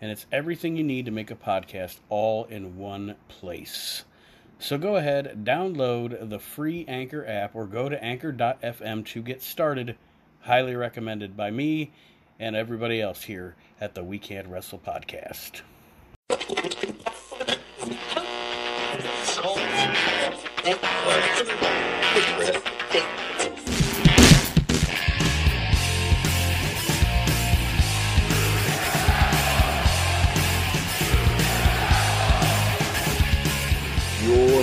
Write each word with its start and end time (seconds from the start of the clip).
and 0.00 0.10
it's 0.10 0.26
everything 0.32 0.76
you 0.76 0.84
need 0.84 1.04
to 1.04 1.10
make 1.10 1.30
a 1.30 1.36
podcast 1.36 1.98
all 2.08 2.44
in 2.44 2.76
one 2.76 3.16
place. 3.28 4.04
So 4.58 4.76
go 4.76 4.96
ahead, 4.96 5.44
download 5.44 6.28
the 6.28 6.38
free 6.38 6.84
Anchor 6.86 7.26
app, 7.26 7.54
or 7.54 7.66
go 7.66 7.88
to 7.88 8.02
anchor.fm 8.02 9.06
to 9.06 9.22
get 9.22 9.42
started. 9.42 9.96
Highly 10.40 10.74
recommended 10.74 11.36
by 11.36 11.50
me 11.50 11.92
and 12.38 12.56
everybody 12.56 13.00
else 13.00 13.24
here 13.24 13.56
at 13.80 13.94
the 13.94 14.04
We 14.04 14.18
Can't 14.18 14.48
Wrestle 14.48 14.78
podcast. 14.78 15.62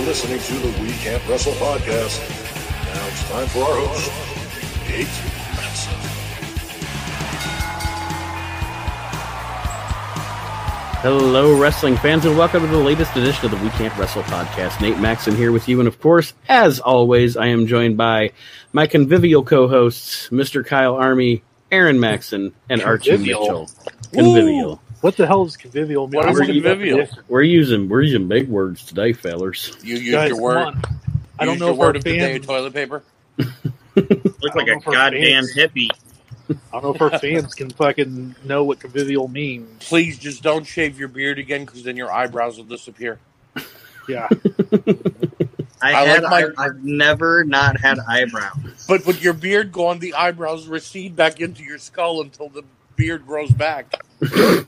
Listening 0.08 0.40
to 0.40 0.54
the 0.54 0.82
We 0.82 0.90
Can't 0.92 1.22
Wrestle 1.28 1.52
podcast. 1.52 2.18
Now 2.94 3.08
it's 3.08 3.28
time 3.28 3.46
for 3.48 3.58
our 3.58 3.76
host, 3.76 4.10
Nate 4.88 5.06
Maxon. 5.54 5.92
Hello, 11.02 11.60
wrestling 11.60 11.98
fans, 11.98 12.24
and 12.24 12.38
welcome 12.38 12.62
to 12.62 12.68
the 12.68 12.78
latest 12.78 13.14
edition 13.16 13.44
of 13.44 13.50
the 13.50 13.58
We 13.58 13.68
Can't 13.68 13.94
Wrestle 13.98 14.22
podcast. 14.22 14.80
Nate 14.80 14.98
Maxon 14.98 15.36
here 15.36 15.52
with 15.52 15.68
you, 15.68 15.78
and 15.78 15.86
of 15.86 16.00
course, 16.00 16.32
as 16.48 16.80
always, 16.80 17.36
I 17.36 17.48
am 17.48 17.66
joined 17.66 17.98
by 17.98 18.32
my 18.72 18.86
convivial 18.86 19.44
co-hosts, 19.44 20.30
Mr. 20.30 20.64
Kyle 20.64 20.94
Army, 20.94 21.42
Aaron 21.70 22.00
Maxon, 22.00 22.54
and 22.70 22.80
Archie 22.80 23.10
Convivial. 23.10 23.40
Mitchell. 23.42 23.70
Convivial. 24.14 24.80
What 25.00 25.16
the 25.16 25.26
hell 25.26 25.44
is 25.44 25.56
convivial 25.56 26.08
mean? 26.08 26.16
What 26.16 26.26
I 26.28 26.32
is 26.32 26.38
convivial? 26.38 26.98
definition. 26.98 27.24
We're 27.28 27.42
using 27.42 27.88
we're 27.88 28.02
using 28.02 28.26
big 28.26 28.48
words 28.48 28.84
today, 28.84 29.12
fellers. 29.12 29.76
You 29.82 29.96
use 29.96 30.12
Guys, 30.12 30.28
your 30.30 30.40
word. 30.40 30.74
I 31.38 31.44
don't 31.44 31.58
know 31.58 31.66
your 31.66 31.74
if 31.74 31.80
our 31.80 31.86
word 31.86 31.96
of 31.96 32.04
the 32.04 32.18
day 32.18 32.38
toilet 32.40 32.72
paper. 32.72 33.02
Look 33.38 34.54
like 34.54 34.66
a 34.66 34.72
know 34.72 34.76
if 34.78 34.88
our 34.88 34.92
goddamn 34.92 35.44
fans- 35.44 35.54
hippie. 35.54 35.90
I 36.72 36.80
don't 36.80 36.82
know 36.82 36.94
if 36.94 37.02
our 37.02 37.18
fans 37.18 37.54
can 37.54 37.70
fucking 37.70 38.34
know 38.44 38.64
what 38.64 38.80
convivial 38.80 39.28
means. 39.28 39.86
Please 39.86 40.18
just 40.18 40.42
don't 40.42 40.64
shave 40.64 40.98
your 40.98 41.08
beard 41.08 41.38
again, 41.38 41.64
because 41.64 41.82
then 41.84 41.96
your 41.96 42.10
eyebrows 42.10 42.56
will 42.56 42.64
disappear. 42.64 43.20
Yeah, 44.08 44.26
I, 45.82 45.92
I 45.94 46.04
had. 46.06 46.22
like 46.22 46.56
my- 46.56 46.62
I, 46.62 46.66
have 46.68 46.82
never 46.82 47.44
not 47.44 47.78
had 47.78 47.98
eyebrows. 47.98 48.86
But 48.88 49.04
with 49.06 49.22
your 49.22 49.34
beard 49.34 49.70
gone, 49.70 49.98
the 49.98 50.14
eyebrows 50.14 50.66
recede 50.66 51.14
back 51.14 51.40
into 51.40 51.62
your 51.62 51.78
skull 51.78 52.22
until 52.22 52.48
the 52.48 52.64
beard 52.98 53.26
grows 53.26 53.50
back. 53.52 53.90
no, 54.20 54.66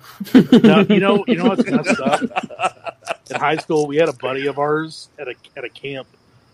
you 0.89 1.01
know, 1.01 1.25
you 1.27 1.37
know 1.37 1.49
what's 1.49 1.69
messed 1.69 2.01
up? 2.01 2.23
In 3.29 3.37
high 3.37 3.57
school, 3.57 3.87
we 3.87 3.97
had 3.97 4.09
a 4.09 4.15
buddy 4.15 4.47
of 4.47 4.59
ours 4.59 5.11
at 5.19 5.29
a 5.29 5.35
at 5.57 5.65
a 5.65 5.69
camp 5.69 6.09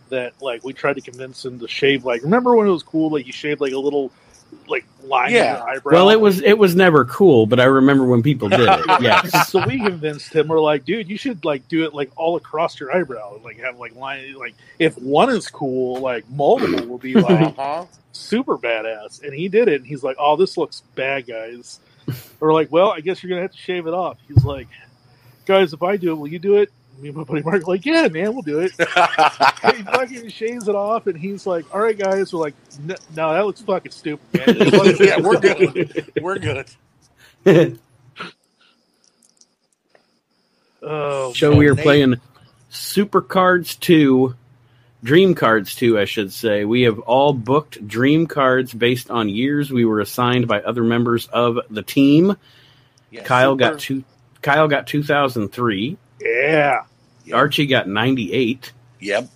that 0.09 0.33
like 0.43 0.65
we 0.65 0.73
tried 0.73 0.95
to 0.95 1.01
convince 1.01 1.45
him 1.45 1.61
to 1.61 1.69
shave. 1.69 2.05
Like, 2.05 2.23
remember 2.23 2.57
when 2.57 2.67
it 2.67 2.71
was 2.71 2.83
cool? 2.83 3.11
Like 3.11 3.27
you 3.27 3.33
shaved 3.33 3.61
like 3.61 3.73
a 3.73 3.79
little 3.79 4.11
like 4.69 4.85
line 5.05 5.31
Yeah. 5.33 5.53
in 5.53 5.57
your 5.59 5.69
eyebrow. 5.71 5.93
Well, 5.93 6.11
it 6.11 6.21
was 6.21 6.41
it 6.43 6.59
was 6.59 6.75
never 6.75 7.05
cool, 7.05 7.47
but 7.47 7.61
I 7.61 7.65
remember 7.65 8.05
when 8.05 8.23
people 8.23 8.49
did 8.49 8.61
it. 8.61 8.81
Yes. 9.01 9.49
so 9.49 9.65
we 9.67 9.79
convinced 9.79 10.33
him. 10.35 10.49
We're 10.49 10.61
like, 10.61 10.85
dude, 10.85 11.09
you 11.09 11.17
should 11.17 11.45
like 11.45 11.69
do 11.69 11.85
it 11.85 11.95
like 11.95 12.11
all 12.17 12.37
across 12.37 12.79
your 12.81 12.95
eyebrow, 12.97 13.39
like 13.45 13.59
have 13.61 13.79
like 13.79 13.95
line. 13.95 14.35
Like 14.35 14.55
if 14.79 14.99
one 14.99 15.31
is 15.31 15.49
cool, 15.49 16.01
like 16.01 16.29
multiple 16.31 16.87
will 16.87 16.99
be 16.99 17.15
like 17.15 17.57
Uh-huh. 17.59 17.85
super 18.13 18.59
badass. 18.59 19.23
And 19.23 19.33
he 19.33 19.49
did 19.49 19.69
it. 19.69 19.77
And 19.77 19.87
he's 19.87 20.03
like, 20.03 20.17
oh, 20.19 20.37
this 20.37 20.57
looks 20.57 20.83
bad, 20.97 21.27
guys. 21.27 21.79
We're 22.41 22.53
like, 22.53 22.71
well, 22.73 22.91
I 22.91 23.01
guess 23.01 23.23
you're 23.23 23.31
gonna 23.31 23.43
have 23.43 23.53
to 23.53 23.59
shave 23.59 23.87
it 23.87 23.95
off. 23.95 24.19
He's 24.27 24.45
like, 24.45 24.69
guys, 25.45 25.73
if 25.73 25.83
I 25.83 25.97
do 25.97 26.11
it, 26.13 26.15
will 26.17 26.29
you 26.29 26.39
do 26.41 26.57
it? 26.57 26.71
Me 26.99 27.09
and 27.09 27.17
my 27.17 27.25
buddy 27.25 27.43
Mark 27.43 27.67
like, 27.69 27.85
yeah, 27.85 28.09
man, 28.09 28.33
we'll 28.33 28.43
do 28.43 28.61
it. 28.61 28.71
he 28.79 29.83
fucking 29.83 30.29
shaves 30.31 30.67
it 30.69 30.75
off, 30.75 31.07
and 31.07 31.19
he's 31.19 31.47
like, 31.47 31.73
all 31.75 31.81
right, 31.81 31.97
guys. 31.99 32.33
We're 32.33 32.41
like, 32.41 32.55
no, 32.83 32.95
no 33.15 33.33
that 33.35 33.45
looks 33.45 33.61
fucking 33.61 33.93
stupid, 33.93 34.47
man. 34.47 34.57
yeah, 35.01 35.21
we're 35.21 35.39
good. 35.41 36.13
We're 36.21 36.39
good. 36.39 36.67
Oh, 40.83 41.33
So 41.33 41.51
man. 41.51 41.59
we 41.59 41.67
are 41.69 41.75
Nate. 41.75 41.83
playing 41.85 42.15
Super 42.71 43.21
Cards 43.21 43.75
2, 43.77 44.35
Dream 45.03 45.35
Cards 45.35 45.75
2, 45.75 45.99
I 45.99 46.05
should 46.05 46.33
say. 46.33 46.65
We 46.65 46.83
have 46.83 46.99
all 47.01 47.33
booked 47.33 47.87
Dream 47.87 48.27
Cards 48.27 48.73
based 48.73 49.11
on 49.11 49.29
years 49.29 49.71
we 49.73 49.85
were 49.85 50.01
assigned 50.01 50.47
by 50.47 50.63
other 50.63 50.85
members 50.85 51.27
of 51.29 51.59
the 51.71 51.83
team. 51.83 52.37
Yeah, 53.11 53.23
Kyle 53.25 53.55
super- 53.55 53.71
got 53.73 53.81
two. 53.81 54.05
Kyle 54.43 54.69
got 54.69 54.87
2003. 54.87 55.97
Yeah. 56.21 56.83
Yeah. 57.25 57.35
Archie 57.37 57.67
got 57.67 57.89
98. 57.89 58.73
Yep. 59.01 59.29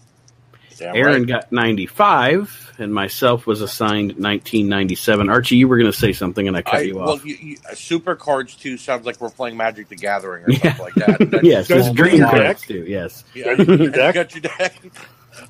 Damn 0.79 0.97
Aaron 0.97 1.23
right. 1.23 1.27
got 1.29 1.53
95, 1.53 2.77
and 2.79 2.95
myself 2.95 3.47
was 3.47 3.61
assigned 3.61 4.13
1997. 4.13 5.29
Archie, 5.29 5.57
you 5.57 5.69
were 5.69 5.77
going 5.77 5.93
to 5.93 5.99
say 5.99 6.13
something, 6.15 6.49
and 6.49 6.57
I 6.57 6.63
cut 6.63 6.77
I, 6.77 6.81
you 6.83 6.97
well, 6.97 7.11
off. 7.11 7.25
you, 7.27 7.35
you, 7.35 7.57
uh, 7.71 7.75
Super 7.75 8.15
Cards 8.15 8.55
2 8.55 8.79
sounds 8.79 9.05
like 9.05 9.21
we're 9.21 9.29
playing 9.29 9.59
Magic 9.59 9.89
the 9.89 9.97
Gathering 9.97 10.45
or 10.45 10.51
Yeah. 10.53 10.75
something 10.75 10.85
like 10.85 10.95
that. 10.95 11.19
That's- 11.19 11.41
yes, 11.43 11.69
Guys, 11.69 11.87
it's 11.89 11.95
Dream 11.95 12.21
deck? 12.21 12.31
Cards 12.31 12.63
too. 12.63 12.85
Yes, 12.89 13.25
Yeah, 13.35 13.57
Got 13.57 13.69
your 13.79 13.91
deck? 13.91 14.15
got 14.15 14.35
your 14.35 14.41
deck. 14.43 14.75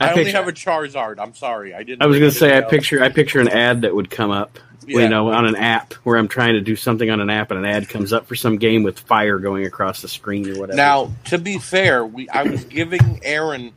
I 0.01 0.07
I, 0.07 0.11
only 0.11 0.25
picture- 0.25 0.37
have 0.39 0.49
a 0.49 0.53
Charizard. 0.53 1.21
I'm 1.21 1.35
sorry. 1.35 1.75
I 1.75 1.85
didn't. 1.85 2.03
I 2.03 2.07
was 2.07 2.19
going 2.19 2.31
to 2.33 2.37
say 2.37 2.49
I 2.51 2.57
anything 2.57 2.71
picture 2.71 3.03
I 3.03 3.09
picture 3.11 3.41
an 3.41 3.49
ad 3.49 3.83
that 3.83 3.95
would 3.95 4.11
come 4.11 4.31
up, 4.33 4.59
Yeah. 4.87 5.01
you 5.01 5.09
know, 5.09 5.31
on 5.31 5.47
an 5.47 5.57
app 5.57 5.93
where 6.05 6.17
I'm 6.17 6.29
trying 6.29 6.55
to 6.55 6.61
do 6.61 6.75
something 6.75 7.11
on 7.11 7.21
an 7.21 7.29
app, 7.31 7.51
and 7.51 7.59
an 7.61 7.67
ad 7.67 7.89
comes 7.89 8.13
up 8.13 8.27
for 8.27 8.35
some 8.35 8.57
game 8.57 8.83
with 8.83 8.99
fire 8.99 9.39
going 9.39 9.67
across 9.67 10.01
the 10.03 10.09
screen 10.09 10.49
or 10.51 10.59
whatever. 10.59 10.77
Now, 10.77 11.13
to 11.27 11.39
be 11.39 11.59
fair, 11.59 12.05
we 12.05 12.29
I 12.31 12.45
was 12.45 12.65
giving 12.65 13.21
Aaron 13.23 13.73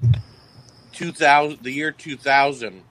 2000 0.93 1.61
the 1.61 1.71
year 1.71 1.91
2000 1.91 2.81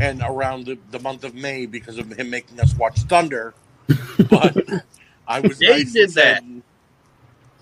and 0.00 0.22
around 0.22 0.66
the, 0.66 0.78
the 0.90 0.98
month 0.98 1.24
of 1.24 1.34
May 1.34 1.66
because 1.66 1.98
of 1.98 2.10
him 2.12 2.30
making 2.30 2.60
us 2.60 2.74
watch 2.76 2.98
Thunder. 3.00 3.54
But 4.28 4.84
I 5.26 5.40
was 5.40 5.60
Yeah, 5.60 5.76
he 5.76 5.84
nice 5.84 5.92
did 5.92 6.02
and 6.04 6.12
said, 6.12 6.62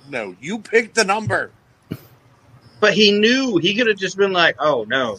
No, 0.08 0.34
you 0.40 0.58
picked 0.58 0.96
the 0.96 1.04
number. 1.04 1.52
But 2.80 2.94
he 2.94 3.12
knew 3.12 3.58
he 3.58 3.74
could 3.76 3.86
have 3.86 3.96
just 3.96 4.16
been 4.16 4.32
like, 4.32 4.56
"Oh 4.58 4.84
no, 4.88 5.18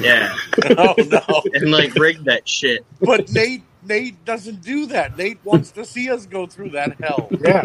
yeah," 0.00 0.34
Oh 0.78 0.94
no. 0.98 1.42
and 1.54 1.70
like 1.70 1.94
rigged 1.94 2.24
that 2.26 2.48
shit. 2.48 2.84
But 3.00 3.30
Nate 3.32 3.62
Nate 3.84 4.24
doesn't 4.24 4.62
do 4.62 4.86
that. 4.86 5.16
Nate 5.16 5.38
wants 5.44 5.72
to 5.72 5.84
see 5.84 6.10
us 6.10 6.26
go 6.26 6.46
through 6.46 6.70
that 6.70 6.98
hell. 7.00 7.28
Yeah. 7.40 7.62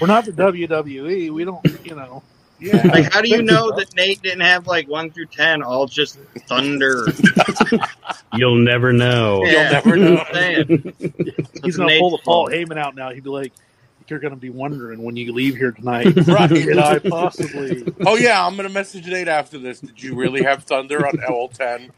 We're 0.00 0.06
not 0.06 0.24
the 0.24 0.32
WWE. 0.32 1.30
We 1.30 1.44
don't, 1.44 1.64
you 1.84 1.94
know. 1.94 2.22
Yeah. 2.58 2.86
Like, 2.86 3.12
how 3.12 3.22
do 3.22 3.28
you 3.28 3.42
know 3.42 3.72
that 3.76 3.94
Nate 3.96 4.22
didn't 4.22 4.40
have 4.40 4.66
like 4.66 4.88
one 4.88 5.10
through 5.10 5.26
ten 5.26 5.62
all 5.62 5.86
just 5.86 6.18
thunder? 6.48 7.06
you'll 8.34 8.56
never 8.56 8.92
know. 8.92 9.44
Yeah. 9.44 9.70
never 9.70 9.96
know. 9.96 10.24
He's 10.32 11.76
going 11.76 11.86
to 11.86 11.86
Nate's 11.86 12.00
pull 12.00 12.10
the 12.10 12.18
Paul 12.24 12.46
fault. 12.46 12.50
Heyman 12.50 12.78
out 12.78 12.94
now. 12.94 13.10
He'd 13.10 13.24
be 13.24 13.30
like, 13.30 13.52
you're 14.12 14.20
going 14.20 14.34
to 14.34 14.40
be 14.40 14.50
wondering 14.50 15.02
when 15.02 15.16
you 15.16 15.32
leave 15.32 15.56
here 15.56 15.72
tonight. 15.72 16.14
Right. 16.32 16.48
Did 16.48 16.78
I 16.78 16.98
possibly? 16.98 17.82
Oh 18.06 18.16
yeah, 18.16 18.46
I'm 18.46 18.56
gonna 18.56 18.68
message 18.68 19.06
Nate 19.06 19.28
after 19.28 19.58
this. 19.58 19.80
Did 19.80 20.02
you 20.02 20.14
really 20.14 20.42
have 20.42 20.64
Thunder 20.64 21.06
on 21.06 21.14
L10? 21.14 21.90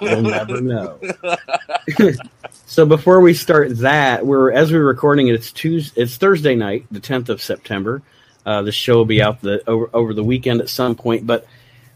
you'll 0.00 0.22
never 0.22 0.60
know. 0.60 0.98
so 2.66 2.86
before 2.86 3.20
we 3.20 3.34
start 3.34 3.78
that, 3.78 4.26
we're 4.26 4.52
as 4.52 4.72
we're 4.72 4.84
recording 4.84 5.28
it, 5.28 5.34
it's 5.34 5.52
Tuesday, 5.52 6.02
it's 6.02 6.16
Thursday 6.16 6.54
night, 6.54 6.86
the 6.90 7.00
10th 7.00 7.28
of 7.28 7.42
September. 7.42 8.02
Uh, 8.44 8.62
the 8.62 8.72
show 8.72 8.96
will 8.96 9.04
be 9.04 9.22
out 9.22 9.40
the 9.40 9.62
over, 9.68 9.90
over 9.92 10.14
the 10.14 10.24
weekend 10.24 10.60
at 10.60 10.68
some 10.68 10.94
point, 10.94 11.26
but 11.26 11.46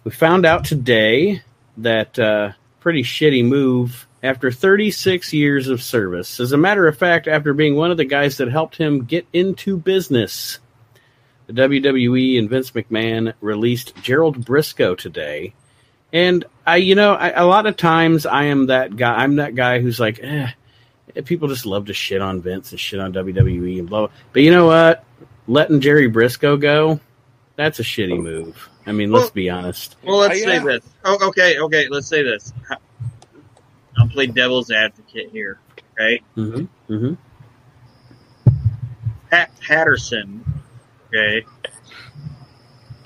we 0.05 0.11
found 0.11 0.47
out 0.47 0.65
today 0.65 1.43
that 1.79 2.19
uh, 2.19 2.53
pretty 2.81 3.03
shitty 3.03 3.45
move 3.45 4.07
after 4.23 4.51
36 4.51 5.33
years 5.33 5.69
of 5.69 5.83
service. 5.83 6.41
As 6.41 6.53
a 6.53 6.57
matter 6.59 6.87
of 6.87 6.97
fact, 6.99 7.27
after 7.29 7.55
being 7.55 7.75
one 7.77 7.91
of 7.91 7.97
the 7.97 8.05
guys 8.05 8.37
that 8.39 8.51
helped 8.51 8.77
him 8.77 9.05
get 9.05 9.27
into 9.33 9.77
business, 9.77 10.59
the 11.47 11.53
WWE 11.55 12.39
and 12.39 12.49
Vince 12.51 12.71
McMahon 12.73 13.33
released 13.41 13.95
Gerald 14.03 14.45
Brisco 14.45 14.97
today. 14.97 15.55
And 16.13 16.45
I, 16.67 16.77
you 16.77 16.95
know, 16.95 17.15
I, 17.15 17.31
a 17.31 17.47
lot 17.47 17.67
of 17.67 17.77
times 17.77 18.27
I 18.27 18.45
am 18.45 18.67
that 18.67 18.97
guy. 18.97 19.15
I'm 19.15 19.37
that 19.37 19.55
guy 19.55 19.81
who's 19.81 19.99
like, 20.01 20.19
eh, 20.23 20.49
people 21.25 21.49
just 21.49 21.67
love 21.67 21.87
to 21.87 21.95
shit 21.95 22.21
on 22.21 22.41
Vince 22.43 22.73
and 22.73 22.81
shit 22.81 23.01
on 23.01 23.13
WWE 23.13 23.79
and 23.79 23.89
blah. 23.89 24.01
blah. 24.07 24.17
But 24.33 24.43
you 24.43 24.51
know 24.51 24.67
what? 24.67 25.05
letting 25.47 25.81
Jerry 25.81 26.09
Brisco 26.09 26.61
go, 26.61 27.01
that's 27.57 27.81
a 27.81 27.83
shitty 27.83 28.23
move. 28.23 28.69
I 28.87 28.93
mean, 28.93 29.11
let's 29.11 29.25
Well- 29.25 29.33
be 29.35 29.51
honest. 29.51 29.97
Well, 30.05 30.19
let's 30.19 30.41
Uh, 30.41 30.45
say 30.45 30.59
this. 30.61 30.85
Oh, 31.05 31.29
okay, 31.29 31.59
okay. 31.59 31.89
Let's 31.89 32.07
say 32.07 32.23
this. 32.23 32.53
I'll 34.01 34.09
play 34.09 34.27
devil's 34.27 34.71
advocate 34.71 35.31
here. 35.31 35.59
Okay, 35.93 36.23
hmm 36.35 36.65
Mm-hmm. 36.89 37.15
Pat 39.31 39.51
Patterson. 39.61 40.45
Okay, 41.09 41.45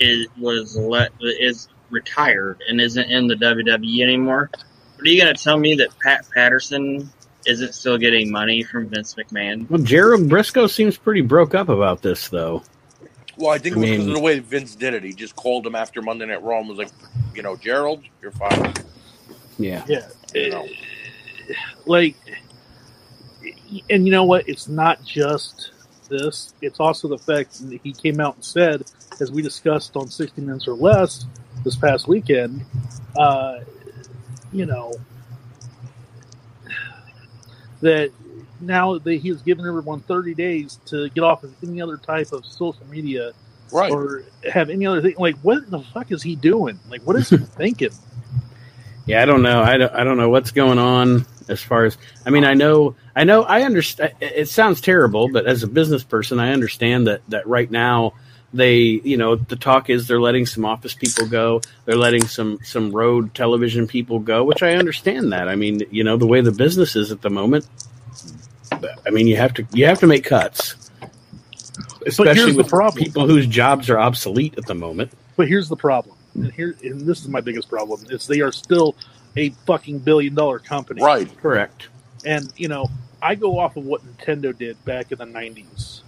is 0.00 0.26
was 0.38 0.76
let 0.76 1.12
is 1.20 1.68
retired 1.90 2.62
and 2.68 2.80
isn't 2.80 3.10
in 3.10 3.26
the 3.26 3.34
WWE 3.34 4.02
anymore. 4.02 4.50
Are 4.98 5.06
you 5.06 5.20
going 5.20 5.34
to 5.34 5.42
tell 5.42 5.58
me 5.58 5.74
that 5.76 5.88
Pat 5.98 6.24
Patterson 6.32 7.10
isn't 7.46 7.74
still 7.74 7.98
getting 7.98 8.30
money 8.30 8.62
from 8.62 8.88
Vince 8.88 9.14
McMahon? 9.14 9.68
Well, 9.68 9.82
Gerald 9.82 10.22
Brisco 10.30 10.70
seems 10.70 10.96
pretty 10.96 11.20
broke 11.20 11.54
up 11.54 11.68
about 11.68 12.00
this, 12.00 12.28
though. 12.28 12.62
Well, 13.36 13.50
I 13.50 13.58
think 13.58 13.76
I 13.76 13.80
it 13.80 13.82
was 13.82 13.90
because 13.90 14.06
of 14.06 14.14
the 14.14 14.20
way 14.20 14.38
Vince 14.38 14.74
did 14.76 14.94
it. 14.94 15.02
He 15.02 15.12
just 15.12 15.36
called 15.36 15.66
him 15.66 15.74
after 15.74 16.00
Monday 16.00 16.24
Night 16.26 16.42
Raw 16.42 16.60
and 16.60 16.68
was 16.68 16.78
like, 16.78 16.90
you 17.34 17.42
know, 17.42 17.56
Gerald, 17.56 18.02
you're 18.22 18.30
fine. 18.30 18.72
Yeah. 19.58 19.84
Yeah. 19.88 20.08
You 20.34 20.50
know. 20.50 20.68
like 21.86 22.16
and 23.90 24.06
you 24.06 24.12
know 24.12 24.24
what 24.24 24.48
it's 24.48 24.68
not 24.68 25.02
just 25.04 25.70
this 26.08 26.52
it's 26.60 26.80
also 26.80 27.08
the 27.08 27.18
fact 27.18 27.58
that 27.70 27.80
he 27.82 27.92
came 27.92 28.20
out 28.20 28.34
and 28.36 28.44
said 28.44 28.84
as 29.20 29.30
we 29.30 29.42
discussed 29.42 29.96
on 29.96 30.08
60 30.08 30.40
minutes 30.42 30.66
or 30.68 30.74
less 30.74 31.26
this 31.64 31.76
past 31.76 32.06
weekend 32.08 32.64
uh 33.16 33.60
you 34.52 34.66
know 34.66 34.92
that 37.80 38.10
now 38.60 38.98
that 38.98 39.14
he 39.14 39.28
has 39.28 39.42
given 39.42 39.66
everyone 39.66 40.00
30 40.00 40.34
days 40.34 40.78
to 40.86 41.08
get 41.10 41.22
off 41.22 41.42
of 41.44 41.54
any 41.62 41.80
other 41.82 41.96
type 41.96 42.32
of 42.32 42.44
social 42.46 42.86
media 42.86 43.32
Right. 43.72 43.90
or 43.90 44.22
have 44.52 44.70
any 44.70 44.86
other 44.86 45.00
thing 45.02 45.14
like 45.18 45.36
what 45.38 45.68
the 45.70 45.80
fuck 45.80 46.12
is 46.12 46.22
he 46.22 46.36
doing 46.36 46.78
like 46.90 47.02
what 47.02 47.16
is 47.16 47.30
he 47.30 47.36
thinking 47.58 47.90
Yeah, 49.06 49.22
I 49.22 49.24
don't 49.26 49.42
know. 49.42 49.62
I 49.62 49.76
don't, 49.76 49.92
I 49.94 50.04
don't 50.04 50.16
know 50.16 50.30
what's 50.30 50.50
going 50.50 50.78
on 50.78 51.26
as 51.48 51.60
far 51.62 51.84
as. 51.84 51.98
I 52.24 52.30
mean, 52.30 52.44
I 52.44 52.54
know, 52.54 52.96
I 53.14 53.24
know, 53.24 53.42
I 53.42 53.62
understand. 53.62 54.14
It 54.20 54.48
sounds 54.48 54.80
terrible, 54.80 55.28
but 55.28 55.46
as 55.46 55.62
a 55.62 55.66
business 55.68 56.02
person, 56.02 56.40
I 56.40 56.52
understand 56.52 57.06
that 57.06 57.20
that 57.28 57.46
right 57.46 57.70
now 57.70 58.14
they, 58.54 58.76
you 58.76 59.16
know, 59.16 59.34
the 59.36 59.56
talk 59.56 59.90
is 59.90 60.06
they're 60.06 60.20
letting 60.20 60.46
some 60.46 60.64
office 60.64 60.94
people 60.94 61.26
go, 61.26 61.60
they're 61.84 61.96
letting 61.96 62.24
some 62.26 62.60
some 62.62 62.92
road 62.92 63.34
television 63.34 63.86
people 63.86 64.20
go, 64.20 64.44
which 64.44 64.62
I 64.62 64.74
understand 64.76 65.32
that. 65.32 65.48
I 65.48 65.56
mean, 65.56 65.82
you 65.90 66.04
know, 66.04 66.16
the 66.16 66.26
way 66.26 66.40
the 66.40 66.52
business 66.52 66.96
is 66.96 67.12
at 67.12 67.20
the 67.20 67.30
moment. 67.30 67.66
I 69.06 69.10
mean, 69.10 69.26
you 69.26 69.36
have 69.36 69.52
to 69.54 69.66
you 69.72 69.86
have 69.86 70.00
to 70.00 70.06
make 70.06 70.24
cuts, 70.24 70.90
especially 72.06 72.34
here's 72.36 72.52
the 72.52 72.58
with 72.58 72.68
problem. 72.68 73.04
people 73.04 73.26
whose 73.26 73.46
jobs 73.46 73.90
are 73.90 73.98
obsolete 73.98 74.56
at 74.56 74.66
the 74.66 74.74
moment. 74.74 75.12
But 75.36 75.48
here's 75.48 75.68
the 75.68 75.76
problem, 75.76 76.16
and 76.34 76.52
here, 76.52 76.76
and 76.82 77.00
this 77.02 77.20
is 77.20 77.28
my 77.28 77.40
biggest 77.40 77.68
problem: 77.68 78.06
is 78.10 78.26
they 78.26 78.40
are 78.40 78.52
still 78.52 78.94
a 79.36 79.50
fucking 79.66 80.00
billion 80.00 80.34
dollar 80.34 80.58
company, 80.58 81.02
Right. 81.02 81.28
Correct. 81.38 81.88
And 82.24 82.52
you 82.56 82.68
know, 82.68 82.86
I 83.22 83.34
go 83.34 83.58
off 83.58 83.76
of 83.76 83.84
what 83.84 84.02
Nintendo 84.04 84.56
did 84.56 84.82
back 84.84 85.12
in 85.12 85.18
the 85.18 85.24
'90s. 85.26 86.00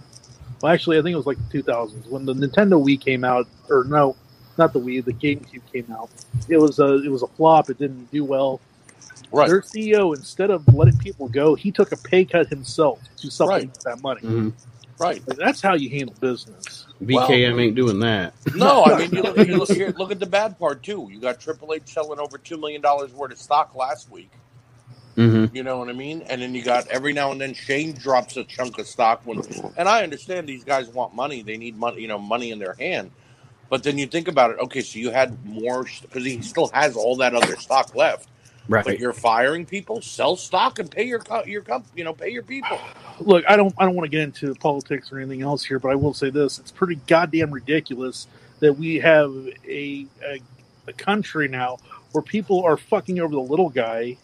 Well, 0.61 0.71
actually, 0.73 0.97
I 0.97 1.01
think 1.01 1.13
it 1.13 1.17
was 1.17 1.27
like 1.27 1.37
the 1.49 1.61
2000s 1.61 2.07
when 2.09 2.25
the 2.25 2.33
Nintendo 2.33 2.83
Wii 2.83 2.99
came 2.99 3.23
out, 3.23 3.47
or 3.69 3.83
no, 3.83 4.15
not 4.57 4.73
the 4.73 4.79
Wii, 4.79 5.05
the 5.05 5.13
GameCube 5.13 5.61
came 5.71 5.85
out. 5.91 6.09
It 6.49 6.57
was 6.57 6.79
a 6.79 7.03
it 7.03 7.09
was 7.09 7.21
a 7.23 7.27
flop. 7.27 7.69
It 7.69 7.77
didn't 7.77 8.11
do 8.11 8.23
well. 8.23 8.59
Right. 9.31 9.49
Their 9.49 9.61
CEO, 9.61 10.15
instead 10.15 10.49
of 10.49 10.67
letting 10.73 10.97
people 10.97 11.27
go, 11.27 11.53
he 11.55 11.71
took 11.71 11.91
a 11.91 11.97
pay 11.97 12.23
cut 12.23 12.47
himself 12.47 12.99
to 13.17 13.29
supplement 13.29 13.77
that 13.83 14.01
money. 14.01 14.21
Mhm. 14.21 14.53
Right. 14.99 15.21
Like, 15.27 15.37
that's 15.37 15.61
how 15.61 15.75
you 15.75 15.89
handle 15.89 16.15
business. 16.19 16.86
VKM 17.01 17.61
ain't 17.61 17.75
doing 17.75 17.99
that. 17.99 18.33
No, 18.55 18.85
I 18.85 18.97
mean, 18.97 19.13
you 19.13 19.21
look, 19.21 19.37
you 19.37 19.57
look, 19.57 19.69
here, 19.69 19.93
look 19.97 20.11
at 20.11 20.19
the 20.19 20.25
bad 20.25 20.57
part, 20.57 20.81
too. 20.81 21.09
You 21.11 21.19
got 21.19 21.39
Triple 21.39 21.73
H 21.73 21.83
selling 21.85 22.19
over 22.19 22.37
$2 22.37 22.59
million 22.59 22.81
worth 22.81 23.31
of 23.31 23.37
stock 23.37 23.75
last 23.75 24.09
week. 24.09 24.31
Mm-hmm. 25.17 25.55
You 25.55 25.63
know 25.63 25.79
what 25.79 25.89
I 25.89 25.93
mean? 25.93 26.21
And 26.23 26.41
then 26.41 26.53
you 26.53 26.63
got 26.63 26.87
every 26.87 27.11
now 27.11 27.31
and 27.31 27.41
then 27.41 27.55
Shane 27.55 27.93
drops 27.93 28.37
a 28.37 28.43
chunk 28.43 28.77
of 28.77 28.87
stock 28.87 29.21
when, 29.25 29.41
and 29.75 29.89
I 29.89 30.03
understand 30.03 30.47
these 30.47 30.63
guys 30.63 30.89
want 30.89 31.15
money; 31.15 31.41
they 31.41 31.57
need 31.57 31.75
money, 31.75 32.01
you 32.01 32.07
know, 32.07 32.19
money 32.19 32.51
in 32.51 32.59
their 32.59 32.73
hand. 32.73 33.09
But 33.69 33.81
then 33.81 33.97
you 33.97 34.05
think 34.05 34.27
about 34.27 34.51
it. 34.51 34.59
Okay, 34.59 34.81
so 34.81 34.99
you 34.99 35.09
had 35.09 35.43
more 35.43 35.87
because 36.03 36.23
he 36.23 36.41
still 36.43 36.67
has 36.67 36.95
all 36.95 37.15
that 37.17 37.33
other 37.33 37.55
stock 37.55 37.95
left. 37.95 38.29
But 38.83 38.85
Right. 38.87 38.99
you're 38.99 39.13
firing 39.13 39.65
people, 39.65 40.01
sell 40.01 40.35
stock 40.37 40.79
and 40.79 40.91
pay 40.91 41.05
your 41.05 41.21
your 41.47 41.63
you 41.95 42.03
know, 42.03 42.13
pay 42.13 42.29
your 42.31 42.43
people. 42.43 42.79
look, 43.19 43.45
I 43.47 43.57
don't 43.57 43.73
I 43.77 43.85
don't 43.85 43.95
want 43.95 44.05
to 44.05 44.11
get 44.11 44.21
into 44.21 44.55
politics 44.55 45.11
or 45.11 45.19
anything 45.19 45.41
else 45.43 45.65
here, 45.65 45.79
but 45.79 45.91
I 45.91 45.95
will 45.95 46.13
say 46.13 46.29
this: 46.31 46.59
it's 46.59 46.71
pretty 46.71 46.95
goddamn 47.07 47.51
ridiculous 47.51 48.27
that 48.61 48.73
we 48.73 48.97
have 48.97 49.33
a 49.67 50.07
a, 50.23 50.41
a 50.87 50.93
country 50.93 51.47
now 51.47 51.79
where 52.13 52.23
people 52.23 52.63
are 52.65 52.77
fucking 52.77 53.19
over 53.19 53.33
the 53.35 53.41
little 53.41 53.69
guy, 53.69 54.17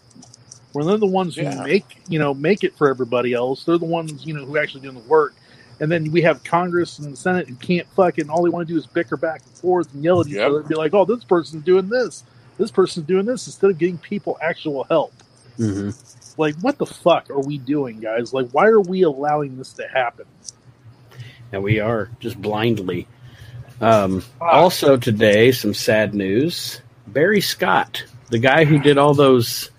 when 0.74 0.88
they're 0.88 0.98
the 0.98 1.08
ones 1.08 1.38
who 1.38 1.46
Yeah. 1.46 1.64
make 1.64 2.02
you 2.08 2.20
know 2.20 2.34
make 2.34 2.64
it 2.64 2.78
for 2.78 2.90
everybody 2.90 3.34
else. 3.34 3.66
They're 3.66 3.78
the 3.80 3.86
ones 3.86 4.26
you 4.26 4.34
know 4.36 4.46
who 4.46 4.58
actually 4.58 4.82
doing 4.82 4.96
the 4.96 5.02
work. 5.02 5.36
And 5.82 5.92
then 5.92 6.12
we 6.12 6.22
have 6.24 6.44
Congress 6.44 7.00
and 7.00 7.14
the 7.14 7.18
Senate 7.18 7.50
who 7.50 7.56
can't 7.56 7.88
fucking 7.96 8.30
all 8.30 8.44
they 8.44 8.50
want 8.50 8.68
to 8.68 8.74
do 8.74 8.78
is 8.80 8.88
bicker 8.88 9.18
back 9.18 9.42
and 9.46 9.56
forth 9.56 9.94
and 9.94 10.04
yell 10.04 10.22
at 10.22 10.28
each 10.28 10.36
Yep. 10.36 10.48
other 10.48 10.60
and 10.60 10.70
be 10.70 10.76
like, 10.76 10.94
"Oh, 10.94 11.06
this 11.06 11.24
person's 11.26 11.64
doing 11.64 11.90
this, 11.90 12.24
this 12.58 12.72
person's 12.72 13.06
doing 13.06 13.26
this," 13.26 13.48
instead 13.48 13.70
of 13.72 13.78
getting 13.78 13.98
people 13.98 14.38
actual 14.42 14.84
help 14.86 15.14
Mm-hmm. 15.60 15.92
like 16.42 16.56
what 16.62 16.80
the 16.80 16.86
fuck 16.88 17.30
are 17.30 17.40
we 17.40 17.60
doing 17.60 18.00
guys 18.00 18.34
like 18.34 18.50
why 18.54 18.66
are 18.66 18.82
we 18.82 19.04
allowing 19.04 19.56
this 19.60 19.74
to 19.74 19.88
happen 19.88 20.26
And 21.52 21.62
we 21.62 21.80
are 21.80 22.10
just 22.20 22.42
blindly. 22.42 23.08
Um, 23.80 24.24
also 24.42 24.98
today, 24.98 25.52
some 25.52 25.76
sad 25.76 26.16
news. 26.16 26.82
Barry 27.06 27.42
Scott, 27.42 28.04
the 28.32 28.40
guy 28.40 28.66
who 28.66 28.80
did 28.80 28.98
all 28.98 29.14
those 29.14 29.70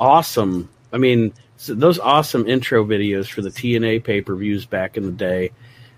awesome, 0.00 0.68
I 0.92 0.98
mean, 0.98 1.32
those 1.68 2.00
awesome 2.00 2.48
intro 2.48 2.84
videos 2.84 3.28
for 3.30 3.42
the 3.42 3.50
TNA 3.50 4.02
pay 4.02 4.20
per 4.22 4.34
views 4.34 4.64
back 4.66 4.96
in 4.96 5.04
the 5.06 5.12
day. 5.12 5.52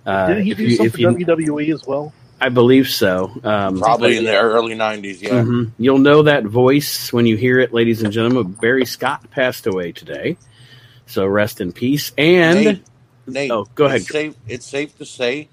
Uh, 0.05 0.27
didn't 0.29 0.45
he 0.45 0.53
do 0.55 0.65
you- 0.65 0.77
something 0.77 1.01
you- 1.01 1.25
for 1.25 1.37
wwe 1.37 1.73
as 1.73 1.87
well 1.87 2.13
I 2.43 2.49
believe 2.49 2.89
so. 2.89 3.31
Um, 3.45 3.79
Probably 3.79 4.17
in 4.17 4.25
the 4.25 4.37
early 4.37 4.75
'90s. 4.75 5.23
Yeah. 5.23 5.31
Mhm. 5.43 5.71
You'll 5.79 5.99
know 5.99 6.23
that 6.23 6.45
voice 6.45 7.13
when 7.13 7.25
you 7.25 7.37
hear 7.37 7.61
it, 7.61 7.73
ladies 7.73 8.03
and 8.03 8.13
gentlemen. 8.13 8.53
Barry 8.61 8.85
Scott 8.85 9.31
passed 9.31 9.69
away 9.69 9.93
today, 9.93 10.37
so 11.07 11.25
rest 11.25 11.61
in 11.61 11.73
peace. 11.73 12.11
And 12.19 12.65
Nate, 12.65 12.83
Nate, 13.29 13.51
oh, 13.53 13.69
go 13.77 13.85
ahead. 13.85 14.01
It's 14.01 14.11
safe, 14.11 14.35
it's 14.49 14.67
safe 14.67 14.99
to 14.99 15.05
say, 15.07 15.49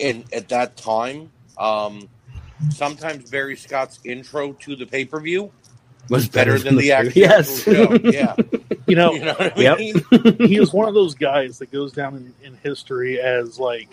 in 0.00 0.24
at 0.32 0.48
that 0.48 0.76
time, 0.76 1.30
um, 1.56 2.08
sometimes 2.70 3.30
Barry 3.30 3.54
Scott's 3.54 4.00
intro 4.04 4.54
to 4.54 4.74
the 4.74 4.86
pay 4.86 5.04
per 5.04 5.20
view 5.20 5.52
was 6.10 6.28
better 6.28 6.58
than 6.58 6.74
the 6.76 6.90
actual 6.90 7.12
yes. 7.22 7.62
show. 7.62 7.92
Yeah, 8.02 8.34
you 8.88 8.96
know 8.96 9.12
you 9.12 9.24
know 9.24 9.34
what 9.34 9.56
I 9.56 9.60
Yep. 9.60 9.78
he 10.40 10.56
is 10.58 10.72
one 10.72 10.88
of 10.88 10.94
those 10.94 11.14
guys 11.14 11.60
that 11.60 11.70
goes 11.70 11.92
down 11.92 12.16
in, 12.16 12.34
in 12.44 12.58
history 12.60 13.20
as 13.20 13.56
like 13.60 13.88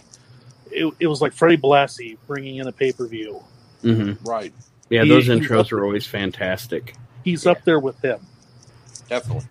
it, 0.71 0.93
it 0.99 1.07
was 1.07 1.21
like 1.21 1.33
freddie 1.33 1.57
blassie 1.57 2.17
bringing 2.27 2.57
in 2.57 2.67
a 2.67 2.71
pay-per-view 2.71 3.41
hmm 3.81 4.13
Right, 4.23 4.53
Yeah, 4.89 5.05
those 5.05 5.25
he- 5.25 5.31
intros 5.33 5.71
are 5.71 5.83
always 5.83 6.05
fantastic. 6.05 6.95
he's 7.23 7.45
up 7.47 7.63
there 7.63 7.79
with 7.79 7.99
them. 8.01 8.19
definitely. 9.09 9.45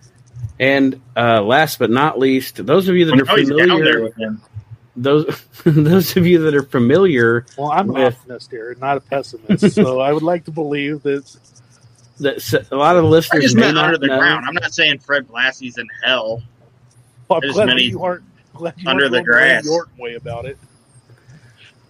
And 0.59 1.01
uh, 1.17 1.41
last 1.43 1.79
but 1.79 1.91
not 1.91 2.19
least, 2.19 2.65
those 2.67 2.87
of 2.89 2.95
you 2.97 3.07
that 3.07 3.13
Well, 3.13 3.23
are 3.23 3.43
now 3.43 3.55
there 3.57 3.67
familiar, 3.67 4.03
with 4.03 4.17
him. 4.17 4.43
those 4.97 5.43
those 5.65 6.17
of 6.17 6.27
you 6.27 6.39
that 6.45 6.55
are 6.55 6.63
familiar, 6.63 7.47
well 7.57 7.71
i'm 7.73 7.89
an 7.91 7.95
With- 7.95 8.15
optimist 8.17 8.51
here 8.51 8.77
not 8.81 8.97
a 8.97 9.01
pessimist 9.01 9.75
so 9.75 10.01
i 10.09 10.13
would 10.13 10.23
like 10.23 10.45
to 10.45 10.51
believe 10.51 11.03
that 11.05 11.25
that 12.19 12.69
a 12.71 12.77
lot 12.77 12.97
of 12.97 13.03
the 13.05 13.09
I 13.09 13.13
listeners 13.13 13.43
just 13.45 13.57
meant 13.57 13.79
under 13.79 13.97
the 13.97 14.07
know. 14.09 14.19
ground. 14.19 14.45
I'm 14.47 14.53
not 14.55 14.75
saying 14.75 14.99
Fred 14.99 15.27
Blassie's 15.27 15.79
in 15.79 15.89
hell. 16.05 16.43
well, 17.29 17.39
i'm 17.39 17.41
There's 17.41 17.55
glad 17.55 17.67
many 17.69 17.85
you 17.85 18.03
aren't 18.05 18.25
glad 18.53 18.75
you 18.77 18.87
under 18.91 19.05
aren't 19.05 19.13
the 19.13 19.19
going 19.23 19.25
grass. 19.25 19.67
Orton 19.67 19.97
way 19.99 20.15
about 20.17 20.45
it 20.45 20.59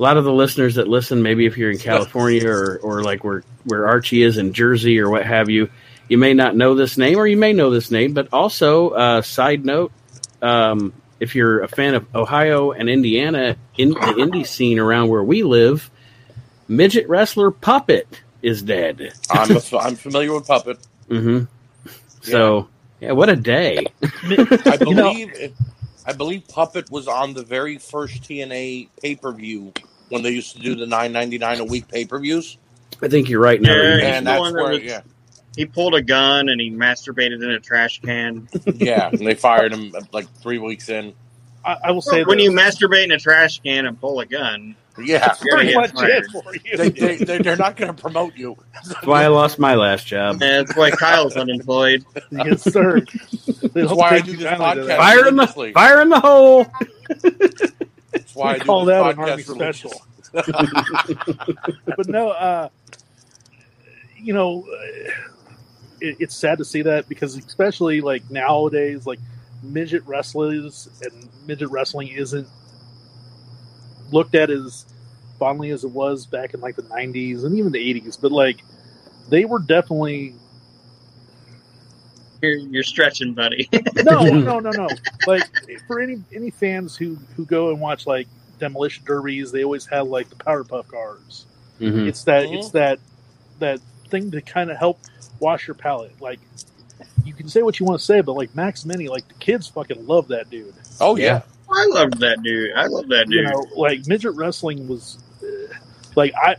a 0.01 0.03
lot 0.03 0.17
of 0.17 0.25
the 0.25 0.33
listeners 0.33 0.77
that 0.77 0.89
listen, 0.89 1.23
maybe 1.23 1.45
if 1.45 1.59
you're 1.59 1.71
in 1.71 1.79
California 1.91 2.49
or, 2.49 2.79
or 2.83 3.03
like 3.03 3.23
where, 3.23 3.45
where 3.65 3.87
Archie 3.87 4.23
is 4.23 4.39
in 4.39 4.55
Jersey 4.55 4.99
or 4.99 5.11
what 5.11 5.27
have 5.27 5.51
you, 5.51 5.69
you 6.09 6.17
may 6.17 6.33
not 6.33 6.57
know 6.57 6.75
this 6.75 6.97
name 6.97 7.19
or 7.19 7.27
you 7.27 7.37
may 7.37 7.53
know 7.53 7.71
this 7.71 7.91
name. 7.91 8.15
But 8.15 8.29
also, 8.33 8.91
uh, 8.91 9.23
side 9.23 9.65
note, 9.65 9.93
um, 10.41 10.95
if 11.21 11.35
you're 11.35 11.61
a 11.61 11.69
fan 11.69 11.95
of 11.95 12.17
Ohio 12.17 12.73
and 12.73 12.89
Indiana, 12.89 13.57
in 13.77 13.91
the 13.91 13.97
indie 13.97 14.47
scene 14.47 14.79
around 14.79 15.09
where 15.11 15.23
we 15.23 15.43
live, 15.43 15.91
midget 16.67 17.07
wrestler 17.07 17.51
Puppet 17.51 18.09
is 18.41 18.63
dead. 18.63 19.13
I'm 19.31 19.55
a, 19.55 19.61
I'm 19.79 19.97
familiar 19.97 20.33
with 20.33 20.47
Puppet. 20.47 20.79
Mm-hmm. 21.11 21.45
So, 22.23 22.69
yeah, 23.01 23.13
what 23.13 23.29
a 23.29 23.37
day. 23.37 23.85
I 24.03 24.79
You 24.81 24.95
know- 24.95 25.13
believe 25.13 25.55
I 26.07 26.15
believe 26.15 26.49
Puppet 26.49 26.91
was 26.91 27.07
on 27.07 27.35
the 27.35 27.45
very 27.45 27.77
first 27.77 28.23
TNA 28.23 28.89
pay 29.01 29.15
per 29.15 29.33
view 29.33 29.73
when 30.11 30.23
they 30.23 30.31
used 30.31 30.55
to 30.57 30.61
do 30.63 30.75
the 30.75 30.87
nine 30.87 31.13
ninety 31.13 31.39
nine 31.39 31.59
a 31.61 31.65
week 31.65 31.89
pay 31.89 32.05
per 32.05 32.19
views, 32.19 32.59
I 33.03 33.09
think 33.09 33.29
you're 33.29 33.41
right 33.41 33.61
now. 33.61 33.73
Yeah. 33.73 34.17
And 34.17 34.27
that's 34.27 34.39
one 34.41 34.53
that 34.53 34.63
where 34.63 34.73
was- 34.73 34.83
yeah 34.83 35.01
He 35.57 35.67
pulled 35.67 35.95
a 35.95 36.03
gun 36.03 36.49
and 36.49 36.61
he 36.61 36.71
masturbated 36.71 37.43
in 37.43 37.51
a 37.51 37.61
trash 37.61 38.01
can. 38.01 38.49
yeah, 38.67 39.09
and 39.09 39.19
they 39.27 39.35
fired 39.35 39.73
him 39.73 39.93
uh, 39.95 40.01
like 40.13 40.29
three 40.37 40.59
weeks 40.59 40.89
in. 40.89 41.15
I, 41.65 41.77
I 41.85 41.91
will 41.91 42.01
say 42.03 42.25
when 42.25 42.39
this. 42.39 42.45
you 42.45 42.53
masturbate 42.53 43.05
in 43.05 43.13
a 43.13 43.19
trash 43.19 43.61
can 43.61 43.85
and 43.87 44.01
pull 44.01 44.19
a 44.21 44.25
gun, 44.25 44.77
Yeah, 44.97 45.35
you're 45.45 45.57
pretty 45.59 45.75
much 45.75 45.91
fired. 45.93 46.25
it 46.25 46.27
for 46.33 46.55
you. 46.55 46.77
they, 46.79 46.89
they, 46.89 47.17
they, 47.17 47.39
they're 47.39 47.57
not 47.59 47.77
going 47.77 47.95
to 47.95 48.01
promote 48.01 48.35
you. 48.35 48.57
That's 48.73 49.05
why 49.07 49.25
I 49.25 49.27
lost 49.27 49.59
my 49.59 49.75
last 49.75 50.07
job. 50.07 50.35
And 50.41 50.41
that's 50.41 50.75
why 50.75 50.91
Kyle's 50.91 51.37
unemployed. 51.37 52.07
yes, 52.31 52.63
sir. 52.63 53.01
That's 53.75 53.93
why 53.93 54.09
I 54.13 54.21
do 54.21 54.37
this 54.37 54.47
podcast. 54.47 54.97
Fire 54.97 55.29
in 55.29 55.37
the 55.37 55.47
fire 55.75 56.01
in 56.01 56.09
the 56.09 56.21
hole. 56.21 56.67
That's 58.13 58.35
why 58.35 58.51
I 58.51 58.53
We 58.55 58.59
do 58.61 58.65
call 58.67 58.85
that 58.87 59.07
an 59.07 59.19
army 59.19 59.43
special. 59.43 59.93
but 60.33 62.09
no, 62.09 62.31
uh, 62.31 62.69
you 64.17 64.33
know, 64.33 64.65
uh, 64.67 65.11
it, 66.01 66.17
it's 66.21 66.35
sad 66.37 66.59
to 66.59 66.65
see 66.65 66.83
that 66.83 67.09
because 67.09 67.37
especially 67.37 68.01
like 68.01 68.31
nowadays, 68.31 69.07
like 69.07 69.19
midget 69.63 70.07
wrestlers 70.07 70.89
and 71.03 71.29
midget 71.47 71.71
wrestling 71.71 72.09
isn't 72.09 72.49
looked 74.11 74.35
at 74.35 74.51
as 74.51 74.87
fondly 75.39 75.71
as 75.71 75.85
it 75.85 75.91
was 75.91 76.27
back 76.27 76.55
in 76.55 76.61
like 76.61 76.77
the 76.77 76.83
'90s 76.83 77.45
and 77.45 77.57
even 77.57 77.73
the 77.73 77.79
'80s. 77.79 78.19
But 78.21 78.33
like, 78.33 78.63
they 79.29 79.45
were 79.45 79.59
definitely 79.61 80.35
You're, 82.43 82.53
you're 82.57 82.83
stretching, 82.83 83.35
buddy. 83.35 83.69
no, 84.05 84.23
no, 84.25 84.59
no, 84.61 84.71
no. 84.71 84.89
Like 85.27 85.43
for 85.87 86.01
any 86.01 86.23
any 86.35 86.51
fans 86.51 86.97
who 86.97 87.17
who 87.37 87.45
go 87.45 87.71
and 87.71 87.81
watch 87.81 88.07
like 88.07 88.27
demolition 88.59 89.05
derbies, 89.05 89.53
they 89.53 89.65
always 89.65 89.87
have 89.87 90.07
like 90.09 90.29
the 90.29 90.37
Powerpuff 90.37 90.89
cars. 90.89 91.47
Mhm. 91.81 92.07
It's 92.09 92.25
that 92.25 92.47
Mhm. 92.47 92.59
it's 92.59 92.71
that 92.71 92.99
that 93.59 93.81
thing 94.09 94.31
to 94.33 94.41
kind 94.41 94.71
of 94.71 94.77
help 94.77 94.99
wash 95.39 95.67
your 95.69 95.75
palate. 95.75 96.21
Like 96.21 96.41
you 97.25 97.33
can 97.35 97.49
say 97.49 97.63
what 97.63 97.79
you 97.81 97.87
want 97.87 97.99
to 98.01 98.05
say, 98.05 98.21
but 98.23 98.33
like 98.35 98.55
Max 98.55 98.85
Mini, 98.85 99.09
like 99.09 99.27
the 99.29 99.35
kids 99.35 99.67
fucking 99.69 100.07
love 100.07 100.29
that 100.29 100.51
dude. 100.51 100.75
Oh, 101.01 101.17
yeah. 101.17 101.43
I 101.73 101.87
love 101.87 102.19
that 102.21 102.43
dude. 102.43 102.73
I 102.75 102.87
love 102.87 103.09
that 103.09 103.27
You 103.29 103.43
dude. 103.43 103.51
know, 103.53 103.67
like 103.77 104.07
midget 104.07 104.35
wrestling 104.35 104.89
was 104.89 105.19
uh, 105.43 105.75
like 106.17 106.33
I 106.35 106.57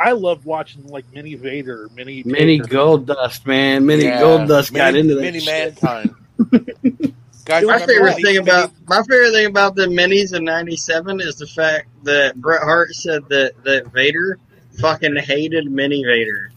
I 0.00 0.12
love 0.12 0.46
watching 0.46 0.86
like 0.86 1.04
Mini 1.12 1.34
Vader, 1.34 1.88
Mini 1.94 2.22
Mini 2.24 2.58
Taker. 2.60 2.74
Goldust, 2.76 3.46
man. 3.46 3.84
Mini 3.86 4.04
Yeah. 4.04 4.20
Goldust 4.22 4.72
got 4.72 4.94
into 4.94 5.14
that 5.16 5.20
Mini 5.20 5.40
shit. 5.40 5.82
mankind. 5.82 6.14
Guys, 7.44 7.64
My 7.66 7.78
favorite 7.84 8.14
thing 8.16 8.32
he- 8.32 8.36
about 8.36 8.70
my 8.86 9.02
favorite 9.02 9.32
thing 9.32 9.46
about 9.46 9.74
the 9.74 9.86
minis 9.86 10.34
in 10.34 10.44
'97 10.44 11.20
is 11.20 11.36
the 11.36 11.46
fact 11.46 11.88
that 12.04 12.36
Bret 12.36 12.62
Hart 12.62 12.94
said 12.94 13.28
that 13.28 13.52
that 13.64 13.88
Vader 13.92 14.38
fucking 14.80 15.16
hated 15.16 15.70
Mini 15.70 16.04
Vader. 16.04 16.52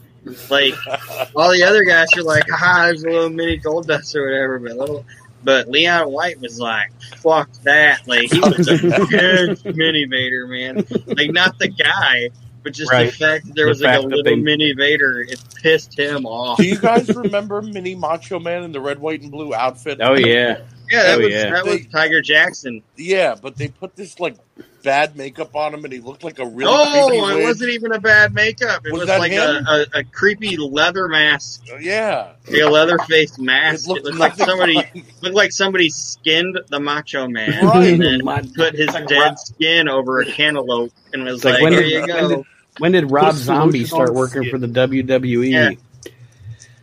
Like 0.49 0.73
all 1.35 1.51
the 1.51 1.63
other 1.63 1.83
guys 1.83 2.07
are 2.15 2.23
like, 2.23 2.43
"Ha, 2.49 2.83
there's 2.85 3.03
a 3.03 3.09
little 3.09 3.29
mini 3.29 3.59
Goldust 3.59 4.15
or 4.15 4.25
whatever," 4.25 4.59
but 4.59 4.77
little, 4.77 5.05
but 5.43 5.67
Leon 5.69 6.11
White 6.11 6.39
was 6.39 6.59
like, 6.59 6.91
"Fuck 7.17 7.51
that!" 7.63 8.07
Like 8.07 8.31
he 8.31 8.39
was 8.39 8.67
against 8.67 9.65
Mini 9.65 10.05
Vader, 10.05 10.47
man. 10.47 10.85
Like 11.07 11.31
not 11.31 11.57
the 11.59 11.69
guy, 11.69 12.29
but 12.63 12.73
just 12.73 12.91
Right. 12.91 13.05
the 13.11 13.11
fact 13.17 13.45
that 13.47 13.55
there 13.55 13.65
The 13.65 13.69
was 13.69 13.81
like 13.81 13.99
a 13.99 14.01
little 14.01 14.23
they- 14.23 14.35
Mini 14.35 14.73
Vader. 14.73 15.21
It 15.21 15.39
pissed 15.61 15.97
him 15.97 16.25
off. 16.25 16.57
Do 16.57 16.65
you 16.65 16.77
guys 16.77 17.09
remember 17.15 17.61
Mini 17.61 17.95
Macho 17.95 18.39
Man 18.39 18.63
in 18.63 18.71
the 18.71 18.81
red, 18.81 18.99
white, 18.99 19.21
and 19.21 19.31
blue 19.31 19.53
outfit? 19.53 19.99
Oh 20.01 20.15
yeah. 20.15 20.59
Yeah, 20.91 21.03
that 21.03 21.17
Oh, 21.17 21.21
was 21.23 21.33
yeah. 21.33 21.49
that 21.51 21.65
was 21.65 21.85
Tiger 21.87 22.21
Jackson. 22.21 22.83
Yeah, 22.97 23.35
but 23.41 23.55
they 23.57 23.69
put 23.69 23.95
this 23.95 24.19
like 24.19 24.35
bad 24.83 25.15
makeup 25.15 25.55
on 25.55 25.73
him, 25.73 25.85
and 25.85 25.93
he 25.93 25.99
looked 26.01 26.23
like 26.25 26.39
a 26.39 26.45
real. 26.45 26.67
Oh, 26.69 27.09
it 27.09 27.35
wig. 27.35 27.43
wasn't 27.45 27.71
even 27.71 27.93
a 27.93 27.99
bad 28.01 28.33
makeup. 28.33 28.85
It 28.85 28.91
Was 28.91 28.99
was, 29.07 29.09
like 29.09 29.31
a, 29.31 29.63
a, 29.95 29.99
a 29.99 30.03
creepy 30.03 30.57
leather 30.57 31.07
mask, 31.07 31.63
Yeah, 31.79 32.33
like 32.47 32.61
a 32.61 32.65
leather 32.69 32.99
faced 33.07 33.39
mask. 33.39 33.85
It 33.85 33.89
looked, 33.89 34.05
looked, 34.05 34.17
like 34.19 34.35
somebody 34.35 34.73
like- 34.73 35.05
looked 35.21 35.35
like 35.35 35.51
somebody 35.53 35.89
skinned 35.89 36.59
the 36.69 36.79
Macho 36.81 37.27
Man 37.29 37.65
Right. 37.65 37.93
and 37.93 38.01
then 38.01 38.21
My- 38.25 38.41
put 38.55 38.75
his 38.75 38.89
like 38.89 39.07
dead 39.07 39.19
Rob- 39.21 39.39
skin 39.39 39.87
over 39.87 40.19
a 40.19 40.25
cantaloupe 40.25 40.91
and 41.13 41.23
was 41.23 41.45
like 41.45 41.55
like, 41.55 41.63
when 41.63 41.71
"Here 41.73 41.81
did- 41.83 41.91
you 41.91 42.01
when 42.01 42.07
go." 42.29 42.45
Did- 42.75 42.81
When 42.81 42.91
did 42.93 43.11
Rob 43.11 43.25
Put 43.33 43.35
Zombie 43.35 43.85
start 43.85 44.13
working 44.13 44.43
skin. 44.43 44.51
for 44.51 44.57
the 44.57 44.67
WWE? 44.67 45.51
Yeah. 45.51 45.71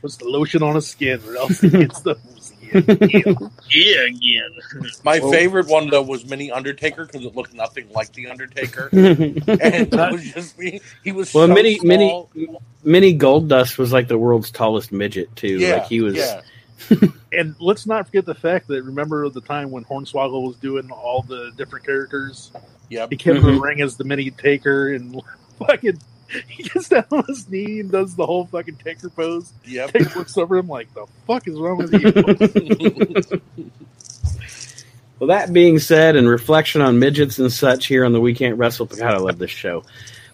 What's 0.01 0.17
the 0.17 0.25
lotion 0.27 0.63
on 0.63 0.75
his 0.77 0.87
skin 0.87 1.21
or 1.27 1.37
else 1.37 1.63
it 1.63 1.73
gets 1.73 2.01
the 2.01 2.17
yeah. 2.73 3.35
Yeah, 3.69 4.07
again. 4.07 4.93
My 5.05 5.19
Well- 5.19 5.33
favorite 5.33 5.67
one 5.67 5.91
though 5.91 6.03
was 6.03 6.25
Mini 6.25 6.53
Undertaker 6.53 7.05
because 7.05 7.25
it 7.25 7.35
looked 7.35 7.53
nothing 7.53 7.89
like 7.93 8.13
the 8.13 8.29
Undertaker, 8.29 8.89
and 8.93 9.43
it 9.49 9.91
was 9.93 10.23
just 10.35 10.57
me. 10.59 10.81
He 11.03 11.11
was 11.13 11.35
well, 11.35 11.49
so 11.49 11.53
Mini 11.55 11.75
small. 11.79 12.31
Mini 12.35 12.49
Mini 12.85 13.19
Goldust 13.19 13.77
was 13.77 13.93
like 13.93 14.07
the 14.09 14.17
world's 14.17 14.51
tallest 14.53 14.93
midget 14.93 15.35
too. 15.35 15.59
Yeah, 15.59 15.75
like 15.79 15.87
he 15.87 16.01
was. 16.01 16.15
Yeah, 16.15 16.43
And 17.33 17.57
let's 17.59 17.87
not 17.87 18.07
forget 18.07 18.25
the 18.25 18.35
fact 18.37 18.69
that 18.69 18.83
remember 18.85 19.29
the 19.29 19.41
time 19.41 19.71
when 19.73 19.85
Hornswoggle 19.85 20.47
was 20.47 20.57
doing 20.57 20.91
all 20.93 21.23
the 21.23 21.51
different 21.57 21.85
characters. 21.85 22.53
Yeah, 22.89 23.07
He 23.11 23.17
came 23.17 23.37
in 23.37 23.43
Mhm. 23.43 23.55
the 23.57 23.61
ring 23.61 23.81
as 23.83 23.97
the 23.97 24.05
mini 24.05 24.31
taker 24.31 24.95
and 24.95 25.21
fucking 25.67 26.01
he 26.49 26.63
gets 26.63 26.89
down 26.89 27.05
on 27.11 27.25
his 27.27 27.49
knee 27.49 27.81
and 27.81 27.91
does 27.91 28.15
the 28.15 28.25
whole 28.25 28.47
fucking 28.47 28.77
taker 28.77 29.11
pose. 29.11 29.53
Yep. 29.65 29.93
Taker 29.93 30.19
looks 30.21 30.39
over 30.39 30.57
him 30.59 30.69
like, 30.69 30.93
the 30.95 31.07
fuck 31.27 31.49
is 31.49 31.59
wrong 31.59 31.79
with 31.79 31.93
you? 31.93 33.41
Well, 35.19 35.29
that 35.29 35.53
being 35.53 35.79
said, 35.79 36.17
and 36.17 36.27
reflection 36.27 36.81
on 36.81 36.99
midgets 36.99 37.39
and 37.39 37.53
such 37.53 37.85
here 37.85 38.07
on 38.07 38.13
the 38.13 38.21
We 38.23 38.35
Can't 38.35 38.57
Wrestle. 38.57 38.87
God, 38.87 39.03
I 39.15 39.19
love 39.19 39.37
this 39.37 39.51
show. 39.51 39.85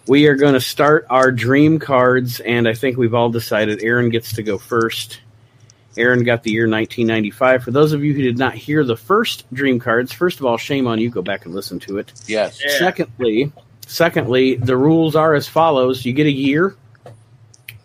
We 0.07 0.27
are 0.27 0.35
going 0.35 0.53
to 0.53 0.61
start 0.61 1.05
our 1.09 1.29
dream 1.29 1.77
cards, 1.79 2.39
and 2.39 2.69
I 2.69 2.73
think 2.73 2.95
we've 2.97 3.13
all 3.13 3.27
decided 3.29 3.83
Aaron 3.83 4.09
gets 4.09 4.35
to 4.35 4.43
go 4.43 4.57
first. 4.57 5.19
Aaron 5.97 6.23
got 6.23 6.43
the 6.43 6.51
year 6.51 6.69
1995. 6.69 7.63
For 7.63 7.71
those 7.71 7.91
of 7.91 8.01
you 8.05 8.13
who 8.13 8.21
did 8.21 8.37
not 8.37 8.53
hear 8.53 8.85
the 8.85 8.95
first 8.95 9.43
dream 9.53 9.77
cards, 9.77 10.13
first 10.13 10.39
of 10.39 10.45
all, 10.45 10.57
shame 10.57 10.87
on 10.87 10.99
you. 10.99 11.09
Go 11.09 11.21
back 11.21 11.45
and 11.45 11.53
listen 11.53 11.79
to 11.79 11.97
it. 11.97 12.13
yes. 12.25 12.61
Yeah. 12.65 12.77
Secondly, 12.79 13.51
secondly, 13.87 14.55
the 14.55 14.77
rules 14.77 15.15
are 15.15 15.33
as 15.33 15.47
follows: 15.47 16.05
you 16.05 16.13
get 16.13 16.27
a 16.27 16.31
year, 16.31 16.75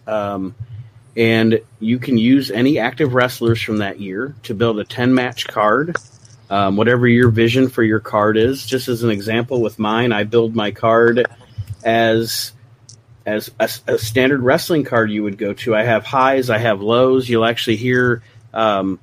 um, 0.07 0.55
and 1.17 1.61
you 1.81 1.99
can 1.99 2.19
use 2.19 2.51
any 2.51 2.79
active 2.79 3.15
wrestlers 3.15 3.63
from 3.63 3.79
that 3.79 4.01
year 4.01 4.35
to 4.43 4.55
build 4.55 4.79
a 4.79 4.85
ten 4.85 5.15
match 5.15 5.47
card. 5.47 5.97
Um, 6.51 6.77
whatever 6.77 7.09
your 7.09 7.31
vision 7.31 7.71
for 7.71 7.83
your 7.83 8.01
card 8.01 8.37
is. 8.37 8.67
Just 8.67 8.89
as 8.89 9.03
an 9.03 9.11
example, 9.11 9.63
with 9.63 9.79
mine, 9.79 10.13
I 10.13 10.25
build 10.25 10.55
my 10.55 10.71
card 10.71 11.27
as 11.83 12.53
as 13.25 13.51
a, 13.59 13.71
a 13.87 13.99
standard 13.99 14.43
wrestling 14.43 14.85
card 14.85 15.11
you 15.11 15.23
would 15.23 15.39
go 15.39 15.55
to. 15.55 15.75
I 15.75 15.83
have 15.83 16.05
highs, 16.05 16.51
I 16.51 16.59
have 16.59 16.83
lows. 16.83 17.29
You'll 17.29 17.47
actually 17.47 17.77
hear. 17.77 18.23
Um, 18.53 19.01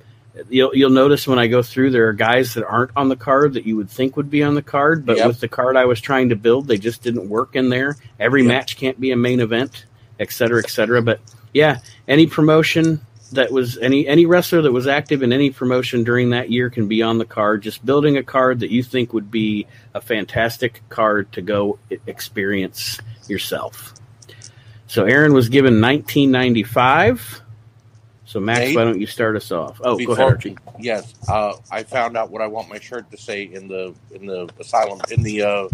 You'll, 0.50 0.76
you'll 0.76 0.90
notice 0.90 1.28
when 1.28 1.40
I 1.40 1.48
go 1.48 1.62
through, 1.62 1.92
there 1.92 2.08
are 2.08 2.14
guys 2.14 2.54
that 2.54 2.66
aren't 2.66 2.92
on 2.96 3.10
the 3.10 3.16
card 3.16 3.54
that 3.54 3.66
you 3.66 3.76
would 3.78 3.90
think 3.90 4.16
would 4.18 4.30
be 4.30 4.44
on 4.44 4.56
the 4.56 4.62
card, 4.62 5.06
but 5.06 5.18
Yep. 5.18 5.28
with 5.28 5.40
the 5.40 5.48
card 5.48 5.76
I 5.76 5.86
was 5.86 6.00
trying 6.00 6.30
to 6.30 6.36
build, 6.36 6.68
they 6.68 6.78
just 6.78 7.02
didn't 7.02 7.28
work 7.30 7.56
in 7.56 7.70
there. 7.70 7.96
Every 8.20 8.42
Yep. 8.44 8.48
match 8.48 8.78
can't 8.78 9.00
be 9.00 9.12
a 9.12 9.16
main 9.18 9.40
event, 9.40 9.86
et 10.20 10.32
cetera, 10.32 10.60
et 10.64 10.70
cetera. 10.70 11.02
But 11.02 11.20
yeah, 11.54 11.80
any 12.08 12.28
promotion 12.28 13.02
that 13.32 13.52
was 13.52 13.78
any 13.78 14.08
any 14.08 14.26
wrestler 14.26 14.62
that 14.64 14.72
was 14.72 14.88
active 14.88 15.22
in 15.22 15.32
any 15.32 15.52
promotion 15.52 16.04
during 16.04 16.32
that 16.32 16.50
year 16.52 16.70
can 16.72 16.88
be 16.88 17.04
on 17.04 17.20
the 17.20 17.26
card. 17.26 17.62
Just 17.62 17.86
building 17.86 18.18
a 18.18 18.24
card 18.24 18.62
that 18.62 18.72
you 18.72 18.82
think 18.82 19.14
would 19.14 19.30
be 19.30 19.68
a 19.94 20.02
fantastic 20.02 20.82
card 20.90 21.32
to 21.34 21.42
go 21.42 21.78
experience 22.08 23.00
yourself. 23.28 23.94
So 24.88 25.04
Aaron 25.06 25.34
was 25.34 25.50
given 25.50 25.80
1995. 25.80 27.42
So 28.30 28.40
Max, 28.40 28.60
Nate? 28.60 28.76
why 28.76 28.84
don't 28.84 29.02
you 29.02 29.08
start 29.08 29.36
us 29.36 29.52
off? 29.52 29.82
Oh, 29.84 29.98
go 29.98 30.12
ahead, 30.12 30.24
Archie. 30.28 30.56
Yes, 30.78 31.16
uh, 31.28 31.54
I 31.72 31.82
found 31.82 32.16
out 32.16 32.30
what 32.30 32.44
I 32.44 32.48
want 32.48 32.70
my 32.70 32.80
shirt 32.80 33.10
to 33.10 33.18
say 33.18 33.42
in 33.42 33.68
the 33.68 33.96
in 34.12 34.28
the 34.28 34.48
asylum 34.60 35.02
in 35.10 35.24
the 35.24 35.42
uh, 35.42 35.70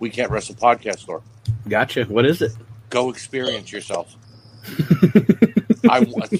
We 0.00 0.10
Can't 0.10 0.28
Wrestle 0.28 0.56
podcast 0.56 0.98
store. 0.98 1.22
Gotcha. 1.68 2.06
What 2.06 2.26
is 2.26 2.42
it? 2.42 2.50
Go 2.90 3.10
experience 3.10 3.70
yourself. 3.70 4.12
I 5.88 6.00
want. 6.00 6.32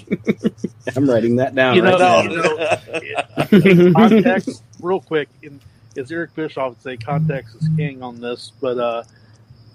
I'm 0.96 1.08
writing 1.08 1.36
that 1.36 1.54
down. 1.54 1.76
You 1.76 1.82
know, 1.82 1.98
right 2.00 2.28
no, 2.28 2.34
now. 2.34 3.92
no. 3.92 3.92
context, 3.92 4.64
real 4.80 5.00
quick, 5.00 5.28
in, 5.40 5.60
as 5.96 6.10
Eric 6.10 6.34
Bischoff 6.34 6.70
would 6.70 6.82
say, 6.82 6.96
context 6.96 7.54
is 7.54 7.68
king 7.76 8.02
on 8.02 8.20
this. 8.20 8.50
But 8.60 8.78
uh, 8.78 9.04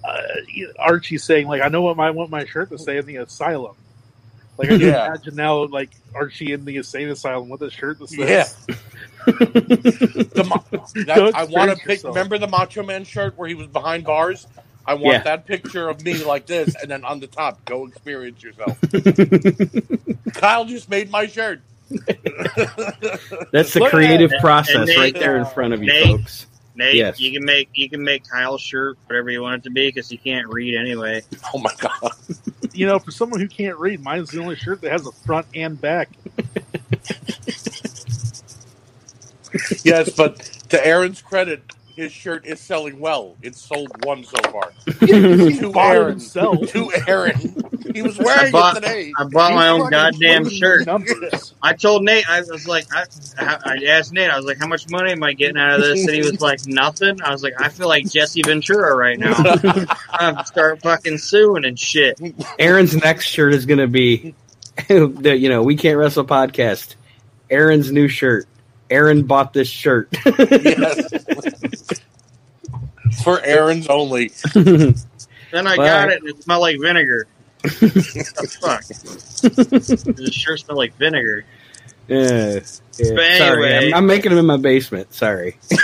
uh, 0.03 0.17
Archie's 0.77 1.23
saying, 1.23 1.47
like, 1.47 1.61
I 1.61 1.69
know 1.69 1.83
what 1.83 1.97
I 1.97 2.09
want 2.09 2.31
my 2.31 2.43
shirt 2.43 2.69
to 2.71 2.77
say 2.77 2.97
in 2.97 3.05
the 3.05 3.15
asylum. 3.15 3.77
Like, 4.59 4.67
I 4.71 4.77
can 4.77 4.81
Yeah. 4.81 5.05
imagine 5.07 5.35
now, 5.35 5.65
like, 5.67 5.89
Archie 6.13 6.51
in 6.51 6.65
the 6.65 6.75
insane 6.77 7.07
asylum 7.09 7.47
with 7.49 7.61
a 7.61 7.71
shirt 7.71 7.97
that 7.99 8.09
says, 8.09 8.19
Yeah. 8.19 8.45
The, 9.25 10.45
ma- 10.47 10.77
that, 11.05 11.31
I 11.33 11.43
want 11.45 11.71
to 11.71 11.77
pick. 11.77 11.87
yourself. 11.97 12.15
Remember 12.15 12.37
the 12.37 12.47
Macho 12.47 12.83
Man 12.83 13.05
shirt 13.05 13.37
where 13.37 13.47
he 13.47 13.55
was 13.55 13.67
behind 13.67 14.03
bars? 14.03 14.47
I 14.85 14.95
want 14.95 15.05
Yeah. 15.17 15.23
that 15.23 15.45
picture 15.45 15.87
of 15.87 16.03
me 16.03 16.23
like 16.25 16.45
this, 16.45 16.75
and 16.75 16.89
then 16.91 17.05
on 17.05 17.19
the 17.19 17.27
top, 17.27 17.63
go 17.65 17.85
experience 17.87 18.41
yourself. 18.43 18.77
Kyle 20.33 20.65
just 20.65 20.89
made 20.89 21.09
my 21.11 21.27
shirt. 21.27 21.61
That's 23.51 23.73
the 23.73 23.79
Look, 23.81 23.89
creative 23.91 24.31
process 24.41 24.75
and 24.75 24.85
Nate, 24.87 24.97
right 24.97 25.13
there 25.15 25.37
in 25.37 25.45
front 25.45 25.73
of 25.73 25.81
you, 25.83 25.91
Nate, 25.93 26.05
folks. 26.19 26.45
Nate, 26.79 26.95
Yes. 26.95 27.19
you 27.19 27.31
can 27.31 27.45
make 27.45 27.69
you 27.75 27.87
can 27.89 28.03
make 28.03 28.27
Kyle's 28.27 28.61
shirt 28.61 28.97
whatever 29.05 29.29
you 29.29 29.41
want 29.43 29.61
it 29.61 29.63
to 29.65 29.69
be 29.69 29.87
because 29.89 30.09
he 30.09 30.17
can't 30.17 30.47
read 30.47 30.75
anyway. 30.75 31.21
Oh 31.53 31.59
my 31.59 31.71
god! 31.77 32.11
you 32.73 32.87
know, 32.87 32.97
for 32.97 33.11
someone 33.11 33.39
who 33.39 33.47
can't 33.47 33.77
read, 33.77 34.01
mine's 34.03 34.31
the 34.31 34.39
only 34.41 34.55
shirt 34.55 34.81
that 34.81 34.91
has 34.91 35.05
a 35.05 35.11
front 35.11 35.45
and 35.53 35.79
back. 35.79 36.09
Yes, 39.83 40.11
but 40.11 40.37
To 40.69 40.85
Aaron's 40.85 41.21
credit, 41.21 41.63
his 41.95 42.11
shirt 42.11 42.45
is 42.45 42.59
selling 42.59 42.99
well. 42.99 43.35
It's 43.41 43.59
sold 43.59 43.89
one 44.05 44.23
so 44.23 44.37
far. 44.51 44.71
he 44.99 45.57
To 45.59 45.73
Aaron. 45.75 46.09
himself. 46.11 46.67
To 46.71 46.91
Aaron. 47.07 47.55
He 47.93 48.01
was 48.01 48.17
wearing 48.17 48.51
bought- 48.51 48.77
it 48.77 48.81
today. 48.81 49.13
I 49.17 49.23
bought 49.25 49.53
my 49.53 49.69
own 49.69 49.89
goddamn 49.89 50.49
shirt. 50.49 50.85
Numbers. 50.85 51.53
I 51.61 51.73
told 51.73 52.03
Nate, 52.03 52.29
I 52.29 52.41
was 52.41 52.67
like, 52.67 52.85
I, 52.93 53.05
I 53.39 53.77
asked 53.87 54.13
Nate, 54.13 54.29
I 54.29 54.35
was 54.37 54.45
like, 54.45 54.57
how 54.59 54.67
much 54.67 54.89
money 54.89 55.11
am 55.11 55.23
I 55.23 55.33
getting 55.33 55.57
out 55.57 55.75
of 55.79 55.81
this? 55.81 56.05
And 56.05 56.13
he 56.15 56.21
was 56.21 56.39
like, 56.41 56.59
nothing. 56.67 57.21
I 57.21 57.31
was 57.31 57.41
like, 57.43 57.53
I 57.59 57.69
feel 57.69 57.87
like 57.87 58.09
Jesse 58.09 58.41
Ventura 58.43 58.95
right 58.95 59.17
now. 59.17 59.33
I'm 60.11 60.43
start 60.45 60.81
fucking 60.81 61.17
suing 61.17 61.65
and 61.65 61.79
shit. 61.79 62.19
Aaron's 62.59 62.95
next 62.95 63.25
shirt 63.27 63.53
is 63.53 63.65
going 63.65 63.79
to 63.79 63.87
be 63.87 64.33
the 64.87 65.35
you 65.37 65.49
know 65.49 65.63
we 65.63 65.75
can't 65.75 65.97
wrestle 65.97 66.25
podcast. 66.25 66.95
Aaron's 67.49 67.91
new 67.91 68.07
shirt. 68.07 68.45
Aaron 68.89 69.23
bought 69.25 69.53
this 69.53 69.67
shirt. 69.67 70.09
Yes. 70.25 72.01
For 73.23 73.41
Aaron's 73.41 73.87
only. 73.87 74.31
Then 74.53 74.95
I 75.67 75.77
Well, 75.77 75.87
got 75.87 76.09
it 76.09 76.21
and 76.21 76.29
it 76.29 76.43
smelled 76.43 76.61
like 76.61 76.79
vinegar. 76.79 77.27
What 77.61 77.79
the 77.79 78.57
fuck? 78.61 78.83
This 80.15 80.33
sure 80.33 80.57
smelled 80.57 80.77
like 80.77 80.95
vinegar. 80.97 81.45
Yeah, 82.07 82.17
yeah. 82.17 82.53
But 82.57 82.65
Sorry, 82.97 83.37
anyway. 83.37 83.87
I'm, 83.89 83.93
I'm 83.95 84.07
making 84.07 84.29
them 84.31 84.39
in 84.39 84.45
my 84.45 84.57
basement. 84.57 85.13
Sorry. 85.13 85.57
and 85.71 85.77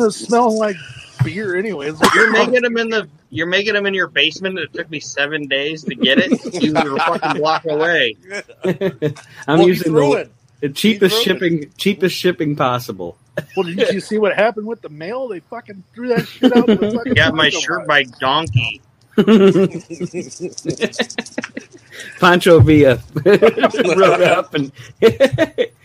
it's 0.00 0.16
smelling 0.16 0.56
like 0.56 0.76
beer 1.24 1.56
anyways. 1.56 2.00
You're 2.14 2.32
making 2.32 2.62
them 2.62 2.76
in 2.76 2.88
the 2.90 3.08
you're 3.30 3.46
making 3.46 3.74
them 3.74 3.86
in 3.86 3.94
your 3.94 4.08
basement. 4.08 4.58
It 4.58 4.72
took 4.72 4.90
me 4.90 5.00
seven 5.00 5.46
days 5.48 5.84
to 5.84 5.94
get 5.94 6.18
it. 6.18 6.62
You 6.62 6.72
were 6.74 6.96
a 6.96 7.00
fucking 7.00 7.40
block 7.40 7.64
away. 7.66 8.16
I'm 8.64 9.58
Well, 9.58 9.68
using 9.68 9.94
the, 9.94 10.10
it. 10.12 10.32
the 10.60 10.68
cheapest 10.70 11.16
He 11.18 11.24
threw 11.24 11.34
it. 11.34 11.38
shipping 11.40 11.70
cheapest 11.76 12.16
shipping 12.16 12.56
possible. 12.56 13.16
Well, 13.56 13.64
did 13.64 13.94
you 13.94 14.00
see 14.00 14.18
what 14.18 14.34
happened 14.34 14.66
with 14.66 14.82
the 14.82 14.90
mail? 14.90 15.28
They 15.28 15.40
fucking 15.40 15.82
threw 15.94 16.08
that 16.08 16.26
shit 16.28 16.54
out. 16.56 16.66
the 16.66 17.12
Got 17.16 17.34
my 17.34 17.48
shirt 17.48 17.86
by 17.86 18.02
Donkey. 18.04 18.82
Pancho 22.20 22.60
Villa 22.60 22.98
wrote 23.24 24.20
up 24.22 24.54
and 24.54 24.72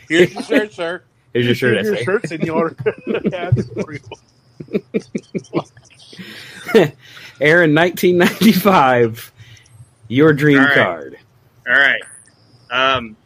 Here's 0.08 0.34
your 0.34 0.44
shirt, 0.44 0.74
sir. 0.74 1.04
here's 1.34 1.46
your 1.46 1.56
shirt. 1.56 1.74
Here's 1.74 1.86
Your 1.86 1.96
essay. 1.96 2.06
shirt, 2.06 2.28
senor. 2.30 2.76
Yeah, 3.26 3.52
for 3.52 3.94
you. 3.94 4.00
Aaron, 7.42 7.76
1995. 7.76 9.32
Your 10.08 10.32
dream 10.34 10.60
All 10.60 10.66
right. 10.66 10.74
card. 10.76 11.18
All 11.68 11.78
right. 11.78 12.02
Um, 12.72 13.18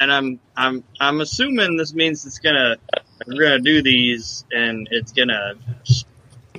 and 0.00 0.12
I'm 0.12 0.38
I'm 0.56 0.84
I'm 1.00 1.20
assuming 1.22 1.76
this 1.76 1.94
means 1.94 2.24
it's 2.26 2.38
gonna 2.38 2.76
we're 3.26 3.42
gonna 3.42 3.58
do 3.60 3.82
these 3.82 4.44
and 4.52 4.86
it's 4.90 5.12
gonna 5.12 5.54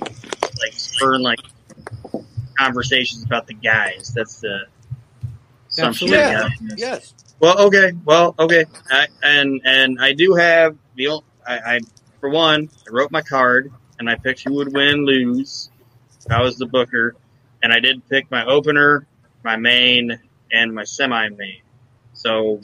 like 0.00 0.72
spur 0.72 1.18
like 1.18 1.38
conversations 2.60 3.24
about 3.24 3.46
the 3.46 3.54
guys. 3.54 4.12
That's 4.14 4.40
the 4.40 4.66
assumption. 5.68 6.08
Yeah. 6.08 6.32
got 6.32 6.52
from 6.56 6.68
this. 6.68 6.78
Yes. 6.78 7.14
Well, 7.40 7.58
okay. 7.66 7.92
Well, 8.04 8.34
okay. 8.38 8.66
I, 8.90 9.06
and 9.22 9.62
and 9.64 9.98
I 10.00 10.12
do 10.12 10.34
have 10.34 10.76
the 10.94 11.08
ol- 11.08 11.24
I, 11.46 11.58
I 11.58 11.80
for 12.20 12.28
one 12.28 12.68
I 12.86 12.90
wrote 12.90 13.10
my 13.10 13.22
card 13.22 13.72
and 13.98 14.08
I 14.08 14.16
picked 14.16 14.44
who 14.44 14.54
would 14.54 14.72
win, 14.72 15.04
lose. 15.04 15.70
I 16.28 16.42
was 16.42 16.56
the 16.56 16.66
booker, 16.66 17.16
and 17.62 17.72
I 17.72 17.80
did 17.80 18.06
pick 18.08 18.30
my 18.30 18.44
opener, 18.44 19.06
my 19.42 19.56
main, 19.56 20.18
and 20.52 20.74
my 20.74 20.84
semi-main. 20.84 21.62
So 22.12 22.60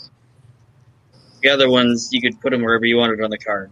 the 1.41 1.49
other 1.51 1.71
ones 1.71 2.11
you 2.13 2.21
could 2.21 2.41
put 2.41 2.51
them 2.51 2.63
wherever 2.63 2.85
you 2.85 2.97
wanted 2.97 3.23
on 3.23 3.31
the 3.31 3.39
card. 3.39 3.71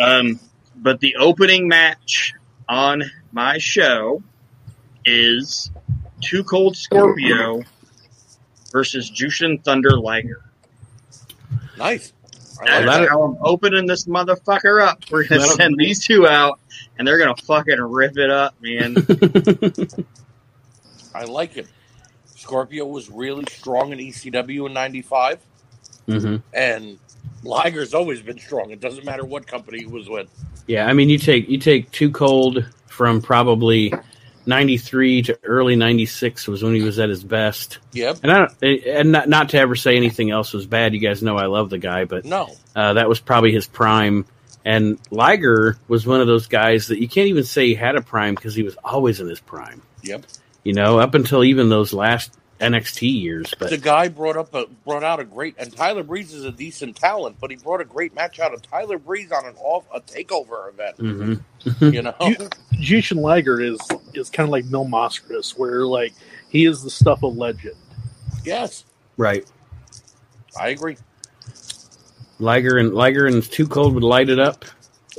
Um, 0.00 0.38
but 0.76 1.00
the 1.00 1.16
opening 1.16 1.66
match 1.68 2.34
on 2.68 3.02
my 3.32 3.58
show 3.58 4.22
is 5.06 5.70
Too 6.20 6.44
Cold 6.44 6.76
Scorpio 6.76 7.62
versus 8.72 9.10
Jushin 9.10 9.62
Thunder 9.64 9.98
Liger. 9.98 10.42
Nice. 11.78 12.12
I 12.60 12.64
That's 12.82 12.86
like 12.86 13.00
that- 13.02 13.08
how 13.10 13.22
I'm 13.22 13.36
opening 13.40 13.86
this 13.86 14.06
motherfucker 14.06 14.82
up. 14.82 15.02
We're 15.10 15.24
gonna 15.26 15.40
That'll- 15.42 15.56
send 15.56 15.76
these 15.78 16.04
two 16.04 16.26
out, 16.26 16.58
and 16.98 17.06
they're 17.06 17.18
gonna 17.18 17.36
fucking 17.36 17.78
rip 17.80 18.16
it 18.18 18.30
up, 18.30 18.54
man. 18.60 18.96
I 21.14 21.24
like 21.24 21.56
it. 21.56 21.66
Scorpio 22.34 22.86
was 22.86 23.10
really 23.10 23.44
strong 23.50 23.92
in 23.92 23.98
ECW 23.98 24.66
in 24.66 24.72
'95, 24.72 25.38
hmm 26.06 26.36
and 26.54 26.98
Liger's 27.42 27.92
always 27.94 28.22
been 28.22 28.38
strong. 28.38 28.70
It 28.70 28.80
doesn't 28.80 29.04
matter 29.04 29.24
what 29.24 29.46
company 29.46 29.78
he 29.80 29.86
was 29.86 30.08
with. 30.08 30.28
Yeah, 30.66 30.86
I 30.86 30.92
mean, 30.94 31.08
you 31.08 31.18
take 31.18 31.48
you 31.48 31.58
take 31.58 31.90
Too 31.92 32.10
Cold 32.10 32.64
from 32.88 33.20
probably 33.20 33.92
'93 34.46 35.22
to 35.22 35.38
early 35.44 35.76
'96 35.76 36.46
was 36.48 36.62
when 36.62 36.74
he 36.74 36.82
was 36.82 36.98
at 36.98 37.08
his 37.08 37.22
best. 37.24 37.78
Yep. 37.92 38.18
And 38.22 38.32
I 38.32 38.38
don't, 38.38 38.62
and 38.86 39.12
not 39.12 39.28
not 39.28 39.48
to 39.50 39.58
ever 39.58 39.74
say 39.76 39.96
anything 39.96 40.30
else 40.30 40.52
was 40.52 40.66
bad. 40.66 40.94
You 40.94 41.00
guys 41.00 41.22
know 41.22 41.36
I 41.36 41.46
love 41.46 41.70
the 41.70 41.78
guy, 41.78 42.04
but 42.04 42.24
No. 42.24 42.48
uh, 42.74 42.94
that 42.94 43.08
was 43.08 43.20
probably 43.20 43.52
his 43.52 43.66
prime. 43.66 44.24
And 44.64 44.98
Liger 45.10 45.78
was 45.86 46.06
one 46.06 46.20
of 46.20 46.26
those 46.26 46.48
guys 46.48 46.88
that 46.88 46.98
you 47.00 47.06
can't 47.08 47.28
even 47.28 47.44
say 47.44 47.66
he 47.68 47.74
had 47.74 47.94
a 47.94 48.02
prime 48.02 48.34
because 48.34 48.54
he 48.54 48.62
was 48.64 48.76
always 48.84 49.20
in 49.20 49.28
his 49.28 49.38
prime. 49.40 49.80
Yep. 50.02 50.24
You 50.64 50.72
know, 50.72 50.98
up 50.98 51.14
until 51.14 51.44
even 51.44 51.68
those 51.68 51.92
last 51.92 52.32
NXT 52.60 53.20
years. 53.20 53.54
But 53.58 53.70
The 53.70 53.78
guy 53.78 54.08
brought 54.08 54.36
up 54.36 54.54
a 54.54 54.66
brought 54.84 55.04
out 55.04 55.20
a 55.20 55.24
great 55.24 55.54
and 55.58 55.74
Tyler 55.74 56.02
Breeze 56.02 56.32
is 56.32 56.44
a 56.44 56.52
decent 56.52 56.96
talent, 56.96 57.36
but 57.40 57.50
he 57.50 57.56
brought 57.56 57.80
a 57.80 57.84
great 57.84 58.14
match 58.14 58.40
out 58.40 58.54
of 58.54 58.62
Tyler 58.62 58.98
Breeze 58.98 59.30
on 59.32 59.46
an 59.46 59.54
off 59.58 59.84
a 59.94 60.00
takeover 60.00 60.68
event. 60.68 60.96
Mhm. 60.98 61.92
You 61.92 62.02
know. 62.02 62.14
Jushin 62.74 63.20
Liger 63.20 63.60
is 63.60 63.78
is 64.14 64.30
kind 64.30 64.46
of 64.46 64.52
like 64.52 64.64
Mil 64.66 64.84
Mascaras, 64.86 65.56
where 65.58 65.86
like 65.86 66.12
he 66.48 66.64
is 66.64 66.82
the 66.82 66.90
stuff 66.90 67.22
of 67.22 67.36
legend. 67.36 67.76
yes, 68.44 68.84
right, 69.16 69.44
I 70.58 70.68
agree. 70.68 70.96
Liger 72.38 72.76
and 72.78 72.94
Liger 72.94 73.26
and 73.26 73.42
Too 73.42 73.66
Cold 73.66 73.94
would 73.94 74.04
light 74.04 74.28
it 74.28 74.38
up. 74.38 74.64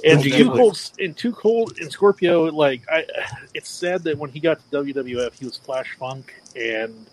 And 0.06 0.22
too 0.22 0.30
give 0.30 0.48
cold, 0.50 0.80
and 1.00 1.18
too 1.18 1.32
cold 1.32 1.76
in 1.80 1.90
Scorpio. 1.90 2.44
Like 2.52 2.84
I, 2.88 3.06
it's 3.56 3.70
sad 3.70 4.04
that 4.04 4.18
when 4.18 4.30
he 4.30 4.40
got 4.40 4.60
to 4.60 4.84
WWF, 4.84 5.34
he 5.40 5.46
was 5.46 5.58
Flash 5.58 5.96
Funk, 6.00 6.36
and 6.56 7.08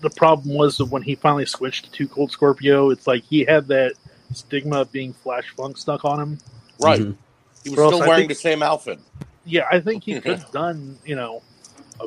the 0.00 0.10
problem 0.10 0.54
was 0.54 0.76
that 0.78 0.86
when 0.86 1.02
he 1.02 1.14
finally 1.14 1.46
switched 1.46 1.92
to 1.92 2.08
Cold 2.08 2.30
Scorpio, 2.30 2.90
it's 2.90 3.06
like 3.06 3.24
he 3.24 3.44
had 3.44 3.66
that 3.68 3.94
stigma 4.32 4.80
of 4.82 4.92
being 4.92 5.12
Flash 5.12 5.48
Funk 5.56 5.76
stuck 5.78 6.04
on 6.04 6.20
him. 6.20 6.38
Right. 6.80 7.00
Mhm. 7.00 7.16
He 7.64 7.70
was 7.70 7.78
Or 7.78 7.88
still 7.88 8.02
I 8.02 8.06
wearing 8.06 8.20
think- 8.22 8.28
the 8.30 8.34
same 8.36 8.62
outfit. 8.62 9.00
Yeah, 9.44 9.66
I 9.70 9.80
think 9.80 10.04
he 10.04 10.20
could 10.20 10.38
have 10.38 10.52
done 10.52 10.98
you 11.04 11.16
know 11.16 11.42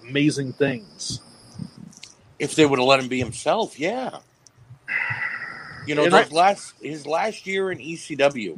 amazing 0.03 0.53
things. 0.53 1.19
If 2.39 2.55
they 2.55 2.65
would 2.65 2.79
have 2.79 2.87
let 2.87 2.99
him 2.99 3.07
be 3.07 3.19
himself, 3.19 3.79
yeah. 3.79 4.19
You 5.87 5.95
know, 5.95 6.05
I- 6.05 6.27
last 6.31 6.73
his 6.81 7.05
last 7.07 7.47
year 7.47 7.71
in 7.71 7.79
ECW, 7.79 8.57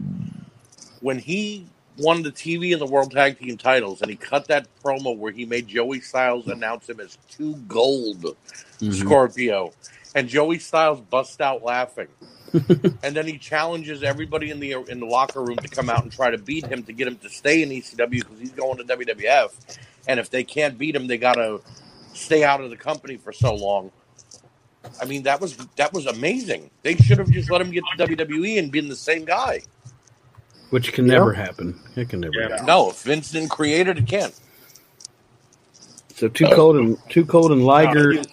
when 1.02 1.20
he 1.20 1.68
won 1.98 2.24
the 2.24 2.32
TV 2.32 2.72
and 2.74 2.82
the 2.82 2.86
World 2.86 3.12
Tag 3.12 3.40
Team 3.40 3.58
titles, 3.58 4.02
and 4.02 4.10
he 4.10 4.18
cut 4.18 4.48
that 4.48 4.68
promo 4.84 5.16
where 5.18 5.32
he 5.32 5.46
made 5.46 5.68
Joey 5.68 6.00
Styles 6.02 6.48
announce 6.48 6.90
him 6.90 7.00
as 7.00 7.18
two 7.30 7.56
gold 7.68 8.36
Mhm. 8.80 8.94
Scorpio, 8.94 9.72
and 10.16 10.28
Joey 10.28 10.60
Styles 10.60 11.02
busts 11.02 11.40
out 11.40 11.64
laughing, 11.64 12.08
and 13.04 13.16
then 13.16 13.26
he 13.28 13.38
challenges 13.38 14.04
everybody 14.04 14.50
in 14.50 14.60
the 14.60 14.74
in 14.90 15.00
the 15.00 15.06
locker 15.06 15.42
room 15.44 15.58
to 15.58 15.68
come 15.68 15.90
out 15.90 16.04
and 16.04 16.12
try 16.12 16.30
to 16.32 16.38
beat 16.38 16.66
him 16.66 16.84
to 16.84 16.94
get 16.94 17.08
him 17.08 17.16
to 17.18 17.30
stay 17.30 17.62
in 17.64 17.70
ECW 17.70 18.10
because 18.20 18.40
he's 18.40 18.52
going 18.52 18.78
to 18.78 18.84
WWF, 18.84 19.52
and 20.08 20.20
if 20.20 20.30
they 20.30 20.44
can't 20.44 20.78
beat 20.78 20.96
him, 20.96 21.08
they 21.08 21.18
gotta 21.18 21.62
stay 22.14 22.44
out 22.44 22.62
of 22.62 22.70
the 22.70 22.78
company 22.78 23.18
for 23.18 23.32
so 23.32 23.56
long. 23.56 23.92
I 25.02 25.06
mean, 25.06 25.24
that 25.24 25.40
was 25.40 25.56
that 25.78 25.94
was 25.94 26.06
amazing. 26.06 26.70
They 26.82 26.96
should 26.96 27.18
have 27.18 27.30
just 27.30 27.50
let 27.50 27.62
him 27.62 27.72
get 27.72 27.84
to 27.98 28.06
WWE 28.08 28.60
and 28.60 28.72
been 28.72 28.90
the 28.90 28.96
same 28.96 29.24
guy. 29.26 29.62
Which 30.74 30.92
can 30.92 31.06
never 31.06 31.34
happen. 31.34 31.80
It 31.96 32.10
can 32.10 32.22
never 32.22 32.34
Yeah. 32.36 32.50
happen. 32.50 32.66
No, 32.66 32.90
if 32.90 33.04
Vince 33.04 33.30
didn't 33.30 33.50
create 33.50 33.88
it, 33.88 34.00
it 34.00 34.08
can't. 34.08 34.34
So 36.16 36.28
Too 36.28 36.48
Cold 36.48 36.78
and 36.78 36.98
Too 37.10 37.26
Cold 37.26 37.52
and 37.52 37.64
Liger. 37.64 38.14
You 38.14 38.24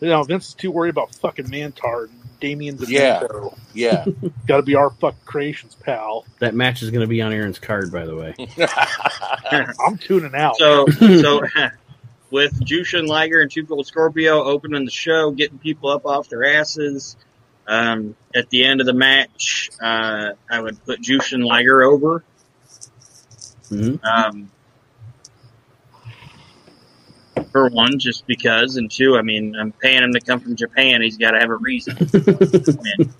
know, 0.00 0.22
Vince 0.22 0.46
is 0.50 0.54
too 0.54 0.70
worried 0.70 0.90
about 0.90 1.12
fucking 1.16 1.46
Mantaur, 1.46 2.08
Damien 2.38 2.78
Yeah. 2.86 3.22
DeMento. 3.24 3.58
Yeah. 3.74 4.04
Got 4.46 4.58
to 4.58 4.62
be 4.62 4.76
our 4.76 4.90
fuck 4.90 5.16
creations, 5.24 5.74
pal. 5.74 6.24
That 6.38 6.54
match 6.54 6.80
is 6.84 6.92
going 6.92 7.00
to 7.00 7.08
be 7.08 7.20
on 7.22 7.32
Aaron's 7.32 7.58
card, 7.58 7.90
by 7.90 8.06
the 8.06 8.14
way. 8.14 8.34
I'm 9.84 9.98
tuning 9.98 10.36
out. 10.36 10.56
So, 10.58 10.86
so 10.86 11.42
with 12.30 12.64
Jushin 12.64 13.08
Liger 13.08 13.40
and 13.40 13.50
Two 13.50 13.66
Cold 13.66 13.88
Scorpio 13.88 14.44
opening 14.44 14.84
the 14.84 14.92
show, 14.92 15.32
getting 15.32 15.58
people 15.58 15.90
up 15.90 16.06
off 16.06 16.28
their 16.28 16.44
asses. 16.44 17.16
Um, 17.66 18.14
at 18.34 18.50
the 18.50 18.64
end 18.64 18.80
of 18.80 18.86
the 18.86 18.92
match, 18.92 19.70
uh, 19.80 20.32
I 20.50 20.60
would 20.60 20.84
put 20.84 21.00
Jushin 21.00 21.44
Liger 21.44 21.82
over. 21.82 22.22
Mhm. 23.70 23.98
Um, 24.04 24.50
for 27.50 27.68
one, 27.68 27.98
just 27.98 28.26
because, 28.26 28.76
and 28.76 28.90
two, 28.90 29.16
I 29.16 29.22
mean, 29.22 29.54
I'm 29.56 29.72
paying 29.72 30.02
him 30.02 30.12
to 30.12 30.20
come 30.20 30.40
from 30.40 30.56
Japan. 30.56 31.02
He's 31.02 31.16
got 31.16 31.32
to 31.32 31.38
have 31.40 31.50
a 31.50 31.56
reason. 31.56 31.96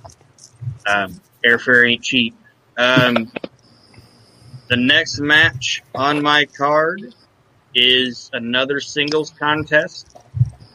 Um, 0.87 1.18
Airfare 1.42 1.90
ain't 1.90 2.02
cheap. 2.02 2.35
Um, 2.76 3.33
the 4.68 4.76
next 4.76 5.18
match 5.18 5.83
on 5.94 6.22
my 6.22 6.44
card 6.44 7.14
is 7.74 8.28
another 8.35 8.80
singles 8.80 9.30
contest, 9.30 10.14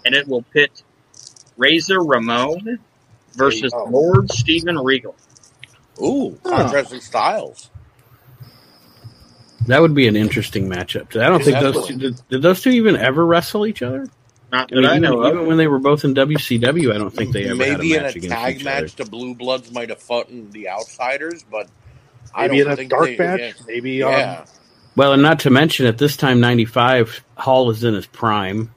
and 0.06 0.16
it 0.16 0.28
will 0.28 0.42
pit 0.42 0.84
Razor 1.58 2.02
Ramon 2.02 2.80
versus 3.40 3.72
Oh. 3.74 3.86
Lord 3.86 4.32
Steven 4.32 4.78
Regal. 4.78 5.16
Ooh, 6.02 6.38
contrasting 6.44 7.02
styles. 7.02 7.70
That 9.68 9.82
would 9.82 9.94
be 9.94 10.08
an 10.08 10.16
interesting 10.16 10.70
matchup. 10.70 11.16
I 11.20 11.28
don't 11.30 11.44
think 11.44 11.60
those 11.60 11.88
two, 11.88 11.98
did, 11.98 12.22
did 12.30 12.42
those 12.42 12.62
two 12.62 12.70
even 12.72 12.96
ever 12.96 13.26
wrestle 13.26 13.66
each 13.68 13.82
other? 13.82 14.08
Not 14.52 14.72
I 14.72 14.76
that 14.76 14.82
mean, 14.82 14.86
I 14.86 14.90
even, 14.98 15.02
know 15.04 15.28
even 15.28 15.40
of. 15.40 15.48
when 15.48 15.58
they 15.58 15.68
were 15.68 15.80
both 15.80 16.06
in 16.06 16.14
WCW, 16.16 16.94
I 16.94 16.98
don't 16.98 17.12
think 17.14 17.34
they 17.34 17.46
ever 17.46 17.56
Maybe 17.56 17.92
had 17.92 17.98
in 17.98 18.00
a 18.00 18.04
match 18.04 18.16
a 18.16 18.18
against 18.18 18.36
tag 18.36 18.64
match, 18.64 18.84
other. 18.96 19.04
the 19.04 19.10
Blue 19.10 19.36
Bloods 19.36 19.72
might 19.72 19.90
have 19.90 20.02
fought 20.02 20.30
in 20.30 20.50
the 20.52 20.70
Outsiders, 20.70 21.44
but 21.52 21.68
I 22.34 22.48
Maybe 22.48 22.60
in 22.62 22.66
don't 22.66 22.74
a 22.74 22.76
think 22.78 22.90
dark 22.90 23.06
they, 23.06 23.18
match. 23.18 23.40
Yeah, 23.42 23.52
Maybe 23.68 23.92
yeah, 23.94 24.40
um, 24.40 24.46
Well, 24.96 25.14
and 25.14 25.22
not 25.22 25.42
to 25.42 25.50
mention 25.52 25.86
at 25.86 25.98
this 26.00 26.18
time, 26.18 26.40
'95, 26.40 27.24
Hall 27.38 27.70
is 27.70 27.84
in 27.84 27.94
his 27.94 28.08
prime, 28.08 28.74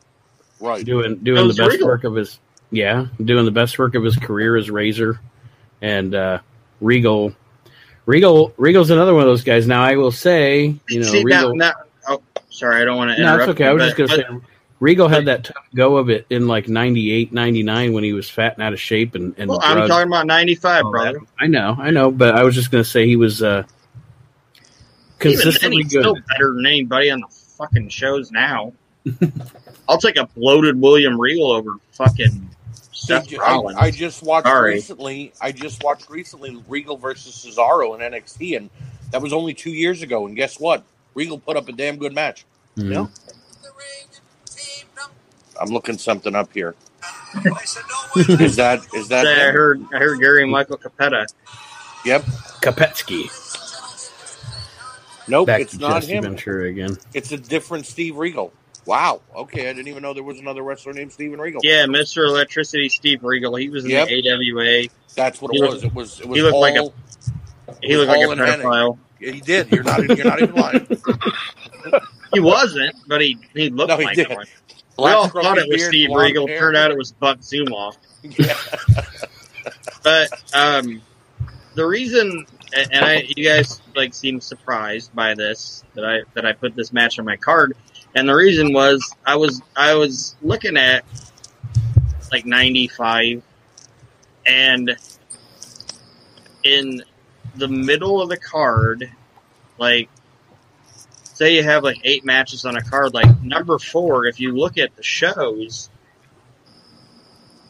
right. 0.61 0.85
doing 0.85 1.19
doing 1.23 1.49
the 1.49 1.55
best 1.55 1.73
Regal. 1.73 1.87
work 1.87 2.05
of 2.05 2.17
his 2.17 2.39
yeah, 2.73 3.07
doing 3.25 3.45
the 3.45 3.51
best 3.53 3.79
work 3.79 3.95
of 3.95 4.03
his 4.03 4.17
career 4.17 4.57
as 4.57 4.69
Razor, 4.71 5.21
and 5.81 6.15
uh, 6.15 6.41
Regal. 6.81 7.33
Regal 8.07 8.53
Regal's 8.57 8.91
another 8.91 9.15
one 9.15 9.23
of 9.23 9.29
those 9.29 9.45
guys. 9.45 9.69
Now 9.69 9.85
I 9.85 9.95
will 9.95 10.11
say, 10.11 10.75
you 10.89 10.99
know, 11.01 11.07
See, 11.07 11.23
Regal. 11.23 11.55
now, 11.55 11.69
now, 11.69 11.73
oh, 12.09 12.23
sorry, 12.51 12.83
I 12.83 12.85
don't 12.85 12.97
want 12.97 13.17
to 13.17 13.23
No, 13.23 13.35
interrupt. 13.35 13.51
it's 13.51 13.61
okay. 13.61 13.69
I 13.69 13.73
was 13.73 13.83
you, 13.83 13.89
just 13.91 13.97
going 13.97 14.11
to 14.11 14.17
say, 14.41 14.47
Regal 14.81 15.07
had 15.07 15.27
that 15.27 15.45
tough 15.45 15.65
go 15.77 15.97
of 15.99 16.11
it 16.11 16.27
in 16.29 16.49
like 16.49 16.67
98, 16.67 17.33
99 17.33 17.93
when 17.93 18.03
he 18.03 18.13
was 18.13 18.29
fat 18.29 18.55
and 18.55 18.63
out 18.65 18.73
of 18.73 18.81
shape 18.81 19.15
and, 19.15 19.33
and 19.39 19.49
Well, 19.49 19.61
I'm 19.63 19.87
talking 19.87 20.09
about 20.09 20.27
'95, 20.27 20.85
all 20.85 20.91
brother. 20.91 21.13
that. 21.21 21.27
I 21.39 21.47
know, 21.47 21.77
I 21.79 21.93
know, 21.93 22.11
but 22.11 22.35
I 22.35 22.43
was 22.43 22.57
just 22.57 22.73
going 22.73 22.83
to 22.83 22.91
say 22.91 23.07
he 23.07 23.15
was 23.15 23.41
uh, 23.41 23.63
Even 23.63 23.69
then, 25.21 25.43
consistently 25.43 25.83
he's 25.85 25.93
good. 25.93 26.01
still 26.03 26.17
better 26.29 26.55
than 26.55 26.67
anybody 26.67 27.09
on 27.11 27.21
the 27.21 27.29
fucking 27.29 27.89
shows 27.89 28.33
now. 28.33 28.73
I'll 29.89 29.99
take 29.99 30.17
a 30.17 30.27
bloated 30.27 30.81
William 30.81 31.21
Regal 31.21 31.53
over 31.53 31.77
fucking 31.93 32.51
Seth 33.03 33.25
Did 33.25 33.33
you- 33.33 33.43
I, 33.43 33.51
Rollins. 33.53 33.79
I 33.79 33.91
just 33.91 34.23
watched 34.23 34.47
Sorry. 34.47 34.75
recently. 34.75 35.33
I 35.41 35.51
just 35.53 35.83
watched 35.83 36.09
recently 36.09 36.63
Regal 36.69 36.97
versus 36.97 37.35
Cesaro 37.35 37.95
in 37.95 38.01
NXT, 38.13 38.57
and 38.57 38.71
that 39.11 39.21
was 39.21 39.33
only 39.33 39.55
two 39.55 39.71
years 39.73 40.03
ago. 40.03 40.27
And 40.27 40.37
guess 40.37 40.61
what? 40.61 40.85
Regal 41.15 41.39
put 41.39 41.57
up 41.57 41.69
a 41.69 41.73
damn 41.73 41.97
good 41.97 42.15
match. 42.15 42.45
Mhm. 42.77 42.93
Yeah. 42.93 43.07
I'm 45.61 45.69
looking 45.69 45.99
something 45.99 46.35
up 46.35 46.53
here. 46.55 46.75
Is 48.17 48.57
that 48.57 48.81
is 48.95 49.09
that? 49.09 49.27
I 49.27 49.31
him? 49.49 49.55
heard 49.55 49.83
I 49.95 49.99
heard 49.99 50.21
Gary 50.21 50.47
Michael 50.47 50.77
Cappetta. 50.77 51.27
Yep. 52.05 52.23
Kapetsky. 52.61 53.31
Nope. 55.29 55.47
Back 55.47 55.61
it's 55.63 55.73
to 55.73 55.79
not 55.79 56.03
Jesse 56.03 56.13
him. 56.15 56.23
Ventura 56.25 56.69
again. 56.69 56.97
It's 57.15 57.33
a 57.33 57.39
different 57.39 57.87
Steve 57.87 58.17
Regal. 58.17 58.53
Wow. 58.87 59.21
Okay, 59.37 59.69
I 59.69 59.73
didn't 59.73 59.89
even 59.89 60.03
know 60.03 60.13
there 60.15 60.23
was 60.23 60.39
another 60.41 60.63
wrestler 60.63 60.93
named 60.93 61.13
Steven 61.13 61.41
Regal. 61.41 61.61
Yeah, 61.63 61.85
Mr. 61.87 62.27
Electricity, 62.27 62.89
Steve 62.89 63.23
Regal. 63.23 63.55
He 63.57 63.69
was 63.69 63.85
in 63.85 63.91
Yep. 63.91 64.09
the 64.09 64.31
AWA. 64.33 64.89
That's 65.15 65.41
what 65.41 65.55
it 65.55 65.61
looked- 65.61 65.75
was. 65.75 65.85
It 65.85 65.95
was. 65.95 66.21
It 66.21 66.27
was. 66.29 66.37
he 66.37 66.43
looked 66.43 66.57
like 66.57 66.75
a- 66.77 66.93
He 67.83 67.97
looked 67.97 68.09
like 68.09 68.21
a 68.21 68.41
pedophile. 68.43 68.99
He 69.21 69.41
did. 69.41 69.71
You're 69.71 69.85
not. 69.85 70.03
You're 70.03 70.25
not 70.25 70.43
even 70.43 70.55
lying. 70.55 70.87
He 72.35 72.41
wasn't, 72.41 72.97
but 73.07 73.21
he 73.21 73.37
he 73.55 73.69
looked 73.69 73.91
No, 73.91 73.99
he 73.99 74.05
like 74.05 74.17
did. 74.17 74.31
one. 74.31 74.47
We 74.99 75.11
all 75.11 75.29
thought 75.29 75.59
it 75.59 75.69
was 75.69 75.85
Steve 75.85 76.09
Regal. 76.15 76.47
hair. 76.47 76.59
Turned 76.61 76.77
out 76.79 76.91
it 76.91 76.97
was 76.97 77.13
Buck 77.13 77.41
Zumhofe. 77.41 77.97
Yeah. 78.23 78.57
But 80.03 80.31
um, 80.55 81.01
the 81.75 81.87
reason, 81.87 82.47
and 82.75 82.93
and 82.93 83.05
I, 83.05 83.25
you 83.37 83.45
guys 83.45 83.81
like 83.95 84.15
seem 84.15 84.41
surprised 84.41 85.15
by 85.15 85.35
this 85.35 85.85
that 85.95 86.05
I 86.05 86.21
that 86.35 86.45
I 86.47 86.53
put 86.55 86.75
this 86.75 86.93
match 86.93 87.19
on 87.21 87.25
my 87.25 87.37
card, 87.37 87.77
and 88.15 88.29
the 88.29 88.35
reason 88.35 88.73
was 88.73 89.15
I 89.25 89.37
was 89.37 89.63
I 89.77 89.95
was 89.95 90.37
looking 90.43 90.77
at 90.77 91.05
like 92.31 92.45
ninety 92.45 92.89
five, 92.89 93.43
and 94.47 94.97
in 96.65 97.03
the 97.57 97.69
middle 97.69 98.21
of 98.21 98.29
the 98.29 98.37
card, 98.37 99.11
like 99.79 100.09
say 101.23 101.57
you 101.57 101.63
have 101.63 101.83
like 101.83 101.99
eight 102.05 102.25
matches 102.25 102.65
on 102.65 102.77
a 102.77 102.83
card, 102.83 103.15
like 103.15 103.43
number 103.43 103.79
four, 103.79 104.27
if 104.27 104.41
you 104.41 104.57
look 104.57 104.79
at 104.79 104.95
the 104.97 105.03
shows, 105.03 105.91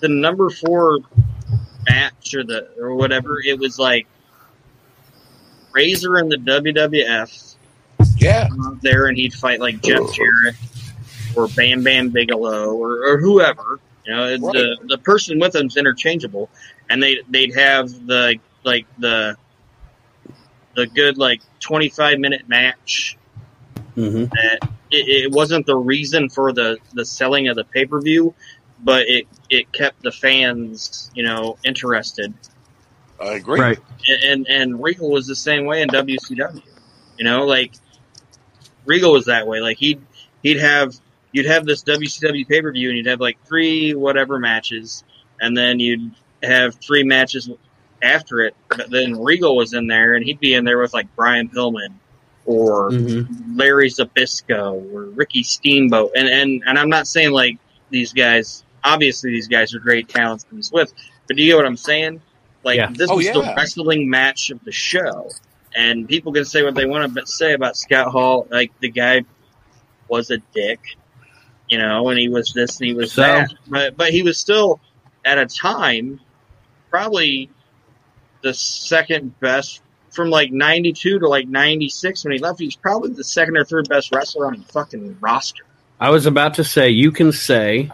the 0.00 0.09
number 0.09 0.50
four 0.50 0.98
match 1.88 2.35
or 2.35 2.44
the 2.44 2.68
or 2.78 2.94
whatever, 2.94 3.40
it 3.40 3.59
was 3.59 3.78
like 3.78 4.07
Razor 5.72 6.18
in 6.18 6.28
the 6.28 6.37
WWF 6.37 7.51
yeah. 8.22 8.48
there, 8.80 9.06
and 9.06 9.16
he'd 9.16 9.35
fight 9.35 9.61
like 9.61 9.82
Jeff 9.82 10.12
Jarrett 10.12 10.56
or 11.37 11.48
Bam 11.48 11.82
Bam 11.82 12.11
Bigelow 12.11 12.74
or, 12.74 13.06
or 13.06 13.18
whoever. 13.18 13.80
You 14.04 14.14
know, 14.14 14.37
the 14.37 14.78
the 14.88 14.98
person 14.98 15.38
with 15.38 15.52
them's 15.52 15.76
interchangeable, 15.76 16.50
and 16.90 17.02
they 17.02 17.18
they'd 17.28 17.54
have 17.54 17.88
the 18.06 18.37
like 18.64 18.87
the 18.98 19.37
the 20.74 20.87
good 20.87 21.18
like 21.18 21.40
twenty 21.61 21.88
five 21.88 22.18
minute 22.18 22.48
match 22.48 23.16
hmm 23.94 24.24
that 24.24 24.58
it, 24.90 25.24
it 25.24 25.32
wasn't 25.32 25.66
the 25.66 25.76
reason 25.76 26.28
for 26.28 26.52
the 26.52 26.78
the 26.94 27.04
selling 27.04 27.48
of 27.48 27.56
the 27.56 27.64
pay 27.64 27.85
per 27.85 28.00
view, 28.00 28.35
but 28.82 29.06
it 29.08 29.26
it 29.50 29.72
kept 29.72 30.02
the 30.02 30.12
fans 30.12 31.11
you 31.14 31.22
know 31.22 31.58
interested. 31.64 32.32
I 33.20 33.35
agree. 33.35 33.61
Right. 33.61 33.78
And, 34.08 34.24
and 34.24 34.48
and 34.48 34.82
Regal 34.82 35.11
was 35.11 35.26
the 35.26 35.37
same 35.37 35.64
way 35.64 35.82
in 35.82 35.88
WCW. 35.88 36.62
You 37.18 37.24
know, 37.24 37.44
like 37.44 37.72
Regal 38.85 39.12
was 39.12 39.27
that 39.27 39.47
way. 39.47 39.61
Like 39.61 39.79
he'd 39.79 40.01
he'd 40.42 40.59
have 40.59 40.95
you'd 41.33 41.47
have 41.47 41.64
this 41.64 41.83
WCW 41.85 42.47
pay 42.49 42.61
per 42.62 42.73
view 42.73 42.88
and 42.88 42.97
you'd 42.99 43.07
have 43.07 43.21
like 43.21 43.38
three 43.47 43.95
whatever 43.95 44.38
matches, 44.38 45.05
and 45.40 45.57
then 45.57 45.79
you'd 45.81 46.12
have 46.42 46.75
three 46.77 47.05
matches 47.05 47.49
after 48.03 48.40
it. 48.40 48.55
But 48.77 48.90
then 48.90 49.21
Regal 49.23 49.57
was 49.57 49.73
in 49.73 49.87
there, 49.87 50.14
and 50.14 50.25
he'd 50.25 50.40
be 50.40 50.55
in 50.55 50.64
there 50.64 50.79
with 50.79 50.92
like 50.95 51.14
Brian 51.16 51.49
Pillman 51.49 51.95
or 52.45 52.90
hmm 52.90 53.21
Larry 53.55 53.88
Zbyszko 53.88 54.92
or 54.92 55.05
Ricky 55.11 55.42
Steamboat, 55.42 56.12
and 56.16 56.29
and 56.29 56.62
and 56.66 56.79
I'm 56.79 56.88
not 56.88 57.07
saying 57.07 57.31
like 57.33 57.59
these 57.90 58.12
guys. 58.12 58.64
Obviously, 58.85 59.31
these 59.31 59.47
guys 59.47 59.75
are 59.75 59.79
great 59.79 60.09
talents 60.09 60.42
to 60.45 60.57
be 60.57 60.62
with, 60.73 60.92
but 61.29 61.37
do 61.37 61.42
you 61.42 61.51
get 61.53 61.57
what 61.57 61.66
I'm 61.66 61.77
saying? 61.77 62.21
Like 62.64 62.77
Yeah. 62.79 62.88
this 62.90 63.11
Oh, 63.11 63.16
was 63.16 63.27
the 63.31 63.53
wrestling 63.57 64.11
match 64.11 64.51
of 64.51 64.59
the 64.64 64.73
show, 64.73 65.31
and 65.76 66.08
people 66.08 66.32
can 66.32 66.44
say 66.44 66.62
what 66.62 66.74
they 66.74 66.87
want 66.87 67.14
to 67.14 67.26
say 67.26 67.52
about 67.54 67.76
Scott 67.76 68.08
Hall. 68.08 68.46
Like 68.50 68.72
the 68.80 68.90
guy 68.90 69.24
was 70.08 70.30
a 70.30 70.38
dick, 70.54 70.80
you 71.68 71.78
know, 71.78 72.08
and 72.08 72.18
he 72.18 72.28
was 72.28 72.52
this 72.54 72.78
and 72.80 72.88
he 72.88 72.94
was 72.94 73.12
So? 73.12 73.22
that, 73.22 73.52
but 73.66 73.96
but 73.96 74.11
he 74.11 74.22
was 74.22 74.38
still 74.38 74.80
at 75.24 75.38
a 75.38 75.46
time 75.46 76.20
probably 76.90 77.48
the 78.42 78.52
second 78.52 79.38
best 79.40 79.80
from 80.11 80.28
like 80.28 80.52
92 80.52 81.20
to 81.20 81.28
like 81.28 81.48
96 81.48 82.24
when 82.24 82.32
he 82.32 82.38
left. 82.38 82.58
He 82.58 82.66
was 82.66 82.76
probably 82.76 83.12
the 83.12 83.24
second 83.24 83.56
or 83.56 83.64
third 83.64 83.88
best 83.88 84.14
wrestler 84.14 84.46
on 84.46 84.58
the 84.58 84.72
fucking 84.72 85.16
roster. 85.20 85.64
I 85.98 86.11
was 86.11 86.26
about 86.26 86.54
to 86.54 86.64
say, 86.64 86.90
you 86.90 87.12
can 87.12 87.32
say, 87.32 87.90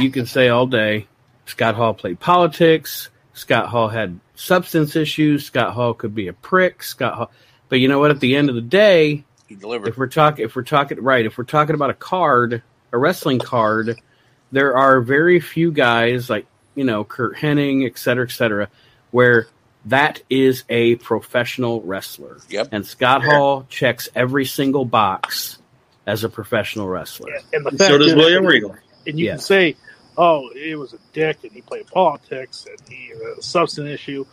you 0.00 0.10
can 0.10 0.26
say 0.26 0.48
all 0.48 0.66
day, 0.66 1.06
Scott 1.46 1.74
Hall 1.74 1.94
played 1.94 2.18
politics. 2.18 3.10
Scott 3.34 3.68
Hall 3.68 3.88
had 3.88 4.18
substance 4.34 4.96
issues. 4.96 5.44
Scott 5.46 5.72
Hall 5.74 5.94
could 5.94 6.14
be 6.14 6.28
a 6.28 6.32
prick. 6.32 6.82
Scott 6.82 7.14
Hall, 7.14 7.30
but 7.68 7.80
you 7.80 7.88
know 7.88 7.98
what? 7.98 8.10
At 8.10 8.20
the 8.20 8.36
end 8.36 8.48
of 8.48 8.54
the 8.54 8.60
day, 8.60 9.24
He 9.46 9.54
delivered. 9.54 9.88
if 9.88 9.96
we're 9.98 10.06
talking, 10.08 10.44
if 10.44 10.56
we're 10.56 10.62
talking 10.62 11.00
right, 11.02 11.24
if 11.26 11.38
we're 11.38 11.44
talking 11.44 11.74
about 11.74 11.90
a 11.90 11.94
card, 11.94 12.62
a 12.92 12.98
wrestling 12.98 13.38
card, 13.38 14.00
there 14.52 14.76
are 14.76 15.00
very 15.00 15.40
few 15.40 15.70
guys 15.72 16.28
like 16.30 16.46
you 16.74 16.84
know 16.84 17.04
Curt 17.04 17.36
Hennig, 17.36 17.86
et 17.86 17.98
cetera, 17.98 18.24
et 18.26 18.30
cetera, 18.32 18.68
where 19.10 19.46
that 19.86 20.22
is 20.30 20.64
a 20.70 20.96
professional 20.96 21.82
wrestler. 21.82 22.38
Yep. 22.48 22.68
And 22.72 22.86
Scott 22.86 23.20
Yeah. 23.22 23.36
Hall 23.36 23.66
checks 23.68 24.08
every 24.14 24.46
single 24.46 24.84
box 24.86 25.58
as 26.06 26.24
a 26.24 26.28
professional 26.28 26.88
wrestler. 26.88 27.28
and 27.52 27.64
the 27.66 27.70
fact 27.70 27.90
so 27.90 27.98
does 27.98 28.14
William 28.14 28.46
Regal. 28.46 28.74
And 29.06 29.18
you 29.18 29.26
Yeah. 29.26 29.32
can 29.32 29.40
say, 29.40 29.76
"Oh, 30.16 30.50
it 30.54 30.78
was 30.78 30.92
a 30.92 30.98
dick, 31.12 31.38
and 31.42 31.52
he 31.52 31.60
played 31.60 31.86
politics, 31.86 32.66
and 32.68 32.78
he 32.88 33.08
had 33.08 33.38
a 33.38 33.42
substance 33.42 33.88
issue." 33.88 34.24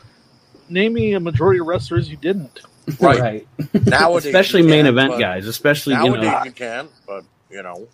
Name 0.69 0.93
me 0.93 1.13
a 1.13 1.19
majority 1.19 1.59
of 1.59 1.67
wrestlers 1.67 2.09
you 2.09 2.17
didn't. 2.17 2.61
Right. 2.99 3.47
Nowadays, 3.73 4.25
especially 4.27 4.61
main 4.63 4.85
can, 4.85 4.87
event 4.87 5.19
guys, 5.19 5.47
especially 5.47 5.95
you 5.95 6.03
Nowadays 6.03 6.31
know. 6.31 6.43
you 6.45 6.51
can, 6.51 6.87
but 7.05 7.23
you 7.49 7.61
know, 7.61 7.87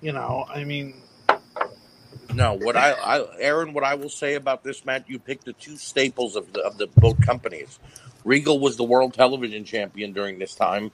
You 0.00 0.12
know, 0.12 0.46
I 0.48 0.64
mean, 0.64 0.94
no. 2.34 2.54
What 2.54 2.76
I, 2.76 2.92
I, 2.92 3.24
Aaron, 3.38 3.72
what 3.72 3.84
I 3.84 3.94
will 3.94 4.08
say 4.08 4.34
about 4.34 4.62
this 4.64 4.84
match, 4.84 5.04
you 5.08 5.18
picked 5.18 5.44
the 5.44 5.52
two 5.52 5.76
staples 5.76 6.36
of 6.36 6.52
the 6.52 6.60
of 6.60 6.78
the 6.78 6.86
both 6.86 7.20
companies. 7.20 7.78
Regal 8.24 8.60
was 8.60 8.76
the 8.76 8.84
world 8.84 9.14
television 9.14 9.64
champion 9.64 10.12
during 10.12 10.38
this 10.38 10.54
time, 10.54 10.92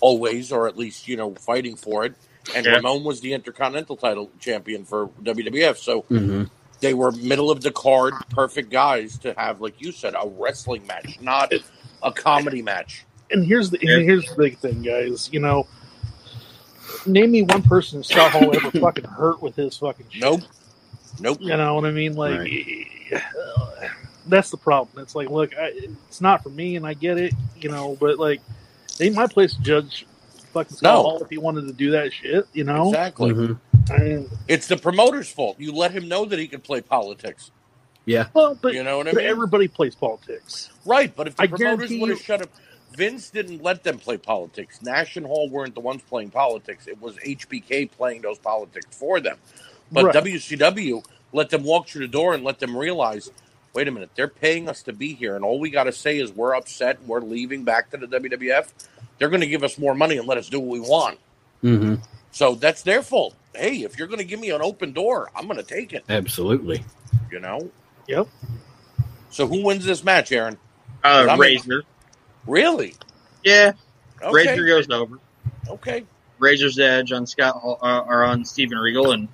always, 0.00 0.50
or 0.50 0.66
at 0.66 0.76
least 0.76 1.08
you 1.08 1.16
know 1.16 1.34
fighting 1.34 1.76
for 1.76 2.04
it. 2.04 2.14
And 2.54 2.66
Yeah. 2.66 2.72
Ramon 2.76 3.04
was 3.04 3.20
the 3.20 3.32
intercontinental 3.32 3.96
title 3.96 4.30
champion 4.40 4.84
for 4.84 5.08
WWF. 5.22 5.78
So 5.78 6.02
Mhm. 6.10 6.50
They 6.80 6.92
were 6.92 7.12
middle 7.12 7.50
of 7.50 7.62
the 7.62 7.70
card, 7.70 8.12
perfect 8.30 8.68
guys 8.70 9.16
to 9.20 9.32
have, 9.38 9.60
like 9.62 9.80
you 9.80 9.90
said, 9.90 10.14
a 10.20 10.28
wrestling 10.28 10.86
match, 10.86 11.18
not 11.22 11.52
a 12.02 12.12
comedy 12.12 12.60
match. 12.60 13.04
And 13.30 13.42
here's 13.46 13.70
the 13.70 13.78
Yeah. 13.80 13.94
and 13.94 14.02
here's 14.04 14.26
the 14.28 14.34
big 14.36 14.58
thing, 14.58 14.82
guys. 14.82 15.30
You 15.32 15.40
know, 15.40 15.66
name 17.06 17.30
me 17.30 17.42
one 17.42 17.62
person 17.62 18.02
Scott 18.02 18.32
Hall 18.32 18.54
ever 18.54 18.70
fucking 18.78 19.04
hurt 19.04 19.40
with 19.40 19.56
his 19.56 19.78
fucking 19.78 20.06
shit. 20.10 20.20
Nope. 20.20 20.42
Nope. 21.20 21.38
You 21.40 21.56
know 21.56 21.74
what 21.74 21.86
I 21.86 21.90
mean? 21.90 22.16
Like, 22.16 22.50
that's 24.26 24.50
the 24.50 24.56
problem. 24.58 25.02
It's 25.02 25.14
like, 25.14 25.30
look, 25.30 25.56
I, 25.56 25.72
it's 26.08 26.20
not 26.20 26.42
for 26.42 26.50
me, 26.50 26.76
and 26.76 26.86
I 26.86 26.94
get 26.94 27.18
it, 27.18 27.32
you 27.56 27.70
know, 27.70 27.96
but 27.98 28.18
like, 28.18 28.40
they 28.98 29.08
my 29.10 29.26
place 29.26 29.54
to 29.54 29.62
judge 29.62 30.06
fucking 30.54 30.76
Scott 30.78 30.94
No. 30.94 31.02
Hall 31.02 31.22
if 31.22 31.28
he 31.28 31.36
wanted 31.38 31.66
to 31.66 31.72
do 31.74 31.90
that 31.90 32.12
shit, 32.12 32.46
you 32.54 32.64
know? 32.64 32.88
Exactly. 32.88 33.32
Mhm. 33.32 33.58
I 33.90 33.98
mean, 33.98 34.30
It's 34.48 34.66
the 34.68 34.76
promoter's 34.78 35.30
fault. 35.30 35.56
You 35.60 35.72
let 35.72 35.90
him 35.92 36.08
know 36.08 36.24
that 36.24 36.38
he 36.38 36.48
can 36.48 36.60
play 36.62 36.80
politics. 36.80 37.50
Yeah. 38.06 38.28
well, 38.34 38.54
but, 38.60 38.72
You 38.74 38.82
know 38.82 38.98
what 38.98 39.08
I 39.08 39.12
but 39.12 39.18
mean? 39.22 39.26
everybody 39.30 39.68
plays 39.68 39.94
politics. 39.94 40.70
Right, 40.86 41.14
but 41.14 41.26
if 41.28 41.36
the 41.36 41.42
I 41.42 41.46
promoters 41.48 41.76
guarantee 41.88 42.00
would 42.00 42.10
have 42.10 42.20
shut 42.20 42.42
up, 42.42 42.48
Vince 42.96 43.30
didn't 43.30 43.62
let 43.62 43.82
them 43.82 43.98
play 43.98 44.16
politics. 44.16 44.80
Nash 44.82 45.16
and 45.16 45.26
Hall 45.26 45.48
weren't 45.50 45.74
the 45.74 45.80
ones 45.80 46.02
playing 46.08 46.30
politics. 46.30 46.86
It 46.86 47.00
was 47.02 47.16
HBK 47.24 47.86
playing 47.86 48.22
those 48.22 48.38
politics 48.38 48.86
for 48.96 49.20
them. 49.20 49.36
But 49.90 50.04
Right. 50.06 50.14
WCW 50.14 51.02
let 51.32 51.50
them 51.50 51.64
walk 51.64 51.88
through 51.88 52.02
the 52.06 52.12
door 52.12 52.34
and 52.34 52.44
let 52.44 52.58
them 52.60 52.76
realize, 52.76 53.30
wait 53.74 53.88
a 53.88 53.90
minute, 53.90 54.10
they're 54.14 54.28
paying 54.28 54.68
us 54.68 54.82
to 54.84 54.92
be 54.92 55.14
here, 55.14 55.34
and 55.34 55.44
all 55.44 55.58
we 55.58 55.70
got 55.70 55.84
to 55.84 55.92
say 55.92 56.18
is 56.18 56.30
we're 56.30 56.54
upset 56.54 56.98
and 57.00 57.08
we're 57.08 57.20
leaving 57.20 57.64
back 57.64 57.90
to 57.90 57.96
the 57.96 58.06
WWF. 58.06 58.72
They're 59.18 59.28
going 59.28 59.40
to 59.42 59.46
give 59.46 59.62
us 59.62 59.78
more 59.78 59.94
money 59.94 60.16
and 60.18 60.26
let 60.26 60.38
us 60.38 60.48
do 60.48 60.58
what 60.60 60.68
we 60.72 60.80
want. 60.80 61.18
hmm 61.60 61.94
So 62.32 62.54
that's 62.54 62.82
their 62.82 63.02
fault. 63.02 63.34
Hey, 63.54 63.82
if 63.84 63.96
you're 63.98 64.08
going 64.08 64.18
to 64.18 64.24
give 64.24 64.40
me 64.40 64.50
an 64.50 64.60
open 64.62 64.92
door, 64.92 65.30
I'm 65.36 65.46
going 65.46 65.56
to 65.58 65.62
take 65.62 65.92
it. 65.92 66.04
Absolutely. 66.08 66.84
You 67.30 67.40
know. 67.40 67.70
Yep. 68.08 68.26
So 69.30 69.46
who 69.46 69.64
wins 69.64 69.84
this 69.84 70.02
match, 70.04 70.32
Aaron? 70.32 70.56
Uh, 71.02 71.26
I'm- 71.28 71.40
Razor. 71.40 71.82
Really? 72.46 72.94
Yeah, 73.44 73.72
Okay. 74.22 74.32
Razor 74.50 74.66
goes 74.66 74.90
over. 74.90 75.18
Okay. 75.68 76.04
Razor's 76.38 76.78
Edge 76.78 77.12
on 77.12 77.26
Scott 77.26 77.54
Hall- 77.56 77.78
uh, 77.82 78.00
or 78.06 78.24
on 78.24 78.44
Steven 78.44 78.78
Regal 78.78 79.12
and 79.12 79.28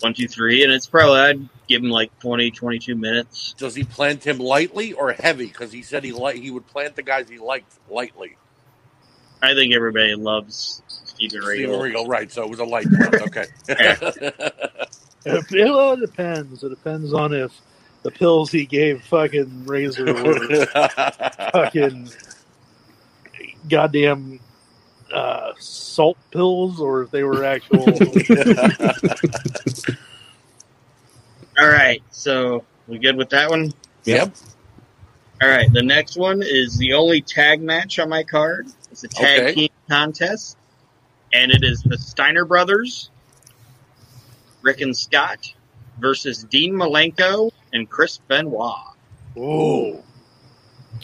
one, 0.00 0.14
two, 0.14 0.28
three, 0.28 0.62
and 0.64 0.72
it's 0.72 0.86
probably 0.86 1.18
I'd 1.20 1.48
give 1.68 1.82
him 1.82 1.90
like 1.90 2.16
20, 2.20 2.50
22 2.50 2.94
minutes. 2.94 3.54
Does 3.58 3.74
he 3.74 3.84
plant 3.84 4.24
him 4.24 4.38
lightly 4.38 4.92
or 4.92 5.12
heavy? 5.12 5.46
Because 5.46 5.72
he 5.72 5.82
said 5.82 6.04
he 6.04 6.12
li- 6.12 6.40
he 6.40 6.50
would 6.50 6.66
plant 6.68 6.94
the 6.96 7.02
guys 7.02 7.28
he 7.28 7.38
liked 7.38 7.72
lightly. 7.90 8.36
I 9.42 9.54
think 9.54 9.74
everybody 9.74 10.14
loves 10.14 10.82
Steven 10.88 11.40
Regal. 11.40 11.74
Steven 11.74 11.80
Regal, 11.80 12.06
right? 12.06 12.30
So 12.30 12.42
it 12.42 12.50
was 12.50 12.58
a 12.60 12.64
light 12.64 12.86
plant. 12.88 13.14
Okay. 13.22 13.46
If, 15.24 15.50
well, 15.50 15.92
it 15.92 16.00
depends. 16.00 16.62
It 16.62 16.68
depends 16.68 17.12
on 17.12 17.32
if 17.32 17.52
the 18.02 18.10
pills 18.10 18.50
he 18.50 18.64
gave 18.64 19.02
fucking 19.04 19.66
Razor 19.66 20.04
were 20.04 20.66
fucking 21.52 22.10
goddamn 23.68 24.40
uh, 25.12 25.52
salt 25.58 26.16
pills 26.30 26.80
or 26.80 27.02
if 27.02 27.10
they 27.10 27.22
were 27.24 27.44
actual. 27.44 27.84
All 31.58 31.68
right, 31.68 32.02
so 32.10 32.64
we 32.86 32.98
good 32.98 33.16
with 33.16 33.30
that 33.30 33.50
one? 33.50 33.72
yep. 34.04 34.32
All 35.42 35.48
right, 35.48 35.72
the 35.72 35.82
next 35.82 36.16
one 36.16 36.42
is 36.42 36.78
the 36.78 36.92
only 36.94 37.20
tag 37.20 37.60
match 37.60 37.98
on 37.98 38.08
my 38.08 38.22
card. 38.22 38.68
It's 39.02 39.04
a 39.04 39.08
tag 39.20 39.40
Okay. 39.40 39.54
team 39.54 39.68
contest, 39.88 40.56
and 41.32 41.52
it 41.52 41.62
is 41.62 41.82
the 41.82 41.96
Steiner 41.96 42.44
brothers, 42.44 43.10
Rick 44.62 44.80
and 44.80 44.96
Scott, 44.96 45.52
versus 46.00 46.42
Dean 46.44 46.74
Malenko 46.74 47.52
and 47.72 47.88
Chris 47.88 48.18
Benoit. 48.28 48.74
Ooh. 49.36 50.02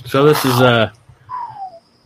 So 0.06 0.24
this 0.24 0.44
is 0.44 0.60
uh 0.60 0.90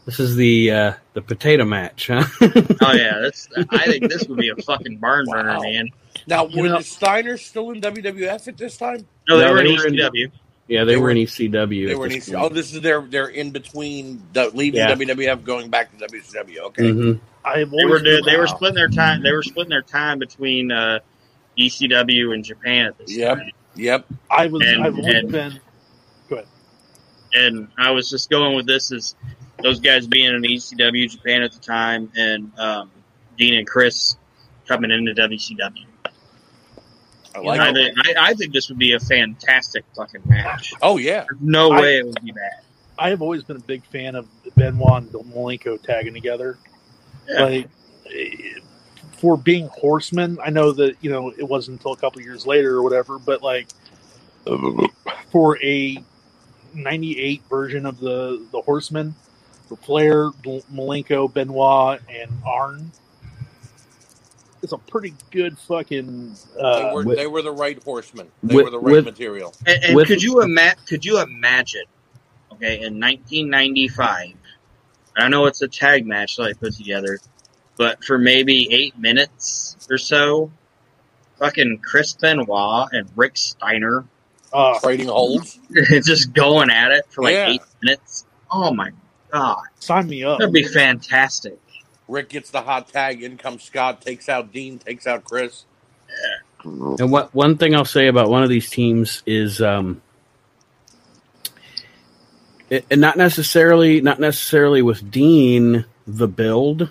this 0.04 0.20
is 0.20 0.36
the 0.36 0.70
uh 0.70 0.92
the 1.14 1.22
potato 1.22 1.64
match, 1.64 2.08
huh? 2.08 2.24
Oh 2.82 2.92
yeah, 2.92 3.18
that's. 3.22 3.48
I 3.70 3.86
think 3.86 4.10
this 4.10 4.26
would 4.28 4.38
be 4.38 4.50
a 4.50 4.56
fucking 4.56 4.98
barn 4.98 5.24
burner, 5.26 5.54
Wow. 5.56 5.60
man. 5.62 5.88
Now, 6.26 6.46
You 6.48 6.62
were 6.62 6.68
know- 6.68 6.78
the 6.78 6.84
Steiners 6.84 7.38
still 7.40 7.70
in 7.70 7.80
WWF 7.80 8.46
at 8.48 8.58
this 8.58 8.76
time? 8.76 9.06
No, 9.26 9.38
they 9.38 9.44
No, 9.46 9.52
were 9.52 9.62
they 9.62 9.70
in 9.72 9.76
were 9.78 9.86
in- 9.86 9.94
ECW. 9.94 10.30
Yeah, 10.68 10.84
they, 10.84 10.92
They 10.92 10.96
were 10.96 11.02
were- 11.04 11.10
in 11.10 11.16
ECW. 11.18 11.86
They 11.88 11.94
were 11.94 12.06
in 12.06 12.12
this 12.12 12.28
EC- 12.28 12.34
point. 12.34 12.44
Oh, 12.52 12.54
this 12.54 12.72
is 12.74 12.80
their 12.82 13.00
they're 13.00 13.28
in 13.28 13.50
between 13.50 14.22
the, 14.32 14.50
leaving 14.50 14.80
Yeah. 14.80 14.94
WWF, 14.94 15.42
going 15.44 15.70
back 15.70 15.90
to 15.98 16.06
WCW. 16.06 16.58
Okay. 16.66 16.82
Mhm. 16.84 17.20
I've 17.44 17.70
They 17.70 17.84
were 17.84 17.98
always 17.98 18.24
they 18.26 18.36
were 18.36 18.46
splitting 18.46 18.74
their 18.76 18.88
time. 18.88 19.22
They 19.22 19.32
were 19.32 19.42
splitting 19.42 19.70
their 19.70 19.82
time 19.82 20.18
between 20.18 20.70
uh, 20.70 20.98
ECW 21.58 22.34
and 22.34 22.44
Japan 22.44 22.86
at 22.86 22.98
this 22.98 23.16
Yep. 23.16 23.38
time. 23.38 23.50
Yep. 23.76 24.06
I 24.30 24.46
was. 24.48 24.62
And- 24.66 24.84
I've 24.84 24.94
always 24.98 25.14
and- 25.14 25.32
been. 25.32 25.60
And 27.34 27.68
I 27.76 27.90
was 27.90 28.08
just 28.08 28.30
going 28.30 28.56
with 28.56 28.66
this 28.66 28.90
as 28.90 29.14
those 29.62 29.80
guys 29.80 30.06
being 30.06 30.34
in 30.34 30.42
ECW 30.42 31.10
Japan 31.10 31.42
at 31.42 31.52
the 31.52 31.58
time, 31.58 32.10
and 32.16 32.50
um, 32.58 32.90
Dean 33.36 33.54
and 33.58 33.66
Chris 33.66 34.16
coming 34.66 34.90
into 34.90 35.12
WCW. 35.12 35.84
I 37.34 37.40
like 37.40 37.60
I 37.60 37.72
think 37.72 37.96
I, 38.06 38.14
I 38.30 38.34
think 38.34 38.52
this 38.52 38.68
would 38.68 38.78
be 38.78 38.92
a 38.92 39.00
fantastic 39.00 39.84
fucking 39.94 40.22
match. 40.26 40.72
Oh 40.82 40.96
yeah. 40.98 41.24
There's 41.28 41.40
no 41.40 41.72
I- 41.72 41.80
way 41.80 41.98
it 41.98 42.06
would 42.06 42.22
be 42.24 42.32
bad. 42.32 42.62
I 42.98 43.10
have 43.10 43.22
always 43.22 43.44
been 43.44 43.56
a 43.56 43.60
big 43.60 43.84
fan 43.86 44.16
of 44.16 44.26
Benoit 44.56 45.02
and 45.04 45.12
Malenko 45.12 45.80
tagging 45.80 46.14
together. 46.14 46.58
Yeah. 47.28 47.44
Like 47.44 47.68
for 49.18 49.36
being 49.36 49.68
horsemen, 49.68 50.38
I 50.44 50.50
know 50.50 50.72
that 50.72 50.96
you 51.00 51.10
know 51.10 51.30
it 51.30 51.44
wasn't 51.48 51.78
until 51.78 51.92
a 51.92 51.96
couple 51.96 52.22
years 52.22 52.46
later 52.46 52.76
or 52.76 52.82
whatever, 52.82 53.18
but 53.18 53.42
like 53.42 53.68
for 55.30 55.62
a 55.62 56.02
'98 56.74 57.42
version 57.48 57.86
of 57.86 58.00
the 58.00 58.44
the 58.52 58.60
Horsemen, 58.62 59.14
for 59.68 59.76
Flair, 59.76 60.24
M- 60.46 60.62
Malenko, 60.72 61.32
Benoit, 61.32 62.00
and 62.08 62.30
Arn, 62.44 62.90
it's 64.62 64.72
a 64.72 64.78
pretty 64.78 65.14
good 65.30 65.58
fucking. 65.58 66.34
They 66.56 66.60
Uh, 66.62 66.92
were 66.94 67.02
with- 67.04 67.16
they 67.18 67.26
were 67.26 67.42
the 67.42 67.52
right 67.52 67.82
horsemen. 67.82 68.28
They 68.42 68.56
with- 68.56 68.64
were 68.66 68.70
the 68.70 68.78
right 68.80 68.92
with- 68.92 69.04
material. 69.04 69.54
And, 69.66 69.84
and 69.84 69.96
With- 69.96 70.08
could 70.08 70.22
you 70.22 70.40
ima- 70.42 70.74
could 70.86 71.04
you 71.04 71.20
imagine? 71.20 71.84
Okay, 72.52 72.80
in 72.80 72.98
1995, 72.98 74.32
I 75.16 75.28
know 75.28 75.46
it's 75.46 75.62
a 75.62 75.68
tag 75.68 76.06
match 76.06 76.36
that 76.36 76.44
I 76.44 76.52
put 76.54 76.74
together, 76.74 77.18
but 77.76 78.04
for 78.04 78.18
maybe 78.18 78.68
eight 78.72 78.98
minutes 78.98 79.76
or 79.90 79.98
so, 79.98 80.50
fucking 81.38 81.78
Chris 81.84 82.14
Benoit 82.14 82.88
and 82.92 83.08
Rick 83.16 83.36
Steiner 83.36 84.04
uh, 84.52 84.78
Trading 84.80 85.08
holds. 85.08 85.58
just 86.04 86.32
going 86.32 86.70
at 86.70 86.90
it 86.90 87.04
for 87.10 87.22
like 87.22 87.34
Yeah. 87.34 87.48
eight 87.50 87.60
minutes. 87.82 88.24
Oh 88.50 88.72
my 88.72 88.90
god, 89.30 89.62
sign 89.78 90.08
me 90.08 90.24
up. 90.24 90.38
that'd 90.38 90.52
be 90.54 90.64
fantastic. 90.64 91.58
Rick 92.08 92.30
gets 92.30 92.50
the 92.50 92.62
hot 92.62 92.88
tag. 92.88 93.22
In 93.22 93.36
comes 93.36 93.62
Scott. 93.62 94.00
Takes 94.00 94.28
out 94.28 94.52
Dean. 94.52 94.78
Takes 94.78 95.06
out 95.06 95.24
Chris. 95.24 95.64
And 96.64 97.12
what 97.12 97.32
one 97.34 97.56
thing 97.56 97.74
I'll 97.74 97.84
say 97.84 98.08
about 98.08 98.30
one 98.30 98.42
of 98.42 98.48
these 98.48 98.68
teams 98.68 99.22
is 99.26 99.62
um 99.62 100.02
it, 102.70 102.84
and 102.90 103.00
not 103.00 103.16
necessarily 103.16 104.00
not 104.00 104.18
necessarily 104.18 104.82
with 104.82 105.10
Dean 105.10 105.84
the 106.06 106.26
build, 106.26 106.90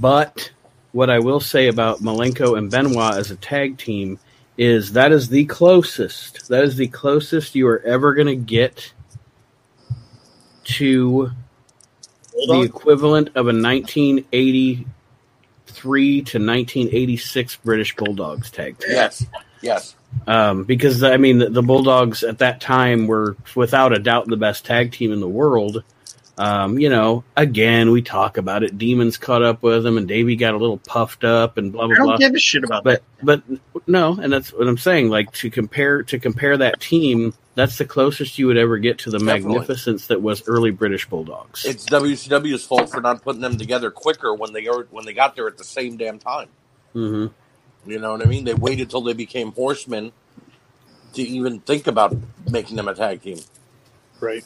but 0.00 0.50
what 0.92 1.10
I 1.10 1.18
will 1.20 1.40
say 1.40 1.68
about 1.68 2.00
Malenko 2.00 2.58
and 2.58 2.70
Benoit 2.70 3.16
as 3.16 3.30
a 3.30 3.36
tag 3.36 3.78
team 3.78 4.18
is 4.56 4.92
that 4.92 5.12
is 5.12 5.28
the 5.28 5.44
closest. 5.44 6.48
That 6.48 6.64
is 6.64 6.76
the 6.76 6.88
closest 6.88 7.54
you 7.54 7.68
are 7.68 7.80
ever 7.80 8.14
going 8.14 8.28
to 8.28 8.36
get 8.36 8.92
to 10.64 11.30
Hold 11.30 11.43
the 12.46 12.54
on. 12.54 12.64
equivalent 12.64 13.28
of 13.30 13.46
a 13.46 13.52
1983 13.54 14.86
to 16.22 16.38
1986 16.38 17.56
British 17.56 17.96
Bulldogs 17.96 18.50
tag 18.50 18.78
team. 18.78 18.90
Yes. 18.92 19.26
Yes. 19.60 19.96
Um, 20.26 20.64
because 20.64 21.02
I 21.02 21.16
mean, 21.16 21.38
the, 21.38 21.50
the 21.50 21.62
Bulldogs 21.62 22.22
at 22.22 22.38
that 22.38 22.60
time 22.60 23.06
were 23.06 23.36
without 23.54 23.92
a 23.92 23.98
doubt 23.98 24.26
the 24.28 24.36
best 24.36 24.64
tag 24.64 24.92
team 24.92 25.12
in 25.12 25.20
the 25.20 25.28
world. 25.28 25.82
Um, 26.36 26.78
you 26.78 26.88
know, 26.88 27.22
again, 27.36 27.90
we 27.92 28.02
talk 28.02 28.38
about 28.38 28.64
it. 28.64 28.76
Demons 28.76 29.18
caught 29.18 29.42
up 29.42 29.62
with 29.62 29.84
them, 29.84 29.96
and 29.98 30.08
Davey 30.08 30.34
got 30.36 30.54
a 30.54 30.56
little 30.56 30.78
puffed 30.78 31.22
up, 31.24 31.58
and 31.58 31.72
blah 31.72 31.84
I 31.84 31.86
blah 31.86 31.96
don't 31.96 32.06
blah. 32.06 32.16
give 32.16 32.34
a 32.34 32.38
shit 32.38 32.64
about 32.64 32.82
But 32.84 33.02
but 33.22 33.42
no, 33.86 34.18
and 34.20 34.32
that's 34.32 34.52
what 34.52 34.66
I'm 34.66 34.78
saying. 34.78 35.10
Like 35.10 35.32
to 35.34 35.50
compare 35.50 36.02
to 36.04 36.18
compare 36.18 36.56
that 36.58 36.80
team, 36.80 37.34
that's 37.54 37.78
the 37.78 37.84
closest 37.84 38.38
you 38.38 38.46
would 38.48 38.56
ever 38.56 38.78
get 38.78 38.98
to 39.00 39.10
the 39.10 39.18
Definitely. 39.18 39.54
magnificence 39.54 40.06
that 40.08 40.20
was 40.22 40.42
early 40.48 40.70
British 40.70 41.08
Bulldogs. 41.08 41.64
It's 41.64 41.86
WCW's 41.86 42.64
fault 42.64 42.90
for 42.90 43.00
not 43.00 43.22
putting 43.22 43.40
them 43.42 43.56
together 43.58 43.90
quicker 43.90 44.34
when 44.34 44.52
they 44.52 44.66
are 44.66 44.84
when 44.90 45.04
they 45.04 45.12
got 45.12 45.36
there 45.36 45.46
at 45.48 45.58
the 45.58 45.64
same 45.64 45.96
damn 45.96 46.18
time. 46.18 46.48
hmm 46.92 47.26
You 47.86 47.98
know 47.98 48.12
what 48.12 48.22
I 48.22 48.26
mean? 48.26 48.44
They 48.44 48.54
waited 48.54 48.90
till 48.90 49.02
they 49.02 49.12
became 49.12 49.52
horsemen 49.52 50.12
to 51.14 51.22
even 51.22 51.60
think 51.60 51.86
about 51.86 52.16
making 52.50 52.76
them 52.76 52.88
a 52.88 52.94
tag 52.94 53.22
team. 53.22 53.38
right. 54.20 54.44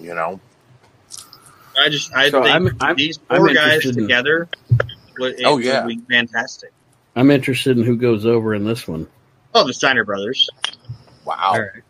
You 0.00 0.14
know? 0.14 0.40
I 1.78 1.88
just 1.90 2.14
I 2.14 2.30
So 2.30 2.42
think 2.42 2.54
I'm- 2.54 2.76
I'm- 2.80 2.96
these 2.96 3.18
I'm 3.30 3.38
four 3.38 3.48
guys 3.54 3.82
together 3.82 4.48
would, 5.18 5.38
it 5.40 5.44
Oh, 5.46 5.58
yeah. 5.58 5.84
would 5.84 5.88
be 5.88 6.14
fantastic. 6.14 6.72
I'm 7.14 7.30
interested 7.30 7.76
in 7.78 7.84
who 7.84 7.96
goes 7.96 8.26
over 8.26 8.54
in 8.54 8.64
this 8.64 8.86
one. 8.88 9.06
Oh, 9.54 9.66
the 9.66 9.72
Steiner 9.74 10.04
brothers. 10.04 10.48
Wow. 11.24 11.36
All 11.54 11.60
right. 11.60 11.82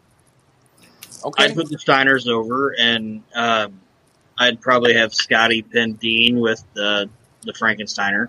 Okay. 1.27 1.45
I'd 1.45 1.55
put 1.55 1.69
the 1.69 1.77
Steiners 1.77 2.29
over, 2.29 2.75
and 2.79 3.23
um, 3.35 3.81
I'd 4.39 4.61
probably 4.61 4.95
have 4.95 5.13
Scotty 5.15 5.63
pin 5.63 5.95
Dean 5.95 6.41
with 6.41 6.65
the 6.75 7.09
the 7.43 7.53
Frankensteiner. 7.53 8.29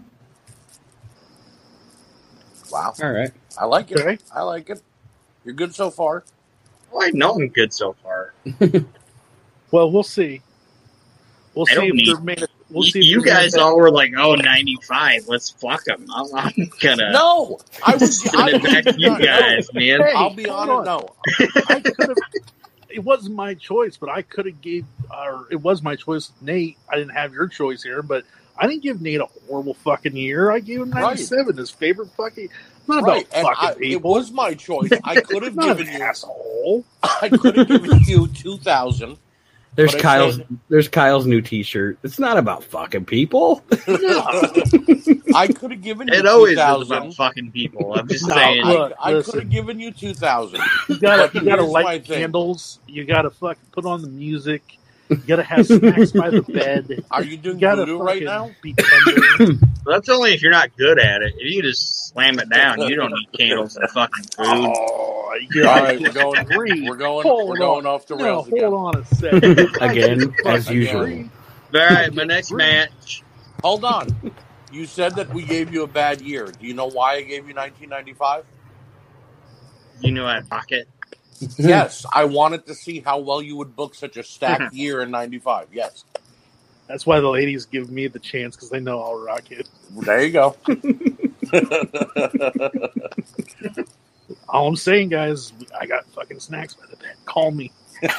wow. 2.71 2.93
All 3.01 3.11
right. 3.11 3.31
I 3.59 3.65
like 3.65 3.91
it. 3.91 3.99
Okay. 3.99 4.17
I 4.33 4.41
like 4.43 4.69
it. 4.69 4.81
You're 5.43 5.55
good 5.55 5.73
so 5.73 5.89
far. 5.89 6.23
Well, 6.91 7.03
I 7.03 7.09
know 7.11 7.33
I'm 7.35 7.47
good 7.49 7.73
so 7.73 7.93
far. 8.03 8.33
Well, 9.69 9.91
we'll 9.91 10.03
see. 10.03 10.41
We'll 11.53 11.65
I 11.67 11.71
see 11.71 11.75
don't 11.75 11.87
if 11.87 11.93
need- 11.95 12.07
they're 12.07 12.21
made. 12.21 12.43
We'll 12.69 12.85
you 12.85 12.91
see. 12.91 13.01
you 13.03 13.21
guys 13.21 13.53
all 13.55 13.75
were 13.77 13.91
like, 13.91 14.13
"Oh, 14.17 14.33
95, 14.35 15.27
let's 15.27 15.49
fuck 15.49 15.83
them." 15.83 16.05
I'm, 16.15 16.25
I'm 16.33 16.69
gonna 16.79 17.11
No, 17.11 17.59
I 17.85 17.95
was. 17.97 18.21
send 18.29 18.37
I 18.41 18.49
it 18.55 18.63
back 18.63 18.83
to 18.85 18.97
you 18.97 19.19
guys, 19.19 19.67
man. 19.73 19.99
Hey, 20.01 20.13
I'll 20.15 20.33
be 20.33 20.47
honest. 20.47 20.69
on. 20.69 20.85
No, 20.85 21.09
I 21.67 21.79
could 21.81 21.95
have. 21.99 22.17
It 22.89 22.99
wasn't 23.03 23.35
my 23.35 23.53
choice, 23.53 23.97
but 23.97 24.09
I 24.09 24.21
could 24.21 24.45
have 24.45 24.61
gave. 24.61 24.85
Or 25.11 25.47
it 25.51 25.57
was 25.57 25.81
my 25.81 25.95
choice, 25.95 26.31
Nate. 26.41 26.77
I 26.89 26.95
didn't 26.95 27.13
have 27.15 27.33
your 27.33 27.47
choice 27.47 27.83
here, 27.83 28.01
but 28.01 28.23
I 28.57 28.67
didn't 28.67 28.83
give 28.83 29.01
Nate 29.01 29.19
a 29.21 29.27
horrible 29.47 29.73
fucking 29.75 30.15
year. 30.15 30.51
I 30.51 30.59
gave 30.59 30.81
him 30.81 30.91
Right. 30.91 31.01
ninety-seven, 31.01 31.57
his 31.57 31.69
favorite 31.71 32.09
fucking. 32.17 32.49
Not 32.87 33.03
right. 33.03 33.27
about 33.27 33.37
And 33.37 33.47
fucking 33.47 33.83
I, 33.83 33.93
it 33.95 34.01
was 34.01 34.31
my 34.31 34.53
choice. 34.53 34.91
I 35.03 35.19
could 35.21 35.43
have 35.43 35.57
given 35.59 35.87
you. 35.87 35.99
asshole. 36.01 36.85
I 37.03 37.29
could 37.29 37.57
have 37.57 37.67
given 37.67 37.99
you 38.07 38.27
two 38.33 38.57
thousand. 38.57 39.17
There's 39.77 39.93
But 39.93 40.01
Kyle's. 40.01 40.35
said- 40.37 40.47
There's 40.69 40.87
Kyle's 40.89 41.25
new 41.27 41.39
T-shirt. 41.39 41.99
It's 42.03 42.17
not 42.19 42.37
about 42.37 42.63
fucking 42.63 43.05
people. 43.05 43.63
I 43.71 45.47
could 45.55 45.71
have 45.71 45.81
given 45.81 46.07
you 46.07 46.15
It 46.15 46.25
always 46.25 46.57
two 46.57 46.81
is 46.81 46.87
about 46.91 47.13
fucking 47.13 47.51
people. 47.51 47.93
I'm 47.93 48.07
just 48.07 48.27
No, 48.27 48.33
saying. 48.35 48.65
look. 48.65 48.93
I, 48.99 49.15
I 49.17 49.21
could 49.21 49.35
have 49.35 49.49
given 49.49 49.79
you 49.79 49.91
two 49.91 50.13
thousand. 50.15 50.61
You 50.89 50.99
gotta, 50.99 51.31
you 51.37 51.45
gotta 51.45 51.63
light 51.63 51.85
my 51.85 51.99
thing. 51.99 52.21
candles. 52.21 52.79
You 52.87 53.05
gotta 53.05 53.29
fucking 53.29 53.63
put 53.71 53.85
on 53.85 54.01
the 54.01 54.09
music. 54.09 54.76
You 55.09 55.27
gotta 55.27 55.43
have 55.43 55.67
snacks 55.67 56.11
by 56.11 56.31
the 56.31 56.41
bed. 56.43 56.89
Are 57.11 57.23
you 57.23 57.37
You 57.37 57.37
doing 57.37 57.59
gotta 57.59 57.85
voodoo 57.85 57.99
right 57.99 58.23
now? 58.23 58.55
be. 58.61 58.75
That's 59.85 60.09
only 60.09 60.33
if 60.33 60.41
you're 60.43 60.51
not 60.51 60.75
good 60.77 60.99
at 60.99 61.21
it. 61.23 61.35
If 61.37 61.51
you 61.53 61.61
just 61.63 62.09
slam 62.09 62.39
it 62.39 62.49
down, 62.49 62.81
you 62.81 62.95
don't 62.95 63.13
need 63.13 63.29
candles 63.37 63.75
and 63.77 63.89
fucking 63.91 64.25
food. 64.37 64.73
oh, 64.73 65.35
you 65.49 65.67
All 65.67 65.83
we're 65.99 66.11
going. 66.13 66.45
Three. 66.45 66.81
We're 66.81 66.97
going. 66.97 67.27
Hold 67.27 67.49
We're 67.49 67.57
going 67.57 67.85
on. 67.85 67.87
off 67.87 68.07
the 68.07 68.15
No, 68.15 68.23
rails 68.23 68.49
hold 68.49 68.73
on 68.73 68.97
a 69.01 69.05
second. 69.05 69.59
Again, 69.79 70.35
as 70.45 70.67
Again. 70.67 70.69
usual. 70.69 71.29
All 71.75 71.81
right, 71.81 72.13
my 72.13 72.23
next 72.23 72.53
match. 72.53 73.23
Hold 73.63 73.85
on. 73.85 74.15
You 74.69 74.85
said 74.85 75.15
that 75.15 75.31
we 75.31 75.43
gave 75.43 75.71
you 75.73 75.83
a 75.83 75.87
bad 75.87 76.21
year. 76.21 76.51
Do 76.51 76.67
you 76.67 76.73
know 76.73 76.87
why 76.87 77.13
I 77.15 77.21
gave 77.21 77.47
you 77.47 77.55
1995? 77.55 78.45
You 80.01 80.11
know 80.11 80.25
I 80.27 80.41
pocket. 80.49 80.87
Mm-hmm. 81.39 81.69
yes, 81.69 82.05
I 82.11 82.25
wanted 82.25 82.65
to 82.65 82.73
see 82.73 82.99
how 82.99 83.19
well 83.19 83.41
you 83.41 83.55
would 83.57 83.75
book 83.75 83.95
such 83.95 84.17
a 84.17 84.23
stacked 84.23 84.61
mm-hmm. 84.61 84.75
year 84.75 85.01
in 85.01 85.11
95. 85.11 85.67
Yes. 85.71 86.03
That's 86.87 87.05
why 87.05 87.19
the 87.19 87.27
ladies 87.27 87.65
give 87.65 87.91
me 87.91 88.07
the 88.07 88.19
chance 88.19 88.55
because 88.55 88.69
they 88.69 88.79
know 88.79 89.01
I'll 89.01 89.19
rock 89.19 89.51
it. 89.51 89.67
There 89.91 90.23
you 90.23 90.31
go. 90.31 90.55
All 94.49 94.67
I'm 94.67 94.75
saying, 94.75 95.09
guys, 95.09 95.53
I 95.79 95.85
got 95.85 96.07
fucking 96.07 96.39
snacks 96.39 96.73
by 96.73 96.85
the 96.89 96.95
bed. 96.95 97.15
Call 97.25 97.51
me. 97.51 97.71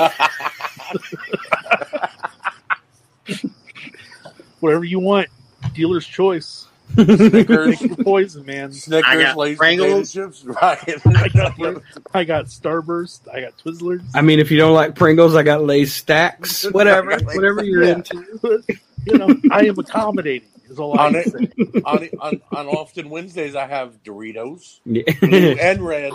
Whatever 4.61 4.85
you 4.85 5.01
want. 5.01 5.29
Dealer's 5.75 6.07
choice. 6.07 6.69
Snickers, 6.95 7.77
poison, 8.03 8.45
man. 8.47 8.73
Snickers, 8.73 9.23
got 9.23 9.37
Lay's 9.37 9.59
Pringles. 9.59 10.13
potato 10.13 10.31
chips. 10.31 10.45
Right. 10.45 11.07
I 11.17 11.29
got, 11.29 11.83
I 12.15 12.25
got 12.25 12.45
Starburst. 12.47 13.29
I 13.33 13.41
got 13.43 13.57
Twizzlers. 13.59 14.03
I 14.15 14.23
mean, 14.23 14.39
if 14.41 14.51
you 14.51 14.59
don't 14.59 14.75
like 14.75 14.95
Pringles, 14.95 15.35
I 15.37 15.43
got 15.43 15.63
Lay's 15.63 15.95
stacks. 15.95 16.65
Whatever, 16.73 17.11
Lay's- 17.13 17.25
whatever 17.37 17.63
you're 17.65 17.85
Yeah. 17.85 17.95
into. 17.97 18.63
you 19.07 19.19
know, 19.19 19.29
I 19.51 19.67
am 19.67 19.79
accommodating. 19.79 20.49
Is 20.71 20.79
all 20.79 20.99
I 21.01 21.07
On 21.07 21.13
can 21.15 21.23
it. 21.45 21.53
say. 21.57 21.81
on, 21.87 22.09
on, 22.21 22.43
on 22.55 22.67
often 22.67 23.09
Wednesdays, 23.09 23.57
I 23.57 23.67
have 23.67 24.03
Doritos, 24.05 24.81
blue 24.85 25.03
Yeah. 25.39 25.55
and 25.71 25.81
red. 25.81 26.13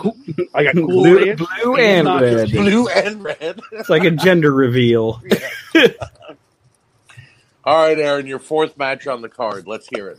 I 0.54 0.62
got 0.62 0.74
Cool 0.74 0.86
blue, 0.86 1.24
Ranch. 1.24 1.40
blue 1.40 1.74
and 1.76 2.06
and 2.06 2.20
red. 2.20 2.50
Blue 2.52 2.86
and 2.88 3.24
red. 3.24 3.60
It's 3.72 3.88
like 3.88 4.04
a 4.04 4.12
gender 4.12 4.52
reveal. 4.52 5.20
All 7.64 7.82
right, 7.82 7.98
Aron, 7.98 8.26
your 8.26 8.38
fourth 8.38 8.76
match 8.76 9.06
on 9.08 9.22
the 9.22 9.28
card. 9.28 9.66
Let's 9.66 9.88
hear 9.88 10.08
it. 10.10 10.18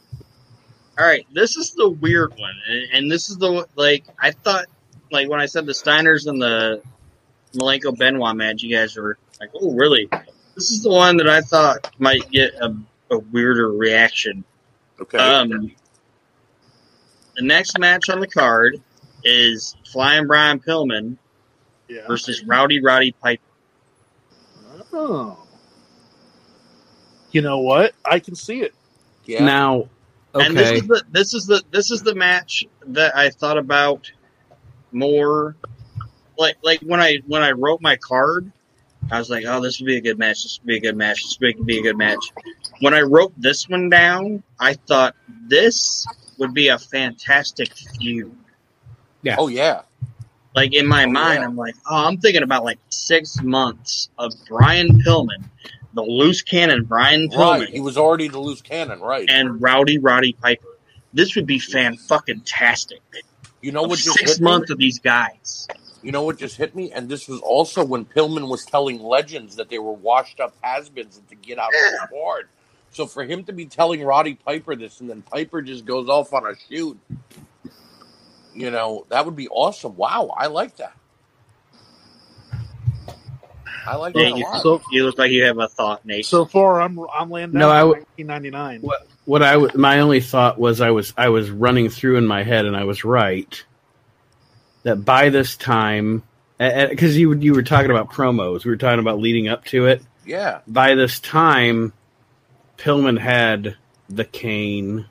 All 0.97 1.05
right, 1.05 1.25
this 1.33 1.57
is 1.57 1.71
the 1.73 1.89
weird 1.89 2.31
one, 2.37 2.53
and, 2.69 2.83
and 2.93 3.11
this 3.11 3.29
is 3.29 3.37
the 3.37 3.67
like 3.75 4.05
I 4.19 4.31
thought, 4.31 4.65
like 5.11 5.29
when 5.29 5.41
I 5.41 5.45
said 5.45 5.65
the 5.65 5.73
Steiners 5.73 6.25
and 6.27 6.41
the 6.41 6.81
Malenko 7.53 7.97
Benoit 7.97 8.35
match, 8.35 8.63
you 8.63 8.73
guys 8.75 8.95
were 8.95 9.17
like, 9.41 9.49
"Oh, 9.53 9.73
really?" 9.73 10.07
This 10.55 10.71
is 10.71 10.83
the 10.83 10.89
one 10.89 11.17
that 11.17 11.27
I 11.27 11.41
thought 11.41 11.91
might 11.99 12.29
get 12.31 12.53
a, 12.55 12.73
a 13.11 13.17
weirder 13.19 13.71
reaction. 13.73 14.45
Okay. 15.01 15.17
Um, 15.17 15.71
the 17.35 17.41
next 17.41 17.77
match 17.77 18.07
on 18.09 18.21
the 18.21 18.27
card 18.27 18.81
is 19.25 19.75
Flying 19.91 20.27
Brian 20.27 20.61
Pillman 20.61 21.17
Yeah. 21.89 22.07
versus 22.07 22.45
Rowdy 22.45 22.81
Roddy 22.81 23.11
Piper. 23.11 23.41
Oh. 24.93 25.37
You 27.31 27.41
know 27.41 27.59
what? 27.59 27.93
I 28.05 28.19
can 28.19 28.35
see 28.35 28.61
it. 28.61 28.73
yeah. 29.25 29.43
Now, 29.43 29.89
And 30.41 30.57
this 30.57 30.71
is 30.71 30.87
the 30.87 31.03
this 31.11 31.33
is 31.33 31.45
the 31.45 31.63
this 31.71 31.91
is 31.91 32.01
the 32.03 32.15
match 32.15 32.65
that 32.87 33.15
I 33.15 33.29
thought 33.29 33.57
about 33.57 34.11
more. 34.91 35.55
Like 36.37 36.57
like 36.63 36.81
when 36.81 36.99
I 36.99 37.19
when 37.27 37.41
I 37.41 37.51
wrote 37.51 37.81
my 37.81 37.95
card, 37.95 38.51
I 39.11 39.19
was 39.19 39.29
like, 39.29 39.45
oh, 39.47 39.61
this 39.61 39.79
would 39.79 39.85
be 39.85 39.97
a 39.97 40.01
good 40.01 40.17
match. 40.19 40.43
This 40.43 40.59
would 40.59 40.67
be 40.67 40.77
a 40.77 40.81
good 40.81 40.97
match. 40.97 41.23
This 41.23 41.37
would 41.39 41.65
be 41.65 41.79
a 41.79 41.83
good 41.83 41.97
match. 41.97 42.33
When 42.81 42.93
I 42.93 43.01
wrote 43.01 43.33
this 43.37 43.69
one 43.69 43.89
down, 43.89 44.43
I 44.59 44.73
thought 44.73 45.15
this 45.47 46.05
would 46.37 46.53
be 46.53 46.67
a 46.69 46.77
fantastic 46.77 47.71
feud. 47.73 48.35
Yeah. 49.21 49.35
Oh, 49.39 49.47
yeah. 49.47 49.83
Like 50.55 50.73
in 50.73 50.87
my 50.87 51.05
Oh, 51.05 51.09
mind, 51.11 51.39
yeah. 51.41 51.47
I'm 51.47 51.55
like, 51.55 51.75
oh, 51.89 52.07
I'm 52.07 52.17
thinking 52.17 52.43
about 52.43 52.63
like 52.63 52.79
six 52.89 53.41
months 53.41 54.09
of 54.17 54.33
Brian 54.47 55.01
Pillman, 55.01 55.43
the 55.95 56.03
loose 56.03 56.41
cannon 56.43 56.83
Brian 56.83 57.29
Pillman, 57.29 57.59
Right. 57.61 57.69
He 57.69 57.79
was 57.79 57.97
already 57.97 58.27
the 58.27 58.39
loose 58.39 58.61
cannon, 58.61 58.99
right. 58.99 59.27
and 59.29 59.59
Rowdy 59.61 59.97
Roddy 59.97 60.33
Piper. 60.33 60.67
This 61.13 61.35
would 61.35 61.47
be 61.47 61.57
fan 61.59 61.95
fucking 61.97 62.41
tastic. 62.41 63.01
you 63.61 63.71
know 63.71 63.83
what 63.83 63.97
just 63.99 64.17
Six 64.19 64.31
hit 64.33 64.39
me? 64.41 64.43
months 64.43 64.69
of 64.69 64.77
these 64.77 64.99
guys. 64.99 65.67
You 66.03 66.11
know 66.11 66.21
what 66.23 66.37
just 66.37 66.57
hit 66.57 66.75
me? 66.75 66.91
And 66.91 67.09
this 67.09 67.27
was 67.27 67.39
also 67.41 67.83
when 67.83 68.05
Pillman 68.05 68.47
was 68.47 68.63
telling 68.65 69.01
legends 69.01 69.55
that 69.55 69.69
they 69.69 69.79
were 69.79 69.93
washed 69.93 70.39
up 70.39 70.53
has-beens 70.61 71.17
and 71.17 71.27
to 71.29 71.35
get 71.35 71.57
out 71.57 71.69
of 71.69 71.73
the 71.73 72.07
sport. 72.07 72.49
So 72.91 73.07
for 73.07 73.23
him 73.23 73.43
to 73.45 73.53
be 73.53 73.65
telling 73.65 74.03
Roddy 74.03 74.35
Piper 74.35 74.75
this 74.75 74.99
and 75.01 75.09
then 75.09 75.21
Piper 75.23 75.61
just 75.63 75.85
goes 75.85 76.07
off 76.07 76.31
on 76.33 76.45
a 76.45 76.53
shoot, 76.69 76.97
you 78.53 78.69
know, 78.71 79.05
that 79.09 79.25
would 79.25 79.35
be 79.35 79.47
awesome. 79.49 79.95
Wow, 79.95 80.33
I 80.37 80.47
like 80.47 80.77
that. 80.77 80.95
I 83.87 83.95
like 83.95 84.15
Yeah, 84.15 84.23
that 84.29 84.33
a 84.33 84.37
you, 84.37 84.43
lot. 84.43 84.61
So- 84.63 84.81
you 84.91 85.05
look 85.05 85.17
like 85.17 85.31
you 85.31 85.45
have 85.45 85.57
a 85.59 85.67
thought, 85.67 86.05
Nate. 86.05 86.25
So 86.25 86.45
far, 86.45 86.81
I'm 86.81 86.99
I'm 87.13 87.29
landing 87.29 87.59
No, 87.59 87.69
out 87.69 87.75
I 87.75 87.79
at 87.79 87.87
would- 87.87 87.97
1999. 88.17 88.81
what 88.81 89.07
what 89.25 89.41
I 89.43 89.53
w- 89.53 89.71
my 89.75 89.99
only 89.99 90.21
thought 90.21 90.59
was 90.59 90.81
I 90.81 90.91
was 90.91 91.13
I 91.17 91.29
was 91.29 91.49
running 91.49 91.89
through 91.89 92.17
in 92.17 92.25
my 92.27 92.43
head 92.43 92.65
and 92.65 92.75
I 92.75 92.83
was 92.83 93.03
right 93.03 93.63
that 94.83 95.03
by 95.05 95.29
this 95.29 95.55
time 95.57 96.23
because 96.59 97.17
you 97.17 97.33
you 97.33 97.53
were 97.53 97.63
talking 97.63 97.91
about 97.91 98.11
promos 98.11 98.63
we 98.63 98.71
were 98.71 98.77
talking 98.77 98.99
about 98.99 99.19
leading 99.19 99.47
up 99.49 99.65
to 99.65 99.87
it 99.87 100.01
yeah, 100.25 100.59
by 100.67 100.95
this 100.95 101.19
time 101.19 101.91
Pillman 102.77 103.19
had 103.19 103.75
the 104.09 104.23
cane 104.25 105.05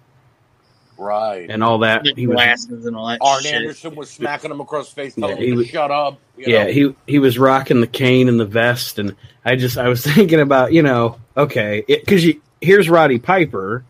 right. 0.98 1.48
and 1.50 1.62
all 1.62 1.78
that 1.80 2.04
the 2.04 2.14
he 2.14 2.26
was 2.26 2.34
glasses 2.36 2.86
and 2.86 2.96
all 2.96 3.08
that 3.08 3.18
Arn 3.20 3.42
shit. 3.42 3.54
Anderson 3.54 3.94
was 3.94 4.10
smacking 4.10 4.50
him 4.50 4.60
across 4.60 4.90
the 4.90 4.94
face, 5.02 5.14
telling 5.14 5.36
Yeah, 5.36 5.42
he 5.42 5.50
him 5.50 5.56
was- 5.58 5.68
shut 5.68 5.90
up. 5.90 6.18
You 6.36 6.44
yeah 6.48 6.64
know? 6.64 6.70
he 6.72 6.94
he 7.06 7.18
was 7.20 7.38
rocking 7.38 7.80
the 7.80 7.86
cane 7.86 8.28
and 8.28 8.40
the 8.40 8.44
vest 8.44 8.98
and 8.98 9.14
I 9.44 9.54
just 9.56 9.78
I 9.78 9.88
was 9.88 10.02
thinking 10.14 10.40
about 10.40 10.72
you 10.72 10.82
know 10.82 11.18
okay 11.36 11.84
because 11.86 12.24
you 12.24 12.40
here's 12.60 12.88
Roddy 12.90 13.18
Piper 13.20 13.84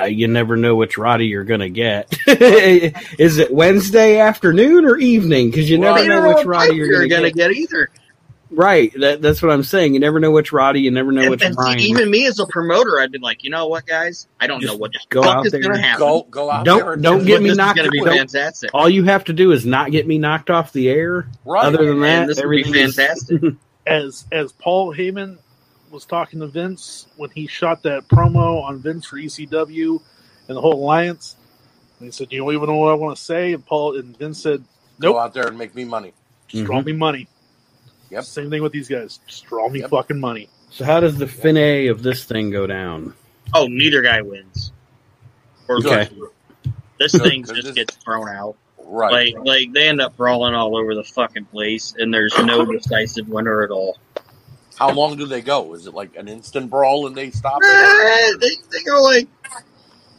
uh, 0.00 0.04
you 0.04 0.26
never 0.26 0.56
know 0.56 0.74
which 0.74 0.98
Roddy 0.98 1.26
you're 1.26 1.44
gonna 1.44 1.68
get 1.68 2.12
is 2.26 3.38
it 3.38 3.52
Wednesday 3.54 4.18
afternoon 4.18 4.84
or 4.84 4.96
evening 4.96 5.50
because 5.50 5.70
you 5.70 5.78
never 5.78 5.94
Right. 6.00 6.08
Know 6.08 6.14
don't 6.22 6.30
know 6.30 6.36
which 6.38 6.46
Roddy 6.46 6.74
you're 6.74 6.86
you're 6.86 7.06
gonna, 7.06 7.30
gonna 7.30 7.30
get. 7.30 7.48
get 7.50 7.52
either. 7.52 7.90
Right 8.50 8.92
that, 9.00 9.20
that's 9.22 9.42
what 9.42 9.50
I'm 9.50 9.62
saying 9.62 9.94
you 9.94 10.00
never 10.00 10.20
know 10.20 10.30
which 10.30 10.52
Roddy 10.52 10.80
you 10.80 10.90
never 10.90 11.10
know 11.12 11.22
And, 11.22 11.30
which 11.30 11.42
and 11.42 11.54
see, 11.54 11.60
Ryan 11.60 11.80
even 11.80 12.10
me 12.10 12.26
as 12.26 12.38
a 12.38 12.46
promoter, 12.46 13.00
I'd 13.00 13.10
be 13.10 13.18
like, 13.18 13.42
you 13.42 13.50
know 13.50 13.66
what, 13.66 13.86
guys? 13.86 14.28
I 14.40 14.46
don't 14.46 14.60
Just 14.60 14.72
know 14.74 14.78
what 14.78 14.92
the 14.92 15.00
go 15.08 15.22
fuck 15.22 15.36
out 15.38 15.46
is 15.46 15.52
there 15.52 15.60
gonna 15.62 15.78
happen. 15.80 16.00
Go 16.00 16.22
go 16.30 16.50
out 16.50 16.64
Don't- 16.64 16.78
there 16.80 16.92
and 16.92 17.02
don't 17.02 17.24
get 17.24 17.36
but 17.36 17.42
me 17.42 17.48
this 17.48 17.52
is 17.52 17.58
knocked 17.58 17.76
gonna 17.78 17.90
be 17.90 18.00
fantastic. 18.00 18.70
all 18.74 18.88
you 18.88 19.04
have 19.04 19.24
to 19.24 19.32
do 19.32 19.52
is 19.52 19.64
not 19.66 19.90
get 19.90 20.06
me 20.06 20.18
knocked 20.18 20.50
off 20.50 20.72
the 20.72 20.88
air 20.88 21.26
right. 21.44 21.64
other 21.64 21.84
than 21.84 22.00
that 22.00 22.20
and 22.22 22.30
this 22.30 22.36
would 22.36 22.50
be 22.50 22.60
everything 22.62 22.74
is- 22.74 22.96
fantastic. 22.96 23.54
as 23.86 24.24
as 24.32 24.52
Paul 24.52 24.94
Heyman 24.94 25.38
was 25.90 26.04
talking 26.04 26.40
to 26.40 26.46
Vince 26.46 27.06
when 27.16 27.30
he 27.30 27.46
shot 27.46 27.82
that 27.84 28.08
promo 28.08 28.62
on 28.62 28.80
Vince 28.80 29.06
for 29.06 29.16
ECW 29.16 30.00
and 30.48 30.56
the 30.56 30.60
whole 30.60 30.74
alliance, 30.74 31.36
and 31.98 32.06
he 32.06 32.10
said, 32.12 32.32
"You 32.32 32.38
don't 32.40 32.52
even 32.52 32.66
know 32.68 32.74
what 32.76 32.90
I 32.90 32.94
want 32.94 33.16
to 33.16 33.22
say." 33.22 33.52
And 33.52 33.64
Paul 33.64 33.96
and 33.98 34.16
Vince 34.18 34.42
said, 34.42 34.64
Nope. 34.98 35.14
Go 35.14 35.18
out 35.18 35.34
there 35.34 35.46
and 35.48 35.56
make 35.58 35.74
me 35.74 35.84
money. 35.84 36.12
Just 36.48 36.64
draw 36.64 36.80
Mhm. 36.80 36.86
me 36.86 36.92
money. 36.92 37.28
Yep. 38.10 38.24
Same 38.24 38.50
thing 38.50 38.62
with 38.62 38.72
these 38.72 38.88
guys. 38.88 39.18
Just 39.26 39.44
draw 39.46 39.68
me 39.68 39.80
Yep. 39.80 39.90
fucking 39.90 40.20
money. 40.20 40.48
So 40.70 40.84
how 40.84 41.00
does 41.00 41.16
the 41.18 41.26
fin 41.26 41.56
A 41.56 41.86
of 41.88 42.02
this 42.02 42.24
thing 42.24 42.50
go 42.50 42.66
down? 42.66 43.14
Oh, 43.52 43.66
neither 43.66 44.02
guy 44.02 44.20
wins. 44.22 44.72
Or 45.68 45.78
Okay. 45.78 46.08
This 46.98 47.12
Good, 47.12 47.22
thing 47.22 47.42
'cause 47.42 47.52
just 47.56 47.66
this- 47.68 47.74
gets 47.74 47.96
thrown 47.96 48.28
out. 48.28 48.56
Right. 48.86 49.34
Like, 49.34 49.46
like 49.46 49.72
they 49.72 49.88
end 49.88 50.00
up 50.00 50.16
brawling 50.16 50.54
all 50.54 50.76
over 50.76 50.94
the 50.94 51.02
fucking 51.04 51.46
place, 51.46 51.94
and 51.98 52.12
there's 52.12 52.36
no 52.38 52.64
decisive 52.66 53.28
winner 53.28 53.62
at 53.62 53.70
all. 53.70 53.98
How 54.78 54.90
long 54.92 55.16
do 55.16 55.26
they 55.26 55.40
go? 55.40 55.74
Is 55.74 55.86
it 55.86 55.94
like 55.94 56.16
an 56.16 56.28
instant 56.28 56.68
brawl 56.70 57.06
and 57.06 57.16
they 57.16 57.30
stop 57.30 57.60
it? 57.62 57.66
Eh, 57.66 58.36
they, 58.40 58.48
they 58.78 58.84
go 58.84 59.00
like 59.02 59.28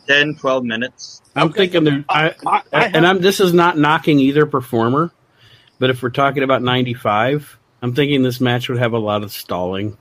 10, 0.07 0.35
12 0.35 0.63
minutes. 0.63 1.21
I'm 1.35 1.47
Okay. 1.49 1.67
thinking 1.67 1.83
there, 1.83 2.05
I, 2.09 2.33
I, 2.45 2.61
I 2.73 2.79
have, 2.83 2.95
and 2.95 3.05
I'm 3.05 3.19
this 3.21 3.39
is 3.39 3.53
not 3.53 3.77
knocking 3.77 4.19
either 4.19 4.45
performer, 4.45 5.11
but 5.79 5.89
if 5.89 6.01
we're 6.01 6.09
talking 6.09 6.41
about 6.43 6.61
95, 6.63 7.57
I'm 7.85 7.93
thinking 7.93 8.23
this 8.23 8.41
match 8.41 8.67
would 8.67 8.79
have 8.79 8.93
a 8.93 8.97
lot 8.97 9.21
of 9.21 9.31
stalling. 9.31 9.95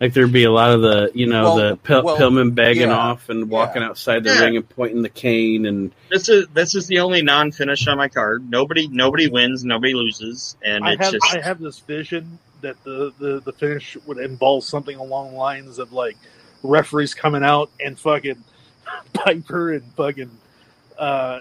Like 0.00 0.12
there'd 0.12 0.32
be 0.32 0.42
a 0.42 0.50
lot 0.50 0.72
of 0.72 0.80
the, 0.82 1.12
you 1.14 1.28
know, 1.28 1.44
Well, 1.44 1.56
the 1.56 1.76
Pil- 1.76 2.02
well, 2.02 2.18
Pillman 2.18 2.52
begging 2.52 2.88
yeah, 2.88 2.96
off 2.98 3.28
and 3.28 3.48
walking 3.48 3.80
outside 3.84 4.24
the 4.24 4.34
Yeah. 4.34 4.40
ring 4.40 4.56
and 4.56 4.68
pointing 4.68 5.02
the 5.02 5.08
cane 5.08 5.66
and 5.66 5.92
This 6.10 6.28
is 6.28 6.48
this 6.52 6.74
is 6.74 6.88
the 6.88 6.98
only 6.98 7.22
non-finish 7.22 7.86
on 7.86 7.96
my 7.96 8.08
card. 8.08 8.50
Nobody 8.50 8.88
nobody 8.88 9.28
wins, 9.28 9.64
nobody 9.64 9.94
loses, 9.94 10.56
and 10.64 10.84
I 10.84 10.94
it's 10.94 11.04
have, 11.04 11.12
just 11.12 11.36
I 11.36 11.40
have 11.42 11.60
this 11.60 11.78
vision 11.78 12.40
that 12.62 12.82
the, 12.82 13.12
the, 13.20 13.40
the 13.44 13.52
finish 13.52 13.96
would 14.04 14.18
involve 14.18 14.64
something 14.64 14.96
along 14.96 15.30
the 15.30 15.36
lines 15.38 15.78
of 15.78 15.92
like 15.92 16.16
referees 16.64 17.14
coming 17.14 17.44
out 17.44 17.70
and 17.78 17.96
fucking 17.96 18.42
Piper 19.12 19.74
and 19.74 19.84
fucking 19.94 20.30
uh, 20.98 21.38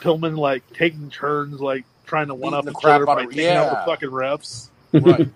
Pillman 0.00 0.36
like 0.36 0.70
taking 0.74 1.08
turns, 1.08 1.60
like 1.60 1.86
trying 2.10 2.26
to 2.26 2.34
one 2.34 2.52
up 2.54 2.64
the 2.64 2.72
each 2.72 2.76
crap 2.76 2.96
other 2.96 3.10
out 3.10 3.16
by 3.16 3.22
of- 3.22 3.30
taking 3.30 3.46
out 3.56 3.70
the 3.86 3.90
fucking 3.90 4.10
refs. 4.10 4.68
Right. 4.92 5.28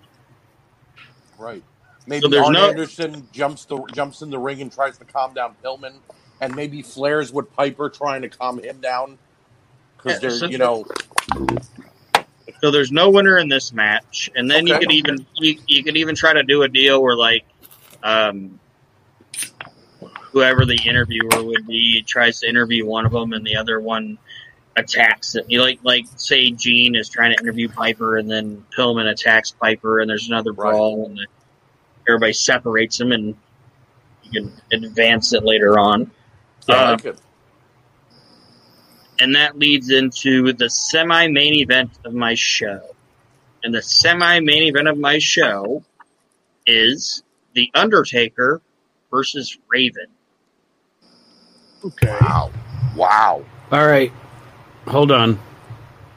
right. 1.39 1.63
Maybe 2.07 2.29
So 2.29 2.43
Arn 2.43 2.53
no- 2.53 2.69
Anderson 2.69 3.27
jumps 3.31 3.63
the 3.65 3.81
jumps 3.93 4.21
in 4.21 4.29
the 4.29 4.37
ring 4.37 4.61
and 4.61 4.71
tries 4.71 4.97
to 4.97 5.05
calm 5.05 5.33
down 5.33 5.55
Pillman, 5.63 5.93
and 6.41 6.53
maybe 6.55 6.81
flares 6.81 7.31
with 7.31 7.51
Piper 7.55 7.89
trying 7.89 8.21
to 8.23 8.29
calm 8.29 8.59
him 8.61 8.79
down 8.81 9.17
because 9.97 10.13
Yeah, 10.21 10.29
they're 10.29 10.37
so- 10.37 10.45
you 10.47 10.57
know 10.57 10.85
so 12.61 12.69
there's 12.71 12.91
no 12.91 13.09
winner 13.09 13.37
in 13.37 13.47
this 13.49 13.71
match. 13.73 14.29
And 14.35 14.49
then 14.51 14.67
you 14.67 14.73
Okay. 14.75 14.85
could 14.85 14.91
even 14.93 15.25
you, 15.35 15.59
you 15.67 15.83
could 15.83 15.97
even 15.97 16.15
try 16.15 16.33
to 16.33 16.43
do 16.43 16.63
a 16.63 16.67
deal 16.67 17.01
where 17.01 17.15
like 17.15 17.45
um 18.03 18.59
whoever 20.31 20.65
the 20.65 20.77
interviewer 20.85 21.41
would 21.43 21.65
be 21.65 22.01
tries 22.01 22.39
to 22.41 22.49
interview 22.49 22.85
one 22.85 23.05
of 23.05 23.11
them 23.13 23.31
and 23.33 23.45
the 23.45 23.55
other 23.55 23.79
one 23.79 24.17
attacks 24.77 25.35
it. 25.35 25.45
You 25.49 25.61
like 25.61 25.79
like 25.83 26.05
say 26.17 26.51
Gene 26.51 26.95
is 26.95 27.09
trying 27.09 27.35
to 27.35 27.41
interview 27.41 27.69
Piper 27.69 28.17
and 28.17 28.29
then 28.29 28.65
Pillman 28.77 29.09
attacks 29.09 29.51
Piper 29.51 29.99
and 30.01 30.09
there's 30.09 30.27
another 30.27 30.51
Right. 30.51 30.71
brawl 30.71 31.05
and 31.05 31.17
the, 31.17 31.27
everybody 32.07 32.33
separates 32.33 32.97
them 32.97 33.11
and 33.11 33.35
you 34.23 34.49
can 34.71 34.83
advance 34.83 35.33
it 35.33 35.43
later 35.43 35.79
on. 35.79 36.11
yeah, 36.67 36.75
Uh, 36.75 36.97
I 37.05 37.13
and 39.19 39.35
that 39.35 39.57
leads 39.57 39.89
into 39.91 40.51
the 40.53 40.69
semi 40.69 41.27
main 41.27 41.53
event 41.55 41.91
of 42.03 42.13
my 42.13 42.33
show. 42.33 42.81
And 43.63 43.73
the 43.73 43.81
semi 43.81 44.39
main 44.41 44.63
event 44.63 44.87
of 44.89 44.97
my 44.97 45.17
show 45.19 45.83
is 46.67 47.23
The 47.53 47.71
Undertaker 47.73 48.61
versus 49.09 49.57
Raven. 49.69 50.07
Okay. 51.83 52.17
wow, 52.21 52.51
wow. 52.95 53.45
all 53.71 53.87
right, 53.87 54.11
hold 54.87 55.11
on. 55.11 55.39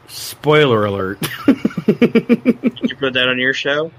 Spoiler 0.08 0.86
alert. 0.86 1.20
Did 1.86 2.80
you 2.82 2.96
put 2.96 3.12
that 3.14 3.28
on 3.28 3.38
your 3.38 3.52
show? 3.52 3.90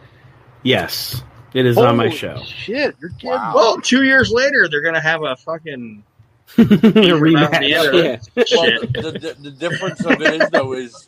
yes, 0.64 1.22
it 1.54 1.66
is 1.66 1.78
on 1.78 1.98
my 1.98 2.10
show. 2.10 2.42
Shit, 2.44 2.96
you're 3.00 3.12
kidding. 3.12 3.30
Wow. 3.32 3.54
Well, 3.56 3.82
two 3.82 4.04
years 4.04 4.32
later, 4.32 4.68
they're 4.68 4.82
going 4.82 4.96
to 4.96 5.02
have 5.02 5.24
a 5.24 5.36
fucking 5.36 6.04
A 6.58 6.62
rematch. 6.64 7.60
the 7.60 7.68
Yeah. 7.68 8.18
Well, 8.36 9.12
the, 9.12 9.20
the, 9.20 9.36
the 9.40 9.52
difference 9.52 10.04
of 10.04 10.20
it 10.20 10.42
is 10.42 10.50
though 10.50 10.74
is 10.74 11.08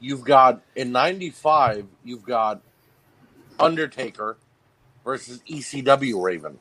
you've 0.00 0.24
got 0.24 0.62
in 0.76 0.92
'95 0.92 1.86
you've 2.04 2.24
got 2.24 2.62
Undertaker 3.60 4.38
versus 5.04 5.42
ECW 5.46 6.22
Raven. 6.22 6.58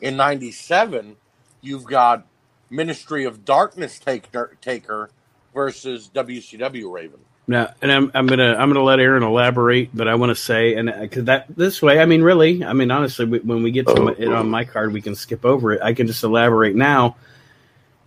In 0.00 0.16
'97 0.16 1.16
you've 1.60 1.84
got 1.84 2.26
Ministry 2.70 3.24
of 3.24 3.44
Darkness 3.44 3.98
Taker, 3.98 4.56
Taker 4.62 5.10
versus 5.54 6.10
WCW 6.14 6.90
Raven. 6.92 7.20
Now, 7.48 7.74
and 7.82 7.90
I'm 7.90 8.10
I'm 8.14 8.26
gonna 8.26 8.54
I'm 8.54 8.68
gonna 8.68 8.84
let 8.84 9.00
Aron 9.00 9.24
elaborate, 9.24 9.90
but 9.94 10.06
I 10.06 10.14
want 10.14 10.30
to 10.30 10.36
say, 10.36 10.74
and 10.74 10.92
because 11.00 11.24
that 11.24 11.46
this 11.54 11.82
way, 11.82 11.98
I 11.98 12.04
mean, 12.04 12.22
really, 12.22 12.64
I 12.64 12.72
mean, 12.72 12.90
honestly, 12.92 13.24
we, 13.24 13.40
when 13.40 13.62
we 13.64 13.72
get 13.72 13.86
to 13.88 14.00
my- 14.00 14.14
it 14.16 14.28
on 14.28 14.48
my 14.48 14.64
card, 14.64 14.92
we 14.92 15.02
can 15.02 15.16
skip 15.16 15.44
over 15.44 15.72
it. 15.72 15.82
I 15.82 15.92
can 15.92 16.06
just 16.06 16.22
elaborate 16.22 16.76
now. 16.76 17.16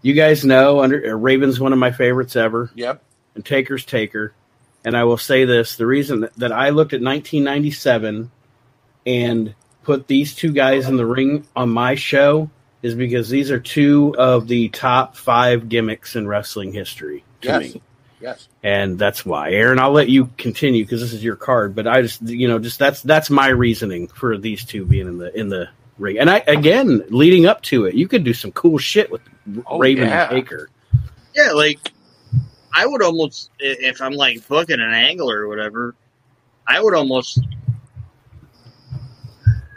You 0.01 0.13
guys 0.13 0.45
know, 0.45 0.81
under 0.81 1.05
uh, 1.05 1.15
Raven's 1.15 1.59
one 1.59 1.73
of 1.73 1.79
my 1.79 1.91
favorites 1.91 2.35
ever, 2.37 2.71
Yep. 2.75 3.03
and 3.35 3.45
Taker's 3.45 3.83
Taker. 3.83 4.33
And 4.85 4.95
I 4.95 5.03
will 5.03 5.17
say 5.17 5.43
this: 5.43 5.75
the 5.75 5.85
reason 5.87 6.21
that, 6.21 6.33
that 6.35 6.51
I 6.53 6.69
looked 6.69 6.93
at 6.93 7.01
1997 7.01 8.31
and 9.05 9.53
put 9.83 10.07
these 10.07 10.33
two 10.33 10.53
guys 10.53 10.87
in 10.87 10.95
the 10.95 11.05
ring 11.05 11.45
on 11.57 11.69
my 11.69 11.95
show 11.95 12.49
is 12.81 12.95
because 12.95 13.27
these 13.29 13.51
are 13.51 13.59
two 13.59 14.15
of 14.17 14.47
the 14.47 14.69
top 14.69 15.17
five 15.17 15.67
gimmicks 15.67 16.15
in 16.15 16.25
wrestling 16.27 16.71
history 16.71 17.23
to 17.45 17.51
Yes. 17.61 17.73
me 17.75 17.81
Yes. 18.21 18.47
and 18.63 18.97
that's 18.97 19.25
why 19.25 19.51
aron 19.51 19.77
i'll 19.79 19.91
let 19.91 20.09
you 20.09 20.29
continue 20.37 20.83
because 20.83 21.01
this 21.01 21.13
is 21.13 21.23
your 21.23 21.35
card 21.35 21.75
but 21.75 21.85
i 21.87 22.01
just 22.01 22.21
you 22.21 22.47
know 22.47 22.59
just 22.59 22.79
that's 22.79 23.01
that's 23.01 23.29
my 23.29 23.47
reasoning 23.49 24.07
for 24.07 24.37
these 24.37 24.63
two 24.65 24.85
being 24.85 25.07
in 25.07 25.17
the 25.17 25.37
in 25.37 25.49
the 25.49 25.69
ring 25.97 26.17
and 26.19 26.29
i 26.29 26.37
again 26.47 27.03
leading 27.09 27.45
up 27.45 27.61
to 27.61 27.85
it 27.85 27.93
you 27.95 28.07
could 28.07 28.23
do 28.23 28.33
some 28.33 28.51
cool 28.51 28.77
shit 28.77 29.11
with 29.11 29.21
Oh, 29.67 29.77
raven 29.79 30.07
yeah. 30.07 30.23
and 30.23 30.31
taker 30.31 30.69
Yeah, 31.35 31.51
like, 31.51 31.91
I 32.73 32.85
would 32.87 33.03
almost, 33.03 33.51
if 33.59 34.01
I'm 34.01 34.13
like 34.13 34.47
booking 34.47 34.79
an 34.81 34.91
angle 34.93 35.29
or 35.31 35.47
whatever, 35.47 35.93
I 36.67 36.81
would 36.81 36.95
almost, 36.95 37.39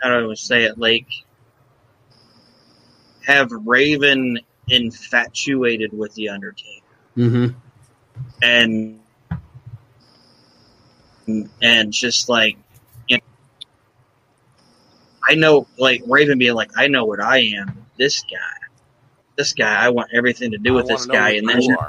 how 0.02 0.08
do 0.20 0.30
I 0.30 0.34
say 0.34 0.64
it, 0.64 0.78
like, 0.78 1.06
have 3.26 3.50
Raven 3.52 4.38
infatuated 4.68 5.92
with 5.92 6.14
The 6.14 6.30
Undertaker. 6.30 6.77
Mm-hmm. 7.18 7.48
and 8.42 9.00
and 11.60 11.92
just 11.92 12.28
like 12.28 12.56
you 13.08 13.16
know, 13.16 13.22
I 15.28 15.34
know 15.34 15.66
like 15.76 16.02
Raven 16.06 16.38
being 16.38 16.54
like 16.54 16.70
I 16.76 16.86
know 16.86 17.04
what 17.04 17.20
I 17.20 17.38
am 17.38 17.86
this 17.98 18.22
guy 18.22 18.68
this 19.36 19.52
guy 19.52 19.84
I 19.84 19.88
want 19.90 20.10
everything 20.14 20.52
to 20.52 20.58
do 20.58 20.72
with 20.74 20.86
I 20.90 20.94
this 20.94 21.06
guy 21.06 21.30
and 21.30 21.48
then 21.48 21.60
just, 21.60 21.80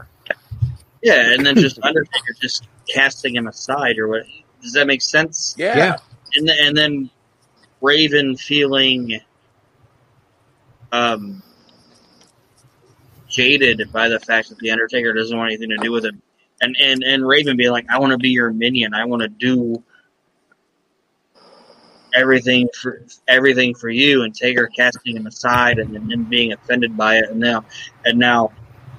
yeah 1.03 1.33
and 1.33 1.45
then 1.45 1.55
just 1.55 1.79
Undertaker 1.83 2.33
just 2.41 2.67
casting 2.87 3.35
him 3.35 3.47
aside 3.47 3.99
or 3.99 4.07
what 4.07 4.23
does 4.61 4.73
that 4.73 4.87
make 4.87 5.01
sense 5.01 5.55
Yeah. 5.57 5.77
Yeah. 5.77 5.97
and 6.35 6.47
then, 6.49 6.57
and 6.59 6.77
then 6.77 7.09
Raven 7.81 8.35
feeling 8.35 9.21
um 10.91 11.43
jaded 13.29 13.91
by 13.91 14.09
the 14.09 14.19
fact 14.19 14.49
that 14.49 14.57
the 14.59 14.71
Undertaker 14.71 15.13
doesn't 15.13 15.37
want 15.37 15.51
anything 15.51 15.69
to 15.69 15.77
do 15.77 15.91
with 15.91 16.05
him, 16.05 16.21
and 16.61 16.75
and 16.79 17.03
and 17.03 17.27
Raven 17.27 17.57
being 17.57 17.71
like, 17.71 17.85
"I 17.89 17.99
want 17.99 18.11
to 18.11 18.17
be 18.17 18.29
your 18.29 18.51
minion. 18.51 18.93
I 18.93 19.05
want 19.05 19.21
to 19.21 19.29
do 19.29 19.81
everything 22.15 22.67
for 22.81 23.01
everything 23.27 23.75
for 23.75 23.89
you," 23.89 24.23
and 24.23 24.33
Taker 24.35 24.67
casting 24.67 25.15
him 25.15 25.27
aside, 25.27 25.79
and 25.79 25.93
then 25.93 26.23
being 26.23 26.53
offended 26.53 26.97
by 26.97 27.17
it, 27.17 27.29
and 27.29 27.39
now 27.39 27.65
and 28.05 28.19
now. 28.19 28.51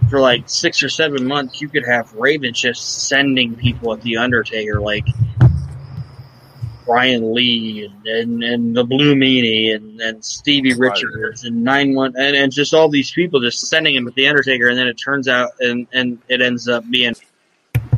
For 0.09 0.19
like 0.19 0.49
six 0.49 0.83
or 0.83 0.89
seven 0.89 1.25
months, 1.27 1.61
you 1.61 1.69
could 1.69 1.87
have 1.87 2.13
Raven 2.15 2.53
just 2.53 3.07
sending 3.07 3.55
people 3.55 3.93
at 3.93 4.01
the 4.03 4.17
Undertaker, 4.17 4.81
like 4.81 5.05
Brian 6.91 7.33
Lee 7.33 7.85
and, 7.87 8.07
and, 8.07 8.43
and 8.43 8.77
the 8.77 8.83
Blue 8.85 9.15
Meanie 9.15 9.75
and, 9.77 10.01
and 10.01 10.25
Stevie 10.25 10.75
Right. 10.75 10.91
Richards 10.91 11.45
and 11.45 11.63
nine 11.63 11.95
one 11.95 12.15
and, 12.17 12.35
and 12.35 12.53
just 12.53 12.75
all 12.75 12.89
these 12.89 13.13
people 13.13 13.41
just 13.41 13.69
sending 13.69 13.95
him 13.95 14.09
at 14.09 14.15
the 14.15 14.27
Undertaker 14.27 14.69
and 14.69 14.77
then 14.77 14.89
it 14.89 14.95
turns 14.95 15.29
out 15.29 15.51
and, 15.61 15.87
and 15.93 16.19
it 16.29 16.41
ends 16.43 16.69
up 16.69 16.89
being 16.91 17.15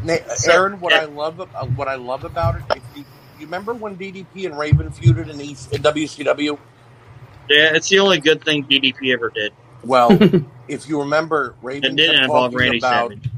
Na- 0.04 0.16
Aron, 0.48 0.78
what 0.80 0.92
yeah. 0.92 1.02
I 1.02 1.04
love 1.04 1.40
uh, 1.40 1.46
what 1.76 1.88
I 1.88 1.94
love 1.94 2.24
about 2.24 2.56
it, 2.56 2.62
if 2.76 2.82
you, 2.96 3.04
you 3.38 3.46
remember 3.46 3.72
when 3.72 3.96
DDP 3.96 4.46
and 4.46 4.58
Raven 4.58 4.90
feuded 4.90 5.28
in, 5.28 5.40
East, 5.40 5.72
in 5.72 5.82
WCW? 5.82 6.58
yeah 7.48 7.74
it's 7.74 7.88
the 7.88 7.98
only 7.98 8.20
good 8.20 8.44
thing 8.44 8.64
DDP 8.64 9.12
ever 9.12 9.30
did. 9.30 9.52
Well, 9.84 10.16
if 10.68 10.88
you 10.88 11.00
remember, 11.00 11.54
Raven 11.62 11.92
It 11.92 11.96
didn't 11.96 12.16
kept 12.16 12.24
involve 12.24 12.52
talking 12.52 12.58
Randy 12.58 12.78
about 12.78 13.10
Savage. 13.10 13.30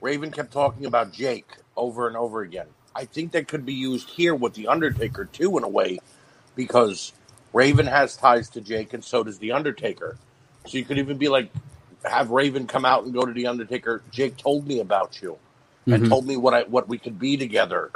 Raven 0.00 0.30
kept 0.30 0.52
talking 0.52 0.86
about 0.86 1.12
Jake 1.12 1.46
over 1.76 2.08
and 2.08 2.16
over 2.16 2.42
again. 2.42 2.66
I 2.94 3.06
think 3.06 3.32
that 3.32 3.48
could 3.48 3.66
be 3.66 3.74
used 3.74 4.10
here 4.10 4.34
with 4.34 4.54
the 4.54 4.68
Undertaker 4.68 5.26
too, 5.26 5.56
in 5.58 5.64
a 5.64 5.68
way, 5.68 6.00
because 6.56 7.12
Raven 7.52 7.86
has 7.86 8.16
ties 8.16 8.50
to 8.50 8.60
Jake, 8.60 8.92
and 8.94 9.04
so 9.04 9.24
does 9.24 9.38
the 9.38 9.52
Undertaker. 9.52 10.16
So 10.66 10.78
you 10.78 10.84
could 10.84 10.98
even 10.98 11.18
be 11.18 11.28
like, 11.28 11.50
have 12.04 12.30
Raven 12.30 12.66
come 12.66 12.84
out 12.84 13.04
and 13.04 13.14
go 13.14 13.24
to 13.24 13.32
the 13.32 13.46
Undertaker. 13.46 14.02
Jake 14.10 14.36
told 14.36 14.66
me 14.66 14.80
about 14.80 15.20
you, 15.22 15.38
and 15.90 16.04
Mhm. 16.04 16.08
told 16.08 16.26
me 16.26 16.36
what 16.36 16.54
I 16.54 16.62
what 16.64 16.88
we 16.88 16.98
could 16.98 17.18
be 17.18 17.36
together. 17.36 17.90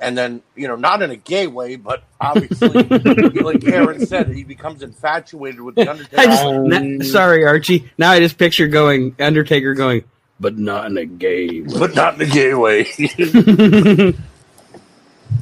And 0.00 0.16
then, 0.18 0.42
you 0.54 0.68
know, 0.68 0.76
not 0.76 1.02
in 1.02 1.10
a 1.10 1.16
gay 1.16 1.46
way, 1.46 1.76
but 1.76 2.04
obviously, 2.20 2.86
like 3.42 3.64
Aron 3.66 3.98
said, 4.00 4.28
he 4.28 4.44
becomes 4.44 4.82
infatuated 4.82 5.60
with 5.62 5.76
the 5.76 5.88
Undertaker. 5.88 6.28
Just, 6.28 6.44
na- 6.66 7.04
sorry, 7.04 7.46
Archie. 7.46 7.90
Now 7.98 8.12
I 8.12 8.20
just 8.20 8.38
picture 8.38 8.68
going 8.68 9.16
Undertaker 9.18 9.74
going, 9.74 10.04
but 10.38 10.58
not 10.58 10.86
in 10.86 10.98
a 10.98 11.06
gay 11.06 11.62
way. 11.62 11.78
but 11.78 11.94
not 11.94 12.14
in 12.16 12.22
a 12.22 12.26
gay 12.30 12.54
way. 12.54 12.86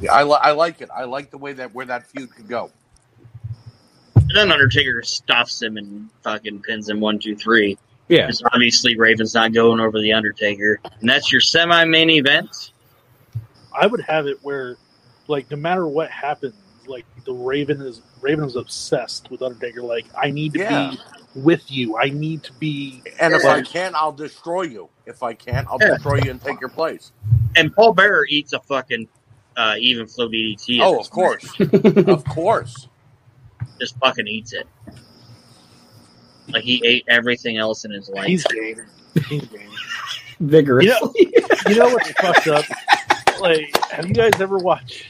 I, 0.09 0.23
li- 0.23 0.39
I 0.41 0.51
like 0.51 0.81
it. 0.81 0.89
I 0.95 1.03
like 1.05 1.31
the 1.31 1.37
way 1.37 1.53
that 1.53 1.73
where 1.73 1.85
that 1.85 2.07
feud 2.07 2.33
could 2.35 2.47
go. 2.47 2.71
And 4.15 4.31
then 4.35 4.51
Undertaker 4.51 5.01
stops 5.03 5.61
him 5.61 5.77
and 5.77 6.09
fucking 6.23 6.61
pins 6.61 6.89
him 6.89 6.99
one, 6.99 7.19
two, 7.19 7.35
three. 7.35 7.77
yeah, 8.07 8.25
Because 8.25 8.41
obviously 8.53 8.97
Raven's 8.97 9.33
not 9.33 9.53
going 9.53 9.79
over 9.79 9.99
the 10.01 10.13
Undertaker, 10.13 10.79
and 10.99 11.07
that's 11.09 11.31
your 11.31 11.41
semi-main 11.41 12.09
event. 12.09 12.71
I 13.77 13.87
would 13.87 14.01
have 14.01 14.25
it 14.27 14.39
where, 14.41 14.77
like, 15.27 15.49
no 15.51 15.57
matter 15.57 15.85
what 15.87 16.09
happens, 16.09 16.55
like 16.87 17.05
the 17.25 17.33
Raven 17.33 17.81
is 17.81 18.01
Raven 18.21 18.45
is 18.45 18.55
obsessed 18.55 19.29
with 19.31 19.41
Undertaker. 19.41 19.81
Like, 19.81 20.05
I 20.17 20.31
need 20.31 20.53
to 20.53 20.59
Yeah. 20.59 20.91
be 20.91 20.99
with 21.35 21.69
you. 21.71 21.97
I 21.97 22.09
need 22.09 22.43
to 22.43 22.53
be. 22.53 23.01
And 23.19 23.33
if 23.33 23.43
I 23.43 23.55
Right. 23.55 23.65
can, 23.65 23.93
I'll 23.95 24.11
destroy 24.11 24.63
you. 24.63 24.89
If 25.05 25.23
I 25.23 25.33
can't, 25.33 25.67
I'll 25.69 25.79
Yeah. 25.79 25.95
destroy 25.95 26.17
you 26.17 26.31
and 26.31 26.41
take 26.41 26.59
your 26.61 26.69
place. 26.69 27.11
And 27.55 27.73
Paul 27.75 27.93
Bearer 27.93 28.25
eats 28.29 28.53
a 28.53 28.59
fucking 28.59 29.07
uh, 29.57 29.75
even 29.79 30.07
flow 30.07 30.27
DDT. 30.29 30.79
Oh, 30.81 30.99
of 30.99 31.09
course, 31.09 31.49
of 32.07 32.25
course. 32.25 32.87
just 33.79 33.97
fucking 33.99 34.27
eats 34.27 34.53
it. 34.53 34.67
Like 36.49 36.63
he 36.63 36.81
ate 36.85 37.05
everything 37.07 37.57
else 37.57 37.85
in 37.85 37.91
his 37.91 38.09
life. 38.09 38.27
He's 38.27 38.43
game. 38.45 38.81
He's 39.27 39.45
game. 39.45 39.69
vigorous. 40.39 40.85
You 40.85 40.91
know, 40.91 41.13
you 41.67 41.75
know 41.75 41.85
what's 41.89 42.11
fucked 42.11 42.47
up? 42.47 42.65
Like, 43.39 43.75
have 43.91 44.07
you 44.07 44.13
guys 44.13 44.39
ever 44.39 44.57
watched? 44.57 45.07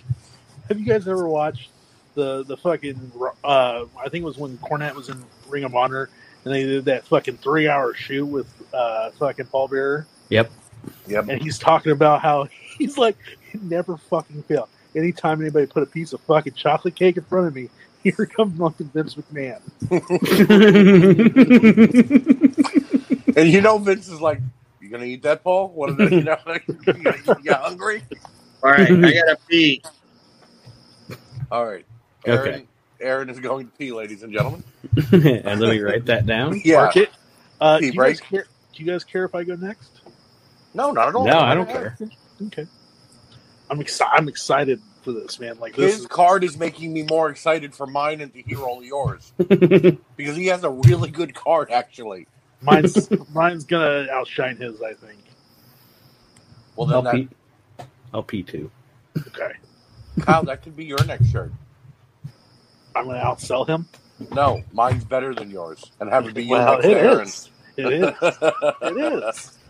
Have 0.70 0.80
you 0.80 0.86
guys 0.86 1.08
ever 1.08 1.28
watched 1.28 1.70
the 2.16 2.44
the 2.44 2.56
fucking? 2.58 3.12
Uh, 3.44 3.86
I 4.00 4.10
think 4.10 4.24
it 4.24 4.26
was 4.26 4.38
when 4.38 4.58
Cornette 4.60 4.96
was 4.96 5.10
in 5.10 5.24
Ring 5.50 5.64
of 5.66 5.76
Honor, 5.76 6.10
and 6.46 6.54
they 6.54 6.64
did 6.64 6.86
that 6.86 7.06
fucking 7.06 7.38
three 7.38 7.68
hour 7.68 7.94
shoot 7.94 8.26
with 8.26 8.48
uh, 8.74 9.12
fucking 9.12 9.48
Paul 9.48 9.68
Bearer, 9.68 10.08
Yep. 10.30 10.50
Yep. 11.08 11.30
and 11.30 11.42
he's 11.42 11.60
talking 11.60 11.92
about 11.92 12.22
how 12.22 12.48
he's 12.78 12.98
like, 12.98 13.18
it 13.56 13.64
never 13.64 13.98
fucking 13.98 14.44
fail. 14.44 14.70
Anytime 14.96 15.42
anybody 15.42 15.66
put 15.66 15.84
a 15.84 15.88
piece 15.88 16.14
of 16.14 16.22
fucking 16.22 16.54
chocolate 16.54 16.96
cake 16.96 17.18
in 17.18 17.24
front 17.24 17.48
of 17.48 17.56
me, 17.56 17.70
here 18.04 18.26
comes 18.26 18.58
fucking 18.58 18.90
Vince 18.94 19.16
McMahon. 19.16 19.62
And 23.38 23.52
you 23.52 23.60
know, 23.60 23.78
Vince 23.78 24.08
is 24.08 24.22
like, 24.22 24.40
"You 24.80 24.88
gonna 24.88 25.04
eat 25.04 25.24
that, 25.24 25.44
Paul? 25.44 25.68
What? 25.70 25.90
Are 25.90 25.94
they, 25.94 26.16
you 26.16 26.24
know, 26.24 26.38
you, 26.88 27.36
you 27.44 27.54
hungry? 27.54 28.02
All 28.64 28.72
right, 28.72 28.90
I 28.90 28.96
gotta 28.96 29.38
pee. 29.50 29.84
All 31.52 31.66
right, 31.66 31.86
Aron. 32.26 32.48
Okay. 32.48 32.66
Aron 33.02 33.30
is 33.30 33.40
going 33.40 33.68
to 33.68 33.72
pee, 33.74 33.92
ladies 33.92 34.24
and 34.24 34.32
gentlemen. 34.32 34.64
and 35.12 35.60
let 35.60 35.70
me 35.70 35.80
write 35.80 36.06
that 36.06 36.26
down. 36.26 36.62
Yeah. 36.64 36.78
Mark 36.78 36.96
it. 36.96 37.10
Uh, 37.60 37.80
do, 37.80 37.88
you 37.88 37.92
guys 37.92 38.22
care, 38.22 38.46
do 38.74 38.84
you 38.84 38.90
guys 38.90 39.04
care 39.04 39.26
if 39.26 39.36
I 39.36 39.44
go 39.44 39.56
next? 39.56 39.90
No, 40.74 40.92
not 40.92 41.10
at 41.10 41.16
all. 41.16 41.26
No, 41.26 41.40
I 41.40 41.56
don't 41.56 41.68
care. 41.68 41.98
Okay. 42.42 42.66
I'm 43.70 43.82
excited. 43.82 44.12
I'm 44.16 44.28
excited 44.28 44.82
for 45.02 45.12
this, 45.12 45.40
man. 45.40 45.58
Like 45.60 45.76
this 45.76 45.94
His 45.94 46.02
is 46.02 46.08
card 46.08 46.44
is 46.44 46.58
making 46.58 46.94
me 46.94 47.04
more 47.04 47.30
excited 47.30 47.74
for 47.74 47.88
mine 47.88 48.22
and 48.22 48.34
to 48.34 48.42
hear 48.42 48.60
all 48.60 48.84
yours 48.84 49.32
because 49.38 50.36
he 50.36 50.48
has 50.48 50.64
a 50.64 50.70
really 50.70 51.10
good 51.10 51.34
card, 51.34 51.72
actually. 51.72 52.28
mine's 52.62 53.10
mine's 53.34 53.64
gonna 53.66 54.08
outshine 54.12 54.58
his. 54.58 54.82
I 54.82 54.94
think. 54.94 55.20
Well, 56.76 56.94
I'll 56.94 57.02
then, 57.02 57.30
pee. 57.78 57.86
I'll 58.14 58.24
pee 58.24 58.44
too. 58.44 58.70
Okay. 59.28 59.54
Kyle, 60.22 60.44
that 60.44 60.62
could 60.64 60.76
be 60.76 60.86
your 60.86 61.04
next 61.06 61.30
shirt. 61.32 61.52
I'm 62.96 63.06
gonna 63.08 63.20
outsell 63.24 63.68
him. 63.68 63.88
No, 64.34 64.64
mine's 64.72 65.04
better 65.04 65.34
than 65.36 65.50
yours, 65.50 65.92
and 66.00 66.10
have 66.10 66.26
it 66.28 66.34
be 66.34 66.44
you 66.46 66.52
Well, 66.52 66.76
next 66.78 66.86
it 66.88 66.98
Aron. 66.98 67.22
is. 67.28 67.50
It 67.78 67.94
is. 67.94 68.14
It 68.82 68.98
is. 69.26 69.58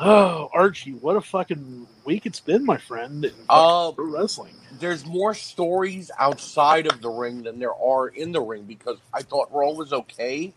Oh, 0.00 0.50
Archie, 0.52 0.92
what 0.92 1.16
a 1.16 1.20
fucking 1.20 1.86
week 2.04 2.26
it's 2.26 2.40
been, 2.40 2.64
my 2.64 2.78
friend. 2.78 3.30
Uh, 3.48 3.92
pro 3.92 4.06
wrestling. 4.06 4.54
there's 4.80 5.06
more 5.06 5.34
stories 5.34 6.10
outside 6.18 6.86
of 6.86 7.00
the 7.00 7.08
ring 7.10 7.44
than 7.44 7.58
there 7.60 7.74
are 7.74 8.08
in 8.08 8.32
the 8.32 8.40
ring 8.40 8.64
because 8.64 8.98
I 9.12 9.22
thought 9.22 9.52
Raw 9.52 9.70
was 9.70 9.92
okay, 9.92 10.52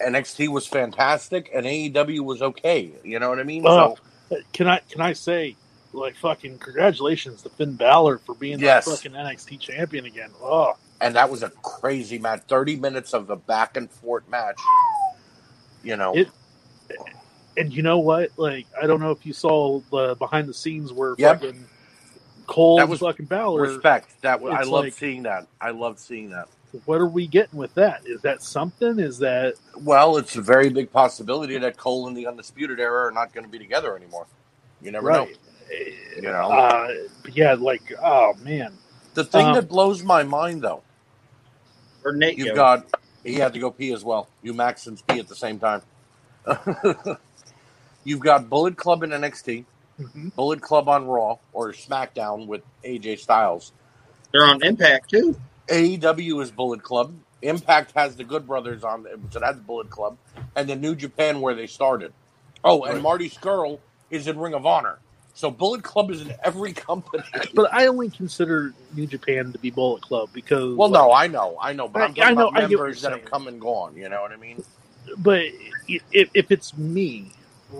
NXT 0.00 0.48
was 0.48 0.66
fantastic, 0.66 1.50
and 1.52 1.66
AEW 1.66 2.20
was 2.20 2.42
okay. 2.42 2.92
You 3.02 3.18
know 3.18 3.28
what 3.28 3.38
I 3.40 3.44
mean? 3.44 3.64
Oh. 3.66 3.96
So 4.30 4.38
Can 4.52 4.66
I 4.68 4.78
can 4.88 5.00
I 5.00 5.12
say, 5.12 5.56
like, 5.92 6.16
fucking 6.16 6.58
congratulations 6.58 7.42
to 7.42 7.48
Finn 7.50 7.74
Balor 7.74 8.18
for 8.18 8.34
being 8.34 8.58
Yes. 8.60 8.84
the 8.86 8.92
fucking 8.92 9.12
NXT 9.12 9.58
champion 9.60 10.06
again. 10.06 10.30
Oh, 10.40 10.74
and 11.00 11.14
that 11.16 11.28
was 11.30 11.42
a 11.42 11.50
crazy 11.50 12.18
match. 12.18 12.42
Thirty 12.48 12.76
minutes 12.76 13.12
of 13.14 13.30
a 13.30 13.36
back 13.36 13.76
and 13.76 13.90
forth 13.90 14.28
match. 14.28 14.58
You 15.82 15.96
know, 15.96 16.14
It- 16.16 16.28
and 17.56 17.72
you 17.72 17.82
know 17.82 17.98
what? 17.98 18.30
Like, 18.36 18.66
I 18.80 18.86
don't 18.86 19.00
know 19.00 19.10
if 19.10 19.24
you 19.26 19.32
saw 19.32 19.80
the 19.90 20.14
behind 20.16 20.48
the 20.48 20.54
scenes 20.54 20.92
where 20.92 21.14
Yep. 21.18 21.40
fucking 21.42 21.64
Cole 22.46 22.76
That 22.76 22.82
and 22.82 22.90
was 22.90 23.00
fucking 23.00 23.26
Balor. 23.26 23.60
respect. 23.60 24.20
That 24.22 24.40
was, 24.40 24.52
I 24.54 24.60
It's 24.60 24.68
love 24.68 24.84
like- 24.84 24.92
seeing 24.92 25.22
that. 25.24 25.46
I 25.60 25.70
love 25.70 25.98
seeing 25.98 26.30
that. 26.30 26.48
What 26.86 27.00
are 27.00 27.06
we 27.06 27.28
getting 27.28 27.56
with 27.58 27.72
that? 27.74 28.02
Is 28.04 28.20
that 28.22 28.42
something? 28.42 28.98
Is 28.98 29.18
that 29.18 29.54
Well, 29.80 30.16
it's 30.16 30.34
a 30.34 30.42
very 30.42 30.68
big 30.70 30.90
possibility 30.90 31.56
that 31.58 31.76
Cole 31.76 32.08
and 32.08 32.16
the 32.16 32.26
Undisputed 32.26 32.80
Era 32.80 33.06
are 33.06 33.12
not 33.12 33.32
going 33.32 33.44
to 33.44 33.50
be 33.50 33.58
together 33.60 33.96
anymore. 33.96 34.26
You 34.82 34.90
never 34.90 35.10
know. 35.12 35.28
You 36.16 36.22
know, 36.22 36.50
Uh, 36.50 36.88
yeah, 37.32 37.54
like, 37.54 37.92
oh 38.02 38.34
man, 38.42 38.72
the 39.14 39.24
thing 39.24 39.46
um, 39.46 39.54
that 39.54 39.68
blows 39.68 40.02
my 40.02 40.22
mind 40.24 40.62
though, 40.62 40.82
Or 42.04 42.12
Nate, 42.12 42.36
you've 42.36 42.48
go. 42.48 42.54
got 42.56 42.86
he 43.24 43.34
had 43.36 43.52
to 43.54 43.58
go 43.60 43.70
pee 43.70 43.92
as 43.92 44.04
well. 44.04 44.28
You 44.42 44.52
Max 44.52 44.86
and 44.88 45.00
pee 45.06 45.20
at 45.20 45.28
the 45.28 45.36
same 45.36 45.58
time. 45.60 45.80
you've 48.04 48.20
got 48.20 48.48
Bullet 48.48 48.76
Club 48.76 49.02
in 49.02 49.10
NXT, 49.10 49.64
Mhm. 50.00 50.34
Bullet 50.34 50.60
Club 50.60 50.88
on 50.88 51.06
Raw 51.06 51.38
or 51.52 51.72
SmackDown 51.72 52.46
with 52.46 52.62
AJ 52.84 53.16
Styles. 53.18 53.72
They're 54.32 54.44
on 54.44 54.62
Impact 54.62 55.10
too. 55.10 55.36
AEW 55.68 56.40
is 56.42 56.50
Bullet 56.50 56.82
Club. 56.82 57.14
Impact 57.42 57.92
has 57.94 58.16
the 58.16 58.24
Good 58.24 58.46
Brothers 58.46 58.84
on, 58.84 59.06
so 59.30 59.38
that's 59.38 59.58
Bullet 59.60 59.90
Club, 59.90 60.16
and 60.56 60.68
then 60.68 60.80
New 60.80 60.94
Japan 60.94 61.40
where 61.40 61.54
they 61.54 61.66
started. 61.66 62.12
Oh, 62.64 62.84
and 62.84 62.94
Right. 62.94 63.02
Marty 63.02 63.28
Scurll 63.30 63.78
is 64.10 64.26
in 64.26 64.38
Ring 64.38 64.54
of 64.54 64.64
Honor. 64.66 64.98
So 65.34 65.50
Bullet 65.50 65.82
Club 65.82 66.10
is 66.10 66.22
in 66.22 66.32
every 66.44 66.72
company. 66.72 67.24
but 67.54 67.72
I 67.72 67.86
only 67.86 68.08
consider 68.08 68.72
New 68.94 69.06
Japan 69.06 69.52
to 69.52 69.58
be 69.58 69.70
Bullet 69.70 70.00
Club 70.02 70.30
because 70.32 70.74
Well, 70.76 70.88
no, 70.88 71.12
I 71.12 71.26
know, 71.26 71.56
I 71.60 71.72
know, 71.72 71.88
but 71.88 72.02
I'm 72.02 72.14
talking 72.14 72.24
I 72.24 72.30
know- 72.32 72.48
about 72.48 72.62
I 72.62 72.66
members 72.66 73.02
that 73.02 73.10
have 73.12 73.20
saying. 73.20 73.28
come 73.30 73.48
and 73.48 73.60
gone. 73.60 73.94
You 73.96 74.08
know 74.08 74.22
what 74.22 74.32
I 74.32 74.36
mean? 74.36 74.64
but 75.18 75.42
if, 75.86 76.30
if 76.34 76.50
it's 76.50 76.76
me 76.78 77.30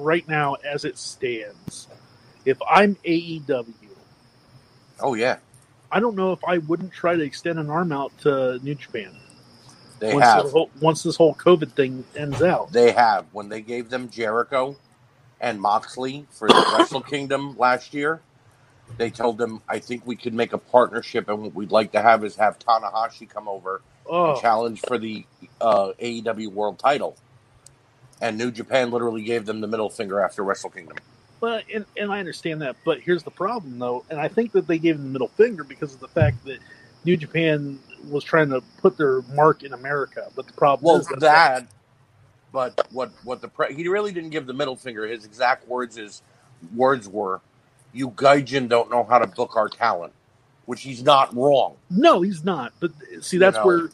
right 0.02 0.26
now 0.28 0.54
as 0.54 0.84
it 0.84 0.98
stands, 0.98 1.88
if 2.44 2.58
I'm 2.68 2.96
AEW, 3.04 3.64
Oh 5.00 5.14
yeah, 5.14 5.38
I 5.90 6.00
don't 6.00 6.16
know 6.16 6.32
if 6.32 6.44
I 6.44 6.58
wouldn't 6.58 6.92
try 6.92 7.16
to 7.16 7.22
extend 7.22 7.58
an 7.58 7.70
arm 7.70 7.92
out 7.92 8.16
to 8.18 8.58
New 8.62 8.74
Japan 8.74 9.14
they 10.00 10.14
once, 10.14 10.24
have. 10.24 10.44
the 10.44 10.50
whole, 10.50 10.70
once 10.80 11.02
this 11.02 11.16
whole 11.16 11.34
COVID 11.34 11.72
thing 11.72 12.04
ends 12.16 12.42
out. 12.42 12.72
They 12.72 12.92
have. 12.92 13.26
When 13.32 13.48
they 13.48 13.60
gave 13.60 13.90
them 13.90 14.10
Jericho 14.10 14.76
and 15.40 15.60
Moxley 15.60 16.26
for 16.30 16.48
the 16.48 16.74
Wrestle 16.76 17.00
Kingdom 17.12 17.56
last 17.58 17.94
year, 17.94 18.20
they 18.96 19.10
told 19.10 19.38
them, 19.38 19.62
I 19.68 19.78
think 19.78 20.06
we 20.06 20.16
could 20.16 20.34
make 20.34 20.52
a 20.52 20.58
partnership, 20.58 21.28
and 21.28 21.42
what 21.42 21.54
we'd 21.54 21.72
like 21.72 21.92
to 21.92 22.02
have 22.02 22.24
is 22.24 22.36
have 22.36 22.58
Tanahashi 22.58 23.28
come 23.28 23.48
over 23.48 23.80
Oh, 24.06 24.32
and 24.32 24.40
challenge 24.40 24.80
for 24.80 24.98
the 24.98 25.24
uh, 25.60 25.92
AEW 26.00 26.48
World 26.48 26.78
Title. 26.78 27.16
And 28.24 28.38
New 28.38 28.50
Japan 28.50 28.90
literally 28.90 29.22
gave 29.22 29.44
them 29.44 29.60
the 29.60 29.66
middle 29.66 29.90
finger 29.90 30.18
after 30.18 30.42
Wrestle 30.42 30.70
Kingdom. 30.70 30.96
Well, 31.42 31.60
and, 31.74 31.84
and 31.98 32.10
I 32.10 32.20
understand 32.20 32.62
that, 32.62 32.74
but 32.82 33.00
here's 33.00 33.22
the 33.22 33.30
problem, 33.30 33.78
though, 33.78 34.02
and 34.08 34.18
I 34.18 34.28
think 34.28 34.52
that 34.52 34.66
they 34.66 34.78
gave 34.78 34.96
them 34.96 35.08
the 35.08 35.12
middle 35.12 35.28
finger 35.28 35.62
because 35.62 35.92
of 35.92 36.00
the 36.00 36.08
fact 36.08 36.42
that 36.46 36.58
New 37.04 37.18
Japan 37.18 37.78
was 38.08 38.24
trying 38.24 38.48
to 38.48 38.62
put 38.78 38.96
their 38.96 39.20
mark 39.34 39.62
in 39.62 39.74
America. 39.74 40.30
But 40.34 40.46
the 40.46 40.54
problem 40.54 40.86
Well, 40.86 41.00
is 41.02 41.06
that, 41.08 41.20
that, 41.20 41.66
but 42.50 42.88
what 42.92 43.10
what 43.24 43.42
the 43.42 43.48
pre- 43.48 43.74
he 43.74 43.86
really 43.88 44.10
didn't 44.10 44.30
give 44.30 44.46
the 44.46 44.54
middle 44.54 44.76
finger. 44.76 45.06
His 45.06 45.26
exact 45.26 45.68
words 45.68 45.98
is 45.98 46.22
words 46.74 47.06
were, 47.06 47.42
"You 47.92 48.08
gaijin 48.08 48.70
don't 48.70 48.90
know 48.90 49.04
how 49.04 49.18
to 49.18 49.26
book 49.26 49.54
our 49.54 49.68
talent," 49.68 50.14
which 50.64 50.80
he's 50.80 51.02
not 51.02 51.36
wrong. 51.36 51.76
no, 51.90 52.22
he's 52.22 52.42
not. 52.42 52.72
But 52.80 52.92
see, 53.20 53.36
that's 53.36 53.56
know. 53.56 53.66
where 53.66 53.90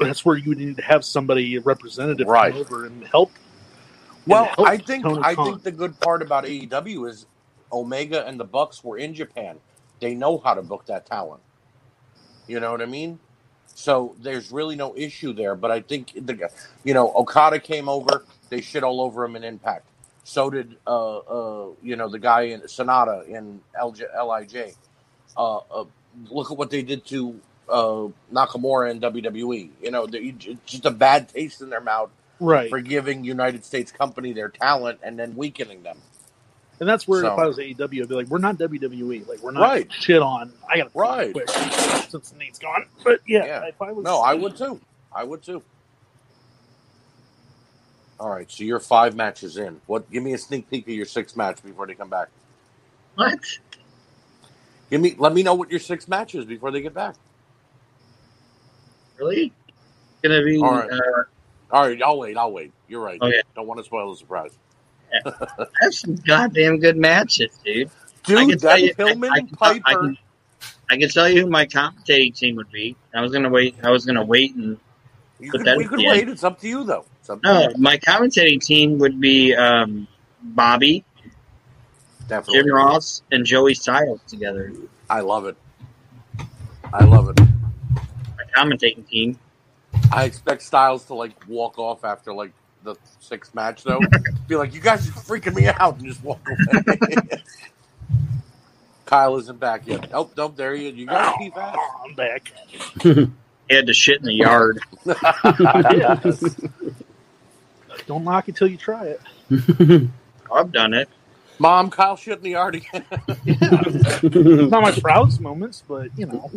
that's 0.00 0.24
where 0.24 0.36
you 0.36 0.54
need 0.54 0.76
to 0.78 0.82
have 0.82 1.04
somebody 1.04 1.56
a 1.56 1.60
representative 1.62 2.28
Right. 2.28 2.40
come 2.40 2.52
over 2.54 2.86
and 2.86 3.04
help. 3.10 3.32
Well, 4.26 4.56
help 4.56 4.62
I 4.62 4.78
think 4.78 5.12
I 5.20 5.36
Khan. 5.36 5.36
think 5.36 5.62
the 5.64 5.72
good 5.72 5.98
part 5.98 6.22
about 6.22 6.44
AEW 6.44 7.08
is 7.10 7.26
Omega 7.72 8.26
and 8.26 8.38
the 8.40 8.44
Bucks 8.44 8.84
were 8.84 8.98
in 8.98 9.14
Japan. 9.14 9.60
They 10.00 10.14
know 10.14 10.38
how 10.38 10.54
to 10.54 10.62
book 10.62 10.86
that 10.86 11.06
talent. 11.06 11.42
You 12.48 12.60
know 12.60 12.72
what 12.72 12.82
I 12.82 12.86
mean? 12.86 13.20
So 13.74 14.16
there's 14.20 14.52
really 14.52 14.76
no 14.76 14.94
issue 14.96 15.34
there. 15.34 15.56
But 15.56 15.72
I 15.72 15.82
think 15.82 16.12
the 16.14 16.50
you 16.84 16.94
know 16.94 17.12
Okada 17.14 17.60
came 17.60 17.88
over. 17.88 18.26
They 18.50 18.62
shit 18.62 18.84
all 18.84 19.02
over 19.02 19.24
him 19.24 19.36
in 19.36 19.44
Impact. 19.44 19.90
So 20.24 20.50
did 20.50 20.76
uh, 20.86 21.18
uh, 21.18 21.70
you 21.82 21.96
know 21.96 22.10
the 22.10 22.20
guy 22.20 22.42
in 22.42 22.68
Sonata 22.68 23.24
in 23.28 23.62
LJ, 23.80 24.04
Lij. 24.26 24.74
Uh, 25.36 25.58
uh, 25.58 25.84
look 26.30 26.50
at 26.52 26.58
what 26.58 26.70
they 26.70 26.82
did 26.82 27.06
to 27.08 27.42
uh, 27.68 28.08
Nakamura 28.32 28.90
in 28.90 29.00
WWE. 29.00 29.70
You 29.82 29.90
know, 29.90 30.06
just 30.66 30.84
a 30.84 30.90
bad 30.90 31.28
taste 31.28 31.60
in 31.62 31.70
their 31.70 31.80
mouth 31.80 32.10
Right. 32.40 32.68
for 32.70 32.80
giving 32.80 33.24
United 33.24 33.64
States 33.64 33.92
company 33.92 34.32
their 34.32 34.48
talent 34.48 35.00
and 35.02 35.18
then 35.18 35.36
weakening 35.36 35.82
them. 35.82 35.98
And 36.80 36.88
that's 36.88 37.06
where 37.06 37.20
So- 37.20 37.32
if 37.34 37.38
I 37.38 37.46
was 37.46 37.58
AEW, 37.58 38.02
I'd 38.02 38.08
be 38.08 38.14
like, 38.16 38.26
we're 38.26 38.38
not 38.38 38.58
WWE. 38.58 39.24
Like, 39.28 39.40
we're 39.42 39.52
not 39.52 39.60
Right. 39.62 39.92
shit 39.92 40.20
on. 40.20 40.52
I 40.68 40.78
got 40.78 40.92
to 40.92 40.98
Right. 40.98 41.32
quick 41.32 41.48
since 42.08 42.32
Nate's 42.34 42.58
gone. 42.58 42.86
But 43.04 43.20
yeah, 43.26 43.44
Yeah. 43.44 43.64
if 43.66 43.80
I 43.80 43.92
was. 43.92 44.04
No, 44.04 44.20
I 44.20 44.34
would 44.34 44.56
too. 44.56 44.80
I 45.14 45.22
would 45.22 45.42
too. 45.42 45.62
All 48.18 48.30
right, 48.30 48.50
so 48.50 48.62
you're 48.62 48.78
five 48.80 49.16
matches 49.16 49.56
in. 49.56 49.80
What? 49.86 50.10
Give 50.10 50.22
me 50.22 50.32
a 50.32 50.38
sneak 50.38 50.70
peek 50.70 50.84
of 50.86 50.94
your 50.94 51.06
sixth 51.06 51.36
match 51.36 51.62
before 51.62 51.86
they 51.86 51.94
come 51.94 52.08
back. 52.08 52.28
What? 53.16 53.38
Give 54.90 55.00
me. 55.00 55.14
Let 55.18 55.32
me 55.34 55.42
know 55.42 55.54
what 55.54 55.70
your 55.70 55.80
sixth 55.80 56.08
match 56.08 56.34
is 56.34 56.44
before 56.44 56.70
they 56.70 56.80
get 56.82 56.94
back. 56.94 57.16
Really? 59.22 59.52
Gonna 60.22 60.42
be 60.44 60.58
All 60.58 60.72
right. 60.74 60.90
uh, 60.90 61.22
All 61.70 61.86
right, 61.88 62.02
I'll 62.02 62.18
wait. 62.18 62.36
I'll 62.36 62.52
wait. 62.52 62.72
You're 62.88 63.02
right. 63.02 63.20
Okay. 63.20 63.40
Don't 63.54 63.66
want 63.66 63.78
to 63.78 63.84
spoil 63.84 64.10
the 64.10 64.16
surprise. 64.16 64.50
have 65.24 65.94
some 65.94 66.16
goddamn 66.16 66.78
good 66.80 66.96
matches, 66.96 67.56
dude. 67.64 67.88
I 67.88 67.90
Dude, 68.24 68.38
can 68.38 68.48
that 68.50 68.60
tell 68.60 68.78
you- 68.78 68.94
Pillman 68.94 69.28
I- 69.30 69.34
I 69.34 69.38
can- 69.40 69.48
Piper. 69.48 69.82
I 69.86 69.92
can- 69.94 70.18
I 70.90 70.96
can 70.98 71.08
tell 71.08 71.28
you 71.28 71.42
who 71.42 71.50
my 71.50 71.66
commentating 71.66 72.36
team 72.36 72.56
would 72.56 72.70
be. 72.70 72.96
I 73.14 73.20
was 73.20 73.32
gonna 73.32 73.48
wait. 73.48 73.76
I 73.82 73.90
was 73.90 74.04
gonna 74.04 74.24
wait 74.24 74.54
and 74.56 74.78
you 75.40 75.50
but 75.52 75.58
could, 75.58 75.66
that- 75.66 75.78
we 75.78 75.84
could 75.86 76.00
yeah. 76.00 76.10
wait. 76.12 76.28
It's 76.28 76.44
up 76.44 76.60
to 76.60 76.68
you, 76.68 76.84
though. 76.84 77.04
To 77.26 77.38
no, 77.42 77.68
you. 77.68 77.74
my 77.78 77.96
commentating 77.98 78.60
team 78.64 78.98
would 78.98 79.20
be 79.20 79.54
um, 79.54 80.06
Bobby, 80.42 81.04
Definitely. 82.28 82.62
Jim 82.64 82.72
Ross, 82.74 83.22
and 83.32 83.44
Joey 83.46 83.74
Styles 83.74 84.20
together. 84.26 84.72
I 85.08 85.20
love 85.20 85.46
it. 85.46 85.56
I 86.92 87.04
love 87.04 87.28
it. 87.30 87.40
My 88.54 88.62
commentating 88.62 89.08
team. 89.08 89.38
I 90.12 90.24
expect 90.24 90.62
Styles 90.62 91.04
to 91.06 91.14
like 91.14 91.32
walk 91.48 91.78
off 91.78 92.04
after 92.04 92.32
like 92.32 92.52
the 92.84 92.96
sixth 93.20 93.54
match, 93.54 93.84
though. 93.84 94.00
Be 94.48 94.56
like, 94.56 94.74
you 94.74 94.80
guys 94.80 95.08
are 95.08 95.12
freaking 95.12 95.54
me 95.54 95.66
out, 95.66 95.98
and 95.98 96.06
just 96.06 96.22
walk 96.22 96.40
away. 96.46 97.16
Kyle 99.06 99.36
isn't 99.36 99.60
back 99.60 99.86
yet. 99.86 100.10
Oh, 100.14 100.30
no, 100.36 100.48
there 100.48 100.74
you. 100.74 100.88
You 100.90 101.06
guys 101.06 101.34
keep 101.38 101.54
fast. 101.54 101.78
I'm 102.04 102.14
back. 102.14 102.52
He 103.68 103.76
had 103.76 103.86
to 103.86 103.94
shit 103.94 104.18
in 104.18 104.24
the 104.24 104.34
yard. 104.34 104.80
Don't 108.06 108.24
knock 108.24 108.48
it 108.48 108.56
till 108.56 108.66
you 108.66 108.76
try 108.76 109.06
it. 109.06 110.10
I've 110.52 110.72
done 110.72 110.92
it. 110.92 111.08
Mom, 111.58 111.88
Kyle 111.88 112.16
shit 112.16 112.38
in 112.38 112.42
the 112.42 112.50
yard 112.50 112.74
again. 112.74 113.04
It's 113.46 114.70
not 114.70 114.82
my 114.82 114.90
proudest 114.90 115.40
moments, 115.40 115.84
but 115.88 116.10
you 116.18 116.26
know, 116.26 116.50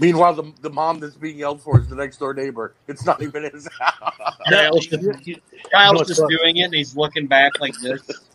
Meanwhile, 0.00 0.34
the, 0.34 0.52
the 0.60 0.70
mom 0.70 0.98
that's 1.00 1.14
being 1.14 1.38
yelled 1.38 1.62
for 1.62 1.80
is 1.80 1.88
the 1.88 1.94
next 1.96 2.16
door 2.18 2.34
neighbor. 2.34 2.74
It's 2.88 3.04
not 3.06 3.22
even 3.22 3.44
his 3.44 3.68
house. 3.80 4.36
Kyle's 4.50 4.86
just, 4.86 5.26
you- 5.26 5.40
Kyle's 5.72 5.96
what's 5.96 6.08
just 6.08 6.22
doing 6.28 6.56
it, 6.56 6.64
and 6.64 6.74
he's 6.74 6.96
looking 6.96 7.26
back 7.26 7.58
like 7.60 7.74
this. 7.80 8.02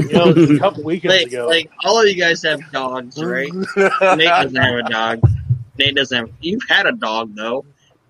you 0.00 0.12
know, 0.12 0.30
a 0.30 0.58
couple 0.58 0.82
weekends 0.82 1.16
Like, 1.16 1.26
ago. 1.28 1.46
like 1.46 1.70
all 1.84 2.00
of 2.00 2.08
you 2.08 2.14
guys 2.16 2.42
have 2.42 2.60
dogs, 2.72 3.22
right? 3.22 3.52
Nate 3.52 4.18
doesn't 4.28 4.56
have 4.56 4.74
a 4.74 4.82
dog. 4.90 5.20
Nate 5.78 5.94
doesn't 5.96 6.16
have. 6.16 6.30
You've 6.40 6.62
had 6.68 6.86
a 6.86 6.92
dog 6.92 7.34
though. 7.36 7.64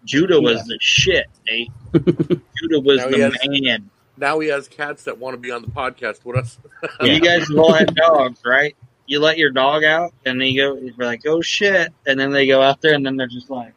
Judah 0.04 0.40
was 0.40 0.62
the 0.66 0.78
shit, 0.80 1.26
Nate. 1.50 1.70
Judah 1.92 2.80
was 2.80 2.98
Now 2.98 3.08
the 3.08 3.18
has- 3.20 3.38
man. 3.48 3.90
now 4.16 4.38
he 4.38 4.48
has 4.48 4.68
cats 4.68 5.04
that 5.04 5.18
want 5.18 5.34
to 5.34 5.38
be 5.38 5.50
on 5.50 5.62
the 5.62 5.68
podcast 5.68 6.24
with 6.24 6.36
us. 6.36 6.58
You 7.00 7.20
guys 7.20 7.48
have 7.48 7.58
all 7.58 7.72
had 7.72 7.94
dogs, 7.94 8.40
right? 8.44 8.76
You 9.06 9.20
let 9.20 9.36
your 9.38 9.50
dog 9.50 9.84
out, 9.84 10.12
and 10.24 10.40
they 10.40 10.54
go. 10.54 10.76
You're 10.76 10.94
like, 10.96 11.26
"Oh 11.26 11.40
shit!" 11.42 11.92
And 12.06 12.18
then 12.18 12.30
they 12.32 12.46
go 12.46 12.62
out 12.62 12.80
there, 12.80 12.94
and 12.94 13.04
then 13.04 13.16
they're 13.16 13.26
just 13.26 13.50
like, 13.50 13.72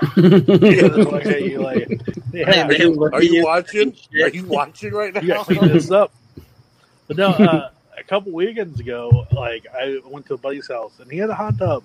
Yeah, 0.16 0.86
like, 0.86 1.22
hey, 1.22 1.50
you 1.50 1.60
like, 1.60 1.88
yeah, 2.32 2.66
They 2.66 2.84
look 2.86 3.12
Are 3.12 3.22
you 3.22 3.44
watching? 3.44 3.94
Are 4.20 4.28
you 4.28 4.44
watching 4.46 4.92
right 4.92 5.14
you 5.22 5.28
now? 5.28 5.36
got 5.36 5.46
clean 5.46 5.68
this 5.72 5.90
up. 5.90 6.12
But 7.08 7.16
no, 7.16 7.28
uh, 7.30 7.70
a 7.98 8.02
couple 8.04 8.32
weekends 8.32 8.80
ago, 8.80 9.26
like 9.32 9.66
I 9.74 10.00
went 10.06 10.26
to 10.26 10.34
a 10.34 10.38
buddy's 10.38 10.68
house 10.68 10.98
and 11.00 11.10
he 11.10 11.18
had 11.18 11.30
a 11.30 11.34
hot 11.34 11.58
tub, 11.58 11.82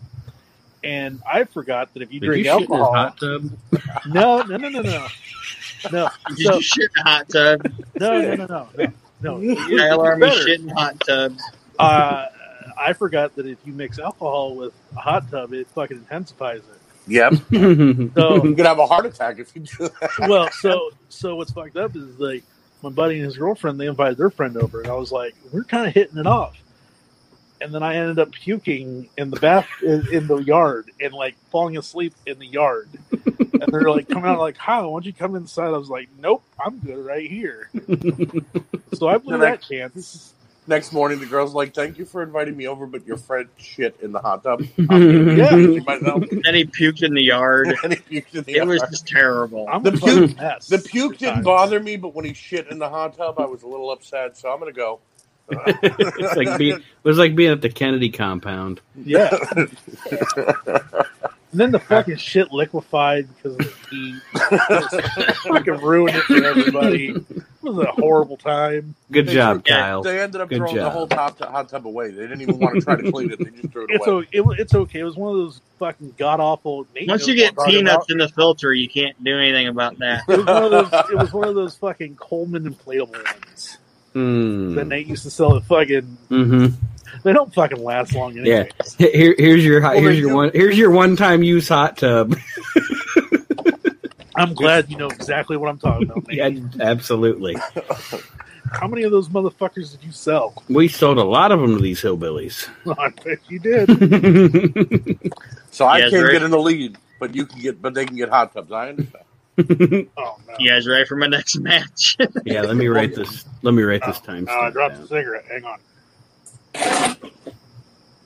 and 0.83 1.21
I 1.29 1.43
forgot 1.45 1.93
that 1.93 2.03
if 2.03 2.11
you 2.13 2.19
Did 2.19 2.25
drink 2.27 2.45
you 2.45 2.51
shit 2.51 2.69
in 2.69 2.75
his 2.75 2.79
alcohol, 2.81 2.93
hot 2.93 3.17
tub? 3.19 3.51
no, 4.07 4.41
no, 4.43 4.57
no, 4.57 4.69
no, 4.69 4.81
no, 4.81 5.07
no, 5.91 6.09
"Did 6.35 6.37
so, 6.45 6.55
you 6.55 6.61
shit 6.61 6.89
in 6.95 7.01
a 7.05 7.09
hot 7.09 7.29
tub?" 7.29 7.71
no, 7.99 8.21
no, 8.21 8.35
no, 8.35 8.45
no, 8.45 8.45
no, 8.77 8.93
no. 9.21 9.37
It- 9.41 9.57
it's 9.59 9.81
Kyle 9.81 10.01
Army 10.01 10.29
shit 10.31 10.59
in 10.61 10.69
hot 10.69 10.99
tubs. 11.01 11.41
Uh, 11.79 12.25
I 12.77 12.93
forgot 12.93 13.35
that 13.35 13.45
if 13.45 13.57
you 13.65 13.73
mix 13.73 13.99
alcohol 13.99 14.55
with 14.55 14.73
a 14.95 14.99
hot 14.99 15.29
tub, 15.31 15.53
it 15.53 15.67
fucking 15.69 15.97
intensifies 15.97 16.59
it. 16.59 16.63
Yep. 17.07 17.33
So, 18.15 18.43
You 18.45 18.55
could 18.55 18.65
have 18.65 18.79
a 18.79 18.85
heart 18.87 19.05
attack 19.05 19.39
if 19.39 19.55
you 19.55 19.61
do 19.61 19.87
that. 19.87 20.27
well, 20.27 20.49
so 20.51 20.91
so 21.09 21.35
what's 21.37 21.51
fucked 21.51 21.77
up 21.77 21.95
is 21.95 22.19
like 22.19 22.43
my 22.83 22.89
buddy 22.89 23.15
and 23.15 23.25
his 23.25 23.37
girlfriend 23.37 23.79
they 23.79 23.87
invited 23.87 24.17
their 24.17 24.29
friend 24.29 24.57
over, 24.57 24.81
and 24.81 24.89
I 24.89 24.93
was 24.95 25.11
like, 25.11 25.33
we're 25.53 25.63
kind 25.63 25.87
of 25.87 25.93
hitting 25.93 26.17
it 26.17 26.27
off, 26.27 26.55
and 27.61 27.73
then 27.73 27.81
I 27.81 27.95
ended 27.95 28.19
up 28.19 28.31
puking 28.31 29.09
in 29.17 29.29
the 29.31 29.39
bath 29.39 29.67
in, 29.81 30.05
in 30.11 30.27
the 30.27 30.37
yard 30.37 30.91
and 30.99 31.13
like 31.13 31.35
falling 31.51 31.77
asleep 31.77 32.13
in 32.25 32.37
the 32.39 32.45
yard, 32.47 32.89
and 33.11 33.63
they're 33.71 33.89
like 33.89 34.09
coming 34.09 34.25
out 34.29 34.39
like, 34.39 34.57
"How? 34.57 34.89
Why 34.89 34.97
don't 34.97 35.05
you 35.05 35.13
come 35.13 35.35
inside?" 35.35 35.67
I 35.67 35.77
was 35.77 35.89
like, 35.89 36.09
"Nope, 36.19 36.43
I'm 36.63 36.77
good 36.79 37.03
right 37.05 37.29
here." 37.29 37.69
so 38.93 39.07
I 39.07 39.17
blew 39.17 39.37
Then 39.37 39.41
I- 39.47 39.51
that 39.51 39.61
chance. 39.63 40.33
Next 40.69 40.91
morning, 40.91 41.19
the 41.19 41.25
girl's 41.25 41.53
like, 41.53 41.73
"Thank 41.73 41.97
you 41.97 42.03
for 42.05 42.21
inviting 42.21 42.57
me 42.57 42.67
over, 42.67 42.85
but 42.85 43.07
your 43.07 43.15
friend 43.17 43.47
shit 43.57 43.95
in 44.01 44.11
the 44.11 44.19
hot 44.19 44.43
tub." 44.43 44.61
Yeah. 44.77 45.55
Myself. 45.85 46.23
Then 46.43 46.55
he 46.55 46.65
puked 46.65 47.03
in 47.03 47.13
the 47.13 47.21
yard. 47.23 47.73
And 47.83 47.93
he 47.93 48.21
puked 48.21 48.35
in 48.35 48.43
the 48.43 48.55
It 48.57 48.67
was 48.67 48.79
yard. 48.79 48.89
just 48.91 49.07
terrible. 49.07 49.65
I'm 49.71 49.81
The 49.83 49.91
puke- 49.93 50.35
The 50.67 50.79
puke 50.89 51.17
didn't 51.17 51.43
bother 51.43 51.79
me, 51.79 51.95
but 51.95 52.13
when 52.13 52.25
he 52.25 52.33
shit 52.33 52.67
in 52.67 52.79
the 52.79 52.89
hot 52.89 53.15
tub, 53.15 53.39
I 53.39 53.45
was 53.45 53.63
a 53.63 53.67
little 53.67 53.91
upset. 53.91 54.37
So 54.37 54.49
I'm 54.51 54.59
gonna 54.59 54.73
go. 54.73 54.99
it's 55.49 56.35
like 56.35 56.57
being, 56.57 56.75
it 56.75 56.83
was 57.03 57.17
like 57.17 57.33
being 57.33 57.51
at 57.53 57.61
the 57.61 57.69
Kennedy 57.69 58.09
compound. 58.09 58.81
Yeah. 59.01 59.29
And 61.49 61.61
then 61.61 61.71
the 61.71 61.79
fucking 61.79 62.17
shit 62.17 62.51
liquefied 62.51 63.29
because 63.33 63.53
of 63.53 63.59
the 63.59 63.73
heat. 63.89 65.35
fucking 65.43 65.77
ruined 65.77 66.17
it 66.17 66.23
for 66.23 66.43
everybody. 66.43 67.15
It 67.67 67.73
was 67.73 67.85
a 67.87 67.91
horrible 67.91 68.37
time. 68.37 68.95
Good 69.11 69.27
They 69.27 69.33
job, 69.33 69.63
Yeah, 69.67 69.81
Kyle. 69.81 70.01
They 70.03 70.19
ended 70.21 70.41
up 70.41 70.49
Good 70.49 70.57
throwing 70.59 70.75
the 70.77 70.89
whole 70.89 71.07
top 71.07 71.37
hot 71.39 71.69
tub 71.69 71.85
away. 71.85 72.11
They 72.11 72.21
didn't 72.23 72.41
even 72.41 72.59
want 72.59 72.75
to 72.75 72.81
try 72.81 72.95
to 72.95 73.11
clean 73.11 73.31
it. 73.31 73.39
They 73.39 73.45
just 73.61 73.71
threw 73.73 73.83
it 73.85 73.91
It's 73.91 74.07
away. 74.07 74.23
o- 74.25 74.29
it, 74.31 74.41
wa- 74.45 74.55
it's 74.57 74.73
okay. 74.73 74.99
It 74.99 75.03
was 75.03 75.15
one 75.15 75.31
of 75.31 75.37
those 75.37 75.61
fucking 75.79 76.15
god 76.17 76.39
awful. 76.39 76.87
Once 77.07 77.27
you 77.27 77.35
get 77.35 77.55
peanuts 77.65 78.05
in 78.09 78.17
the 78.19 78.29
filter, 78.29 78.73
you 78.73 78.87
can't 78.89 79.21
do 79.23 79.37
anything 79.37 79.67
about 79.67 79.97
that. 79.99 80.23
it 80.27 80.37
was 80.37 80.45
one 80.45 80.63
of 80.63 80.71
those. 80.71 81.09
It 81.11 81.15
was 81.17 81.33
one 81.33 81.47
of 81.49 81.55
those 81.55 81.75
fucking 81.75 82.15
Coleman 82.15 82.63
inflatable 82.73 83.11
ones 83.23 83.77
Mm. 84.15 84.73
that 84.75 84.87
Nate 84.87 85.05
used 85.07 85.23
to 85.23 85.29
sell 85.29 85.55
at 85.57 85.63
fucking. 85.65 86.01
hmm 86.29 86.67
They 87.23 87.33
don't 87.33 87.53
fucking 87.53 87.83
last 87.83 88.15
long 88.15 88.37
anyway. 88.37 88.69
Here, 88.97 89.35
here's 89.37 89.63
your 89.65 89.81
hot- 89.81 89.95
Well, 89.95 90.03
here's 90.03 90.19
your 90.19 90.29
do. 90.29 90.35
one 90.35 90.51
here's 90.53 90.77
your 90.77 90.91
one 90.91 91.15
time 91.17 91.43
use 91.43 91.67
hot 91.69 91.97
tub. 91.97 92.35
I'm 94.37 94.53
glad 94.53 94.89
you 94.89 94.97
know 94.97 95.07
exactly 95.07 95.57
what 95.57 95.69
I'm 95.69 95.79
talking 95.79 96.09
about. 96.09 96.31
Yeah, 96.31 96.49
absolutely. 96.79 97.55
How 98.71 98.87
many 98.87 99.03
of 99.03 99.11
those 99.11 99.29
motherfuckers 99.29 99.91
did 99.91 100.03
you 100.03 100.11
sell? 100.11 100.61
We 100.69 100.87
sold 100.89 101.17
a 101.17 101.23
lot 101.23 101.51
of 101.51 101.59
them 101.61 101.75
to 101.77 101.81
these 101.81 102.01
hillbillies. 102.01 102.67
I 102.97 103.09
bet 103.23 103.39
you 103.49 103.59
did. 103.59 105.33
So 105.71 105.85
I 105.85 105.97
Yeah, 105.99 106.03
can't 106.09 106.13
very- 106.23 106.31
get 106.33 106.43
in 106.43 106.49
the 106.51 106.57
lead, 106.59 106.97
but 107.19 107.35
you 107.35 107.45
can 107.45 107.59
get, 107.61 107.79
but 107.81 107.93
they 107.93 108.05
can 108.05 108.15
get 108.15 108.29
hot 108.29 108.51
tubs. 108.53 108.71
I 108.71 108.89
understand. 108.89 109.23
Oh 110.17 110.37
no! 110.47 110.55
You 110.59 110.69
guys 110.69 110.87
ready 110.87 111.05
for 111.05 111.15
my 111.15 111.27
next 111.27 111.57
match? 111.59 112.15
yeah, 112.45 112.61
let 112.61 112.75
me 112.75 112.87
write 112.87 113.15
this. 113.15 113.45
Let 113.63 113.73
me 113.73 113.81
write 113.83 114.03
this 114.05 114.17
uh, 114.17 114.21
Oh, 114.23 114.25
time. 114.25 114.47
oh, 114.49 114.53
uh, 114.59 114.61
I 114.67 114.69
dropped 114.69 114.97
the 115.01 115.07
cigarette. 115.07 115.45
Hang 115.49 115.65
on. 115.65 115.79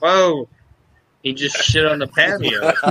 Whoa! 0.01 0.47
He 1.24 1.34
just 1.34 1.55
shit 1.57 1.86
on 1.86 1.99
the 1.99 2.07
patio. 2.07 2.74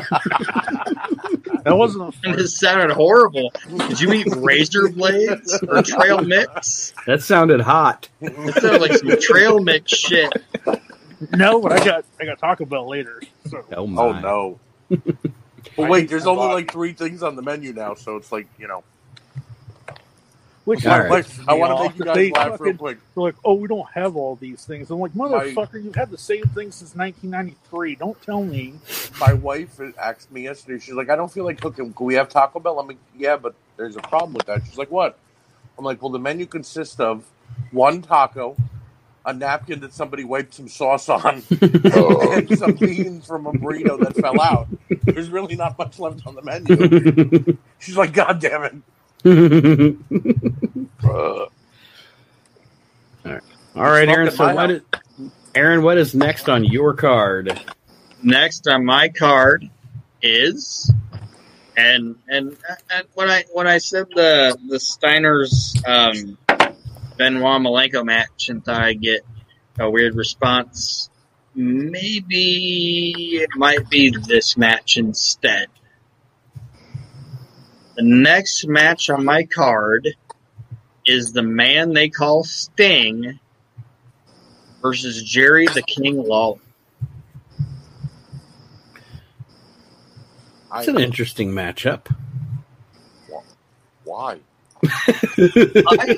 That 1.64 1.76
wasn't 1.76 2.04
a 2.04 2.06
and 2.06 2.14
fart. 2.14 2.36
this 2.38 2.56
sounded 2.56 2.90
horrible. 2.90 3.52
Did 3.88 4.00
you 4.00 4.12
eat 4.14 4.28
razor 4.36 4.88
blades 4.88 5.62
or 5.68 5.82
trail 5.82 6.22
mix? 6.22 6.94
That 7.06 7.22
sounded 7.22 7.60
hot. 7.60 8.08
It 8.22 8.54
sounded 8.54 8.80
like 8.80 8.92
some 8.92 9.14
trail 9.20 9.60
mix 9.60 9.92
shit. 9.92 10.32
No, 11.32 11.60
but 11.60 11.72
I 11.72 11.84
got 11.84 12.06
I 12.18 12.24
got 12.24 12.38
Taco 12.38 12.64
Bell 12.64 12.88
later. 12.88 13.20
So 13.50 13.62
Oh 13.72 13.86
my! 13.86 14.02
Oh 14.02 14.20
no. 14.20 14.60
But 15.76 15.88
wait, 15.90 16.08
there's 16.08 16.26
only 16.26 16.46
like 16.46 16.72
three 16.72 16.94
things 16.94 17.22
on 17.22 17.36
the 17.36 17.42
menu 17.42 17.72
now, 17.72 17.94
so 17.94 18.16
it's 18.16 18.32
like 18.32 18.46
you 18.58 18.66
know. 18.66 18.82
Which 20.70 20.86
All 20.86 21.00
right. 21.00 21.26
I 21.48 21.54
want 21.54 21.76
to 21.76 21.82
make 21.82 21.98
you 21.98 22.04
that 22.04 22.06
guys 22.06 22.14
they 22.14 22.30
laugh 22.30 22.48
real 22.48 22.56
fucking- 22.58 22.76
quick. 22.76 22.98
They're 23.16 23.24
like, 23.24 23.34
oh, 23.44 23.54
we 23.54 23.66
don't 23.66 23.88
have 23.92 24.14
all 24.14 24.36
these 24.36 24.64
things. 24.64 24.88
I'm 24.92 25.00
like, 25.00 25.14
motherfucker, 25.14 25.82
you've 25.82 25.96
had 25.96 26.10
the 26.12 26.16
same 26.16 26.44
thing 26.44 26.70
since 26.70 26.94
1993. 26.94 27.96
Don't 27.96 28.22
tell 28.22 28.44
me. 28.44 28.74
My 29.18 29.32
wife 29.32 29.80
asked 30.00 30.30
me 30.30 30.44
yesterday. 30.44 30.78
She's 30.78 30.94
like, 30.94 31.10
"I 31.10 31.16
don't 31.16 31.32
feel 31.32 31.44
like 31.44 31.60
cooking. 31.60 31.92
Can 31.92 32.06
we 32.06 32.14
have 32.14 32.28
Taco 32.28 32.60
Bell?" 32.60 32.78
I'm 32.78 32.86
like, 32.86 32.98
"Yeah, 33.18 33.36
but 33.36 33.56
there's 33.76 33.96
a 33.96 34.00
problem 34.00 34.34
with 34.34 34.46
that." 34.46 34.62
She's 34.64 34.78
like, 34.78 34.92
"What?" 34.92 35.18
I'm 35.76 35.84
like, 35.84 36.00
well, 36.00 36.12
the 36.12 36.20
menu 36.20 36.46
consists 36.46 37.00
of 37.00 37.24
one 37.72 38.00
taco, 38.00 38.54
a 39.26 39.32
napkin 39.32 39.80
that 39.80 39.92
somebody 39.92 40.22
wiped 40.22 40.54
some 40.54 40.68
sauce 40.68 41.08
on, 41.08 41.42
and 41.60 42.58
some 42.58 42.74
beans 42.74 43.26
from 43.26 43.46
a 43.46 43.52
burrito 43.52 43.98
that 43.98 44.14
fell 44.16 44.40
out. 44.40 44.68
There's 45.02 45.30
really 45.30 45.56
not 45.56 45.76
much 45.78 45.98
left 45.98 46.24
on 46.28 46.36
the 46.36 46.42
menu. 46.42 47.58
She's 47.80 47.96
like, 47.96 48.12
God 48.12 48.40
damn 48.40 48.62
it. 48.62 48.74
Uh, 49.24 49.92
All 53.76 53.84
right, 53.84 54.08
Aron. 54.08 54.30
So 54.30 54.54
what 54.54 54.70
is 54.70 54.82
Aron? 55.54 55.82
What 55.82 55.98
is 55.98 56.14
next 56.14 56.48
on 56.48 56.64
your 56.64 56.94
card? 56.94 57.60
Next 58.22 58.66
on 58.68 58.84
my 58.84 59.08
card 59.08 59.68
is, 60.22 60.92
and 61.76 62.16
and, 62.28 62.56
and 62.90 63.06
when 63.14 63.30
I 63.30 63.44
when 63.52 63.66
I 63.66 63.78
said 63.78 64.06
the 64.14 64.56
the 64.68 64.80
Steiner's 64.80 65.74
um, 65.86 66.38
Benoit 67.16 67.60
Malenko 67.60 68.04
match 68.04 68.48
and 68.48 68.64
thought 68.64 68.82
I'd 68.82 69.00
get 69.00 69.22
a 69.78 69.90
weird 69.90 70.16
response, 70.16 71.10
maybe 71.54 73.36
it 73.36 73.50
might 73.56 73.88
be 73.88 74.10
this 74.10 74.56
match 74.56 74.96
instead. 74.96 75.68
The 77.96 78.02
next 78.02 78.66
match 78.66 79.10
on 79.10 79.24
my 79.24 79.44
card 79.44 80.08
is 81.06 81.32
the 81.32 81.42
man 81.42 81.92
they 81.92 82.08
call 82.08 82.44
Sting 82.44 83.38
versus 84.80 85.22
Jerry 85.22 85.66
the 85.66 85.82
King 85.82 86.22
Lawler. 86.22 86.60
It's 90.72 90.88
an 90.88 91.00
interesting 91.00 91.50
matchup. 91.50 92.14
Why? 94.04 94.38
I, 94.84 96.16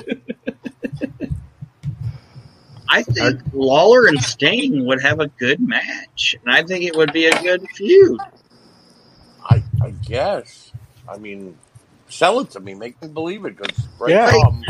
I 2.89 3.03
think 3.03 3.41
Lawler 3.51 4.07
and 4.07 4.21
Sting 4.21 4.85
would 4.85 5.01
have 5.01 5.19
a 5.19 5.27
good 5.27 5.59
match, 5.59 6.35
and 6.43 6.53
I 6.53 6.63
think 6.63 6.83
it 6.85 6.95
would 6.95 7.11
be 7.11 7.25
a 7.25 7.41
good 7.41 7.67
feud. 7.69 8.19
I, 9.43 9.63
I 9.81 9.89
guess. 10.05 10.71
I 11.07 11.17
mean, 11.17 11.57
sell 12.09 12.39
it 12.39 12.51
to 12.51 12.59
me. 12.59 12.73
Make 12.75 13.01
me 13.01 13.07
believe 13.07 13.45
it. 13.45 13.57
Because 13.57 13.87
right 13.99 14.11
Yeah. 14.11 14.31
now, 14.31 14.39
I'm- 14.39 14.63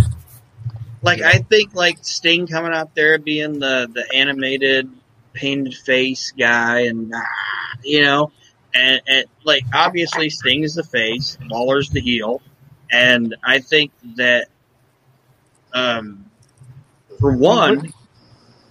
Like 1.02 1.20
Yeah. 1.20 1.28
I 1.30 1.40
think 1.40 1.76
like 1.76 1.98
Sting 2.02 2.48
coming 2.48 2.72
out 2.74 2.96
there 2.96 3.18
being 3.18 3.60
the 3.60 3.90
the 3.94 4.06
animated 4.16 4.90
painted 5.34 5.76
face 5.76 6.32
guy, 6.38 6.82
and 6.82 7.12
ah, 7.14 7.22
you 7.84 8.02
know, 8.04 8.32
and, 8.74 9.02
and 9.06 9.26
like 9.44 9.64
obviously 9.74 10.30
Sting 10.30 10.64
is 10.64 10.76
the 10.76 10.84
face, 10.84 11.38
Lawler's 11.50 11.90
the 11.90 12.00
heel, 12.00 12.42
and 12.90 13.36
I 13.44 13.60
think 13.60 13.92
that 14.16 14.48
um, 15.74 16.26
for 17.20 17.36
one, 17.36 17.92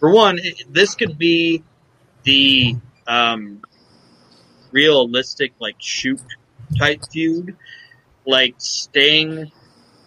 for 0.01 0.11
one, 0.11 0.39
this 0.71 0.95
could 0.95 1.19
be 1.19 1.63
the 2.23 2.77
um, 3.07 3.61
realistic 4.71 5.53
like 5.61 5.77
shoot 5.81 6.21
type 6.79 7.03
feud, 7.11 7.57
like 8.27 8.55
Sting 8.59 9.51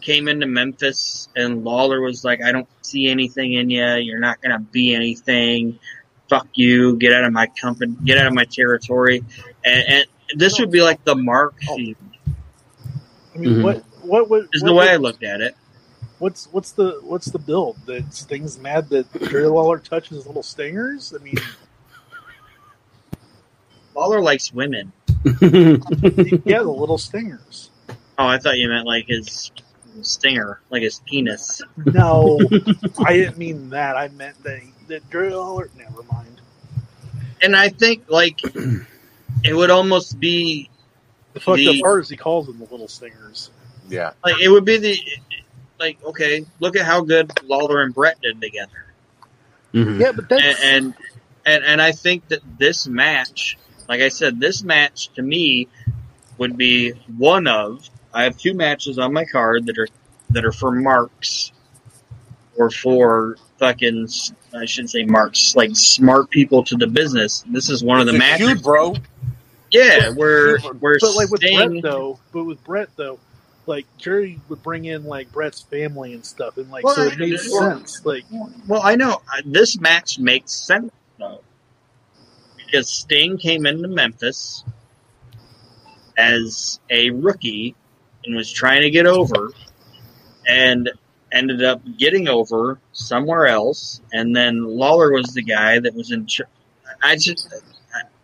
came 0.01 0.27
into 0.27 0.45
Memphis 0.45 1.29
and 1.35 1.63
Lawler 1.63 2.01
was 2.01 2.23
like, 2.23 2.43
I 2.43 2.51
don't 2.51 2.67
see 2.81 3.07
anything 3.07 3.53
in 3.53 3.69
you. 3.69 3.85
You're 3.95 4.19
not 4.19 4.41
going 4.41 4.51
to 4.51 4.59
be 4.59 4.93
anything. 4.93 5.79
Fuck 6.29 6.47
you. 6.53 6.95
Get 6.97 7.13
out 7.13 7.23
of 7.23 7.33
my 7.33 7.47
company. 7.47 7.95
Get 8.05 8.17
out 8.17 8.27
of 8.27 8.33
my 8.33 8.45
territory. 8.45 9.23
And, 9.63 9.83
and 9.87 10.05
this 10.35 10.59
would 10.59 10.71
be 10.71 10.81
like 10.81 11.03
the 11.03 11.15
Mark 11.15 11.55
feud, 11.59 11.97
I 13.33 13.37
mean, 13.37 13.49
Mhm. 13.55 13.63
what 13.63 13.83
what 14.01 14.29
would 14.29 14.47
is 14.53 14.61
what 14.61 14.69
the 14.69 14.73
way 14.75 14.89
I 14.89 14.95
looked 14.97 15.23
at 15.23 15.41
it. 15.41 15.55
What's 16.19 16.47
what's 16.51 16.71
the 16.71 16.99
what's 17.03 17.25
the 17.27 17.39
build? 17.39 17.77
That 17.85 18.13
Sting's 18.13 18.57
mad 18.57 18.89
that 18.89 19.11
Jerry 19.29 19.47
Lawler 19.47 19.79
touches 19.79 20.25
little 20.25 20.43
stingers. 20.43 21.13
I 21.19 21.21
mean, 21.23 21.35
Lawler 23.95 24.21
likes 24.21 24.53
women. 24.53 24.91
yeah, 25.41 26.59
the 26.61 26.75
little 26.77 26.97
stingers. 26.97 27.69
Oh, 28.17 28.25
I 28.27 28.37
thought 28.37 28.57
you 28.57 28.69
meant 28.69 28.85
like 28.85 29.07
his 29.07 29.51
stinger, 30.01 30.59
like 30.69 30.81
his 30.83 30.99
penis. 31.05 31.61
No, 31.85 32.39
I 33.05 33.13
didn't 33.13 33.37
mean 33.37 33.69
that. 33.71 33.97
I 33.97 34.07
meant 34.09 34.41
that 34.43 34.61
that 34.87 35.09
Jerry 35.11 35.33
Lawler. 35.33 35.69
Never 35.77 36.03
mind. 36.11 36.41
And 37.41 37.55
I 37.55 37.69
think 37.69 38.05
like 38.09 38.39
it 39.43 39.53
would 39.53 39.69
almost 39.71 40.19
be 40.19 40.69
The 41.33 41.39
fucked 41.39 41.57
The- 41.57 41.69
up 41.69 41.75
part 41.81 42.01
is 42.03 42.09
he 42.09 42.17
calls 42.17 42.47
them 42.47 42.59
the 42.59 42.65
little 42.65 42.87
stingers. 42.87 43.49
yeah. 43.89 44.11
like 44.23 44.39
it 44.41 44.49
would 44.49 44.65
be 44.65 44.77
the 44.77 44.97
like 45.79 46.01
okay, 46.03 46.45
look 46.59 46.75
at 46.75 46.85
how 46.85 47.01
good 47.01 47.31
Lawler 47.43 47.81
and 47.81 47.93
Brett 47.93 48.21
did 48.21 48.39
together. 48.39 48.85
Mhm. 49.73 49.99
Yeah, 49.99 50.11
but 50.13 50.29
that's 50.29 50.63
and, 50.63 50.85
and 50.85 50.93
and 51.45 51.63
and 51.65 51.81
I 51.81 51.91
think 51.91 52.27
that 52.29 52.39
this 52.57 52.87
match, 52.87 53.57
like 53.87 54.01
I 54.01 54.09
said, 54.09 54.39
this 54.39 54.63
match 54.63 55.09
to 55.15 55.21
me 55.21 55.67
would 56.37 56.57
be 56.57 56.91
one 57.17 57.47
of. 57.47 57.89
I 58.13 58.23
have 58.23 58.37
two 58.37 58.53
matches 58.53 58.97
on 58.97 59.13
my 59.13 59.25
card 59.25 59.65
that 59.67 59.77
are 59.77 59.87
that 60.31 60.45
are 60.45 60.51
for 60.51 60.71
marks 60.71 61.51
or 62.57 62.69
for 62.69 63.37
fucking. 63.59 64.07
I 64.53 64.65
shouldn't 64.65 64.91
say 64.91 65.03
marks, 65.03 65.55
like 65.55 65.71
smart 65.75 66.29
people 66.29 66.63
to 66.65 66.75
the 66.75 66.87
business. 66.87 67.43
This 67.47 67.69
is 67.69 67.83
one 67.83 67.99
of 67.99 68.05
the 68.05 68.13
It's 68.13 68.19
matches. 68.19 68.47
feud, 68.47 68.63
bro. 68.63 68.95
Yeah, 69.71 70.11
we're 70.15 70.59
we're 70.79 70.97
but 70.99 71.15
like 71.15 71.29
with 71.29 71.41
Sting, 71.41 71.81
Brett 71.81 71.83
though, 71.83 72.19
but 72.31 72.45
with 72.45 72.63
Brett 72.63 72.89
though, 72.95 73.19
like 73.65 73.85
Jerry 73.97 74.39
would 74.47 74.63
bring 74.63 74.85
in 74.85 75.03
like 75.03 75.29
Brett's 75.33 75.61
family 75.63 76.13
and 76.13 76.25
stuff, 76.25 76.57
and 76.57 76.69
like 76.71 76.87
so 76.87 77.01
it 77.03 77.17
made 77.19 77.33
I- 77.33 77.37
sense. 77.37 78.05
Like 78.05 78.23
Well, 78.67 78.81
I 78.83 78.95
know 78.95 79.21
this 79.45 79.77
match 79.79 80.17
makes 80.19 80.53
sense 80.53 80.91
though, 81.19 81.41
because 82.75 82.89
Sting 82.89 83.37
came 83.37 83.65
into 83.65 83.87
Memphis 83.87 84.65
as 86.17 86.81
a 86.89 87.09
rookie 87.09 87.73
and 88.25 88.35
was 88.35 88.51
trying 88.51 88.81
to 88.81 88.89
get 88.89 89.07
over, 89.07 89.51
and 90.45 90.91
ended 91.31 91.63
up 91.63 91.81
getting 91.97 92.27
over 92.27 92.79
somewhere 92.91 93.47
else. 93.47 94.01
And 94.11 94.35
then 94.35 94.61
Lawler 94.65 95.13
was 95.13 95.27
the 95.27 95.41
guy 95.41 95.79
that 95.79 95.95
was 95.95 96.11
in. 96.11 96.27
I 97.01 97.15
just, 97.15 97.47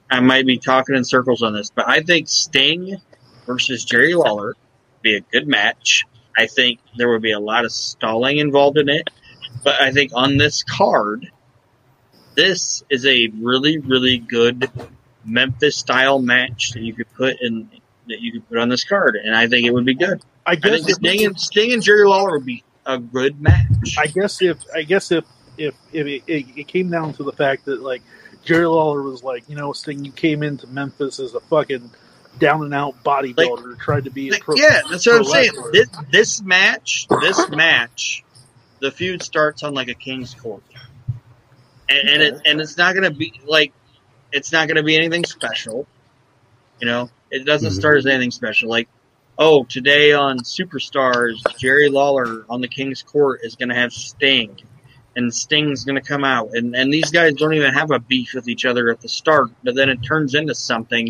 I, 0.10 0.20
might 0.20 0.46
be 0.46 0.58
talking 0.58 0.96
in 0.96 1.06
circles 1.06 1.42
on 1.44 1.54
this, 1.54 1.72
but 1.74 1.88
I 1.88 2.02
think 2.02 2.28
Sting 2.28 2.98
versus 3.46 3.86
Jerry 3.86 4.16
Lawler 4.16 4.56
be 5.02 5.16
a 5.16 5.22
good 5.22 5.48
match. 5.48 6.04
I 6.38 6.48
think 6.48 6.80
there 6.98 7.10
would 7.10 7.22
be 7.22 7.32
a 7.32 7.40
lot 7.40 7.64
of 7.64 7.72
stalling 7.72 8.38
involved 8.38 8.78
in 8.78 8.90
it. 8.90 9.10
But 9.64 9.80
I 9.80 9.92
think 9.92 10.12
on 10.14 10.36
this 10.36 10.64
card, 10.64 11.32
this 12.36 12.84
is 12.90 13.06
a 13.06 13.28
really, 13.40 13.78
really 13.80 14.18
good 14.18 14.70
Memphis 15.26 15.78
style 15.78 16.20
match 16.20 16.72
that 16.72 16.82
you 16.82 16.94
could 16.94 17.12
put 17.14 17.38
in 17.42 17.70
that 18.08 18.20
you 18.20 18.32
could 18.34 18.50
put 18.50 18.58
on 18.58 18.70
this 18.70 18.84
card, 18.84 19.16
and 19.16 19.36
I 19.36 19.48
think 19.48 19.66
it 19.68 19.74
would 19.74 19.86
be 19.86 19.94
good. 19.94 20.22
I 20.46 20.52
I 20.52 20.56
guess 20.56 20.72
think 20.86 20.90
if, 20.90 20.96
Sting 20.96 21.26
and 21.26 21.40
Sting 21.40 21.74
and 21.74 21.84
Jerry 21.84 22.06
Lawler 22.06 22.32
would 22.32 22.46
be 22.46 22.64
a 22.86 22.98
good 22.98 23.40
match. 23.42 23.96
I 23.98 24.08
guess 24.08 24.42
if 24.42 24.58
I 24.74 24.84
guess 24.84 25.12
if 25.12 25.26
if, 25.58 25.76
if 25.94 26.08
it, 26.08 26.24
it, 26.28 26.46
it 26.58 26.68
came 26.68 26.90
down 26.90 27.14
to 27.14 27.24
the 27.24 27.32
fact 27.32 27.66
that 27.66 27.82
like 27.82 28.02
Jerry 28.44 28.66
Lawler 28.66 29.04
was 29.04 29.24
like, 29.24 29.48
you 29.48 29.56
know, 29.56 29.72
Sting, 29.74 30.04
you 30.04 30.12
came 30.12 30.42
into 30.42 30.66
Memphis 30.68 31.20
as 31.20 31.36
a 31.36 31.40
fucking 31.42 31.92
down 32.40 32.64
and 32.64 32.74
out 32.74 33.04
bodybuilder, 33.04 33.78
tried 33.80 34.06
to 34.06 34.10
be 34.10 34.30
a 34.30 34.32
Like, 34.32 34.42
pro. 34.42 34.56
yeah, 34.56 34.82
that's 34.90 35.06
what 35.06 35.18
I'm 35.18 35.24
saying. 35.26 35.52
This, 35.74 35.90
this 36.12 36.42
match, 36.42 37.06
this 37.22 37.50
match, 37.50 38.24
the 38.80 38.90
feud 38.90 39.22
starts 39.22 39.62
on 39.62 39.74
like 39.76 39.90
a 39.90 39.94
king's 39.94 40.34
court, 40.34 40.64
and, 42.00 42.10
and 42.10 42.22
it 42.22 42.42
and 42.46 42.62
it's 42.62 42.78
not 42.78 42.94
gonna 42.96 43.12
be 43.12 43.40
like 43.46 43.74
it's 44.32 44.52
not 44.52 44.68
gonna 44.68 44.84
be 44.84 44.96
anything 44.96 45.26
special. 45.26 45.88
You 46.80 46.88
know, 46.88 47.10
it 47.30 47.46
doesn't 47.46 47.70
Mhm. 47.72 47.76
start 47.80 47.98
as 47.98 48.06
anything 48.06 48.32
special. 48.32 48.70
Like, 48.70 48.88
oh, 49.38 49.64
today 49.66 50.14
on 50.14 50.40
Superstars, 50.40 51.36
Jerry 51.60 51.90
Lawler 51.90 52.46
on 52.50 52.62
the 52.62 52.68
king's 52.68 53.04
court 53.04 53.42
is 53.44 53.56
gonna 53.56 53.76
have 53.76 53.94
Sting. 53.94 54.58
And 55.16 55.34
Sting's 55.34 55.84
gonna 55.84 56.02
come 56.02 56.24
out, 56.24 56.52
and, 56.54 56.74
and 56.76 56.92
these 56.94 57.12
guys 57.12 57.34
don't 57.34 57.54
even 57.54 57.74
have 57.74 57.92
a 57.92 58.00
beef 58.00 58.34
with 58.34 58.48
each 58.48 58.64
other 58.66 58.90
at 58.90 59.02
the 59.02 59.10
start, 59.10 59.50
but 59.62 59.76
then 59.76 59.90
it 59.90 59.98
turns 60.02 60.34
into 60.36 60.56
something 60.56 61.10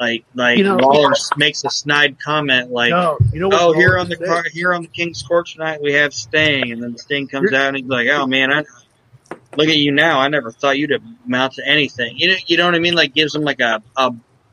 like 0.00 0.24
like 0.34 0.58
You 0.58 0.64
know- 0.64 0.76
Lawler 0.76 1.12
makes 1.36 1.64
a 1.64 1.70
snide 1.70 2.18
comment 2.18 2.70
like, 2.70 2.90
no, 2.90 3.18
you 3.32 3.40
know 3.40 3.48
what? 3.48 3.60
"Oh, 3.60 3.72
here 3.72 3.98
on 3.98 4.08
the 4.08 4.16
car, 4.16 4.44
here 4.52 4.72
on 4.72 4.82
the 4.82 4.88
King's 4.88 5.22
Court 5.22 5.46
tonight, 5.48 5.80
we 5.82 5.92
have 5.94 6.12
Sting," 6.14 6.72
and 6.72 6.82
then 6.82 6.96
Sting 6.98 7.28
comes 7.28 7.50
You're- 7.50 7.56
out 7.62 7.68
and 7.68 7.76
he's 7.78 7.86
like, 7.86 8.08
"Oh 8.08 8.26
man, 8.26 8.52
I 8.52 8.64
look 9.56 9.68
at 9.68 9.76
you 9.76 9.92
now. 9.92 10.20
I 10.20 10.28
never 10.28 10.50
thought 10.50 10.78
you'd 10.78 10.92
amount 11.26 11.54
to 11.54 11.66
anything." 11.66 12.16
You 12.18 12.28
know, 12.28 12.36
you 12.46 12.56
know 12.56 12.66
what 12.66 12.74
I 12.74 12.78
mean? 12.78 12.94
Like 12.94 13.14
gives 13.14 13.34
him 13.34 13.42
like 13.42 13.60
a 13.60 13.82
a 13.96 14.12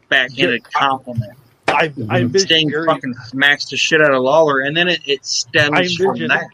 backhanded 0.10 0.62
Yeah, 0.64 0.80
I- 0.80 0.80
compliment. 0.88 1.34
I, 1.68 1.86
I 1.86 1.88
mhm. 1.88 2.20
envision 2.22 2.48
Sting 2.48 2.70
Jerry, 2.70 2.86
fucking 2.86 3.14
smacks 3.26 3.66
the 3.70 3.78
shit 3.78 4.00
out 4.02 4.14
of 4.14 4.22
Lawler, 4.22 4.60
and 4.60 4.78
then 4.78 4.88
it, 4.90 5.02
it 5.08 5.20
I 5.22 5.24
stems 5.24 5.96
from 5.96 6.08
envision- 6.10 6.28
that. 6.30 6.48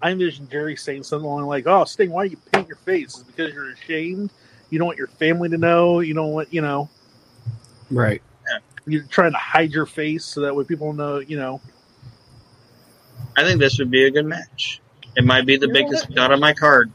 I 0.00 0.10
envision 0.12 0.48
Jerry 0.48 0.76
saying 0.76 1.02
something 1.02 1.26
along 1.26 1.46
like, 1.46 1.66
"Oh, 1.66 1.84
Sting, 1.84 2.10
why 2.12 2.26
do 2.26 2.30
you 2.30 2.36
paint 2.52 2.68
your 2.68 2.76
face? 2.76 3.16
Is 3.16 3.20
it 3.22 3.26
because 3.26 3.52
you're 3.52 3.70
ashamed? 3.72 4.30
You 4.70 4.78
don't 4.78 4.86
want 4.86 4.98
your 4.98 5.08
family 5.08 5.48
to 5.48 5.58
know? 5.58 5.98
You 6.00 6.14
don't 6.14 6.30
want, 6.30 6.52
you 6.54 6.60
know, 6.60 6.88
Right. 7.90 8.22
you're 8.86 9.02
trying 9.04 9.32
to 9.32 9.38
hide 9.38 9.72
your 9.72 9.86
face 9.86 10.24
so 10.24 10.42
that 10.42 10.54
way 10.54 10.62
people 10.64 10.92
know, 10.92 11.18
you 11.18 11.36
know." 11.36 11.60
I 13.36 13.42
think 13.42 13.58
this 13.60 13.78
would 13.80 13.90
be 13.90 14.04
a 14.04 14.10
good 14.10 14.26
match. 14.26 14.80
It 15.16 15.24
might 15.24 15.46
be 15.46 15.56
the 15.56 15.66
You 15.66 15.72
biggest 15.72 16.06
what? 16.08 16.14
dud 16.16 16.32
on 16.32 16.38
my 16.40 16.52
card. 16.54 16.92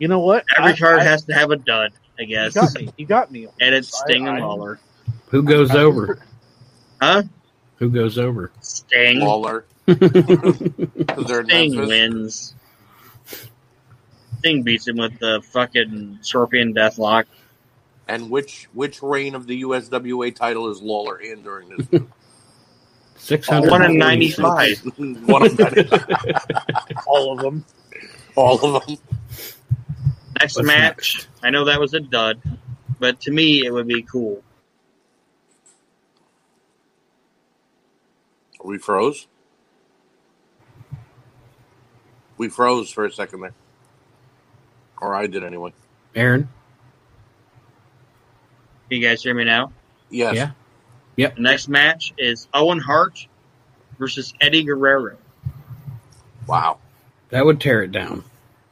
You 0.00 0.08
know 0.08 0.18
what? 0.20 0.44
Every 0.58 0.72
I- 0.72 0.76
card 0.76 0.98
I- 1.00 1.04
has 1.04 1.22
to 1.26 1.34
have 1.34 1.52
a 1.52 1.56
dud, 1.56 1.92
I 2.18 2.22
You 2.22 2.26
guess. 2.28 2.54
got 2.54 2.74
me. 2.74 2.88
You 2.96 3.06
got 3.06 3.30
me. 3.30 3.46
And 3.60 3.74
it's 3.74 3.94
I- 3.94 4.04
Sting 4.06 4.26
and 4.26 4.40
Lawler. 4.40 4.80
Who 5.28 5.42
goes 5.44 5.70
over? 5.70 6.18
Huh? 7.00 7.22
Who 7.76 7.88
goes 7.90 8.18
over? 8.18 8.50
Sting. 8.60 9.20
Lawler. 9.20 9.64
'Cause 9.86 9.96
they're 11.26 11.40
in 11.40 11.46
Sting 11.46 11.76
wins. 11.86 12.54
Sting 14.38 14.62
beats 14.62 14.88
him 14.88 14.96
with 14.96 15.18
the 15.18 15.42
fucking 15.52 16.18
Scorpion 16.22 16.74
Deathlock. 16.74 17.24
And 18.08 18.30
which 18.30 18.68
which 18.72 19.02
reign 19.02 19.34
of 19.34 19.46
the 19.46 19.62
USWA 19.62 20.34
title 20.34 20.68
is 20.70 20.80
Lawler 20.82 21.18
in 21.20 21.42
during 21.42 21.68
this? 21.68 21.86
Six 23.16 23.48
One 23.48 23.68
hundred 23.68 23.92
95. 23.98 24.78
One 25.26 25.42
of 25.46 25.56
them. 25.56 25.86
all 27.06 27.32
of 27.34 27.38
them. 27.40 27.64
All 28.34 28.76
of 28.76 28.86
them. 28.86 28.96
Next 30.40 30.56
What's 30.56 30.66
match, 30.66 31.28
I 31.42 31.50
know 31.50 31.66
that 31.66 31.78
was 31.78 31.92
a 31.92 32.00
dud, 32.00 32.40
but 32.98 33.20
to 33.20 33.30
me 33.30 33.66
it 33.66 33.70
would 33.70 33.86
be 33.86 34.02
cool. 34.02 34.42
We 38.64 38.78
froze. 38.78 39.26
We 42.38 42.48
froze 42.48 42.90
for 42.90 43.04
a 43.04 43.12
second 43.12 43.40
there, 43.40 43.52
or 45.00 45.14
I 45.14 45.26
did 45.26 45.44
anyway. 45.44 45.74
Aron. 46.14 46.48
Can 48.88 49.00
you 49.00 49.06
guys 49.06 49.22
hear 49.22 49.34
me 49.34 49.44
now? 49.44 49.72
Yes. 50.08 50.52
Yeah. 51.16 51.30
The 51.30 51.40
next 51.42 51.68
match 51.68 52.14
is 52.16 52.48
Owen 52.54 52.78
Hart 52.78 53.26
versus 53.98 54.32
Eddie 54.40 54.64
Guerrero. 54.64 55.18
Wow. 56.46 56.78
That 57.28 57.44
would 57.44 57.60
tear 57.60 57.82
it 57.82 57.92
down. 57.92 58.24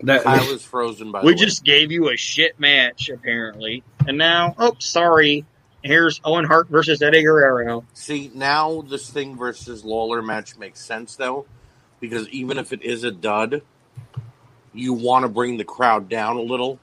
That 0.02 0.26
I 0.26 0.42
was 0.50 0.64
frozen 0.64 1.10
by 1.12 1.22
We 1.22 1.32
the 1.32 1.38
way. 1.38 1.44
just 1.46 1.64
gave 1.64 1.90
you 1.92 2.10
a 2.10 2.16
shit 2.16 2.58
match, 2.60 3.08
apparently. 3.08 3.82
And 4.06 4.18
now, 4.18 4.54
oh, 4.58 4.74
sorry. 4.78 5.44
Here's 5.82 6.20
Owen 6.24 6.44
Hart 6.44 6.68
versus 6.68 7.00
Eddie 7.02 7.22
Guerrero. 7.22 7.84
See, 7.94 8.30
now 8.34 8.82
this 8.82 9.06
Sting 9.06 9.36
versus 9.36 9.84
Lawler 9.84 10.22
match 10.22 10.56
makes 10.58 10.80
sense 10.80 11.14
though, 11.16 11.46
because 12.00 12.28
even 12.30 12.58
if 12.58 12.72
it 12.72 12.82
is 12.82 13.04
a 13.04 13.12
dud, 13.12 13.62
you 14.74 14.92
want 14.92 15.22
to 15.24 15.28
bring 15.28 15.56
the 15.56 15.64
crowd 15.64 16.08
down 16.08 16.36
a 16.36 16.42
little 16.42 16.78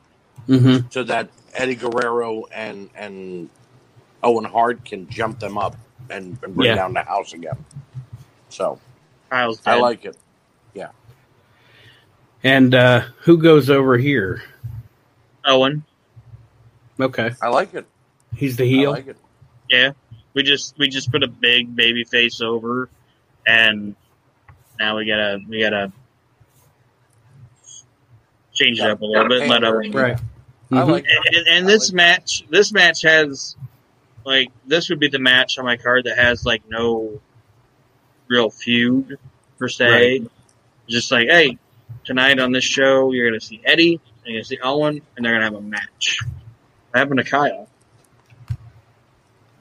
hmm 0.47 0.77
so 0.89 1.03
that 1.03 1.29
Eddie 1.53 1.75
Guerrero 1.75 2.45
and 2.53 2.89
and 2.95 3.49
Owen 4.23 4.45
Hart 4.45 4.83
can 4.85 5.09
jump 5.09 5.39
them 5.39 5.57
up 5.57 5.75
and, 6.09 6.37
and 6.43 6.55
bring 6.55 6.69
Yeah. 6.69 6.75
down 6.75 6.93
the 6.93 7.03
house 7.03 7.33
again. 7.33 7.63
So 8.49 8.79
I 9.65 9.75
like 9.75 10.05
it. 10.05 10.17
And 12.43 12.75
uh, 12.75 13.01
who 13.21 13.37
goes 13.37 13.69
over 13.69 13.97
here? 13.97 14.43
Owen. 15.45 15.83
Okay, 16.99 17.31
I 17.41 17.49
like 17.49 17.73
it. 17.73 17.85
he's 18.35 18.55
the 18.57 18.63
I 18.63 18.67
heel. 18.67 18.91
like 18.91 19.07
it. 19.07 19.17
Yeah. 19.69 19.91
We 20.33 20.43
just 20.43 20.77
we 20.77 20.87
just 20.89 21.11
put 21.11 21.23
a 21.23 21.27
big 21.27 21.75
baby 21.75 22.03
face 22.03 22.41
over 22.41 22.89
and 23.47 23.95
now 24.79 24.97
we 24.97 25.05
gotta 25.05 25.39
we 25.47 25.61
gotta 25.61 25.91
change 28.53 28.79
it 28.79 28.89
up 28.89 29.01
a 29.01 29.05
little 29.05 29.27
bit, 29.27 29.47
let 29.47 29.63
Owen 29.63 29.91
Right. 29.91 30.17
I 30.71 30.75
Mhm. 30.75 30.87
like 30.89 31.05
it. 31.07 31.35
and, 31.37 31.47
and 31.47 31.67
this 31.69 31.91
match 31.93 32.43
this 32.49 32.71
match 32.71 33.01
has 33.03 33.55
like 34.25 34.49
this 34.65 34.89
would 34.89 34.99
be 34.99 35.07
the 35.09 35.19
match 35.19 35.57
on 35.59 35.65
my 35.65 35.77
card 35.77 36.05
that 36.05 36.17
has 36.17 36.45
like 36.45 36.63
no 36.69 37.21
real 38.27 38.49
feud 38.49 39.17
per 39.59 39.67
se 39.69 40.21
just 40.89 41.11
like 41.11 41.27
hey 41.29 41.57
tonight 42.05 42.39
on 42.39 42.51
this 42.51 42.63
show 42.63 43.11
you're 43.11 43.27
gonna 43.29 43.41
see 43.41 43.61
eddie 43.65 43.93
and 44.23 44.25
you're 44.33 44.35
gonna 44.37 44.45
see 44.45 44.59
owen 44.63 45.01
and 45.17 45.25
they're 45.25 45.33
gonna 45.33 45.43
have 45.45 45.55
a 45.55 45.61
match 45.61 46.19
what 46.91 46.99
happened 46.99 47.17
to 47.19 47.23
kyle 47.25 47.67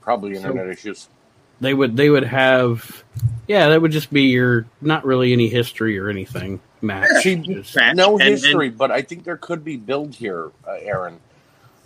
Probably 0.00 0.36
internet 0.36 0.68
issues. 0.68 1.08
They 1.62 1.72
would. 1.72 1.96
They 1.96 2.10
would 2.10 2.24
have. 2.24 3.04
Yeah, 3.46 3.68
that 3.70 3.80
would 3.80 3.90
just 3.90 4.12
be 4.12 4.24
your 4.24 4.66
not 4.82 5.02
really 5.06 5.32
any 5.32 5.48
history 5.48 5.98
or 5.98 6.10
anything 6.10 6.60
match. 6.82 7.08
See, 7.22 7.36
Just- 7.36 7.74
match. 7.74 7.96
No 7.96 8.18
And- 8.18 8.22
history, 8.28 8.68
but 8.68 8.90
I 8.90 9.00
think 9.00 9.24
there 9.24 9.38
could 9.38 9.64
be 9.64 9.76
build 9.78 10.14
here, 10.14 10.50
uh, 10.68 10.72
Aron. 10.72 11.20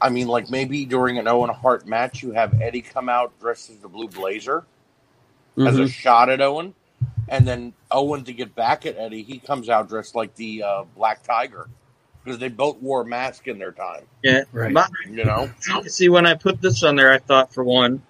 I 0.00 0.09
mean, 0.09 0.26
like 0.26 0.50
maybe 0.50 0.84
during 0.84 1.18
an 1.18 1.28
Owen 1.28 1.50
Hart 1.50 1.86
match, 1.86 2.22
you 2.24 2.32
have 2.32 2.61
Eddie 2.61 2.82
come 2.82 3.09
out 3.09 3.38
dressed 3.40 3.70
as 3.70 3.76
the 3.78 3.88
Blue 3.88 4.09
Blazer 4.09 4.64
as 5.56 5.78
a 5.78 5.82
Mhm. 5.82 5.88
shot 5.92 6.28
at 6.28 6.40
Owen, 6.40 6.74
and 7.28 7.46
then 7.46 7.72
Owen 7.90 8.24
to 8.24 8.32
get 8.32 8.54
back 8.54 8.86
at 8.86 8.96
Eddie, 8.98 9.22
he 9.22 9.38
comes 9.38 9.68
out 9.68 9.88
dressed 9.88 10.14
like 10.14 10.34
the 10.34 10.62
uh, 10.62 10.84
Black 10.96 11.22
Tiger 11.22 11.68
because 12.24 12.38
they 12.38 12.48
both 12.48 12.76
wore 12.78 13.02
a 13.02 13.06
mask 13.06 13.48
in 13.48 13.58
their 13.58 13.72
time. 13.72 14.02
yeah 14.22 14.42
Right. 14.52 14.72
but 14.74 14.90
You 15.08 15.24
know, 15.24 15.50
see 15.86 16.08
when 16.08 16.26
i 16.26 16.34
put 16.34 16.60
this 16.60 16.82
on 16.82 16.96
there 16.96 17.12
i 17.12 17.18
thought 17.18 17.54
for 17.54 17.64
one 17.64 18.02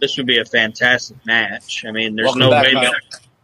this 0.00 0.16
would 0.16 0.26
be 0.26 0.38
a 0.38 0.44
fantastic 0.44 1.16
match 1.26 1.84
i 1.86 1.90
mean 1.90 2.14
there's 2.16 2.26
Welcome 2.26 2.40
no 2.40 2.50
back, 2.50 2.64
way 2.66 2.74
that 2.74 2.94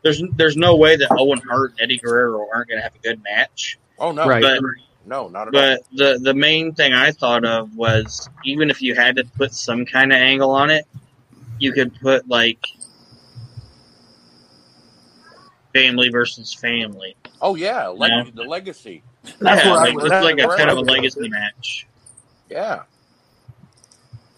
there's 0.03 0.23
there's 0.37 0.57
no 0.57 0.77
way 0.77 0.97
that 0.97 1.09
owen 1.13 1.41
hart 1.49 1.73
and 1.73 1.81
eddie 1.83 1.99
guerrero 1.99 2.47
aren't 2.55 2.69
going 2.69 2.79
to 2.79 2.83
have 2.83 2.95
a 2.95 2.99
good 2.99 3.23
match 3.23 3.79
oh 3.99 4.13
no, 4.13 4.27
Right. 4.27 4.43
but 4.43 4.61
no, 5.07 5.27
not 5.29 5.49
at 5.49 5.55
all. 5.55 5.61
But 5.77 5.81
the 5.97 6.19
the 6.23 6.35
main 6.35 6.75
thing 6.75 6.93
I 6.93 7.13
thought 7.13 7.43
of 7.47 7.75
was 7.75 8.29
even 8.45 8.69
if 8.69 8.83
you 8.83 8.95
had 8.95 9.17
to 9.17 9.25
put 9.25 9.55
some 9.55 9.87
kind 9.87 10.13
of 10.13 10.19
angle 10.19 10.51
on 10.51 10.69
it, 10.69 10.85
you 11.59 11.73
could 11.73 11.99
put 11.99 12.29
like 12.29 12.59
family 15.73 16.09
versus 16.09 16.53
family. 16.55 17.17
Oh 17.41 17.55
yeah, 17.55 17.89
leg- 17.89 18.11
Yeah. 18.11 18.25
the 18.35 18.43
legacy. 18.45 19.03
That's 19.41 19.65
yeah, 19.65 19.71
where 19.73 19.81
I 19.81 19.85
like, 19.87 19.95
was 19.95 20.05
it's 20.05 20.13
at. 20.15 20.25
like 20.25 20.39
a 20.39 20.49
kind 20.57 20.71
of 20.71 20.79
a 20.79 20.81
was 20.81 20.89
at. 20.89 20.95
legacy 20.95 21.29
match. 21.29 21.87
Yeah, 22.51 22.83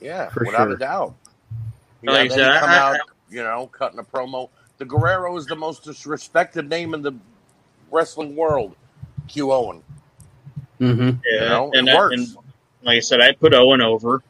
yeah, 0.01 0.29
For 0.31 0.45
without 0.45 0.65
sure. 0.67 0.73
a 0.73 0.79
doubt. 0.79 1.15
You 2.03 2.11
Like 2.11 2.31
I 2.31 2.35
said, 2.35 2.61
come 2.61 2.71
I- 2.71 2.79
out, 2.79 2.95
I- 2.97 2.99
you 3.31 3.43
know, 3.43 3.67
cutting 3.69 3.99
a 3.99 4.03
promo. 4.03 4.49
The 4.79 4.85
Guerrero 4.87 5.37
is 5.37 5.47
the 5.47 5.57
most 5.57 5.85
disrespected 5.85 6.69
name 6.69 6.95
in 6.95 7.03
the 7.03 7.13
wrestling 7.91 8.35
world. 8.35 8.75
Q 9.29 9.53
Owen. 9.53 9.83
Mm-hmm. 10.81 11.19
You 11.25 11.41
know, 11.41 11.71
and, 11.75 11.89
it 11.89 11.95
I- 11.95 12.07
and 12.15 12.27
like 12.83 12.97
I 12.97 13.01
said, 13.01 13.21
I 13.21 13.33
put 13.33 13.55
Owen 13.55 13.81
over. 13.81 14.23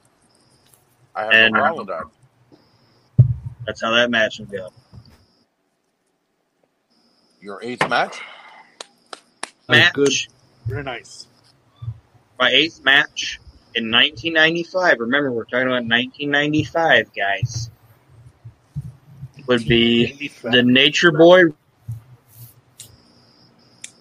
I 1.15 1.23
have 1.25 1.33
and- 1.33 1.55
no 1.55 1.61
problem 1.61 1.87
with 1.87 1.97
that. 1.97 2.05
That's 3.67 3.81
how 3.83 3.93
that 3.93 4.11
match 4.11 4.41
would 4.41 4.51
go. 4.51 4.71
Your 7.41 7.59
eighth 7.63 7.89
match? 7.89 8.21
That 9.69 9.77
Match 9.77 9.93
good. 9.95 10.13
Very 10.67 10.83
nice. 10.83 11.27
my 12.39 12.51
eighth 12.51 12.85
match 12.85 13.41
in 13.75 13.91
1995. 13.91 15.01
Remember, 15.01 15.33
we're 15.33 15.45
talking 15.45 15.67
about 15.69 15.85
1995, 15.87 17.15
guys. 17.15 17.71
Would 19.47 19.67
be 19.67 20.31
the 20.43 20.63
Nature 20.63 21.13
Boy, 21.13 21.45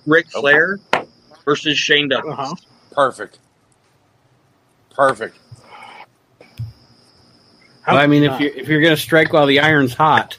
Ric 0.06 0.28
Okay. 0.28 0.40
Flair 0.40 0.80
versus 1.46 1.78
Shane 1.78 2.10
Douglas. 2.10 2.38
Uh-huh. 2.38 2.56
Perfect. 2.92 3.40
Perfect. 4.94 5.38
Well, 7.88 7.98
I 7.98 8.06
mean, 8.06 8.24
if 8.24 8.40
you 8.40 8.48
you're 8.48 8.56
if 8.58 8.68
you're 8.68 8.82
gonna 8.82 8.98
strike 8.98 9.34
while 9.34 9.46
the 9.48 9.60
iron's 9.62 9.94
hot, 9.94 10.38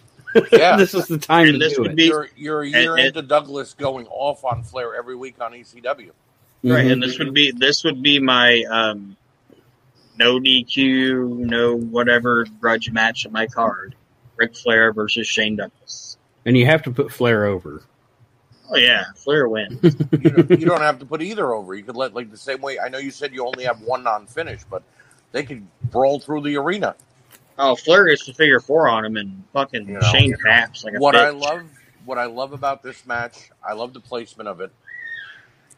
Yeah. 0.53 0.76
this 0.78 0.95
is 0.95 1.07
the 1.07 1.18
time 1.18 1.45
And 1.49 1.53
to 1.55 1.59
this 1.59 1.74
do 1.76 1.83
would 1.83 1.91
it. 1.93 1.97
be- 1.97 2.05
You're, 2.07 2.28
you're 2.37 2.62
a 2.62 2.68
year 2.68 2.97
and- 2.97 3.07
into 3.09 3.22
Douglas 3.22 3.74
going 3.74 4.07
off 4.09 4.45
on 4.45 4.62
Flair 4.62 4.95
every 4.95 5.16
week 5.16 5.41
on 5.41 5.53
ECW. 5.53 6.11
Right, 6.62 6.85
Mhm. 6.87 6.93
and 6.93 7.03
this 7.03 7.18
would 7.18 7.33
be 7.33 7.53
this 7.53 7.85
would 7.85 8.03
be 8.03 8.18
my 8.20 8.62
um, 8.70 9.16
no 10.18 10.39
DQ, 10.39 11.39
no 11.39 11.74
whatever 11.76 12.47
grudge 12.61 12.91
match 12.91 13.24
on 13.26 13.33
my 13.33 13.47
card. 13.47 13.95
Ric 14.37 14.55
Flair 14.57 14.93
versus 14.93 15.26
Shane 15.26 15.57
Douglas. 15.57 16.18
and 16.45 16.57
you 16.57 16.66
have 16.66 16.83
to 16.83 16.91
put 16.91 17.12
Flair 17.12 17.47
over. 17.47 17.83
Oh 18.70 18.76
yeah, 18.76 19.05
Flair 19.16 19.49
wins. 19.49 19.81
You 20.12 20.31
don't, 20.31 20.51
you 20.51 20.66
don't 20.66 20.81
have 20.83 20.99
to 21.01 21.07
put 21.07 21.22
either 21.22 21.53
over. 21.55 21.74
You 21.74 21.83
could 21.83 21.97
let 21.97 22.14
like 22.14 22.31
the 22.31 22.37
same 22.37 22.61
way. 22.61 22.78
I 22.78 22.89
know 22.89 22.99
you 22.99 23.11
said 23.11 23.33
you 23.35 23.47
only 23.47 23.64
have 23.64 23.81
one 23.81 24.03
non-finish, 24.05 24.61
but 24.70 24.83
they 25.33 25.43
could 25.45 25.66
brawl 25.91 26.20
through 26.20 26.43
the 26.43 26.57
arena. 26.57 26.95
Oh, 27.61 27.76
Flair 27.76 28.06
gets 28.06 28.26
the 28.26 28.34
figure 28.34 28.61
four 28.61 28.88
on 28.88 29.04
him, 29.04 29.16
and 29.16 29.44
fucking 29.52 29.86
You 29.88 29.94
know. 29.94 30.00
Shane 30.12 30.34
taps 30.44 30.84
like 30.84 30.94
a 30.94 30.98
What 30.98 31.14
I 31.16 31.30
love, 31.30 31.62
what 32.04 32.18
I 32.18 32.24
love 32.26 32.52
about 32.52 32.82
this 32.82 33.06
match, 33.06 33.50
I 33.66 33.74
love 33.74 33.92
the 33.92 34.00
placement 34.00 34.48
of 34.48 34.61
it. 34.61 34.72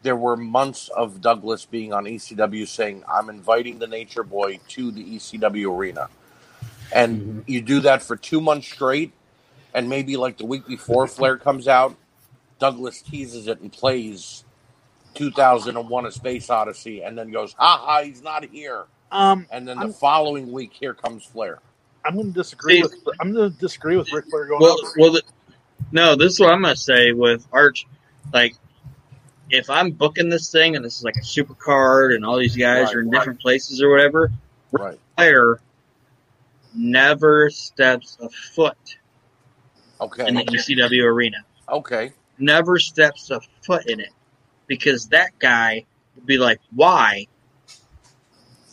There 0.01 0.15
were 0.15 0.35
months 0.35 0.89
of 0.89 1.21
Douglas 1.21 1.65
being 1.65 1.93
on 1.93 2.05
ECW 2.05 2.65
saying, 2.67 3.03
"I'm 3.07 3.29
inviting 3.29 3.79
the 3.79 3.87
Nature 3.87 4.23
Boy 4.23 4.59
to 4.69 4.91
the 4.91 5.01
ECW 5.15 5.71
arena," 5.73 6.09
and 6.91 7.21
Mhm. 7.21 7.43
you 7.47 7.61
do 7.61 7.79
that 7.81 8.01
for 8.03 8.15
two 8.17 8.41
months 8.41 8.67
straight, 8.67 9.13
and 9.73 9.87
maybe 9.89 10.17
like 10.17 10.37
the 10.37 10.45
week 10.45 10.65
before 10.67 11.07
Flair 11.07 11.37
comes 11.37 11.67
out, 11.69 11.95
Douglas 12.59 13.01
teases 13.01 13.47
it 13.47 13.61
and 13.61 13.71
plays 13.71 14.43
2001: 15.13 16.05
A 16.05 16.11
Space 16.11 16.49
Odyssey, 16.49 17.01
and 17.01 17.17
then 17.17 17.31
goes, 17.31 17.53
"Ha 17.57 17.77
ha, 17.77 18.01
he's 18.03 18.21
not 18.21 18.43
here," 18.45 18.85
Um, 19.11 19.47
and 19.51 19.65
then 19.67 19.77
the 19.77 19.83
I'm- 19.83 19.93
following 19.93 20.51
week, 20.51 20.73
here 20.73 20.93
comes 20.93 21.23
Flair. 21.23 21.59
I'm 22.05 22.15
going 22.15 22.27
to 22.27 22.33
disagree 22.33 22.77
See- 22.77 22.81
with. 22.83 22.95
I'm 23.19 23.31
going 23.33 23.51
to 23.51 23.57
disagree 23.57 23.97
with 23.97 24.11
Ric 24.11 24.25
Flair 24.29 24.45
going 24.45 24.61
Well, 24.61 24.77
well, 24.97 25.11
the, 25.11 25.21
No, 25.91 26.15
this 26.15 26.33
is 26.33 26.39
what 26.39 26.51
I'm 26.53 26.61
gonna 26.61 26.75
say 26.75 27.11
with 27.11 27.45
Arch. 27.51 27.85
Like, 28.33 28.55
if 29.51 29.69
I'm 29.69 29.91
booking 29.91 30.29
this 30.29 30.51
thing 30.51 30.75
and 30.75 30.83
this 30.83 30.97
is 30.97 31.03
like 31.03 31.17
a 31.17 31.23
super 31.23 31.53
card 31.53 32.13
and 32.13 32.25
all 32.25 32.37
these 32.37 32.55
guys 32.55 32.87
Right, 32.87 32.95
are 32.95 32.99
in 33.01 33.09
right. 33.09 33.19
different 33.19 33.39
places 33.41 33.81
or 33.81 33.89
whatever, 33.91 34.31
Right. 34.71 34.97
Flair 35.17 35.59
never 36.73 37.49
steps 37.51 38.17
a 38.21 38.29
foot 38.29 38.97
Okay. 40.01 40.27
in 40.27 40.35
the 40.35 40.43
ECW 40.45 41.03
arena. 41.05 41.37
Okay. 41.69 42.11
Never 42.39 42.79
steps 42.79 43.29
a 43.29 43.39
foot 43.61 43.85
in 43.87 43.99
it 43.99 44.09
because 44.67 45.07
that 45.09 45.37
guy 45.39 45.85
would 46.15 46.25
be 46.25 46.37
like, 46.37 46.59
"Why 46.71 47.27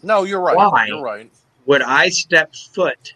No, 0.03 0.23
you're 0.25 0.41
right. 0.41 0.57
Why? 0.57 0.87
You're 0.87 1.03
right. 1.03 1.31
would 1.67 1.83
I 1.83 2.09
step 2.09 2.55
foot 2.55 3.13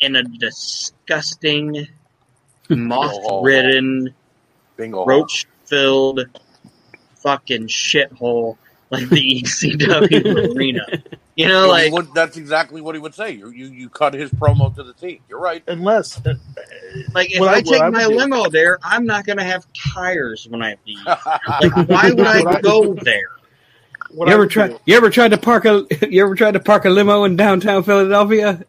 in 0.00 0.16
a 0.16 0.22
disgusting, 0.22 1.86
moth-ridden?" 2.68 4.14
Bingo. 4.76 5.04
roach 5.04 5.46
filled 5.66 6.20
fucking 7.16 7.66
shithole 7.66 8.56
like 8.90 9.08
the 9.10 9.42
ECW 9.42 10.56
arena. 10.56 10.86
You 11.36 11.48
know, 11.48 11.64
He 11.64 11.70
like 11.70 11.92
would- 11.92 12.14
that's 12.14 12.36
exactly 12.38 12.80
what 12.80 12.94
he 12.94 13.00
would 13.00 13.14
say. 13.14 13.32
You, 13.32 13.50
you 13.50 13.66
you 13.66 13.88
cut 13.90 14.14
his 14.14 14.30
promo 14.30 14.74
to 14.74 14.82
the 14.82 14.92
T. 14.94 15.20
You're 15.28 15.38
right. 15.40 15.62
Unless 15.68 16.24
uh, 16.26 16.34
like 17.14 17.30
if 17.32 17.40
I- 17.42 17.44
I 17.44 17.56
what 17.56 17.64
take 17.66 17.80
I 17.82 17.84
would 17.86 17.92
my 17.94 18.04
do- 18.08 18.16
limo 18.16 18.48
there, 18.48 18.78
I'm 18.82 19.04
not 19.06 19.26
gonna 19.26 19.44
have 19.44 19.66
tires 19.74 20.48
when 20.48 20.62
I 20.62 20.76
leave. 20.86 20.98
Like 21.06 21.88
why 21.88 22.10
would 22.10 22.20
I 22.46 22.60
go 22.62 22.94
there? 22.94 23.30
what 24.10 24.26
You 24.28 24.32
ever 24.34 24.42
would 24.44 24.50
try? 24.50 24.68
do- 24.68 24.80
You 24.86 24.96
ever 24.96 25.08
tried 25.10 25.28
to 25.28 25.38
park 25.38 25.66
a? 25.66 25.86
You 26.10 26.22
ever 26.24 26.34
tried 26.34 26.52
to 26.52 26.60
park 26.60 26.84
a 26.86 26.90
limo 26.90 27.24
in 27.24 27.36
downtown 27.36 27.82
Philadelphia? 27.84 28.64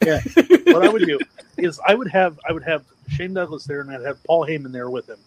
What 0.74 0.84
I 0.86 0.90
would 0.90 1.06
do 1.06 1.20
is 1.58 1.80
I 1.86 1.94
would 1.96 2.10
have 2.10 2.40
I 2.48 2.52
would 2.54 2.64
have 2.64 2.84
Shane 3.10 3.34
Douglas 3.34 3.66
there, 3.66 3.82
and 3.82 3.92
I'd 3.92 4.04
have 4.04 4.24
Paul 4.24 4.46
Heyman 4.48 4.72
there 4.72 4.90
with 4.90 5.08
him, 5.10 5.20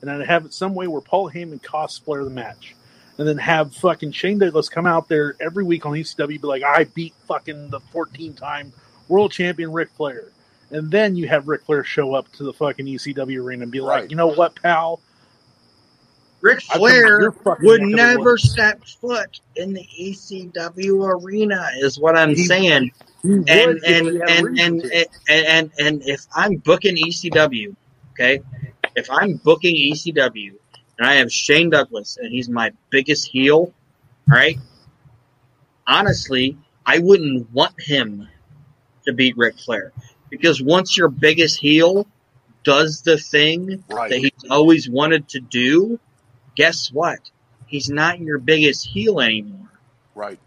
and 0.00 0.10
I'd 0.10 0.26
have 0.26 0.44
it 0.46 0.52
some 0.54 0.74
way 0.74 0.86
where 0.86 1.00
Paul 1.00 1.30
Heyman 1.30 1.62
costs 1.62 1.98
Flair 1.98 2.24
the 2.24 2.30
match, 2.30 2.74
and 3.18 3.26
then 3.28 3.38
have 3.38 3.74
fucking 3.76 4.12
Shane 4.12 4.38
Douglas 4.38 4.68
come 4.68 4.86
out 4.86 5.08
there 5.08 5.36
every 5.40 5.64
week 5.64 5.86
on 5.86 5.92
ECW, 5.92 6.28
be 6.40 6.46
like, 6.46 6.62
I 6.62 6.84
beat 6.84 7.14
fucking 7.26 7.70
the 7.70 7.80
14 7.80 8.34
time 8.34 8.72
world 9.08 9.32
champion 9.32 9.72
Ric 9.72 9.90
Flair, 9.90 10.28
and 10.70 10.90
then 10.90 11.16
you 11.16 11.28
have 11.28 11.48
Ric 11.48 11.62
Flair 11.64 11.84
show 11.84 12.14
up 12.14 12.30
to 12.32 12.44
the 12.44 12.52
fucking 12.52 12.86
ECW 12.86 13.42
arena 13.42 13.62
and 13.62 13.72
be 13.72 13.80
like, 13.80 14.00
Right. 14.02 14.10
you 14.10 14.16
know 14.16 14.26
what, 14.28 14.60
pal, 14.60 15.00
Ric 16.48 16.64
I've 16.70 16.78
come 16.78 16.80
to 16.80 16.94
your 16.94 17.32
Flair 17.32 17.56
would 17.62 17.80
neck 17.82 17.86
of 17.86 17.90
the 17.90 17.96
never 17.96 18.38
step 18.38 18.84
foot 18.84 19.40
in 19.56 19.72
the 19.74 19.86
ECW 20.00 21.22
arena, 21.22 21.68
is 21.78 21.98
what 21.98 22.16
I'm 22.16 22.30
He- 22.30 22.44
saying. 22.46 22.90
He 23.22 23.32
and 23.32 23.46
if 23.48 23.84
and 23.84 24.06
he 24.06 24.18
had 24.18 24.30
a 24.30 24.36
and 24.36 24.58
and, 24.60 24.84
and 25.28 25.46
and 25.46 25.72
and 25.78 26.02
if 26.06 26.24
I'm 26.34 26.56
booking 26.56 26.96
ECW, 26.96 27.74
okay, 28.12 28.40
if 28.96 29.10
I'm 29.10 29.34
booking 29.36 29.74
ECW 29.74 30.52
and 30.98 31.06
I 31.06 31.14
have 31.14 31.32
Shane 31.32 31.68
Douglas 31.70 32.16
and 32.20 32.32
he's 32.32 32.48
my 32.48 32.72
biggest 32.90 33.28
heel, 33.28 33.56
all 34.30 34.36
right, 34.36 34.56
honestly, 35.86 36.56
I 36.86 36.98
wouldn't 36.98 37.50
want 37.52 37.80
him 37.80 38.28
to 39.04 39.12
beat 39.12 39.36
Ric 39.36 39.58
Flair 39.58 39.92
because 40.30 40.62
once 40.62 40.96
your 40.96 41.08
biggest 41.08 41.58
heel 41.58 42.06
does 42.64 43.02
the 43.02 43.18
thing 43.18 43.82
Right. 43.88 44.10
that 44.10 44.18
he's 44.18 44.50
always 44.50 44.88
wanted 44.88 45.28
to 45.30 45.40
do, 45.40 45.98
guess 46.58 46.90
what? 46.92 47.20
He's 47.66 47.88
not 47.88 48.18
your 48.18 48.38
biggest 48.38 48.84
heel 48.84 49.20
anymore. 49.20 49.70
right. 50.14 50.38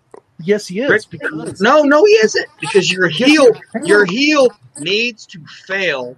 yes, 0.44 0.68
he 0.68 0.82
is 0.82 0.90
Ric- 0.90 1.10
because 1.10 1.62
no, 1.62 1.84
no, 1.84 2.04
he 2.04 2.12
isn't 2.14 2.46
because 2.60 2.92
your 2.92 3.08
heel, 3.08 3.48
your 3.86 4.06
heel 4.06 4.52
needs 4.80 5.26
to 5.28 5.40
fail, 5.66 6.18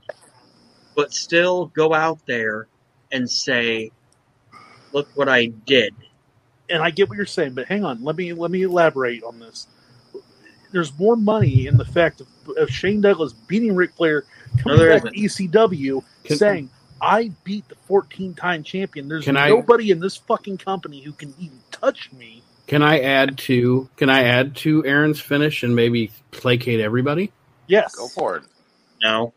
but 0.96 1.14
still 1.14 1.68
go 1.68 1.94
out 1.94 2.20
there 2.26 2.68
and 3.12 3.30
say, 3.30 3.92
"Look 4.92 5.08
what 5.16 5.30
I 5.30 5.46
did." 5.48 5.94
and 6.70 6.82
I 6.82 6.90
get 6.90 7.08
what 7.10 7.18
you're 7.18 7.26
saying, 7.26 7.54
but 7.54 7.68
hang 7.68 7.84
on, 7.86 8.04
let 8.04 8.16
me 8.16 8.34
let 8.34 8.50
me 8.50 8.64
elaborate 8.64 9.24
on 9.24 9.38
this. 9.40 9.68
There's 10.72 10.98
more 10.98 11.16
money 11.16 11.68
in 11.68 11.78
the 11.78 11.86
fact 11.86 12.20
of, 12.22 12.28
of 12.58 12.70
Shane 12.70 13.00
Douglas 13.02 13.34
beating 13.34 13.76
Ric 13.76 13.94
Flair, 13.94 14.24
coming 14.58 14.80
No, 14.80 14.90
back 14.90 15.04
to 15.04 15.10
ECW, 15.12 16.04
Can- 16.24 16.38
saying, 16.38 16.70
"I 17.04 17.32
beat 17.44 17.68
the 17.70 17.76
14 17.88 18.34
time 18.34 18.64
champion." 18.64 19.08
There's 19.10 19.26
Can 19.26 19.36
I- 19.38 19.50
nobody 19.50 19.92
in 19.92 20.00
this 20.00 20.16
fucking 20.18 20.58
company 20.60 21.02
who 21.02 21.12
can 21.12 21.34
even 21.40 21.60
touch 21.72 22.12
me. 22.14 22.42
Can 22.68 22.82
I 22.82 23.00
add 23.02 23.38
to? 23.40 23.90
Can 23.98 24.10
I 24.10 24.24
add 24.24 24.56
to 24.58 24.84
Aron's 24.86 25.20
finish 25.20 25.64
and 25.64 25.76
maybe 25.76 26.12
placate 26.32 26.80
everybody? 26.80 27.32
Yes, 27.68 27.94
Go 27.96 28.08
for 28.08 28.38
it. 28.38 28.44
No, 29.04 29.34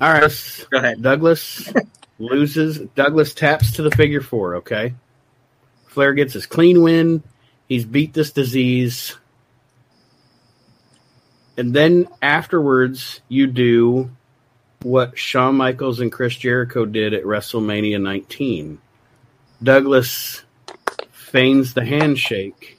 All 0.00 0.12
right. 0.12 0.66
go 0.70 0.78
ahead. 0.78 1.00
Douglas 1.02 1.72
loses. 2.18 2.78
Douglas 2.96 3.32
taps 3.32 3.72
to 3.72 3.82
the 3.82 3.90
figure 3.92 4.20
four. 4.20 4.56
Okay. 4.56 4.94
Flair 5.86 6.12
gets 6.14 6.32
his 6.34 6.46
clean 6.46 6.82
win. 6.82 7.22
He's 7.68 7.84
beat 7.84 8.12
this 8.12 8.32
disease. 8.32 9.16
And 11.56 11.72
then 11.72 12.08
afterwards, 12.20 13.20
you 13.28 13.46
do 13.46 14.10
what 14.86 15.18
Shawn 15.18 15.56
Michaels 15.56 15.98
and 15.98 16.12
Chris 16.12 16.36
Jericho 16.36 16.84
did 16.84 17.12
at 17.12 17.24
WrestleMania 17.24 18.00
19. 18.00 18.78
Douglas 19.60 20.42
feigns 21.10 21.74
the 21.74 21.84
handshake 21.84 22.78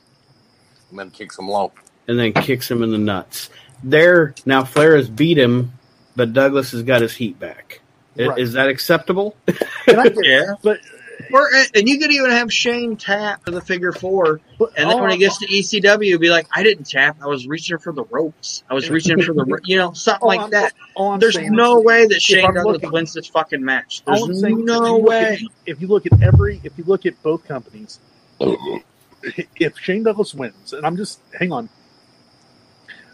And 0.89 0.99
then 0.99 1.11
kicks 1.11 1.37
him 1.37 1.49
low. 1.49 1.73
and 2.07 2.17
then 2.17 2.31
kicks 2.31 2.71
him 2.71 2.81
in 2.81 2.91
the 2.91 2.97
nuts. 2.97 3.49
There, 3.83 4.33
now 4.45 4.63
Flair 4.63 4.95
has 4.95 5.09
beat 5.09 5.37
him, 5.37 5.73
but 6.15 6.31
Douglas 6.31 6.71
has 6.71 6.83
got 6.83 7.01
his 7.01 7.13
heat 7.13 7.37
back. 7.39 7.81
Right. 8.17 8.39
Is 8.39 8.53
that 8.53 8.69
acceptable? 8.69 9.35
And 9.85 9.99
I 9.99 10.07
get- 10.09 10.25
Yeah. 10.25 10.53
but, 10.63 10.79
Or 11.31 11.49
and 11.75 11.87
you 11.89 11.99
could 11.99 12.11
even 12.11 12.31
have 12.31 12.51
Shane 12.51 12.95
tap 12.97 13.45
to 13.45 13.51
the 13.51 13.61
figure 13.61 13.91
four, 13.91 14.39
and 14.59 14.69
then 14.75 14.87
all 14.87 15.01
when 15.01 15.11
he 15.11 15.17
gets 15.17 15.37
to 15.39 15.47
ECW, 15.47 16.19
be 16.19 16.29
like, 16.29 16.47
"I 16.53 16.63
didn't 16.63 16.85
tap. 16.89 17.17
I 17.21 17.27
was 17.27 17.47
reaching 17.47 17.77
for 17.77 17.91
the 17.93 18.03
ropes. 18.05 18.63
I 18.69 18.73
was 18.73 18.89
reaching 18.89 19.21
for 19.21 19.33
the, 19.33 19.45
ro-" 19.45 19.59
you 19.63 19.77
know, 19.77 19.93
something 19.93 20.21
all 20.21 20.27
like 20.27 20.39
I'm- 20.41 20.49
that." 20.51 20.73
all 20.95 21.11
I'm 21.13 21.19
There's 21.19 21.35
saying 21.35 21.51
no 21.51 21.79
way 21.79 22.07
that 22.07 22.21
Shane 22.21 22.53
Douglas 22.53 22.75
looking- 22.75 22.91
wins 22.91 23.13
this 23.13 23.27
fucking 23.27 23.63
match. 23.63 24.03
There's 24.05 24.21
I'm 24.23 24.35
saying 24.35 24.65
no 24.65 24.97
way. 24.97 25.33
At, 25.33 25.39
if 25.65 25.81
you 25.81 25.87
look 25.87 26.05
at 26.05 26.21
every, 26.21 26.59
if 26.63 26.77
you 26.77 26.83
look 26.85 27.05
at 27.05 27.21
both 27.23 27.47
companies, 27.47 27.99
uh-huh. 28.41 28.79
if 29.55 29.77
Shane 29.79 30.03
Douglas 30.03 30.33
wins, 30.33 30.73
and 30.73 30.85
I'm 30.85 30.97
just 30.97 31.19
hang 31.37 31.51
on, 31.51 31.69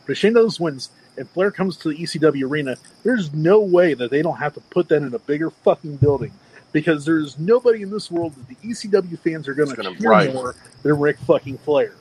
but 0.05 0.11
if 0.13 0.17
Shane 0.17 0.33
Douglas 0.33 0.59
wins 0.59 0.89
and 1.17 1.29
Flair 1.29 1.51
comes 1.51 1.77
to 1.77 1.89
the 1.89 1.95
ECW 1.95 2.49
arena, 2.49 2.77
there's 3.03 3.33
no 3.33 3.59
way 3.59 3.93
that 3.93 4.09
they 4.11 4.21
don't 4.21 4.37
have 4.37 4.53
to 4.55 4.61
put 4.61 4.89
that 4.89 5.01
in 5.03 5.13
a 5.13 5.19
bigger 5.19 5.49
fucking 5.49 5.97
building 5.97 6.31
because 6.73 7.05
there's 7.05 7.39
nobody 7.39 7.81
in 7.83 7.89
this 7.89 8.11
world 8.11 8.33
that 8.35 8.47
the 8.49 8.55
ECW 8.67 9.17
fans 9.19 9.47
are 9.47 9.53
going 9.53 9.69
It's 9.69 9.77
to 9.77 9.83
gonna- 9.83 9.97
cheer 9.97 10.09
right. 10.09 10.33
more 10.33 10.55
than 10.81 10.99
Ric 10.99 11.17
fucking 11.19 11.59
Flair. 11.59 11.93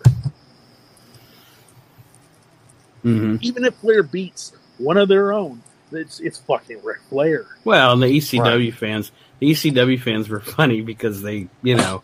Mm-hmm. 3.05 3.37
Even 3.41 3.65
if 3.65 3.75
Flair 3.77 4.03
beats 4.03 4.53
one 4.79 4.97
of 4.97 5.09
their 5.09 5.33
own, 5.33 5.63
it's 5.91 6.21
it's 6.21 6.39
fucking 6.39 6.83
Ric 6.83 7.01
Flair. 7.09 7.47
Well, 7.65 7.93
and 7.93 8.03
the 8.03 8.07
ECW 8.07 8.73
fans, 8.75 9.11
the 9.41 9.51
ECW 9.51 10.01
fans 10.01 10.29
were 10.29 10.41
funny 10.59 10.81
because 10.83 11.21
they, 11.23 11.49
you 11.63 11.75
know, 11.77 12.03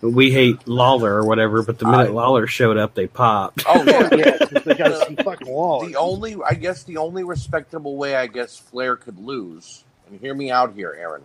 we 0.00 0.30
hate 0.30 0.66
Lawler 0.68 1.12
or 1.14 1.24
whatever, 1.26 1.62
but 1.62 1.78
the 1.78 1.86
minute 1.86 2.08
I- 2.08 2.12
Lawler 2.12 2.46
showed 2.46 2.76
up, 2.76 2.94
they 2.94 3.06
popped. 3.08 3.64
Oh 3.66 3.82
yeah. 3.84 4.08
yeah, 4.16 4.38
'cause 4.38 4.64
they 4.64 4.74
got 4.74 5.08
to 5.08 5.22
fucking 5.24 5.48
Lawler. 5.48 5.88
The 5.88 5.96
only, 5.96 6.36
I 6.48 6.54
guess, 6.54 6.84
the 6.84 6.98
only 6.98 7.24
respectable 7.24 7.96
way 7.96 8.14
I 8.14 8.28
guess 8.28 8.56
Flair 8.58 8.94
could 8.96 9.18
lose, 9.18 9.82
and 10.08 10.20
hear 10.20 10.34
me 10.34 10.50
out 10.52 10.72
here, 10.74 10.96
Aron. 10.98 11.22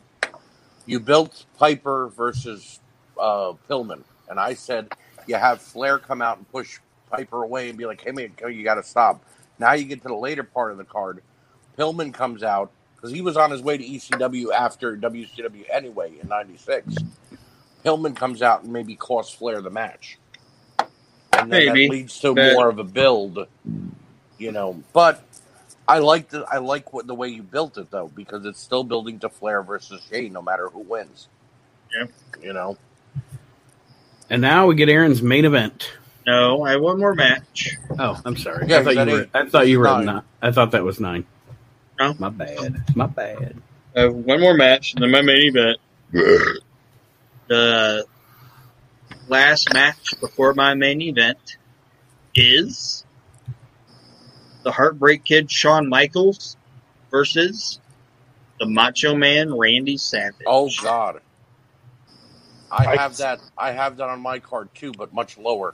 You 0.87 0.99
built 0.99 1.45
Piper 1.59 2.07
versus 2.07 2.79
uh, 3.19 3.53
Pillman, 3.69 4.03
and 4.29 4.39
I 4.39 4.55
said 4.55 4.91
you 5.27 5.35
have 5.35 5.61
Flair 5.61 5.99
come 5.99 6.21
out 6.23 6.37
and 6.37 6.51
push 6.51 6.79
Piper 7.11 7.43
away 7.43 7.69
and 7.69 7.77
be 7.77 7.85
like, 7.85 8.01
"Hey 8.03 8.11
man, 8.11 8.31
you 8.49 8.63
got 8.63 8.75
to 8.75 8.83
stop." 8.83 9.23
Now 9.59 9.73
you 9.73 9.83
get 9.85 10.01
to 10.03 10.07
the 10.07 10.15
later 10.15 10.43
part 10.43 10.71
of 10.71 10.77
the 10.77 10.85
card. 10.85 11.21
Pillman 11.77 12.13
comes 12.13 12.41
out 12.41 12.71
because 12.95 13.11
he 13.11 13.21
was 13.21 13.37
on 13.37 13.51
his 13.51 13.61
way 13.61 13.77
to 13.77 13.83
ECW 13.83 14.51
after 14.53 14.95
WCW 14.97 15.65
anyway 15.71 16.13
in 16.21 16.27
'96. 16.27 16.95
Pillman 17.85 18.15
comes 18.15 18.41
out 18.41 18.63
and 18.63 18.71
maybe 18.73 18.95
costs 18.95 19.33
Flair 19.35 19.61
the 19.61 19.69
match, 19.69 20.17
and 20.79 21.51
then 21.51 21.65
Maybe. 21.65 21.87
that 21.87 21.91
leads 21.91 22.19
to 22.21 22.33
But- 22.33 22.53
more 22.53 22.69
of 22.69 22.79
a 22.79 22.83
build 22.83 23.45
you 24.37 24.51
know. 24.51 24.81
But 24.93 25.23
I 25.87 25.99
like 25.99 26.29
the 26.29 26.45
I 26.51 26.57
like 26.57 26.91
what 26.93 27.07
the 27.07 27.15
way 27.15 27.29
you 27.29 27.43
built 27.43 27.77
it 27.77 27.89
though 27.91 28.09
because 28.09 28.45
it's 28.45 28.59
still 28.59 28.83
building 28.83 29.19
to 29.19 29.29
Flair 29.29 29.63
versus 29.63 30.01
Shane 30.09 30.33
no 30.33 30.41
matter 30.41 30.69
who 30.69 30.79
wins. 30.79 31.27
Yeah. 31.95 32.07
you 32.41 32.53
know. 32.53 32.77
And 34.29 34.41
now 34.41 34.67
we 34.67 34.75
get 34.75 34.89
Aron's 34.89 35.21
main 35.21 35.45
event. 35.45 35.93
No, 36.25 36.63
I 36.63 36.71
have 36.71 36.81
one 36.81 36.99
more 36.99 37.13
match. 37.15 37.69
Oh, 37.97 38.19
I'm 38.25 38.35
sorry. 38.35 38.67
Yeah, 38.67 38.79
I 38.79 38.83
thought 38.83 38.95
you 39.07 39.13
were. 39.13 39.21
eight. 39.21 39.29
I 39.33 39.45
thought 39.49 39.67
you 39.69 39.79
were 39.79 39.85
Nine. 39.85 40.05
nine. 40.05 40.21
I 40.41 40.51
thought 40.51 40.71
that 40.71 40.83
was 40.83 40.99
nine. 40.99 41.25
No. 41.97 42.13
My 42.19 42.27
bad. 42.29 42.83
My 42.97 43.05
bad. 43.07 43.55
I 43.95 44.01
have 44.01 44.13
one 44.13 44.41
more 44.41 44.53
match, 44.53 44.93
and 44.93 45.01
then 45.03 45.11
my 45.11 45.21
main 45.21 45.55
event. 45.55 45.77
the 47.47 48.05
last 49.29 49.73
match 49.73 50.19
before 50.19 50.53
my 50.53 50.73
main 50.73 51.01
event 51.01 51.55
is 52.35 53.05
the 54.67 54.73
Heartbreak 54.73 55.23
Kid 55.23 55.49
Shawn 55.49 55.87
Michaels 55.87 56.57
versus 57.09 57.79
the 58.59 58.65
Macho 58.65 59.15
Man 59.15 59.57
Randy 59.57 59.95
Savage. 59.95 60.43
Oh 60.45 60.69
God. 60.83 61.21
I 62.69 62.85
I- 62.85 62.95
have 62.97 63.15
that. 63.17 63.39
I 63.57 63.71
have 63.71 63.95
that 63.95 64.09
on 64.09 64.19
my 64.19 64.39
card 64.39 64.67
too, 64.75 64.91
but 64.91 65.13
much 65.13 65.37
lower. 65.37 65.73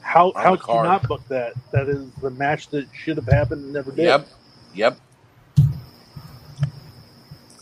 How 0.00 0.32
On 0.32 0.42
how 0.42 0.56
the 0.56 0.62
can 0.64 0.76
you 0.78 0.82
not 0.82 1.06
book 1.06 1.20
that? 1.28 1.52
That 1.70 1.88
is 1.88 2.10
the 2.20 2.30
match 2.30 2.70
that 2.70 2.88
should 2.92 3.18
have 3.18 3.28
happened 3.28 3.62
and 3.62 3.72
never 3.72 3.92
did. 3.92 4.02
Yep. 4.02 4.26
Yep. 4.74 4.98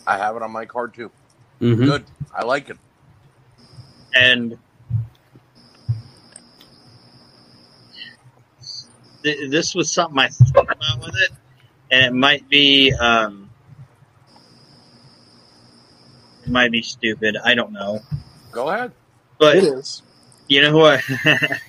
I 0.07 0.17
have 0.17 0.35
it 0.37 0.41
on 0.41 0.49
my 0.49 0.65
card 0.65 0.95
too. 0.95 1.11
Mhm. 1.61 1.85
Good. 1.85 2.03
I 2.33 2.45
like 2.45 2.71
it. 2.71 2.77
and 4.15 4.57
th- 9.23 9.49
this 9.51 9.75
was 9.75 9.91
something 9.91 10.17
I 10.19 10.27
thought 10.29 10.71
about 10.71 10.99
with 10.99 11.15
it, 11.15 11.31
and 11.91 12.05
it 12.05 12.13
might 12.13 12.47
be 12.49 12.93
um, 12.93 13.49
it 16.43 16.49
might 16.49 16.71
be 16.71 16.81
stupid. 16.81 17.37
I 17.43 17.55
don't 17.55 17.71
know, 17.71 18.01
Go 18.51 18.69
ahead. 18.69 18.91
but 19.37 19.57
It 19.57 19.63
is. 19.65 20.01
you 20.47 20.61
know 20.61 20.71
who 20.71 20.85
I 20.85 21.01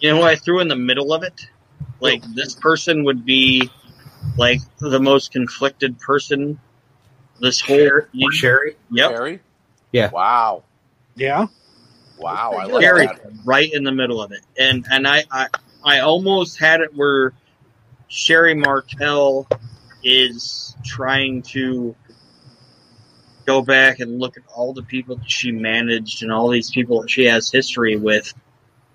you 0.00 0.10
know 0.10 0.16
who 0.16 0.22
I 0.22 0.36
threw 0.36 0.60
in 0.60 0.68
the 0.68 0.76
middle 0.76 1.12
of 1.12 1.22
it? 1.22 1.40
Like 2.00 2.22
this 2.34 2.54
person 2.54 3.04
would 3.04 3.24
be 3.24 3.70
like 4.36 4.60
the 4.78 5.00
most 5.00 5.32
conflicted 5.32 5.98
person. 5.98 6.58
This 7.40 7.60
whole 7.60 7.76
Sherri. 8.30 8.76
yep, 8.90 9.10
Terry. 9.10 9.40
Yeah. 9.90 10.10
Wow. 10.10 10.64
Yeah. 11.16 11.46
Wow. 12.16 12.52
I 12.52 12.66
like 12.66 12.84
Sherri, 12.84 13.06
that. 13.06 13.32
right 13.44 13.72
in 13.72 13.82
the 13.84 13.92
middle 13.92 14.22
of 14.22 14.32
it, 14.32 14.40
and 14.58 14.86
and 14.90 15.06
I, 15.08 15.24
I 15.30 15.48
I 15.84 16.00
almost 16.00 16.58
had 16.58 16.80
it 16.80 16.94
where 16.94 17.32
Sherri 18.08 18.54
Martel 18.54 19.46
is 20.04 20.76
trying 20.84 21.42
to 21.42 21.94
go 23.46 23.62
back 23.62 24.00
and 24.00 24.20
look 24.20 24.36
at 24.36 24.44
all 24.54 24.72
the 24.72 24.82
people 24.82 25.16
that 25.16 25.30
she 25.30 25.50
managed 25.50 26.22
and 26.22 26.32
all 26.32 26.48
these 26.48 26.70
people 26.70 27.02
that 27.02 27.10
she 27.10 27.24
has 27.24 27.50
history 27.50 27.96
with, 27.96 28.32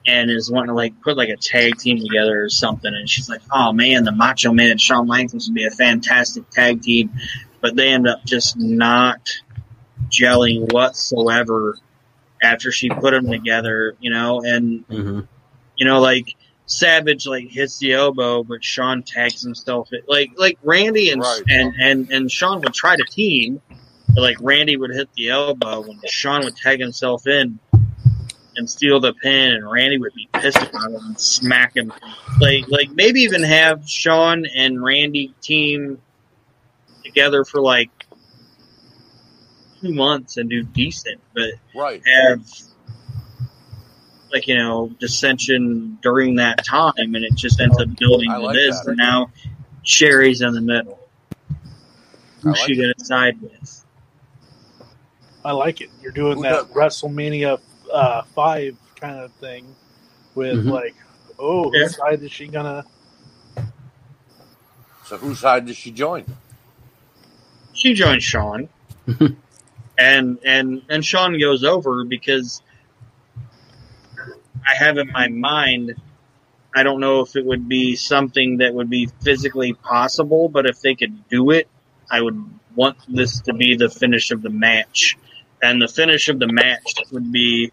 and 0.06 0.32
is 0.32 0.50
wanting 0.50 0.68
to 0.70 0.74
like 0.74 1.00
put 1.02 1.18
like 1.18 1.30
a 1.30 1.38
tag 1.38 1.78
team 1.78 2.00
together 2.00 2.44
or 2.44 2.50
something. 2.50 2.94
And 2.94 3.10
she's 3.10 3.30
like, 3.30 3.42
"Oh 3.52 3.74
man, 3.74 4.04
the 4.04 4.12
Macho 4.12 4.54
Man 4.54 4.72
and 4.72 4.80
Shawn 4.80 5.08
Michaels 5.08 5.48
would 5.48 5.56
be 5.56 5.66
a 5.66 5.72
fantastic 5.72 6.50
tag 6.50 6.82
team," 6.82 7.12
but 7.62 7.76
they 7.76 7.90
end 7.90 8.08
up 8.08 8.24
just 8.26 8.58
not 8.58 9.30
gelling 10.10 10.72
whatsoever 10.72 11.78
after 12.42 12.72
she 12.72 12.90
put 12.90 13.12
them 13.12 13.30
together, 13.30 13.96
you 14.00 14.12
know, 14.12 14.42
and 14.44 14.86
hmm 14.86 15.20
you 15.78 15.86
know, 15.86 16.00
like 16.00 16.36
Savage 16.68 17.26
like 17.26 17.48
hits 17.50 17.78
the 17.78 17.94
elbow, 17.94 18.44
but 18.44 18.64
Shawn 18.64 19.02
tags 19.02 19.42
himself. 19.42 19.90
Like 20.08 20.32
like 20.38 20.58
Randy 20.64 21.12
and 21.12 21.22
Right. 21.22 21.42
and 21.48 21.74
and 21.80 22.12
and 22.12 22.32
Shawn 22.32 22.62
would 22.62 22.74
try 22.74 22.96
to 22.98 23.04
team, 23.06 23.62
but 24.14 24.22
like 24.22 24.38
Randy 24.42 24.76
would 24.76 24.92
hit 24.92 25.10
the 25.16 25.30
elbow, 25.30 25.84
and 25.84 26.00
Shawn 26.10 26.44
would 26.44 26.58
tag 26.58 26.80
himself 26.80 27.26
in 27.26 27.58
and 28.58 28.70
steal 28.70 29.00
the 29.00 29.14
pin, 29.14 29.54
and 29.54 29.70
Randy 29.72 29.98
would 29.98 30.14
be 30.14 30.28
pissed 30.34 30.58
about 30.58 30.92
him 30.92 30.96
and 31.06 31.20
smack 31.20 31.76
him. 31.78 31.94
Like 32.42 32.66
like 32.68 32.92
maybe 32.92 33.22
even 33.22 33.44
have 33.44 33.88
Shawn 33.88 34.46
and 34.54 34.84
Randy 34.84 35.34
team 35.42 36.02
together 37.06 37.46
for 37.46 37.62
like 37.62 37.90
two 39.80 39.94
months 39.94 40.36
and 40.36 40.50
do 40.50 40.64
decent, 40.64 41.22
but 41.34 41.52
Right. 41.74 42.02
have 42.06 42.42
like 44.32 44.48
you 44.48 44.58
know 44.58 44.88
dissension 45.00 45.98
during 46.02 46.36
that 46.36 46.64
time, 46.66 46.94
and 46.98 47.18
it 47.24 47.36
just 47.36 47.60
ends 47.62 47.80
up 47.80 47.88
building 47.98 48.30
I 48.32 48.42
to 48.42 48.54
this. 48.54 48.80
that. 48.82 48.90
And 48.90 48.98
now 48.98 49.32
Sherri's 49.84 50.42
in 50.42 50.54
the 50.54 50.62
middle. 50.62 51.00
Who's 52.42 52.58
like 52.60 52.68
she 52.68 52.76
gonna 52.76 52.94
side 53.00 53.42
with? 53.42 53.86
I 55.46 55.52
like 55.52 55.82
it. 55.82 55.90
You're 56.02 56.12
doing 56.12 56.38
Who 56.38 56.44
that 56.44 56.68
does- 56.68 57.02
WrestleMania 57.02 57.60
uh, 57.92 58.22
five 58.36 58.78
kind 59.00 59.20
of 59.20 59.32
thing 59.34 59.76
with 60.36 60.66
Mhm. 60.66 60.72
like, 60.72 60.96
oh, 61.40 61.74
Yeah. 61.74 61.84
whose 61.84 61.96
side 61.98 62.22
is 62.22 62.32
she 62.32 62.48
gonna? 62.48 62.86
So 65.06 65.18
whose 65.18 65.40
side 65.40 65.66
does 65.66 65.78
she 65.78 65.92
join? 65.92 66.26
She 67.74 67.94
joins 67.94 68.24
Shawn, 68.24 68.68
and 69.98 70.38
and 70.44 70.82
and 70.90 71.06
Shawn 71.06 71.40
goes 71.40 71.64
over 71.64 72.04
because 72.04 72.62
I 74.68 74.76
have 74.76 74.98
in 74.98 75.12
my 75.12 75.28
mind. 75.30 75.96
I 76.76 76.84
don't 76.84 77.00
know 77.00 77.22
if 77.22 77.36
it 77.36 77.46
would 77.46 77.68
be 77.68 77.96
something 77.96 78.58
that 78.58 78.74
would 78.74 78.90
be 78.90 79.10
physically 79.24 79.74
possible, 79.74 80.50
but 80.50 80.66
if 80.66 80.82
they 80.82 80.96
could 80.96 81.28
do 81.30 81.52
it, 81.52 81.68
I 82.12 82.22
would 82.22 82.44
want 82.76 82.98
this 83.08 83.42
to 83.42 83.54
be 83.54 83.76
the 83.76 83.90
finish 83.90 84.32
of 84.32 84.42
the 84.42 84.50
match. 84.50 85.18
And 85.62 85.82
the 85.82 85.88
finish 85.88 86.30
of 86.30 86.40
the 86.40 86.48
match 86.48 86.96
would 87.12 87.32
be 87.32 87.72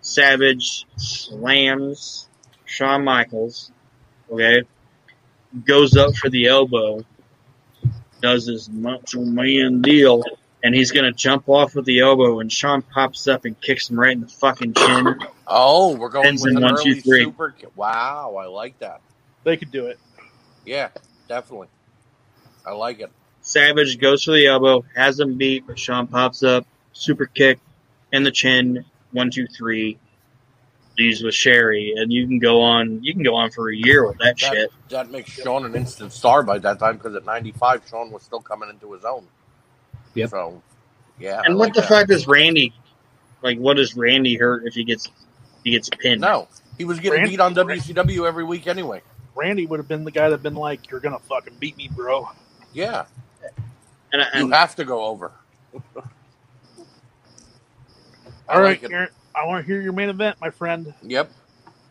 Savage 0.00 0.86
slams 0.96 2.28
Shawn 2.68 3.04
Michaels, 3.04 3.72
okay, 4.30 4.62
goes 5.64 5.96
up 5.96 6.14
for 6.14 6.28
the 6.28 6.46
elbow, 6.46 7.04
does 8.20 8.46
his 8.46 8.68
macho 8.68 9.20
man 9.20 9.80
deal, 9.80 10.22
and 10.62 10.74
he's 10.74 10.92
gonna 10.92 11.12
jump 11.12 11.48
off 11.48 11.74
with 11.74 11.86
the 11.86 12.00
elbow, 12.00 12.40
and 12.40 12.52
Shawn 12.52 12.82
pops 12.82 13.26
up 13.26 13.46
and 13.46 13.58
kicks 13.60 13.88
him 13.88 13.98
right 13.98 14.12
in 14.12 14.20
the 14.20 14.28
fucking 14.28 14.74
chin. 14.74 15.18
Oh, 15.48 15.96
we're 15.96 16.10
going 16.10 16.26
Ends 16.26 16.42
with 16.42 16.52
in 16.52 16.58
an 16.58 16.62
one, 16.74 16.82
two, 16.82 17.00
three. 17.00 17.24
super. 17.24 17.54
Wow, 17.74 18.36
I 18.36 18.46
like 18.46 18.78
that. 18.80 19.00
They 19.44 19.56
could 19.56 19.70
do 19.70 19.86
it. 19.86 19.98
Yeah, 20.66 20.90
definitely. 21.28 21.68
I 22.66 22.72
like 22.72 23.00
it. 23.00 23.10
Savage 23.40 23.98
goes 23.98 24.24
for 24.24 24.32
the 24.32 24.46
elbow, 24.46 24.84
has 24.94 25.18
him 25.18 25.38
beat, 25.38 25.66
but 25.66 25.78
Shawn 25.78 26.06
pops 26.06 26.42
up, 26.42 26.66
super 26.92 27.24
kick 27.26 27.58
and 28.12 28.26
the 28.26 28.30
chin, 28.30 28.84
one, 29.12 29.30
two, 29.30 29.46
three. 29.46 29.98
Leaves 30.98 31.22
with 31.22 31.32
Sherri, 31.34 31.94
and 31.96 32.12
you 32.12 32.26
can 32.26 32.40
go 32.40 32.60
on. 32.60 33.04
You 33.04 33.14
can 33.14 33.22
go 33.22 33.36
on 33.36 33.52
for 33.52 33.70
a 33.70 33.76
year 33.76 34.04
with 34.04 34.18
that, 34.18 34.36
That, 34.36 34.38
shit. 34.40 34.70
that 34.88 35.10
makes 35.12 35.30
Shawn 35.30 35.64
an 35.64 35.76
instant 35.76 36.12
star 36.12 36.42
by 36.42 36.58
that 36.58 36.80
time 36.80 36.96
because 36.96 37.14
at 37.14 37.24
95, 37.24 37.84
Shawn 37.88 38.10
was 38.10 38.24
still 38.24 38.40
coming 38.40 38.68
into 38.68 38.92
his 38.92 39.04
own. 39.04 39.24
Yep. 40.14 40.30
So, 40.30 40.60
yeah. 41.20 41.40
And 41.44 41.54
I 41.54 41.56
what 41.56 41.66
like 41.68 41.74
the 41.74 41.82
that. 41.82 41.88
fuck 41.88 42.10
is 42.10 42.26
Randy? 42.26 42.72
Like, 43.42 43.58
what 43.58 43.76
does 43.76 43.94
Randy 43.96 44.36
hurt 44.36 44.64
if 44.66 44.74
he 44.74 44.82
gets 44.82 45.06
he 45.64 45.70
gets 45.72 45.88
pinned? 45.88 46.20
No, 46.20 46.48
he 46.76 46.84
was 46.84 46.98
getting 46.98 47.20
Randy- 47.20 47.30
beat 47.30 47.40
on 47.40 47.54
WCW 47.54 48.26
every 48.26 48.44
week 48.44 48.66
anyway. 48.66 49.02
Randy 49.34 49.66
would 49.66 49.78
have 49.78 49.88
been 49.88 50.04
the 50.04 50.10
guy 50.10 50.30
that 50.30 50.42
been 50.42 50.54
like, 50.54 50.90
"You're 50.90 51.00
gonna 51.00 51.18
fucking 51.20 51.54
beat 51.60 51.76
me, 51.76 51.88
bro." 51.88 52.28
Yeah, 52.72 53.06
And, 54.12 54.22
you 54.34 54.50
have 54.50 54.76
to 54.76 54.84
go 54.84 55.04
over. 55.06 55.32
I 55.74 55.78
All 58.48 58.60
right, 58.62 58.82
like. 58.82 58.92
Aron, 58.92 59.08
I 59.34 59.46
want 59.46 59.64
to 59.64 59.72
hear 59.72 59.80
your 59.80 59.92
main 59.92 60.08
event, 60.08 60.38
my 60.40 60.50
friend. 60.50 60.94
Yep. 61.02 61.30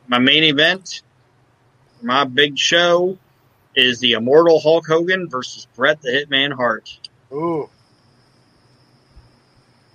my 0.08 0.20
main 0.20 0.44
event, 0.44 1.02
my 2.02 2.24
big 2.24 2.58
show, 2.58 3.18
is 3.76 4.00
the 4.00 4.14
Immortal 4.14 4.60
Hulk 4.60 4.88
Hogan 4.88 5.30
versus 5.30 5.68
Bret 5.76 6.02
the 6.02 6.10
Hitman 6.10 6.52
Hart. 6.54 6.98
Ooh. 7.32 7.70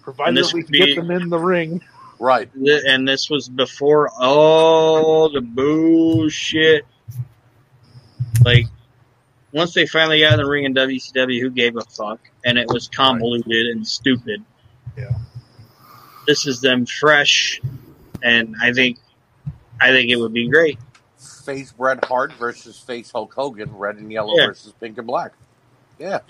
Provided 0.03 0.37
this 0.37 0.49
that 0.49 0.55
we 0.55 0.63
would 0.63 0.73
can 0.73 0.87
get 0.87 0.97
them 0.97 1.11
in 1.11 1.29
the 1.29 1.39
ring. 1.39 1.83
Right. 2.23 2.49
And 2.55 3.09
this 3.09 3.29
was 3.29 3.49
before 3.49 4.09
all 4.17 5.29
the 5.29 5.41
bullshit. 5.41 6.87
Like, 8.45 8.67
once 9.53 9.75
they 9.75 9.87
finally 9.89 10.21
got 10.21 10.35
in 10.35 10.39
the 10.39 10.49
ring 10.49 10.63
in 10.63 10.73
WCW, 10.73 11.41
who 11.41 11.51
gave 11.51 11.77
a 11.77 11.81
fuck? 11.81 12.21
And 12.45 12.59
it 12.59 12.69
was 12.69 12.87
convoluted 12.87 13.67
and 13.67 13.85
stupid. 13.85 14.45
Yeah. 14.97 15.11
This 16.25 16.47
is 16.47 16.61
them 16.61 16.87
fresh, 16.87 17.61
and 18.23 18.55
I 18.63 18.73
think, 18.73 18.99
I 19.81 19.91
think 19.91 20.09
it 20.11 20.17
would 20.17 20.33
be 20.33 20.49
great. 20.49 20.79
Face 21.45 21.73
Bret 21.73 22.05
Hart 22.05 22.33
versus 22.35 22.79
face 22.79 23.11
Hulk 23.11 23.35
Hogan, 23.35 23.77
red 23.77 23.97
and 23.97 24.13
yellow 24.13 24.37
Yeah. 24.37 24.47
versus 24.47 24.73
pink 24.81 24.97
and 24.99 25.09
black. 25.09 25.33
Yeah. 25.99 26.21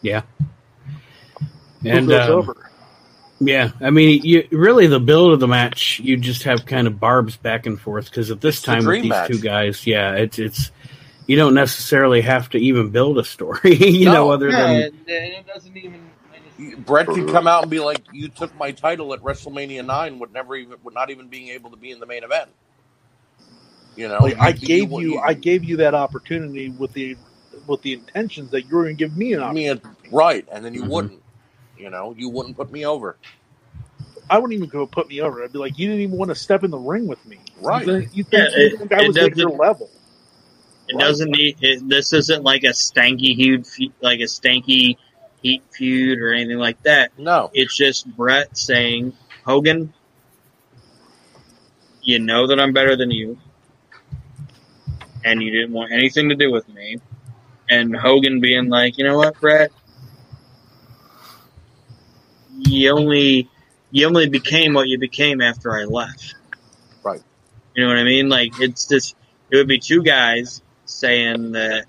Yeah. 0.00 0.22
Who 1.82 1.88
And 1.88 2.08
goes 2.08 2.28
um, 2.28 2.38
over? 2.38 2.70
Yeah, 3.40 3.72
I 3.80 3.90
mean, 3.90 4.22
you 4.22 4.46
really 4.52 4.86
the 4.86 5.00
build 5.00 5.32
of 5.32 5.40
the 5.40 5.48
match, 5.48 6.00
you 6.00 6.16
just 6.16 6.44
have 6.44 6.66
kind 6.66 6.86
of 6.86 6.98
barbs 7.00 7.36
back 7.36 7.66
and 7.66 7.78
forth 7.80 8.06
because 8.06 8.30
at 8.30 8.40
this 8.40 8.56
It's 8.56 8.66
the 8.66 8.72
time 8.72 8.84
with 8.86 9.02
these 9.02 9.10
match. 9.10 9.28
two 9.30 9.38
guys, 9.40 9.86
yeah, 9.86 10.12
it's 10.14 10.38
it's 10.38 10.70
you 11.26 11.36
don't 11.36 11.54
necessarily 11.54 12.20
have 12.20 12.50
to 12.50 12.58
even 12.58 12.90
build 12.90 13.18
a 13.18 13.24
story, 13.24 13.74
you 13.74 14.06
No. 14.06 14.12
know, 14.12 14.30
other 14.30 14.50
than 14.52 14.70
it, 14.76 14.94
it 15.06 15.46
doesn't 15.46 15.76
even. 15.76 16.00
You- 16.58 16.76
Bret 16.76 17.06
could 17.08 17.28
come 17.30 17.48
out 17.48 17.62
and 17.62 17.70
be 17.70 17.80
like, 17.80 17.98
"You 18.12 18.28
took 18.28 18.56
my 18.56 18.70
title 18.70 19.12
at 19.12 19.20
WrestleMania 19.22 19.84
nine, 19.84 20.20
would 20.20 20.32
never 20.32 20.54
even, 20.54 20.76
would 20.84 20.94
not 20.94 21.10
even 21.10 21.26
being 21.26 21.48
able 21.48 21.70
to 21.70 21.76
be 21.76 21.90
in 21.90 21.98
the 21.98 22.06
main 22.06 22.22
event." 22.22 22.48
You 23.96 24.06
know, 24.08 24.18
Like 24.20 24.38
I 24.38 24.52
gave 24.52 24.92
you- 24.92 25.00
you, 25.00 25.10
you- 25.14 25.18
I 25.18 25.34
gave 25.34 25.64
you 25.64 25.78
that 25.78 25.94
opportunity 25.94 26.68
with 26.70 26.92
the 26.92 27.16
with 27.66 27.82
the 27.82 27.94
intentions 27.94 28.50
that 28.52 28.68
you 28.68 28.76
were 28.76 28.84
going 28.84 28.96
to 28.96 28.98
give 29.04 29.16
me 29.16 29.32
an 29.32 29.40
I 29.40 29.44
opportunity. 29.46 29.82
mean, 29.88 29.96
right, 30.12 30.46
and 30.52 30.64
then 30.64 30.74
you 30.74 30.82
Mhm. 30.84 30.88
wouldn't. 30.88 31.22
You 31.76 31.90
know, 31.90 32.14
you 32.16 32.28
wouldn't 32.28 32.56
put 32.56 32.70
me 32.70 32.86
over. 32.86 33.16
I 34.30 34.38
wouldn't 34.38 34.56
even 34.56 34.68
go 34.68 34.86
put 34.86 35.08
me 35.08 35.20
over. 35.20 35.44
I'd 35.44 35.52
be 35.52 35.58
like, 35.58 35.78
you 35.78 35.86
didn't 35.86 36.02
even 36.02 36.16
want 36.16 36.30
to 36.30 36.34
step 36.34 36.64
in 36.64 36.70
the 36.70 36.78
ring 36.78 37.06
with 37.06 37.24
me. 37.26 37.38
Right. 37.60 37.86
You 37.86 37.92
think, 38.00 38.16
you 38.16 38.24
Yeah, 38.30 38.38
think, 38.46 38.56
you 38.56 38.64
it- 38.66 38.78
think 38.78 38.92
I 38.92 39.06
was 39.06 39.16
at 39.18 39.36
your 39.36 39.50
level? 39.50 39.90
It 40.88 40.98
doesn't 40.98 41.30
need. 41.30 41.56
It, 41.62 41.88
this 41.88 42.12
isn't 42.12 42.42
like 42.42 42.62
a 42.64 42.68
stanky 42.68 43.34
feud, 43.34 43.92
like 44.02 44.20
a 44.20 44.24
stanky 44.24 44.96
heat 45.42 45.62
feud 45.72 46.18
or 46.20 46.32
anything 46.34 46.58
like 46.58 46.82
that. 46.82 47.18
No. 47.18 47.50
It's 47.54 47.74
just 47.74 48.06
Bret 48.16 48.56
saying, 48.56 49.14
Hogan, 49.46 49.94
you 52.02 52.18
know 52.18 52.46
that 52.46 52.60
I'm 52.60 52.74
better 52.74 52.96
than 52.96 53.10
you, 53.10 53.38
and 55.24 55.42
you 55.42 55.50
didn't 55.50 55.72
want 55.72 55.92
anything 55.92 56.28
to 56.28 56.34
do 56.34 56.52
with 56.52 56.68
me. 56.68 56.98
And 57.70 57.96
Hogan 57.96 58.40
being 58.40 58.68
like, 58.68 58.98
you 58.98 59.04
know 59.04 59.16
what, 59.16 59.40
Bret, 59.40 59.72
you 62.58 62.90
only 62.90 63.48
you 63.90 64.06
only 64.06 64.28
became 64.28 64.74
what 64.74 64.88
you 64.88 64.98
became 64.98 65.40
after 65.40 65.72
I 65.72 65.84
left. 65.84 66.34
Right. 67.02 67.22
You 67.74 67.84
know 67.84 67.88
what 67.88 67.98
I 67.98 68.04
mean? 68.04 68.28
Like 68.28 68.60
it's 68.60 68.86
just 68.86 69.16
it 69.50 69.56
would 69.56 69.68
be 69.68 69.78
two 69.78 70.02
guys 70.02 70.62
saying 70.84 71.52
that 71.52 71.86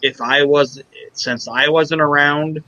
if 0.00 0.20
I 0.20 0.44
was 0.44 0.82
since 1.12 1.48
I 1.48 1.68
wasn't 1.68 2.00
around 2.00 2.62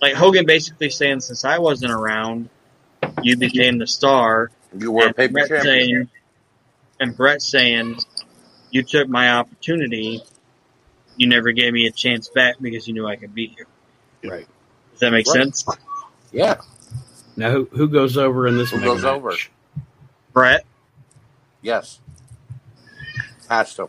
like 0.00 0.14
Hogan 0.14 0.46
basically 0.46 0.90
saying 0.90 1.20
since 1.20 1.44
I 1.44 1.58
wasn't 1.58 1.92
around, 1.92 2.50
you 3.22 3.36
became 3.36 3.78
the 3.78 3.86
star. 3.86 4.50
You 4.76 4.92
were 4.92 5.04
a 5.04 5.06
and 5.06 5.16
paper 5.16 5.32
Bret 5.32 5.48
champion. 5.48 5.64
saying 5.64 6.08
and 7.00 7.16
Bret 7.16 7.42
saying 7.42 7.98
you 8.70 8.82
took 8.82 9.08
my 9.08 9.30
opportunity. 9.32 10.22
You 11.16 11.26
never 11.26 11.52
gave 11.52 11.72
me 11.72 11.86
a 11.86 11.90
chance 11.90 12.28
back 12.28 12.56
because 12.60 12.86
you 12.86 12.94
knew 12.94 13.06
I 13.06 13.16
could 13.16 13.34
beat 13.34 13.58
you. 13.58 13.64
Right. 14.24 14.46
Does 14.92 15.00
that 15.00 15.10
make 15.12 15.26
Right. 15.26 15.34
sense? 15.34 15.64
Yeah. 16.32 16.56
Now, 17.36 17.50
who, 17.52 17.64
who 17.72 17.88
goes 17.88 18.16
over 18.16 18.46
in 18.46 18.56
this 18.58 18.70
Who 18.70 18.80
goes 18.80 19.02
match? 19.02 19.12
over? 19.12 19.32
Bret 20.32 20.64
Yes. 21.62 22.00
Has 23.48 23.74
to. 23.74 23.88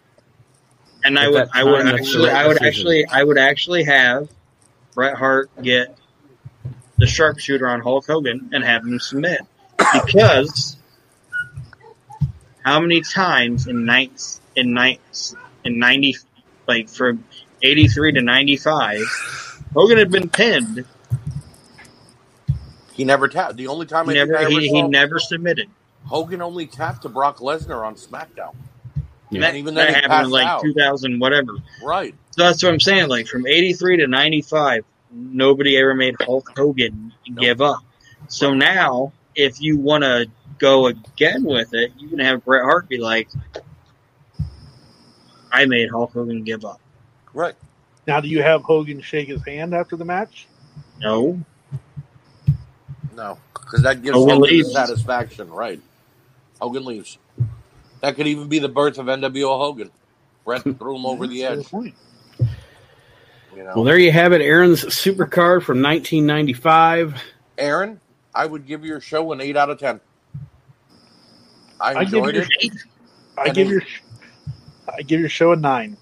and 1.03 1.17
I 1.19 1.27
would 1.29 1.49
I 1.53 1.63
would 1.63 1.77
time, 1.83 1.85
that's 1.85 2.13
the 2.13 2.27
actually 2.27 2.29
I 2.31 2.47
would 2.47 2.57
decision. 2.59 2.67
actually 2.67 3.05
I 3.07 3.23
would 3.23 3.37
actually 3.37 3.83
have 3.83 4.29
Bret 4.95 5.15
Hart 5.15 5.49
get 5.61 5.95
the 6.97 7.05
sharpshooter 7.07 7.67
on 7.67 7.81
Hulk 7.81 8.05
Hogan 8.07 8.49
and 8.53 8.63
have 8.63 8.83
him 8.83 8.99
submit 8.99 9.41
because 9.93 10.77
how 12.63 12.79
many 12.79 13.01
times 13.01 13.67
in 13.67 13.85
nights 13.85 14.41
in 14.55 14.73
nights 14.73 15.35
in 15.63 15.77
ninety 15.79 16.15
like 16.67 16.89
from 16.89 17.23
eighty 17.61 17.87
three 17.87 18.11
to 18.13 18.21
ninety 18.21 18.57
five 18.57 19.01
Hogan 19.73 19.97
had 19.97 20.11
been 20.11 20.29
pinned. 20.29 20.85
He 22.93 23.05
never 23.05 23.27
tapped. 23.27 23.55
The 23.55 23.67
only 23.67 23.85
time 23.85 24.09
He 24.09 24.11
I 24.19 24.25
never 24.25 24.45
he, 24.47 24.67
he 24.67 24.81
never 24.81 25.19
submitted. 25.19 25.69
Hogan 26.05 26.41
only 26.41 26.67
tapped 26.67 27.03
to 27.03 27.09
Brock 27.09 27.37
Lesnar 27.37 27.85
on 27.85 27.95
SmackDown. 27.95 28.55
Yeah. 29.29 29.41
That, 29.41 29.55
even 29.55 29.75
that 29.75 29.93
happened 29.93 30.25
in 30.25 30.31
like 30.31 30.47
out. 30.47 30.61
two 30.61 30.73
thousand 30.73 31.19
whatever. 31.19 31.53
Right. 31.83 32.15
So 32.31 32.43
that's 32.43 32.63
what 32.63 32.73
I'm 32.73 32.79
saying. 32.79 33.07
Like 33.09 33.27
from 33.27 33.45
'83 33.45 33.97
to 33.97 34.07
'95, 34.07 34.83
nobody 35.11 35.77
ever 35.77 35.93
made 35.93 36.15
Hulk 36.19 36.51
Hogan 36.55 37.13
give 37.39 37.61
up. 37.61 37.83
So 38.27 38.53
now, 38.53 39.13
if 39.35 39.61
you 39.61 39.77
want 39.77 40.03
to 40.03 40.29
go 40.57 40.87
again 40.87 41.43
with 41.43 41.73
it, 41.73 41.91
you 41.97 42.09
can 42.09 42.19
have 42.19 42.43
Bret 42.43 42.63
Hart 42.63 42.89
be 42.89 42.97
like, 42.97 43.29
"I 45.51 45.65
made 45.65 45.89
Hulk 45.89 46.11
Hogan 46.11 46.43
give 46.43 46.65
up." 46.65 46.81
Right. 47.33 47.55
Now, 48.09 48.19
do 48.19 48.27
you 48.27 48.41
have 48.41 48.63
Hogan 48.63 49.01
shake 49.01 49.27
his 49.27 49.45
hand 49.45 49.75
after 49.75 49.95
the 49.95 50.03
match? 50.03 50.47
No, 50.99 51.39
No. 53.15 53.37
Because 53.53 53.83
that 53.83 54.01
gives 54.01 54.17
Hogan 54.17 54.37
Hogan 54.39 54.63
satisfaction. 54.65 55.47
Right. 55.51 55.79
Hogan 56.59 56.85
leaves. 56.85 57.19
That 58.01 58.15
could 58.15 58.25
even 58.25 58.47
be 58.47 58.57
the 58.57 58.67
birth 58.67 58.97
of 58.97 59.05
NWO 59.05 59.59
Hogan. 59.59 59.91
Bret 60.43 60.63
threw 60.79 60.95
him 60.95 61.05
over 61.05 61.27
the 61.27 61.43
edge. 61.43 61.69
good. 61.69 61.93
You 63.55 63.63
know. 63.63 63.73
Well, 63.75 63.83
there 63.83 63.99
you 63.99 64.11
have 64.11 64.33
it. 64.33 64.41
Aron's 64.41 64.83
supercard 64.85 65.61
from 65.61 65.83
1995. 65.83 67.21
Aaron, 67.59 67.99
I 68.33 68.47
would 68.47 68.65
give 68.65 68.83
your 68.83 68.99
show 69.01 69.31
an 69.33 69.41
eight 69.41 69.55
out 69.55 69.69
of 69.69 69.77
ten. 69.79 69.99
I 71.79 71.91
I 71.91 72.05
give 72.05 72.13
enjoyed 72.25 72.35
your 72.35 72.45
it. 72.59 72.73
I 73.37 73.49
give 73.49 73.69
your 73.69 73.81
I 74.97 75.01
give 75.03 75.19
your 75.19 75.29
show 75.29 75.51
a 75.51 75.55
nine. 75.55 75.95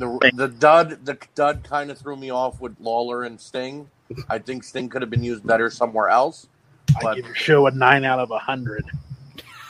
The, 0.00 0.30
the 0.34 0.48
dud 0.48 1.04
the 1.04 1.18
dud 1.34 1.62
kind 1.62 1.90
of 1.90 1.98
threw 1.98 2.16
me 2.16 2.30
off 2.30 2.58
with 2.58 2.74
Lawler 2.80 3.22
and 3.22 3.38
Sting. 3.38 3.90
I 4.30 4.38
think 4.38 4.64
Sting 4.64 4.88
could 4.88 5.02
have 5.02 5.10
been 5.10 5.22
used 5.22 5.46
better 5.46 5.68
somewhere 5.68 6.08
else. 6.08 6.48
I 6.96 7.14
give 7.14 7.26
your 7.26 7.34
show 7.34 7.66
a 7.66 7.70
nine 7.70 8.04
out 8.04 8.18
of 8.18 8.30
a 8.30 8.38
hundred. 8.38 8.86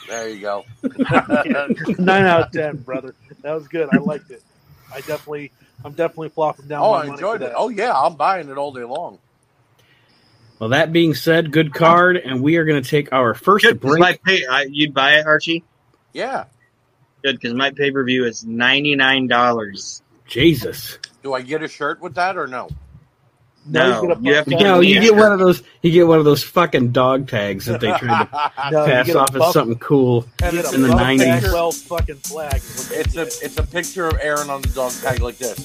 There 0.07 0.29
you 0.29 0.39
go. 0.39 0.65
nine 1.99 2.25
out 2.25 2.47
of 2.47 2.51
ten, 2.51 2.77
brother. 2.77 3.13
That 3.41 3.51
was 3.51 3.67
good. 3.67 3.89
I 3.91 3.97
liked 3.97 4.31
it. 4.31 4.41
I 4.93 5.01
definitely, 5.01 5.51
I'm 5.83 5.91
definitely 5.91 6.29
flopping 6.29 6.69
down. 6.69 6.81
oh, 6.81 6.91
my 6.93 7.03
I 7.03 7.07
enjoyed 7.07 7.41
it. 7.41 7.51
Oh 7.53 7.67
yeah, 7.67 7.93
I'm 7.93 8.15
buying 8.15 8.49
it 8.49 8.57
all 8.57 8.71
day 8.71 8.85
long. 8.85 9.19
Well, 10.59 10.69
that 10.69 10.93
being 10.93 11.13
said, 11.13 11.51
good 11.51 11.73
card, 11.73 12.15
and 12.17 12.41
we 12.41 12.55
are 12.55 12.63
going 12.65 12.81
to 12.81 12.89
take 12.89 13.11
our 13.11 13.33
first 13.33 13.65
Good, 13.65 13.81
'cause 13.81 13.89
break. 13.89 13.99
my 13.99 14.19
pay, 14.23 14.45
I, 14.45 14.63
you'd 14.69 14.93
buy 14.93 15.15
it, 15.17 15.25
Archie. 15.25 15.65
Yeah. 16.13 16.45
Good, 17.23 17.35
because 17.35 17.53
my 17.53 17.71
pay 17.71 17.91
per 17.91 18.03
view 18.03 18.25
is 18.25 18.45
ninety 18.45 18.95
nine 18.95 19.27
dollars. 19.27 20.01
Jesus. 20.31 20.97
Do 21.23 21.33
I 21.33 21.41
get 21.41 21.61
a 21.61 21.67
shirt 21.67 21.99
with 22.01 22.15
that 22.15 22.37
or 22.37 22.47
no? 22.47 22.69
No, 23.67 24.01
get 24.07 24.17
a 24.17 24.21
you 24.21 24.33
have 24.33 24.45
to 24.45 24.51
puff 24.51 24.59
You 24.61 24.65
know, 24.65 24.81
tag. 24.81 24.89
you 24.89 25.01
get 25.01 25.15
one 25.15 25.31
of 25.33 25.37
those. 25.39 25.61
You 25.83 25.91
get 25.91 26.07
one 26.07 26.17
of 26.17 26.25
those 26.25 26.41
fucking 26.41 26.93
dog 26.93 27.27
tags 27.27 27.65
that 27.65 27.79
they 27.81 27.89
try 27.91 28.23
to 28.25 28.51
No, 28.71 28.85
pass 28.87 29.05
get 29.07 29.15
a 29.15 29.19
off 29.19 29.35
as 29.35 29.53
something 29.53 29.77
cool. 29.77 30.25
and 30.41 30.57
then 30.57 30.65
a 30.65 30.71
in 30.73 30.81
the 30.81 30.87
90s. 30.87 31.41
Bagwell 31.43 31.71
fucking 31.73 32.15
flag. 32.15 32.55
is 32.55 32.77
what 32.77 32.89
they 32.89 32.95
It's 33.01 33.15
a 33.17 33.45
it's 33.45 33.57
a 33.57 33.63
picture 33.63 34.07
of 34.07 34.17
Aron 34.21 34.49
on 34.49 34.61
the 34.63 34.69
dog 34.69 34.93
tag 34.93 35.19
like 35.21 35.37
this. 35.37 35.59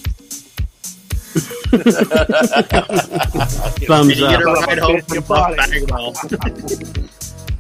Thumbs 3.87 4.09
Did 4.09 4.19
you 4.19 4.29
get 4.29 4.43
a 4.43 4.51
up. 4.51 4.67
ride 4.67 4.79
home 4.79 5.01
from 5.03 5.21
bought 5.25 5.57
Bagwell? 5.57 6.15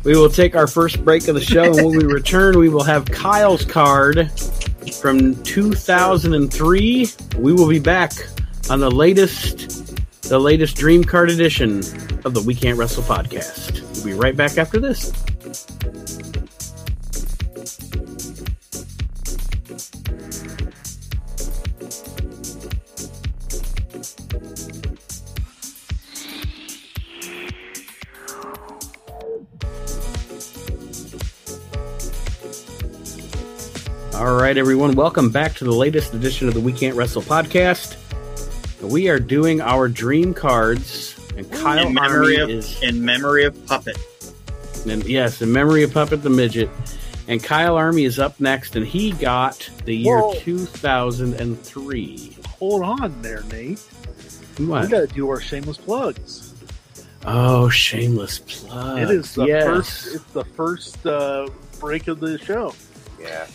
We 0.07 0.17
will 0.17 0.31
take 0.31 0.55
our 0.55 0.69
first 0.69 1.05
break 1.05 1.27
of 1.27 1.35
the 1.35 1.41
show, 1.41 1.65
and 1.65 1.75
when 1.75 1.99
we 1.99 2.05
return, 2.05 2.61
we 2.61 2.69
will 2.69 2.85
have 2.85 3.07
Kyle's 3.07 3.65
card 3.65 4.31
from 5.01 5.43
2003. 5.43 7.09
We 7.37 7.53
will 7.53 7.69
be 7.69 7.81
back 7.81 8.13
on 8.71 8.79
the 8.79 8.89
latest, 8.89 9.97
the 10.23 10.39
latest 10.39 10.77
Dream 10.77 11.03
Card 11.03 11.29
edition 11.29 11.79
of 12.25 12.35
the 12.35 12.43
We 12.47 12.55
Can't 12.55 12.79
Wrestle 12.79 13.03
podcast. 13.03 13.83
We'll 13.97 14.05
be 14.05 14.13
right 14.13 14.37
back 14.37 14.59
after 14.59 14.79
this. 14.79 15.11
All 34.17 34.35
right, 34.35 34.57
everyone, 34.57 34.95
welcome 34.95 35.29
back 35.29 35.53
to 35.57 35.65
the 35.65 35.75
latest 35.75 36.15
edition 36.15 36.49
of 36.49 36.55
the 36.55 36.61
We 36.61 36.73
Can't 36.73 36.97
Wrestle 36.97 37.21
podcast. 37.21 37.99
We 38.81 39.11
are 39.11 39.19
doing 39.19 39.61
our 39.61 39.89
dream 39.89 40.33
cards, 40.33 41.15
and 41.37 41.53
Kyle 41.53 41.89
in 41.89 41.93
memory 41.93 42.41
Army 42.41 42.55
of 42.55 42.65
is 42.65 42.83
in 42.83 43.05
memory 43.05 43.45
of 43.45 43.67
Puppet. 43.67 43.99
and 44.89 45.05
yes, 45.05 45.43
in 45.43 45.53
memory 45.53 45.83
of 45.83 45.93
Puppet 45.93 46.23
the 46.23 46.31
Midget. 46.31 46.71
And 47.29 47.45
Kyle 47.45 47.77
Army 47.77 48.05
is 48.05 48.19
up 48.19 48.41
next, 48.41 48.75
and 48.75 48.87
he 48.87 49.13
got 49.13 49.69
the 49.85 49.95
year 49.95 50.19
Whoa. 50.19 50.35
2003. 50.37 52.39
Hold 52.59 52.83
on 52.85 53.21
there, 53.21 53.43
Nate. 53.53 53.85
We 54.59 54.67
got 54.67 54.89
to 54.89 55.07
do 55.09 55.29
our 55.29 55.43
shameless 55.43 55.77
plugs. 55.77 56.55
Oh, 57.27 57.69
shameless 57.69 58.39
plug. 58.39 58.99
it 58.99 59.11
is 59.11 59.35
the 59.35 59.45
yes. 59.45 59.65
first. 59.67 60.15
It's 60.15 60.25
the 60.33 60.45
first 60.45 61.07
uh, 61.07 61.49
break 61.81 62.09
of 62.09 62.21
the 62.21 62.39
show. 62.39 62.75
Yeah. 63.21 63.47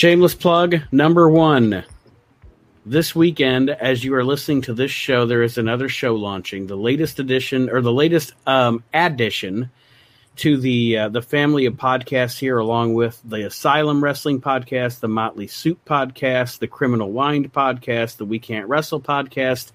Shameless 0.00 0.34
plug 0.34 0.80
number 0.90 1.28
one. 1.28 1.84
This 2.86 3.14
weekend, 3.14 3.68
as 3.68 4.02
you 4.02 4.14
are 4.14 4.24
listening 4.24 4.62
to 4.62 4.72
this 4.72 4.90
show, 4.90 5.26
there 5.26 5.42
is 5.42 5.58
another 5.58 5.90
show 5.90 6.14
launching, 6.14 6.66
the 6.66 6.74
latest 6.74 7.20
edition 7.20 7.68
or 7.68 7.82
the 7.82 7.92
latest 7.92 8.32
um, 8.46 8.82
addition 8.94 9.70
to 10.36 10.56
the 10.56 10.96
uh, 10.96 11.08
the 11.10 11.20
family 11.20 11.66
of 11.66 11.74
podcasts 11.74 12.38
here, 12.38 12.56
along 12.56 12.94
with 12.94 13.20
the 13.26 13.44
Asylum 13.44 14.02
Wrestling 14.02 14.40
podcast, 14.40 15.00
the 15.00 15.08
Motley 15.08 15.48
Soup 15.48 15.78
podcast, 15.84 16.60
the 16.60 16.66
Criminal 16.66 17.12
Wind 17.12 17.52
podcast, 17.52 18.16
the 18.16 18.24
We 18.24 18.38
Can't 18.38 18.68
Wrestle 18.68 19.02
podcast, 19.02 19.70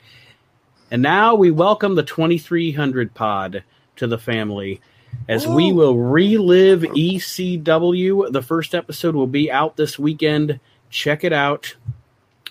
and 0.90 1.04
now 1.04 1.36
we 1.36 1.52
welcome 1.52 1.94
the 1.94 2.02
2300 2.02 3.14
pod 3.14 3.64
to 3.98 4.08
the 4.08 4.18
family 4.18 4.82
as 5.28 5.48
we 5.48 5.72
will 5.72 5.98
relive 5.98 6.82
ECW. 6.82 8.32
The 8.32 8.42
first 8.42 8.76
episode 8.76 9.16
will 9.16 9.28
be 9.28 9.52
out 9.52 9.76
this 9.76 9.98
weekend. 9.98 10.60
Check 10.90 11.24
it 11.24 11.34
out. 11.34 11.76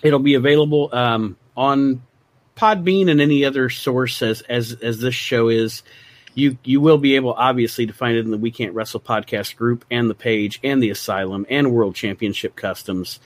It'll 0.03 0.19
be 0.19 0.33
available 0.35 0.89
um, 0.93 1.37
on 1.55 2.01
Podbean 2.55 3.09
and 3.09 3.19
any 3.21 3.45
other 3.45 3.69
source 3.69 4.21
as 4.21 4.41
as 4.41 4.73
as 4.81 4.99
this 4.99 5.15
show 5.15 5.49
is. 5.49 5.83
you 6.33 6.57
you 6.63 6.81
will 6.81 6.97
be 6.97 7.15
able 7.15 7.33
obviously 7.33 7.85
to 7.85 7.93
find 7.93 8.17
it 8.17 8.25
in 8.25 8.31
the 8.31 8.37
We 8.37 8.51
Can't 8.51 8.73
Wrestle 8.73 8.99
podcast 8.99 9.55
group 9.55 9.85
and 9.89 10.09
the 10.09 10.15
page 10.15 10.59
and 10.63 10.81
the 10.81 10.89
Asylum 10.89 11.45
and 11.49 11.71
World 11.73 11.95
Championship 11.95 12.55
Customs. 12.55 13.19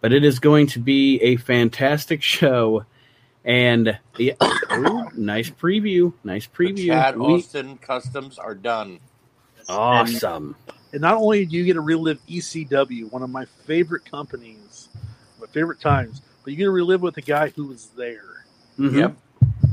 But 0.00 0.12
it 0.12 0.24
is 0.24 0.38
going 0.38 0.66
to 0.68 0.80
be 0.80 1.18
a 1.22 1.36
fantastic 1.36 2.22
show. 2.36 2.84
And 3.44 3.98
yeah, 4.16 4.34
ooh, 4.72 5.10
nice 5.14 5.50
preview, 5.50 6.14
nice 6.24 6.46
The 6.46 6.52
preview. 6.64 6.86
Chad 6.86 7.18
We- 7.18 7.24
Austin 7.34 7.76
customs 7.78 8.38
are 8.38 8.54
done. 8.54 9.00
awesome. 9.68 10.56
And 10.92 11.00
not 11.02 11.14
only 11.14 11.44
do 11.44 11.56
you 11.56 11.64
get 11.64 11.74
to 11.74 11.80
relive 11.80 12.20
ECW, 12.28 13.10
one 13.10 13.22
of 13.22 13.30
my 13.30 13.44
favorite 13.66 14.08
companies, 14.10 14.88
my 15.40 15.46
favorite 15.48 15.80
times, 15.80 16.22
but 16.44 16.52
you 16.52 16.56
get 16.56 16.64
to 16.64 16.70
relive 16.70 17.02
with 17.02 17.14
the 17.16 17.22
guy 17.22 17.48
who 17.48 17.66
was 17.66 17.88
there, 17.96 18.44
Mhm. 18.78 18.96
Yep. 18.98 19.16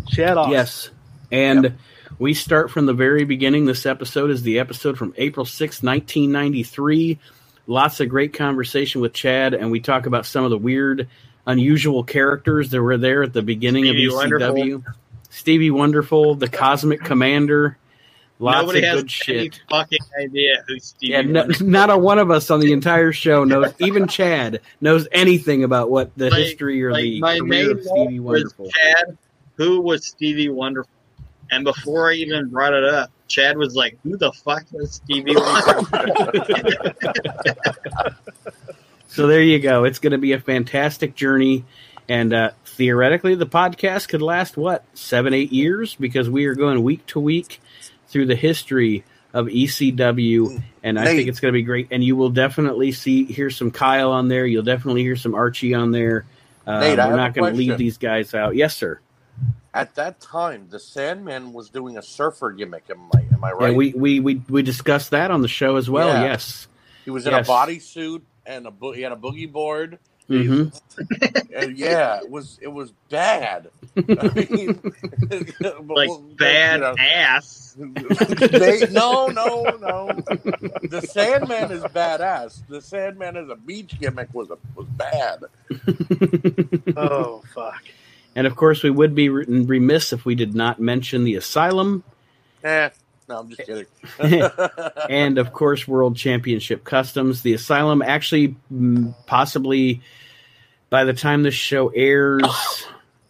Chad 0.09 0.37
Austin. 0.37 0.51
Yes. 0.53 0.89
And 1.31 1.73
we 2.19 2.33
start 2.33 2.71
from 2.71 2.85
the 2.87 2.93
very 2.93 3.23
beginning. 3.23 3.65
This 3.65 3.85
episode 3.85 4.31
is 4.31 4.43
the 4.43 4.59
episode 4.59 4.97
from 4.97 5.13
April 5.17 5.45
sixth, 5.45 5.81
1993. 5.83 7.19
Lots 7.67 7.99
of 7.99 8.09
great 8.09 8.33
conversation 8.33 8.99
with 9.01 9.13
Chad, 9.13 9.53
and 9.53 9.71
we 9.71 9.79
talk 9.79 10.07
about 10.07 10.25
some 10.25 10.43
of 10.43 10.49
the 10.49 10.57
weird, 10.57 11.07
unusual 11.47 12.03
characters 12.03 12.69
that 12.71 12.81
were 12.81 12.97
there 12.97 13.23
at 13.23 13.33
the 13.33 13.41
beginning 13.41 13.85
Stevie 13.85 14.05
of 14.07 14.13
ECW. 14.13 14.83
Stevie 15.29 15.71
Wonderful, 15.71 16.35
the 16.35 16.49
Cosmic 16.49 17.01
Commander. 17.01 17.77
Lots 18.39 18.61
Nobody 18.61 18.79
of 18.79 18.85
has 18.85 18.95
good 18.95 19.01
any 19.29 19.49
shit. 19.49 19.61
fucking 19.69 19.99
idea 20.19 20.63
who 20.67 20.79
Stevie 20.79 21.11
Yeah, 21.13 21.21
no, 21.21 21.47
not 21.61 21.89
a 21.91 21.97
one 21.97 22.17
of 22.17 22.31
us 22.31 22.49
on 22.49 22.59
the 22.59 22.73
entire 22.73 23.11
show 23.11 23.43
knows, 23.43 23.71
even 23.79 24.07
Chad 24.07 24.61
knows 24.81 25.07
anything 25.11 25.63
about 25.63 25.91
what 25.91 26.11
the 26.17 26.33
history 26.33 26.83
or 26.83 26.91
like 26.91 27.03
the 27.03 27.19
my 27.19 27.37
career 27.37 27.71
of 27.71 27.83
Stevie 27.83 28.19
Wonderful. 28.19 28.69
Chad, 28.71 29.17
who 29.55 29.79
was 29.81 30.05
Stevie 30.07 30.49
Wonderful? 30.49 30.89
And 31.51 31.63
before 31.63 32.09
I 32.09 32.15
even 32.15 32.47
brought 32.49 32.73
it 32.73 32.83
up, 32.83 33.11
Chad 33.27 33.57
was 33.57 33.75
like, 33.75 33.97
"Who 34.03 34.17
the 34.17 34.31
fuck 34.31 34.63
is 34.73 34.95
Stevie 34.95 35.35
Wonderful?" 35.35 35.99
So 39.11 39.27
there 39.27 39.41
you 39.41 39.59
go. 39.59 39.83
It's 39.83 39.99
going 39.99 40.11
to 40.11 40.17
be 40.17 40.31
a 40.31 40.39
fantastic 40.39 41.15
journey, 41.15 41.65
and 42.07 42.31
uh, 42.31 42.51
theoretically, 42.65 43.35
the 43.35 43.45
podcast 43.45 44.07
could 44.07 44.21
last 44.21 44.55
what 44.55 44.85
seven, 44.93 45.33
eight 45.33 45.51
years 45.51 45.95
because 45.95 46.29
we 46.29 46.45
are 46.45 46.55
going 46.55 46.81
week 46.81 47.05
to 47.07 47.19
week 47.19 47.59
through 48.07 48.27
the 48.27 48.37
history 48.37 49.03
of 49.33 49.47
ECW, 49.47 50.63
and 50.81 50.97
I 50.97 51.03
Nate. 51.03 51.17
think 51.17 51.27
it's 51.27 51.41
going 51.41 51.51
to 51.51 51.57
be 51.57 51.63
great. 51.63 51.89
And 51.91 52.01
you 52.01 52.15
will 52.15 52.29
definitely 52.29 52.93
see 52.93 53.25
hear 53.25 53.49
some 53.49 53.69
Kyle 53.69 54.13
on 54.13 54.29
there. 54.29 54.45
You'll 54.45 54.63
definitely 54.63 55.01
hear 55.01 55.17
some 55.17 55.35
Archie 55.35 55.73
on 55.73 55.91
there. 55.91 56.25
Uh, 56.65 56.79
Nate, 56.79 56.97
we're 56.97 57.17
not 57.17 57.33
going 57.33 57.51
to 57.51 57.57
leave 57.57 57.77
these 57.77 57.97
guys 57.97 58.33
out. 58.33 58.55
Yes, 58.55 58.77
sir. 58.77 59.01
At 59.73 59.95
that 59.95 60.21
time, 60.21 60.67
the 60.69 60.79
Sandman 60.79 61.51
was 61.51 61.69
doing 61.69 61.97
a 61.97 62.01
surfer 62.01 62.53
gimmick. 62.53 62.85
Am 62.89 63.09
I, 63.13 63.19
am 63.33 63.43
I 63.43 63.51
right? 63.51 63.67
And 63.67 63.77
we, 63.77 63.91
we 63.91 64.21
we 64.21 64.35
we 64.47 64.63
discussed 64.63 65.11
that 65.11 65.31
on 65.31 65.41
the 65.41 65.49
show 65.49 65.75
as 65.75 65.89
well. 65.89 66.07
Yeah. 66.07 66.23
Yes. 66.23 66.69
he 67.03 67.11
was 67.11 67.27
in 67.27 67.33
yes. 67.33 67.45
a 67.45 67.51
bodysuit 67.51 68.21
and 68.45 68.67
a 68.67 68.71
bo- 68.71 68.93
he 68.93 69.01
had 69.01 69.11
a 69.11 69.15
boogie 69.15 69.51
board. 69.51 69.99
hmm 70.27 70.65
And 71.53 71.77
yeah, 71.77 72.19
it 72.19 72.29
was 72.29 72.59
it 72.61 72.67
was 72.69 72.91
bad. 73.09 73.69
I 73.97 74.33
mean, 74.33 74.81
like 75.29 76.09
well, 76.09 76.23
bad 76.37 76.75
you 76.75 76.81
know, 76.81 76.95
ass. 76.97 77.75
they, 77.77 78.87
no, 78.91 79.27
no, 79.27 79.77
no. 79.77 80.23
The 80.89 81.01
Sandman 81.01 81.71
is 81.71 81.83
badass. 81.83 82.61
The 82.69 82.81
Sandman 82.81 83.35
as 83.35 83.49
a 83.49 83.55
beach 83.55 83.99
gimmick 83.99 84.33
was 84.33 84.49
a, 84.49 84.57
was 84.75 84.87
bad. 84.97 85.43
Oh 86.95 87.43
fuck. 87.53 87.83
And 88.35 88.47
of 88.47 88.55
course, 88.55 88.81
we 88.81 88.89
would 88.89 89.13
be 89.13 89.27
remiss 89.27 90.13
if 90.13 90.23
we 90.23 90.35
did 90.35 90.55
not 90.55 90.79
mention 90.79 91.25
the 91.25 91.35
Asylum 91.35 92.03
Eh, 92.63 92.89
no, 93.31 93.39
I'm 93.39 93.49
just 93.49 93.65
kidding. 93.65 93.85
and 95.09 95.37
of 95.37 95.53
course 95.53 95.87
World 95.87 96.17
Championship 96.17 96.83
Customs. 96.83 97.41
The 97.41 97.53
Asylum 97.53 98.01
actually 98.01 98.55
mm, 98.71 99.15
possibly 99.25 100.01
by 100.89 101.05
the 101.05 101.13
time 101.13 101.43
this 101.43 101.53
show 101.53 101.87
airs, 101.87 102.43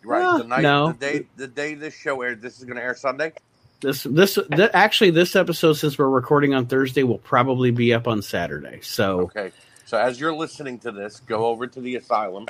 right, 0.03 0.40
the 0.40 0.48
night, 0.48 0.64
no. 0.64 0.94
the 0.94 0.94
day, 0.94 1.28
the 1.36 1.48
day 1.48 1.76
this 1.76 1.94
show 1.94 2.22
aired. 2.23 2.41
This 2.41 2.57
is 2.57 2.65
going 2.65 2.78
to 2.78 2.84
air 2.84 2.95
Sunday. 2.95 3.34
this 3.82 4.03
this 4.03 4.40
th- 4.52 4.72
actually 4.73 5.11
this 5.11 5.36
episode 5.36 5.73
since 5.73 5.99
we're 5.99 6.10
recording 6.10 6.56
on 6.56 6.65
Thursday 6.65 7.03
will 7.03 7.19
probably 7.19 7.69
be 7.69 7.94
up 7.94 8.07
on 8.07 8.23
Saturday. 8.23 8.80
So 8.82 9.22
Okay, 9.22 9.52
so 9.86 9.99
as 9.99 10.19
you're 10.19 10.34
listening 10.34 10.80
to 10.80 10.91
this, 10.91 11.19
go 11.19 11.45
over 11.45 11.68
to 11.68 11.80
the 11.80 11.95
asylum 11.95 12.48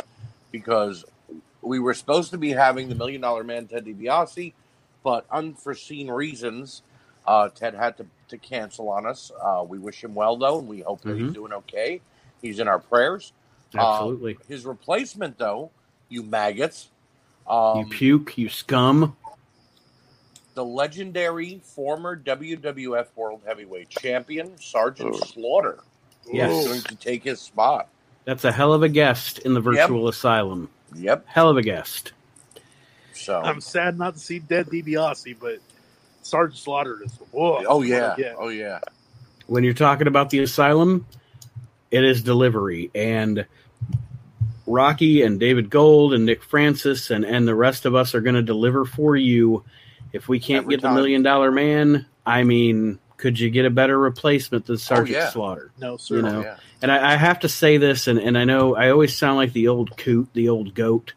because 0.52 1.04
we 1.62 1.80
were 1.80 1.94
supposed 1.94 2.32
to 2.32 2.38
be 2.38 2.52
having 2.52 2.88
the 2.88 2.96
Million 2.96 3.20
Dollar 3.20 3.44
Man 3.44 3.68
Ted 3.68 3.86
DiBiase, 3.86 4.54
but 5.04 5.26
unforeseen 5.30 6.10
reasons, 6.10 6.82
uh, 7.28 7.50
Ted 7.50 7.74
had 7.76 7.98
to, 7.98 8.06
to 8.30 8.38
cancel 8.38 8.90
on 8.90 9.06
us. 9.06 9.32
Uh, 9.42 9.64
we 9.68 9.78
wish 9.78 10.04
him 10.04 10.14
well 10.16 10.38
though, 10.38 10.60
and 10.60 10.68
we 10.68 10.82
hope 10.82 11.02
that 11.02 11.16
he's 11.18 11.28
Mhm. 11.32 11.34
doing 11.34 11.54
okay. 11.54 12.02
He's 12.42 12.60
in 12.60 12.68
our 12.68 12.80
prayers. 12.80 13.34
absolutely, 13.74 14.38
His 14.50 14.66
replacement, 14.66 15.38
though, 15.38 15.72
you 16.10 16.24
maggots, 16.24 16.90
um, 17.48 17.78
you 17.80 17.86
puke, 17.86 18.38
you 18.38 18.50
scum. 18.50 19.16
the 20.56 20.66
legendary 20.66 21.62
former 21.64 22.16
WWF 22.18 23.08
World 23.16 23.42
Heavyweight 23.46 23.88
Champion 23.90 24.58
Sergeant 24.60 25.16
Slaughter, 25.16 25.80
Yes. 26.30 26.52
is 26.52 26.68
going 26.68 26.82
to 26.82 26.96
take 26.96 27.24
his 27.24 27.40
spot. 27.40 27.88
That's 28.26 28.44
a 28.44 28.52
hell 28.52 28.74
of 28.74 28.84
a 28.84 28.90
guest 28.90 29.40
in 29.40 29.54
the 29.54 29.62
virtual 29.62 30.08
asylum. 30.10 30.70
Yep. 30.96 31.26
Hell 31.28 31.50
of 31.50 31.56
a 31.58 31.62
guest. 31.62 32.12
So 33.14 33.40
I'm 33.40 33.62
sad 33.62 33.98
not 33.98 34.16
to 34.16 34.20
see 34.20 34.40
dead 34.40 34.68
DiBiase, 34.68 35.38
but 35.40 35.60
Sergeant 36.22 36.58
Slaughter 36.58 37.04
is. 37.04 37.14
Whoa, 37.32 37.64
Oh 37.68 37.82
yeah. 37.82 38.16
what. 38.16 38.36
Oh 38.38 38.50
yeah. 38.50 38.80
when 39.48 39.64
you're 39.64 39.74
talking 39.74 40.08
about 40.08 40.30
the 40.30 40.40
asylum, 40.40 41.06
it 41.90 42.04
is 42.04 42.24
delivery. 42.24 42.90
And 42.96 43.46
Rocky 44.66 45.22
and 45.24 45.40
David 45.40 45.70
Gold 45.70 46.14
and 46.14 46.26
Nick 46.26 46.44
Francis 46.44 47.10
and, 47.12 47.26
and 47.26 47.48
the 47.48 47.56
rest 47.56 47.86
of 47.86 47.96
us 47.96 48.16
are 48.16 48.22
going 48.22 48.36
to 48.36 48.42
deliver 48.42 48.86
for 48.86 49.16
you. 49.16 49.64
If 50.14 50.28
we 50.28 50.40
can't 50.40 50.64
Every 50.64 50.76
get 50.76 50.82
the 50.82 50.92
million 50.92 51.24
dollar 51.24 51.52
man, 51.52 52.06
I 52.26 52.44
mean, 52.44 53.00
could 53.18 53.40
you 53.40 53.50
get 53.50 53.66
a 53.66 53.70
better 53.70 53.98
replacement 53.98 54.66
than 54.66 54.76
oh, 54.76 54.78
Sergeant 54.78 55.10
yeah. 55.10 55.30
Slaughter? 55.30 55.72
No, 55.80 55.98
sir. 55.98 56.18
You 56.18 56.22
know. 56.24 56.40
Oh, 56.40 56.42
yeah. 56.42 56.58
And 56.82 56.92
I, 56.92 57.14
I 57.14 57.16
have 57.16 57.42
to 57.42 57.50
say 57.50 57.78
this, 57.78 58.08
and, 58.08 58.18
and 58.20 58.38
I 58.38 58.44
know 58.44 58.76
I 58.76 58.90
always 58.90 59.16
sound 59.16 59.38
like 59.38 59.54
the 59.54 59.68
old 59.68 59.96
coot, 59.96 60.30
the 60.34 60.50
old 60.50 60.74
goat, 60.74 61.14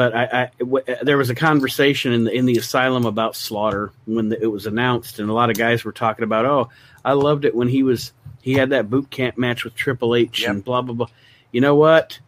but 0.00 0.16
I, 0.16 0.24
I 0.24 0.50
w- 0.60 0.82
uh, 0.88 0.94
there 1.04 1.18
was 1.18 1.28
a 1.28 1.34
conversation 1.34 2.12
in 2.14 2.24
the 2.24 2.32
in 2.32 2.46
the 2.46 2.56
asylum 2.56 3.04
about 3.04 3.36
Slaughter 3.36 3.92
when 4.06 4.30
the, 4.30 4.42
it 4.42 4.46
was 4.46 4.64
announced, 4.64 5.18
and 5.18 5.28
a 5.28 5.32
lot 5.34 5.50
of 5.50 5.58
guys 5.58 5.84
were 5.84 5.92
talking 5.92 6.22
about, 6.24 6.46
oh, 6.46 6.70
I 7.04 7.12
loved 7.12 7.44
it 7.44 7.54
when 7.54 7.68
he 7.68 7.82
was 7.82 8.14
he 8.40 8.54
had 8.54 8.70
that 8.70 8.88
boot 8.88 9.10
camp 9.10 9.36
match 9.36 9.62
with 9.62 9.74
Triple 9.74 10.14
H 10.14 10.42
and 10.44 10.64
blah 10.64 10.80
blah 10.80 10.94
blah. 10.94 11.06
You 11.52 11.60
know 11.60 11.74
what? 11.74 12.18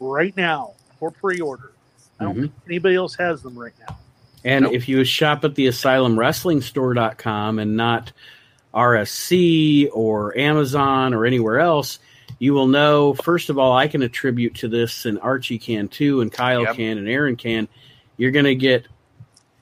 Right 0.00 0.36
now 0.36 0.72
for 0.98 1.10
pre-order. 1.10 1.72
I 2.18 2.24
don't 2.24 2.36
Mhm. 2.36 2.40
think 2.42 2.52
anybody 2.66 2.94
else 2.96 3.14
has 3.16 3.42
them 3.42 3.58
right 3.58 3.72
now. 3.86 3.98
And 4.44 4.64
Nope. 4.64 4.72
if 4.74 4.88
you 4.88 5.04
shop 5.04 5.44
at 5.44 5.54
the 5.54 5.66
asylumwrestlingstore.com 5.66 7.58
and 7.58 7.76
not 7.76 8.12
RSC 8.72 9.88
or 9.92 10.36
Amazon 10.38 11.12
or 11.14 11.26
anywhere 11.26 11.60
else, 11.60 11.98
you 12.38 12.54
will 12.54 12.66
know, 12.68 13.12
first 13.14 13.50
of 13.50 13.58
all, 13.58 13.72
I 13.76 13.86
can 13.88 14.02
attribute 14.02 14.54
to 14.56 14.68
this, 14.68 15.04
and 15.04 15.18
Archie 15.20 15.58
can 15.58 15.88
too, 15.88 16.20
and 16.22 16.32
Kyle 16.32 16.62
Yep. 16.62 16.76
can, 16.76 16.98
and 16.98 17.08
Aron 17.08 17.36
can. 17.36 17.68
You're 18.16 18.30
going 18.30 18.44
to 18.46 18.54
get, 18.54 18.86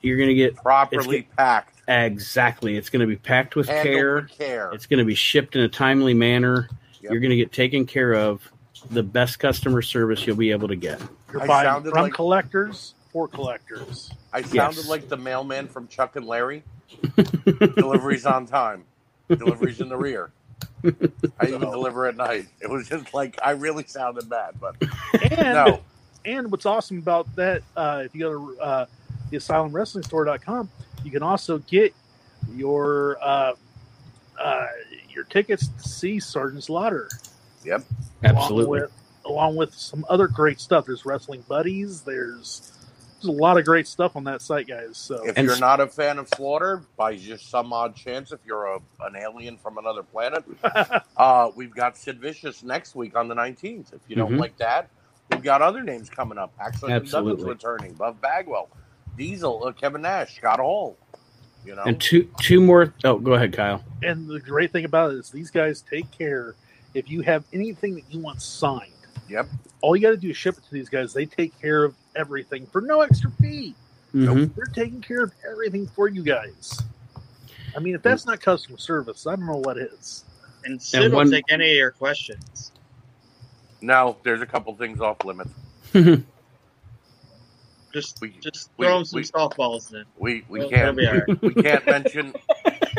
you're 0.03 0.17
going 0.17 0.29
to 0.29 0.35
get 0.35 0.55
Properly 0.57 1.27
packed. 1.37 1.81
exactly. 1.89 2.77
It's 2.77 2.91
going 2.91 3.01
to 3.01 3.07
be 3.07 3.17
packed 3.17 3.57
with 3.57 3.67
care. 3.67 4.23
care. 4.23 4.71
It's 4.73 4.87
going 4.87 4.99
to 4.99 5.05
be 5.05 5.15
shipped 5.17 5.57
in 5.57 5.63
a 5.63 5.69
timely 5.69 6.15
manner. 6.15 6.69
Yep. 7.01 7.13
You're 7.13 7.21
going 7.21 7.31
to 7.31 7.37
get 7.37 7.51
taken 7.53 7.87
care 7.87 8.15
of. 8.15 8.49
The 8.91 9.03
best 9.03 9.39
customer 9.39 9.83
service 9.83 10.27
you'll 10.27 10.37
be 10.37 10.51
able 10.51 10.69
to 10.69 10.77
get. 10.77 11.01
You're 11.33 11.43
I 11.43 11.47
buying 11.47 11.67
sounded 11.67 11.91
from 11.93 12.03
like- 12.05 12.13
collectors 12.15 12.95
for 13.13 13.29
collectors. 13.29 14.11
I 14.33 14.43
sounded 14.43 14.77
Yes. 14.79 14.89
like 14.89 15.09
the 15.09 15.17
mailman 15.17 15.67
from 15.69 15.89
Chuck 15.89 16.17
and 16.17 16.27
Larry. 16.27 16.63
Deliveries 17.17 18.27
on 18.27 18.47
time. 18.47 18.85
Deliveries 19.29 19.81
in 19.81 19.89
the 19.89 19.97
rear. 19.97 20.31
I 20.85 21.47
even 21.47 21.61
deliver 21.61 22.07
at 22.07 22.17
night. 22.17 22.47
It 22.61 22.71
was 22.71 22.89
just 22.89 23.13
like 23.15 23.39
I 23.43 23.51
really 23.53 23.85
sounded 23.87 24.29
bad, 24.29 24.55
but 24.61 24.77
And 25.31 25.55
no. 25.55 25.81
and 26.25 26.51
what's 26.51 26.67
awesome 26.67 26.99
about 26.99 27.35
that, 27.37 27.63
uh, 27.77 28.03
if 28.05 28.15
you 28.15 28.21
go 28.21 28.55
to 28.55 28.61
uh, 28.61 28.87
the 29.31 29.37
asylumwrestlingstore.com, 29.39 30.71
you 31.05 31.11
can 31.11 31.23
also 31.23 31.59
get 31.59 31.95
your 32.55 33.19
uh, 33.21 33.53
uh, 34.41 34.67
your 35.11 35.25
tickets 35.25 35.69
to 35.69 35.89
see 35.89 36.21
Sergeant 36.21 36.65
Slaughter. 36.65 37.09
Yep. 37.69 37.85
Absolutely. 38.25 38.81
Along 38.81 38.83
with, 38.83 38.93
along 39.27 39.57
with 39.57 39.75
some 39.75 40.05
other 40.09 40.27
great 40.29 40.61
stuff. 40.61 40.87
There's 40.87 41.05
wrestling 41.07 41.45
buddies. 41.49 42.01
There's 42.03 42.73
there's 43.21 43.37
a 43.37 43.41
lot 43.41 43.59
of 43.59 43.65
great 43.65 43.87
stuff 43.89 44.15
on 44.17 44.25
that 44.25 44.41
site, 44.43 44.69
guys. 44.69 44.97
So 44.97 45.25
If 45.27 45.37
And 45.37 45.47
you're 45.47 45.59
not 45.59 45.81
a 45.81 45.89
fan 45.89 46.19
of 46.19 46.29
Slaughter, 46.29 46.83
by 46.97 47.17
just 47.17 47.51
some 47.51 47.73
odd 47.73 47.97
chance, 47.97 48.31
if 48.31 48.39
you're 48.47 48.67
a, 48.67 48.79
an 49.01 49.17
alien 49.17 49.57
from 49.59 49.77
another 49.77 50.05
planet, 50.05 50.45
uh, 51.17 51.51
we've 51.57 51.75
got 51.75 51.97
Sid 51.97 52.21
Vicious 52.21 52.63
next 52.63 52.95
week 52.95 53.17
on 53.17 53.27
the 53.27 53.35
19th. 53.35 53.93
If 53.93 54.01
you 54.07 54.15
don't 54.15 54.35
Mhm. 54.35 54.39
like 54.39 54.57
that, 54.59 54.89
we've 55.33 55.43
got 55.43 55.63
other 55.63 55.83
names 55.83 56.09
coming 56.09 56.39
up. 56.39 56.53
Actually, 56.61 56.93
Absolutely. 56.93 57.45
Returning, 57.49 57.95
Buff 57.95 58.21
Bagwell, 58.21 58.69
Diesel, 59.17 59.65
uh, 59.67 59.73
Kevin 59.73 60.03
Nash, 60.03 60.37
Scott 60.37 60.61
Hall. 60.61 60.97
You 61.67 61.75
know, 61.75 61.83
And 61.85 62.01
two 62.01 62.31
two 62.41 62.61
more. 62.61 62.95
Oh, 63.03 63.19
go 63.19 63.33
ahead, 63.35 63.53
Kyle. 63.53 63.83
and 64.01 64.29
the 64.29 64.39
great 64.39 64.71
thing 64.71 64.85
about 64.85 65.11
it 65.13 65.17
is 65.19 65.31
these 65.31 65.51
guys 65.51 65.83
take 65.83 66.09
care. 66.13 66.55
If 66.95 67.11
you 67.11 67.21
have 67.23 67.45
anything 67.53 67.95
that 67.97 68.05
you 68.11 68.21
want 68.21 68.41
signed, 68.43 68.93
yep, 69.29 69.47
all 69.83 69.95
you 69.97 70.03
got 70.03 70.11
to 70.11 70.17
do 70.17 70.31
is 70.31 70.37
ship 70.37 70.57
it 70.59 70.65
to 70.65 70.71
these 70.73 70.89
guys. 70.89 71.13
They 71.13 71.27
take 71.27 71.59
care 71.61 71.85
of 71.85 71.95
everything 72.17 72.67
for 72.67 72.81
no 72.81 73.01
extra 73.03 73.31
fee. 73.33 73.75
Mhm. 74.15 74.55
They're 74.55 74.65
taking 74.67 75.01
care 75.03 75.23
of 75.23 75.33
everything 75.49 75.87
for 75.89 76.09
you 76.09 76.23
guys. 76.23 76.81
I 77.77 77.81
mean, 77.81 77.95
if 77.95 78.03
that's 78.03 78.25
not 78.27 78.41
customer 78.41 78.79
service, 78.79 79.27
I 79.27 79.37
don't 79.37 79.47
know 79.47 79.59
what 79.59 79.77
is. 79.79 80.25
And 80.65 80.81
Sid 80.83 81.03
And 81.05 81.15
will 81.15 81.31
take 81.31 81.45
any 81.51 81.71
of 81.71 81.77
your 81.77 81.91
questions. 81.93 82.73
no, 83.83 84.17
there's 84.25 84.41
a 84.41 84.47
couple 84.47 84.75
things 84.75 85.01
off 85.01 85.25
limits. 85.25 85.51
Just 87.93 88.21
We- 88.21 88.31
just 88.41 88.71
we- 88.77 88.87
throw 88.87 88.99
him 88.99 89.05
some 89.07 89.17
we- 89.17 89.25
softballs 89.25 89.93
in. 89.95 90.05
We 90.19 90.45
we 90.49 90.59
It'll- 90.61 90.71
can't 90.71 90.83
it'll 90.89 90.95
be 90.95 91.07
all 91.07 91.15
right. 91.15 91.43
we 91.43 91.63
can't 91.63 91.87
mention 91.87 92.35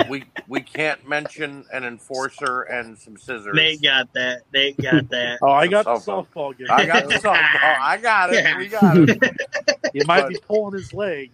we 0.08 0.24
we 0.48 0.62
can't 0.62 1.08
mention 1.08 1.66
an 1.74 1.84
enforcer 1.84 2.62
and 2.62 2.98
some 2.98 3.18
scissors. 3.18 3.56
They 3.56 3.78
got 3.78 4.12
that. 4.14 4.42
They 4.52 4.74
got 4.74 5.10
that. 5.10 5.40
Oh, 5.42 5.50
I 5.52 5.68
got 5.68 5.86
the 5.86 5.92
Softball. 5.96 6.28
softball 6.34 6.58
game. 6.58 6.68
I 6.70 6.86
got 6.86 7.08
the 7.08 7.16
softball. 7.16 7.60
Oh, 7.64 7.76
I 7.82 7.98
got 7.98 8.34
it. 8.34 8.58
We 8.58 8.68
got 8.68 8.98
it. 8.98 9.38
You 9.94 10.04
might 10.06 10.22
but- 10.22 10.30
be 10.30 10.38
pulling 10.48 10.74
his 10.74 10.94
leg. 10.94 11.32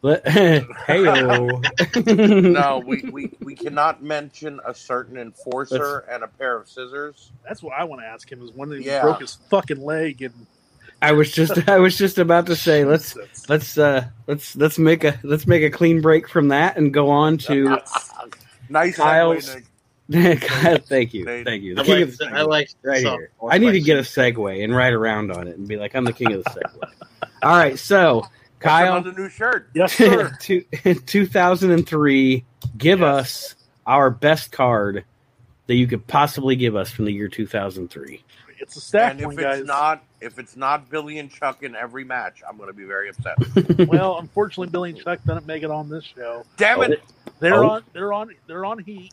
Let- 0.00 0.24
Heyo. 0.24 1.60
No, 2.52 2.78
we, 2.86 3.02
we, 3.10 3.30
we 3.40 3.54
cannot 3.56 4.02
mention 4.02 4.60
a 4.64 4.72
certain 4.72 5.18
enforcer 5.18 5.98
and 6.10 6.22
a 6.22 6.28
pair 6.28 6.56
of 6.56 6.68
scissors. 6.68 7.32
That's 7.46 7.62
what 7.62 7.74
I 7.74 7.82
want 7.84 8.00
to 8.02 8.06
ask 8.06 8.30
him. 8.30 8.40
Is 8.42 8.52
when 8.52 8.70
he 8.70 8.84
Yeah. 8.86 9.02
broke 9.02 9.20
his 9.20 9.34
fucking 9.50 9.84
leg 9.84 10.22
and 10.22 10.46
I 11.00 11.12
was 11.12 11.30
just 11.30 11.68
I 11.68 11.78
was 11.78 11.96
just 11.96 12.18
about 12.18 12.46
to 12.46 12.56
say 12.56 12.84
let's 12.84 13.16
let's 13.48 13.78
uh 13.78 14.04
let's 14.26 14.56
let's 14.56 14.78
make 14.78 15.04
a 15.04 15.18
let's 15.22 15.46
make 15.46 15.62
a 15.62 15.70
clean 15.70 16.00
break 16.00 16.28
from 16.28 16.48
that 16.48 16.76
and 16.76 16.92
go 16.92 17.10
on 17.10 17.38
to 17.38 17.78
nice 18.68 18.96
Kyle's- 18.96 19.56
segue, 20.10 20.40
Kyle, 20.40 20.78
thank 20.78 21.12
you. 21.14 21.24
Thank 21.44 21.62
you. 21.62 21.74
I 21.74 21.82
the 21.82 21.84
king 21.84 21.94
like, 22.00 22.08
of 22.08 22.18
the 22.18 22.26
I 22.32 22.42
like 22.42 22.70
right 22.82 23.00
here. 23.02 23.30
I 23.48 23.58
need 23.58 23.72
to 23.72 23.80
get 23.80 23.98
a 23.98 24.02
segue 24.02 24.64
and 24.64 24.74
ride 24.74 24.92
around 24.94 25.30
on 25.30 25.46
it 25.48 25.56
and 25.58 25.68
be 25.68 25.76
like 25.76 25.94
I'm 25.94 26.04
the 26.04 26.12
king 26.14 26.32
of 26.32 26.44
the 26.44 26.50
segue. 26.50 26.90
All 27.42 27.56
right 27.56 27.78
so 27.78 28.16
What's 28.16 28.30
Kyle 28.60 28.96
another 28.96 29.12
new 29.12 29.28
shirt. 29.28 29.68
yes, 29.74 29.92
sir. 29.92 30.36
two, 30.40 30.64
2003 30.82 32.44
give 32.76 33.02
us 33.02 33.54
our 33.86 34.10
best 34.10 34.50
card 34.52 35.04
that 35.66 35.74
you 35.74 35.86
could 35.86 36.06
possibly 36.06 36.56
give 36.56 36.74
us 36.74 36.90
from 36.90 37.04
the 37.04 37.12
year 37.12 37.28
2003 37.28 38.22
it's 38.58 38.76
a 38.76 38.80
stack 38.80 39.12
And 39.12 39.20
if 39.20 39.26
one, 39.26 39.34
it's 39.34 39.42
guys. 39.44 39.64
not 39.64 40.02
if 40.20 40.38
it's 40.38 40.56
not 40.56 40.90
Billy 40.90 41.18
and 41.18 41.30
Chuck 41.30 41.62
in 41.62 41.76
every 41.76 42.04
match, 42.04 42.42
I'm 42.48 42.56
going 42.56 42.68
to 42.68 42.72
be 42.72 42.84
very 42.84 43.08
upset. 43.10 43.36
well, 43.88 44.18
unfortunately, 44.18 44.68
Billy 44.68 44.90
and 44.90 44.98
Chuck 44.98 45.20
didn't 45.26 45.46
make 45.46 45.62
it 45.62 45.70
on 45.70 45.88
this 45.88 46.04
show. 46.04 46.44
Damn 46.56 46.82
it! 46.82 47.02
They're 47.40 47.64
Oh. 47.64 47.70
on. 47.70 47.84
They're 47.92 48.12
on. 48.12 48.34
They're 48.46 48.64
on 48.64 48.78
heat. 48.80 49.12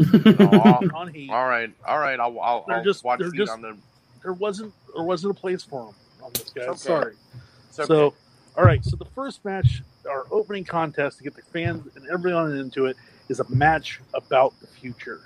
Aw. 0.00 0.80
On 0.94 1.08
heat. 1.12 1.30
all 1.30 1.48
right, 1.48 1.72
all 1.86 1.98
right. 1.98 2.20
I'll, 2.20 2.38
I'll, 2.40 2.64
They're 2.68 2.76
I'll 2.78 2.84
just- 2.84 3.02
watch 3.04 3.18
they're 3.18 3.30
Heat 3.30 3.38
just- 3.38 3.52
on 3.52 3.62
the. 3.62 3.76
There 4.22 4.32
wasn't. 4.34 4.72
There 4.94 5.04
wasn't 5.04 5.36
a 5.36 5.40
place 5.40 5.62
for 5.62 5.86
them 5.86 5.94
on 6.24 6.32
this 6.34 6.50
guy. 6.50 6.62
okay. 6.62 6.76
Sorry. 6.78 7.12
okay. 7.14 7.86
So, 7.86 8.14
all 8.56 8.64
right. 8.64 8.84
So 8.84 8.96
the 8.96 9.04
first 9.04 9.44
match, 9.44 9.82
our 10.08 10.26
opening 10.30 10.64
contest 10.64 11.18
to 11.18 11.24
get 11.24 11.34
the 11.36 11.42
fans 11.42 11.86
and 11.96 12.06
everyone 12.08 12.56
into 12.56 12.86
it, 12.86 12.96
is 13.28 13.40
a 13.40 13.48
match 13.50 14.00
about 14.14 14.58
the 14.60 14.66
future. 14.66 15.20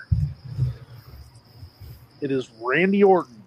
It 2.21 2.31
is 2.31 2.49
Randy 2.61 3.03
Orton 3.03 3.41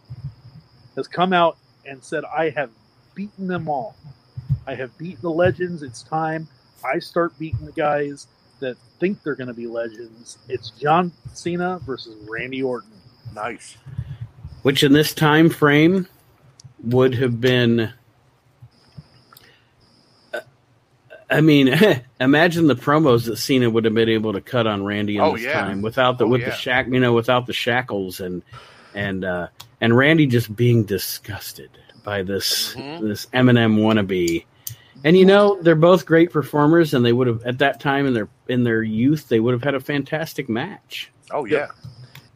has 0.96 1.06
come 1.08 1.32
out 1.32 1.56
and 1.86 2.02
said, 2.02 2.24
"I 2.24 2.50
have 2.50 2.70
beaten 3.14 3.46
them 3.46 3.68
all. 3.68 3.94
I 4.66 4.74
have 4.74 4.96
beaten 4.98 5.20
the 5.22 5.30
legends. 5.30 5.82
It's 5.82 6.02
time 6.02 6.48
I 6.84 6.98
start 6.98 7.38
beating 7.38 7.64
the 7.66 7.72
guys 7.72 8.26
that 8.60 8.76
think 9.00 9.22
they're 9.22 9.34
going 9.34 9.48
to 9.48 9.54
be 9.54 9.66
legends. 9.66 10.38
It's 10.48 10.70
John 10.70 11.12
Cena 11.32 11.80
versus 11.86 12.16
Randy 12.28 12.62
Orton." 12.62 12.90
nice. 13.34 13.76
which 14.62 14.82
in 14.84 14.92
this 14.92 15.12
time 15.12 15.50
frame 15.50 16.06
would 16.84 17.14
have 17.14 17.40
been 17.40 17.92
I 21.30 21.40
mean, 21.40 21.74
imagine 22.20 22.66
the 22.66 22.76
promos 22.76 23.26
that 23.26 23.38
Cena 23.38 23.68
would 23.68 23.84
have 23.86 23.94
been 23.94 24.08
able 24.08 24.32
to 24.34 24.40
cut 24.40 24.66
on 24.66 24.84
Randy 24.84 25.16
in 25.16 25.22
Oh, 25.22 25.32
this 25.36 25.42
yeah. 25.44 25.52
time 25.54 25.82
without 25.82 26.18
the 26.18 26.26
Oh, 26.26 26.28
with 26.28 26.42
yeah. 26.42 26.50
the 26.50 26.54
shack, 26.56 26.86
you 26.88 27.00
know, 27.00 27.12
without 27.12 27.46
the 27.46 27.52
shackles 27.52 28.20
and 28.20 28.42
and 28.94 29.24
uh 29.24 29.48
and 29.84 29.94
Randy 29.94 30.26
just 30.26 30.56
being 30.56 30.82
disgusted 30.84 31.68
by 32.04 32.22
this 32.22 32.74
Mhm. 32.74 33.02
this 33.02 33.26
Eminem 33.34 33.76
wannabe. 33.78 34.46
And 35.04 35.14
you 35.14 35.26
know, 35.26 35.60
they're 35.60 35.74
both 35.74 36.06
great 36.06 36.32
performers 36.32 36.94
and 36.94 37.04
they 37.04 37.12
would 37.12 37.26
have 37.26 37.42
at 37.44 37.58
that 37.58 37.80
time 37.80 38.06
in 38.06 38.14
their 38.14 38.28
in 38.48 38.64
their 38.64 38.82
youth 38.82 39.28
they 39.28 39.40
would 39.40 39.52
have 39.52 39.62
had 39.62 39.74
a 39.74 39.80
fantastic 39.80 40.48
match. 40.48 41.12
Oh 41.30 41.44
yeah. 41.44 41.68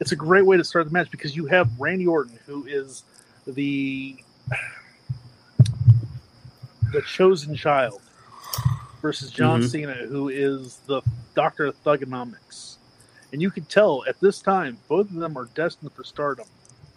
it's 0.00 0.12
a 0.12 0.16
great 0.16 0.44
way 0.46 0.56
to 0.58 0.62
start 0.62 0.84
the 0.84 0.92
match 0.92 1.10
because 1.10 1.34
you 1.34 1.46
have 1.46 1.68
Randy 1.78 2.06
Orton, 2.06 2.38
who 2.46 2.64
is 2.66 3.02
the 3.46 4.16
the 6.92 7.02
chosen 7.02 7.54
child, 7.56 8.00
versus 9.02 9.30
John 9.30 9.62
Mhm. 9.62 9.68
Cena, 9.70 9.94
who 9.94 10.28
is 10.28 10.78
the 10.86 11.00
Doctor 11.34 11.64
of 11.66 11.82
Thuganomics. 11.82 12.76
And 13.32 13.40
you 13.42 13.50
can 13.50 13.64
tell 13.64 14.04
at 14.06 14.20
this 14.20 14.40
time, 14.40 14.78
both 14.88 15.08
of 15.10 15.16
them 15.16 15.36
are 15.36 15.46
destined 15.54 15.92
for 15.92 16.04
stardom. 16.04 16.46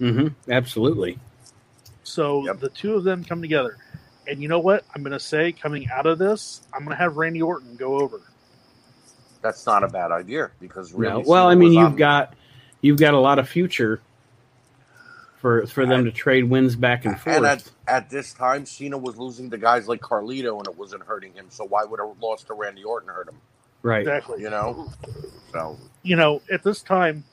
Hmm 0.02 0.28
Absolutely. 0.50 1.20
So 2.04 2.44
Yep. 2.46 2.60
the 2.60 2.70
two 2.70 2.96
of 2.96 3.04
them 3.04 3.24
come 3.24 3.42
together. 3.42 3.78
And 4.28 4.42
you 4.42 4.48
know 4.48 4.60
what? 4.60 4.84
I'm 4.96 5.04
going 5.04 5.14
to 5.14 5.20
say, 5.20 5.52
coming 5.52 5.90
out 5.90 6.06
of 6.08 6.18
this, 6.18 6.62
I'm 6.74 6.80
going 6.84 6.96
to 6.96 7.02
have 7.02 7.18
Randy 7.18 7.42
Orton 7.42 7.76
go 7.76 8.00
over. 8.00 8.20
That's 9.42 9.66
not 9.66 9.84
a 9.84 9.88
bad 9.88 10.12
idea 10.12 10.52
because 10.60 10.94
really. 10.94 11.22
No. 11.24 11.30
Well, 11.30 11.48
I 11.50 11.56
mean, 11.56 11.74
you've 11.74 11.86
on- 11.92 11.96
got 11.96 12.34
you've 12.82 12.98
got 13.00 13.14
a 13.14 13.20
lot 13.20 13.40
of 13.40 13.48
future 13.50 14.02
for 15.38 15.66
for 15.66 15.86
them 15.86 16.06
to 16.06 16.12
trade 16.12 16.44
wins 16.44 16.76
back 16.76 17.06
and 17.06 17.20
forth. 17.20 17.38
And 17.38 17.46
at, 17.46 17.72
at 17.88 18.10
this 18.12 18.34
time, 18.34 18.66
Cena 18.68 18.98
was 18.98 19.18
losing 19.18 19.50
to 19.52 19.58
guys 19.58 19.88
like 19.88 20.02
Carlito, 20.02 20.58
and 20.60 20.68
it 20.68 20.78
wasn't 20.78 21.04
hurting 21.04 21.34
him. 21.34 21.48
So 21.50 21.66
why 21.66 21.84
would 21.84 22.00
a 22.00 22.06
loss 22.24 22.44
to 22.46 22.54
Randy 22.54 22.84
Orton 22.84 23.10
hurt 23.10 23.28
him? 23.28 23.38
right. 23.82 24.02
Exactly. 24.02 24.42
You 24.42 24.52
know. 24.52 24.92
So 25.52 25.78
you 26.04 26.16
know, 26.16 26.42
at 26.52 26.62
this 26.64 26.82
time, 26.84 27.24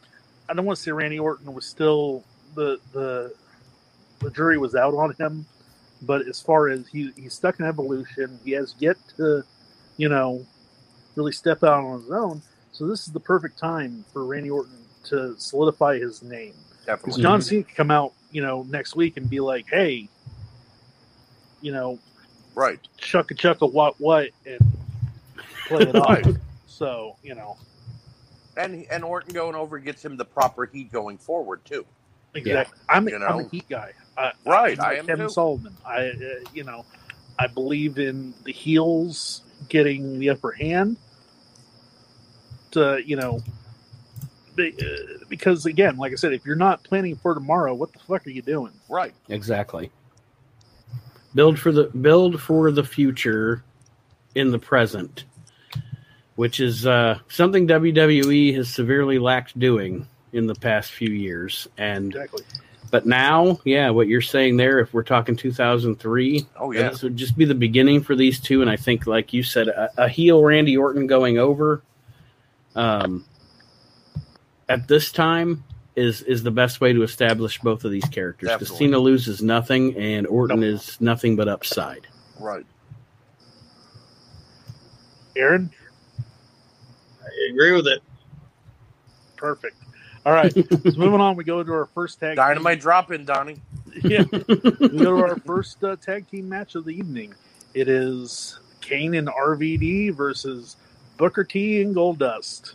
I 0.48 0.54
don't 0.54 0.64
want 0.64 0.78
to 0.78 0.82
say 0.82 0.92
Randy 0.92 1.18
Orton 1.18 1.52
was 1.52 1.66
still 1.66 2.24
the 2.58 2.80
the 2.92 3.34
the 4.20 4.30
jury 4.32 4.58
was 4.58 4.74
out 4.74 4.94
on 4.94 5.14
him, 5.18 5.46
but 6.02 6.26
as 6.26 6.40
far 6.40 6.68
as 6.68 6.88
he 6.88 7.12
he's 7.16 7.34
stuck 7.34 7.60
in 7.60 7.66
evolution, 7.66 8.38
he 8.44 8.50
has 8.52 8.74
yet 8.80 8.96
to, 9.16 9.44
you 9.96 10.08
know, 10.08 10.44
really 11.14 11.32
step 11.32 11.62
out 11.62 11.84
on 11.84 12.00
his 12.00 12.10
own. 12.10 12.42
So 12.72 12.86
this 12.86 13.06
is 13.06 13.12
the 13.12 13.20
perfect 13.20 13.58
time 13.58 14.04
for 14.12 14.24
Randy 14.26 14.50
Orton 14.50 14.78
to 15.04 15.36
solidify 15.38 15.98
his 15.98 16.22
name. 16.22 16.54
Because 16.98 17.16
definitely. 17.16 17.22
John 17.22 17.42
Cena 17.42 17.62
could 17.62 17.76
come 17.76 17.90
out, 17.90 18.12
you 18.32 18.42
know, 18.42 18.64
next 18.64 18.96
week 18.96 19.16
and 19.16 19.30
be 19.30 19.40
like, 19.40 19.66
"Hey, 19.70 20.08
you 21.60 21.72
know, 21.72 21.98
Right. 22.54 22.80
chuck 22.96 23.30
a 23.30 23.34
chuck 23.34 23.62
a 23.62 23.66
what 23.66 23.94
what," 24.00 24.30
and 24.44 24.60
play 25.66 25.84
it 25.88 25.96
off. 25.96 26.22
So 26.66 27.16
you 27.22 27.34
know 27.36 27.56
And 28.56 28.84
and 28.90 29.04
Orton 29.04 29.32
going 29.32 29.54
over 29.54 29.78
gets 29.78 30.04
him 30.04 30.16
the 30.16 30.24
proper 30.24 30.66
heat 30.66 30.90
going 30.90 31.18
forward 31.18 31.64
too. 31.64 31.86
Exactly. 32.34 32.78
I'm, 32.88 33.08
You 33.08 33.16
I'm 33.24 33.40
a 33.40 33.48
heat 33.48 33.68
guy. 33.68 33.92
I, 34.16 34.32
Right, 34.44 34.78
I'm 34.78 34.84
I 34.84 34.94
am 34.94 35.06
Kevin 35.06 35.26
too. 35.26 35.32
Sullivan. 35.32 35.76
I 35.86 36.08
uh, 36.08 36.12
you 36.52 36.64
know 36.64 36.84
I 37.38 37.46
believe 37.46 37.98
in 37.98 38.34
the 38.44 38.52
heels 38.52 39.42
getting 39.68 40.18
the 40.18 40.30
upper 40.30 40.52
hand. 40.52 40.96
To 42.72 43.00
you 43.04 43.16
know. 43.16 43.40
be- 44.56 44.74
uh, 44.80 45.24
Because 45.28 45.66
again, 45.66 45.96
like 45.96 46.12
I 46.12 46.16
said, 46.16 46.32
if 46.32 46.44
you're 46.44 46.56
not 46.56 46.82
planning 46.84 47.16
for 47.16 47.34
tomorrow, 47.34 47.74
what 47.74 47.92
the 47.92 47.98
fuck 48.00 48.26
are 48.26 48.30
you 48.30 48.42
doing? 48.42 48.72
Right. 48.88 49.14
Exactly. 49.28 49.90
Build 51.34 51.58
for 51.58 51.70
the 51.72 51.84
build 51.84 52.40
for 52.40 52.70
the 52.72 52.82
future 52.84 53.62
in 54.34 54.50
the 54.50 54.58
present, 54.58 55.24
which 56.36 56.58
is 56.60 56.86
uh, 56.86 57.18
something 57.28 57.68
WWE 57.68 58.54
has 58.56 58.68
severely 58.68 59.18
lacked 59.18 59.58
doing 59.58 60.06
in 60.32 60.46
the 60.46 60.54
past 60.54 60.92
few 60.92 61.10
years. 61.10 61.68
And 61.78 62.08
Exactly. 62.14 62.42
but 62.90 63.06
now, 63.06 63.58
yeah, 63.64 63.90
what 63.90 64.08
you're 64.08 64.20
saying 64.20 64.56
there, 64.56 64.78
if 64.80 64.92
we're 64.94 65.02
talking 65.02 65.36
2003, 65.36 66.46
Oh 66.56 66.70
yeah. 66.72 66.90
this 66.90 67.02
would 67.02 67.16
just 67.16 67.36
be 67.36 67.44
the 67.44 67.54
beginning 67.54 68.02
for 68.02 68.14
these 68.16 68.38
two. 68.40 68.60
And 68.62 68.70
I 68.70 68.76
think, 68.76 69.06
like 69.06 69.32
you 69.32 69.42
said, 69.42 69.68
a, 69.68 69.90
a 70.04 70.08
heel 70.08 70.42
Randy 70.42 70.76
Orton 70.76 71.06
going 71.06 71.38
over, 71.38 71.82
um, 72.76 73.24
at 74.68 74.86
this 74.88 75.10
time 75.12 75.64
is 75.96 76.22
is 76.22 76.42
the 76.44 76.50
best 76.50 76.80
way 76.80 76.92
to 76.92 77.02
establish 77.02 77.58
both 77.58 77.84
of 77.84 77.90
these 77.90 78.04
characters. 78.04 78.50
Because 78.52 78.76
Cena 78.76 78.98
loses 78.98 79.42
nothing, 79.42 79.96
and 79.96 80.26
Orton 80.28 80.60
Nope. 80.60 80.68
is 80.74 81.00
nothing 81.00 81.34
but 81.34 81.48
upside. 81.48 82.06
Right. 82.38 82.64
Aron, 85.36 85.70
I 87.22 87.50
agree 87.50 87.72
with 87.72 87.86
it. 87.86 88.00
perfect. 89.36 89.76
All 90.28 90.34
right, 90.34 90.52
so 90.70 90.90
moving 90.98 91.22
on, 91.22 91.36
we 91.36 91.44
go 91.44 91.62
to 91.62 91.72
our 91.72 91.86
first 91.86 92.20
tag. 92.20 92.36
Dynamite 92.36 92.80
drop 92.80 93.10
in, 93.10 93.24
Donnie. 93.24 93.56
Yeah, 94.04 94.24
we 94.30 94.44
go 94.90 95.16
to 95.16 95.22
our 95.24 95.36
first 95.40 95.82
uh, 95.82 95.96
tag 95.96 96.28
team 96.30 96.48
match 96.50 96.74
of 96.74 96.84
the 96.84 96.90
evening. 96.92 97.34
It 97.74 97.88
is 97.88 98.60
Kane 98.82 99.14
and 99.14 99.26
RVD 99.28 100.14
versus 100.14 100.76
Booker 101.16 101.42
T 101.42 101.80
and 101.80 101.96
Goldust. 101.96 102.74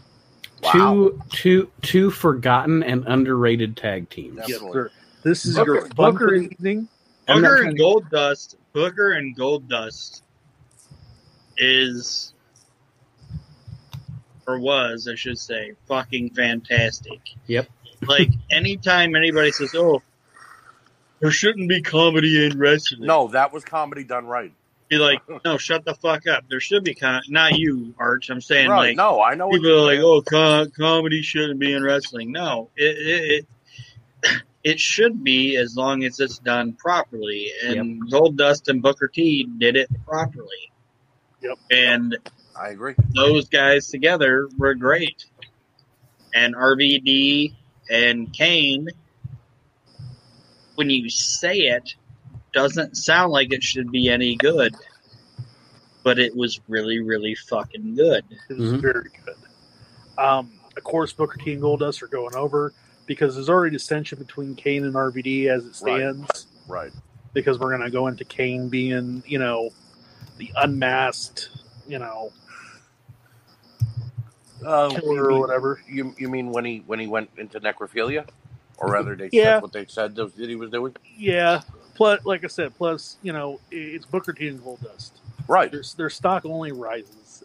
Wow. 0.63 0.71
Two 0.73 1.21
two 1.29 1.71
two 1.83 2.09
forgotten 2.09 2.81
and 2.83 3.05
underrated 3.07 3.77
tag 3.77 4.09
teams. 4.09 4.37
Yes. 4.47 4.59
Yes, 4.61 4.73
sir. 4.73 4.91
This 5.21 5.45
is 5.45 5.55
Booker- 5.55 5.73
your 5.75 5.81
fun 5.89 5.95
Booker- 6.13 6.27
for 6.29 6.39
the 6.39 6.49
evening. 6.51 6.87
Booker 7.27 7.41
trying 7.57 7.67
and 7.69 7.77
to- 7.77 7.83
Goldust. 7.83 8.55
Booker 8.73 9.11
and 9.11 9.37
Goldust 9.37 10.23
is 11.57 12.32
or 14.47 14.59
was, 14.59 15.07
I 15.11 15.15
should 15.15 15.37
say, 15.37 15.73
fucking 15.87 16.31
fantastic. 16.31 17.19
Yep. 17.47 17.67
Like 18.07 18.29
anytime 18.51 19.15
anybody 19.15 19.51
says, 19.51 19.73
"Oh, 19.75 20.01
there 21.19 21.31
shouldn't 21.31 21.69
be 21.69 21.81
comedy 21.81 22.45
in 22.45 22.57
wrestling," 22.57 23.05
No, 23.05 23.27
that 23.29 23.53
was 23.53 23.63
comedy 23.63 24.03
done 24.03 24.25
right. 24.25 24.51
be 24.89 24.97
like, 24.97 25.21
"No, 25.45 25.57
shut 25.57 25.85
the 25.85 25.95
fuck 25.95 26.27
up." 26.27 26.45
There 26.49 26.59
should 26.59 26.83
be 26.83 26.93
com- 26.95 27.21
not 27.29 27.57
you, 27.57 27.93
Arch. 27.97 28.29
I'm 28.29 28.41
saying 28.41 28.69
right. 28.69 28.89
like 28.89 28.97
no, 28.97 29.21
I 29.21 29.35
know. 29.35 29.49
people 29.49 29.67
you're 29.67 29.79
like, 29.79 29.93
saying. 29.95 30.03
"Oh, 30.03 30.21
co- 30.21 30.67
comedy 30.77 31.21
shouldn't 31.21 31.59
be 31.59 31.73
in 31.73 31.83
wrestling." 31.83 32.31
No, 32.31 32.69
it 32.75 32.97
it, 32.97 33.47
it 34.23 34.41
it 34.63 34.79
should 34.79 35.23
be 35.23 35.57
as 35.57 35.75
long 35.75 36.03
as 36.03 36.19
it's 36.19 36.39
done 36.39 36.73
properly. 36.73 37.51
And 37.63 38.09
Goldust 38.11 38.67
and 38.67 38.81
Booker 38.81 39.07
T 39.07 39.47
did 39.57 39.75
it 39.75 39.89
properly. 40.05 40.71
Yep. 41.41 41.57
And 41.71 42.17
I 42.59 42.69
agree. 42.69 42.95
those 43.15 43.49
guys 43.49 43.87
together 43.87 44.47
were 44.57 44.73
great. 44.75 45.25
And 46.35 46.55
RVD 46.55 47.53
and 47.89 48.31
Kane, 48.33 48.87
when 50.75 50.89
you 50.89 51.09
say 51.09 51.57
it, 51.57 51.95
doesn't 52.53 52.95
sound 52.97 53.31
like 53.31 53.51
it 53.53 53.63
should 53.63 53.91
be 53.91 54.09
any 54.09 54.35
good. 54.35 54.75
But 56.03 56.19
it 56.19 56.35
was 56.35 56.59
really, 56.67 56.99
really 56.99 57.35
fucking 57.35 57.95
good. 57.95 58.25
It 58.49 58.57
was 58.57 58.73
Mhm. 58.73 58.81
very 58.81 59.09
good. 59.25 59.35
Um, 60.17 60.51
of 60.75 60.83
course, 60.83 61.13
Booker 61.13 61.37
T 61.37 61.53
and 61.53 61.61
Goldust 61.61 62.01
are 62.01 62.07
going 62.07 62.35
over 62.35 62.73
because 63.05 63.35
there's 63.35 63.49
already 63.49 63.71
dissension 63.75 64.19
between 64.19 64.55
Kane 64.55 64.85
and 64.85 64.95
RVD 64.95 65.47
as 65.47 65.65
it 65.65 65.77
Right. 65.81 65.99
stands. 65.99 66.47
Right. 66.67 66.91
Because 67.33 67.57
we're 67.57 67.69
going 67.75 67.81
to 67.89 67.91
go 67.91 68.07
into 68.07 68.25
Kane 68.25 68.69
being, 68.69 69.23
you 69.25 69.39
know, 69.39 69.69
the 70.37 70.51
unmasked, 70.55 71.49
you 71.87 71.99
know, 71.99 72.31
Uh, 74.65 74.89
killer 74.89 75.31
or 75.31 75.39
whatever. 75.39 75.81
You 75.87 76.13
you 76.17 76.29
mean 76.29 76.51
when 76.51 76.65
he 76.65 76.83
when 76.85 76.99
he 76.99 77.07
went 77.07 77.29
into 77.37 77.59
necrophilia, 77.59 78.27
or 78.77 78.91
rather, 78.91 79.15
they 79.15 79.29
Yeah. 79.31 79.55
said 79.55 79.61
what 79.61 79.73
they 79.73 79.85
said 79.85 80.15
those 80.15 80.33
that 80.33 80.49
he 80.49 80.55
was 80.55 80.69
doing? 80.71 80.95
Yeah. 81.17 81.61
Plus, 81.95 82.25
like 82.25 82.43
I 82.43 82.47
said, 82.47 82.75
plus, 82.75 83.17
you 83.21 83.33
know, 83.33 83.59
it's 83.71 84.05
Booker 84.05 84.33
T 84.33 84.47
and 84.47 84.59
Goldust. 84.59 85.11
Right. 85.47 85.71
Their, 85.71 85.83
their 85.97 86.09
stock 86.09 86.45
only 86.45 86.71
rises. 86.71 87.43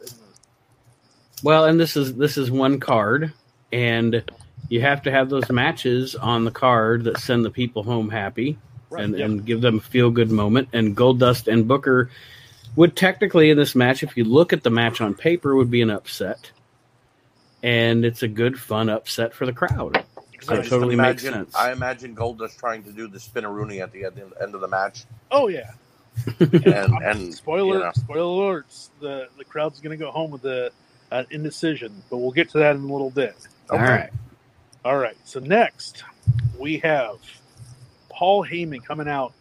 Well, 1.42 1.64
and 1.66 1.78
this 1.78 1.96
is 1.96 2.14
this 2.16 2.36
is 2.38 2.50
one 2.50 2.80
card, 2.80 3.32
and 3.72 4.22
you 4.68 4.80
have 4.80 5.02
to 5.02 5.10
have 5.10 5.28
those 5.30 5.50
matches 5.50 6.14
on 6.16 6.44
the 6.44 6.50
card 6.50 7.04
that 7.04 7.18
send 7.18 7.44
the 7.44 7.50
people 7.50 7.82
home 7.82 8.08
happy 8.10 8.58
Right. 8.90 9.04
and, 9.04 9.18
Yep. 9.18 9.26
and 9.26 9.44
give 9.46 9.60
them 9.60 9.78
a 9.78 9.80
feel 9.80 10.10
good 10.10 10.30
moment. 10.30 10.68
And 10.72 10.96
Goldust 10.96 11.50
and 11.52 11.68
Booker 11.68 12.10
would 12.76 12.96
technically 12.96 13.50
in 13.50 13.56
this 13.56 13.74
match, 13.74 14.02
if 14.02 14.16
you 14.16 14.24
look 14.24 14.52
at 14.52 14.62
the 14.62 14.70
match 14.70 15.00
on 15.00 15.14
paper, 15.14 15.54
would 15.54 15.70
be 15.70 15.82
an 15.82 15.90
upset, 15.90 16.50
and 17.62 18.04
it's 18.04 18.22
a 18.22 18.28
good 18.28 18.58
fun 18.58 18.88
upset 18.88 19.34
for 19.34 19.46
the 19.46 19.52
crowd. 19.52 19.96
I 19.96 20.44
So 20.44 20.54
it 20.54 20.56
just 20.58 20.70
totally 20.70 20.96
makes 20.96 21.24
imagine, 21.24 21.46
sense. 21.46 21.56
I 21.56 21.72
imagine 21.72 22.14
Goldust 22.14 22.58
trying 22.58 22.84
to 22.84 22.92
do 22.92 23.08
the 23.08 23.18
spinneroonie 23.18 23.82
at 23.82 23.92
the 23.92 24.04
end, 24.04 24.20
end 24.40 24.54
of 24.54 24.60
the 24.60 24.68
match, 24.68 25.04
oh, 25.30 25.48
yeah. 25.48 25.72
and 26.40 26.64
and 27.04 27.34
Spoiler, 27.34 27.74
you 27.74 27.84
know, 27.84 27.92
spoiler 27.94 28.62
alerts. 28.62 28.88
The, 29.00 29.28
the 29.36 29.44
crowd's 29.44 29.80
going 29.80 29.96
to 29.96 30.04
go 30.04 30.10
home 30.10 30.30
with 30.30 30.42
the 30.42 30.72
uh, 31.10 31.24
indecision, 31.30 32.02
but 32.10 32.18
we'll 32.18 32.32
get 32.32 32.50
to 32.50 32.58
that 32.58 32.76
in 32.76 32.82
a 32.82 32.92
little 32.92 33.10
bit. 33.10 33.36
All 33.70 33.78
right. 33.78 34.10
All 34.84 34.96
right. 34.96 35.16
So 35.24 35.40
next, 35.40 36.04
we 36.58 36.78
have 36.78 37.16
Paul 38.08 38.44
Heyman 38.44 38.84
coming 38.84 39.08
out 39.08 39.32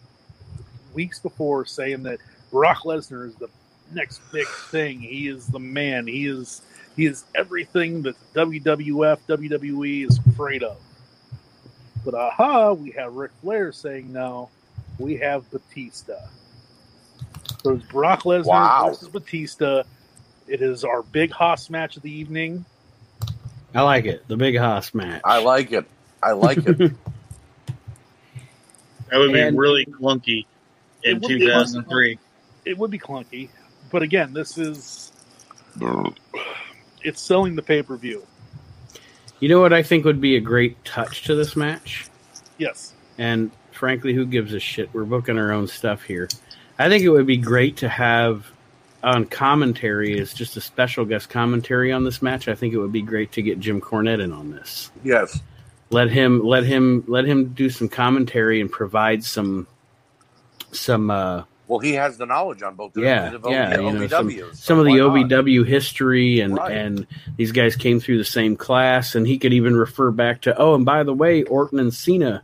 weeks 0.94 1.20
before 1.20 1.66
saying 1.66 2.04
that 2.04 2.20
Brock 2.52 2.84
Lesnar 2.84 3.28
is 3.28 3.36
the 3.36 3.50
next 3.94 4.20
big 4.32 4.48
thing. 4.48 5.00
He 5.00 5.28
is 5.28 5.48
the 5.48 5.60
man. 5.60 6.08
He 6.08 6.28
is 6.28 6.62
he 6.98 7.06
is 7.06 7.24
everything 7.36 8.02
that 8.02 8.16
WWF, 8.34 9.20
WWE 9.30 10.08
is 10.10 10.20
afraid 10.28 10.64
of. 10.64 10.78
But 12.04 12.14
aha, 12.16 12.74
we 12.74 12.92
have 12.92 13.14
Ric 13.14 13.32
Flair 13.42 13.72
saying 13.72 14.12
no. 14.12 14.50
We 15.00 15.16
have 15.18 15.50
Batista. 15.52 16.18
So 17.64 17.74
it's 17.74 17.86
Brock 17.86 18.24
Lesnar 18.24 18.46
Wow. 18.46 18.88
versus 18.90 19.08
Batista. 19.10 19.84
It 20.48 20.62
is 20.62 20.84
our 20.84 21.04
big 21.04 21.32
Hoss 21.32 21.70
match 21.70 21.98
of 21.98 22.04
the 22.04 22.12
evening. 22.12 22.66
I 23.76 23.82
like 23.84 24.06
it. 24.06 24.28
The 24.28 24.38
Big 24.38 24.58
Hoss 24.58 24.94
match. 24.94 25.22
I 25.24 25.42
like 25.44 25.72
it. 25.72 25.86
I 26.24 26.32
like 26.32 26.58
it. 26.60 26.92
That 29.10 29.20
would 29.20 29.32
be 29.32 29.40
And- 29.40 29.58
really 29.58 29.86
clunky 29.86 30.46
in 31.02 31.22
2003. 31.22 32.20
it 32.66 32.78
would 32.78 32.92
be 32.92 33.00
clunky, 33.00 33.48
but 33.90 34.02
again, 34.02 34.34
this 34.34 34.58
is 34.58 35.14
it's 37.08 37.22
selling 37.22 37.56
the 37.56 37.62
pay 37.62 37.82
per 37.82 37.96
view. 37.98 38.26
You 39.40 39.50
know 39.50 39.62
what 39.62 39.74
I 39.74 39.84
think 39.84 40.04
would 40.06 40.20
be 40.22 40.36
a 40.36 40.40
great 40.40 40.84
touch 40.84 41.24
to 41.24 41.36
this 41.36 41.56
match? 41.56 42.08
Yes, 42.58 42.94
And 43.20 43.52
frankly, 43.72 44.14
who 44.14 44.26
gives 44.26 44.52
a 44.54 44.60
shit? 44.60 44.92
We're 44.94 45.06
booking 45.06 45.38
our 45.38 45.52
own 45.52 45.68
stuff 45.68 46.04
here. 46.04 46.28
I 46.80 46.90
think 46.90 47.04
it 47.04 47.10
would 47.10 47.28
be 47.28 47.38
great 47.38 47.78
to 47.78 47.90
have 47.90 48.48
on 49.04 49.26
commentary 49.26 50.20
as 50.20 50.34
just 50.34 50.58
a 50.58 50.62
special 50.62 51.06
guest 51.06 51.30
commentary 51.30 51.92
on 51.92 52.04
this 52.04 52.20
match. 52.22 52.48
I 52.48 52.56
think 52.56 52.74
it 52.74 52.80
would 52.80 52.92
be 52.92 53.04
great 53.04 53.32
to 53.34 53.44
get 53.44 53.60
Jim 53.60 53.80
Cornette 53.80 54.22
in 54.24 54.34
on 54.34 54.52
this. 54.52 54.92
yes. 55.04 55.40
Let 55.90 56.10
him 56.10 56.44
let 56.44 56.66
him 56.66 57.06
let 57.08 57.24
him 57.26 57.54
do 57.54 57.70
some 57.70 57.88
commentary 57.88 58.60
and 58.60 58.70
provide 58.70 59.24
some 59.24 59.68
some 60.74 61.10
uh 61.10 61.44
Well, 61.68 61.80
he 61.80 61.94
has 61.94 62.18
the 62.18 62.26
knowledge 62.26 62.64
on 62.64 62.76
both 62.76 62.96
Yeah, 62.98 63.24
ends 63.26 63.36
of 63.36 63.52
yeah, 63.52 63.76
OV- 63.78 63.94
you 63.94 64.00
know, 64.00 64.08
some- 64.08 64.32
so 64.32 64.46
some 64.54 64.80
of 64.80 64.86
the 64.86 64.92
why 65.02 65.22
not? 65.22 65.30
OVW 65.46 65.64
history 65.66 66.40
and 66.40 66.56
Right. 66.56 66.72
and 66.72 67.06
these 67.36 67.52
guys 67.52 67.76
came 67.76 68.00
through 68.00 68.18
the 68.20 68.24
same 68.26 68.56
class 68.56 69.16
and 69.16 69.28
he 69.28 69.38
could 69.38 69.52
even 69.54 69.76
refer 69.76 70.12
back 70.12 70.42
to 70.44 70.58
oh 70.58 70.76
and 70.76 70.86
by 70.86 71.04
the 71.04 71.14
way 71.14 71.44
Orton 71.44 71.80
and 71.80 71.94
Cena 71.94 72.44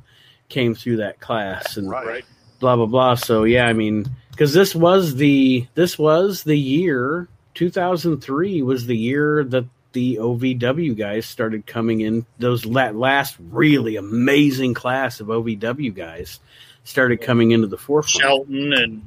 came 0.49 0.75
through 0.75 0.97
that 0.97 1.19
class 1.21 1.77
and 1.77 1.89
Right. 1.89 2.05
right. 2.05 2.25
blah 2.59 2.75
blah 2.75 2.85
blah 2.85 3.15
so 3.15 3.43
yeah 3.45 3.65
I 3.65 3.73
mean 3.73 4.05
because 4.31 4.53
this 4.53 4.75
was 4.75 5.15
the 5.15 5.65
this 5.73 5.97
was 5.97 6.43
the 6.43 6.57
year 6.59 7.27
2003 7.55 8.61
was 8.61 8.85
the 8.87 8.97
year 8.97 9.43
that 9.45 9.65
the 9.93 10.17
OVW 10.19 10.95
guys 10.97 11.25
started 11.25 11.65
coming 11.67 12.01
in 12.01 12.25
those 12.39 12.65
la- 12.65 12.89
last 12.89 13.35
really 13.51 13.95
amazing 13.95 14.73
class 14.73 15.19
of 15.19 15.27
OVW 15.27 15.93
guys 15.95 16.39
started 16.83 17.21
coming 17.21 17.51
into 17.51 17.67
the 17.67 17.77
forefront 17.77 18.21
Shelton 18.23 18.73
and 18.73 19.01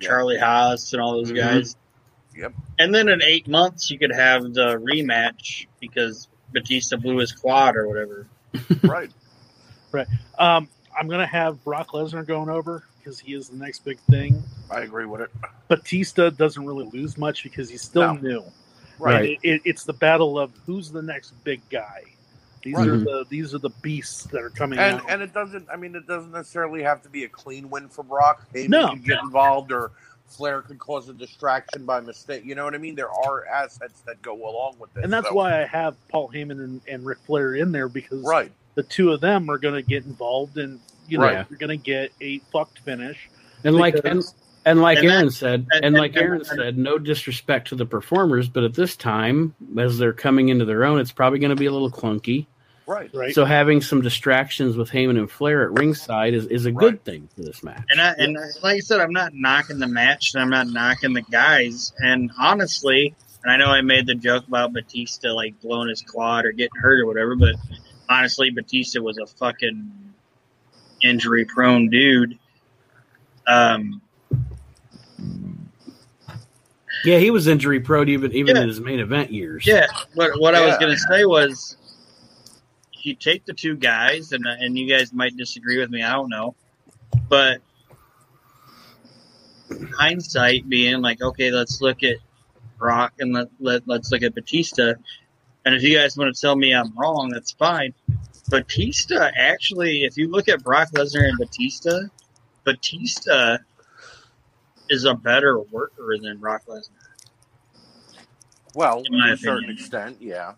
Yeah. 0.00 0.08
Charlie 0.08 0.38
Haas 0.38 0.92
and 0.92 1.00
all 1.02 1.12
those 1.12 1.32
Mhm. 1.32 1.36
guys. 1.36 1.76
Yep. 2.36 2.54
And 2.78 2.94
then 2.94 3.08
in 3.08 3.22
eight 3.22 3.48
months, 3.48 3.90
you 3.90 3.98
could 3.98 4.12
have 4.12 4.42
the 4.54 4.76
rematch 4.78 5.66
because 5.80 6.28
Batista 6.52 6.96
blew 6.96 7.18
his 7.18 7.32
quad 7.32 7.76
or 7.76 7.86
whatever. 7.88 8.26
Right. 8.82 9.10
Right. 9.92 10.06
Um, 10.38 10.68
I'm 10.98 11.08
gonna 11.08 11.26
have 11.26 11.62
Brock 11.64 11.88
Lesnar 11.88 12.26
going 12.26 12.48
over 12.48 12.84
because 12.98 13.18
he 13.18 13.34
is 13.34 13.48
the 13.48 13.56
next 13.56 13.84
big 13.84 13.98
thing. 14.10 14.42
I 14.70 14.80
agree 14.80 15.06
with 15.06 15.20
it. 15.20 15.30
Batista 15.68 16.30
doesn't 16.30 16.64
really 16.64 16.88
lose 16.92 17.16
much 17.18 17.42
because 17.42 17.68
he's 17.68 17.82
still 17.82 18.14
No. 18.14 18.20
new. 18.20 18.44
Right. 18.98 19.30
It, 19.30 19.38
it, 19.42 19.62
it's 19.64 19.84
the 19.84 19.92
battle 19.94 20.38
of 20.38 20.52
who's 20.66 20.90
the 20.90 21.02
next 21.02 21.30
big 21.44 21.60
guy. 21.70 22.02
These 22.62 22.74
Right. 22.76 22.88
are 22.88 22.92
mm-hmm. 22.92 23.04
the 23.04 23.24
these 23.28 23.54
are 23.54 23.58
the 23.58 23.70
beasts 23.82 24.24
that 24.24 24.42
are 24.42 24.50
coming 24.50 24.78
And 24.78 25.00
out. 25.00 25.06
and 25.10 25.22
it 25.22 25.32
doesn't. 25.32 25.68
I 25.72 25.76
mean, 25.76 25.94
it 25.94 26.06
doesn't 26.06 26.32
necessarily 26.32 26.82
have 26.82 27.02
to 27.02 27.08
be 27.08 27.24
a 27.24 27.28
clean 27.28 27.70
win 27.70 27.88
for 27.88 28.02
Brock. 28.02 28.46
Heyman 28.54 28.68
No. 28.68 28.88
can 28.88 29.00
get 29.02 29.18
involved, 29.22 29.72
or 29.72 29.92
Flair 30.26 30.62
could 30.62 30.78
cause 30.78 31.08
a 31.08 31.12
distraction 31.14 31.84
by 31.86 32.00
mistake. 32.00 32.44
You 32.44 32.54
know 32.54 32.64
what 32.64 32.74
I 32.74 32.78
mean? 32.78 32.94
There 32.94 33.10
are 33.10 33.46
assets 33.46 34.00
that 34.02 34.20
go 34.22 34.34
along 34.48 34.76
with 34.78 34.92
this, 34.94 35.04
and 35.04 35.12
that's 35.12 35.28
so- 35.28 35.34
why 35.34 35.62
I 35.62 35.66
have 35.66 35.96
Paul 36.08 36.30
Heyman 36.32 36.62
and, 36.62 36.80
and 36.86 37.04
Ric 37.04 37.18
Flair 37.26 37.54
in 37.54 37.72
there 37.72 37.88
because 37.88 38.22
Right. 38.22 38.52
the 38.74 38.82
two 38.82 39.10
of 39.12 39.20
them 39.20 39.48
are 39.50 39.58
going 39.58 39.74
to 39.74 39.82
get 39.82 40.04
involved, 40.04 40.58
and 40.58 40.78
you 41.08 41.18
know 41.18 41.24
Right. 41.24 41.46
you're 41.50 41.58
going 41.58 41.76
to 41.76 41.82
get 41.84 42.12
a 42.20 42.38
fucked 42.52 42.78
finish. 42.80 43.28
And 43.64 43.74
like 43.76 43.94
and, 43.94 44.02
because- 44.02 44.34
and 44.64 44.80
like 44.82 44.98
And 44.98 45.08
that- 45.08 45.14
Aron 45.14 45.30
said, 45.30 45.60
and- 45.60 45.68
and, 45.72 45.84
and- 45.86 45.96
like 45.96 46.16
Aron 46.16 46.38
and- 46.38 46.46
said, 46.46 46.78
no 46.78 46.98
disrespect 46.98 47.68
to 47.68 47.74
the 47.76 47.86
performers, 47.86 48.48
but 48.48 48.64
at 48.64 48.74
this 48.74 48.96
time, 48.96 49.54
as 49.78 49.98
they're 49.98 50.12
coming 50.12 50.48
into 50.48 50.64
their 50.64 50.84
own, 50.84 51.00
it's 51.00 51.12
probably 51.12 51.38
going 51.38 51.50
to 51.50 51.56
be 51.56 51.66
a 51.66 51.72
little 51.72 51.90
clunky. 51.90 52.46
Right. 52.86 53.08
right? 53.14 53.32
So 53.32 53.44
having 53.44 53.82
some 53.82 54.00
distractions 54.02 54.76
with 54.76 54.90
Heyman 54.90 55.16
and 55.16 55.30
Flair 55.30 55.62
at 55.62 55.78
ringside 55.78 56.34
is, 56.34 56.46
is 56.46 56.66
a 56.66 56.72
good 56.72 56.94
Right. 56.94 57.04
thing 57.04 57.28
for 57.36 57.42
this 57.42 57.62
match. 57.62 57.84
And 57.88 58.00
I, 58.00 58.14
and 58.18 58.36
like 58.64 58.76
I 58.76 58.80
said, 58.80 58.98
I'm 59.00 59.12
not 59.12 59.32
knocking 59.32 59.78
the 59.78 59.86
match, 59.86 60.34
and 60.34 60.42
I'm 60.42 60.50
not 60.50 60.66
knocking 60.66 61.12
the 61.12 61.22
guys. 61.22 61.92
And 61.98 62.32
honestly, 62.36 63.14
and 63.44 63.52
I 63.52 63.56
know 63.58 63.70
I 63.70 63.80
made 63.82 64.06
the 64.06 64.16
joke 64.16 64.48
about 64.48 64.72
Batista 64.72 65.28
like 65.32 65.60
blowing 65.60 65.88
his 65.88 66.02
quad 66.02 66.44
or 66.46 66.50
getting 66.52 66.80
hurt 66.80 66.98
or 67.00 67.06
whatever, 67.06 67.36
but 67.36 67.54
honestly, 68.08 68.50
Batista 68.50 69.00
was 69.00 69.18
a 69.18 69.26
fucking 69.26 69.88
injury 71.00 71.44
prone 71.44 71.90
dude. 71.90 72.38
Um, 73.46 74.02
Yeah, 77.04 77.18
he 77.18 77.30
was 77.30 77.46
injury 77.46 77.80
prone 77.80 78.08
even 78.08 78.32
even 78.32 78.56
Yeah. 78.56 78.62
in 78.62 78.68
his 78.68 78.80
main 78.80 79.00
event 79.00 79.32
years. 79.32 79.66
yeah, 79.66 79.86
what 80.14 80.38
what 80.40 80.54
I 80.54 80.64
was 80.66 80.76
gonna 80.78 80.98
say 80.98 81.24
was, 81.24 81.76
you 83.02 83.14
take 83.14 83.46
the 83.46 83.54
two 83.54 83.76
guys, 83.76 84.32
and 84.32 84.46
uh, 84.46 84.50
and 84.58 84.76
you 84.76 84.86
guys 84.88 85.12
might 85.12 85.36
disagree 85.36 85.78
with 85.78 85.90
me. 85.90 86.02
I 86.02 86.12
don't 86.12 86.28
know, 86.28 86.54
but 87.28 87.60
hindsight 89.96 90.68
being 90.68 91.00
like, 91.00 91.22
okay, 91.22 91.50
let's 91.50 91.80
look 91.80 92.02
at 92.02 92.16
Brock 92.78 93.12
and 93.18 93.32
let, 93.32 93.48
let 93.60 93.82
let's 93.86 94.10
look 94.12 94.22
at 94.22 94.34
Batista. 94.34 94.94
And 95.64 95.74
if 95.74 95.82
you 95.82 95.96
guys 95.96 96.16
want 96.16 96.34
to 96.34 96.40
tell 96.40 96.56
me 96.56 96.74
I'm 96.74 96.96
wrong, 96.98 97.30
that's 97.32 97.52
fine. 97.52 97.94
Batista 98.48 99.30
actually, 99.36 100.04
if 100.04 100.16
you 100.16 100.28
look 100.30 100.48
at 100.48 100.62
Brock 100.62 100.88
Lesnar 100.92 101.28
and 101.28 101.38
Batista, 101.38 101.98
Batista 102.64 103.58
is 104.90 105.04
a 105.04 105.14
better 105.14 105.58
worker 105.60 106.16
than 106.20 106.38
Brock 106.38 106.62
Lesnar. 106.68 106.90
Well, 108.74 109.02
In 109.06 109.12
to 109.12 109.32
a 109.32 109.36
certain 109.36 109.70
extent, 109.70 110.18
yeah. 110.20 110.54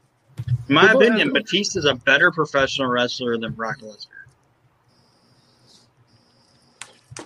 In 0.69 0.75
my 0.75 0.87
Well, 0.87 1.03
opinion, 1.03 1.31
uh, 1.31 1.33
Batista's 1.35 1.85
a 1.85 1.95
better 1.95 2.31
professional 2.31 2.89
wrestler 2.89 3.39
than 3.39 3.53
Brock 3.53 3.79
Lesnar. 3.79 4.07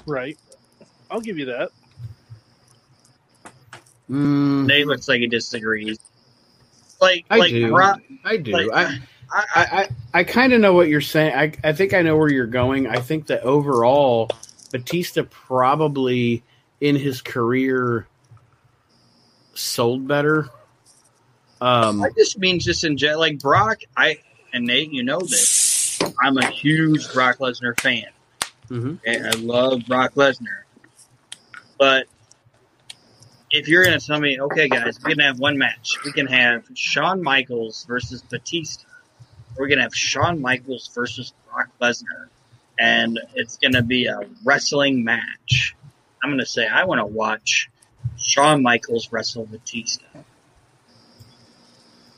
right. 0.06 0.36
I'll 1.10 1.20
give 1.20 1.38
you 1.38 1.46
that. 1.46 1.70
Mm, 4.10 4.66
Nate 4.66 4.86
looks 4.86 5.08
like 5.08 5.20
he 5.20 5.26
disagrees. 5.26 5.98
Like, 7.00 7.24
I 7.30 7.38
like 7.38 7.50
do. 7.50 7.70
Brock, 7.70 8.00
I 8.24 8.36
do. 8.36 8.52
like, 8.52 8.70
I, 8.72 8.84
I, 8.84 9.44
I, 9.54 9.64
I, 9.82 9.88
I 10.14 10.24
kind 10.24 10.52
of 10.52 10.60
know 10.60 10.72
what 10.72 10.88
you're 10.88 11.00
saying. 11.00 11.34
I, 11.34 11.52
I 11.68 11.72
think 11.72 11.94
I 11.94 12.02
know 12.02 12.16
where 12.16 12.30
you're 12.30 12.46
going. 12.46 12.86
I 12.86 13.00
think 13.00 13.26
that 13.26 13.42
overall, 13.42 14.28
Batista 14.72 15.24
probably 15.30 16.42
in 16.80 16.96
his 16.96 17.22
career 17.22 18.06
sold 19.54 20.06
better. 20.06 20.48
Um, 21.60 22.02
I 22.02 22.10
just 22.16 22.38
mean 22.38 22.60
just 22.60 22.84
in 22.84 22.96
general, 22.96 23.20
like 23.20 23.38
Brock. 23.38 23.80
I 23.96 24.18
and 24.52 24.66
Nate, 24.66 24.92
you 24.92 25.02
know 25.02 25.20
this. 25.20 25.98
I'm 26.22 26.36
a 26.36 26.46
huge 26.46 27.10
Brock 27.12 27.38
Lesnar 27.38 27.78
fan. 27.80 28.04
mhm. 28.68 28.98
Okay, 28.98 29.20
I 29.20 29.30
love 29.40 29.86
Brock 29.86 30.14
Lesnar, 30.14 30.64
but 31.78 32.06
if 33.50 33.68
you're 33.68 33.84
going 33.84 33.98
to 33.98 34.04
tell 34.04 34.20
me, 34.20 34.40
okay, 34.40 34.68
guys, 34.68 34.98
we 35.04 35.12
can 35.12 35.20
have 35.20 35.38
one 35.38 35.56
match. 35.56 35.96
We 36.04 36.12
can 36.12 36.26
have 36.26 36.64
Shawn 36.74 37.22
Michaels 37.22 37.84
versus 37.86 38.20
Batista. 38.22 38.84
We're 39.56 39.68
going 39.68 39.78
to 39.78 39.84
have 39.84 39.94
Shawn 39.94 40.40
Michaels 40.40 40.90
versus 40.94 41.32
Brock 41.50 41.68
Lesnar, 41.80 42.28
and 42.78 43.18
it's 43.34 43.56
going 43.56 43.72
to 43.74 43.82
be 43.82 44.06
a 44.06 44.20
wrestling 44.44 45.04
match. 45.04 45.75
I'm 46.26 46.32
going 46.32 46.40
to 46.40 46.46
say 46.46 46.66
I 46.66 46.82
want 46.86 46.98
to 46.98 47.06
watch 47.06 47.70
Shawn 48.18 48.60
Michaels 48.60 49.12
wrestle 49.12 49.46
Batista. 49.46 50.02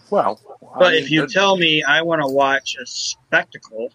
Well, 0.09 0.41
I 0.75 0.79
But 0.79 0.93
mean, 0.95 1.03
if 1.05 1.11
you 1.11 1.21
that- 1.23 1.31
tell 1.31 1.59
me 1.59 1.83
I 1.83 2.01
want 2.01 2.23
to 2.23 2.27
watch 2.29 2.77
a 2.81 2.87
spectacle, 2.87 3.93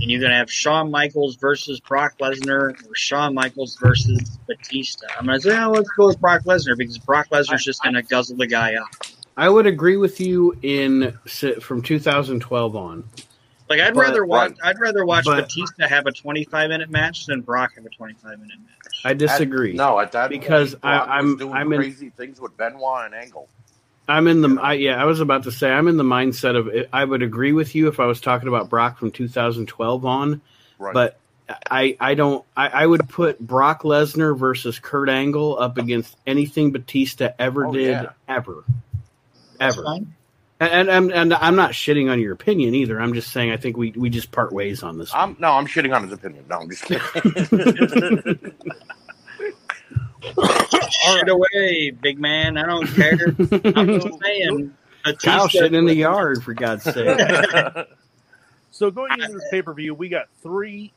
and 0.00 0.10
you're 0.10 0.18
going 0.18 0.32
to 0.32 0.36
have 0.38 0.50
Shawn 0.50 0.90
Michaels 0.90 1.36
versus 1.36 1.78
Brock 1.78 2.14
Lesnar 2.18 2.70
or 2.88 2.94
Shawn 2.96 3.32
Michaels 3.32 3.76
versus 3.80 4.38
Batista, 4.48 5.06
I'm 5.16 5.26
going 5.26 5.38
to 5.40 5.48
say, 5.48 5.56
oh, 5.62 5.70
let's 5.70 5.88
go 5.90 6.08
with 6.08 6.20
Brock 6.20 6.42
Lesnar 6.42 6.76
because 6.76 6.98
Brock 6.98 7.28
Lesnar's 7.30 7.62
just 7.64 7.80
going 7.84 7.94
to 7.94 8.02
guzzle 8.02 8.36
the 8.36 8.48
guy 8.48 8.74
up. 8.74 8.88
I 9.36 9.48
would 9.48 9.66
agree 9.66 9.96
with 9.96 10.20
you 10.20 10.58
in 10.62 11.16
from 11.60 11.80
2012 11.80 12.74
on. 12.74 13.04
Like 13.68 13.80
I'd 13.80 13.94
But- 13.94 14.00
rather 14.00 14.24
watch, 14.24 14.50
Right. 14.50 14.58
I'd 14.64 14.78
rather 14.80 15.04
watch 15.04 15.24
But- 15.24 15.42
Batista 15.42 15.88
have 15.88 16.06
a 16.06 16.12
25 16.12 16.68
minute 16.68 16.90
match 16.90 17.26
than 17.26 17.40
Brock 17.40 17.74
have 17.76 17.84
a 17.86 17.88
25 17.90 18.38
minute 18.38 18.58
match. 18.60 19.00
I 19.04 19.12
disagree. 19.14 19.70
At, 19.70 19.76
no, 19.76 19.98
at 19.98 20.12
that 20.12 20.30
Because 20.30 20.72
point, 20.74 20.84
I- 20.84 20.96
Brock 20.98 21.06
was 21.08 21.14
I'm- 21.14 21.36
doing 21.36 21.52
I'm 21.52 21.72
in- 21.72 21.78
crazy 21.80 22.10
things 22.10 22.40
with 22.40 22.56
Benoit 22.56 23.06
and 23.06 23.14
Angle. 23.14 23.48
I'm 24.08 24.28
in 24.28 24.40
the 24.40 24.50
Yeah. 24.50 24.60
I, 24.60 24.72
yeah. 24.74 25.02
I 25.02 25.04
was 25.04 25.18
about 25.20 25.42
to 25.44 25.50
say 25.52 25.70
I'm 25.72 25.88
in 25.88 25.96
the 25.96 26.04
mindset 26.04 26.56
of 26.56 26.70
I 26.92 27.04
would 27.04 27.22
agree 27.22 27.52
with 27.52 27.74
you 27.74 27.88
if 27.88 27.98
I 27.98 28.06
was 28.06 28.20
talking 28.20 28.46
about 28.46 28.70
Brock 28.70 28.98
from 28.98 29.10
2012 29.10 30.04
on, 30.06 30.40
Right. 30.78 30.94
but 30.94 31.18
I 31.68 31.96
I 32.00 32.14
don't 32.14 32.44
I, 32.56 32.68
I 32.68 32.86
would 32.86 33.08
put 33.08 33.40
Brock 33.40 33.82
Lesnar 33.82 34.38
versus 34.38 34.78
Kurt 34.78 35.08
Angle 35.08 35.58
up 35.58 35.76
against 35.76 36.16
anything 36.24 36.70
Batista 36.70 37.30
ever 37.40 37.66
Oh, 37.66 37.72
did 37.72 37.88
yeah. 37.90 38.10
ever 38.28 38.62
That's 39.58 39.76
ever. 39.76 39.84
fine. 39.84 40.14
And, 40.58 40.88
and 40.88 41.12
and 41.12 41.34
I'm 41.34 41.54
not 41.54 41.72
shitting 41.72 42.10
on 42.10 42.18
your 42.18 42.32
opinion 42.32 42.74
either. 42.74 42.98
I'm 42.98 43.12
just 43.12 43.30
saying 43.30 43.50
I 43.50 43.58
think 43.58 43.76
we 43.76 43.90
we 43.90 44.08
just 44.08 44.32
part 44.32 44.52
ways 44.52 44.82
on 44.82 44.96
this. 44.96 45.14
I'm 45.14 45.36
no, 45.38 45.52
I'm 45.52 45.66
shitting 45.66 45.94
on 45.94 46.04
his 46.04 46.12
opinion. 46.12 46.46
No, 46.48 46.60
I'm 46.60 46.70
just 46.70 46.84
kidding. 46.84 47.02
Shit 50.90 51.28
away, 51.28 51.90
big 51.90 52.18
man. 52.18 52.56
I 52.56 52.66
don't 52.66 52.86
care. 52.86 53.34
I'm 53.76 54.00
just 54.00 54.18
saying. 54.22 54.74
Batista, 55.04 55.30
Kyle 55.30 55.48
shitting 55.48 55.76
in 55.76 55.84
the 55.84 55.94
yard 55.94 56.42
for 56.42 56.54
God's 56.54 56.84
sake. 56.84 57.18
So 58.72 58.90
going 58.90 59.10
into 59.12 59.28
this 59.28 59.48
pay 59.50 59.62
per 59.62 59.72
view, 59.72 59.94
we 59.94 60.10
got 60.10 60.28
three. 60.42 60.92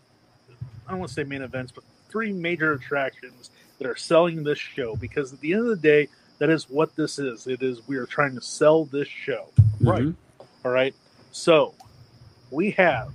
I 0.85 0.91
don't 0.91 0.99
want 0.99 1.07
to 1.11 1.15
say 1.15 1.23
main 1.23 1.41
events, 1.41 1.71
but 1.71 1.85
three 2.09 2.33
major 2.33 2.73
attractions 2.73 3.51
that 3.77 3.87
are 3.87 3.95
selling 3.95 4.43
this 4.43 4.59
show. 4.59 4.97
Because 4.97 5.31
at 5.31 5.39
the 5.39 5.53
end 5.53 5.61
of 5.61 5.67
the 5.67 5.77
day, 5.77 6.09
that 6.39 6.49
is 6.49 6.69
what 6.69 6.95
this 6.95 7.19
is. 7.19 7.47
It 7.47 7.61
is 7.61 7.87
we 7.87 7.97
are 7.97 8.05
trying 8.05 8.35
to 8.35 8.41
sell 8.41 8.85
this 8.85 9.07
show. 9.07 9.49
Right. 9.81 10.03
Mhm. 10.03 10.15
All 10.65 10.71
right. 10.71 10.93
So 11.31 11.73
we 12.51 12.71
have 12.71 13.11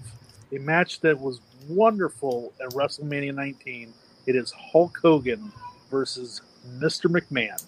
a 0.52 0.59
match 0.59 1.01
that 1.01 1.18
was 1.20 1.40
wonderful 1.68 2.52
at 2.62 2.70
WrestleMania 2.74 3.34
19. 3.34 3.92
It 4.26 4.36
is 4.36 4.52
Hulk 4.52 4.98
Hogan 5.02 5.52
versus 5.90 6.40
Mr. 6.78 7.10
McMahon. 7.10 7.62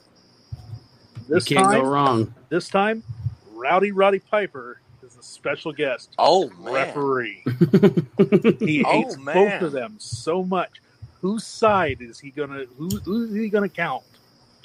You 1.29 1.35
This 1.35 1.45
can't 1.45 1.65
time, 1.67 1.83
go 1.83 1.89
wrong. 1.91 2.35
this 2.49 2.69
time, 2.69 3.03
Rowdy 3.53 3.91
Roddy 3.93 4.21
Piper 4.21 4.81
is 5.03 5.17
a 5.17 5.23
special 5.23 5.73
guest 5.73 6.15
oh 6.19 6.49
man. 6.63 6.73
referee. 6.75 7.43
He 8.61 8.85
Oh, 8.85 8.91
hates 8.93 9.17
man. 9.19 9.35
both 9.35 9.63
of 9.63 9.73
them 9.73 9.97
so 9.99 10.45
much. 10.45 10.81
Whose 11.21 11.45
side 11.45 11.99
is 12.01 12.19
he 12.21 12.31
gonna? 12.31 12.65
Who, 12.79 12.89
who's 13.05 13.35
he 13.35 13.49
gonna 13.49 13.69
count? 13.69 14.05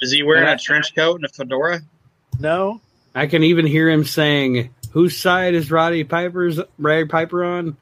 Is 0.02 0.12
he 0.12 0.24
wearing 0.24 0.44
And 0.44 0.52
I- 0.52 0.56
a 0.56 0.58
trench 0.58 0.96
coat 0.96 1.16
and 1.16 1.26
a 1.26 1.30
fedora? 1.30 1.82
No, 2.40 2.82
I 3.14 3.28
can 3.28 3.44
even 3.44 3.66
hear 3.68 3.90
him 3.90 4.04
saying, 4.04 4.74
"Whose 4.92 5.16
side 5.18 5.54
is 5.54 5.70
Roddy 5.72 6.04
Piper's 6.04 6.60
Roddy 6.80 7.06
Piper 7.06 7.44
on?" 7.44 7.78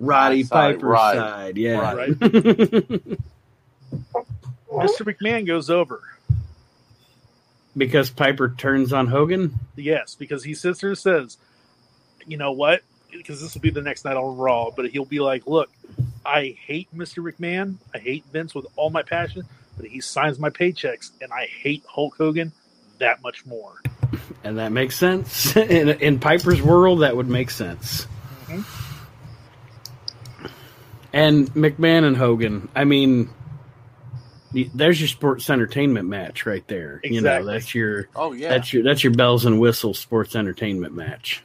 Roddy 0.00 0.44
side, 0.44 0.74
Piper's 0.76 0.82
right. 0.88 1.16
side. 1.16 1.56
Yeah. 1.58 1.92
Right. 1.94 2.10
Mr. 4.70 5.02
McMahon 5.02 5.46
goes 5.46 5.70
over. 5.70 6.00
because 7.76 8.10
Piper 8.10 8.54
turns 8.56 8.92
on 8.92 9.06
Hogan. 9.06 9.58
Yes, 9.76 10.14
because 10.16 10.42
he 10.44 10.54
sits 10.54 10.80
there 10.80 10.90
and 10.90 10.98
says, 10.98 11.38
"You 12.26 12.36
know 12.36 12.52
what? 12.52 12.82
Because 13.12 13.40
this 13.40 13.54
will 13.54 13.60
be 13.60 13.70
the 13.70 13.82
next 13.82 14.04
night 14.04 14.16
on 14.16 14.36
Raw." 14.36 14.70
But 14.70 14.90
he'll 14.90 15.04
be 15.04 15.20
like, 15.20 15.46
"Look, 15.46 15.70
I 16.26 16.56
hate 16.60 16.88
Mr. 16.96 17.22
McMahon. 17.22 17.76
I 17.94 17.98
hate 17.98 18.24
Vince 18.32 18.54
with 18.54 18.66
all 18.76 18.90
my 18.90 19.02
passion, 19.02 19.44
but 19.78 19.86
he 19.86 20.00
signs 20.00 20.38
my 20.38 20.50
paychecks, 20.50 21.10
and 21.22 21.32
I 21.32 21.46
hate 21.46 21.82
Hulk 21.88 22.16
Hogan 22.18 22.52
that 22.98 23.22
much 23.22 23.46
more. 23.46 23.80
And 24.44 24.58
that 24.58 24.72
makes 24.72 24.96
sense. 24.96 25.56
In, 25.56 25.88
in 25.88 26.18
Piper's 26.18 26.60
world, 26.62 27.00
that 27.00 27.16
would 27.16 27.28
make 27.28 27.50
sense. 27.50 28.06
Mhm. 28.46 28.64
And 31.12 31.48
McMahon 31.54 32.04
and 32.04 32.16
Hogan, 32.16 32.68
I 32.74 32.84
mean, 32.84 33.30
there's 34.74 35.00
your 35.00 35.08
sports 35.08 35.48
entertainment 35.50 36.08
match 36.08 36.44
right 36.46 36.66
there. 36.68 37.00
You 37.02 37.20
know, 37.22 37.30
Exactly. 37.30 37.52
that's 37.52 37.74
your 37.74 38.08
Oh 38.14 38.32
yeah. 38.32 38.48
that's 38.50 38.72
your 38.72 38.82
that's 38.82 39.02
your 39.04 39.12
bells 39.14 39.44
and 39.46 39.58
whistles 39.58 39.98
sports 39.98 40.36
entertainment 40.36 40.94
match. 40.94 41.42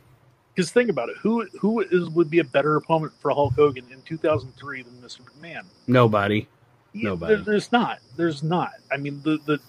Because 0.55 0.72
think 0.72 0.89
about 0.89 1.10
it, 1.10 1.15
who 1.22 1.47
who 1.60 1.80
is 1.80 2.10
would 2.10 2.30
be 2.30 2.39
a 2.39 2.43
better 2.43 2.76
opponent 2.76 3.14
for 3.19 3.31
Hulk 3.31 3.53
Hogan 3.55 3.85
in 3.91 4.01
2003 4.03 4.84
than 4.84 4.93
Mr. 4.95 5.22
McMahon? 5.22 5.64
Nobody. 5.88 6.47
Yeah, 6.94 7.10
Nobody. 7.10 7.36
there- 7.36 7.44
there's 7.44 7.72
not. 7.72 7.99
There's 8.15 8.44
not. 8.44 8.74
I 8.91 8.98
mean, 8.98 9.22
the 9.24 9.38
the 9.45 9.60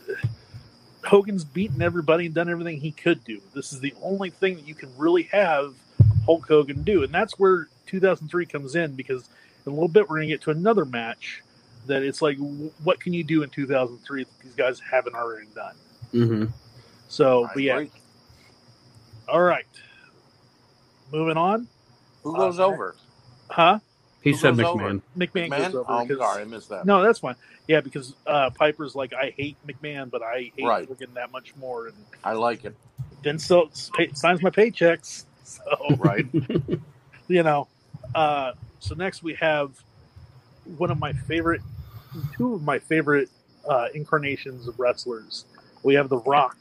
Hogan's 1.05 1.45
beaten 1.45 1.83
everybody 1.83 2.27
and 2.27 2.35
done 2.35 2.49
everything 2.49 2.81
he 2.81 2.91
could 2.93 3.25
do. 3.25 3.41
This 3.55 3.73
is 3.73 3.81
the 3.81 3.95
only 4.03 4.31
thing 4.31 4.57
that 4.57 4.67
you 4.67 4.75
can 4.75 4.91
really 4.97 5.25
have 5.25 5.75
Hulk 6.25 6.47
Hogan 6.49 6.83
do, 6.83 7.03
and 7.03 7.13
that's 7.13 7.39
where 7.39 7.69
2003 7.87 8.47
comes 8.47 8.75
in 8.75 8.95
because 8.95 9.29
in 9.67 9.73
a 9.73 9.75
little 9.75 9.89
bit 9.89 10.09
we're 10.09 10.17
going 10.17 10.29
to 10.29 10.35
get 10.35 10.43
to 10.43 10.51
another 10.51 10.85
match 10.87 11.43
that 11.87 12.03
it's 12.03 12.23
like, 12.23 12.39
what 12.83 12.99
can 13.01 13.13
you 13.13 13.23
do 13.23 13.43
in 13.43 13.51
2003 13.51 14.25
that 14.25 14.31
these 14.43 14.55
guys 14.55 14.81
haven't 14.81 15.15
already 15.15 15.47
done? 15.55 15.75
hmm 16.13 16.45
So, 17.09 17.45
I 17.45 17.51
but 17.53 17.63
yeah, 17.63 17.75
agree. 17.77 17.91
all 19.29 19.43
right. 19.43 19.67
Moving 21.13 21.37
on, 21.37 21.69
Who 22.23 22.35
goes 22.35 22.59
Uh, 22.59 22.65
over? 22.67 22.97
huh? 23.51 23.79
He 24.25 24.31
Who 24.31 24.37
said 24.39 24.57
goes 24.57 24.67
McMahon. 24.67 24.83
over? 24.85 25.01
McMahon, 25.17 25.49
Man, 25.51 25.61
goes 25.61 25.75
over. 25.75 25.85
oh, 25.87 25.99
I'm 25.99 26.09
'cause- 26.09 26.17
sorry, 26.19 26.43
I 26.43 26.45
missed 26.47 26.69
that. 26.71 26.87
No, 26.87 27.03
that's 27.03 27.19
fine. 27.21 27.37
Yeah, 27.69 27.81
because 27.83 28.15
uh, 28.27 28.51
Piper's 28.51 28.95
like, 28.95 29.13
I 29.13 29.35
hate 29.37 29.57
McMahon, 29.67 30.11
but 30.11 30.23
I 30.23 30.51
hate 30.57 30.65
Right. 30.67 30.89
Hogan 30.89 31.13
that 31.15 31.31
much 31.31 31.55
more. 31.57 31.87
And 31.89 31.97
I 32.25 32.33
like 32.33 32.65
it. 32.65 32.75
then 33.23 33.39
still 33.39 33.71
pay, 33.95 34.11
signs 34.15 34.43
my 34.43 34.51
paychecks. 34.51 35.25
So 35.45 35.61
Right. 35.99 36.25
you 37.29 37.43
know. 37.43 37.69
Uh, 38.15 38.53
so 38.81 38.95
next 38.95 39.23
we 39.23 39.35
have 39.35 39.73
one 40.79 40.91
of 40.91 40.99
my 40.99 41.13
favorite, 41.13 41.61
two 42.35 42.55
of 42.55 42.63
my 42.63 42.79
favorite 42.79 43.29
uh, 43.69 43.89
incarnations 43.95 44.67
of 44.67 44.79
wrestlers. 44.81 45.45
We 45.83 45.95
have 45.97 46.09
The 46.09 46.17
Rock 46.19 46.57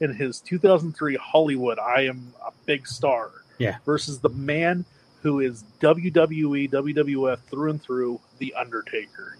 in 0.00 0.14
his 0.14 0.40
2003 0.40 1.16
Hollywood. 1.16 1.80
I 1.80 2.02
am 2.02 2.32
a 2.46 2.52
big 2.66 2.86
star. 2.86 3.30
Yeah. 3.58 3.78
Versus 3.84 4.20
the 4.20 4.28
man 4.28 4.84
who 5.24 5.40
is 5.40 5.64
WWE, 5.80 6.70
WWF 6.70 7.38
through 7.50 7.70
and 7.70 7.82
through, 7.82 8.20
The 8.38 8.54
Undertaker. 8.54 9.36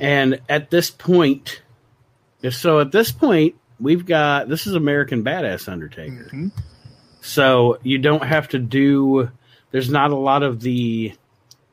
And 0.00 0.40
at 0.48 0.70
this 0.70 0.90
point, 0.90 1.60
so 2.50 2.80
at 2.80 2.90
this 2.90 3.12
point, 3.12 3.54
we've 3.78 4.06
got 4.06 4.48
this 4.48 4.66
is 4.66 4.74
American 4.74 5.22
Badass 5.22 5.68
Undertaker. 5.70 6.30
Mhm. 6.32 6.50
So 7.20 7.78
you 7.82 7.98
don't 7.98 8.24
have 8.24 8.48
to 8.48 8.58
do. 8.58 9.30
There's 9.72 9.90
not 9.90 10.10
a 10.10 10.16
lot 10.16 10.42
of 10.42 10.60
the 10.60 11.12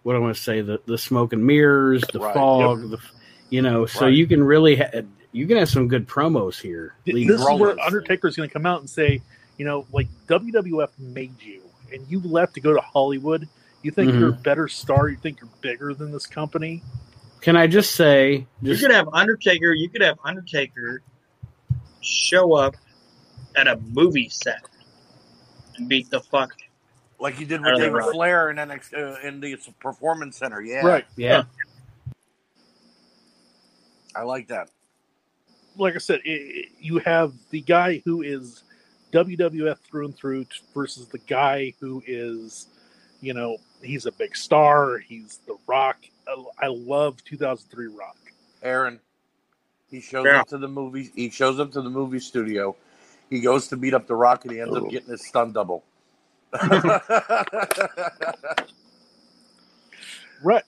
what 0.03 0.15
I 0.17 0.19
want 0.19 0.35
to 0.35 0.41
say 0.41 0.59
the 0.61 0.81
the 0.85 0.97
smoke 0.97 1.31
and 1.31 1.45
mirrors, 1.47 2.03
the 2.11 2.19
Right, 2.19 2.33
fog, 2.33 2.89
the 2.89 2.99
you 3.49 3.61
know. 3.61 3.85
So 3.85 4.05
Right. 4.07 4.13
you 4.13 4.27
can 4.27 4.43
really 4.43 4.75
ha- 4.75 4.91
you 5.31 5.47
can 5.47 5.55
have 5.55 5.69
some 5.69 5.87
good 5.87 6.05
promos 6.05 6.59
here. 6.59 6.95
this 7.05 7.15
is 7.15 7.27
where 7.39 7.47
Rollins. 7.47 7.79
Undertaker's 7.85 8.35
going 8.35 8.49
to 8.49 8.53
come 8.53 8.65
out 8.65 8.81
and 8.81 8.89
say, 8.89 9.21
you 9.57 9.63
know, 9.65 9.85
like 9.93 10.07
WWF 10.27 10.89
made 10.99 11.41
you, 11.41 11.61
and 11.91 12.05
you 12.09 12.19
left 12.21 12.53
to 12.55 12.61
go 12.61 12.73
to 12.73 12.81
Hollywood. 12.81 13.47
You 13.83 13.91
think 13.91 14.11
Mhm. 14.11 14.19
you're 14.19 14.29
a 14.29 14.33
better 14.33 14.67
star? 14.67 15.07
You 15.07 15.17
think 15.17 15.39
you're 15.41 15.49
bigger 15.61 15.93
than 15.93 16.11
this 16.11 16.25
company? 16.25 16.83
Can 17.41 17.55
I 17.55 17.67
just 17.67 17.95
say, 17.95 18.47
You 18.61 18.73
just 18.73 18.81
could 18.81 18.91
have 18.91 19.07
Undertaker. 19.13 19.71
You 19.73 19.89
could 19.89 20.01
have 20.01 20.17
Undertaker 20.23 21.01
show 22.01 22.53
up 22.53 22.75
at 23.55 23.67
a 23.67 23.77
movie 23.77 24.29
set 24.29 24.61
and 25.77 25.87
beat 25.87 26.09
the 26.09 26.19
fuck. 26.19 26.53
Like 27.19 27.35
he 27.35 27.45
did 27.45 27.63
with 27.63 27.77
David 27.77 27.93
Rock. 27.93 28.11
Flair 28.11 28.49
in 28.49 28.57
NXT, 28.57 28.93
uh, 28.93 29.27
in 29.27 29.39
the 29.39 29.57
Performance 29.79 30.37
Center. 30.37 30.61
Yeah, 30.61 30.85
Right. 30.85 31.05
yeah, 31.15 31.43
I 34.15 34.23
like 34.23 34.47
that. 34.49 34.69
Like 35.77 35.95
I 35.95 35.99
said, 35.99 36.21
i 36.25 36.29
i 36.29 36.63
you 36.79 36.99
have 36.99 37.33
the 37.49 37.61
guy 37.61 38.01
who 38.05 38.21
is 38.21 38.63
WWF 39.11 39.77
through 39.79 40.05
and 40.05 40.15
through 40.15 40.45
versus 40.73 41.07
the 41.07 41.17
guy 41.19 41.73
who 41.79 42.03
is, 42.05 42.67
you 43.21 43.33
know, 43.33 43.57
he's 43.81 44.05
a 44.05 44.11
big 44.11 44.35
star. 44.35 44.97
He's 44.97 45.39
the 45.47 45.55
Rock. 45.67 45.97
I- 46.27 46.65
I 46.65 46.67
love 46.67 47.23
2003 47.23 47.87
Rock. 47.87 48.17
Aron, 48.61 48.99
he 49.89 50.01
shows 50.01 50.25
Yeah. 50.25 50.41
up 50.41 50.47
to 50.47 50.57
the 50.57 50.67
movie. 50.67 51.11
He 51.15 51.29
shows 51.29 51.59
up 51.59 51.71
to 51.73 51.81
the 51.81 51.89
movie 51.89 52.19
studio. 52.19 52.75
He 53.29 53.39
goes 53.41 53.67
to 53.69 53.77
beat 53.77 53.93
up 53.93 54.07
the 54.07 54.15
Rock, 54.15 54.43
and 54.45 54.53
he 54.53 54.59
ends 54.61 54.75
Oh. 54.75 54.85
up 54.85 54.89
getting 54.91 55.09
his 55.09 55.25
stun 55.25 55.51
double. 55.53 55.83
Right. 60.43 60.63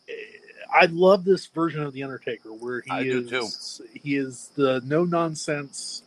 I 0.73 0.85
love 0.87 1.23
this 1.25 1.45
version 1.45 1.83
of 1.83 1.93
the 1.93 2.01
Undertaker 2.03 2.51
where 2.51 2.81
he 2.81 2.89
I 2.91 3.03
do 3.03 3.19
is 3.31 3.81
he 3.93 4.15
is 4.15 4.49
the 4.55 4.81
no 4.83 5.03
nonsense. 5.05 6.01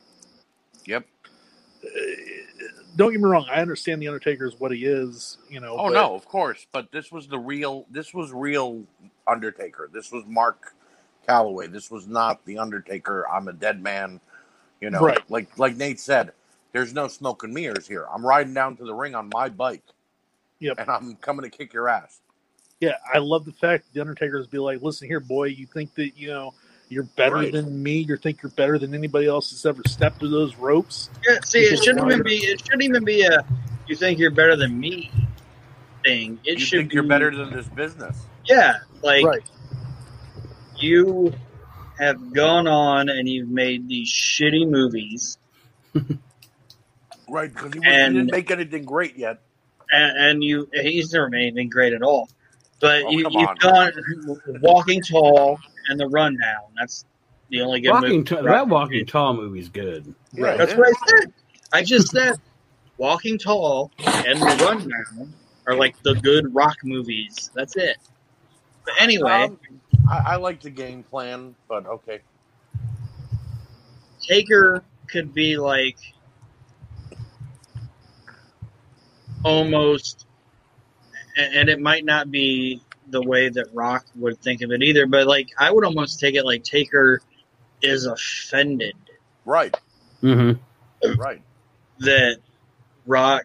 yep. 0.84 1.06
Uh, 1.84 1.88
Don't 2.96 3.12
get 3.12 3.20
me 3.20 3.28
wrong. 3.28 3.46
I 3.50 3.60
understand 3.60 4.00
the 4.02 4.08
Undertaker 4.08 4.46
is 4.46 4.58
what 4.58 4.72
he 4.72 4.84
is. 4.84 5.38
You 5.48 5.60
know. 5.60 5.76
Oh 5.78 5.88
but- 5.88 5.94
no, 5.94 6.14
of 6.14 6.26
course. 6.26 6.66
But 6.72 6.90
this 6.92 7.10
was 7.12 7.28
the 7.28 7.38
real. 7.38 7.86
This 7.90 8.12
was 8.14 8.32
real 8.32 8.84
Undertaker. 9.26 9.88
This 9.92 10.12
was 10.12 10.24
Mark 10.26 10.74
Calloway. 11.26 11.68
This 11.68 11.90
was 11.90 12.06
not 12.06 12.44
the 12.44 12.58
Undertaker. 12.58 13.26
I'm 13.28 13.48
a 13.48 13.52
dead 13.52 13.82
man. 13.82 14.20
You 14.80 14.90
know, 14.90 15.00
Right. 15.00 15.20
like 15.30 15.58
like 15.58 15.76
Nate 15.76 16.00
said. 16.00 16.32
There's 16.72 16.94
no 16.94 17.06
smoke 17.06 17.44
and 17.44 17.52
mirrors 17.52 17.86
here. 17.86 18.06
I'm 18.12 18.24
riding 18.24 18.54
down 18.54 18.76
to 18.76 18.84
the 18.84 18.94
ring 18.94 19.14
on 19.14 19.28
my 19.32 19.50
bike. 19.50 19.82
Yep. 20.60 20.78
And 20.78 20.90
I'm 20.90 21.16
coming 21.16 21.48
to 21.48 21.54
kick 21.56 21.72
your 21.74 21.88
ass. 21.88 22.20
Yeah, 22.80 22.96
I 23.12 23.18
love 23.18 23.44
the 23.44 23.52
fact 23.52 23.92
the 23.92 24.00
Undertaker's 24.00 24.46
be 24.48 24.58
like, 24.58 24.80
listen 24.82 25.06
here, 25.06 25.20
boy. 25.20 25.44
You 25.44 25.66
think 25.66 25.94
that 25.94 26.16
you 26.16 26.28
know 26.28 26.54
you're 26.92 27.02
better 27.04 27.36
Right. 27.36 27.52
than 27.52 27.82
me? 27.82 27.98
You 28.08 28.16
think 28.16 28.42
you're 28.42 28.50
better 28.52 28.78
than 28.78 28.94
anybody 28.94 29.26
else 29.26 29.50
that's 29.50 29.64
ever 29.66 29.82
stepped 29.86 30.20
to 30.20 30.28
those 30.28 30.56
ropes? 30.56 31.10
Yeah, 31.28 31.38
see, 31.44 31.60
it 31.60 31.82
shouldn't 31.82 32.10
even 32.10 32.22
be. 32.22 32.36
It 32.36 32.60
shouldn't 32.60 32.82
even 32.82 33.04
be 33.04 33.22
a. 33.22 33.44
You 33.88 33.96
think 33.96 34.18
you're 34.18 34.30
better 34.30 34.56
than 34.56 34.78
me? 34.78 35.10
Thing. 36.04 36.38
It 36.44 36.58
You 36.58 36.64
should 36.64 36.78
think 36.80 36.90
be. 36.90 36.94
you're 36.94 37.04
better 37.04 37.34
than 37.34 37.50
this 37.52 37.68
business? 37.68 38.26
Yeah, 38.44 38.78
like 39.02 39.24
right. 39.24 39.42
you 40.78 41.32
have 41.98 42.32
gone 42.32 42.66
on 42.66 43.08
and 43.08 43.28
you've 43.28 43.48
made 43.48 43.88
these 43.88 44.10
shitty 44.10 44.68
movies, 44.68 45.38
Right, 47.28 47.52
because 47.52 47.72
he, 47.72 47.78
wasn't- 47.78 47.86
And- 47.86 48.14
he 48.14 48.18
didn't 48.20 48.32
make 48.32 48.50
anything 48.50 48.84
great 48.84 49.16
yet. 49.16 49.40
and, 49.92 50.16
and 50.18 50.44
you 50.44 50.68
he's 50.72 51.12
never 51.12 51.28
made 51.28 51.48
anything 51.48 51.68
great 51.68 51.92
at 51.92 52.02
all. 52.02 52.28
But 52.80 53.02
Oh, 53.04 53.10
you, 53.10 53.18
you've 53.30 53.48
on. 53.48 53.56
gone 53.58 53.92
Walking 54.60 55.02
Tall 55.02 55.58
and 55.88 55.98
The 55.98 56.06
Rundown. 56.08 56.62
That's 56.78 57.04
the 57.50 57.60
only 57.62 57.80
good 57.80 57.90
walking 57.90 58.10
movie. 58.10 58.24
t- 58.24 58.42
that 58.42 58.68
walking 58.68 59.06
tall 59.06 59.34
movie's 59.34 59.68
good. 59.68 60.14
Right. 60.36 60.56
That's 60.56 60.74
what 60.74 60.88
I 60.88 60.92
said. 61.20 61.32
I 61.72 61.82
just 61.82 62.08
said 62.08 62.34
Walking 62.98 63.38
Tall 63.38 63.90
and 63.98 64.40
The 64.40 64.64
Rundown 64.64 65.34
are 65.66 65.74
like 65.74 66.00
the 66.02 66.14
good 66.14 66.54
rock 66.54 66.76
movies. 66.84 67.50
That's 67.54 67.76
it. 67.76 67.96
But 68.84 68.94
anyway, 69.00 69.44
Um, 69.44 69.58
I, 70.10 70.22
I 70.32 70.36
like 70.36 70.60
the 70.60 70.70
game 70.70 71.02
plan, 71.02 71.54
but 71.68 71.86
okay. 71.86 72.20
Taker 74.20 74.84
could 75.08 75.34
be 75.34 75.56
like 75.56 75.96
almost, 79.44 80.26
and 81.36 81.54
and 81.54 81.68
it 81.68 81.80
might 81.80 82.04
not 82.04 82.30
be 82.30 82.82
the 83.12 83.22
way 83.22 83.48
that 83.50 83.66
Rock 83.72 84.04
would 84.16 84.40
think 84.42 84.62
of 84.62 84.72
it 84.72 84.82
either, 84.82 85.06
but 85.06 85.26
like 85.28 85.50
I 85.56 85.70
would 85.70 85.84
almost 85.84 86.18
take 86.18 86.34
it 86.34 86.44
like 86.44 86.64
Taker 86.64 87.20
is 87.80 88.06
offended 88.06 88.94
Right, 89.44 89.76
Mm-hmm. 90.22 91.12
right. 91.20 91.42
that 92.00 92.38
Rock 93.06 93.44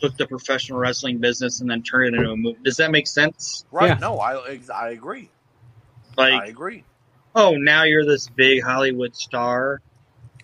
took 0.00 0.16
the 0.16 0.26
professional 0.26 0.78
wrestling 0.78 1.18
business 1.18 1.60
and 1.60 1.68
then 1.70 1.82
turned 1.82 2.14
it 2.14 2.18
into 2.18 2.30
a 2.30 2.36
movie. 2.36 2.58
Does 2.64 2.76
that 2.76 2.90
make 2.90 3.06
sense? 3.06 3.64
Right. 3.72 3.88
Yeah. 3.88 3.98
No, 4.00 4.18
I 4.20 4.58
I 4.72 4.90
agree. 4.90 5.30
Like, 6.16 6.34
I 6.34 6.46
agree. 6.46 6.84
oh, 7.34 7.56
now 7.56 7.84
you're 7.84 8.04
this 8.04 8.28
big 8.28 8.62
Hollywood 8.62 9.14
star, 9.16 9.80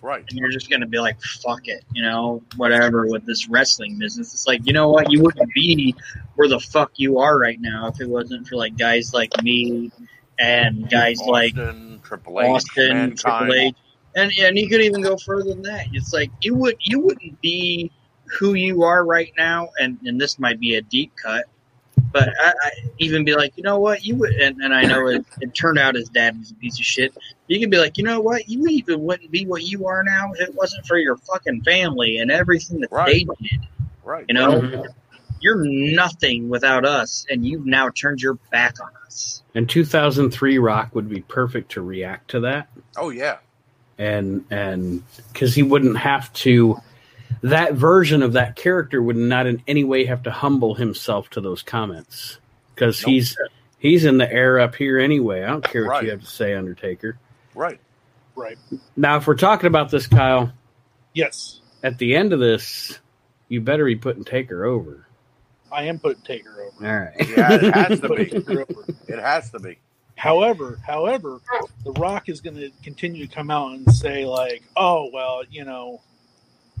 Right. 0.05 0.23
and 0.29 0.37
you're 0.37 0.51
just 0.51 0.69
gonna 0.69 0.85
be 0.85 0.99
like, 0.99 1.19
fuck 1.19 1.67
it, 1.67 1.83
you 1.91 2.03
know, 2.03 2.43
whatever 2.57 3.07
with 3.07 3.25
this 3.25 3.49
wrestling 3.49 3.97
business. 3.97 4.33
It's 4.35 4.45
like, 4.45 4.63
you 4.63 4.71
know 4.71 4.89
what, 4.89 5.11
you 5.11 5.23
wouldn't 5.23 5.51
be 5.53 5.95
where 6.35 6.47
the 6.47 6.59
fuck 6.59 6.91
you 6.97 7.17
are 7.17 7.39
right 7.39 7.59
now 7.59 7.87
if 7.87 7.99
it 7.99 8.07
wasn't 8.07 8.47
for 8.47 8.55
like 8.55 8.77
guys 8.77 9.15
like 9.15 9.31
me 9.41 9.91
and 10.37 10.87
guys 10.91 11.19
like 11.21 11.53
Austin, 11.57 12.01
Triple 12.03 12.39
H, 12.39 12.47
Austin, 12.47 12.97
Mankind. 12.97 13.19
Triple 13.19 13.53
H, 13.55 13.75
and 14.15 14.31
and 14.39 14.57
you 14.59 14.69
could 14.69 14.81
even 14.81 15.01
go 15.01 15.17
further 15.17 15.49
than 15.49 15.63
that. 15.63 15.87
It's 15.91 16.13
like 16.13 16.31
you 16.41 16.53
would 16.53 16.77
you 16.81 16.99
wouldn't 16.99 17.41
be 17.41 17.91
who 18.25 18.53
you 18.53 18.83
are 18.83 19.03
right 19.03 19.33
now, 19.35 19.69
and 19.79 19.97
and 20.05 20.21
this 20.21 20.37
might 20.37 20.59
be 20.59 20.75
a 20.75 20.83
deep 20.83 21.13
cut, 21.15 21.45
But 22.15 22.29
I, 22.39 22.53
I 22.63 22.71
even 22.99 23.25
be 23.25 23.35
like, 23.35 23.57
you 23.57 23.63
know 23.63 23.77
what, 23.77 24.05
you 24.05 24.15
would, 24.15 24.31
and, 24.35 24.61
and 24.61 24.73
I 24.73 24.83
know 24.83 25.05
it, 25.07 25.25
it 25.41 25.53
turned 25.53 25.77
out 25.77 25.95
his 25.95 26.07
dad 26.07 26.39
was 26.39 26.49
a 26.51 26.53
piece 26.55 26.79
of 26.79 26.85
shit. 26.85 27.13
You 27.47 27.59
can 27.59 27.69
be 27.69 27.77
like, 27.77 27.97
you 27.97 28.05
know 28.05 28.21
what, 28.21 28.47
you 28.47 28.65
even 28.67 29.01
wouldn't 29.01 29.31
be 29.31 29.45
what 29.45 29.63
you 29.63 29.85
are 29.87 30.01
now 30.01 30.31
if 30.31 30.39
it 30.47 30.55
wasn't 30.55 30.85
for 30.85 30.97
your 30.97 31.17
fucking 31.17 31.63
family 31.63 32.19
and 32.19 32.31
everything 32.31 32.79
that 32.79 32.91
Right. 32.93 33.27
they 33.27 33.47
did. 33.49 33.67
Right. 34.05 34.23
You 34.29 34.35
know, 34.35 34.61
Mhm. 34.61 34.87
you're 35.41 35.61
nothing 35.65 36.47
without 36.47 36.85
us, 36.85 37.25
and 37.29 37.45
you've 37.45 37.65
now 37.65 37.89
turned 37.89 38.21
your 38.21 38.35
back 38.49 38.75
on 38.81 38.91
us. 39.05 39.43
And 39.53 39.67
2003 39.69 40.57
Rock 40.57 40.95
would 40.95 41.09
be 41.09 41.19
perfect 41.19 41.73
to 41.73 41.81
react 41.81 42.29
to 42.31 42.39
that. 42.41 42.69
Oh 42.95 43.09
yeah. 43.09 43.39
and 43.97 44.45
and 44.51 45.03
because 45.33 45.53
he 45.53 45.63
wouldn't 45.63 45.97
have 45.97 46.31
to 46.33 46.77
that 47.49 47.73
version 47.73 48.21
of 48.23 48.33
that 48.33 48.55
character 48.55 49.01
would 49.01 49.15
not 49.15 49.45
in 49.47 49.61
any 49.67 49.83
way 49.83 50.05
have 50.05 50.23
to 50.23 50.31
humble 50.31 50.75
himself 50.75 51.29
to 51.31 51.41
those 51.41 51.61
comments 51.63 52.39
because 52.73 53.01
Nope. 53.03 53.09
he's 53.09 53.37
he's 53.79 54.05
in 54.05 54.17
the 54.17 54.31
air 54.31 54.59
up 54.59 54.75
here 54.75 54.99
anyway 54.99 55.43
i 55.43 55.47
don't 55.47 55.63
care 55.63 55.83
what 55.85 55.91
Right. 55.91 56.03
you 56.05 56.11
have 56.11 56.21
to 56.21 56.25
say 56.27 56.53
undertaker 56.55 57.17
Right. 57.53 57.79
Right. 58.35 58.57
now 58.97 59.17
if 59.17 59.27
we're 59.27 59.35
talking 59.35 59.67
about 59.67 59.89
this 59.91 60.07
kyle 60.07 60.51
Yes, 61.13 61.61
at 61.83 61.97
the 61.97 62.15
end 62.15 62.33
of 62.33 62.39
this 62.39 62.99
you 63.47 63.61
better 63.61 63.85
be 63.85 63.95
putting 63.95 64.23
taker 64.23 64.65
over 64.65 65.05
I 65.71 65.83
am 65.83 65.99
putting 65.99 66.21
Taker 66.23 66.61
over. 66.61 66.87
all 66.87 66.95
right 66.99 67.29
Yeah, 67.37 67.53
it 67.53 67.73
has 67.75 67.99
to 67.99 68.09
be. 68.09 68.31
It 69.13 69.19
has 69.19 69.49
to 69.51 69.59
be. 69.59 69.77
However, 70.15 70.79
however, 70.85 71.39
The 71.83 71.91
Rock 71.93 72.29
is 72.29 72.39
going 72.39 72.55
to 72.55 72.71
continue 72.81 73.27
to 73.27 73.33
come 73.33 73.51
out 73.51 73.73
and 73.73 73.91
say 73.93 74.25
like, 74.25 74.63
"Oh 74.77 75.09
well, 75.13 75.41
you 75.49 75.65
know, 75.65 76.01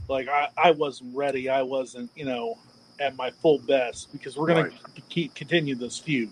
like 0.07 0.27
I, 0.27 0.49
I 0.57 0.71
wasn't 0.71 1.15
ready. 1.15 1.49
I 1.49 1.61
wasn't, 1.63 2.11
you 2.15 2.25
know, 2.25 2.57
at 2.99 3.15
my 3.15 3.31
full 3.31 3.59
best 3.59 4.11
because 4.11 4.37
we're 4.37 4.47
going 4.47 4.65
Right. 4.65 4.95
to 4.95 5.01
keep 5.01 5.33
continue 5.35 5.75
this 5.75 5.97
feud." 5.99 6.29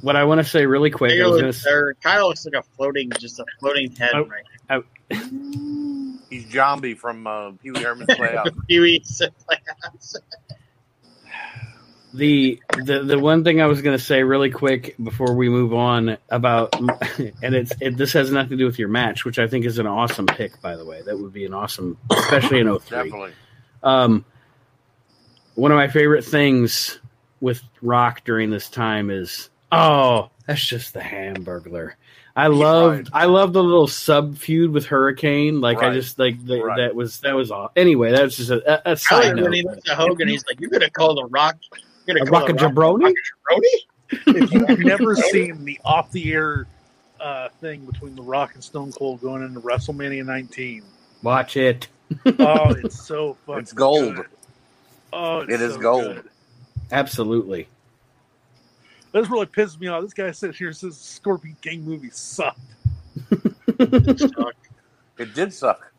what 0.00 0.16
i 0.16 0.24
want 0.24 0.40
to 0.40 0.44
say 0.44 0.66
really 0.66 0.90
quick 0.90 1.12
I 1.12 1.18
Kyle 1.18 1.30
was 1.30 1.36
gonna 1.40 1.46
looks, 1.46 1.64
s- 1.64 1.72
or 1.72 1.94
Kyle 2.02 2.26
looks 2.26 2.44
like 2.44 2.54
a 2.54 2.62
floating, 2.76 3.08
just 3.20 3.38
a 3.38 3.44
floating 3.60 3.94
head 3.94 4.10
Oh. 4.14 4.24
right 4.70 4.84
He's 6.30 6.46
Jambi 6.46 6.96
from 6.98 7.26
uh, 7.26 7.50
Pee 7.62 7.70
Wee 7.72 7.82
Herman's 7.82 8.14
Playhouse. 8.16 8.46
now. 8.46 8.62
Pee-wee 8.66 9.02
said, 9.04 9.34
like, 9.50 9.62
the 12.14 12.60
the 12.84 13.02
the 13.02 13.18
one 13.18 13.42
thing 13.44 13.60
I 13.62 13.66
was 13.66 13.80
going 13.82 13.96
to 13.96 14.02
say 14.02 14.22
really 14.22 14.50
quick 14.50 14.94
before 15.02 15.34
we 15.34 15.48
move 15.48 15.72
on 15.72 16.18
about 16.28 16.74
and 16.80 17.54
it's 17.54 17.72
it, 17.80 17.96
this 17.96 18.12
has 18.12 18.30
nothing 18.30 18.50
to 18.50 18.56
do 18.56 18.66
with 18.66 18.78
your 18.78 18.88
match, 18.88 19.24
which 19.24 19.38
I 19.38 19.46
think 19.48 19.64
is 19.64 19.78
an 19.78 19.86
awesome 19.86 20.26
pick 20.26 20.60
by 20.60 20.76
the 20.76 20.84
way. 20.84 21.02
That 21.02 21.18
would 21.18 21.32
be 21.32 21.44
an 21.46 21.54
awesome, 21.54 21.96
especially 22.10 22.60
in 22.60 22.66
03. 22.78 22.98
Definitely. 22.98 23.32
Um, 23.82 24.24
one 25.54 25.70
of 25.72 25.76
my 25.76 25.88
favorite 25.88 26.24
things 26.24 26.98
with 27.40 27.62
Rock 27.80 28.22
during 28.24 28.50
this 28.50 28.68
time 28.68 29.10
is 29.10 29.48
oh, 29.70 30.30
that's 30.46 30.64
just 30.64 30.94
the 30.94 31.00
Hamburglar. 31.00 31.92
I 32.34 32.46
loved 32.46 33.10
I 33.12 33.26
love 33.26 33.52
the 33.52 33.62
little 33.62 33.86
sub 33.86 34.38
feud 34.38 34.70
with 34.70 34.86
Hurricane. 34.86 35.60
Like 35.60 35.78
I 35.82 35.92
just 35.92 36.18
like 36.18 36.42
the, 36.44 36.62
Right. 36.62 36.76
that 36.78 36.94
was 36.94 37.20
that 37.20 37.34
was 37.34 37.50
all. 37.50 37.70
Anyway, 37.76 38.12
that 38.12 38.22
was 38.22 38.36
just 38.36 38.50
a 38.50 38.82
like 38.86 38.98
side 38.98 39.38
when 39.40 39.52
he 39.52 39.62
looks 39.62 39.88
at 39.90 39.96
Hogan, 39.96 40.28
he's 40.28 40.44
like, 40.46 40.58
"You're 40.60 40.70
gonna 40.70 40.88
call 40.88 41.14
the 41.14 41.26
Rock, 41.26 41.56
you're 42.06 42.16
A 42.16 42.20
gonna 42.20 42.30
call 42.30 42.40
rock 42.40 42.48
the 42.58 42.66
a 42.66 42.70
jabroni? 42.70 43.12
jabroni?" 43.12 43.62
If 44.42 44.52
you've 44.52 44.78
never 44.80 45.16
seen 45.16 45.64
the 45.64 45.80
off-the-air 45.86 46.66
uh, 47.18 47.48
thing 47.60 47.86
between 47.86 48.14
The 48.14 48.22
Rock 48.22 48.54
and 48.54 48.62
Stone 48.62 48.92
Cold 48.92 49.22
going 49.22 49.42
into 49.42 49.60
WrestleMania 49.60 50.24
19, 50.26 50.82
Watch 51.22 51.56
it. 51.56 51.88
oh, 52.26 52.70
it's 52.74 53.00
so 53.00 53.34
fucking. 53.46 53.60
It's 53.62 53.72
gold. 53.72 54.16
good. 54.16 54.26
Oh, 55.14 55.38
it's 55.40 55.52
It 55.54 55.60
is 55.62 55.74
so 55.74 55.80
gold. 55.80 56.14
good. 56.16 56.28
Absolutely. 56.90 57.68
This 59.12 59.30
really 59.30 59.46
pisses 59.46 59.80
me 59.80 59.86
off. 59.88 60.02
This 60.02 60.12
guy 60.12 60.30
sits 60.32 60.58
here 60.58 60.68
and 60.68 60.76
says 60.76 60.98
the 60.98 61.04
Scorpion 61.04 61.56
King 61.62 61.82
movie 61.84 62.10
sucked. 62.10 62.58
It 63.78 65.34
did 65.34 65.52
suck. 65.52 65.92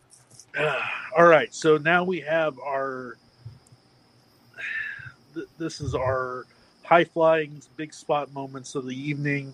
All 1.16 1.24
right, 1.26 1.52
so 1.54 1.78
now 1.78 2.04
we 2.04 2.20
have 2.20 2.58
our. 2.60 3.16
Th- 5.34 5.46
This 5.58 5.80
is 5.80 5.94
our 5.94 6.46
high 6.84 7.04
flying 7.04 7.60
big 7.76 7.92
spot 7.94 8.32
moments 8.32 8.74
of 8.74 8.84
the 8.86 8.94
evening. 8.96 9.52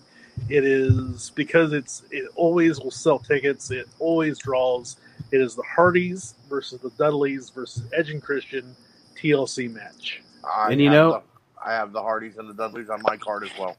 It 0.49 0.63
is 0.65 1.31
because 1.35 1.73
it's 1.73 2.03
it 2.11 2.25
always 2.35 2.79
will 2.79 2.91
sell 2.91 3.19
tickets. 3.19 3.69
It 3.71 3.87
always 3.99 4.37
draws. 4.39 4.97
It 5.31 5.41
is 5.41 5.55
the 5.55 5.63
Hardys 5.63 6.35
versus 6.49 6.79
the 6.81 6.89
Dudleys 6.91 7.49
versus 7.49 7.83
Edge 7.93 8.09
and 8.09 8.21
Christian 8.21 8.75
TLC 9.15 9.71
match. 9.71 10.21
I 10.43 10.71
And 10.71 10.81
you 10.81 10.89
know- 10.89 11.11
the- 11.11 11.21
I 11.63 11.73
have 11.73 11.91
the 11.93 12.01
Hardys 12.01 12.37
and 12.37 12.49
the 12.49 12.53
Dudleys 12.55 12.89
on 12.89 13.01
my 13.03 13.17
card 13.17 13.43
as 13.43 13.51
well. 13.59 13.77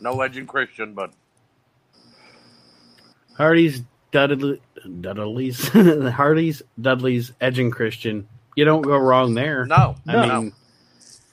No 0.00 0.20
Edge 0.20 0.36
and 0.36 0.46
Christian, 0.46 0.94
but 0.94 1.12
Hardy's, 3.36 3.82
Dudley, 4.12 4.60
Dudley's, 5.00 5.68
Hardy's, 6.12 6.62
Dudley's, 6.80 7.32
Edge 7.40 7.58
and 7.58 7.72
Christian. 7.72 8.28
You 8.56 8.64
don't 8.64 8.82
go 8.82 8.96
wrong 8.96 9.34
there. 9.34 9.66
no, 9.66 9.96
I 10.06 10.12
no. 10.26 10.40
mean, 10.42 10.52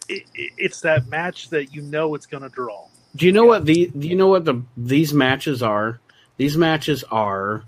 It, 0.08 0.24
it, 0.34 0.52
it's 0.58 0.82
that 0.82 1.08
match 1.08 1.50
that 1.50 1.74
you 1.74 1.82
know 1.82 2.16
it's 2.16 2.26
going 2.26 2.44
to 2.44 2.50
draw. 2.50 2.86
do 3.16 3.26
you 3.26 3.32
know 3.32 3.46
what 3.46 3.66
the? 3.66 3.88
Do 3.88 4.08
you 4.08 4.16
know 4.16 4.28
what 4.28 4.46
the 4.46 4.62
these 4.78 5.14
matches 5.14 5.62
are? 5.64 6.00
These 6.38 6.58
matches 6.58 7.04
are 7.12 7.64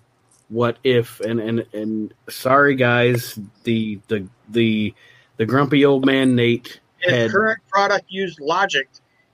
what 0.49 0.77
if 0.83 1.19
and 1.21 1.39
and 1.39 1.65
and 1.73 2.13
sorry 2.29 2.75
guys, 2.75 3.39
the 3.63 3.99
the 4.07 4.27
the 4.49 4.93
the 5.37 5.45
grumpy 5.45 5.85
old 5.85 6.05
man 6.05 6.35
Nate 6.35 6.79
If 7.01 7.11
had 7.11 7.31
current 7.31 7.59
product 7.69 8.05
used 8.09 8.39
logic, 8.39 8.89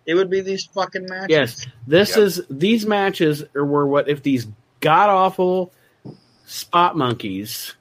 it 0.05 0.15
would 0.15 0.29
be 0.29 0.41
these 0.41 0.65
fucking 0.65 1.05
matches. 1.09 1.29
Yes, 1.29 1.67
this 1.87 2.09
Yep. 2.15 2.19
is 2.19 2.41
these 2.49 2.85
matches 2.85 3.43
are 3.55 3.65
were 3.65 3.87
what 3.87 4.07
if 4.09 4.21
these 4.23 4.47
god 4.81 5.09
awful 5.09 5.71
spot 6.45 6.97
monkeys 6.97 7.73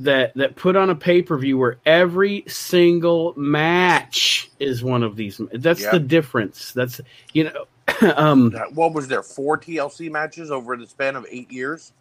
that 0.00 0.34
that 0.34 0.56
put 0.56 0.76
on 0.76 0.90
a 0.90 0.94
pay 0.94 1.22
per 1.22 1.36
view 1.38 1.56
where 1.58 1.76
every 1.86 2.44
single 2.48 3.34
match 3.36 4.50
is 4.58 4.82
one 4.82 5.02
of 5.02 5.16
these. 5.16 5.40
That's 5.52 5.82
Yep. 5.82 5.92
the 5.92 6.00
difference. 6.00 6.72
That's 6.72 7.00
you 7.32 7.44
know, 7.44 7.66
um, 8.16 8.52
What 8.74 8.92
was 8.94 9.08
there? 9.08 9.22
Four 9.22 9.58
TLC 9.58 10.10
matches 10.10 10.50
over 10.50 10.76
the 10.76 10.86
span 10.86 11.16
of 11.16 11.26
eight 11.30 11.52
years. 11.52 11.92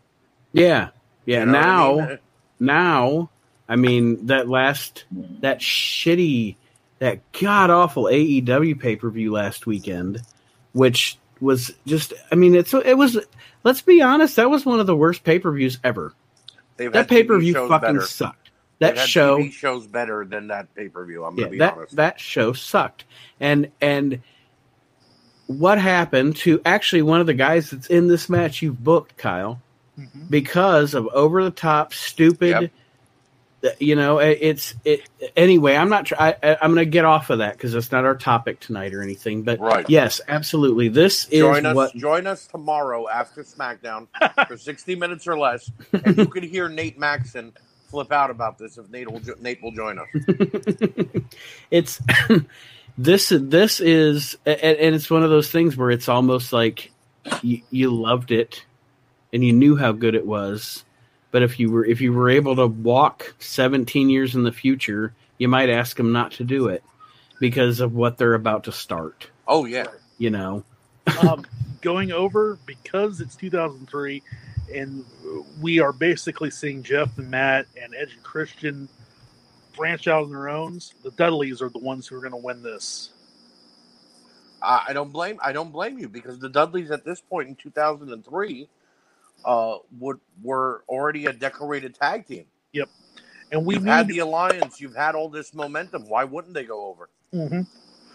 yeah, 0.53 0.89
yeah. 1.25 1.41
You 1.41 1.45
know 1.45 1.51
what 1.51 1.59
I 1.59 1.61
now, 1.61 2.07
mean? 2.07 2.19
now, 2.59 3.29
I 3.67 3.75
mean 3.75 4.25
that 4.27 4.47
last 4.49 5.05
that 5.41 5.59
shitty 5.59 6.55
that 6.99 7.19
god 7.33 7.69
awful 7.69 8.03
AEW 8.05 8.79
pay 8.79 8.95
per 8.95 9.09
view 9.09 9.31
last 9.31 9.65
weekend, 9.67 10.21
which 10.73 11.17
was 11.41 11.71
just 11.85 12.13
I 12.31 12.35
mean 12.35 12.55
it's 12.55 12.73
it 12.73 12.97
was 12.97 13.17
let's 13.63 13.81
be 13.81 14.01
honest 14.01 14.35
that 14.37 14.49
was 14.49 14.65
one 14.65 14.79
of 14.79 14.87
the 14.87 14.95
worst 14.95 15.23
pay 15.23 15.39
per 15.39 15.51
views 15.51 15.79
ever. 15.83 16.13
They've 16.79 16.91
That 16.93 17.09
pay 17.09 17.23
per 17.23 17.37
view 17.37 17.53
fucking 17.53 17.95
better. 17.95 18.01
sucked. 18.01 18.51
That 18.79 18.97
show 18.97 19.39
TV 19.39 19.51
shows 19.51 19.85
better 19.85 20.23
than 20.23 20.47
that 20.47 20.73
pay 20.73 20.87
per 20.87 21.05
view. 21.05 21.25
I'm 21.25 21.35
gonna 21.35 21.49
be 21.49 21.57
that 21.57 21.73
honest. 21.73 21.95
that 21.97 22.19
show 22.19 22.53
sucked 22.53 23.03
and 23.39 23.69
and 23.81 24.21
what 25.47 25.77
happened 25.77 26.37
to 26.37 26.61
actually 26.63 27.01
one 27.01 27.19
of 27.19 27.27
the 27.27 27.33
guys 27.33 27.71
that's 27.71 27.87
in 27.87 28.07
this 28.07 28.29
match 28.29 28.61
you've 28.61 28.81
booked 28.81 29.17
Kyle 29.17 29.61
mm-hmm. 29.99 30.27
because 30.29 30.93
of 30.93 31.07
over 31.07 31.43
the 31.43 31.51
top 31.51 31.93
stupid 31.93 32.61
Yep. 32.61 32.71
You 33.79 33.95
know 33.95 34.19
it's 34.19 34.73
it 34.85 35.01
anyway 35.35 35.75
i'm 35.75 35.89
not 35.89 36.09
I, 36.13 36.57
i'm 36.61 36.71
gonna 36.71 36.85
get 36.85 37.03
off 37.03 37.29
of 37.29 37.39
that 37.39 37.53
because 37.57 37.73
that's 37.73 37.91
not 37.91 38.05
our 38.05 38.15
topic 38.15 38.59
tonight 38.61 38.93
or 38.93 39.01
anything 39.01 39.43
but 39.43 39.59
Right. 39.59 39.85
yes 39.89 40.21
absolutely 40.29 40.87
this 40.87 41.27
is 41.29 41.39
join 41.39 41.65
us. 41.65 41.75
what 41.75 41.95
Join 41.95 42.25
us 42.27 42.47
tomorrow 42.47 43.09
after 43.09 43.43
SmackDown 43.43 44.07
for 44.47 44.57
60 44.69 44.95
minutes 44.95 45.27
or 45.27 45.37
less, 45.37 45.69
and 45.91 46.17
you 46.17 46.27
can 46.27 46.43
hear 46.43 46.69
Nate 46.69 46.97
Maxon 46.97 47.51
flip 47.89 48.11
out 48.13 48.29
about 48.31 48.57
this 48.57 48.77
if 48.77 48.89
Nate 48.89 49.11
will 49.11 49.21
Nate 49.41 49.61
will 49.61 49.71
join 49.71 49.99
us. 49.99 50.07
it's 51.71 52.01
this 52.97 53.29
this 53.35 53.79
is 53.81 54.37
and, 54.45 54.59
and 54.61 54.95
it's 54.95 55.09
one 55.09 55.23
of 55.23 55.29
those 55.29 55.51
things 55.51 55.75
where 55.75 55.91
it's 55.91 56.07
almost 56.09 56.53
like 56.53 56.91
you, 57.41 57.61
you 57.71 57.91
loved 57.93 58.31
it 58.31 58.63
and 59.33 59.43
you 59.43 59.51
knew 59.53 59.75
how 59.75 59.91
good 59.91 60.15
it 60.15 60.25
was 60.25 60.83
but 61.31 61.41
if 61.43 61.59
you 61.59 61.71
were 61.71 61.85
if 61.85 62.01
you 62.01 62.13
were 62.13 62.29
able 62.29 62.55
to 62.55 62.67
walk 62.67 63.33
17 63.39 64.09
years 64.09 64.35
in 64.35 64.43
the 64.43 64.51
future 64.51 65.13
you 65.37 65.47
might 65.47 65.69
ask 65.69 65.97
them 65.97 66.11
not 66.11 66.31
to 66.31 66.43
do 66.43 66.67
it 66.67 66.83
because 67.39 67.79
of 67.79 67.95
what 67.95 68.17
they're 68.17 68.33
about 68.33 68.63
to 68.63 68.71
start 68.71 69.29
Oh 69.47 69.65
yeah, 69.65 69.87
you 70.17 70.29
know 70.29 70.63
um, 71.27 71.45
going 71.81 72.11
over 72.11 72.57
because 72.65 73.21
it's 73.21 73.35
2003 73.35 74.21
and 74.73 75.03
we 75.61 75.79
are 75.79 75.93
basically 75.93 76.51
seeing 76.51 76.83
Jeff 76.83 77.17
and 77.17 77.29
Matt 77.29 77.65
and 77.81 77.95
Edge 77.95 78.13
and 78.13 78.23
Christian 78.23 78.87
branch 79.75 80.07
out 80.07 80.23
on 80.23 80.29
their 80.29 80.49
own. 80.49 80.79
The 81.03 81.11
Dudleys 81.11 81.61
are 81.61 81.69
the 81.69 81.79
ones 81.79 82.07
who 82.07 82.15
are 82.17 82.19
going 82.19 82.31
to 82.31 82.37
win 82.37 82.61
this. 82.61 83.11
I, 84.61 84.87
I 84.89 84.93
don't 84.93 85.11
blame 85.11 85.39
I 85.43 85.53
don't 85.53 85.71
blame 85.71 85.97
you 85.97 86.09
because 86.09 86.39
the 86.39 86.49
Dudleys 86.49 86.91
at 86.91 87.05
this 87.05 87.21
point 87.21 87.49
in 87.49 87.55
2003 87.55 88.69
uh, 89.45 89.77
would 89.99 90.19
were 90.41 90.83
already 90.87 91.25
a 91.25 91.33
decorated 91.33 91.95
tag 91.95 92.27
team. 92.27 92.45
Yep. 92.73 92.89
And 93.51 93.65
we 93.65 93.75
You've 93.75 93.83
need 93.83 93.91
had 93.91 94.07
the 94.07 94.19
alliance. 94.19 94.79
You've 94.79 94.95
had 94.95 95.15
all 95.15 95.29
this 95.29 95.53
momentum. 95.53 96.07
Why 96.07 96.23
wouldn't 96.23 96.53
they 96.53 96.65
go 96.65 96.85
over? 96.87 97.09
Mhm. 97.33 97.67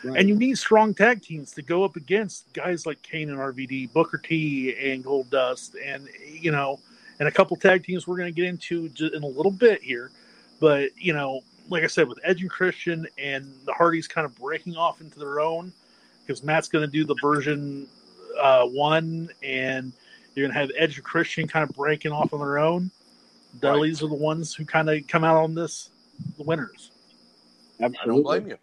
Right. 0.04 0.20
and 0.20 0.28
you 0.28 0.36
need 0.36 0.58
strong 0.58 0.92
tag 0.92 1.22
teams 1.22 1.52
to 1.52 1.62
go 1.62 1.82
up 1.82 1.96
against 1.96 2.52
guys 2.52 2.84
like 2.84 3.00
Kane 3.00 3.30
and 3.30 3.38
RVD, 3.38 3.90
Booker 3.94 4.18
T 4.18 4.74
and 4.78 5.02
Goldust, 5.02 5.76
and 5.82 6.08
you 6.30 6.50
know, 6.52 6.78
and 7.18 7.26
a 7.26 7.30
couple 7.32 7.56
tag 7.56 7.84
teams 7.84 8.06
we're 8.06 8.18
going 8.18 8.32
to 8.32 8.38
get 8.38 8.46
into 8.46 8.90
in 9.14 9.22
a 9.22 9.26
little 9.26 9.50
bit 9.52 9.82
here. 9.82 10.10
But 10.60 10.90
you 10.98 11.14
know, 11.14 11.40
like 11.70 11.84
I 11.84 11.86
said, 11.86 12.06
with 12.06 12.18
Edge 12.22 12.42
and 12.42 12.50
Christian 12.50 13.06
and 13.16 13.50
the 13.64 13.72
Hardys 13.72 14.06
kind 14.06 14.26
of 14.26 14.36
breaking 14.36 14.76
off 14.76 15.00
into 15.00 15.18
their 15.18 15.40
own, 15.40 15.72
because 16.20 16.42
Matt's 16.42 16.68
going 16.68 16.84
to 16.84 16.90
do 16.90 17.04
the 17.04 17.16
version 17.22 17.88
uh, 18.38 18.66
one, 18.66 19.30
and 19.42 19.92
you're 20.34 20.46
going 20.46 20.54
to 20.54 20.60
have 20.60 20.70
Edge 20.76 20.96
and 20.96 21.04
Christian 21.04 21.46
kind 21.46 21.68
of 21.68 21.74
breaking 21.76 22.12
off 22.12 22.32
on 22.32 22.40
their 22.40 22.58
own. 22.58 22.90
Dudleys 23.60 24.02
are 24.02 24.08
the 24.08 24.14
ones 24.14 24.54
who 24.54 24.64
kind 24.64 24.90
of 24.90 25.06
come 25.06 25.22
out 25.24 25.36
on 25.36 25.54
this, 25.54 25.90
the 26.36 26.42
winners. 26.44 26.90
I 27.80 27.88
don't 28.04 28.22
blame 28.22 28.48
you. 28.48 28.56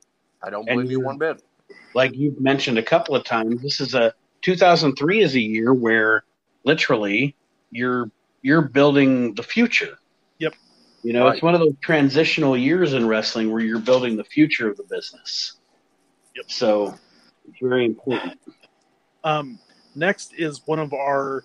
I 0.43 0.49
don't 0.49 0.65
blame 0.65 0.81
you 0.85 0.91
you're- 0.91 1.03
one 1.05 1.17
bit. 1.17 1.41
like 1.93 2.13
you've 2.15 2.39
mentioned 2.41 2.77
a 2.77 2.83
couple 2.83 3.15
of 3.15 3.23
times, 3.23 3.61
this 3.61 3.79
is 3.79 3.93
a 3.93 4.13
2003 4.41 5.21
is 5.21 5.35
a 5.35 5.39
year 5.39 5.73
where 5.73 6.23
literally 6.63 7.35
you're 7.71 8.09
you're 8.41 8.61
building 8.61 9.35
the 9.35 9.43
future. 9.43 9.97
Yep. 10.39 10.55
You 11.03 11.13
know, 11.13 11.25
Right. 11.25 11.33
it's 11.35 11.43
one 11.43 11.53
of 11.53 11.59
those 11.59 11.75
transitional 11.81 12.57
years 12.57 12.93
in 12.93 13.07
wrestling 13.07 13.51
where 13.51 13.61
you're 13.61 13.79
building 13.79 14.17
the 14.17 14.23
future 14.23 14.67
of 14.69 14.77
the 14.77 14.83
business. 14.83 15.53
Yep. 16.35 16.45
So 16.51 16.97
it's 17.47 17.59
very 17.61 17.85
important. 17.85 18.39
Um, 19.23 19.59
next 19.95 20.33
is 20.37 20.65
one 20.65 20.79
of 20.79 20.91
our 20.93 21.43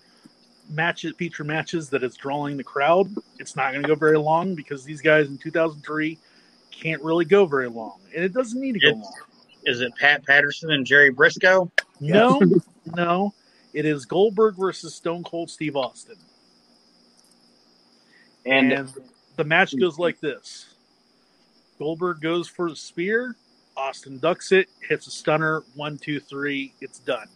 matches, 0.69 1.13
feature 1.17 1.43
matches 1.43 1.89
that 1.89 2.03
is 2.03 2.15
drawing 2.15 2.57
the 2.57 2.63
crowd. 2.63 3.07
It's 3.39 3.55
not 3.55 3.71
going 3.71 3.81
to 3.83 3.87
go 3.87 3.95
very 3.95 4.17
long 4.17 4.55
because 4.55 4.83
these 4.83 5.01
guys 5.01 5.27
in 5.27 5.37
2003 5.37 6.17
can't 6.71 7.01
really 7.01 7.25
go 7.25 7.45
very 7.45 7.69
long, 7.69 7.99
and 8.15 8.23
it 8.23 8.33
doesn't 8.33 8.59
need 8.59 8.73
to 8.73 8.79
go 8.79 8.87
It's- 8.89 9.03
long. 9.03 9.13
Is 9.65 9.81
it 9.81 9.91
Pat 9.99 10.25
Patterson 10.25 10.71
and 10.71 10.85
Jerry 10.85 11.11
Brisco? 11.13 11.69
No, 11.99 12.39
no, 12.85 13.33
it 13.73 13.85
is 13.85 14.05
Goldberg 14.05 14.55
versus 14.55 14.95
Stone 14.95 15.23
Cold 15.23 15.49
Steve 15.49 15.75
Austin, 15.75 16.15
And, 18.45 18.71
and 18.71 18.93
the 19.35 19.43
match 19.43 19.77
goes 19.77 19.99
like 19.99 20.21
this: 20.21 20.73
Goldberg 21.79 22.21
goes 22.21 22.47
for 22.47 22.69
the 22.69 22.77
spear, 22.77 23.35
Austin 23.75 24.19
ducks 24.19 24.53
it, 24.53 24.69
hits 24.87 25.07
a 25.07 25.11
stunner, 25.11 25.63
one, 25.75 25.97
two, 25.97 26.21
three, 26.21 26.73
it's 26.79 26.99
done. 26.99 27.27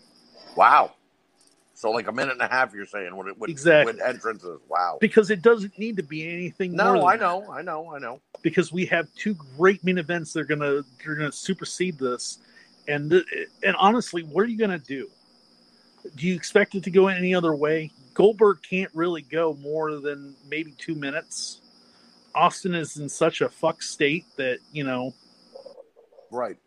Wow. 0.55 0.91
So 1.81 1.89
like 1.89 2.07
a 2.07 2.11
minute 2.11 2.33
and 2.33 2.41
a 2.43 2.47
half, 2.47 2.75
you're 2.75 2.85
saying 2.85 3.17
with 3.17 3.35
with, 3.39 3.49
Exactly. 3.49 3.91
with 3.93 4.03
entrances. 4.03 4.59
Wow. 4.69 4.99
Because 5.01 5.31
it 5.31 5.41
doesn't 5.41 5.79
need 5.79 5.97
to 5.97 6.03
be 6.03 6.31
anything. 6.31 6.73
No, 6.75 7.07
I 7.07 7.17
that. 7.17 7.23
know, 7.23 7.51
I 7.51 7.63
know, 7.63 7.91
I 7.91 7.97
know. 7.97 8.21
because 8.43 8.71
we 8.71 8.85
have 8.85 9.07
two 9.15 9.35
great 9.57 9.83
main 9.83 9.97
events 9.97 10.31
They're 10.31 10.43
gonna 10.43 10.83
they're 11.03 11.15
gonna 11.15 11.31
supersede 11.31 11.97
this, 11.97 12.37
and 12.87 13.11
and 13.63 13.75
honestly, 13.79 14.21
what 14.21 14.43
are 14.43 14.47
you 14.47 14.59
gonna 14.59 14.77
do? 14.77 15.09
Do 16.15 16.27
you 16.27 16.35
expect 16.35 16.75
it 16.75 16.83
to 16.83 16.91
go 16.91 17.07
any 17.07 17.33
other 17.33 17.55
way? 17.55 17.89
Goldberg 18.13 18.59
can't 18.61 18.91
really 18.93 19.23
go 19.23 19.55
more 19.55 19.95
than 19.99 20.35
maybe 20.47 20.75
two 20.77 20.93
minutes. 20.93 21.61
Austin 22.35 22.75
is 22.75 22.97
in 22.97 23.09
such 23.09 23.41
a 23.41 23.49
fuck 23.49 23.81
state 23.81 24.25
that 24.37 24.59
you 24.71 24.83
know, 24.83 25.15
Right. 26.29 26.57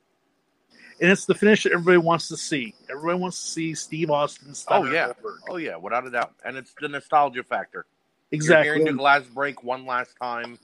And 1.05 1.13
it's 1.13 1.27
the 1.27 1.35
finish 1.35 1.65
that 1.65 1.73
everybody 1.73 1.99
wants 1.99 2.29
to 2.29 2.37
see. 2.39 2.75
Everybody 2.89 3.19
wants 3.19 3.39
to 3.45 3.51
see 3.51 3.75
Steve 3.75 4.11
Austin. 4.11 4.55
Oh 4.69 4.85
yeah. 4.87 5.09
Goldberg. 5.09 5.41
Oh 5.51 5.57
yeah, 5.57 5.77
without 5.77 6.07
a 6.07 6.11
doubt. 6.11 6.33
And 6.47 6.57
it's 6.57 6.73
the 6.81 6.89
nostalgia 6.89 7.43
factor. 7.45 7.85
exactly. 8.33 8.65
You're 8.69 8.75
hearing 8.77 8.91
the 8.91 8.99
glass 8.99 9.23
break 9.25 9.63
one 9.63 9.85
last 9.85 10.15
time. 10.19 10.59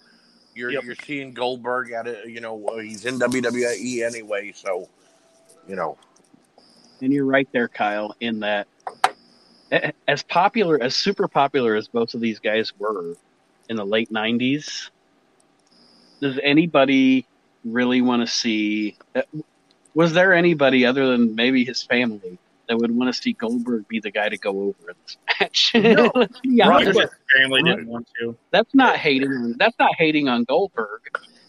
You're 0.55 0.73
Yep. 0.73 0.85
you're 0.85 0.95
seeing 0.95 1.35
Goldberg 1.35 1.93
at 1.93 2.07
it. 2.07 2.27
You 2.27 2.41
know, 2.41 2.65
uh, 2.69 2.79
he's 2.79 3.05
in 3.05 3.19
WWE 3.19 4.03
anyway, 4.03 4.53
so 4.53 4.89
you 5.69 5.77
know. 5.77 5.99
and 7.03 7.13
you're 7.13 7.27
right 7.27 7.49
there, 7.53 7.69
Kyle, 7.69 8.17
in 8.21 8.41
that 8.41 8.67
as 10.09 10.23
popular, 10.23 10.83
as 10.83 10.97
super 10.97 11.29
popular 11.29 11.75
as 11.75 11.87
both 11.87 12.15
of 12.15 12.23
these 12.23 12.39
guys 12.39 12.73
were 12.79 13.15
in 13.69 13.77
the 13.77 13.85
late 13.85 14.11
90s, 14.11 14.89
does 16.23 16.41
anybody 16.43 17.27
really 17.63 18.01
want 18.01 18.23
to 18.23 18.27
see? 18.27 18.97
Was 19.95 20.13
there 20.13 20.33
anybody 20.33 20.87
other 20.87 21.07
than 21.09 21.35
maybe 21.35 21.65
his 21.65 21.83
family 21.83 22.39
that 22.69 22.77
would 22.79 22.91
want 22.91 23.13
to 23.15 23.21
see 23.21 23.33
Goldberg 23.33 23.89
be 23.89 23.99
the 24.01 24.11
guy 24.11 24.29
to 24.29 24.39
go 24.39 24.51
over 24.51 24.91
in 24.91 24.95
this 25.05 25.17
match? 25.41 25.73
No. 25.75 26.11
Let's 26.15 26.41
be 26.41 26.61
Right. 26.63 26.87
His 26.87 26.97
family 27.37 27.63
didn't 27.63 27.87
want 27.89 28.09
to. 28.21 28.37
That's 28.53 28.75
not 28.75 28.97
hating. 28.97 29.31
on- 29.33 29.57
That's 29.59 29.77
not 29.79 29.95
hating 29.99 30.29
on 30.29 30.45
Goldberg. 30.45 31.01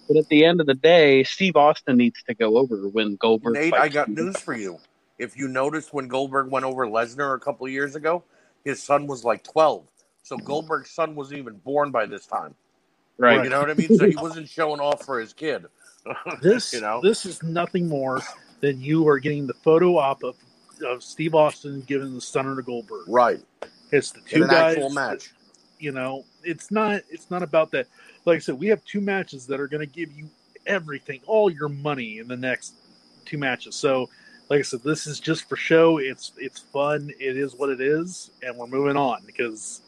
But 0.07 0.17
at 0.17 0.27
the 0.29 0.43
end 0.43 0.59
of 0.59 0.67
the 0.67 0.73
day, 0.73 1.23
Steve 1.23 1.55
Austin 1.55 1.95
needs 1.97 2.21
to 2.23 2.33
go 2.33 2.57
over 2.57 2.87
when 2.89 3.15
Goldberg. 3.15 3.53
Nate, 3.53 3.73
I 3.73 3.87
got 3.87 4.05
Steve 4.07 4.17
news 4.17 4.37
for 4.37 4.55
you. 4.55 4.77
If 5.19 5.37
you 5.37 5.47
noticed 5.47 5.93
when 5.93 6.07
Goldberg 6.07 6.49
went 6.49 6.65
over 6.65 6.85
Lesnar 6.87 7.35
a 7.35 7.39
couple 7.39 7.65
of 7.67 7.71
years 7.71 7.95
ago, 7.95 8.23
his 8.65 8.81
son 8.81 9.05
was 9.07 9.23
like 9.23 9.43
12. 9.43 9.85
So 10.23 10.35
Goldberg's 10.37 10.89
son 10.89 11.15
wasn't 11.15 11.39
even 11.39 11.57
born 11.59 11.91
by 11.91 12.07
this 12.07 12.25
time. 12.25 12.55
Right. 13.17 13.43
You 13.43 13.49
know 13.51 13.59
what 13.59 13.69
I 13.69 13.75
mean? 13.75 13.95
So 13.95 14.09
he 14.09 14.15
wasn't 14.15 14.49
showing 14.49 14.79
off 14.81 15.05
for 15.05 15.19
his 15.19 15.31
kid. 15.33 15.65
This 16.41 16.73
you 16.73 16.81
know? 16.81 16.99
this 17.01 17.25
is 17.25 17.43
nothing 17.43 17.87
more 17.87 18.21
than 18.59 18.81
you 18.81 19.07
are 19.07 19.19
getting 19.19 19.47
the 19.47 19.53
photo 19.53 19.97
op 19.97 20.23
of, 20.23 20.35
of 20.85 21.03
Steve 21.03 21.35
Austin 21.35 21.81
giving 21.81 22.13
the 22.13 22.21
stunner 22.21 22.55
to 22.55 22.61
Goldberg. 22.61 23.07
right. 23.07 23.39
It's 23.91 24.11
the 24.11 24.21
two 24.21 24.47
guys. 24.47 24.75
actual 24.75 24.89
match. 24.89 25.31
You 25.79 25.91
know, 25.91 26.23
it's 26.43 26.71
not 26.71 27.01
it's 27.09 27.29
not 27.29 27.43
about 27.43 27.71
that. 27.71 27.87
Like 28.25 28.37
I 28.37 28.39
said, 28.39 28.57
we 28.59 28.67
have 28.67 28.83
two 28.85 29.01
matches 29.01 29.47
that 29.47 29.59
are 29.59 29.67
going 29.67 29.85
to 29.85 29.91
give 29.91 30.11
you 30.11 30.29
everything, 30.65 31.21
all 31.27 31.49
your 31.49 31.69
money 31.69 32.19
in 32.19 32.27
the 32.27 32.37
next 32.37 32.73
two 33.25 33.37
matches. 33.37 33.75
So, 33.75 34.09
like 34.49 34.59
I 34.59 34.63
said, 34.63 34.83
this 34.83 35.07
is 35.07 35.19
just 35.19 35.49
for 35.49 35.55
show. 35.55 35.97
It's 35.97 36.31
it's 36.37 36.59
fun. 36.59 37.11
It 37.19 37.37
is 37.37 37.55
what 37.55 37.69
it 37.69 37.81
is, 37.81 38.31
and 38.43 38.57
we're 38.57 38.67
moving 38.67 38.97
on 38.97 39.23
because, 39.25 39.81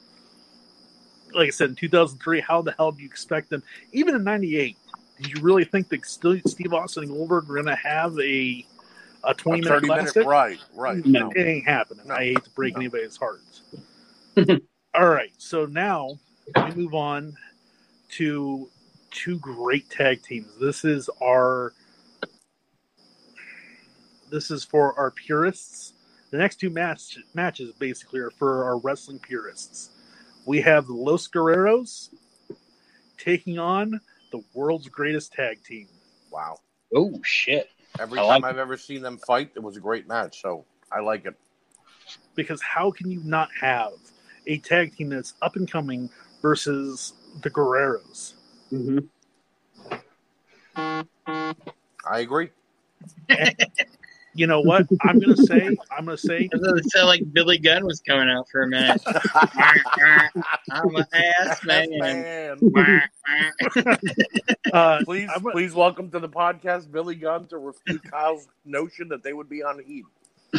like 1.34 1.48
I 1.48 1.52
said, 1.52 1.69
in 1.69 1.76
2003, 1.76 2.41
how 2.41 2.61
the 2.61 2.73
hell 2.73 2.91
do 2.91 3.02
you 3.02 3.07
expect 3.07 3.49
them? 3.49 3.64
Even 3.91 4.15
in 4.15 4.23
'98, 4.23 4.76
did 4.76 4.82
you 5.28 5.41
really 5.41 5.66
think 5.66 5.90
that 5.90 6.06
Steve 6.06 6.74
Austin 6.74 7.04
and 7.04 7.12
Goldberg 7.14 7.50
are 7.50 7.54
going 7.56 7.66
to 7.66 7.76
have 7.76 8.18
a 8.20 8.66
a 9.26 9.32
A 9.32 9.34
20 9.34 9.62
minute 9.62 9.68
30 9.82 9.88
minute, 9.88 10.02
classic? 10.14 10.28
right, 10.28 10.60
right. 10.76 11.06
No. 11.06 11.32
It 11.36 11.48
ain't 11.48 11.66
happening. 11.66 12.08
No. 12.08 12.16
I 12.16 12.26
hate 12.26 12.44
to 12.44 12.50
break 12.52 12.74
No. 12.76 12.82
anybody's 12.82 13.16
hearts. 13.18 13.62
All 14.95 15.08
right, 15.10 15.32
so 15.38 15.66
now 15.66 16.20
we 16.56 16.72
move 16.76 16.94
on 16.94 17.34
to 18.12 18.70
two 19.12 19.40
great 19.40 19.90
tag 19.90 20.22
teams. 20.24 20.48
This 20.60 20.84
is 20.86 21.10
our 21.22 21.74
this 24.30 24.52
is 24.52 24.64
for 24.64 24.98
our 25.00 25.12
purists. 25.12 25.94
The 26.32 26.38
next 26.38 26.56
two 26.60 26.70
match, 26.72 27.20
matches 27.36 27.72
basically 27.78 28.20
are 28.20 28.32
for 28.32 28.64
our 28.66 28.78
wrestling 28.80 29.20
purists. 29.20 29.91
We 30.45 30.62
have 30.62 30.88
the 30.88 30.94
Los 30.94 31.28
Guerreros 31.28 32.10
taking 33.18 33.60
on 33.60 34.02
the 34.34 34.43
world's 34.53 34.89
greatest 34.89 35.31
tag 35.31 35.64
team. 35.64 35.88
Wow. 36.31 36.57
Oh 36.93 37.14
shit! 37.23 37.69
Every 37.99 38.19
I 38.19 38.23
time 38.23 38.41
like 38.41 38.51
I've 38.51 38.57
ever 38.57 38.76
seen 38.76 39.01
them 39.01 39.19
fight, 39.19 39.51
it 39.55 39.61
was 39.61 39.77
a 39.77 39.80
great 39.80 40.07
match. 40.07 40.41
So 40.41 40.65
I 40.91 40.99
like 40.99 41.26
it. 41.26 41.35
because 42.35 42.61
how 42.61 42.91
can 42.91 43.10
you 43.10 43.22
not 43.23 43.49
have 43.61 43.93
a 44.47 44.57
tag 44.57 44.95
team 44.95 45.10
that's 45.10 45.35
up 45.41 45.55
and 45.55 45.72
coming 45.72 46.10
versus 46.41 47.14
the 47.41 47.49
Guerreros? 47.49 48.34
hmm 48.69 48.99
I 52.05 52.19
agree. 52.19 52.49
You 54.35 54.47
know 54.47 54.61
what? 54.61 54.88
I'm 55.01 55.19
gonna 55.19 55.38
say, 55.38 55.77
I'm 55.95 56.05
gonna 56.05 56.18
say, 56.18 56.49
It 56.51 56.91
sounded 56.91 57.07
like 57.07 57.34
Billy 57.34 57.60
Gunn 57.60 57.85
was 57.85 57.99
coming 58.01 58.30
out 58.30 58.49
for 58.49 58.64
a 58.64 58.68
minute. 58.68 59.01
I'm 60.72 60.95
an 60.95 61.05
ass 61.14 61.64
man. 61.64 61.89
man. 61.91 62.57
uh, 64.73 65.01
Please, 65.05 65.30
I'm 65.34 65.43
please 65.43 65.73
welcome 65.76 66.10
to 66.10 66.19
the 66.19 66.30
podcast 66.30 66.91
Billy 66.91 67.15
Gunn 67.15 67.45
to 67.47 67.60
refute 67.60 68.03
Kyle's 68.10 68.47
notion 68.65 69.07
that 69.10 69.22
they 69.22 69.34
would 69.34 69.49
be 69.49 69.61
on 69.61 69.80
heat. 69.84 70.05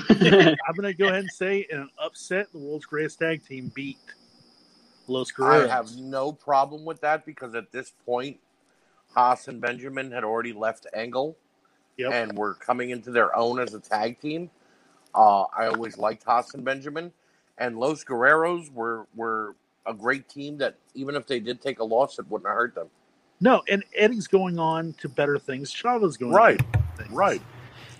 I'm 0.09 0.75
gonna 0.77 0.95
go 0.95 1.07
ahead 1.07 1.21
and 1.21 1.31
say, 1.31 1.67
in 1.69 1.81
an 1.81 1.91
upset, 1.99 2.53
the 2.53 2.59
world's 2.59 2.87
greatest 2.87 3.19
tag 3.19 3.45
team 3.45 3.73
beat 3.75 3.99
Los 5.09 5.33
Guerreros. 5.33 5.69
I 5.69 5.75
have 5.75 5.97
no 5.97 6.33
problem 6.33 6.85
with 6.85 7.01
that 7.01 7.27
because 7.27 7.57
at 7.57 7.73
this 7.73 7.93
point, 8.07 8.39
Haas 9.15 9.49
and 9.49 9.61
Benjamin 9.61 10.13
had 10.13 10.23
already 10.23 10.53
left 10.53 10.87
Angle 10.95 11.37
Yep. 11.97 12.13
and 12.13 12.37
were 12.37 12.55
coming 12.55 12.91
into 12.91 13.11
their 13.11 13.37
own 13.37 13.61
as 13.61 13.75
a 13.75 13.81
tag 13.81 14.21
team. 14.21 14.51
Uh, 15.15 15.45
I 15.57 15.67
always 15.67 15.97
liked 15.97 16.25
Haas 16.25 16.55
and 16.55 16.65
Benjamin, 16.65 17.13
and 17.59 17.79
Los 17.79 18.05
Guerreros 18.05 18.73
were 18.73 19.07
were 19.15 19.55
a 19.87 19.95
great 19.95 20.29
team 20.29 20.59
that 20.59 20.77
even 20.95 21.15
if 21.15 21.27
they 21.27 21.39
did 21.39 21.61
take 21.61 21.79
a 21.79 21.85
loss, 21.85 22.19
it 22.19 22.29
wouldn't 22.29 22.49
have 22.49 22.57
hurt 22.57 22.75
them. 22.75 22.89
No, 23.41 23.63
and 23.69 23.85
Eddie's 23.95 24.27
going 24.27 24.59
on 24.59 24.95
to 24.95 25.09
better 25.09 25.39
things. 25.39 25.71
Chava's 25.71 26.17
going 26.17 26.33
Right, 26.33 26.61
on 26.75 27.07
to 27.07 27.13
right. 27.13 27.43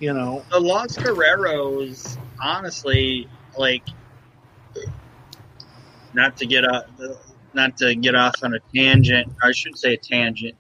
You 0.01 0.13
know, 0.13 0.45
The 0.51 0.59
Los 0.59 0.97
Guerreros, 0.97 2.19
honestly, 2.43 3.29
like, 3.57 3.87
not 6.15 6.37
to 6.39 6.47
get 6.47 6.65
a, 6.65 6.87
not 7.53 7.77
to 7.79 7.95
get 7.95 8.15
off 8.15 8.35
on 8.43 8.55
a 8.55 8.61
tangent. 8.75 9.33
I 9.43 9.53
should 9.53 9.77
say 9.79 9.95
a 9.95 9.97
tangent, 9.97 10.57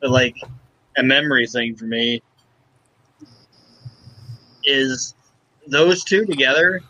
but 0.00 0.10
like 0.10 0.36
a 0.96 1.02
memory 1.02 1.46
thing 1.46 1.76
for 1.76 1.84
me 1.84 2.22
is 4.64 5.14
those 5.66 6.04
two 6.04 6.24
together 6.26 6.80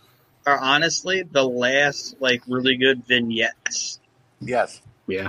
are 0.46 0.58
honestly 0.60 1.22
the 1.22 1.44
last 1.44 2.16
like 2.20 2.42
really 2.48 2.76
good 2.76 3.04
vignettes. 3.06 4.00
Yes. 4.40 4.80
Yeah. 5.06 5.28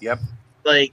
Yep. 0.00 0.20
Like, 0.64 0.92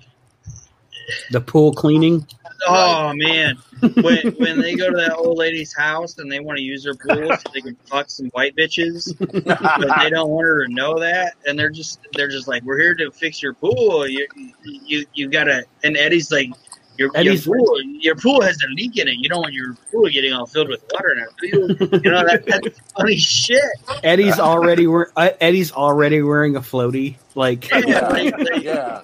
The 1.31 1.41
pool 1.41 1.73
cleaning. 1.73 2.27
oh 2.68 3.14
man, 3.15 3.57
when 4.01 4.34
when 4.38 4.59
they 4.59 4.76
go 4.76 4.89
to 4.89 4.97
that 4.97 5.15
old 5.15 5.38
lady's 5.38 5.76
house 5.76 6.18
and 6.18 6.31
they 6.31 6.39
want 6.39 6.57
to 6.57 6.64
use 6.64 6.84
her 6.85 6.93
pool 6.95 7.30
so 7.38 7.51
they 7.53 7.61
can 7.61 7.76
fuck 7.85 8.09
some 8.09 8.27
white 8.27 8.55
bitches, 8.55 9.15
but 9.19 9.99
they 10.03 10.09
don't 10.09 10.30
want 10.30 10.47
her 10.47 10.65
to 10.65 10.73
know 10.73 10.99
that, 10.99 11.35
and 11.45 11.57
they're 11.57 11.69
just 11.69 11.99
they're 12.14 12.27
just 12.27 12.47
like, 12.47 12.64
we're 12.64 12.80
here 12.80 12.95
to 12.95 13.11
fix 13.11 13.41
your 13.41 13.53
pool. 13.53 14.07
You 14.07 14.27
you 14.64 15.05
you 15.14 15.30
gotta. 15.30 15.65
And 15.84 15.95
Eddie's 15.97 16.31
like. 16.31 16.49
Your, 16.98 17.07
your, 17.10 17.18
Eddie's- 17.18 17.45
pool, 17.45 17.82
your 17.99 18.15
pool 18.15 18.41
has 18.41 18.57
a 18.64 18.68
leak 18.74 18.98
in 18.98 19.07
it. 19.07 19.18
You 19.19 19.30
don't 19.30 19.41
want 19.41 19.53
your 19.53 19.76
pool 19.91 20.10
getting 20.10 20.34
all 20.34 20.45
filled 20.48 20.69
with 20.69 20.84
water 20.94 21.15
now. 21.15 21.26
do 21.40 21.48
You, 21.48 21.68
you 22.03 22.11
know 22.11 22.26
that, 22.26 22.44
that's 22.48 22.80
funny 22.98 23.18
shit. 23.18 23.61
Eddie's 24.03 24.40
already 24.40 24.88
wear, 24.88 25.11
uh, 25.15 25.30
Eddie's 25.40 25.72
already 25.72 26.22
wearing 26.22 26.56
a 26.56 26.61
floaty. 26.61 27.15
Like 27.36 27.69
Yeah, 27.69 28.07
like- 28.07 28.38
like, 28.38 28.61
yeah. 28.64 29.02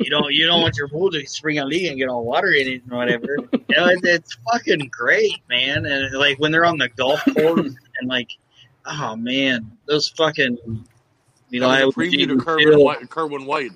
you 0.00 0.08
don't 0.10 0.32
you 0.32 0.46
don't 0.46 0.62
want 0.62 0.76
your 0.78 0.88
pool 0.88 1.10
to 1.10 1.26
spring 1.26 1.58
a 1.58 1.64
leak 1.66 1.88
and 1.90 1.98
get 1.98 2.08
all 2.08 2.24
water 2.24 2.50
in 2.52 2.66
it 2.68 2.82
and 2.84 2.92
whatever. 2.92 3.36
You 3.52 3.76
know, 3.76 3.86
it, 3.86 4.00
it's 4.02 4.36
fucking 4.50 4.88
great, 4.90 5.36
man. 5.48 5.84
And 5.86 6.14
like 6.16 6.38
when 6.38 6.52
they're 6.52 6.64
on 6.64 6.78
the 6.78 6.88
golf 6.88 7.22
course 7.34 7.74
and 8.00 8.08
like, 8.08 8.30
oh 8.86 9.14
man, 9.16 9.70
those 9.86 10.08
fucking 10.08 10.56
You 11.50 11.60
know, 11.60 11.68
I 11.68 11.82
preview 11.82 12.26
to 12.28 12.38
Kerwin 12.38 12.68
Hill. 12.72 12.82
White. 12.84 13.10
Kerwin 13.10 13.44
White. 13.44 13.72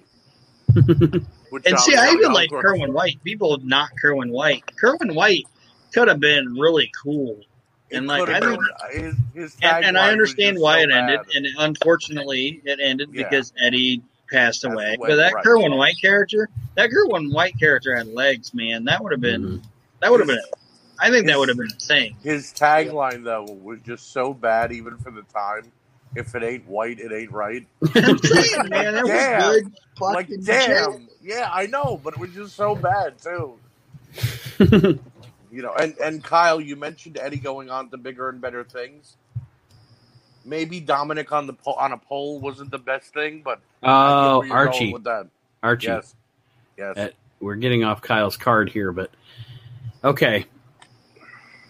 With 1.50 1.66
And 1.66 1.78
see, 1.80 1.94
I 1.96 2.10
even 2.10 2.32
like 2.32 2.50
Alcorn. 2.52 2.62
Kerwin 2.78 2.92
White. 2.92 3.22
People 3.24 3.58
knock 3.62 3.90
Kerwin 4.00 4.30
White. 4.30 4.64
Kerwin 4.76 5.14
White 5.14 5.46
could 5.92 6.08
have 6.08 6.20
been 6.20 6.54
really 6.58 6.90
cool. 7.02 7.40
It 7.90 7.96
And 7.96 8.06
like 8.06 8.28
I 8.28 8.40
think 8.40 8.60
been. 8.92 9.02
his, 9.04 9.14
his 9.34 9.56
and, 9.62 9.84
and 9.86 9.98
I 9.98 10.10
understand 10.10 10.58
why 10.58 10.78
so 10.82 10.88
it 10.88 10.92
ended, 10.92 11.20
bad. 11.20 11.34
and 11.36 11.46
unfortunately, 11.58 12.60
it 12.64 12.80
ended 12.82 13.10
Yeah. 13.12 13.24
because 13.24 13.52
Eddie 13.58 14.02
passed 14.30 14.62
Passed 14.62 14.64
away. 14.64 14.94
away, 14.98 15.08
But 15.08 15.16
that 15.16 15.32
right. 15.32 15.44
Kerwin 15.44 15.74
White 15.76 15.96
character, 16.00 16.50
that 16.74 16.90
Kerwin 16.90 17.30
White 17.32 17.58
character 17.58 17.96
had 17.96 18.08
legs, 18.08 18.52
man. 18.52 18.84
That 18.84 19.02
would 19.02 19.12
have 19.12 19.22
been, 19.22 19.42
Mhm. 19.42 19.62
that 20.00 20.10
would 20.10 20.20
have 20.20 20.26
been. 20.28 20.42
I 21.00 21.10
think 21.10 21.26
that 21.28 21.38
would 21.38 21.48
have 21.48 21.56
been 21.56 21.70
insane. 21.72 22.14
His 22.22 22.52
tagline 22.52 23.24
though 23.24 23.44
was 23.44 23.78
just 23.86 24.12
so 24.12 24.34
bad, 24.34 24.70
even 24.72 24.98
for 24.98 25.10
the 25.10 25.22
time. 25.22 25.72
If 26.14 26.34
it 26.34 26.42
ain't 26.42 26.66
white, 26.66 26.98
it 27.00 27.12
ain't 27.12 27.30
right. 27.32 27.66
I'm 27.94 28.02
man, 28.68 28.94
that 28.94 29.04
Damn. 29.06 29.48
was 29.52 29.62
good. 29.62 29.72
like, 30.00 30.28
damn, 30.44 30.92
shit. 30.92 31.10
yeah, 31.22 31.50
I 31.52 31.66
know, 31.66 32.00
but 32.02 32.14
it 32.14 32.18
was 32.20 32.30
just 32.32 32.56
so 32.56 32.74
bad 32.74 33.14
too. 33.20 33.58
You 35.50 35.62
know, 35.62 35.72
and 35.72 35.96
and 35.98 36.22
Kyle, 36.22 36.60
you 36.60 36.76
mentioned 36.76 37.16
Eddie 37.18 37.38
going 37.38 37.70
on 37.70 37.88
to 37.88 37.96
bigger 37.96 38.28
and 38.28 38.38
better 38.38 38.64
things. 38.64 39.16
Maybe 40.44 40.78
Dominic 40.78 41.32
on 41.32 41.46
the 41.46 41.54
po- 41.54 41.72
on 41.72 41.92
a 41.92 41.96
pole 41.96 42.38
wasn't 42.38 42.70
the 42.70 42.78
best 42.78 43.14
thing, 43.14 43.40
but 43.42 43.58
Oh, 43.82 44.40
where 44.40 44.46
you're 44.48 44.56
going 44.56 44.68
Archie, 44.68 44.92
with 44.92 45.04
that. 45.04 45.26
Archie. 45.62 45.86
Yes, 45.86 46.14
yes, 46.76 46.96
Uh, 46.98 47.08
We're 47.40 47.54
getting 47.56 47.82
off 47.82 48.02
Kyle's 48.02 48.36
card 48.36 48.68
here, 48.68 48.92
but 48.92 49.10
okay. 50.04 50.44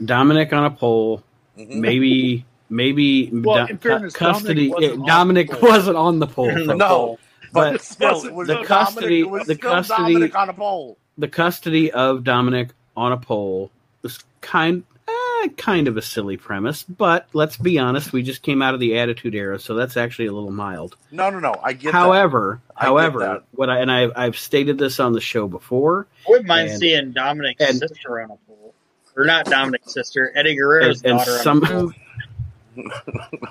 Dominic 0.04 0.52
on 0.52 0.64
a 0.64 0.70
pole. 0.72 1.22
Mhm. 1.56 1.76
Maybe, 1.76 2.44
maybe 2.70 3.30
Well, 3.32 3.66
Do- 3.66 3.72
in 3.72 3.78
fairness, 3.78 4.14
custody. 4.14 4.68
Dominic 4.70 4.80
wasn't 4.80 5.06
yeah, 5.06 5.12
on 5.14 5.28
the 5.38 5.46
pole. 5.46 5.68
wasn't 5.70 5.96
on 5.96 6.18
the 6.18 6.26
pole. 6.26 6.50
folks. 6.66 6.66
no, 6.78 7.18
but, 7.52 7.72
but 7.72 7.82
still, 7.82 8.34
was 8.34 8.48
the 8.48 8.54
still 8.54 8.64
custody- 8.64 9.22
Dominic, 9.22 9.30
was 9.30 9.46
the 9.46 9.54
still 9.54 9.70
custody- 9.70 10.02
Dominic 10.14 10.34
on 10.34 10.48
a 10.48 10.52
pole. 10.52 10.98
the 11.16 11.28
custody 11.28 11.90
of 11.92 12.24
Dominic 12.24 12.70
on 12.96 13.12
a 13.12 13.16
pole 13.16 13.70
was 14.02 14.18
kind 14.40 14.84
eh, 15.08 15.48
kind 15.56 15.88
of 15.88 15.96
a 15.96 16.02
silly 16.02 16.36
premise, 16.36 16.82
but 16.82 17.26
let's 17.32 17.56
be 17.56 17.78
honest, 17.78 18.12
we 18.12 18.22
just 18.22 18.42
came 18.42 18.60
out 18.60 18.74
of 18.74 18.80
the 18.80 18.98
Attitude 18.98 19.34
Era, 19.34 19.58
so 19.58 19.74
that's 19.74 19.96
actually 19.96 20.26
a 20.26 20.32
little 20.32 20.50
mild. 20.50 20.96
No, 21.10 21.30
no, 21.30 21.38
no. 21.38 21.54
I 21.62 21.72
get 21.72 21.92
that. 21.92 21.98
however, 21.98 22.60
I 22.76 22.82
get 22.82 22.86
however, 22.88 23.18
that. 23.20 23.42
what 23.52 23.70
I 23.70 23.78
and 23.80 23.90
I, 23.90 24.08
I've 24.14 24.36
stated 24.36 24.76
this 24.78 25.00
on 25.00 25.12
the 25.12 25.20
show 25.20 25.48
before, 25.48 26.06
I 26.26 26.30
wouldn't 26.30 26.48
mind 26.48 26.70
And- 26.70 26.78
seeing 26.78 27.12
Dominic's 27.12 27.62
and- 27.64 27.78
sister 27.78 28.20
on 28.20 28.30
a 28.32 28.36
pool, 28.46 28.74
or 29.16 29.24
not 29.24 29.46
Dominic's 29.46 29.94
sister, 29.94 30.30
Eddie 30.34 30.54
Guerrero's 30.56 31.02
and, 31.02 31.12
and 31.12 31.18
daughter. 31.20 31.38
some 31.38 31.64
on 31.64 31.70
a 31.72 31.74
pool. 31.84 31.92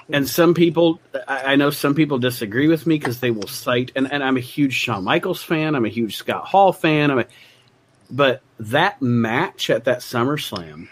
And 0.10 0.28
some 0.28 0.54
people, 0.54 1.00
I, 1.28 1.54
I 1.54 1.56
know 1.56 1.70
some 1.70 1.96
people 1.96 2.18
disagree 2.20 2.68
with 2.68 2.86
me 2.88 2.98
because 2.98 3.20
they 3.20 3.32
will 3.32 3.48
cite, 3.48 3.92
and, 3.96 4.12
and 4.12 4.24
I'm 4.24 4.38
a 4.38 4.42
huge 4.42 4.74
Shawn 4.74 5.04
Michaels 5.04 5.44
fan, 5.44 5.76
I'm 5.76 5.86
a 5.86 5.90
huge 5.90 6.18
Scott 6.18 6.46
Hall 6.46 6.72
fan, 6.74 7.12
I'm 7.12 7.20
a, 7.20 7.26
but 8.10 8.42
that 8.60 9.02
match 9.02 9.70
at 9.70 9.86
that 9.86 10.00
SummerSlam. 10.00 10.88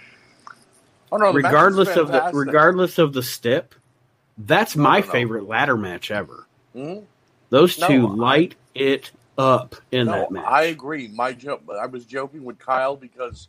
Oh 1.11 1.17
no, 1.17 1.31
the 1.31 1.39
match 1.39 1.43
was 1.43 1.43
regardless 1.45 1.95
of 1.95 2.07
the 2.09 2.31
regardless 2.33 2.97
of 2.97 3.13
the 3.13 3.23
stip, 3.23 3.75
that's 4.37 4.75
No, 4.75 4.83
my 4.83 4.99
no, 4.99 5.05
favorite 5.07 5.47
ladder 5.47 5.77
match 5.77 6.11
ever. 6.11 6.45
Mhm. 6.75 7.05
Those 7.49 7.75
two 7.77 8.07
I- 8.07 8.13
light 8.15 8.55
it 8.73 9.11
up 9.37 9.75
in 9.91 10.07
that 10.07 10.31
match. 10.31 10.45
I 10.45 10.63
agree. 10.63 11.07
My 11.09 11.31
joke. 11.33 11.61
I 11.79 11.85
was 11.85 12.05
joking 12.05 12.43
with 12.43 12.57
Kyle 12.59 12.95
because 12.97 13.47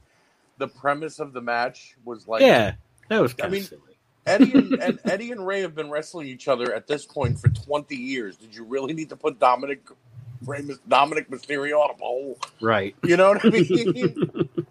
the 0.59 0.69
premise 0.69 1.19
of 1.19 1.33
the 1.33 1.41
match 1.41 1.97
was 2.05 2.27
like 2.29 2.43
yeah, 2.43 2.75
that 3.09 3.21
was 3.21 3.33
I 3.35 3.43
kind 3.43 3.53
mean, 3.53 3.63
of 3.63 3.69
silly. 3.69 3.81
Eddie 4.27 4.53
and, 4.53 4.73
and 4.83 4.99
Eddie 5.05 5.33
and 5.33 5.47
Rey 5.47 5.61
have 5.63 5.75
been 5.75 5.91
wrestling 5.91 6.27
each 6.29 6.49
other 6.49 6.75
at 6.75 6.87
this 6.87 7.07
point 7.07 7.39
for 7.39 7.49
twenty 7.49 7.97
years. 7.97 8.37
Did 8.37 8.55
you 8.55 8.65
really 8.65 8.93
need 8.93 9.09
to 9.11 9.17
put 9.17 9.39
Dominic 9.39 9.81
Rey, 10.45 10.63
Dominic 10.89 11.31
Mysterio 11.31 11.81
on 11.81 11.91
a 11.91 11.95
pole? 11.95 12.39
Right. 12.61 12.95
You 13.05 13.17
know 13.17 13.31
what 13.33 13.45
I 13.45 13.49
mean? 13.51 14.49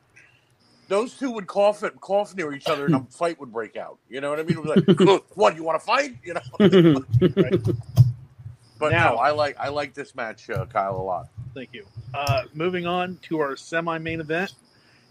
Those 0.88 1.15
two 1.18 1.32
would 1.32 1.48
cough 1.48 1.84
it, 1.84 1.99
cough 1.99 2.36
near 2.36 2.53
each 2.53 2.68
other, 2.68 2.86
and 2.86 2.94
a 2.95 2.99
fight 3.10 3.40
would 3.40 3.52
break 3.52 3.76
out. 3.76 3.98
You 4.07 4.22
know 4.22 4.30
what 4.30 4.40
I 4.40 4.44
mean? 4.44 4.57
It 4.60 4.64
was 4.64 4.88
like, 4.88 5.26
what? 5.34 5.56
You 5.56 5.64
want 5.64 5.80
to 5.80 5.86
fight? 5.86 6.15
You 6.23 6.36
know? 6.36 7.72
But 8.77 8.91
Now- 8.91 9.11
no, 9.11 9.15
I 9.18 9.32
like 9.32 9.56
I 9.57 9.69
like 9.69 9.94
this 9.94 10.14
match, 10.15 10.49
uh, 10.49 10.65
Kyle, 10.65 10.98
a 10.98 11.02
lot. 11.02 11.30
Thank 11.53 11.69
you. 11.73 11.86
Uh, 12.14 12.44
moving 12.53 12.86
on 12.86 13.18
to 13.23 13.40
our 13.40 13.56
semi-main 13.56 14.19
event, 14.19 14.53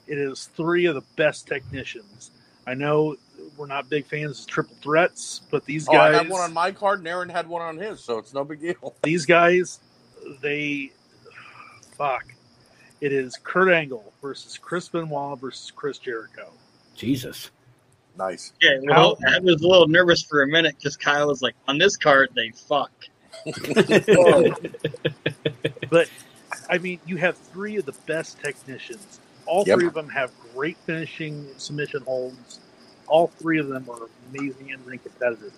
it 0.06 0.18
is 0.18 0.50
three 0.54 0.84
of 0.84 0.94
the 0.94 1.02
best 1.16 1.48
technicians. 1.48 2.30
I 2.66 2.74
know 2.74 3.16
we're 3.56 3.66
not 3.66 3.88
big 3.88 4.06
fans 4.06 4.40
of 4.40 4.46
triple 4.46 4.76
threats, 4.82 5.42
but 5.50 5.64
these 5.64 5.88
Oh, 5.88 5.92
I 5.92 6.12
guys, 6.12 6.22
had 6.22 6.28
one 6.28 6.40
on 6.40 6.52
my 6.52 6.70
card, 6.72 7.00
and 7.00 7.08
Aron 7.08 7.28
had 7.28 7.48
one 7.48 7.62
on 7.62 7.76
his, 7.78 8.00
so 8.00 8.18
it's 8.18 8.34
no 8.34 8.44
big 8.44 8.60
deal. 8.60 8.94
these 9.02 9.26
guys, 9.26 9.80
they, 10.40 10.92
fuck, 11.96 12.24
it 13.00 13.12
is 13.12 13.38
Kurt 13.42 13.72
Angle 13.72 14.12
versus 14.22 14.58
Chris 14.58 14.88
Benoit 14.88 15.38
versus 15.38 15.70
Chris 15.70 15.98
Jericho. 15.98 16.52
Jesus. 16.94 17.50
Nice. 18.16 18.52
Yeah, 18.62 18.78
well, 18.84 19.18
I 19.26 19.40
was 19.40 19.60
a 19.62 19.66
little 19.66 19.88
nervous 19.88 20.22
for 20.22 20.42
a 20.42 20.46
minute 20.46 20.76
because 20.78 20.96
Kyle 20.96 21.26
was 21.26 21.42
like, 21.42 21.54
on 21.66 21.78
this 21.78 21.96
card, 21.96 22.30
they 22.34 22.50
fuck. 22.50 22.90
But 25.90 26.08
I 26.68 26.78
mean, 26.78 26.98
you 27.06 27.16
have 27.18 27.36
three 27.36 27.76
of 27.76 27.86
the 27.86 27.94
best 28.06 28.40
technicians. 28.40 29.20
All 29.46 29.64
Yep. 29.66 29.78
three 29.78 29.86
of 29.86 29.94
them 29.94 30.08
have 30.08 30.32
great 30.54 30.76
finishing 30.86 31.46
submission 31.56 32.02
holds. 32.02 32.60
All 33.06 33.28
three 33.28 33.58
of 33.58 33.68
them 33.68 33.86
are 33.90 34.08
amazing 34.32 34.70
in 34.70 34.84
ring 34.84 34.98
competitors. 34.98 35.52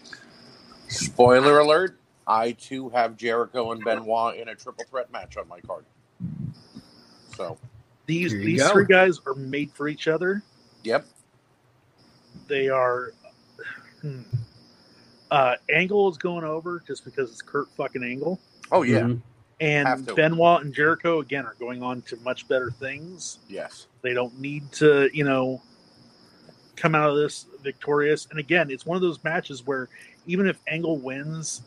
Spoiler 0.88 1.58
alert: 1.60 1.98
I 2.26 2.52
too 2.52 2.88
have 2.90 3.16
Jericho 3.16 3.72
and 3.72 3.82
Benoit 3.84 4.36
in 4.36 4.48
a 4.48 4.54
triple 4.54 4.84
threat 4.90 5.10
match 5.12 5.36
on 5.36 5.48
my 5.48 5.60
card. 5.60 5.84
So, 7.36 7.58
These 8.06 8.32
these 8.32 8.62
go. 8.62 8.70
three 8.72 8.86
guys 8.86 9.20
are 9.26 9.34
made 9.34 9.70
for 9.72 9.88
each 9.88 10.08
other. 10.08 10.42
yep. 10.82 11.06
They 12.48 12.68
are. 12.68 13.12
Hmm. 14.02 14.22
Uh, 15.30 15.56
Angle 15.72 16.08
is 16.10 16.16
going 16.18 16.44
over 16.44 16.82
just 16.86 17.04
because 17.04 17.30
it's 17.32 17.42
Kurt 17.42 17.68
fucking 17.76 18.04
Angle, 18.04 18.38
Oh 18.70 18.82
yeah. 18.82 19.00
Mhm. 19.00 19.20
and 19.60 19.88
Have 19.88 20.06
to. 20.06 20.14
Benoit 20.14 20.62
and 20.62 20.72
Jericho 20.72 21.18
again 21.20 21.44
are 21.44 21.56
going 21.58 21.82
on 21.82 22.02
to 22.02 22.16
much 22.18 22.46
better 22.46 22.70
things. 22.70 23.38
Yes. 23.48 23.86
They 24.02 24.14
don't 24.14 24.38
need 24.38 24.70
to, 24.72 25.10
you 25.12 25.24
know, 25.24 25.60
come 26.76 26.94
out 26.94 27.10
of 27.10 27.16
this 27.16 27.46
victorious. 27.62 28.26
And 28.30 28.38
again, 28.38 28.70
it's 28.70 28.86
one 28.86 28.96
of 28.96 29.02
those 29.02 29.22
matches 29.24 29.66
where 29.66 29.88
even 30.26 30.46
if 30.46 30.58
Angle 30.68 30.98
wins, 30.98 31.62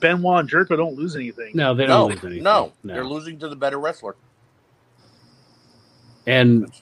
Benoit 0.00 0.40
and 0.40 0.48
Jericho 0.48 0.76
don't 0.76 0.94
lose 0.96 1.14
anything. 1.16 1.52
No, 1.54 1.74
they 1.74 1.86
don't 1.86 2.10
lose 2.10 2.24
anything. 2.24 2.42
no, 2.42 2.72
they're 2.82 3.04
losing 3.06 3.38
to 3.40 3.48
the 3.48 3.56
better 3.56 3.78
wrestler. 3.78 4.16
And 6.26 6.72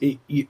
y- 0.00 0.18
you, 0.26 0.46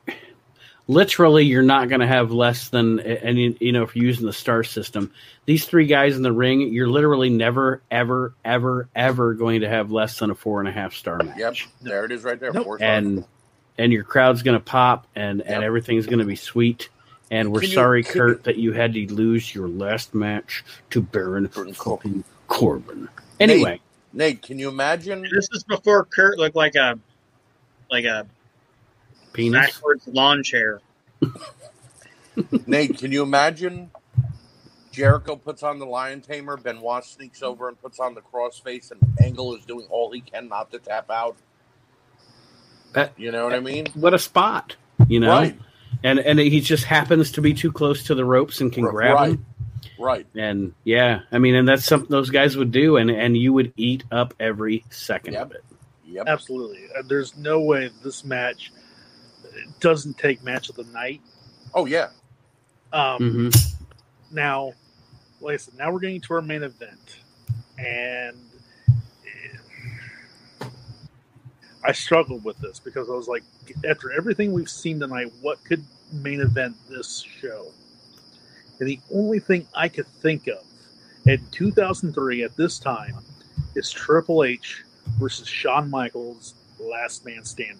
literally, 0.86 1.44
you're 1.44 1.62
not 1.62 1.88
going 1.88 2.00
to 2.00 2.06
have 2.06 2.30
less 2.30 2.68
than, 2.68 3.00
and 3.00 3.38
you, 3.38 3.56
you 3.60 3.72
know, 3.72 3.82
if 3.82 3.96
you're 3.96 4.04
using 4.04 4.26
the 4.26 4.32
star 4.32 4.62
system, 4.62 5.12
these 5.46 5.64
three 5.64 5.86
guys 5.86 6.16
in 6.16 6.22
the 6.22 6.32
ring, 6.32 6.72
you're 6.72 6.88
literally 6.88 7.30
never, 7.30 7.82
ever, 7.90 8.34
ever, 8.44 8.88
ever 8.94 9.34
going 9.34 9.62
to 9.62 9.68
have 9.68 9.90
less 9.90 10.18
than 10.18 10.30
a 10.30 10.34
four 10.34 10.60
and 10.60 10.68
a 10.68 10.72
half 10.72 10.94
star 10.94 11.18
match. 11.22 11.38
Yep. 11.38 11.54
There 11.82 12.04
it 12.04 12.12
is, 12.12 12.22
right 12.22 12.38
there. 12.38 12.52
Nope. 12.52 12.64
Four 12.64 12.78
stars. 12.78 12.88
And 13.06 13.24
and 13.78 13.92
your 13.92 14.04
crowd's 14.04 14.42
going 14.42 14.58
to 14.58 14.64
pop, 14.64 15.06
and 15.14 15.42
and 15.42 15.62
everything's 15.64 16.06
going 16.06 16.18
to 16.18 16.24
be 16.24 16.36
sweet. 16.36 16.88
And 17.30 17.52
we're 17.52 17.60
Can 17.60 17.70
you- 17.70 17.74
sorry, 17.74 18.02
can 18.04 18.12
Kurt, 18.12 18.44
that 18.44 18.56
you 18.56 18.72
had 18.72 18.94
to 18.94 19.12
lose 19.12 19.54
your 19.54 19.68
last 19.68 20.14
match 20.14 20.64
to 20.90 21.00
Baron 21.02 21.46
Baron 21.46 21.72
fucking 21.74 22.24
Corbin. 22.46 23.08
Anyway, 23.40 23.80
Nate, 24.12 24.42
can 24.42 24.58
you 24.58 24.68
imagine? 24.68 25.22
This 25.22 25.48
is 25.52 25.64
before 25.64 26.04
Kurt 26.04 26.38
looked 26.38 26.54
like 26.56 26.76
a 26.76 26.98
like 27.90 28.04
a 28.04 28.26
penis. 29.32 29.66
backwards 29.74 30.06
lawn 30.08 30.42
chair. 30.42 30.80
Nate, 32.66 32.98
can 32.98 33.12
you 33.12 33.22
imagine? 33.22 33.90
Jericho 34.92 35.36
puts 35.36 35.62
on 35.62 35.78
the 35.78 35.84
Lion 35.84 36.22
Tamer, 36.22 36.56
Benoit 36.56 37.04
sneaks 37.04 37.42
over 37.42 37.68
and 37.68 37.80
puts 37.80 38.00
on 38.00 38.14
the 38.14 38.22
crossface, 38.22 38.92
and 38.92 39.00
Angle 39.22 39.54
is 39.56 39.64
doing 39.66 39.86
all 39.90 40.10
he 40.10 40.20
can 40.22 40.48
not 40.48 40.70
to 40.70 40.78
tap 40.78 41.10
out. 41.10 41.36
That- 42.96 43.12
You 43.16 43.30
know 43.30 43.44
what 43.44 43.52
I 43.54 43.60
mean? 43.60 43.86
What 43.94 44.12
a 44.14 44.18
spot, 44.18 44.74
you 45.06 45.20
know. 45.20 45.28
Right, 45.30 45.58
And 46.02 46.18
and 46.18 46.38
he 46.38 46.60
just 46.60 46.84
happens 46.84 47.32
to 47.32 47.40
be 47.42 47.52
too 47.54 47.70
close 47.70 48.04
to 48.04 48.14
the 48.14 48.24
ropes 48.24 48.60
and 48.60 48.72
can 48.72 48.84
R- 48.86 48.90
grab 48.90 49.14
right. 49.14 49.30
him. 49.32 49.46
right. 49.98 50.26
And 50.34 50.72
yeah, 50.84 51.20
I 51.30 51.38
mean, 51.38 51.54
and 51.54 51.68
that's 51.68 51.84
something 51.84 52.08
those 52.10 52.30
guys 52.30 52.56
would 52.56 52.72
do, 52.72 52.96
and 52.96 53.10
and 53.10 53.36
you 53.36 53.52
would 53.52 53.72
eat 53.76 54.04
up 54.10 54.32
every 54.40 54.84
second 54.90 55.34
Yep. 55.34 55.42
of 55.42 55.52
it. 55.52 55.64
Yep. 56.08 56.24
Absolutely. 56.26 56.86
Uh, 56.98 57.02
There's 57.06 57.36
no 57.36 57.60
way 57.60 57.90
this 58.02 58.24
match 58.24 58.72
doesn't 59.80 60.16
take 60.18 60.42
match 60.42 60.68
of 60.70 60.76
the 60.76 60.84
night. 60.84 61.20
Oh 61.74 61.84
yeah. 61.86 62.08
Um, 62.92 63.18
hmm 63.18 63.48
Now, 64.34 64.72
like 65.42 65.54
I 65.54 65.56
said, 65.58 65.74
now 65.76 65.92
we're 65.92 66.00
getting 66.00 66.20
to 66.22 66.34
our 66.34 66.40
main 66.42 66.62
event, 66.62 67.18
and 67.78 68.36
eh, 69.26 70.66
I 71.86 71.92
struggled 71.92 72.44
with 72.44 72.58
this 72.58 72.80
because 72.80 73.08
I 73.08 73.12
was 73.12 73.28
like, 73.28 73.44
after 73.88 74.10
everything 74.12 74.52
we've 74.52 74.68
seen 74.68 74.98
tonight, 74.98 75.32
what 75.40 75.62
could 75.64 75.84
main 76.12 76.40
event 76.40 76.74
this 76.88 77.24
show? 77.40 77.68
And 78.80 78.88
the 78.88 78.98
only 79.14 79.38
thing 79.38 79.66
I 79.74 79.88
could 79.88 80.06
think 80.06 80.48
of 80.48 80.64
in 81.26 81.40
2003 81.52 82.42
at 82.42 82.56
this 82.56 82.78
time 82.80 83.14
is 83.76 83.90
Triple 83.90 84.42
H 84.42 84.82
versus 85.18 85.46
Shawn 85.46 85.88
Michaels, 85.88 86.54
Last 86.80 87.24
Man 87.24 87.44
Standing. 87.44 87.78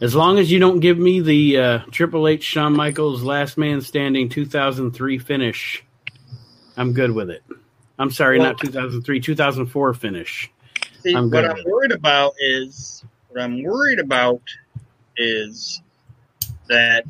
As 0.00 0.14
long 0.16 0.38
as 0.38 0.50
you 0.50 0.58
don't 0.58 0.80
give 0.80 0.98
me 0.98 1.20
the 1.20 1.58
uh, 1.58 1.78
Triple 1.90 2.26
H 2.26 2.42
Shawn 2.42 2.74
Michaels 2.74 3.22
Last 3.22 3.58
Man 3.58 3.80
Standing 3.82 4.28
2003 4.30 5.18
finish, 5.18 5.84
I'm 6.76 6.92
good 6.94 7.10
with 7.10 7.28
it. 7.30 7.42
I'm 7.98 8.10
sorry, 8.10 8.38
Well- 8.38 8.48
not 8.48 8.58
2003, 8.60 9.20
2004 9.20 9.94
finish. 9.94 10.50
See, 11.02 11.16
I'm 11.16 11.30
what 11.30 11.44
I'm 11.44 11.56
worried 11.66 11.92
about 11.92 12.34
is 12.38 13.04
what 13.28 13.42
I'm 13.42 13.62
worried 13.62 13.98
about 13.98 14.42
is 15.16 15.82
that 16.68 17.04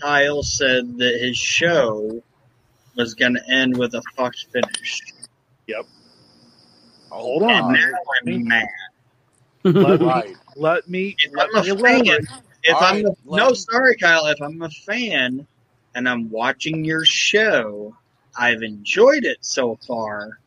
Kyle 0.00 0.42
said 0.42 0.98
that 0.98 1.18
his 1.20 1.36
show 1.36 2.22
was 2.96 3.14
going 3.14 3.34
to 3.34 3.50
end 3.50 3.76
with 3.76 3.94
a 3.94 4.02
fucked 4.16 4.46
finish. 4.52 5.00
Yep. 5.66 5.86
Hold 7.10 7.42
And 7.42 7.66
on. 7.66 7.72
now 7.74 7.92
I'm 8.26 8.44
mad. 8.48 8.68
Let 9.64 10.00
me, 10.00 10.06
Right. 10.06 10.36
let 10.56 10.88
me, 10.88 11.16
If 11.20 11.32
let 11.36 11.48
I'm 11.54 11.62
me 11.62 11.68
a 11.70 11.74
elaborate. 11.74 12.06
fan, 12.28 12.42
if 12.64 12.74
All 12.74 12.82
I'm 12.82 12.94
right, 12.96 13.06
a, 13.06 13.36
no, 13.36 13.48
me- 13.50 13.54
sorry, 13.54 13.96
Kyle. 13.96 14.26
If 14.26 14.40
I'm 14.42 14.62
a 14.62 14.70
fan 14.70 15.46
and 15.94 16.08
I'm 16.08 16.28
watching 16.30 16.84
your 16.84 17.04
show, 17.04 17.94
I've 18.36 18.62
enjoyed 18.62 19.24
it 19.24 19.38
so 19.42 19.78
far. 19.86 20.38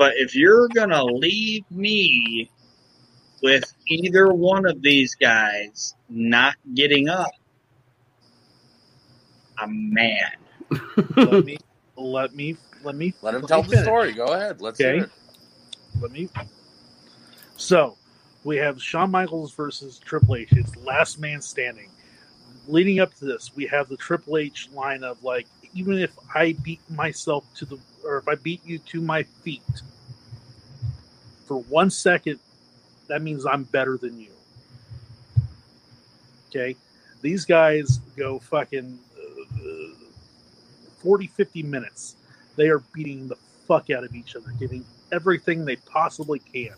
But 0.00 0.14
if 0.16 0.34
you're 0.34 0.66
gonna 0.68 1.04
leave 1.04 1.70
me 1.70 2.50
with 3.42 3.70
either 3.86 4.32
one 4.32 4.66
of 4.66 4.80
these 4.80 5.14
guys 5.14 5.94
not 6.08 6.54
getting 6.72 7.10
up, 7.10 7.30
I'm 9.58 9.92
mad. 9.92 10.36
let 11.18 11.44
me 11.44 11.58
let 11.98 12.34
me 12.34 12.56
let 12.82 12.94
me 12.96 13.12
Let 13.20 13.34
him 13.34 13.42
me 13.42 13.46
tell 13.46 13.62
the 13.62 13.68
finish. 13.68 13.84
story. 13.84 14.12
Go 14.14 14.28
ahead. 14.28 14.62
Let's 14.62 14.80
Okay. 14.80 14.96
hear 14.96 15.04
it. 15.04 15.10
Let 16.00 16.12
me. 16.12 16.30
So 17.58 17.94
we 18.42 18.56
have 18.56 18.80
Shawn 18.82 19.10
Michaels 19.10 19.52
versus 19.52 19.98
Triple 19.98 20.36
H. 20.36 20.52
It's 20.52 20.74
last 20.78 21.18
man 21.20 21.42
standing. 21.42 21.90
Leading 22.66 23.00
up 23.00 23.12
to 23.16 23.26
this, 23.26 23.52
we 23.54 23.66
have 23.66 23.90
the 23.90 23.98
Triple 23.98 24.38
H 24.38 24.70
line 24.72 25.04
of 25.04 25.22
like, 25.22 25.46
even 25.74 25.98
if 25.98 26.16
I 26.34 26.56
beat 26.62 26.80
myself 26.88 27.44
to 27.56 27.66
the, 27.66 27.78
or 28.04 28.18
if 28.18 28.28
I 28.28 28.34
beat 28.36 28.64
you 28.64 28.78
to 28.78 29.00
my 29.00 29.22
feet 29.22 29.62
for 31.46 31.60
one 31.62 31.90
second, 31.90 32.38
that 33.08 33.22
means 33.22 33.44
I'm 33.46 33.64
better 33.64 33.96
than 33.98 34.18
you. 34.18 34.30
Okay, 36.48 36.76
these 37.22 37.44
guys 37.44 37.98
go 38.16 38.38
fucking 38.38 38.98
uh, 39.54 39.94
40, 41.02 41.26
50 41.28 41.62
minutes. 41.62 42.16
They 42.56 42.68
are 42.68 42.80
beating 42.92 43.28
the 43.28 43.36
fuck 43.36 43.90
out 43.90 44.04
of 44.04 44.14
each 44.14 44.34
other, 44.36 44.52
giving 44.58 44.84
everything 45.12 45.64
they 45.64 45.76
possibly 45.76 46.40
can. 46.40 46.74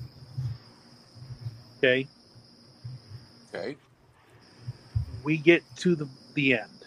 Okay, 1.78 2.06
Okay. 3.54 3.76
we 5.24 5.36
get 5.36 5.62
to 5.76 5.94
the, 5.94 6.08
the 6.34 6.54
end. 6.54 6.81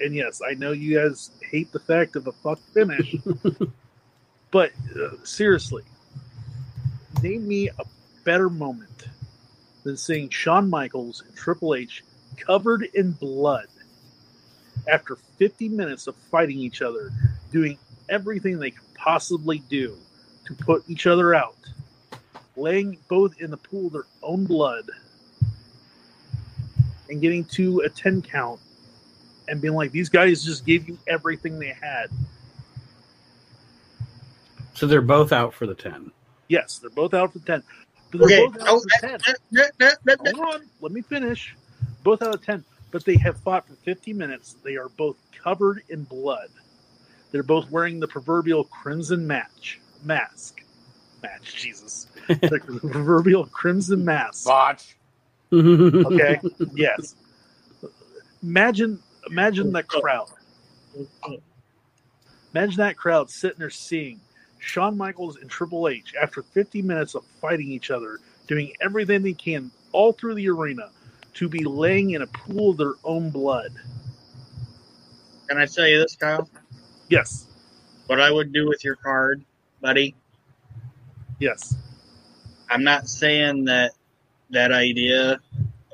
And 0.00 0.14
yes, 0.14 0.40
I 0.46 0.54
know 0.54 0.72
you 0.72 0.98
guys 0.98 1.30
hate 1.50 1.70
the 1.72 1.78
fact 1.78 2.16
of 2.16 2.26
a 2.26 2.32
fuck 2.32 2.58
finish, 2.72 3.14
but 4.50 4.72
uh, 5.00 5.16
seriously, 5.22 5.84
name 7.22 7.46
me 7.46 7.68
a 7.68 7.84
better 8.24 8.50
moment 8.50 9.08
than 9.84 9.96
seeing 9.96 10.28
Shawn 10.30 10.68
Michaels 10.68 11.22
and 11.26 11.36
Triple 11.36 11.74
H 11.74 12.02
covered 12.36 12.88
in 12.94 13.12
blood 13.12 13.68
after 14.92 15.16
50 15.38 15.68
minutes 15.68 16.06
of 16.06 16.16
fighting 16.16 16.58
each 16.58 16.82
other, 16.82 17.10
doing 17.52 17.78
everything 18.08 18.58
they 18.58 18.70
could 18.70 18.94
possibly 18.94 19.60
do 19.68 19.96
to 20.46 20.54
put 20.54 20.82
each 20.88 21.06
other 21.06 21.34
out, 21.34 21.56
laying 22.56 22.98
both 23.08 23.40
in 23.40 23.50
the 23.50 23.56
pool 23.56 23.86
of 23.86 23.92
their 23.92 24.06
own 24.22 24.44
blood 24.44 24.90
and 27.08 27.20
getting 27.20 27.44
to 27.44 27.80
a 27.80 27.88
10 27.88 28.22
count 28.22 28.60
and 29.48 29.60
being 29.60 29.74
like, 29.74 29.92
these 29.92 30.08
guys 30.08 30.42
just 30.44 30.64
gave 30.66 30.88
you 30.88 30.98
everything 31.06 31.58
they 31.58 31.68
had. 31.80 32.06
so 34.74 34.86
they're 34.88 35.00
both 35.02 35.32
out 35.32 35.54
for 35.54 35.66
the 35.66 35.74
10. 35.74 36.10
Yes, 36.48 36.78
they're 36.78 36.90
both 36.90 37.14
out 37.14 37.32
for 37.32 37.38
10. 37.38 37.62
But 38.10 38.22
Okay. 38.22 38.44
both 38.46 38.60
out 38.60 38.68
Oh, 38.68 38.80
for 38.80 39.06
10. 39.08 39.18
that- 39.26 39.38
that- 39.52 39.72
that- 39.78 39.98
that- 40.04 40.34
Hold 40.36 40.54
on, 40.54 40.70
let 40.80 40.90
me 40.92 41.00
finish. 41.00 41.54
Both 42.02 42.22
out 42.22 42.34
of 42.34 42.44
10. 42.44 42.64
But 42.90 43.04
they 43.04 43.16
have 43.16 43.38
fought 43.40 43.66
for 43.68 43.74
50 43.74 44.12
minutes. 44.12 44.56
They 44.64 44.76
are 44.76 44.88
both 44.88 45.16
covered 45.42 45.82
in 45.88 46.04
blood. 46.04 46.48
They're 47.32 47.42
both 47.42 47.70
wearing 47.70 47.98
the 48.00 48.06
proverbial 48.08 48.64
crimson 48.64 49.26
match 49.26 49.80
mask. 50.04 50.62
Match, 51.22 51.54
Jesus. 51.56 52.06
the 52.28 52.60
proverbial 52.90 53.46
crimson 53.46 54.04
mask. 54.04 54.44
Botch. 54.44 54.96
Okay. 55.52 56.40
yes. 56.74 57.14
Imagine 58.42 59.00
imagine 59.28 59.72
that 59.72 59.86
oh. 59.94 60.00
crowd. 60.00 60.28
Imagine 62.54 62.76
that 62.76 62.96
crowd 62.96 63.30
sitting 63.30 63.58
there 63.58 63.70
seeing 63.70 64.20
Shawn 64.58 64.96
Michaels 64.96 65.36
and 65.36 65.50
Triple 65.50 65.88
H 65.88 66.14
after 66.20 66.42
50 66.42 66.82
minutes 66.82 67.14
of 67.14 67.24
fighting 67.40 67.68
each 67.68 67.90
other, 67.90 68.20
doing 68.46 68.72
everything 68.80 69.22
they 69.22 69.32
can 69.32 69.70
all 69.92 70.12
through 70.12 70.34
the 70.34 70.48
arena 70.48 70.90
to 71.34 71.48
be 71.48 71.64
laying 71.64 72.10
in 72.10 72.22
a 72.22 72.26
pool 72.28 72.70
of 72.70 72.76
their 72.76 72.94
own 73.04 73.30
blood. 73.30 73.72
Can 75.48 75.58
I 75.58 75.66
tell 75.66 75.86
you 75.86 75.98
this, 75.98 76.16
Kyle? 76.16 76.48
Yes. 77.08 77.46
What 78.06 78.20
I 78.20 78.30
would 78.30 78.52
do 78.52 78.68
with 78.68 78.84
your 78.84 78.96
card, 78.96 79.44
buddy? 79.80 80.14
Yes. 81.38 81.76
I'm 82.70 82.84
not 82.84 83.08
saying 83.08 83.64
that 83.66 83.92
that 84.50 84.72
idea 84.72 85.40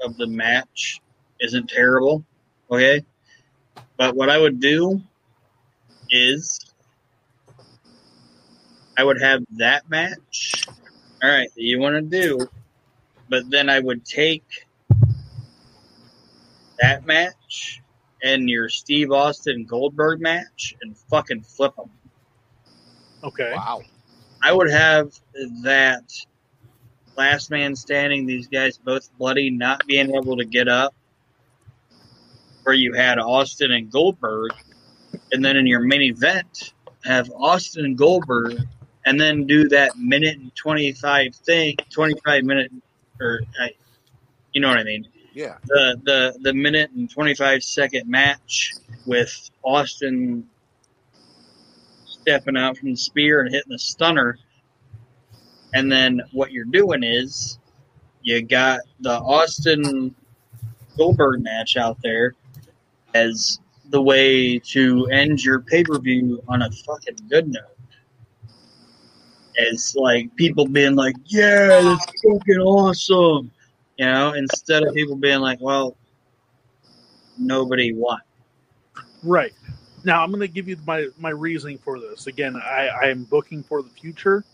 of 0.05 0.17
the 0.17 0.27
match 0.27 1.01
isn't 1.41 1.69
terrible, 1.69 2.25
okay? 2.71 3.05
But 4.01 4.17
what 4.17 4.31
I 4.31 4.39
would 4.39 4.61
do 4.61 5.03
is 6.09 6.59
I 8.97 9.05
would 9.05 9.21
have 9.21 9.45
that 9.59 9.91
match. 9.91 10.65
All 11.23 11.29
right, 11.29 11.51
you 11.55 11.79
want 11.79 11.97
to 11.97 12.01
do, 12.01 12.49
but 13.29 13.51
then 13.51 13.69
I 13.69 13.79
would 13.79 14.07
take 14.07 14.67
that 16.81 17.05
match 17.05 17.83
and 18.23 18.49
your 18.49 18.71
Steve 18.71 19.13
Austin 19.13 19.67
Goldberg 19.67 20.23
match 20.23 20.75
and 20.81 20.97
fucking 21.11 21.43
flip 21.43 21.77
them. 21.77 21.91
Okay. 23.23 23.53
Wow. 23.55 23.83
I 24.43 24.55
would 24.55 24.71
have 24.71 25.13
that 25.63 26.11
last 27.19 27.51
man 27.51 27.77
standing, 27.77 28.25
these 28.25 28.47
guys 28.47 28.79
both 28.79 29.11
bloody, 29.19 29.51
not 29.51 29.87
being 29.87 30.15
able 30.15 30.39
to 30.39 30.47
get 30.47 30.69
up, 30.69 30.95
where 32.65 32.75
you 32.75 32.93
had 32.93 33.19
Austin 33.19 33.73
and 33.73 33.91
Goldberg, 33.91 34.53
and 35.33 35.45
then 35.45 35.57
in 35.57 35.67
your 35.67 35.81
main 35.81 36.03
event, 36.03 36.73
have 37.05 37.31
Austin 37.35 37.85
and 37.85 37.99
Goldberg, 37.99 38.59
and 39.07 39.21
then 39.21 39.47
do 39.47 39.69
that 39.69 39.97
minute 39.99 40.39
and 40.39 40.55
25 40.55 41.35
thing, 41.35 41.77
25 41.91 42.45
minute, 42.45 42.73
or, 43.21 43.41
I, 43.61 43.71
you 44.53 44.61
know 44.61 44.69
what 44.69 44.79
I 44.79 44.85
mean? 44.85 45.07
Yeah. 45.33 45.57
the 45.65 46.01
the 46.05 46.39
the 46.43 46.53
minute 46.53 46.91
and 46.91 47.09
twenty 47.09 47.35
five 47.35 47.63
second 47.63 48.09
match 48.09 48.75
with 49.07 49.51
Austin 49.63 50.49
stepping 52.05 52.57
out 52.57 52.77
from 52.77 52.91
the 52.91 52.97
spear 52.97 53.41
and 53.41 53.55
hitting 53.55 53.71
the 53.71 53.79
stunner, 53.79 54.39
and 55.73 55.91
then 55.91 56.21
what 56.33 56.51
you're 56.51 56.65
doing 56.65 57.03
is 57.05 57.59
you 58.23 58.43
got 58.43 58.81
the 59.01 59.19
Austin 59.19 60.15
Goldberg 60.97 61.43
match 61.43 61.77
out 61.77 61.99
there 62.03 62.35
as 63.15 63.59
the 63.91 64.01
way 64.01 64.59
to 64.59 65.07
end 65.07 65.43
your 65.45 65.61
pay 65.61 65.83
per 65.85 65.99
view 65.99 66.43
on 66.49 66.63
a 66.63 66.71
fucking 66.71 67.17
good 67.29 67.49
note. 67.49 67.63
As 69.59 69.95
like 69.97 70.35
people 70.37 70.67
being 70.67 70.95
like, 70.95 71.17
"Yeah, 71.27 71.69
that's 71.83 72.07
fucking 72.23 72.61
awesome," 72.61 73.51
you 73.99 74.07
know, 74.07 74.33
instead 74.33 74.85
of 74.85 74.95
people 74.95 75.17
being 75.17 75.41
like, 75.41 75.59
"Well, 75.61 75.97
nobody 77.37 77.93
won." 77.93 78.21
Right. 79.23 79.53
Now 80.05 80.23
I'm 80.23 80.31
going 80.31 80.41
to 80.41 80.49
give 80.49 80.69
you 80.69 80.79
my 80.87 81.09
my 81.19 81.31
reasoning 81.31 81.79
for 81.79 81.99
this. 81.99 82.27
Again, 82.27 82.57
I 82.57 82.89
I 83.03 83.07
am 83.09 83.25
booking 83.25 83.63
for 83.63 83.83
the 83.83 83.91
future. 83.91 84.45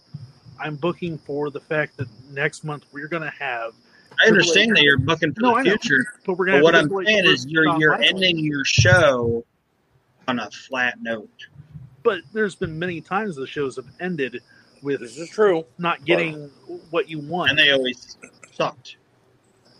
I'm 0.59 0.77
booking 0.77 1.19
for 1.19 1.51
the 1.51 1.61
fact 1.61 1.97
that 1.99 2.09
next 2.33 2.65
month 2.65 2.87
we're 2.93 3.09
going 3.09 3.23
to 3.23 3.31
have. 3.31 3.75
I 4.25 4.29
understand 4.29 4.77
that 4.77 4.83
you're 4.83 4.99
booking 4.99 5.33
for 5.35 5.41
No, 5.43 5.57
the 5.57 5.63
future, 5.71 6.05
But 6.25 6.39
we're 6.39 6.47
going 6.47 6.59
but 6.61 6.65
what 6.65 6.75
I'm 6.77 6.89
saying 7.05 7.25
is 7.27 7.47
you're 7.47 7.79
you're 7.79 8.01
ending 8.03 8.39
your 8.39 8.65
show 8.65 9.45
on 10.29 10.39
a 10.41 10.51
flat 10.51 11.01
note. 11.01 11.29
But 12.03 12.21
there's 12.33 12.55
been 12.55 12.79
many 12.79 13.01
times 13.01 13.37
the 13.37 13.47
shows 13.47 13.77
have 13.77 13.87
ended 14.01 14.41
with 14.83 15.01
This 15.01 15.17
is 15.19 15.29
true. 15.31 15.65
not 15.79 16.05
getting 16.05 16.51
what 16.91 17.09
you 17.11 17.21
want. 17.21 17.51
and 17.51 17.59
they 17.59 17.73
always 17.73 18.17
sucked. 18.53 18.97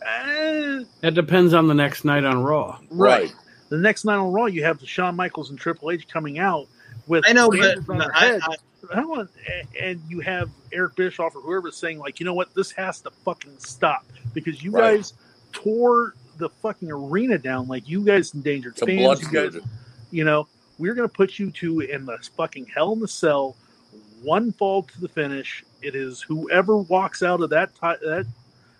Eh, 0.05 0.83
That 1.01 1.13
depends 1.15 1.53
on 1.53 1.67
the 1.67 1.73
next 1.73 2.05
night 2.05 2.23
on 2.25 2.43
Raw. 2.43 2.79
right. 2.91 3.33
The 3.69 3.77
next 3.77 4.05
night 4.05 4.15
on 4.15 4.31
Raw, 4.31 4.45
you 4.45 4.63
have 4.63 4.79
the 4.79 4.85
Shawn 4.85 5.15
Michaels 5.15 5.49
and 5.49 5.59
Triple 5.59 5.91
H 5.91 6.07
coming 6.07 6.39
out 6.39 6.67
with 7.07 7.23
I 7.27 7.33
know, 7.33 7.49
bandages 7.49 7.85
but 7.85 7.93
on 7.93 7.99
their 7.99 8.15
I, 8.15 8.19
head. 8.25 8.41
I, 8.43 8.55
Hold 9.01 9.19
on, 9.19 9.29
a- 9.49 9.83
and 9.83 10.01
you 10.07 10.19
have 10.21 10.49
Eric 10.71 10.95
Bischoff 10.95 11.35
or 11.35 11.41
whoever 11.41 11.71
saying 11.71 11.99
like, 11.99 12.19
you 12.19 12.25
know 12.25 12.33
what, 12.33 12.53
this 12.53 12.71
has 12.71 13.01
to 13.01 13.09
fucking 13.25 13.57
stop 13.59 14.05
because 14.33 14.63
you 14.63 14.71
Right. 14.71 14.97
guys 14.97 15.13
tore 15.51 16.13
the 16.37 16.47
fucking 16.49 16.89
arena 16.91 17.37
down. 17.37 17.67
Like 17.67 17.89
you 17.89 18.05
guys 18.05 18.33
endangered 18.33 18.73
It's 18.77 18.85
fans. 18.85 19.21
You 19.23 19.29
guys, 19.51 19.61
you 20.11 20.23
know, 20.23 20.47
we're 20.77 20.93
gonna 20.93 21.07
put 21.09 21.37
you 21.39 21.51
two 21.51 21.81
in 21.81 22.05
the 22.05 22.17
fucking 22.37 22.67
hell 22.73 22.93
in 22.93 22.99
the 22.99 23.07
cell. 23.07 23.57
One 24.23 24.51
fall 24.53 24.83
to 24.83 25.01
the 25.01 25.09
finish. 25.09 25.65
It 25.81 25.95
is 25.95 26.21
whoever 26.21 26.77
walks 26.77 27.23
out 27.23 27.41
of 27.41 27.49
that 27.49 27.73
ti- 27.75 28.05
that 28.07 28.25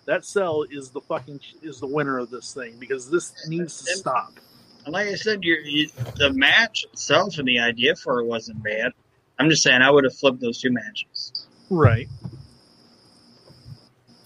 that 0.06 0.24
cell 0.24 0.62
is 0.70 0.90
the 0.90 1.00
fucking 1.02 1.40
is 1.60 1.80
the 1.80 1.86
winner 1.86 2.18
of 2.18 2.30
this 2.30 2.54
thing 2.54 2.76
because 2.78 3.10
this 3.10 3.46
needs 3.48 3.82
to 3.82 3.96
stop. 3.96 4.32
And 4.88 4.94
like 4.94 5.08
I 5.08 5.16
said, 5.16 5.44
you're, 5.44 5.60
you, 5.60 5.90
the 6.16 6.32
match 6.32 6.86
itself 6.90 7.36
and 7.36 7.46
the 7.46 7.58
idea 7.58 7.94
for 7.94 8.20
it 8.20 8.24
wasn't 8.24 8.62
bad. 8.62 8.92
I'm 9.38 9.50
just 9.50 9.62
saying 9.62 9.82
I 9.82 9.90
would 9.90 10.04
have 10.04 10.14
flipped 10.16 10.40
those 10.40 10.62
two 10.62 10.72
matches. 10.72 11.46
Right. 11.68 12.08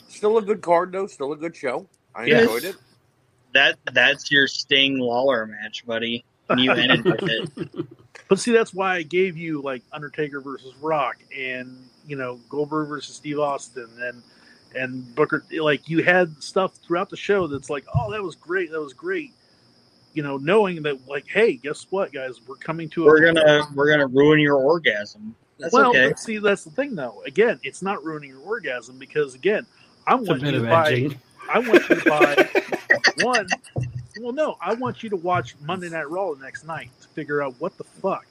Still 0.07 0.39
a 0.39 0.43
good 0.43 0.61
card 0.61 0.93
though. 0.93 1.09
Still 1.09 1.33
a 1.33 1.37
good 1.37 1.57
show. 1.57 1.89
I 2.15 2.27
Yes. 2.27 2.43
enjoyed 2.43 2.65
it. 2.65 2.77
That 3.55 3.77
that's 3.93 4.31
your 4.31 4.47
Sting 4.47 5.01
Lawler 5.01 5.47
match, 5.47 5.85
buddy. 5.85 6.25
And 6.49 6.61
you 6.61 6.71
ended 6.71 7.05
with 7.05 7.23
it. 7.25 7.87
But 8.29 8.39
see, 8.39 8.53
that's 8.53 8.73
why 8.73 8.95
I 8.95 9.03
gave 9.03 9.37
you 9.37 9.61
like 9.61 9.83
Undertaker 9.93 10.41
versus 10.41 10.73
Rock, 10.81 11.17
and 11.37 11.77
you 12.07 12.17
know 12.17 12.41
Goldberg 12.49 12.89
versus 12.89 13.17
Steve 13.17 13.39
Austin, 13.39 13.89
and 14.01 14.23
and 14.75 15.15
Booker. 15.15 15.45
Like 15.51 15.87
you 15.89 16.03
had 16.03 16.43
stuff 16.43 16.77
throughout 16.77 17.11
the 17.11 17.17
show 17.17 17.47
that's 17.47 17.69
like, 17.69 17.85
oh, 17.95 18.11
that 18.13 18.23
was 18.23 18.35
great, 18.37 18.71
that 18.71 18.81
was 18.81 18.95
great. 18.95 19.33
You 20.15 20.23
know, 20.23 20.37
knowing 20.37 20.83
that, 20.83 21.07
like, 21.09 21.27
hey, 21.27 21.55
guess 21.55 21.87
what, 21.91 22.13
guys, 22.13 22.41
we're 22.47 22.57
coming 22.57 22.89
to. 22.91 23.05
We're 23.07 23.25
a 23.29 23.33
gonna 23.35 23.63
we're 23.75 23.91
gonna 23.91 24.07
ruin 24.07 24.41
your 24.41 24.57
orgasm. 24.57 25.35
That's 25.59 25.73
well, 25.73 25.91
okay. 25.91 26.13
see, 26.17 26.39
that's 26.39 26.65
the 26.65 26.71
thing, 26.71 26.95
though. 26.95 27.23
Again, 27.27 27.61
it's 27.63 27.83
not 27.83 28.05
ruining 28.05 28.31
your 28.31 28.41
orgasm 28.41 28.99
because, 28.99 29.35
again, 29.35 29.65
I 30.07 30.17
It's 30.17 30.29
want 30.29 30.43
you 30.43 30.51
to 30.53 30.61
buy. 30.63 30.93
edging. 30.93 31.19
I 31.53 31.59
want 31.61 31.89
you 31.89 31.97
to 31.97 32.05
buy 32.11 32.49
one. 33.25 33.47
Well, 34.21 34.33
no, 34.33 34.57
I 34.61 34.75
want 34.75 35.03
you 35.03 35.09
to 35.11 35.17
watch 35.17 35.55
Monday 35.61 35.89
Night 35.89 36.09
Raw 36.11 36.35
the 36.35 36.43
next 36.43 36.65
night 36.65 36.91
to 37.01 37.09
figure 37.09 37.43
out 37.43 37.55
what 37.59 37.77
the 37.79 37.85
fuck. 37.85 38.27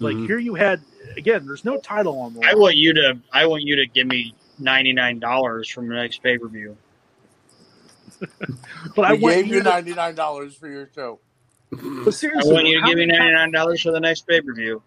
Like 0.00 0.16
Mhm. 0.16 0.26
here, 0.26 0.38
you 0.38 0.54
had 0.54 0.80
again. 1.16 1.46
There's 1.46 1.64
no 1.64 1.78
title 1.78 2.18
on 2.20 2.34
the 2.34 2.40
line. 2.40 2.48
I 2.50 2.54
want 2.54 2.76
you 2.76 2.92
to 2.94 3.18
I 3.32 3.46
want 3.46 3.62
you 3.62 3.76
to 3.76 3.86
give 3.86 4.06
me 4.06 4.34
ninety 4.58 4.92
nine 4.92 5.18
dollars 5.20 5.68
from 5.68 5.88
the 5.88 5.94
next 5.94 6.22
pay 6.22 6.36
per 6.38 6.48
view. 6.48 6.76
but 8.96 9.04
I 9.04 9.12
we 9.14 9.18
want 9.20 9.34
gave 9.36 9.46
you 9.46 9.56
you 9.56 9.62
ninety 9.62 9.94
nine 9.94 10.14
dollars 10.14 10.54
for 10.54 10.68
your 10.68 10.88
show. 10.94 11.20
But 11.70 12.14
seriously, 12.14 12.50
I 12.50 12.52
seriously, 12.52 12.54
want 12.54 12.66
you 12.66 12.76
to 12.76 12.80
how 12.82 12.88
give 12.88 12.98
me 12.98 13.06
many 13.06 13.18
ninety 13.18 13.32
ti- 13.32 13.36
nine 13.36 13.50
dollars 13.52 13.82
for 13.82 13.92
the 13.92 14.00
next 14.00 14.26
pay 14.26 14.40
per 14.40 14.54
view. 14.54 14.82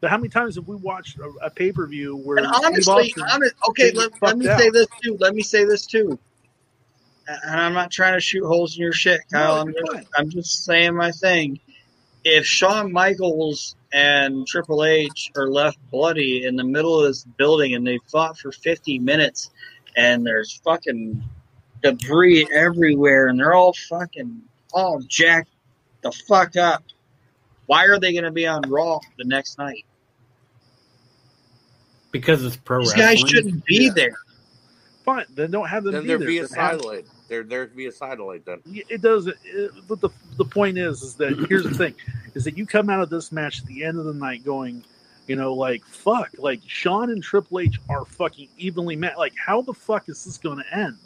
But 0.00 0.10
how 0.10 0.18
many 0.18 0.28
times 0.28 0.56
have 0.56 0.68
we 0.68 0.76
watched 0.76 1.18
a, 1.18 1.28
a 1.46 1.50
pay 1.50 1.72
per 1.72 1.86
view 1.86 2.16
where 2.16 2.38
And 2.38 2.46
Steve 2.46 2.64
honestly, 2.66 2.92
Austin- 2.92 3.24
honest, 3.32 3.54
okay, 3.70 3.92
let, 3.92 4.10
let 4.22 4.38
me 4.38 4.46
fucked 4.46 4.60
say 4.60 4.70
this 4.70 4.86
too. 5.02 5.16
Let 5.20 5.34
me 5.34 5.42
say 5.42 5.64
this 5.64 5.86
too. 5.86 6.18
And 7.28 7.60
I'm 7.60 7.72
not 7.74 7.90
trying 7.90 8.14
to 8.14 8.20
shoot 8.20 8.46
holes 8.46 8.76
in 8.76 8.82
your 8.82 8.92
shit, 8.92 9.20
Kyle. 9.32 9.56
No, 9.56 9.60
I'm 9.62 9.72
just. 9.72 10.08
I'm 10.16 10.30
just 10.30 10.64
saying 10.64 10.94
my 10.94 11.10
thing. 11.10 11.58
If 12.24 12.44
Shawn 12.44 12.92
Michaels 12.92 13.76
and 13.92 14.46
Triple 14.46 14.84
H 14.84 15.30
are 15.36 15.48
left 15.48 15.78
bloody 15.90 16.44
in 16.44 16.56
the 16.56 16.64
middle 16.64 17.00
of 17.00 17.06
this 17.06 17.24
building 17.24 17.74
and 17.74 17.86
they 17.86 17.98
fought 18.10 18.36
for 18.36 18.50
50 18.52 18.98
minutes 18.98 19.50
and 19.96 20.26
there's 20.26 20.60
fucking 20.64 21.22
debris 21.92 22.46
everywhere 22.52 23.28
and 23.28 23.38
they're 23.38 23.54
all 23.54 23.72
fucking 23.88 24.40
all 24.72 25.00
jacked 25.08 25.50
the 26.02 26.12
fuck 26.28 26.56
up, 26.56 26.82
why 27.66 27.84
are 27.86 27.98
they 27.98 28.12
going 28.12 28.24
to 28.24 28.30
be 28.30 28.46
on 28.46 28.62
Raw 28.68 29.00
the 29.18 29.24
next 29.24 29.58
night? 29.58 29.84
because 32.12 32.44
it's 32.44 32.56
pro 32.56 32.80
These 32.80 32.92
wrestling. 32.96 33.06
guys 33.06 33.30
shouldn't 33.30 33.64
be 33.66 33.84
Yeah. 33.86 33.92
there. 33.94 34.16
fine, 35.04 35.24
then 35.34 35.50
don't 35.50 35.68
have 35.68 35.84
them 35.84 35.92
Then 35.92 36.02
be 36.02 36.08
there 36.08 36.18
there. 36.18 36.26
be 36.28 36.38
a 36.38 36.46
Then 36.46 36.58
have- 36.58 36.80
satellite. 36.80 37.06
There 37.28 37.42
there 37.42 37.66
be 37.66 37.86
a 37.86 37.92
satellite 37.92 38.44
then. 38.46 38.60
it 38.66 39.00
doesn't. 39.02 39.36
It, 39.44 39.70
but 39.88 40.00
the 40.00 40.10
the 40.36 40.44
point 40.44 40.78
is, 40.78 41.02
is 41.02 41.14
that 41.16 41.46
here's 41.48 41.64
the 41.64 41.74
thing, 41.74 41.94
is 42.34 42.44
that 42.44 42.56
you 42.56 42.66
come 42.66 42.88
out 42.90 43.00
of 43.02 43.10
this 43.10 43.30
match 43.32 43.60
at 43.60 43.66
the 43.66 43.84
end 43.84 43.98
of 43.98 44.04
the 44.04 44.14
night 44.14 44.44
going, 44.44 44.82
you 45.26 45.36
know, 45.36 45.52
like 45.54 45.84
fuck, 45.84 46.30
like 46.38 46.60
Shawn 46.66 47.10
and 47.10 47.22
Triple 47.22 47.60
H 47.60 47.78
are 47.88 48.04
fucking 48.04 48.48
evenly 48.58 48.96
met. 48.96 49.18
Like, 49.18 49.34
how 49.36 49.60
the 49.60 49.74
fuck 49.74 50.08
is 50.08 50.24
this 50.24 50.38
going 50.38 50.58
to 50.58 50.76
end? 50.76 50.96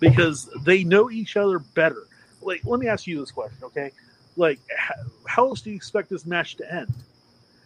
Because 0.00 0.48
they 0.62 0.84
know 0.84 1.10
each 1.10 1.36
other 1.36 1.58
better. 1.58 2.06
Like, 2.42 2.60
let 2.64 2.80
me 2.80 2.86
ask 2.86 3.06
you 3.06 3.18
this 3.20 3.30
question, 3.30 3.58
okay? 3.64 3.92
Like, 4.36 4.60
how, 5.26 5.48
else 5.48 5.62
do 5.62 5.70
you 5.70 5.76
expect 5.76 6.10
this 6.10 6.26
match 6.26 6.56
to 6.56 6.72
end? 6.72 6.92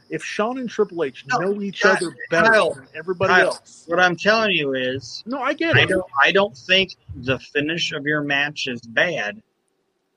If 0.09 0.24
Shawn 0.24 0.59
and 0.59 0.69
Triple 0.69 1.05
H 1.05 1.24
No, 1.27 1.39
know 1.39 1.62
each 1.62 1.85
other 1.85 2.12
better 2.31 2.51
Kyle, 2.51 2.74
than 2.74 2.89
everybody 2.94 3.32
Kyle, 3.32 3.47
else, 3.47 3.85
What 3.86 4.01
I'm 4.01 4.16
telling 4.16 4.52
you 4.52 4.74
is, 4.74 5.23
no, 5.27 5.40
I 5.40 5.52
get 5.52 5.77
I 5.77 5.82
it. 5.82 5.89
don't, 5.89 6.05
I 6.23 6.32
don't 6.32 6.57
think 6.57 6.97
the 7.15 7.39
finish 7.39 7.93
of 7.93 8.05
your 8.07 8.23
match 8.23 8.66
is 8.66 8.81
bad. 8.81 9.43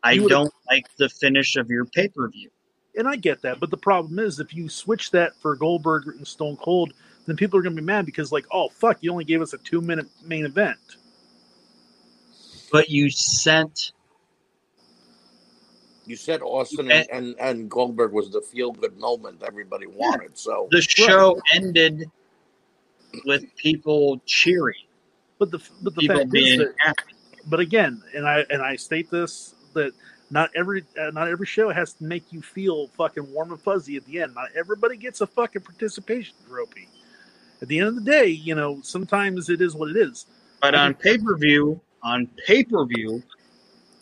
I 0.04 0.18
don't 0.18 0.54
like 0.70 0.86
the 0.98 1.10
finish 1.10 1.56
of 1.56 1.70
your 1.70 1.86
pay 1.86 2.08
per 2.08 2.28
view. 2.30 2.50
and 2.98 3.08
I 3.08 3.16
get 3.16 3.42
that, 3.44 3.60
but 3.60 3.70
the 3.72 3.78
problem 3.78 4.20
is 4.20 4.40
if 4.40 4.54
you 4.54 4.70
switch 4.70 5.12
that 5.12 5.36
for 5.42 5.56
Goldberg 5.56 6.08
and 6.08 6.28
Stone 6.28 6.58
Cold, 6.58 6.94
then 7.26 7.36
people 7.38 7.58
are 7.58 7.62
going 7.64 7.76
to 7.76 7.82
be 7.82 7.86
mad 7.86 8.06
because 8.06 8.32
like, 8.32 8.46
oh 8.52 8.70
fuck, 8.70 8.98
you 9.02 9.12
only 9.12 9.24
gave 9.26 9.42
us 9.42 9.54
a 9.54 9.58
two 9.60 9.82
minute 9.82 10.08
main 10.26 10.46
event. 10.46 10.78
But 12.74 12.90
you 12.90 13.10
sent 13.12 13.92
You 16.06 16.16
said 16.18 16.42
Austin 16.42 16.92
And- 16.92 17.08
and, 17.12 17.26
and, 17.28 17.40
and 17.40 17.70
Goldberg 17.72 18.12
was 18.12 18.30
the 18.32 18.42
feel 18.42 18.72
good 18.74 18.98
moment 18.98 19.42
everybody 19.46 19.86
wanted. 19.88 20.38
So 20.38 20.68
the 20.72 20.82
show 20.82 21.40
ended 21.54 22.10
with 23.26 23.46
people 23.56 24.20
cheering, 24.26 24.84
But 25.38 25.52
the 25.52 25.60
but 25.84 25.94
the 25.96 26.02
people 26.02 26.18
fact 26.18 26.36
is 26.36 26.58
that, 26.58 26.74
happy. 26.80 27.14
but 27.46 27.60
again, 27.62 28.02
and 28.16 28.28
I 28.28 28.44
and 28.50 28.62
I 28.62 28.76
state 28.76 29.10
this 29.12 29.54
that 29.76 29.94
not 30.32 30.50
every 30.56 30.84
uh, 31.00 31.12
not 31.12 31.28
every 31.30 31.46
show 31.46 31.70
has 31.70 31.94
to 31.94 32.04
make 32.04 32.34
you 32.34 32.42
feel 32.42 32.88
fucking 32.98 33.32
warm 33.32 33.52
and 33.52 33.62
fuzzy 33.62 33.96
at 33.96 34.06
the 34.06 34.20
end. 34.20 34.34
Not 34.34 34.50
everybody 34.56 34.98
gets 34.98 35.22
a 35.22 35.28
fucking 35.28 35.62
participation 35.62 36.36
trophy. 36.50 36.90
At 37.62 37.68
the 37.68 37.78
end 37.80 37.88
of 37.90 37.96
the 37.96 38.12
day, 38.12 38.28
you 38.28 38.56
know, 38.56 38.82
sometimes 38.82 39.50
it 39.50 39.62
is 39.62 39.76
what 39.76 39.90
it 39.92 39.96
is. 39.96 40.26
But 40.60 40.74
on 40.76 40.96
pay 40.96 41.18
per 41.20 41.38
view, 41.38 41.80
on 42.04 42.28
pay 42.46 42.64
per 42.64 42.86
view, 42.86 43.24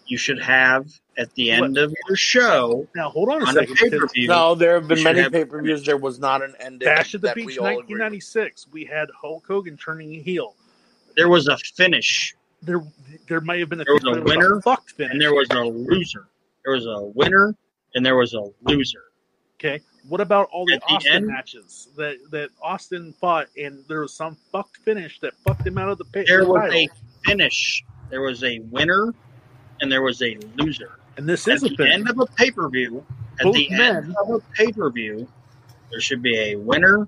you 0.08 0.18
should 0.18 0.42
have 0.42 0.88
at 1.18 1.34
the 1.36 1.52
end 1.52 1.78
of 1.78 1.94
your 2.08 2.16
show 2.18 2.88
Now 2.96 3.10
hold 3.10 3.30
on 3.30 3.42
a 3.42 3.46
on 3.46 3.54
second. 3.54 3.76
pay 3.76 3.90
per 3.90 4.00
because 4.00 4.12
view. 4.14 4.28
no, 4.28 4.56
there 4.56 4.76
have 4.76 4.88
been 4.88 5.04
many 5.04 5.30
pay 5.30 5.46
per 5.46 5.62
views. 5.62 5.86
There 5.86 5.98
was 5.98 6.20
not 6.20 6.42
an 6.42 6.54
ending. 6.60 6.86
Bash 6.88 7.14
at 7.16 7.22
the 7.22 7.32
Beach, 7.36 7.46
we 7.46 7.58
all 7.60 7.66
agreed 7.68 7.76
with. 7.94 8.00
1996. 8.00 8.68
We 8.72 8.86
had 8.86 9.10
Hulk 9.20 9.46
Hogan 9.48 9.78
turning 9.78 10.12
heel. 10.24 10.56
There 11.16 11.30
was 11.30 11.48
a 11.48 11.58
finish, 11.58 12.34
There, 12.62 12.82
there 13.28 13.42
may 13.42 13.60
have 13.60 13.70
been 13.70 13.82
a, 13.82 13.84
There 13.84 13.94
was 13.96 14.04
a 14.06 14.12
there 14.14 14.24
winner, 14.24 14.62
fucked 14.62 14.92
finish. 14.92 15.12
and 15.12 15.22
there 15.22 15.34
was 15.34 15.50
a 15.52 15.60
loser. 15.64 16.28
There 16.66 16.74
was 16.74 16.86
a 16.86 17.02
winner, 17.16 17.54
and 17.96 18.06
there 18.06 18.16
was 18.16 18.34
a 18.34 18.46
loser. 18.64 19.04
Okay. 19.60 19.82
What 20.08 20.22
about 20.22 20.48
all 20.52 20.66
the 20.66 20.78
the 20.78 20.94
Austin 20.96 21.14
end- 21.14 21.28
matches 21.28 21.90
that 21.98 22.16
that 22.32 22.50
Austin 22.64 23.14
fought, 23.20 23.48
and 23.62 23.84
there 23.88 24.00
was 24.02 24.14
some 24.14 24.36
fucked 24.52 24.78
finish 24.78 25.20
that 25.20 25.34
fucked 25.46 25.68
him 25.68 25.78
out 25.78 25.90
of 25.90 25.98
the 26.00 26.06
pit? 26.06 26.26
There 26.28 26.44
the 26.46 26.50
was 26.50 26.62
title? 26.62 26.78
a 26.78 26.90
finish. 27.26 27.84
There 28.10 28.22
was 28.22 28.44
a 28.44 28.60
winner, 28.72 29.14
and 29.82 29.92
there 29.92 30.02
was 30.02 30.22
a 30.22 30.38
loser. 30.58 31.00
And 31.18 31.28
this 31.28 31.48
At 31.48 31.56
is 31.56 31.64
a 31.64 31.70
the 31.70 31.76
finish. 31.78 31.94
end 31.94 32.10
of 32.10 32.20
a 32.20 32.26
pay 32.26 32.52
per 32.52 32.70
view, 32.70 33.06
at 33.40 33.44
Both 33.46 33.56
the 33.56 33.70
men- 33.72 33.96
end 33.98 34.16
of 34.22 34.30
a 34.30 34.40
pay 34.56 34.72
per 34.72 34.90
view, 34.90 35.28
there 35.92 36.02
should 36.02 36.22
be 36.22 36.38
a 36.38 36.56
winner 36.56 37.08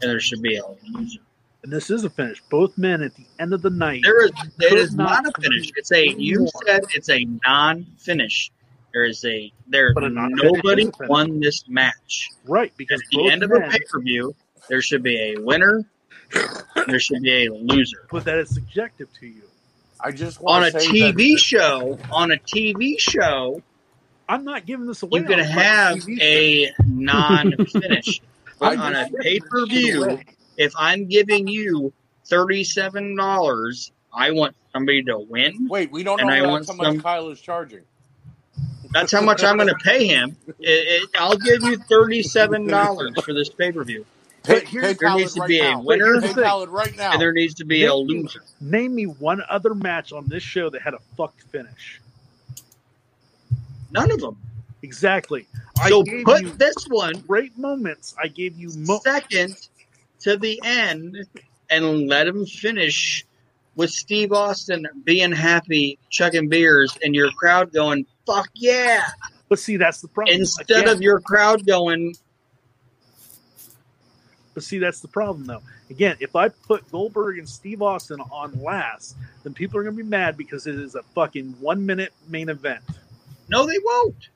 and 0.00 0.10
there 0.10 0.20
should 0.20 0.42
be 0.42 0.56
a 0.56 0.62
loser. 0.92 1.20
And 1.64 1.72
this 1.72 1.90
is 1.90 2.04
a 2.04 2.10
finish. 2.10 2.40
Both 2.50 2.78
men 2.78 3.02
at 3.02 3.14
the 3.16 3.26
end 3.40 3.52
of 3.52 3.62
the 3.62 3.70
night. 3.70 4.02
There 4.04 4.24
is 4.24 4.30
it 4.60 4.72
is 4.72 4.94
not 4.94 5.24
not 5.24 5.34
a 5.36 5.40
finish. 5.42 5.70
It's 5.76 5.90
a 5.92 6.08
you 6.08 6.40
more. 6.40 6.48
said 6.66 6.82
it's 6.94 7.10
a 7.10 7.24
non 7.46 7.84
finish. 7.98 8.50
There 8.92 9.04
is 9.04 9.24
a 9.24 9.52
there 9.66 9.92
But 9.92 10.04
a 10.04 10.08
nobody 10.08 10.82
is 10.84 10.88
a 10.88 10.92
finish. 10.92 11.08
won 11.08 11.40
this 11.40 11.68
match. 11.68 12.30
right, 12.46 12.72
because 12.76 13.00
At 13.00 13.06
the 13.10 13.30
end 13.30 13.42
of 13.42 13.50
a 13.50 13.60
pay 13.68 13.78
per 13.90 14.00
view, 14.00 14.34
there 14.68 14.80
should 14.80 15.02
be 15.02 15.16
a 15.36 15.40
winner. 15.40 15.84
And 16.34 16.86
there 16.86 17.00
should 17.00 17.22
be 17.22 17.46
a 17.46 17.52
loser. 17.52 18.06
but 18.10 18.24
that 18.24 18.38
is 18.38 18.50
subjective 18.54 19.08
to 19.20 19.26
you. 19.26 19.42
I 20.00 20.12
just 20.12 20.38
On 20.38 20.44
want 20.62 20.74
a 20.74 20.80
say 20.80 20.86
on 20.88 20.94
a 20.94 21.12
TV 21.12 21.32
that, 21.32 21.38
show, 21.40 21.98
on 22.12 22.30
a 22.32 22.36
TV 22.36 22.98
show, 23.00 23.62
I'm 24.28 24.44
not 24.44 24.64
giving 24.66 24.86
this 24.86 25.02
away. 25.02 25.20
you 25.20 25.26
can 25.26 25.34
on 25.34 25.40
a 25.40 25.44
have 25.44 26.08
a 26.08 26.70
non-finish. 26.86 28.20
I 28.60 28.76
on 28.76 28.94
a 28.94 29.08
pay-per-view, 29.22 30.18
if 30.56 30.72
I'm 30.76 31.06
giving 31.06 31.46
you 31.48 31.92
thirty-seven 32.26 33.16
dollars, 33.16 33.92
I 34.12 34.32
want 34.32 34.54
somebody 34.72 35.02
to 35.04 35.18
win. 35.18 35.68
Wait, 35.68 35.90
we 35.92 36.02
don't 36.02 36.20
and 36.20 36.28
know 36.28 36.34
I 36.34 36.40
that's 36.40 36.48
want 36.50 36.68
how 36.68 36.74
much 36.74 36.86
some- 36.86 37.00
Kyle 37.00 37.28
is 37.30 37.40
charging. 37.40 37.80
That's 38.92 39.12
how 39.12 39.20
much 39.20 39.44
I'm 39.44 39.56
going 39.58 39.68
to 39.68 39.74
pay 39.84 40.06
him. 40.06 40.34
It, 40.48 40.54
it, 40.60 41.10
I'll 41.18 41.36
give 41.36 41.62
you 41.62 41.76
thirty-seven 41.76 42.66
dollars 42.68 43.12
for 43.22 43.32
this 43.34 43.48
pay-per-view, 43.50 44.04
Pay, 44.48 44.64
here's- 44.66 44.96
there 44.98 45.14
needs 45.16 45.34
to 45.34 45.40
right 45.40 45.48
be 45.48 45.60
a 45.60 45.78
winner. 45.78 46.20
Right 46.68 46.96
now. 46.96 47.12
and 47.12 47.20
there 47.20 47.32
needs 47.32 47.54
to 47.54 47.64
be 47.64 47.82
a 47.84 47.86
Yeah. 47.86 47.92
loser. 47.92 48.42
Name 48.60 48.94
me 48.94 49.04
one 49.04 49.42
other 49.48 49.74
match 49.74 50.12
on 50.12 50.26
this 50.28 50.42
show 50.42 50.70
that 50.70 50.82
had 50.82 50.94
a 50.94 50.98
fucked 51.16 51.42
finish. 51.50 52.00
None 53.90 54.10
of 54.10 54.20
them. 54.20 54.36
Exactly. 54.82 55.46
So 55.88 56.02
I 56.02 56.22
put 56.24 56.58
this 56.58 56.76
one 56.88 57.20
great 57.26 57.56
moments. 57.58 58.14
I 58.22 58.28
gave 58.28 58.56
you 58.58 58.70
mo- 58.76 59.00
second 59.02 59.56
to 60.20 60.36
the 60.36 60.60
end 60.64 61.16
and 61.70 62.08
let 62.08 62.26
him 62.26 62.46
finish 62.46 63.24
with 63.76 63.90
Steve 63.90 64.32
Austin 64.32 64.86
being 65.04 65.32
happy, 65.32 65.98
chugging 66.10 66.48
beers, 66.48 66.96
and 67.02 67.14
your 67.14 67.30
crowd 67.32 67.72
going, 67.72 68.06
fuck 68.26 68.48
yeah. 68.54 69.02
But 69.48 69.58
see, 69.58 69.76
that's 69.76 70.00
the 70.00 70.08
problem. 70.08 70.36
Instead 70.40 70.82
Again, 70.82 70.88
of 70.88 71.00
your 71.02 71.20
crowd 71.20 71.66
going, 71.66 72.14
But 74.58 74.64
see, 74.64 74.78
that's 74.78 74.98
the 74.98 75.06
problem, 75.06 75.46
though. 75.46 75.62
Again, 75.88 76.16
if 76.18 76.34
I 76.34 76.48
put 76.48 76.90
Goldberg 76.90 77.38
and 77.38 77.48
Steve 77.48 77.80
Austin 77.80 78.20
on 78.32 78.60
last, 78.60 79.14
then 79.44 79.54
people 79.54 79.78
are 79.78 79.84
going 79.84 79.96
to 79.96 80.02
be 80.02 80.08
mad 80.08 80.36
because 80.36 80.66
it 80.66 80.74
is 80.74 80.96
a 80.96 81.02
fucking 81.14 81.54
one 81.60 81.86
minute 81.86 82.12
main 82.26 82.48
event. 82.48 82.82
no, 83.48 83.64
they 83.64 83.78
won't. 83.78 84.30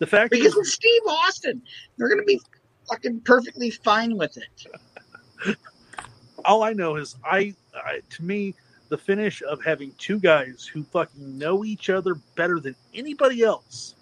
The 0.00 0.08
fact 0.08 0.32
Because 0.32 0.54
is, 0.54 0.56
it's 0.56 0.72
Steve 0.72 1.02
Austin. 1.06 1.62
They're 1.96 2.08
going 2.08 2.18
to 2.18 2.24
be 2.24 2.40
fucking 2.88 3.20
perfectly 3.20 3.70
fine 3.70 4.16
with 4.16 4.36
it. 4.36 5.56
all 6.44 6.64
I 6.64 6.72
know 6.72 6.96
is 6.96 7.14
I, 7.24 7.54
I, 7.72 8.00
to 8.10 8.24
me, 8.24 8.56
the 8.88 8.98
finish 8.98 9.40
of 9.42 9.62
having 9.62 9.92
two 9.98 10.18
guys 10.18 10.66
who 10.66 10.82
fucking 10.82 11.38
know 11.38 11.64
each 11.64 11.90
other 11.90 12.16
better 12.34 12.58
than 12.58 12.74
anybody 12.92 13.44
else 13.44 13.94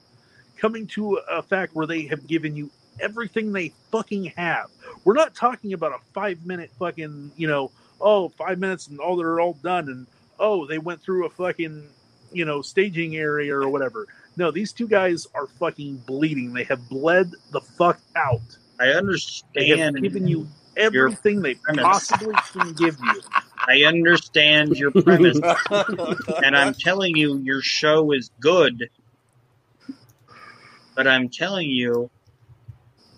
coming 0.56 0.86
to 0.86 1.16
a 1.30 1.42
fact 1.42 1.74
where 1.74 1.86
they 1.86 2.06
have 2.06 2.26
given 2.26 2.56
you 2.56 2.70
everything 3.00 3.52
they 3.52 3.72
fucking 3.90 4.26
have. 4.36 4.70
We're 5.04 5.14
not 5.14 5.34
talking 5.34 5.72
about 5.72 5.92
a 5.92 5.98
five 6.12 6.44
minute 6.46 6.70
fucking, 6.78 7.32
you 7.36 7.48
know, 7.48 7.70
oh, 8.00 8.28
five 8.30 8.58
minutes 8.58 8.88
and 8.88 9.00
all 9.00 9.16
they're 9.16 9.40
all 9.40 9.54
done 9.54 9.88
and 9.88 10.06
oh, 10.38 10.66
they 10.66 10.78
went 10.78 11.02
through 11.02 11.26
a 11.26 11.30
fucking, 11.30 11.88
you 12.32 12.44
know, 12.44 12.62
staging 12.62 13.16
area 13.16 13.54
or 13.54 13.68
whatever. 13.68 14.06
No, 14.36 14.50
these 14.50 14.72
two 14.72 14.86
guys 14.86 15.26
are 15.34 15.46
fucking 15.46 15.96
bleeding. 16.06 16.52
They 16.52 16.64
have 16.64 16.88
bled 16.88 17.32
the 17.50 17.60
fuck 17.60 18.00
out. 18.14 18.40
I 18.80 18.88
They 18.88 18.90
have 18.90 18.98
understand. 18.98 20.00
given 20.00 20.28
you 20.28 20.46
everything 20.76 21.42
they 21.42 21.54
premise. 21.54 21.82
possibly 21.82 22.34
can 22.52 22.72
give 22.74 22.96
you. 23.00 23.22
I 23.66 23.82
understand 23.82 24.76
your 24.76 24.92
premise. 24.92 25.40
and 26.44 26.56
I'm 26.56 26.72
telling 26.74 27.16
you, 27.16 27.38
your 27.38 27.60
show 27.60 28.12
is 28.12 28.30
good. 28.40 28.88
But 30.94 31.06
I'm 31.08 31.28
telling 31.28 31.68
you, 31.68 32.10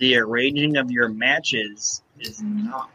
the 0.01 0.16
arranging 0.16 0.77
of 0.77 0.90
your 0.90 1.09
matches 1.09 2.02
is 2.18 2.40
mm-hmm. 2.40 2.70
not. 2.70 2.90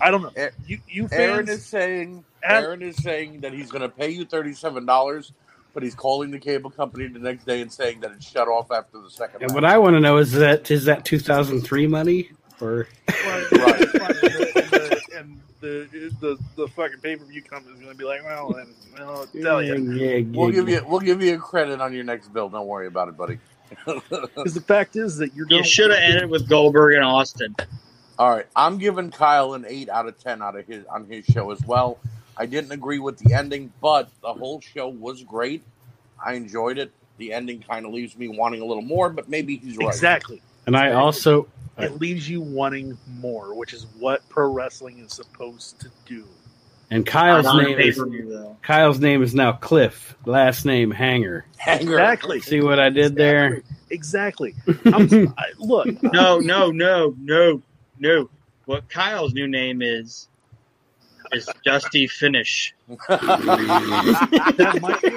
I 0.00 0.10
don't 0.10 0.22
know. 0.22 0.30
A- 0.36 0.50
You, 0.66 0.78
you 0.88 1.08
Aron 1.12 1.46
fans, 1.46 1.58
is 1.60 1.66
saying 1.66 2.24
Ab- 2.42 2.64
Aron 2.64 2.82
is 2.82 2.96
saying 2.96 3.40
that 3.40 3.52
he's 3.52 3.70
going 3.70 3.82
to 3.82 3.88
pay 3.88 4.10
you 4.10 4.24
thirty 4.24 4.54
seven 4.54 4.86
dollars, 4.86 5.32
but 5.74 5.82
he's 5.82 5.94
calling 5.94 6.30
the 6.30 6.38
cable 6.38 6.70
company 6.70 7.08
the 7.08 7.18
next 7.18 7.44
day 7.46 7.60
and 7.60 7.70
saying 7.72 8.00
that 8.00 8.12
it's 8.12 8.26
shut 8.28 8.48
off 8.48 8.70
after 8.70 9.00
the 9.00 9.10
second. 9.10 9.42
And 9.42 9.50
match. 9.50 9.54
what 9.54 9.64
I 9.64 9.76
want 9.78 9.94
to 9.94 10.00
know 10.00 10.16
is 10.16 10.32
that 10.32 10.70
is 10.70 10.84
that 10.86 11.04
2003 11.04 11.86
money 11.88 12.30
or 12.60 12.86
Right, 13.08 13.52
Right. 13.52 13.94
right, 13.94 15.00
and 15.16 15.40
the, 15.60 15.88
the, 15.90 16.16
the, 16.20 16.38
the 16.56 16.68
fucking 16.68 17.00
pay 17.00 17.16
per 17.16 17.24
view 17.24 17.42
company 17.42 17.74
is 17.74 17.80
going 17.80 17.92
to 17.92 17.98
be 17.98 18.04
like, 18.04 18.22
well, 18.24 18.52
then, 18.52 18.74
well, 18.98 19.10
I'll 19.20 19.26
tell 19.26 19.62
you. 19.62 19.76
Yeah, 19.92 20.16
yeah, 20.16 20.24
we'll 20.30 20.50
give 20.50 20.68
you 20.68 20.84
we'll 20.86 21.00
give 21.00 21.22
you 21.22 21.34
a 21.34 21.38
credit 21.38 21.80
on 21.80 21.92
your 21.94 22.04
next 22.04 22.32
bill. 22.32 22.48
Don't 22.48 22.66
worry 22.66 22.86
about 22.86 23.08
it, 23.08 23.16
buddy. 23.16 23.38
Because 23.86 24.54
the 24.54 24.60
fact 24.60 24.96
is 24.96 25.16
that 25.18 25.34
you're 25.34 25.46
going 25.46 25.62
You 25.62 25.68
should 25.68 25.90
have 25.90 26.00
ended 26.00 26.30
with 26.30 26.48
Goldberg 26.48 26.94
and 26.94 27.04
Austin. 27.04 27.54
All 28.18 28.30
right, 28.30 28.46
I'm 28.54 28.78
giving 28.78 29.10
Kyle 29.10 29.54
an 29.54 29.64
eight 29.68 29.88
out 29.88 30.06
of 30.06 30.18
ten 30.18 30.40
out 30.40 30.56
of 30.56 30.66
his 30.66 30.84
on 30.86 31.06
his 31.06 31.24
show 31.24 31.50
as 31.50 31.60
well. 31.66 31.98
I 32.36 32.46
didn't 32.46 32.72
agree 32.72 32.98
with 32.98 33.18
the 33.18 33.34
ending, 33.34 33.72
but 33.80 34.08
the 34.22 34.32
whole 34.32 34.60
show 34.60 34.88
was 34.88 35.22
great. 35.24 35.62
I 36.24 36.34
enjoyed 36.34 36.78
it. 36.78 36.92
The 37.18 37.32
ending 37.32 37.60
kind 37.60 37.86
of 37.86 37.92
leaves 37.92 38.16
me 38.16 38.28
wanting 38.28 38.60
a 38.60 38.64
little 38.64 38.82
more, 38.82 39.10
but 39.10 39.28
maybe 39.28 39.56
he's 39.56 39.76
right. 39.76 39.88
Exactly. 39.88 40.42
And 40.66 40.76
I 40.76 40.92
also 40.92 41.48
It 41.78 42.00
leaves 42.00 42.28
you 42.28 42.40
wanting 42.40 42.96
more, 43.18 43.54
which 43.54 43.72
is 43.72 43.86
what 43.98 44.28
pro 44.28 44.50
wrestling 44.50 44.98
is 45.00 45.12
supposed 45.12 45.80
to 45.80 45.90
do. 46.06 46.24
And 46.94 47.04
Kyle's 47.04 47.52
name 47.56 47.78
is 47.80 47.96
though. 47.96 48.56
Kyle's 48.62 49.00
name 49.00 49.22
is 49.22 49.34
now 49.34 49.52
Cliff. 49.52 50.16
Last 50.24 50.64
name 50.64 50.92
Hanger. 50.92 51.44
Hanger. 51.56 51.98
Exactly. 51.98 52.40
See 52.40 52.60
what 52.60 52.78
I 52.78 52.88
did 52.90 53.16
there? 53.16 53.62
Exactly. 53.90 54.54
I'm, 54.86 55.34
I, 55.36 55.46
look, 55.58 56.02
No, 56.04 56.38
no, 56.38 56.70
no, 56.70 57.14
no, 57.18 57.62
no. 57.98 58.30
What 58.66 58.88
Kyle's 58.88 59.34
new 59.34 59.48
name 59.48 59.82
is 59.82 60.28
is 61.32 61.48
Dusty 61.64 62.06
Finish. 62.06 62.74
that 63.08 64.78
might 64.80 65.02
be, 65.02 65.10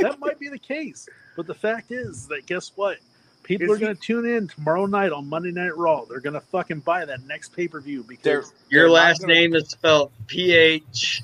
that 0.00 0.16
might 0.20 0.38
be 0.38 0.48
the 0.48 0.58
case. 0.58 1.08
But 1.36 1.48
the 1.48 1.54
fact 1.54 1.90
is 1.90 2.28
that 2.28 2.46
guess 2.46 2.70
what? 2.76 2.98
People 3.42 3.70
Is 3.72 3.76
are 3.78 3.80
going 3.80 3.94
to 3.96 4.00
tune 4.00 4.26
in 4.26 4.46
tomorrow 4.48 4.86
night 4.86 5.12
on 5.12 5.28
Monday 5.28 5.50
Night 5.50 5.76
Raw. 5.76 6.04
They're 6.04 6.20
going 6.20 6.34
to 6.34 6.40
fucking 6.40 6.80
buy 6.80 7.04
that 7.04 7.22
next 7.26 7.54
pay 7.56 7.66
per 7.68 7.80
view 7.80 8.02
They're- 8.02 8.08
because 8.40 8.52
Your 8.68 8.82
they're 8.82 8.88
not 8.88 8.94
last 8.94 9.20
gonna- 9.22 9.34
name 9.34 9.54
is 9.54 9.68
spelled 9.68 10.12
P 10.26 10.52
H 10.52 11.22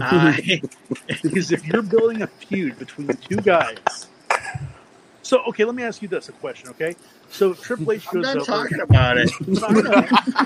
I. 0.00 0.60
because 1.22 1.52
if 1.52 1.66
you're 1.66 1.82
building 1.82 2.22
a 2.22 2.26
feud 2.26 2.78
between 2.78 3.08
two 3.08 3.36
guys. 3.36 4.08
So 5.28 5.42
okay, 5.48 5.66
let 5.66 5.74
me 5.74 5.82
ask 5.82 6.00
you 6.00 6.08
this 6.08 6.30
a 6.30 6.32
question. 6.32 6.70
Okay, 6.70 6.96
so 7.28 7.52
Triple 7.52 7.92
H 7.92 8.08
I'm 8.10 8.14
goes 8.14 8.24
done 8.24 8.38
over. 8.38 8.46
talking 8.46 8.80
about 8.82 9.18
it. 9.18 9.30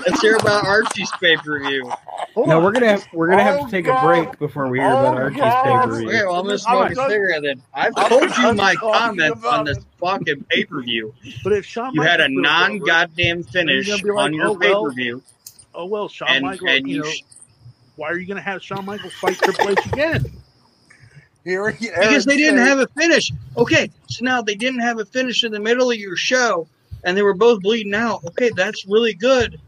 Let's 0.05 0.19
hear 0.19 0.35
about 0.35 0.65
Archie's 0.65 1.09
pay 1.21 1.37
per 1.37 1.57
view. 1.59 1.89
Hold 2.35 2.49
No, 2.49 2.59
we're 2.59 2.73
gonna 2.73 2.89
have 2.89 3.07
we're 3.13 3.29
gonna 3.29 3.43
have 3.43 3.61
Oh, 3.61 3.65
to 3.65 3.71
take 3.71 3.85
God. 3.85 3.97
a 3.97 4.05
break 4.05 4.39
before 4.39 4.67
we 4.67 4.79
hear 4.79 4.91
about 4.91 5.13
Oh, 5.13 5.17
Archie's 5.23 5.39
God. 5.39 5.63
pay 5.63 5.77
per 5.77 5.95
Okay, 5.99 5.99
view. 5.99 6.27
well, 6.27 6.35
I'm 6.35 6.45
gonna 6.45 6.57
I'm 6.67 6.75
smoke 6.75 6.91
a 6.91 6.95
cigarette 6.95 7.43
then. 7.43 7.63
I've 7.73 7.95
I'm 7.95 8.09
told 8.09 8.37
you 8.37 8.53
my 8.55 8.75
talking 8.75 9.21
comments 9.21 9.45
on 9.45 9.63
this 9.63 9.77
it. 9.77 9.83
fucking 10.01 10.45
pay 10.49 10.65
per 10.65 10.81
view. 10.81 11.13
But 11.45 11.53
if 11.53 11.65
Shawn 11.65 11.95
You 11.95 12.01
had 12.01 12.19
a 12.19 12.27
non 12.27 12.79
goddamn 12.79 13.43
finish 13.43 13.87
like, 14.03 14.05
on 14.17 14.33
your 14.33 14.49
oh, 14.49 14.55
pay 14.57 14.69
well, 14.71 14.83
per 14.85 14.91
view, 14.91 15.23
oh 15.73 15.85
well, 15.85 16.09
Shawn 16.09 16.29
and 16.29 16.43
Michaels. 16.43 16.71
and 16.71 16.89
you 16.89 16.95
you 16.95 17.01
know, 17.03 17.09
sh- 17.09 17.23
why 17.95 18.09
are 18.09 18.17
you 18.17 18.27
going 18.27 18.37
to 18.37 18.43
have 18.43 18.61
Shawn 18.63 18.85
Michaels 18.85 19.13
fight 19.15 19.39
Triple 19.39 19.69
H 19.69 19.85
again? 19.85 20.25
Here 21.43 21.71
he- 21.71 21.87
because 21.87 22.05
Aron 22.05 22.23
they 22.27 22.37
didn't 22.37 22.59
have 22.65 22.79
a 22.79 22.87
finish. 22.97 23.31
Okay, 23.57 23.89
so 24.07 24.23
now 24.23 24.41
they 24.41 24.55
didn't 24.55 24.79
have 24.79 24.99
a 24.99 25.05
finish 25.05 25.43
in 25.43 25.51
the 25.51 25.59
middle 25.59 25.91
of 25.91 25.97
your 25.97 26.15
show, 26.15 26.67
and 27.03 27.17
they 27.17 27.21
were 27.21 27.33
both 27.33 27.61
bleeding 27.61 27.93
out. 27.93 28.23
Okay, 28.25 28.49
that's 28.55 28.85
really 28.87 29.13
good. 29.13 29.59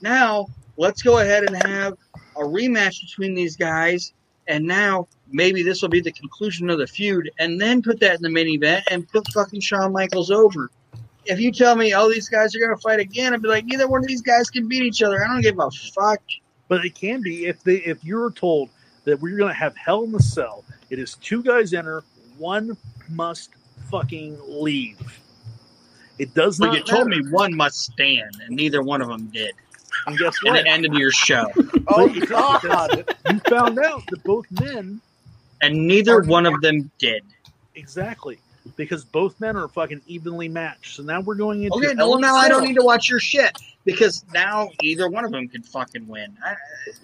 Now 0.00 0.46
let's 0.76 1.02
go 1.02 1.18
ahead 1.18 1.44
and 1.44 1.62
have 1.64 1.94
a 2.36 2.40
rematch 2.40 3.00
between 3.02 3.34
these 3.34 3.56
guys, 3.56 4.12
and 4.46 4.64
now 4.64 5.06
maybe 5.30 5.62
this 5.62 5.82
will 5.82 5.88
be 5.88 6.00
the 6.00 6.12
conclusion 6.12 6.70
of 6.70 6.78
the 6.78 6.86
feud, 6.86 7.30
and 7.38 7.60
then 7.60 7.82
put 7.82 8.00
that 8.00 8.16
in 8.16 8.22
the 8.22 8.30
main 8.30 8.48
event 8.48 8.84
and 8.90 9.08
put 9.08 9.30
fucking 9.32 9.60
Shawn 9.60 9.92
Michaels 9.92 10.30
over. 10.30 10.70
If 11.26 11.40
you 11.40 11.52
tell 11.52 11.76
me, 11.76 11.92
oh, 11.94 12.08
these 12.10 12.28
guys 12.30 12.54
are 12.56 12.60
gonna 12.60 12.78
fight 12.78 13.00
again, 13.00 13.34
I'd 13.34 13.42
be 13.42 13.48
like, 13.48 13.66
neither 13.66 13.86
one 13.86 14.00
of 14.00 14.06
these 14.06 14.22
guys 14.22 14.48
can 14.48 14.66
beat 14.66 14.82
each 14.82 15.02
other. 15.02 15.22
I 15.22 15.28
don't 15.28 15.42
give 15.42 15.58
a 15.58 15.70
fuck. 15.70 16.22
But 16.68 16.84
it 16.86 16.94
can 16.94 17.20
be 17.22 17.46
if 17.46 17.62
they 17.62 17.76
if 17.76 18.02
you're 18.02 18.30
told 18.30 18.70
that 19.04 19.20
we're 19.20 19.38
going 19.38 19.48
to 19.48 19.58
have 19.58 19.74
Hell 19.74 20.04
in 20.04 20.12
the 20.12 20.22
Cell. 20.22 20.64
It 20.90 20.98
is 20.98 21.14
two 21.16 21.42
guys 21.42 21.74
enter, 21.74 22.02
one 22.38 22.76
must 23.10 23.50
fucking 23.90 24.38
leave. 24.46 25.20
It 26.18 26.34
does 26.34 26.58
But 26.58 26.66
not. 26.66 26.76
you 26.76 26.82
told 26.84 27.08
me 27.08 27.20
one 27.30 27.54
must 27.54 27.78
stand, 27.92 28.36
and 28.44 28.56
neither 28.56 28.82
one 28.82 29.02
of 29.02 29.08
them 29.08 29.26
did. 29.26 29.52
And 30.06 30.18
guess 30.18 30.42
what? 30.42 30.48
And 30.48 30.56
what? 30.56 30.66
it 30.66 30.68
ended 30.68 30.94
your 30.94 31.10
show. 31.10 31.50
Oh 31.90 32.08
God! 32.62 33.14
you 33.30 33.40
found 33.48 33.78
out 33.78 34.02
that 34.08 34.22
both 34.24 34.44
men 34.50 35.00
and 35.62 35.86
neither 35.86 36.20
one 36.20 36.46
of 36.46 36.60
them 36.60 36.90
did. 36.98 37.22
Exactly. 37.74 38.38
Because 38.76 39.04
both 39.04 39.40
men 39.40 39.56
are 39.56 39.68
fucking 39.68 40.02
evenly 40.06 40.48
matched. 40.48 40.96
So 40.96 41.02
now 41.02 41.20
we're 41.20 41.34
going 41.34 41.64
into 41.64 41.76
Okay, 41.76 41.94
Hell 41.96 42.10
well 42.10 42.18
now 42.20 42.34
I 42.36 42.48
don't 42.48 42.64
need 42.64 42.74
to 42.76 42.84
watch 42.84 43.08
your 43.08 43.20
shit 43.20 43.56
because 43.84 44.24
now 44.32 44.70
either 44.82 45.08
one 45.08 45.24
of 45.24 45.30
them 45.32 45.48
could 45.48 45.64
fucking 45.66 46.06
win. 46.06 46.36
I, 46.44 46.54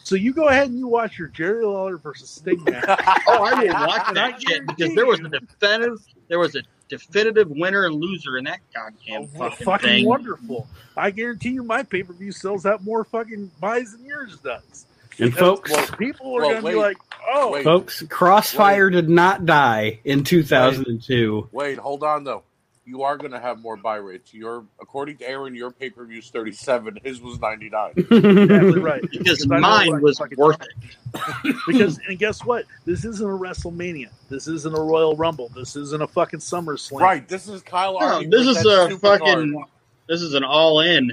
So 0.02 0.14
you 0.14 0.32
go 0.32 0.48
ahead 0.48 0.68
and 0.68 0.78
you 0.78 0.86
watch 0.88 1.18
your 1.18 1.28
Jerry 1.28 1.64
Lawler 1.64 1.96
versus 1.96 2.28
Sting 2.30 2.62
match. 2.68 2.84
oh, 3.28 3.42
I 3.44 3.62
will 3.64 3.72
watch 3.72 4.14
that 4.14 4.42
shit 4.42 4.66
because 4.66 4.94
there 4.94 5.06
was 5.06 5.20
a 5.20 5.28
definitive, 5.28 5.98
there 6.28 6.38
was 6.38 6.54
a 6.56 6.62
definitive 6.88 7.50
winner 7.50 7.86
and 7.86 7.94
loser 7.94 8.36
in 8.36 8.44
that 8.44 8.60
goddamn 8.74 9.22
Oh, 9.22 9.26
fucking, 9.50 9.64
fucking 9.64 9.88
thing. 9.88 10.06
wonderful. 10.06 10.66
I 10.96 11.10
guarantee 11.10 11.50
you 11.50 11.62
my 11.62 11.82
pay 11.82 12.02
per 12.02 12.12
view 12.12 12.32
sells 12.32 12.66
out 12.66 12.84
more 12.84 13.04
fucking 13.04 13.50
buys 13.60 13.92
than 13.96 14.04
yours 14.04 14.38
does. 14.40 14.86
And 15.18 15.34
folks, 15.34 15.70
what 15.70 15.98
people 15.98 16.36
are 16.36 16.40
well, 16.40 16.50
going 16.50 16.62
to 16.62 16.68
be 16.70 16.74
like, 16.74 16.96
oh, 17.28 17.52
Wait. 17.52 17.64
folks, 17.64 18.02
Crossfire 18.08 18.90
did 18.90 19.08
not 19.08 19.46
die 19.46 20.00
in 20.04 20.24
2002. 20.24 21.48
Wait, 21.52 21.78
hold 21.78 22.02
on 22.02 22.24
though. 22.24 22.42
You 22.86 23.02
are 23.04 23.16
going 23.16 23.30
to 23.30 23.40
have 23.40 23.60
more 23.60 23.78
buy 23.78 23.96
rates. 23.96 24.34
Your 24.34 24.66
according 24.78 25.16
to 25.18 25.28
Aron, 25.28 25.54
your 25.54 25.70
pay 25.70 25.88
per 25.88 26.04
view 26.04 26.18
is 26.18 26.28
thirty 26.28 26.52
seven. 26.52 26.98
His 27.02 27.18
was 27.18 27.40
ninety 27.40 27.70
nine. 27.70 27.92
exactly 27.96 28.78
right. 28.78 29.02
Because 29.10 29.46
I 29.50 29.58
know 29.58 29.68
what 29.68 29.86
mine 29.88 30.02
was 30.02 30.20
worth 30.36 30.60
it. 30.60 31.56
Because 31.66 31.98
and 32.06 32.18
guess 32.18 32.44
what? 32.44 32.66
This 32.84 33.06
isn't 33.06 33.26
a 33.26 33.32
WrestleMania. 33.32 34.10
This 34.28 34.48
isn't 34.48 34.76
a 34.76 34.80
Royal 34.80 35.16
Rumble. 35.16 35.48
This 35.54 35.76
isn't 35.76 36.02
a 36.02 36.06
fucking 36.06 36.40
SummerSlam. 36.40 37.00
Right. 37.00 37.26
This 37.26 37.48
is 37.48 37.62
Kyle. 37.62 37.94
No, 37.94 38.06
arguing 38.06 38.30
this 38.30 38.46
is 38.46 38.66
a 38.66 38.98
fucking. 38.98 39.52
card. 39.54 39.68
This 40.06 40.20
is 40.20 40.34
an 40.34 40.44
all 40.44 40.80
in. 40.80 41.10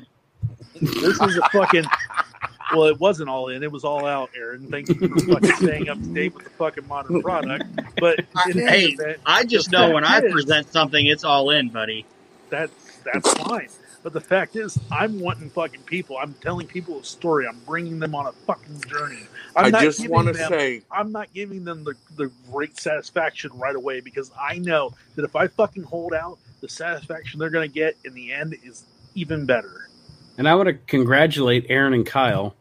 This 0.82 1.22
is 1.22 1.38
a 1.38 1.49
fucking. 1.53 1.86
Well, 2.73 2.85
it 2.85 2.99
wasn't 2.99 3.30
all 3.30 3.49
in. 3.49 3.64
It 3.64 3.72
was 3.72 3.84
all 3.84 4.06
out, 4.06 4.30
Aron. 4.35 4.68
Thank 4.69 4.89
you 4.89 4.95
for 4.95 5.07
fucking 5.19 5.52
staying 5.57 5.89
up 5.89 5.98
to 5.99 6.07
date 6.14 6.34
with 6.35 6.43
the 6.45 6.49
fucking 6.52 6.88
modern 6.88 7.22
product. 7.22 7.65
But 7.99 8.19
in 8.48 8.60
any 8.60 8.69
Hey, 8.69 8.85
event, 8.93 9.19
I 9.26 9.43
just 9.43 9.72
know 9.72 9.91
when 9.91 10.03
I 10.03 10.19
is- 10.19 10.31
present 10.31 10.72
something, 10.72 11.06
it's 11.06 11.23
all 11.23 11.49
in, 11.52 11.69
buddy. 11.69 12.06
that 12.49 12.69
that's 13.03 13.34
fine. 13.34 13.68
But 14.03 14.14
the 14.14 14.22
fact 14.22 14.56
is, 14.56 14.80
I'm 14.91 15.19
wanting 15.19 15.49
fucking 15.52 15.81
people. 15.81 16.18
I'm 16.18 16.34
telling 16.35 16.65
people 16.65 16.99
a 16.99 17.03
story. 17.03 17.48
I'm 17.48 17.60
bringing 17.68 17.99
them 17.99 18.15
on 18.15 18.26
a 18.26 18.31
fucking 18.31 18.81
journey. 18.88 19.19
I'm 19.56 19.76
I 19.76 19.81
just 19.81 20.07
want 20.10 20.27
to 20.30 20.34
say, 20.34 20.81
I'm 20.91 21.11
not 21.11 21.31
giving 21.34 21.64
them 21.64 21.84
the, 21.84 21.93
the 22.15 22.31
great 22.52 22.80
satisfaction 22.80 23.52
right 23.56 23.76
away 23.76 23.99
because 24.02 24.31
I 24.39 24.57
know 24.57 24.93
that 25.15 25.23
if 25.26 25.35
I 25.35 25.48
fucking 25.48 25.84
hold 25.84 26.14
out, 26.15 26.39
the 26.61 26.69
satisfaction 26.69 27.39
they're 27.39 27.49
going 27.52 27.68
to 27.69 27.73
get 27.73 27.95
in 28.06 28.14
the 28.15 28.31
end 28.31 28.56
is 28.64 28.85
even 29.14 29.45
better. 29.45 29.88
And 30.39 30.48
I 30.49 30.56
want 30.56 30.68
to 30.68 30.73
congratulate 30.73 31.68
Aron 31.69 31.93
and 31.93 32.06
Kyle 32.06 32.56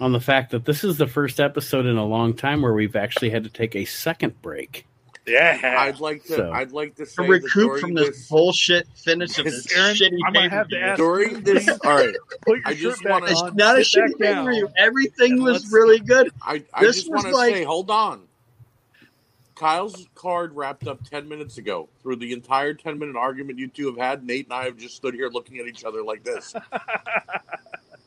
on 0.00 0.12
the 0.12 0.20
fact 0.20 0.50
that 0.52 0.64
this 0.64 0.82
is 0.84 0.96
the 0.98 1.06
first 1.06 1.38
episode 1.40 1.86
in 1.86 1.96
a 1.96 2.04
long 2.06 2.34
time 2.34 2.62
where 2.62 2.72
we've 2.72 2.96
actually 2.96 3.30
had 3.30 3.44
to 3.44 3.50
take 3.50 3.76
a 3.76 3.84
second 3.84 4.40
break. 4.42 4.86
Yeah. 5.26 5.76
I'd 5.78 6.00
like 6.00 6.24
to. 6.24 6.34
So- 6.36 6.50
I'd 6.52 6.72
like 6.72 6.96
to 6.96 7.06
say 7.06 7.14
To 7.16 7.22
that 7.22 7.28
recoup 7.28 7.52
during 7.52 7.80
from 7.80 7.94
this 7.94 8.28
bullshit 8.28 8.88
finish 8.96 9.38
of 9.38 9.46
Is 9.46 9.64
this 9.64 9.76
Aron, 9.76 9.94
shitty 9.94 10.18
I 10.26 10.30
might 10.30 10.50
have 10.50 10.68
to 10.68 10.74
pay-per-view. 10.76 10.88
ask 10.90 10.96
during 10.98 11.42
this. 11.44 11.68
All 11.68 11.94
right. 11.94 12.14
Put 12.46 12.56
your 12.58 12.62
I 12.66 12.70
shirt 12.70 12.78
just 12.78 13.02
back 13.04 13.12
wanna- 13.12 13.26
It's 13.30 13.42
not 13.54 13.76
a 13.76 13.80
shitty 13.80 14.18
back 14.18 14.34
down. 14.34 14.46
pay-per-view. 14.46 14.68
Everything 14.78 15.32
and 15.34 15.42
was 15.42 15.70
really 15.70 15.98
good. 16.00 16.32
I, 16.42 16.64
I 16.74 16.80
This 16.82 16.96
just 16.96 17.10
was 17.10 17.22
want 17.22 17.26
to 17.28 17.36
like- 17.36 17.54
say, 17.54 17.64
hold 17.64 17.90
on. 17.90 18.22
Kyle's 19.54 20.06
card 20.14 20.56
wrapped 20.56 20.88
up 20.88 21.04
10 21.04 21.28
minutes 21.28 21.58
ago. 21.58 21.90
Through 22.02 22.16
the 22.16 22.32
entire 22.32 22.72
10 22.72 22.98
minute 22.98 23.14
argument 23.16 23.58
you 23.58 23.68
two 23.68 23.88
have 23.88 23.98
had, 23.98 24.24
Nate 24.24 24.46
and 24.46 24.54
I 24.54 24.64
have 24.64 24.78
just 24.78 24.96
stood 24.96 25.12
here 25.14 25.28
looking 25.28 25.58
at 25.58 25.66
each 25.66 25.84
other 25.84 26.02
like 26.02 26.24
this. 26.24 26.54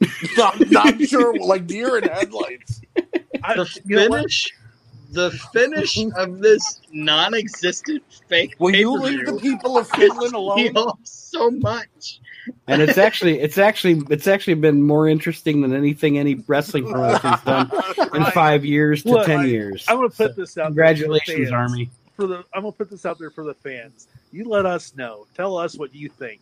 not, 0.38 0.60
not 0.72 1.02
sure, 1.02 1.36
like 1.40 1.68
deer 1.68 1.98
in 1.98 2.04
headlights. 2.04 2.82
I, 3.44 3.56
The 3.56 3.82
you 3.86 3.96
know 3.98 4.08
what? 4.10 4.18
finish, 4.22 4.54
the 5.12 5.32
finish 5.54 5.98
of 6.18 6.40
this 6.40 6.82
non-existent 6.92 8.04
fake 8.28 8.56
Will 8.60 8.76
you 8.76 8.94
leave 8.94 9.26
the 9.26 9.38
people 9.38 9.78
of 9.78 9.88
Finland 9.90 10.34
alone? 10.34 10.94
so 11.04 11.52
much. 11.52 12.20
And 12.68 12.82
it's 12.82 12.98
actually 12.98 13.40
it's 13.40 13.58
actually 13.58 14.02
it's 14.10 14.28
actually 14.28 14.56
been 14.56 14.82
more 14.84 15.08
interesting 15.08 15.62
than 15.62 15.74
anything 15.74 16.18
any 16.18 16.36
wrestling 16.48 16.86
promotion's 16.92 17.42
done 17.42 17.72
in 18.14 18.26
five 18.32 18.66
years 18.66 19.04
to 19.04 19.12
Look, 19.12 19.26
ten 19.26 19.42
I- 19.42 19.46
years. 19.46 19.86
I'm 19.88 19.98
going 19.98 20.10
to 20.10 20.16
put 20.16 20.36
So, 20.36 20.42
this 20.42 20.58
out. 20.58 20.76
there 20.76 20.84
congratulations, 20.86 21.38
fans. 21.38 21.52
Army. 21.52 21.90
For 22.18 22.28
the, 22.28 22.44
I'm 22.54 22.62
going 22.64 22.74
to 22.74 22.78
put 22.78 22.90
this 22.90 23.06
out 23.06 23.18
there 23.18 23.30
for 23.32 23.46
the 23.46 23.54
fans. 23.54 24.08
You 24.34 24.44
let 24.46 24.66
us 24.66 24.94
know. 24.96 25.26
Tell 25.36 25.56
us 25.58 25.78
what 25.78 25.96
you 25.96 26.10
think. 26.10 26.42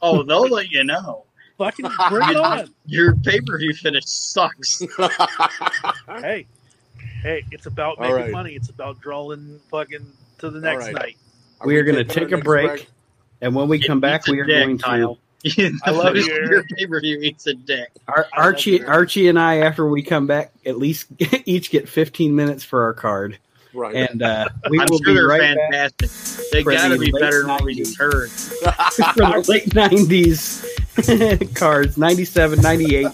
Oh, 0.00 0.22
they'll 0.22 0.48
let 0.48 0.70
you 0.70 0.82
know. 0.82 1.24
Fucking 1.58 1.88
bring 2.10 2.30
it 2.30 2.36
on. 2.36 2.74
Your 2.86 3.14
pay-per-view 3.16 3.74
finish 3.74 4.04
sucks. 4.06 4.80
hey, 6.08 6.46
hey, 7.22 7.44
it's 7.50 7.66
about 7.66 7.98
making 7.98 8.14
right. 8.14 8.30
money. 8.30 8.52
It's 8.52 8.68
about 8.68 9.00
drawing 9.00 9.60
fucking 9.70 10.06
to 10.38 10.50
the 10.50 10.60
next 10.60 10.86
right. 10.86 10.94
night. 10.94 11.16
We 11.64 11.76
are 11.78 11.84
going 11.84 11.96
to 11.96 12.04
take 12.04 12.32
a 12.32 12.36
next 12.36 12.44
break, 12.44 12.88
and 13.40 13.54
when 13.54 13.68
we 13.68 13.80
come 13.80 14.00
back, 14.00 14.26
we 14.26 14.40
are 14.40 14.44
dick, 14.44 14.64
going 14.64 14.78
to 14.78 14.84
Kyle. 14.84 15.18
I 15.84 15.90
love 15.90 16.14
The 16.14 16.20
you, 16.20 16.24
finish 16.24 16.26
of 16.26 16.32
Aron. 16.32 16.50
Your 16.50 16.64
pay-per-view 16.64 17.20
eats 17.20 17.46
a 17.46 17.54
dick. 17.54 17.88
Ar- 18.08 18.28
Archie. 18.32 18.84
Archie 18.84 19.28
and 19.28 19.38
I 19.38 19.58
after 19.58 19.88
we 19.88 20.02
come 20.02 20.26
back 20.26 20.52
at 20.64 20.78
least 20.78 21.06
each 21.46 21.70
get 21.70 21.88
15 21.88 22.34
minutes 22.34 22.64
for 22.64 22.82
our 22.84 22.92
card, 22.92 23.38
Right. 23.76 23.94
and 23.94 24.22
uh, 24.22 24.48
we 24.70 24.80
I'm 24.80 24.86
will 24.90 24.98
sure 24.98 25.06
be 25.06 25.14
they're 25.14 25.28
right 25.28 25.40
back 25.40 25.90
fantastic. 25.92 26.50
They 26.50 26.62
got 26.64 26.88
to 26.88 26.98
be 26.98 27.10
better 27.12 27.40
than 27.42 27.48
what 27.50 27.62
we 27.62 27.74
90s. 27.74 27.76
just 27.76 27.98
heard. 27.98 28.30
for 28.30 28.62
the 29.20 29.44
late 29.48 29.66
90s 29.66 30.64
cards 31.54 31.98
97 31.98 32.62
98 32.62 33.06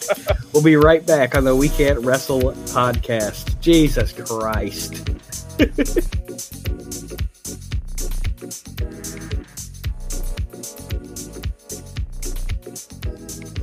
we'll 0.52 0.62
be 0.62 0.76
right 0.76 1.04
back 1.04 1.34
on 1.34 1.42
the 1.42 1.54
we 1.56 1.68
can't 1.68 1.98
wrestle 2.00 2.40
podcast 2.40 3.58
jesus 3.60 4.12
christ 4.12 5.02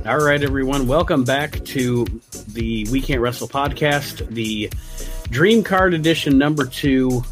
all 0.06 0.18
right 0.18 0.42
everyone 0.42 0.86
welcome 0.86 1.24
back 1.24 1.62
to 1.64 2.04
the 2.48 2.86
we 2.90 3.00
can't 3.00 3.20
wrestle 3.20 3.46
podcast 3.48 4.26
the 4.28 4.70
dream 5.30 5.62
card 5.62 5.94
edition 5.94 6.38
number 6.38 6.66
two 6.66 7.22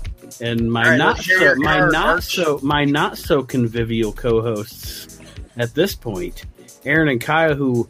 and 0.40 0.70
my 0.70 0.84
All 0.84 0.90
right, 0.90 0.96
not 0.96 1.18
so 1.18 1.54
my 1.56 1.78
card, 1.78 1.92
not 1.92 2.06
Arch. 2.06 2.24
so 2.24 2.60
my 2.62 2.84
not 2.84 3.18
so 3.18 3.42
convivial 3.42 4.12
co-hosts 4.12 5.18
at 5.56 5.74
this 5.74 5.94
point 5.94 6.44
aron 6.84 7.08
and 7.08 7.20
kyle 7.20 7.54
who 7.54 7.88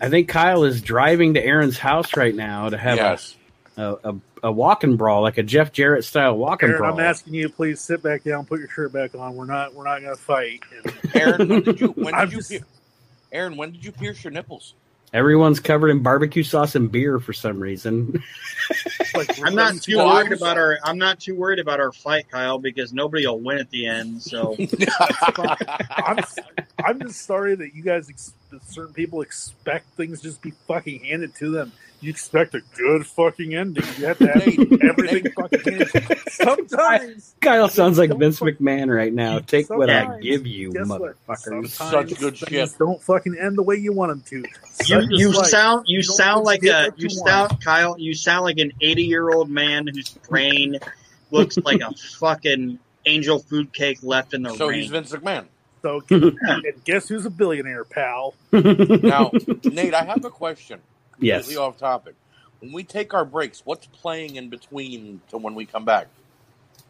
i 0.00 0.08
think 0.08 0.28
kyle 0.28 0.64
is 0.64 0.80
driving 0.80 1.34
to 1.34 1.44
aron's 1.44 1.76
house 1.78 2.16
right 2.16 2.34
now 2.34 2.70
to 2.70 2.78
have 2.78 2.96
yes. 2.96 3.36
a, 3.76 3.82
a, 3.82 3.98
a, 4.12 4.16
a 4.44 4.52
walk 4.52 4.84
and 4.84 4.96
brawl 4.96 5.20
like 5.22 5.36
a 5.36 5.42
jeff 5.42 5.70
jarrett 5.70 6.04
style 6.04 6.36
walk 6.36 6.62
and 6.62 6.70
Aron, 6.70 6.80
brawl 6.80 6.94
I'm 6.94 7.00
asking 7.00 7.34
you, 7.34 7.50
please 7.50 7.80
sit 7.80 8.02
back 8.02 8.24
down, 8.24 8.46
put 8.46 8.58
your 8.58 8.68
shirt 8.68 8.92
back 8.92 9.14
on. 9.14 9.34
We're 9.36 9.44
not, 9.44 9.74
we're 9.74 9.84
not 9.84 10.00
going 10.00 10.16
to 10.16 10.20
fight. 10.20 10.62
And 10.72 11.16
Aron, 11.16 11.48
when 11.48 11.62
did 11.62 11.80
you, 11.80 11.88
when 11.96 12.14
did 12.14 12.32
you, 12.32 12.38
just- 12.38 12.50
pier- 12.50 12.66
Aron, 13.32 13.56
when 13.58 13.70
did 13.72 13.84
you 13.84 13.92
pierce 13.92 14.24
your 14.24 14.30
nipples? 14.30 14.74
Everyone's 15.12 15.60
covered 15.60 15.90
in 15.90 16.02
barbecue 16.02 16.42
sauce 16.42 16.74
and 16.74 16.90
beer 16.90 17.18
for 17.18 17.32
some 17.32 17.60
reason 17.60 18.22
like, 19.14 19.40
I'm 19.44 19.54
not 19.54 19.74
too 19.82 19.96
Well, 19.96 20.08
worried 20.08 20.32
about 20.32 20.58
our. 20.58 20.78
I'm 20.84 20.98
not 20.98 21.20
too 21.20 21.34
worried 21.34 21.58
about 21.58 21.80
our 21.80 21.92
fight, 21.92 22.30
Kyle, 22.30 22.58
because 22.58 22.92
nobody 22.92 23.26
will 23.26 23.40
win 23.40 23.58
at 23.58 23.70
the 23.70 23.86
end. 23.86 24.22
So 24.22 24.56
I'm, 25.96 26.18
I'm 26.84 27.00
just 27.00 27.26
sorry 27.26 27.54
that 27.56 27.74
you 27.74 27.82
guys, 27.82 28.08
ex- 28.08 28.34
that 28.50 28.62
certain 28.64 28.94
people 28.94 29.22
expect 29.22 29.86
things 29.96 30.20
just 30.20 30.42
be 30.42 30.52
fucking 30.68 31.04
handed 31.04 31.34
to 31.36 31.50
them. 31.50 31.72
You 32.02 32.10
expect 32.10 32.54
a 32.54 32.62
good 32.76 33.06
fucking 33.06 33.54
ending. 33.54 33.84
You 33.98 34.06
have 34.06 34.18
to 34.18 34.26
have 34.26 34.42
everything 34.82 35.30
fucking 35.32 35.60
handed. 35.62 36.18
Sometimes, 36.30 37.34
kyle 37.40 37.68
sounds 37.68 37.98
like 37.98 38.16
Vince 38.18 38.38
fuck- 38.38 38.48
McMahon 38.48 38.94
right 38.94 39.12
now 39.12 39.38
take 39.40 39.68
what 39.68 39.90
i 39.90 40.18
give 40.20 40.46
you 40.46 40.72
guess 40.72 40.88
what? 40.88 41.16
motherfuckers 41.28 41.68
Sometimes 41.68 42.10
Such 42.10 42.18
good 42.20 42.36
shit. 42.38 42.70
Don't 42.78 43.02
fucking 43.02 43.36
end 43.38 43.58
the 43.58 43.62
way 43.62 43.76
you 43.76 43.92
want 43.92 44.10
them 44.10 44.22
to. 44.42 44.48
you, 44.86 45.06
you 45.10 45.30
is 45.30 45.50
sound 45.50 45.84
you 45.86 45.98
You 45.98 46.02
sound 46.02 46.44
like 46.44 46.62
a 46.64 46.86
you 46.96 47.08
you 47.08 47.10
sound 47.10 47.62
Kyle. 47.62 47.98
You 47.98 48.14
sound 48.14 48.44
like 48.44 48.58
an 48.58 48.72
80 48.80 49.02
year 49.04 49.30
old 49.30 49.50
man 49.50 49.86
whose 49.86 50.08
brain 50.28 50.78
looks 51.30 51.58
like 51.58 51.80
a 51.80 51.92
fucking 51.94 52.78
angel 53.06 53.38
food 53.40 53.72
cake 53.72 53.98
left 54.02 54.32
in 54.34 54.42
the 54.42 54.54
So 54.54 54.68
rain. 54.68 54.80
he's 54.82 54.90
Vince 54.90 55.12
McMahon. 55.12 55.46
So, 55.82 56.02
guess 56.84 57.08
who's 57.08 57.24
a 57.24 57.30
billionaire, 57.30 57.84
pal? 57.84 58.34
Now, 58.52 59.30
Nate, 59.64 59.94
I 59.94 60.04
have 60.04 60.22
a 60.26 60.28
question. 60.30 60.78
Yes 61.20 61.42
Completely 61.44 61.62
off 61.62 61.76
topic. 61.78 62.14
When 62.60 62.72
we 62.72 62.84
take 62.84 63.14
our 63.14 63.24
breaks, 63.24 63.62
what's 63.64 63.86
playing 63.86 64.36
in 64.36 64.48
between 64.50 65.20
to 65.30 65.38
when 65.38 65.54
we 65.54 65.64
come 65.66 65.84
back? 65.84 66.08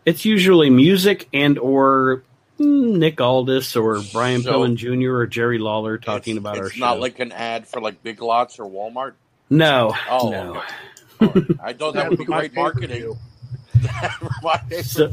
It's 0.05 0.24
usually 0.24 0.70
music 0.70 1.28
and 1.32 1.59
or 1.59 2.23
mm, 2.59 2.97
Nick 2.97 3.20
Aldis 3.20 3.77
or 3.77 4.01
Brian 4.12 4.43
So- 4.43 4.52
Pillman 4.61 4.74
Jr. 4.77 5.15
or 5.16 5.27
Jerry 5.27 5.59
Lawler 5.59 5.98
talking 5.98 6.36
it's, 6.36 6.40
about 6.40 6.57
it's 6.57 6.65
our 6.65 6.70
show. 6.70 6.81
not 6.81 7.01
like 7.01 7.20
an 7.20 7.31
ad 7.32 7.66
for 7.69 7.81
like 7.81 8.02
Big 8.02 8.20
Lots 8.20 8.59
or 8.59 8.65
Walmart. 8.69 9.12
no, 9.51 9.94
Oh, 10.11 10.31
no. 10.31 10.51
okay. 10.51 10.61
All 11.20 11.28
right. 11.28 11.47
I 11.62 11.73
thought 11.74 11.94
that 11.94 12.09
would 12.11 12.19
be 12.19 12.24
great 12.24 12.55
marketing. 12.55 13.16
So- 14.82 15.11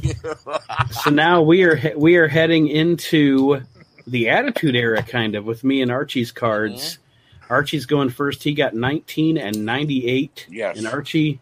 So 1.03 1.09
now 1.11 1.41
we 1.41 1.63
are 1.63 1.75
he- 1.75 1.95
we 1.95 2.15
are 2.15 2.27
heading 2.27 2.67
into 2.67 3.61
the 4.07 4.29
Attitude 4.29 4.75
Era, 4.75 5.03
kind 5.03 5.35
of, 5.35 5.45
with 5.45 5.63
me 5.63 5.81
and 5.81 5.91
Archie's 5.91 6.31
cards. 6.31 6.97
Archie's 7.49 7.85
going 7.85 8.09
first. 8.09 8.43
He 8.43 8.53
got 8.53 8.73
19 8.73 9.37
and 9.37 9.65
98. 9.65 10.47
Yes. 10.49 10.77
And 10.77 10.87
Archie, 10.87 11.39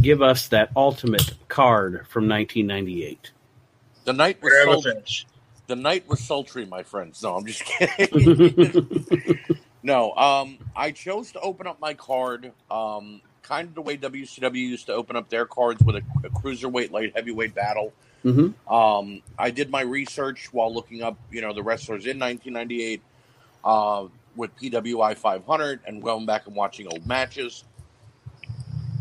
give 0.00 0.22
us 0.22 0.48
that 0.48 0.70
ultimate 0.76 1.34
card 1.48 2.06
from 2.08 2.28
1998. 2.28 3.30
The 4.04 4.12
night 4.12 4.42
was 4.42 4.52
sultry. 4.64 5.26
The 5.66 5.76
night 5.76 6.08
was 6.08 6.20
sultry, 6.20 6.64
my 6.64 6.82
friends. 6.82 7.22
No, 7.22 7.36
I'm 7.36 7.44
just 7.44 7.64
kidding. 7.64 9.38
no, 9.82 10.12
um, 10.14 10.58
I 10.74 10.92
chose 10.92 11.32
to 11.32 11.40
open 11.40 11.66
up 11.66 11.80
my 11.80 11.94
card, 11.94 12.52
um, 12.70 13.20
kind 13.42 13.68
of 13.68 13.74
the 13.74 13.82
way 13.82 13.96
WCW 13.96 14.54
used 14.54 14.86
to 14.86 14.92
open 14.92 15.16
up 15.16 15.28
their 15.28 15.44
cards 15.44 15.82
with 15.82 15.96
a, 15.96 16.02
a 16.24 16.30
cruiserweight, 16.30 16.92
light 16.92 17.12
heavyweight 17.16 17.54
battle. 17.54 17.92
hmm 18.22 18.50
Um, 18.72 19.22
I 19.38 19.50
did 19.50 19.70
my 19.70 19.82
research 19.82 20.52
while 20.52 20.72
looking 20.72 21.02
up, 21.02 21.16
you 21.32 21.40
know, 21.40 21.52
the 21.52 21.62
wrestlers 21.62 22.06
in 22.06 22.18
1998 22.18 23.02
uh, 23.64 24.06
with 24.36 24.56
PWI 24.56 25.16
500 25.16 25.80
and 25.86 26.02
going 26.02 26.26
back 26.26 26.46
and 26.46 26.54
watching 26.54 26.86
old 26.88 27.06
matches. 27.06 27.64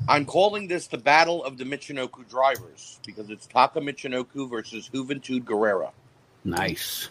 I'm 0.07 0.25
calling 0.25 0.67
this 0.67 0.87
the 0.87 0.97
Battle 0.97 1.43
of 1.43 1.57
the 1.57 1.63
Michinoku 1.63 2.27
Drivers 2.29 2.99
because 3.05 3.29
it's 3.29 3.47
Taka 3.47 3.79
Michinoku 3.79 4.49
versus 4.49 4.89
Juventud 4.93 5.43
Guerrera. 5.43 5.91
Nice. 6.43 7.09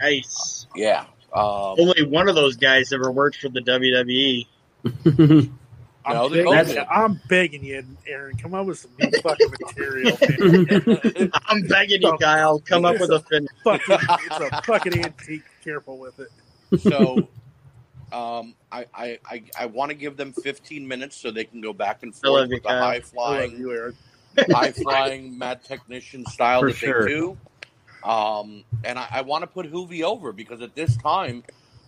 Nice. 0.00 0.66
Yeah. 0.76 1.06
Um, 1.32 1.76
Only 1.78 2.04
one 2.04 2.28
of 2.28 2.34
those 2.34 2.56
guys 2.56 2.92
ever 2.92 3.10
worked 3.10 3.38
for 3.40 3.48
the. 3.48 3.60
WWE. 3.60 4.46
I'm, 6.06 6.14
No, 6.14 6.28
begging 6.28 6.74
you, 6.74 6.82
I'm 6.82 7.20
begging 7.30 7.64
you, 7.64 7.82
Aron. 8.06 8.36
Come 8.36 8.54
up 8.54 8.66
with 8.66 8.78
some 8.78 8.90
new 9.00 9.10
fucking 9.22 9.50
material. 9.50 10.18
I'm 11.46 11.62
begging 11.62 12.02
you, 12.02 12.16
Kyle. 12.20 12.60
Come 12.60 12.84
up 12.84 13.00
with 13.00 13.10
a 13.10 13.20
finish. 13.20 13.48
fucking, 13.64 13.96
it's 14.26 14.52
a 14.52 14.62
fucking 14.62 15.02
antique. 15.02 15.42
Careful 15.62 15.98
with 15.98 16.20
it. 16.20 16.80
so 16.80 17.26
um, 18.14 18.54
I, 18.70 18.86
I, 18.94 19.18
I, 19.26 19.42
I 19.58 19.66
want 19.66 19.90
to 19.90 19.96
give 19.96 20.16
them 20.16 20.32
15 20.32 20.86
minutes 20.86 21.16
so 21.16 21.32
they 21.32 21.44
can 21.44 21.60
go 21.60 21.72
back 21.72 22.04
and 22.04 22.14
forth 22.14 22.48
with 22.48 22.62
the 22.62 22.68
high 22.68 23.00
flying, 23.00 23.92
high 24.50 24.70
flying 24.70 25.36
mad 25.36 25.64
technician 25.64 26.24
style 26.26 26.60
For 26.60 26.68
that 26.68 26.76
sure. 26.76 27.02
they 27.02 27.08
do. 27.08 27.36
Um, 28.04 28.64
and 28.84 28.98
I, 29.00 29.08
I 29.10 29.20
want 29.22 29.42
to 29.42 29.48
put 29.48 29.70
Juvi 29.70 30.02
over 30.02 30.32
because 30.32 30.62
at 30.62 30.76
this 30.76 30.96
time, 30.96 31.42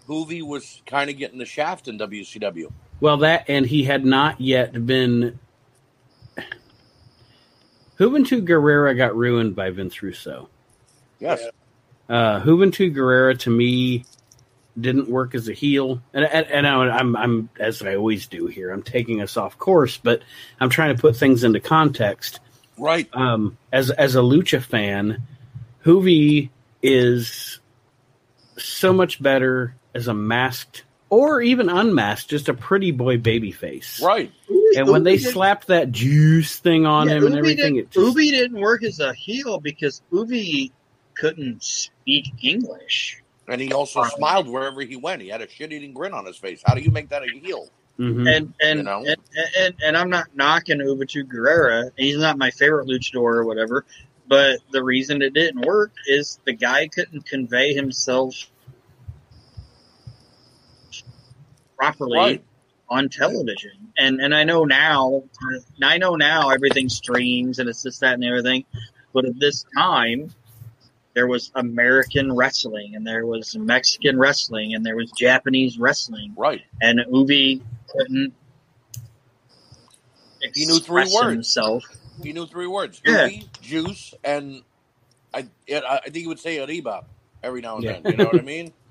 Juvi 0.09 0.43
was 0.43 0.83
kind 0.85 1.09
of 1.11 1.17
getting 1.17 1.39
the 1.39 1.45
shaft 1.45 1.87
in 1.87 1.97
WCW. 1.97 2.73
Well, 3.01 3.19
that 3.19 3.45
and 3.49 3.65
he 3.65 3.85
had 3.85 4.05
not 4.05 4.41
yet 4.41 4.85
been. 4.85 5.39
Juventud 7.99 8.47
Guerrera 8.47 8.97
got 8.97 9.15
ruined 9.15 9.55
by 9.55 9.71
Vince 9.71 10.03
Russo. 10.03 10.49
Yes. 11.21 11.47
Uh, 12.09 12.41
Juventud 12.41 12.95
Guerrera 12.95 13.39
to 13.41 13.51
me 13.51 14.05
didn't 14.79 15.09
work 15.09 15.35
as 15.35 15.49
a 15.49 15.53
heel, 15.53 16.03
and 16.13 16.25
and, 16.25 16.47
and 16.47 16.67
I'm 16.67 17.17
I'm 17.17 17.49
as 17.59 17.83
I 17.83 17.97
always 17.97 18.27
do 18.27 18.47
here. 18.47 18.71
I'm 18.71 18.83
taking 18.83 19.23
us 19.23 19.37
off 19.37 19.59
course, 19.59 19.97
but 19.97 20.23
I'm 20.61 20.71
trying 20.71 20.95
to 20.95 21.01
put 21.01 21.17
things 21.17 21.45
into 21.45 21.61
context. 21.61 22.41
Right. 22.79 23.09
Um, 23.15 23.57
as 23.73 23.91
as 23.91 24.17
a 24.17 24.21
lucha 24.21 24.63
fan, 24.63 25.23
Juvi 25.85 26.51
is 26.83 27.61
so 28.59 28.93
much 28.93 29.23
better 29.23 29.75
as 29.95 30.09
a 30.09 30.15
masked 30.15 30.85
or 31.09 31.41
even 31.41 31.69
unmasked, 31.69 32.29
just 32.29 32.49
a 32.49 32.55
pretty 32.55 32.91
boy 32.91 33.17
baby 33.17 33.53
face. 33.53 34.01
Right. 34.03 34.33
And 34.77 34.89
when 34.89 35.05
they 35.05 35.17
didn't- 35.17 35.33
slapped 35.33 35.69
that 35.69 35.93
juice 35.93 36.59
thing 36.59 36.85
on 36.85 37.09
yeah, 37.09 37.17
him 37.17 37.27
and 37.27 37.35
Ubi 37.37 37.39
everything, 37.39 37.75
didn't, 37.75 37.89
it 37.89 37.91
just, 37.93 38.07
Ubi 38.07 38.31
didn't 38.31 38.61
work 38.61 38.83
as 38.83 39.01
a 39.01 39.15
heel 39.15 39.61
because 39.61 40.03
Ubi 40.11 40.73
couldn't 41.15 41.63
speak 41.63 42.33
English. 42.43 43.23
And 43.49 43.61
he 43.61 43.73
also 43.73 44.03
smiled 44.05 44.49
wherever 44.49 44.81
he 44.83 44.97
went. 44.97 45.23
He 45.23 45.29
had 45.29 45.41
a 45.41 45.49
shit 45.49 45.73
eating 45.73 45.93
grin 45.93 46.13
on 46.13 46.27
his 46.27 46.37
face. 46.37 46.63
How 46.65 46.75
do 46.75 46.81
you 46.81 46.91
make 46.91 47.11
that 47.11 47.23
a 47.23 47.27
heel? 47.29 47.69
Mhm. 47.99 48.29
And 48.37 48.55
and, 48.61 48.79
You 48.81 48.83
know? 48.85 49.05
and 49.07 49.17
and 49.59 49.75
and 49.85 49.97
I'm 49.97 50.11
not 50.11 50.27
knocking 50.35 50.79
Ubitu 50.81 51.25
Guerrera. 51.25 51.91
He's 51.97 52.19
not 52.19 52.37
my 52.39 52.51
favorite 52.51 52.89
luchador 52.89 53.37
or 53.37 53.45
whatever. 53.45 53.85
But 54.29 54.59
the 54.73 54.83
reason 54.83 55.23
it 55.23 55.33
didn't 55.33 55.65
work 55.65 55.93
is 56.09 56.41
the 56.45 56.53
guy 56.53 56.89
couldn't 56.89 57.25
convey 57.27 57.73
himself 57.75 58.35
properly 61.77 62.19
Right. 62.19 62.45
on 62.89 63.09
television. 63.09 63.93
And 63.99 64.21
and 64.21 64.35
I 64.35 64.45
know 64.45 64.65
now, 64.65 65.23
I 65.83 65.99
know 65.99 66.17
now 66.17 66.51
everything 66.51 66.89
streams 66.89 67.59
and 67.61 67.69
it's 67.69 67.83
this 67.83 67.99
that 68.01 68.15
and 68.15 68.25
everything. 68.25 68.65
But 69.15 69.25
at 69.27 69.39
this 69.39 69.65
time, 69.77 70.31
there 71.17 71.27
was 71.27 71.51
American 71.55 72.31
wrestling 72.37 72.95
and 72.95 73.07
there 73.07 73.25
was 73.27 73.57
Mexican 73.57 74.19
wrestling 74.19 74.75
and 74.75 74.85
there 74.85 74.95
was 74.97 75.11
Japanese 75.13 75.79
wrestling 75.79 76.35
Right. 76.37 76.61
and 76.83 77.01
Ubi 77.11 77.63
couldn't 77.89 78.35
He 80.55 80.67
knew 80.67 80.79
three 80.79 81.11
words. 81.13 81.33
himself. 81.33 81.85
He 82.23 82.33
knew 82.33 82.47
three 82.47 82.67
words: 82.67 83.01
Yeah. 83.05 83.29
Juvi, 83.29 83.49
juice, 83.63 84.15
and 84.23 84.63
I. 85.35 85.47
It, 85.67 85.83
I 85.85 86.01
think 86.01 86.17
he 86.17 86.27
would 86.27 86.39
say 86.39 86.59
Arriba 86.63 87.05
every 87.43 87.61
now 87.63 87.77
and 87.77 87.85
Yeah. 87.85 87.93
then. 88.01 88.13
You 88.13 88.17
know 88.19 88.27
what 88.27 88.39
I 88.39 88.43
mean? 88.43 88.73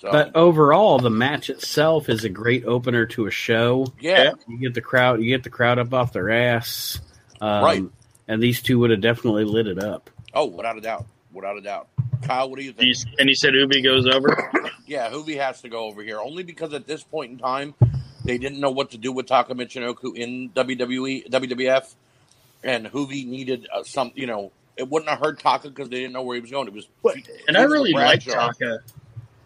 So, 0.00 0.10
But 0.10 0.34
overall, 0.36 0.98
the 0.98 1.08
match 1.08 1.48
itself 1.48 2.08
is 2.10 2.24
a 2.24 2.28
great 2.28 2.64
opener 2.66 3.06
to 3.06 3.26
a 3.26 3.30
show. 3.30 3.86
yeah, 4.00 4.32
You 4.46 4.58
get 4.58 4.74
the 4.74 4.82
crowd, 4.82 5.22
you 5.22 5.28
get 5.28 5.44
the 5.44 5.50
crowd 5.50 5.78
up 5.78 5.94
off 5.94 6.12
their 6.12 6.30
ass, 6.30 7.00
um, 7.40 7.64
Right. 7.64 7.82
And 8.28 8.42
these 8.42 8.60
two 8.60 8.80
would 8.80 8.90
have 8.90 9.00
definitely 9.00 9.44
lit 9.44 9.66
it 9.66 9.78
up. 9.82 10.10
Oh, 10.34 10.46
without 10.46 10.76
a 10.76 10.80
doubt. 10.82 11.06
Without 11.34 11.58
a 11.58 11.60
doubt. 11.60 11.88
Kyle, 12.22 12.48
what 12.48 12.58
do 12.58 12.64
you 12.64 12.72
think? 12.72 12.86
He's- 12.86 13.04
And 13.18 13.28
he 13.28 13.34
said 13.34 13.54
Ubi 13.54 13.82
goes 13.82 14.06
over. 14.06 14.50
Yeah, 14.86 15.10
Juvi 15.10 15.36
has 15.38 15.60
to 15.62 15.68
go 15.68 15.84
over 15.86 16.02
here 16.02 16.18
only 16.20 16.42
because 16.42 16.72
at 16.74 16.86
this 16.86 17.02
point 17.02 17.32
in 17.32 17.38
time, 17.38 17.74
they 18.24 18.38
didn't 18.38 18.60
know 18.60 18.70
what 18.70 18.90
to 18.92 18.98
do 18.98 19.12
with 19.12 19.26
Taka 19.26 19.54
Michinoku 19.54 20.16
in 20.16 20.50
WWE, 20.50 21.28
WWF, 21.30 21.94
and 22.62 22.86
Juvi 22.86 23.26
needed 23.26 23.66
uh, 23.74 23.82
some. 23.82 24.12
You 24.14 24.26
know, 24.26 24.52
it 24.76 24.88
wouldn't 24.88 25.08
have 25.10 25.18
hurt 25.20 25.40
Taka 25.40 25.68
because 25.68 25.88
they 25.88 26.00
didn't 26.00 26.12
know 26.12 26.22
where 26.22 26.34
he 26.36 26.40
was 26.40 26.50
going. 26.50 26.66
It 26.68 26.74
was, 26.74 26.86
But- 27.02 27.16
And 27.16 27.56
he 27.56 27.62
I 27.62 27.62
was 27.64 27.72
really 27.72 27.92
like 27.92 28.24
Bradshaw. 28.24 28.48
Taka. 28.52 28.78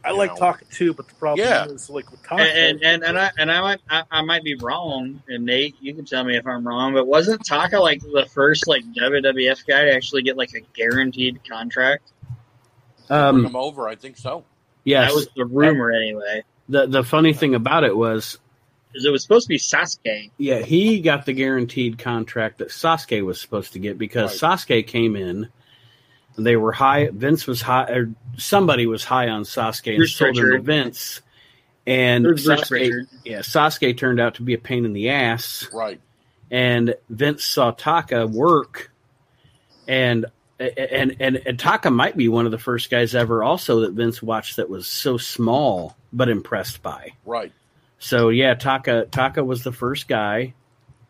I 0.05 0.13
like 0.13 0.31
know. 0.33 0.37
talking 0.37 0.69
too, 0.71 0.95
but 0.95 1.09
the 1.09 1.15
problem 1.15 1.47
Yeah. 1.47 1.67
is 1.67 1.91
like 1.91 2.11
with 2.11 2.23
Taka. 2.23 2.43
And, 2.43 2.83
and 2.83 3.03
and 3.03 3.05
and 3.05 3.19
I 3.19 3.31
and 3.39 3.51
I 3.53 3.61
might 3.61 3.81
I, 3.91 4.03
I 4.11 4.23
might 4.23 4.43
be 4.45 4.55
wrong, 4.57 5.23
and 5.29 5.45
Nate, 5.45 5.77
you 5.81 5.95
can 5.95 6.05
tell 6.05 6.25
me 6.25 6.37
if 6.37 6.47
I'm 6.47 6.67
wrong. 6.67 6.95
But 6.95 7.07
wasn't 7.07 7.45
Taka 7.45 7.79
like 7.81 8.01
the 8.01 8.27
first 8.33 8.67
like 8.69 8.85
WWF 8.95 9.67
guy 9.67 9.85
to 9.85 9.95
actually 9.95 10.23
get 10.23 10.37
like 10.37 10.55
a 10.55 10.61
guaranteed 10.75 11.41
contract? 11.49 12.13
Bring 13.09 13.21
Um, 13.21 13.45
him 13.47 13.57
over. 13.57 13.89
I 13.89 13.95
think 13.97 14.17
so. 14.17 14.45
Yeah, 14.85 15.03
That 15.07 15.15
was 15.15 15.29
the 15.37 15.45
rumor 15.45 15.91
anyway, 15.91 16.45
the 16.69 16.87
the 16.87 17.03
funny 17.05 17.33
thing 17.35 17.55
about 17.55 17.85
it 17.85 17.95
was, 17.97 18.39
because 18.91 19.05
it 19.05 19.11
was 19.11 19.23
supposed 19.23 19.45
to 19.47 19.49
be 19.49 19.59
Sasuke. 19.59 20.31
yeah, 20.39 20.61
he 20.61 21.01
got 21.01 21.27
the 21.27 21.35
guaranteed 21.35 21.99
contract 21.99 22.59
that 22.59 22.69
Sasuke 22.69 23.23
was 23.25 23.39
supposed 23.41 23.75
to 23.75 23.79
get 23.79 23.99
because 23.99 24.41
Sasuke 24.41 24.87
came 24.87 25.15
in. 25.17 25.49
They 26.39 26.57
were 26.57 26.73
high. 26.73 27.09
Vince 27.13 27.47
was 27.47 27.61
high, 27.61 27.91
or 27.91 28.11
somebody 28.37 28.87
was 28.87 29.05
high 29.05 29.29
on 29.29 29.43
Sasuke 29.43 29.89
and 29.89 29.97
Bruce 29.99 30.15
sold 30.15 30.39
him 30.39 30.53
to 30.53 30.61
Vince. 30.61 31.21
And 31.87 32.25
Bruce 32.25 32.47
Sasuke, 32.47 33.07
yeah, 33.25 33.41
Sasuke 33.41 33.97
turned 33.97 34.21
out 34.21 34.37
to 34.37 34.43
be 34.43 34.55
a 34.55 34.59
pain 34.59 34.85
in 34.85 34.93
the 34.93 35.11
ass. 35.11 35.69
Right. 35.73 36.01
and 36.51 36.95
Vince 37.11 37.45
saw 37.45 37.73
Taka 37.73 38.27
work, 38.27 38.91
and 39.87 40.27
and 40.59 41.17
and, 41.21 41.37
and 41.45 41.59
Taka 41.59 41.91
might 41.91 42.17
be 42.17 42.29
one 42.29 42.47
of 42.47 42.53
the 42.53 42.59
first 42.59 42.91
guys 42.91 43.15
ever 43.15 43.43
also 43.43 43.81
that 43.81 43.93
Vince 43.93 44.23
watched 44.23 44.57
that 44.57 44.69
was 44.69 44.87
so 44.87 45.19
small 45.19 45.97
but 46.13 46.29
impressed 46.29 46.83
by. 46.83 47.13
Right. 47.25 47.53
So 47.99 48.29
yeah, 48.29 48.55
Taka 48.55 49.07
Taka 49.11 49.43
was 49.45 49.65
the 49.65 49.73
first 49.73 50.09
guy 50.09 50.55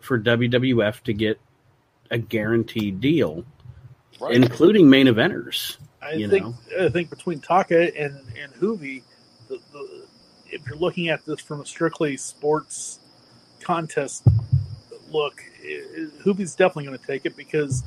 for 0.00 0.18
WWF 0.18 1.02
to 1.02 1.12
get 1.12 1.40
a 2.10 2.18
guaranteed 2.18 3.00
deal, 3.00 3.44
Right. 4.21 4.35
including 4.35 4.89
main 4.91 5.07
eventers. 5.07 5.77
I 6.03 6.13
you 6.13 6.29
think 6.29 6.45
know. 6.45 6.55
I 6.81 6.89
think 6.89 7.11
between 7.11 7.41
Taka 7.41 7.97
and 7.97 8.21
and 8.41 8.53
Juvi, 8.55 9.03
the, 9.49 9.61
the, 9.73 10.07
if 10.51 10.67
you're 10.67 10.77
looking 10.79 11.09
at 11.09 11.25
this 11.25 11.41
from 11.41 11.61
a 11.61 11.67
strictly 11.67 12.17
sports 12.17 12.99
contest 13.61 14.25
look, 15.11 15.43
i 15.63 15.67
i- 15.67 16.23
Juvi's 16.23 16.55
definitely 16.55 16.87
going 16.87 16.99
to 16.99 17.07
take 17.07 17.27
it 17.27 17.37
because 17.37 17.83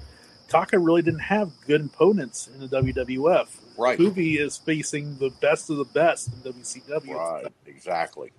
Taka 0.47 0.77
really 0.77 1.01
didn't 1.01 1.19
have 1.21 1.51
good 1.65 1.85
opponents 1.85 2.47
in 2.53 2.59
the 2.59 2.67
WWF. 2.67 3.47
Right. 3.77 3.97
Juvi 3.97 4.37
is 4.39 4.57
facing 4.57 5.17
the 5.17 5.29
best 5.41 5.69
of 5.69 5.77
the 5.77 5.85
best 5.85 6.27
in 6.27 6.51
WCW. 6.51 7.15
Right. 7.15 7.47
Exactly. 7.65 8.31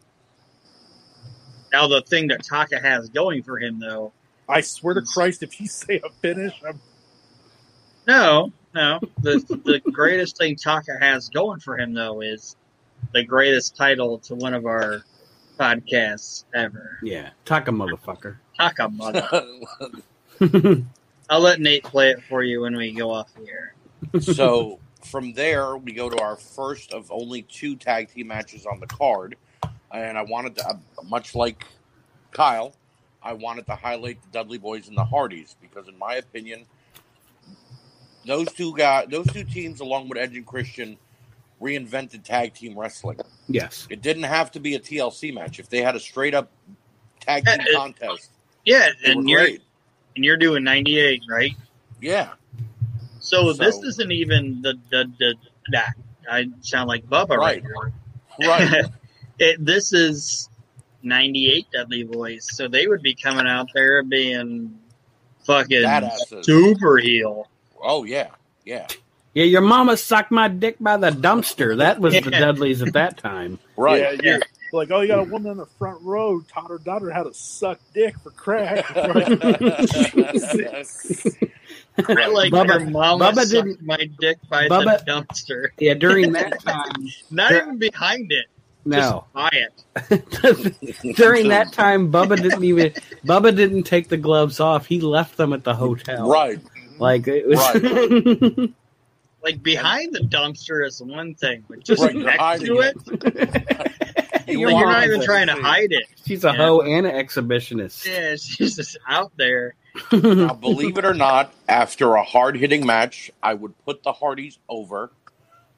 Now 1.73 1.87
the 1.89 2.03
thing 2.03 2.29
that 2.29 2.45
Taka 2.45 2.79
has 2.79 3.09
going 3.09 3.43
for 3.43 3.59
him 3.59 3.81
though, 3.81 4.13
I 4.49 4.61
swear 4.61 4.95
to 4.95 5.03
Christ, 5.03 5.43
if 5.43 5.61
you 5.61 5.67
say 5.69 6.01
a 6.05 6.11
finish, 6.21 6.53
I'm 6.67 6.81
no, 8.07 8.53
no, 8.75 9.01
the 9.21 9.39
the 9.65 9.81
greatest 9.91 10.39
thing 10.39 10.57
Taka 10.57 10.97
has 11.01 11.29
going 11.29 11.61
for 11.61 11.79
him 11.79 11.93
though 11.95 12.21
is 12.21 12.57
the 13.13 13.25
greatest 13.25 13.77
title 13.77 14.19
to 14.19 14.35
one 14.35 14.55
of 14.55 14.67
our 14.67 15.03
podcasts 15.59 16.45
ever. 16.55 16.99
Yeah, 17.03 17.31
Taka 17.45 17.71
motherfucker. 17.71 18.37
Taka 18.57 18.89
mother. 18.89 19.45
I'll 21.31 21.41
let 21.41 21.61
Nate 21.61 21.85
play 21.85 22.11
it 22.11 22.23
for 22.23 22.43
you 22.43 22.63
when 22.63 22.77
we 22.77 22.93
go 22.93 23.11
off 23.11 23.31
here. 23.45 23.75
so 24.21 24.79
from 25.05 25.33
there, 25.33 25.77
we 25.77 25.93
go 25.93 26.09
to 26.09 26.21
our 26.21 26.37
first 26.37 26.93
of 26.93 27.11
only 27.11 27.43
two 27.43 27.77
tag 27.77 28.09
team 28.13 28.29
matches 28.29 28.67
on 28.67 28.81
the 28.81 28.87
card, 28.87 29.37
and 29.93 30.19
I 30.19 30.23
wanted 30.23 30.57
to, 30.57 30.69
uh, 30.69 30.75
much 31.05 31.35
like 31.35 31.65
Kyle, 32.33 32.75
I 33.23 33.33
wanted 33.35 33.67
to 33.67 33.75
highlight 33.75 34.21
the 34.23 34.29
Dudley 34.31 34.59
Boys 34.59 34.89
and 34.89 34.97
the 34.97 35.05
Hardys 35.05 35.57
because, 35.61 35.89
in 35.89 35.99
my 35.99 36.17
opinion, 36.17 36.67
those 38.27 38.53
two 38.53 38.75
guys, 38.77 39.07
those 39.11 39.27
two 39.27 39.45
teams, 39.45 39.81
along 39.81 40.09
with 40.09 40.19
Edge 40.19 40.37
and 40.37 40.47
Christian, 40.47 40.97
reinvented 41.61 42.23
tag 42.25 42.55
team 42.55 42.79
wrestling. 42.79 43.19
Yes. 43.49 43.87
It 43.91 44.03
didn't 44.03 44.25
have 44.25 44.51
to 44.53 44.61
be 44.61 44.75
a 44.75 44.81
TLC 44.81 45.33
match. 45.35 45.59
If 45.59 45.69
they 45.69 45.83
had 45.83 45.95
a 45.97 46.01
straight 46.01 46.35
up 46.35 46.51
tag 47.21 47.45
team 47.47 47.61
Uh, 47.61 47.79
contest, 47.79 48.31
Yeah, 48.65 48.89
they 49.05 49.13
and 49.13 49.29
you're 49.29 49.41
great. 49.41 49.63
and 50.17 50.25
you're 50.25 50.37
doing 50.37 50.65
98, 50.65 51.23
right? 51.29 51.53
Yeah, 52.01 52.31
So, 53.21 53.53
this 53.53 53.79
isn't 53.83 54.11
even 54.11 54.61
the 54.63 54.75
the 54.91 55.11
the 55.19 55.35
that 55.71 55.95
I 56.29 56.47
sound 56.63 56.89
like 56.89 57.05
Bubba 57.07 57.37
right, 57.37 57.63
Right. 57.63 57.93
right. 58.71 58.85
it, 59.39 59.65
this 59.65 59.93
is 59.93 60.49
98 61.05 61.67
Dudley 61.73 62.03
Boys, 62.03 62.47
so 62.57 62.67
they 62.67 62.87
would 62.89 63.03
be 63.03 63.15
coming 63.15 63.47
out 63.47 63.69
there 63.75 64.03
being 64.03 64.77
fucking 65.45 65.83
Badasses. 65.83 66.45
super 66.45 66.97
heel. 66.99 67.47
Oh 67.83 68.05
yeah, 68.05 68.29
yeah. 68.65 68.87
Yeah, 69.35 69.45
your 69.45 69.63
mama 69.63 69.97
sucked 69.97 70.31
my 70.31 70.49
dick 70.49 70.77
by 70.79 70.99
the 70.99 71.09
dumpster. 71.11 71.79
That 71.79 72.01
was 72.01 72.13
the 72.13 72.31
Dudleys 72.31 72.83
at 72.83 72.93
that 72.95 73.17
time. 73.19 73.59
Right. 73.79 74.01
Yeah, 74.23 74.33
you're 74.35 74.41
like, 74.75 74.91
oh, 74.91 75.01
you 75.01 75.09
got 75.09 75.21
a 75.21 75.25
woman 75.25 75.53
in 75.53 75.57
the 75.57 75.65
front 75.79 76.03
row 76.03 76.41
taught 76.43 76.69
her 76.69 76.77
daughter 76.79 77.11
how 77.11 77.23
to 77.25 77.33
suck 77.35 77.81
dick 77.95 78.15
for 78.23 78.31
crack. 78.31 78.85
I 78.95 79.03
like 82.29 82.53
Bubba- 82.53 82.81
your 82.81 82.91
mama 82.91 83.25
Bubba 83.33 83.45
sucked 83.45 83.51
didn't- 83.51 83.83
my 83.83 84.09
dick 84.21 84.39
by 84.49 84.69
Bubba- 84.69 85.05
the 85.05 85.11
dumpster. 85.11 85.69
Yeah, 85.79 85.95
during 85.95 86.33
that 86.33 86.61
time, 86.63 86.93
Not 87.31 87.51
There- 87.51 87.63
even 87.63 87.79
behind 87.79 88.31
it. 88.33 88.47
no. 88.85 88.99
Just 89.01 89.33
by 89.33 89.51
it. 89.53 89.85
during 91.17 91.49
that 91.49 91.73
time, 91.73 92.11
Bubba 92.13 92.37
didn't 92.41 92.65
even 92.65 92.93
Bubba 93.25 93.55
didn't 93.55 93.85
take 93.85 94.09
the 94.09 94.17
gloves 94.17 94.61
off. 94.61 94.87
He 94.87 95.01
left 95.01 95.37
them 95.37 95.53
at 95.53 95.65
the 95.65 95.75
hotel. 95.75 96.29
right. 96.29 96.59
Like 96.99 97.27
it 97.29 97.47
was. 97.49 98.69
Like 99.45 99.61
behind 99.61 100.13
the 100.15 100.21
dumpster 100.21 100.87
is 100.87 101.03
one 101.03 101.35
thing, 101.35 101.65
but 101.69 101.83
just 101.83 102.01
Right, 102.01 102.15
next 102.15 102.63
to 102.63 102.79
it, 102.79 102.97
it. 103.25 103.93
Like, 104.47 104.57
you're 104.59 104.71
not 104.71 105.03
even 105.05 105.21
trying 105.21 105.49
to 105.49 105.55
hide 105.55 105.91
it. 105.91 106.05
She's 106.25 106.45
a 106.45 106.49
Yeah. 106.49 106.57
hoe 106.59 106.81
and 106.83 107.07
an 107.07 107.13
exhibitionist. 107.15 108.05
Yeah, 108.07 108.37
she's 108.41 108.77
just 108.77 108.97
out 109.09 109.33
there. 109.37 109.75
Now, 110.13 110.55
believe 110.55 110.97
it 110.97 111.05
or 111.05 111.15
not, 111.15 111.53
after 111.69 112.15
a 112.15 112.23
hard 112.23 112.57
hitting 112.57 112.87
match, 112.87 113.33
I 113.43 113.55
would 113.55 113.75
put 113.85 114.05
the 114.05 114.13
Hardys 114.13 114.59
over 114.69 115.11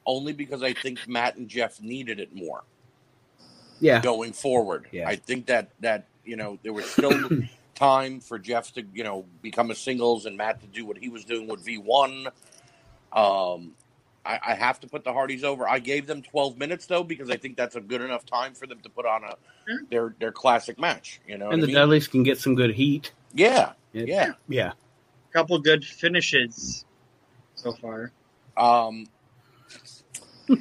only 0.05 0.33
because 0.33 0.61
I 0.61 0.73
think 0.73 1.07
Matt 1.07 1.35
and 1.37 1.47
Jeff 1.49 1.81
needed 1.81 2.19
it 2.19 2.35
more 2.35 2.63
Yeah. 3.79 3.99
going 4.01 4.33
forward. 4.33 4.85
Yeah. 4.91 5.07
I 5.07 5.15
think 5.15 5.47
that 5.47 5.69
that 5.79 6.05
you 6.23 6.35
know 6.35 6.59
there 6.61 6.73
was 6.73 6.85
still 6.85 7.11
time 7.75 8.19
for 8.21 8.39
Jeff 8.39 8.73
to 8.73 8.83
you 8.93 9.03
know 9.03 9.25
become 9.41 9.69
a 9.71 9.75
singles 9.75 10.25
and 10.25 10.37
Matt 10.37 10.61
to 10.61 10.67
do 10.67 10.85
what 10.85 10.97
he 10.97 11.09
was 11.09 11.25
doing 11.25 11.47
with 11.47 11.63
V 11.63 11.77
one. 11.77 12.27
Um, 13.13 13.73
I, 14.25 14.39
I 14.47 14.53
have 14.55 14.79
to 14.79 14.87
put 14.87 15.03
the 15.03 15.13
Hardys 15.13 15.43
over. 15.43 15.67
I 15.67 15.79
gave 15.79 16.07
them 16.07 16.21
twelve 16.21 16.57
minutes 16.57 16.85
though 16.87 17.03
because 17.03 17.29
I 17.29 17.37
think 17.37 17.57
that's 17.57 17.75
a 17.75 17.81
good 17.81 18.01
enough 18.01 18.25
time 18.25 18.53
for 18.55 18.65
them 18.67 18.79
to 18.81 18.89
put 18.89 19.05
on 19.05 19.23
a 19.23 19.35
Sure. 19.67 19.79
their 19.89 20.15
their 20.19 20.31
classic 20.31 20.79
match. 20.79 21.19
You 21.27 21.37
know, 21.37 21.45
what 21.45 21.53
And 21.55 21.61
I 21.61 21.65
the 21.65 21.67
mean? 21.67 21.75
Dudleys 21.75 22.07
can 22.07 22.23
get 22.23 22.39
some 22.39 22.55
good 22.55 22.73
heat. 22.73 23.11
yeah, 23.33 23.73
It- 23.93 24.07
yeah. 24.07 24.33
Yeah. 24.47 24.73
Couple 25.33 25.59
good 25.59 25.83
finishes 25.83 26.85
so 27.55 27.73
far. 27.73 28.11
Um, 28.55 29.07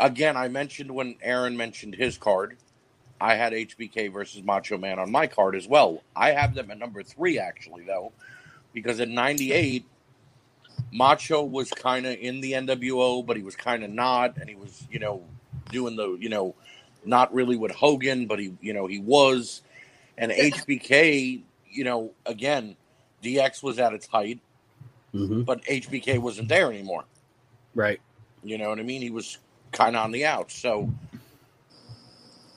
again, 0.00 0.36
I 0.36 0.48
mentioned 0.48 0.90
when 0.90 1.14
Aron 1.22 1.56
mentioned 1.56 1.94
his 1.94 2.18
card, 2.18 2.56
I 3.20 3.34
had 3.34 3.52
HBK 3.52 4.12
versus 4.12 4.42
Macho 4.42 4.76
Man 4.76 4.98
on 4.98 5.10
my 5.10 5.26
card 5.26 5.54
as 5.56 5.66
well. 5.66 6.02
I 6.14 6.32
have 6.32 6.54
them 6.54 6.70
at 6.70 6.78
number 6.78 7.02
three, 7.02 7.38
actually, 7.38 7.84
though, 7.84 8.12
because 8.72 9.00
in 9.00 9.14
'98, 9.14 9.84
Macho 10.92 11.42
was 11.42 11.70
kind 11.70 12.06
of 12.06 12.18
in 12.18 12.40
the 12.40 12.52
NWO, 12.52 13.24
but 13.24 13.36
he 13.36 13.42
was 13.42 13.56
kind 13.56 13.84
of 13.84 13.90
not, 13.90 14.36
and 14.36 14.48
he 14.48 14.56
was, 14.56 14.86
you 14.90 14.98
know, 14.98 15.22
doing 15.70 15.96
the, 15.96 16.16
you 16.20 16.28
know, 16.28 16.54
not 17.04 17.32
really 17.34 17.56
with 17.56 17.72
Hogan, 17.72 18.26
but 18.26 18.38
he, 18.38 18.54
you 18.60 18.72
know, 18.72 18.86
he 18.86 18.98
was, 18.98 19.62
and 20.18 20.30
HBK, 20.32 21.42
you 21.70 21.84
know, 21.84 22.12
again, 22.26 22.76
DX 23.22 23.62
was 23.62 23.78
at 23.78 23.92
its 23.92 24.06
height, 24.06 24.40
hmm 25.12 25.42
but 25.42 25.62
HBK 25.64 26.18
wasn't 26.18 26.48
there 26.48 26.70
anymore. 26.70 27.04
Right. 27.74 28.00
You 28.42 28.58
know 28.58 28.68
what 28.68 28.78
I 28.78 28.82
mean? 28.82 29.00
He 29.02 29.10
was 29.10 29.38
kind 29.72 29.96
of 29.96 30.04
on 30.04 30.12
the 30.12 30.26
outs. 30.26 30.54
So 30.54 30.92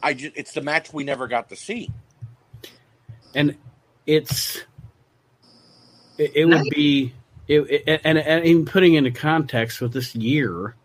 I 0.02 0.14
just 0.14 0.34
it's 0.36 0.54
the 0.54 0.62
match 0.62 0.94
we 0.94 1.04
never 1.04 1.28
got 1.28 1.50
to 1.50 1.56
see. 1.56 1.92
and 3.36 3.56
it's 4.06 4.64
it, 6.18 6.32
it 6.36 6.46
would 6.46 6.64
be 6.70 7.14
it, 7.48 7.60
it- 7.88 8.02
and, 8.04 8.18
and 8.18 8.46
in 8.46 8.66
putting 8.66 8.94
into 8.96 9.12
context 9.12 9.82
with 9.82 9.94
this 9.94 10.16
year 10.16 10.76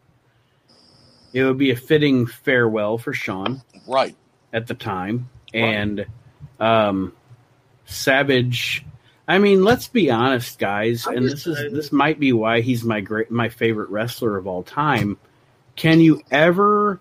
it 1.33 1.43
would 1.45 1.57
be 1.59 1.71
a 1.71 1.77
fitting 1.77 2.27
farewell 2.27 2.99
for 2.99 3.13
shawn 3.13 3.63
Right. 3.87 4.15
at 4.53 4.67
the 4.67 4.75
time 4.75 5.29
and 5.55 6.07
um 6.61 7.13
savage 7.87 8.85
i 9.29 9.39
mean 9.39 9.65
let's 9.65 9.89
be 9.89 10.11
honest 10.11 10.59
guys 10.59 11.07
I'm 11.07 11.17
and 11.19 11.27
this 11.29 11.47
is 11.47 11.73
this 11.73 11.93
might 11.93 12.19
be 12.21 12.33
why 12.33 12.61
he's 12.61 12.85
my 12.85 13.01
great 13.01 13.31
my 13.31 13.49
favorite 13.49 13.91
wrestler 13.91 14.37
of 14.37 14.47
all 14.47 14.63
time 14.63 15.17
can 15.77 16.01
you 16.01 16.23
ever 16.31 17.01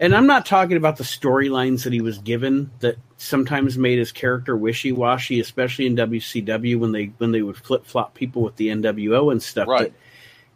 and 0.00 0.14
I'm 0.14 0.26
not 0.26 0.46
talking 0.46 0.76
about 0.76 0.96
the 0.96 1.04
storylines 1.04 1.84
that 1.84 1.92
he 1.92 2.00
was 2.00 2.18
given 2.18 2.70
that 2.80 2.96
sometimes 3.16 3.78
made 3.78 3.98
his 3.98 4.12
character 4.12 4.56
wishy-washy, 4.56 5.40
especially 5.40 5.86
in 5.86 5.96
WCW 5.96 6.78
when 6.78 6.92
they 6.92 7.12
when 7.18 7.32
they 7.32 7.42
would 7.42 7.56
flip-flop 7.56 8.14
people 8.14 8.42
with 8.42 8.56
the 8.56 8.68
NWO 8.68 9.30
and 9.32 9.42
stuff. 9.42 9.68
Right. 9.68 9.92
But 9.92 10.00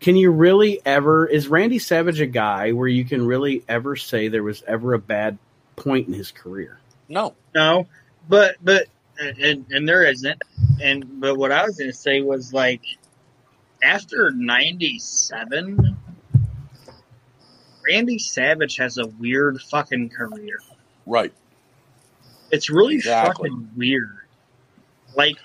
can 0.00 0.16
you 0.16 0.30
really 0.30 0.80
ever 0.84 1.26
is 1.26 1.48
Randy 1.48 1.78
Savage 1.78 2.20
a 2.20 2.26
guy 2.26 2.72
where 2.72 2.88
you 2.88 3.04
can 3.04 3.26
really 3.26 3.64
ever 3.68 3.96
say 3.96 4.28
there 4.28 4.42
was 4.42 4.62
ever 4.66 4.94
a 4.94 4.98
bad 4.98 5.38
point 5.76 6.08
in 6.08 6.14
his 6.14 6.30
career? 6.30 6.78
No. 7.08 7.34
No, 7.54 7.86
but 8.28 8.56
but 8.62 8.86
and 9.18 9.66
and 9.70 9.88
there 9.88 10.04
isn't. 10.04 10.40
And 10.82 11.20
but 11.20 11.36
what 11.36 11.50
I 11.50 11.64
was 11.64 11.76
going 11.76 11.90
to 11.90 11.96
say 11.96 12.20
was 12.20 12.52
like 12.52 12.82
after 13.82 14.30
'97, 14.30 15.97
Randy 17.88 18.18
Savage 18.18 18.76
has 18.76 18.98
a 18.98 19.06
weird 19.06 19.60
fucking 19.62 20.10
career. 20.10 20.58
Right. 21.06 21.32
It's 22.50 22.70
really 22.70 22.96
Exactly. 22.96 23.50
fucking 23.50 23.70
weird. 23.76 24.16
Like 25.16 25.36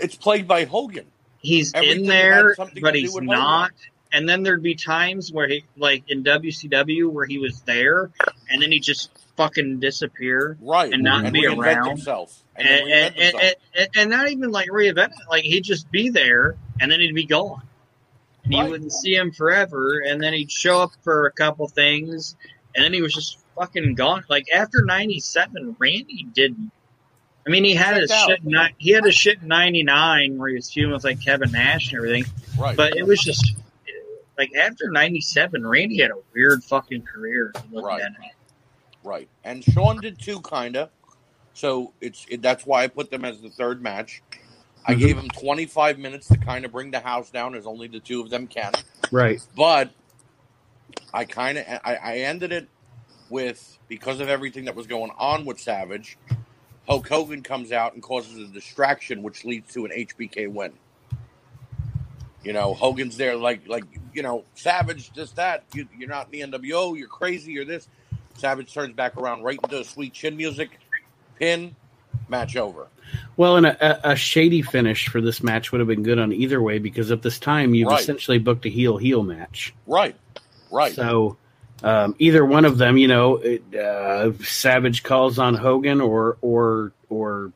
It's 0.00 0.16
played 0.16 0.46
by 0.48 0.64
Hogan. 0.64 1.06
he's 1.40 1.72
Everything 1.74 2.00
in 2.02 2.06
there, 2.08 2.54
but 2.82 2.94
he's 2.94 3.14
not. 3.16 3.70
And 4.12 4.26
then 4.28 4.42
there'd 4.42 4.62
be 4.62 4.74
times 4.74 5.30
where 5.30 5.46
he, 5.48 5.64
like 5.76 6.04
in 6.08 6.24
WCW, 6.24 7.10
where 7.10 7.26
he 7.26 7.36
was 7.38 7.60
there, 7.62 8.10
and 8.48 8.62
then 8.62 8.72
he 8.72 8.80
just 8.80 9.10
fucking 9.36 9.80
disappear, 9.80 10.56
Right. 10.62 10.90
And 10.92 11.02
not 11.02 11.30
be 11.32 11.46
around. 11.46 11.88
himself. 11.88 12.42
And, 12.56 12.66
and 12.66 12.90
and, 13.16 13.34
and, 13.34 13.54
and, 13.76 13.88
and 13.96 14.10
not 14.10 14.28
even 14.30 14.50
like 14.50 14.68
reinvent 14.70 15.08
it. 15.10 15.28
Like 15.28 15.44
he'd 15.44 15.62
just 15.64 15.90
be 15.90 16.08
there, 16.08 16.56
and 16.80 16.90
then 16.90 17.00
he'd 17.00 17.14
be 17.14 17.26
gone. 17.26 17.62
And 18.56 18.64
you 18.66 18.70
wouldn't 18.70 18.92
see 18.92 19.14
him 19.14 19.32
forever, 19.32 20.00
and 20.00 20.22
then 20.22 20.32
he'd 20.32 20.50
show 20.50 20.80
up 20.82 20.90
for 21.02 21.26
a 21.26 21.32
couple 21.32 21.68
things, 21.68 22.36
and 22.74 22.84
then 22.84 22.92
he 22.92 23.02
was 23.02 23.12
just 23.14 23.38
fucking 23.56 23.94
gone. 23.94 24.24
Like 24.28 24.46
after 24.54 24.84
'97, 24.84 25.76
Randy 25.78 26.26
didn't. 26.32 26.70
I 27.46 27.50
mean, 27.50 27.64
he 27.64 27.74
had 27.74 27.92
Checked 27.92 28.00
his 28.02 28.10
out. 28.10 28.28
shit. 28.28 28.44
Ni- 28.44 28.74
he 28.78 28.90
had 28.90 29.04
his 29.04 29.14
shit 29.14 29.40
in 29.42 29.48
'99 29.48 30.36
where 30.38 30.48
he 30.50 30.54
was 30.56 30.70
feuding 30.70 30.92
with 30.92 31.04
like 31.04 31.22
Kevin 31.24 31.50
Nash 31.52 31.90
and 31.92 31.96
everything. 31.98 32.24
right. 32.58 32.76
But 32.76 32.96
it 32.96 33.06
was 33.06 33.20
just 33.20 33.54
like 34.38 34.54
after 34.54 34.90
'97, 34.90 35.66
Randy 35.66 36.00
had 36.00 36.10
a 36.10 36.18
weird 36.34 36.62
fucking 36.64 37.02
career. 37.02 37.52
if 37.54 37.62
you 37.70 37.76
look 37.76 37.86
Right. 37.86 38.02
right. 39.02 39.28
And 39.44 39.64
Shawn 39.64 40.00
did 40.00 40.18
too, 40.18 40.40
kinda. 40.42 40.90
So 41.54 41.92
it's 42.00 42.24
it, 42.28 42.40
that's 42.42 42.64
why 42.66 42.84
I 42.84 42.88
put 42.88 43.10
them 43.10 43.24
as 43.24 43.40
the 43.40 43.50
third 43.50 43.82
match. 43.82 44.22
I 44.88 44.94
Mhm. 44.94 44.98
gave 44.98 45.18
him 45.18 45.28
25 45.28 45.98
minutes 45.98 46.28
to 46.28 46.38
kind 46.38 46.64
of 46.64 46.72
bring 46.72 46.90
the 46.90 47.00
house 47.00 47.30
down, 47.30 47.54
as 47.54 47.66
only 47.66 47.88
the 47.88 48.00
two 48.00 48.20
of 48.22 48.30
them 48.30 48.46
can. 48.46 48.72
Right. 49.12 49.40
but 49.56 49.90
I 51.14 51.24
kind 51.24 51.58
of 51.58 51.64
I, 51.84 51.94
I 51.96 52.16
ended 52.18 52.52
it 52.52 52.68
with 53.30 53.78
because 53.88 54.20
of 54.20 54.28
everything 54.28 54.64
that 54.66 54.74
was 54.74 54.86
going 54.86 55.10
on 55.18 55.44
with 55.44 55.60
Savage. 55.60 56.16
Hulk 56.88 57.06
Hogan 57.08 57.42
comes 57.42 57.70
out 57.72 57.92
and 57.94 58.02
causes 58.02 58.38
a 58.38 58.52
distraction, 58.52 59.22
which 59.22 59.44
leads 59.44 59.72
to 59.74 59.84
an 59.84 59.92
HBK 59.92 60.46
win. 60.50 60.72
You 62.42 62.52
know, 62.54 62.72
Hogan's 62.74 63.16
there 63.16 63.36
like 63.36 63.66
like 63.68 63.84
you 64.14 64.22
know 64.22 64.44
Savage, 64.54 65.12
just 65.12 65.36
that 65.36 65.64
you, 65.74 65.86
you're 65.98 66.08
not 66.08 66.32
in 66.32 66.50
the 66.50 66.58
NWO, 66.58 66.96
you're 66.98 67.08
crazy, 67.08 67.52
you're 67.52 67.64
this. 67.66 67.88
Savage 68.36 68.72
turns 68.72 68.94
back 68.94 69.16
around 69.16 69.42
right 69.42 69.58
into 69.62 69.80
a 69.80 69.84
sweet 69.84 70.12
chin 70.14 70.36
music, 70.36 70.78
pin, 71.38 71.74
match 72.28 72.56
over. 72.56 72.86
Well, 73.36 73.56
and 73.56 73.66
a, 73.66 74.10
a, 74.12 74.16
shady 74.16 74.62
finish 74.62 75.08
for 75.08 75.20
this 75.20 75.42
match 75.42 75.70
would 75.70 75.78
have 75.80 75.88
been 75.88 76.02
good 76.02 76.18
on 76.18 76.32
either 76.32 76.60
way 76.60 76.78
because 76.78 77.10
at 77.10 77.22
this 77.22 77.38
time 77.38 77.74
you've 77.74 77.88
Right. 77.88 78.00
essentially 78.00 78.38
booked 78.38 78.66
a 78.66 78.68
heel 78.68 78.96
heel 78.96 79.22
match. 79.22 79.72
Right, 79.86 80.16
right, 80.72 80.92
So 80.92 81.36
um, 81.84 82.16
either 82.18 82.44
one 82.44 82.64
of 82.64 82.78
them, 82.78 82.96
you 82.98 83.06
know, 83.08 83.36
it, 83.36 83.62
uh, 83.74 84.32
Savage 84.42 85.02
calls 85.04 85.38
on 85.38 85.54
Hogan, 85.54 86.00
or 86.00 86.36
or 86.40 86.92
or, 87.08 87.52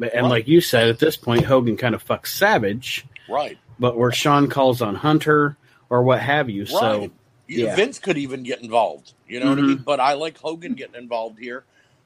and 0.00 0.10
Right. 0.12 0.22
like 0.22 0.48
you 0.48 0.60
said, 0.62 0.88
at 0.88 0.98
this 0.98 1.16
point, 1.16 1.44
Hogan 1.44 1.76
kind 1.76 1.94
of 1.94 2.04
fucks 2.06 2.28
Savage, 2.28 3.04
Right. 3.28 3.58
but 3.78 3.98
where 3.98 4.12
Shawn 4.12 4.48
calls 4.48 4.80
on 4.80 4.94
Hunter 4.94 5.56
or 5.90 6.02
what 6.02 6.20
have 6.20 6.48
you. 6.48 6.64
So 6.66 6.80
Right. 7.00 7.12
You- 7.46 7.66
yeah. 7.66 7.76
Vince 7.76 7.98
could 7.98 8.16
even 8.16 8.42
get 8.44 8.62
involved. 8.62 9.12
You 9.28 9.40
know 9.40 9.50
what 9.50 9.58
I 9.58 9.62
mean? 9.62 9.78
Mhm. 9.78 9.84
But 9.84 10.00
I 10.00 10.14
like 10.14 10.38
Hogan 10.38 10.74
getting 10.74 10.94
involved 10.94 11.38
here 11.38 11.64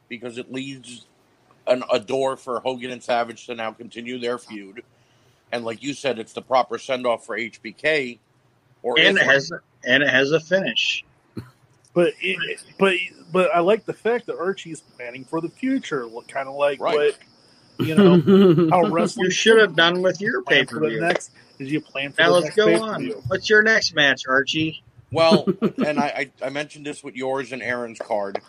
because 0.09 0.39
it 0.39 0.51
leaves 0.51 1.07
an, 1.67 1.83
a 1.93 1.99
door 2.01 2.37
for 2.37 2.61
Hogan 2.61 2.91
and 2.91 3.03
Savage 3.03 3.47
to 3.47 3.55
now 3.55 3.73
continue 3.73 4.19
their 4.19 4.39
feud. 4.39 4.83
And 5.53 5.65
like 5.65 5.83
you 5.83 5.95
said, 5.95 6.19
it's 6.19 6.33
the 6.33 6.43
proper 6.43 6.79
send 6.79 7.07
off 7.07 7.25
for 7.27 7.37
HBK. 7.39 8.19
Or 8.83 8.99
and 8.99 9.17
it 9.17 9.23
has 9.25 9.51
and 9.85 10.03
it 10.03 10.09
has 10.11 10.31
a 10.33 10.41
finish. 10.41 11.05
But 11.95 12.13
it, 12.21 12.61
but 12.79 12.95
but 13.33 13.51
I 13.55 13.61
like 13.61 13.85
the 13.87 13.93
fact 13.95 14.27
that 14.27 14.37
Archie's 14.39 14.81
planning 14.81 15.25
for 15.25 15.41
the 15.41 15.49
future, 15.49 16.07
kind 16.29 16.49
of 16.49 16.55
like 16.57 16.81
Right. 16.81 16.97
what 17.79 17.87
you 17.87 17.95
know 17.95 18.69
how 18.71 18.83
wrestling 18.91 19.27
You 19.27 19.31
should 19.31 19.61
have 19.61 19.75
done 19.77 20.03
with 20.03 20.21
your 20.21 20.43
pay 20.43 20.65
per 20.65 20.81
view. 20.81 21.01
next. 21.01 21.31
Did 21.59 21.71
you 21.71 21.81
plan 21.81 22.13
for 22.13 22.21
Now 22.23 22.29
the 22.29 22.33
let's 22.35 22.45
next 22.47 22.57
go 22.57 22.67
pay-per-view? 22.67 23.15
on. 23.15 23.23
What's 23.29 23.49
your 23.49 23.63
next 23.63 23.95
match, 23.95 24.23
Archie? 24.29 24.83
Well, 25.13 25.47
and 25.87 25.99
I, 26.01 26.31
I, 26.43 26.47
I 26.47 26.49
mentioned 26.51 26.85
this 26.85 27.03
with 27.05 27.15
yours 27.15 27.53
and 27.53 27.63
Aron's 27.63 28.01
card. 28.01 28.41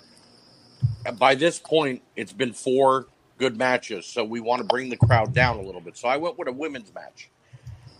By 1.11 1.35
this 1.35 1.59
point, 1.59 2.01
it's 2.15 2.33
been 2.33 2.53
four 2.53 3.07
good 3.37 3.57
matches, 3.57 4.05
so 4.05 4.23
we 4.23 4.39
want 4.39 4.61
to 4.61 4.67
bring 4.67 4.89
the 4.89 4.97
crowd 4.97 5.33
down 5.33 5.57
a 5.57 5.61
little 5.61 5.81
bit. 5.81 5.97
So 5.97 6.07
I 6.07 6.17
went 6.17 6.37
with 6.37 6.47
a 6.47 6.51
women's 6.51 6.93
match. 6.93 7.29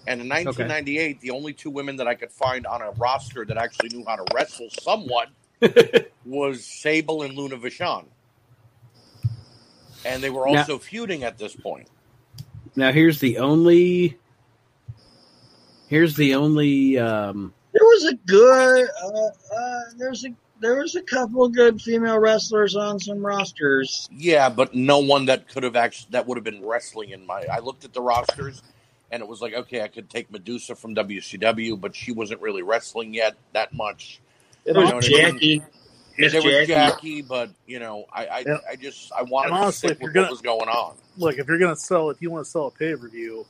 And 0.08 0.22
in 0.22 0.30
1998, 0.30 1.20
the 1.22 1.32
only 1.32 1.52
two 1.52 1.70
women 1.72 1.96
that 1.96 2.08
I 2.08 2.14
could 2.16 2.32
find 2.32 2.68
on 2.68 2.82
a 2.82 2.92
roster 2.92 3.44
that 3.46 3.58
actually 3.58 3.90
knew 3.90 4.06
how 4.08 4.16
to 4.18 4.26
wrestle 4.36 4.68
somewhat 4.82 5.30
was 6.26 6.64
Sable 6.64 7.24
and 7.24 7.34
Luna 7.36 7.58
Vachon. 7.58 8.06
And 10.06 10.22
they 10.22 10.30
were 10.30 10.46
Now- 10.50 10.60
also 10.60 10.78
feuding 10.78 11.24
at 11.24 11.38
this 11.40 11.56
point. 11.56 11.88
now 12.76 12.92
here's 12.92 13.20
the 13.20 13.40
only. 13.40 14.18
Here's 15.88 16.16
the 16.16 16.36
only. 16.36 16.98
Um, 17.00 17.54
There 17.74 17.84
was 17.84 18.06
a 18.06 18.16
good. 18.28 18.88
Uh, 19.04 19.56
uh, 19.56 19.82
there's 19.98 20.24
a 20.26 20.30
there 20.60 20.76
was 20.82 20.96
a 20.96 21.02
couple 21.02 21.44
of 21.46 21.54
good 21.54 21.82
female 21.82 22.18
wrestlers 22.20 22.76
on 22.76 23.00
some 23.00 23.26
rosters. 23.26 24.08
Yeah, 24.12 24.50
but 24.50 24.74
no 24.74 25.00
one 25.00 25.26
that 25.26 25.48
could 25.50 25.64
have 25.64 25.76
actually 25.76 26.08
that 26.12 26.26
would 26.28 26.38
have 26.38 26.44
been 26.44 26.66
wrestling 26.66 27.10
in 27.10 27.26
my. 27.26 27.46
I 27.52 27.60
looked 27.60 27.84
at 27.86 27.94
the 27.94 28.02
rosters, 28.02 28.62
and 29.12 29.22
it 29.22 29.28
was 29.28 29.42
like, 29.42 29.54
okay, 29.54 29.82
I 29.82 29.88
could 29.88 30.10
take 30.10 30.32
Medusa 30.32 30.76
from 30.76 30.96
WCW, 30.96 31.80
but 31.80 31.96
she 31.96 32.12
wasn't 32.12 32.42
really 32.42 32.62
wrestling 32.64 33.14
yet 33.14 33.36
that 33.54 33.74
much. 33.74 34.20
And 34.66 34.76
There 34.76 34.84
You 34.84 34.90
know 34.90 34.96
was 34.98 35.06
I 35.08 35.10
mean? 35.10 35.20
Jackie. 35.34 35.62
Miss 36.18 36.32
there 36.32 36.42
was 36.42 36.52
Jackie. 36.52 36.68
Jackie, 36.68 37.22
but 37.22 37.50
you 37.68 37.80
know, 37.80 38.06
I 38.12 38.26
I, 38.26 38.40
And- 38.48 38.60
I 38.72 38.76
just 38.78 39.12
I 39.12 39.24
wanted 39.24 39.50
and 39.50 39.58
to 39.58 39.62
honestly, 39.64 39.88
stick 39.90 39.98
if 39.98 40.00
you're 40.02 40.08
with 40.10 40.14
gonna- 40.14 40.26
what 40.28 40.32
was 40.32 40.42
going 40.42 40.70
on. 40.70 40.96
Look, 41.18 41.38
if 41.38 41.48
you're 41.48 41.60
gonna 41.60 41.76
sell, 41.76 42.10
if 42.10 42.22
you 42.22 42.32
want 42.32 42.46
to 42.46 42.52
sell 42.52 42.68
a 42.68 42.72
pay 42.72 42.96
per 42.96 43.10
view, 43.10 43.46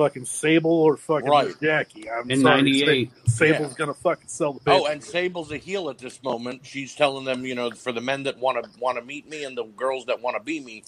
fucking 0.00 0.24
Sable 0.24 0.72
or 0.72 0.96
fucking 0.96 1.30
Right. 1.30 1.54
Jackie. 1.62 2.10
I'm 2.10 2.30
in 2.30 2.40
sorry, 2.40 2.62
'98, 2.62 3.10
Sable's 3.26 3.74
Yeah. 3.74 3.74
gonna 3.74 3.94
fucking 3.94 4.28
sell 4.28 4.54
the 4.54 4.60
pay. 4.60 4.76
Oh, 4.76 4.86
and 4.86 5.04
Sable's 5.04 5.52
a 5.52 5.58
heel 5.58 5.90
at 5.90 5.98
this 5.98 6.22
moment. 6.22 6.66
She's 6.66 6.94
telling 6.94 7.24
them, 7.26 7.46
you 7.46 7.54
know, 7.54 7.72
for 7.72 7.92
the 7.92 8.00
men 8.00 8.24
that 8.24 8.38
want 8.38 8.62
to 8.64 8.80
want 8.80 8.98
to 8.98 9.04
meet 9.04 9.28
me 9.28 9.44
and 9.44 9.56
the 9.58 9.64
girls 9.64 10.06
that 10.06 10.22
want 10.22 10.36
to 10.36 10.42
be 10.42 10.60
me. 10.60 10.84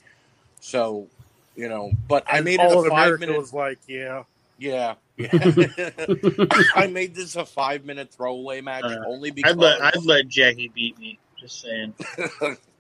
So, 0.61 1.11
you 1.57 1.69
know, 1.69 1.97
but 2.09 2.25
I 2.29 2.41
made 2.41 2.63
it 2.63 2.73
all 2.73 2.73
a 2.73 2.79
of 2.81 2.87
five 2.87 2.93
America 2.93 3.19
minute. 3.19 3.41
was 3.41 3.53
like, 3.53 3.81
yeah, 3.89 4.25
Yeah, 4.59 4.97
yeah. 5.17 5.31
I 6.75 6.87
made 6.89 7.15
this 7.15 7.37
a 7.37 7.47
five 7.47 7.85
minute 7.85 8.13
throwaway 8.15 8.61
match 8.63 8.87
Uh, 8.87 9.05
only 9.05 9.31
because 9.33 9.53
I'd 9.53 9.59
let 9.59 9.83
I'd 9.83 10.05
let 10.05 10.29
Jackie 10.29 10.69
beat 10.75 10.99
me. 10.99 11.21
Just 11.41 11.61
saying. 11.63 11.95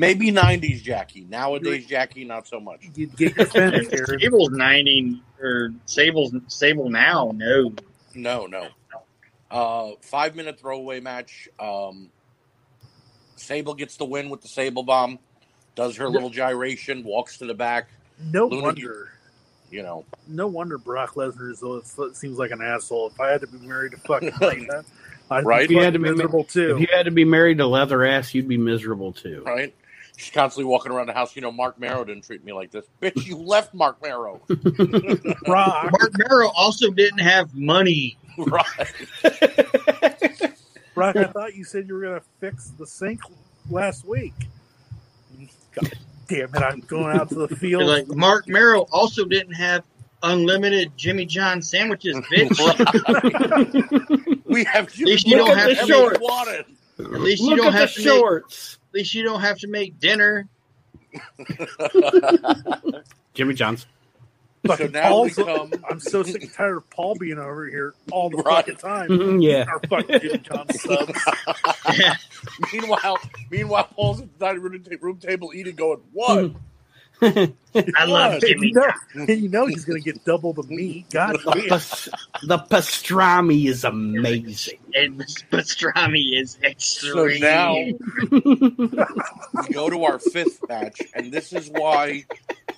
maybe 0.00 0.32
'90s 0.32 0.82
Jackie. 0.82 1.26
Nowadays 1.28 1.86
Jackie, 1.86 2.24
not 2.24 2.48
so 2.48 2.58
much. 2.58 2.80
you 2.94 3.06
get 3.06 3.36
your 3.36 3.46
finish, 3.46 3.86
Aron. 3.92 4.18
Sable's 4.20 4.50
ninety 4.50 5.22
or 5.40 5.72
Sable's 5.86 6.32
Sable 6.48 6.88
now. 6.90 7.30
No, 7.34 7.72
No, 8.14 8.46
no. 8.46 8.68
Uh, 9.50 9.92
five 10.02 10.34
minute 10.36 10.58
throwaway 10.58 11.00
match. 11.00 11.48
Um, 11.58 12.10
Sable 13.36 13.74
gets 13.74 13.96
the 13.96 14.04
win 14.04 14.30
with 14.30 14.40
the 14.42 14.48
Sable 14.48 14.82
bomb. 14.82 15.18
Does 15.76 15.96
her 15.96 16.08
little 16.08 16.30
gyration, 16.30 17.04
walks 17.04 17.38
to 17.38 17.46
the 17.46 17.54
back. 17.54 17.88
No 18.22 18.46
Luna- 18.46 18.62
wonder. 18.62 19.12
You 19.70 19.84
know, 19.84 20.04
No 20.26 20.48
wonder 20.48 20.78
Brock 20.78 21.14
Lesnar 21.14 21.52
is 21.52 21.62
it 21.62 22.16
seems 22.16 22.38
like 22.38 22.50
an 22.50 22.60
asshole. 22.60 23.06
If 23.06 23.20
I 23.20 23.30
had 23.30 23.40
to 23.42 23.46
be 23.46 23.64
married 23.64 23.92
to 23.92 23.98
fucking 23.98 24.32
Lena, 24.40 24.84
I'd 25.30 25.44
Right. 25.44 25.60
be 25.60 25.64
If 25.76 25.78
you 25.78 25.84
had 25.84 25.92
fucking 25.92 25.92
to 25.92 25.98
be- 26.00 26.10
miserable 26.10 26.44
too. 26.44 26.74
if 26.74 26.80
you 26.80 26.88
had 26.92 27.04
to 27.04 27.12
be 27.12 27.24
married 27.24 27.58
to 27.58 27.66
leather 27.68 28.04
ass, 28.04 28.34
you'd 28.34 28.48
be 28.48 28.58
miserable 28.58 29.12
too. 29.12 29.44
right? 29.46 29.72
She's 30.20 30.30
constantly 30.30 30.70
walking 30.70 30.92
around 30.92 31.06
the 31.06 31.14
house. 31.14 31.34
You 31.34 31.40
know, 31.40 31.50
Mark 31.50 31.80
Mero 31.80 32.04
didn't 32.04 32.24
treat 32.24 32.44
me 32.44 32.52
like 32.52 32.70
this. 32.70 32.84
Bitch, 33.00 33.24
you 33.24 33.38
left 33.38 33.72
Mark 33.72 34.02
Mero. 34.02 34.42
Mark 35.46 36.12
Mero 36.18 36.50
also 36.54 36.90
didn't 36.90 37.20
have 37.20 37.54
money. 37.54 38.18
right. 38.36 38.66
Brock, 40.94 41.16
I 41.16 41.24
thought 41.24 41.54
you 41.54 41.64
said 41.64 41.88
you 41.88 41.94
were 41.94 42.02
gonna 42.02 42.20
fix 42.38 42.70
the 42.78 42.86
sink 42.86 43.20
last 43.70 44.04
week. 44.04 44.34
God 45.74 45.90
damn 46.28 46.54
it! 46.54 46.58
I'm 46.62 46.80
going 46.80 47.16
out 47.16 47.30
to 47.30 47.46
the 47.46 47.56
field. 47.56 47.84
Like 47.86 48.06
Mark 48.08 48.46
Mero 48.46 48.80
also 48.92 49.24
didn't 49.24 49.54
have 49.54 49.84
unlimited 50.22 50.92
Jimmy 50.98 51.24
John 51.24 51.62
sandwiches, 51.62 52.14
bitch. 52.32 52.58
We 54.44 54.64
have 54.64 54.88
At 54.88 54.98
least 54.98 55.26
you 55.26 55.36
don't 55.38 55.50
at 55.52 55.56
have 55.56 55.70
the 55.70 55.86
shorts. 55.86 56.18
wanted. 56.20 56.66
at 56.98 57.10
least 57.20 57.42
you 57.42 57.48
Look 57.50 57.56
don't 57.58 57.66
at 57.68 57.72
the 57.72 57.78
have 57.78 57.90
shorts. 57.90 58.76
At 58.90 58.94
least 58.94 59.14
you 59.14 59.22
don't 59.22 59.40
have 59.40 59.58
to 59.58 59.68
make 59.68 59.98
dinner. 60.00 60.48
Jimmy 63.34 63.54
John's. 63.54 63.86
so 64.66 64.86
now 64.88 65.22
we 65.22 65.30
Paul's- 65.30 65.34
come. 65.34 65.72
I'm 65.90 66.00
so 66.00 66.22
sick 66.22 66.42
and 66.42 66.52
tired 66.52 66.76
of 66.78 66.90
Paul 66.90 67.14
being 67.14 67.38
over 67.38 67.66
here 67.66 67.94
all 68.12 68.28
the 68.30 68.36
Right. 68.38 68.56
fucking 68.66 68.76
time. 68.76 69.08
Mhm, 69.10 69.42
yeah. 69.42 69.64
Our 69.68 69.80
fucking 69.88 70.20
Jimmy 70.20 70.38
John 70.38 70.68
subs. 70.72 71.12
meanwhile, 72.72 73.18
meanwhile, 73.50 73.84
Paul's 73.84 74.20
at 74.20 74.38
the 74.38 74.44
dining 74.46 74.62
room, 74.62 74.84
room 75.00 75.16
table 75.18 75.52
eating, 75.54 75.76
going, 75.76 76.00
"What? 76.12 76.52
I 77.22 78.04
love 78.06 78.32
And 78.32 78.42
Jimmy 78.42 78.68
you 78.68 78.74
know, 78.74 79.26
you 79.34 79.48
know 79.48 79.66
he's 79.66 79.84
gonna 79.84 80.00
get 80.00 80.24
double 80.24 80.52
the 80.52 80.62
meat. 80.64 81.10
God 81.10 81.42
The, 81.44 81.64
pas- 81.68 82.08
the 82.42 82.58
pastrami 82.58 83.66
is 83.66 83.84
amazing. 83.84 84.78
And 84.94 85.20
this 85.20 85.42
pastrami 85.50 86.40
is 86.40 86.58
So 86.86 87.26
now 87.26 87.74
we 89.54 89.68
go 89.72 89.90
to 89.90 90.04
our 90.04 90.18
fifth 90.18 90.62
match, 90.68 91.08
and 91.14 91.32
this 91.32 91.52
is 91.52 91.68
why. 91.68 92.24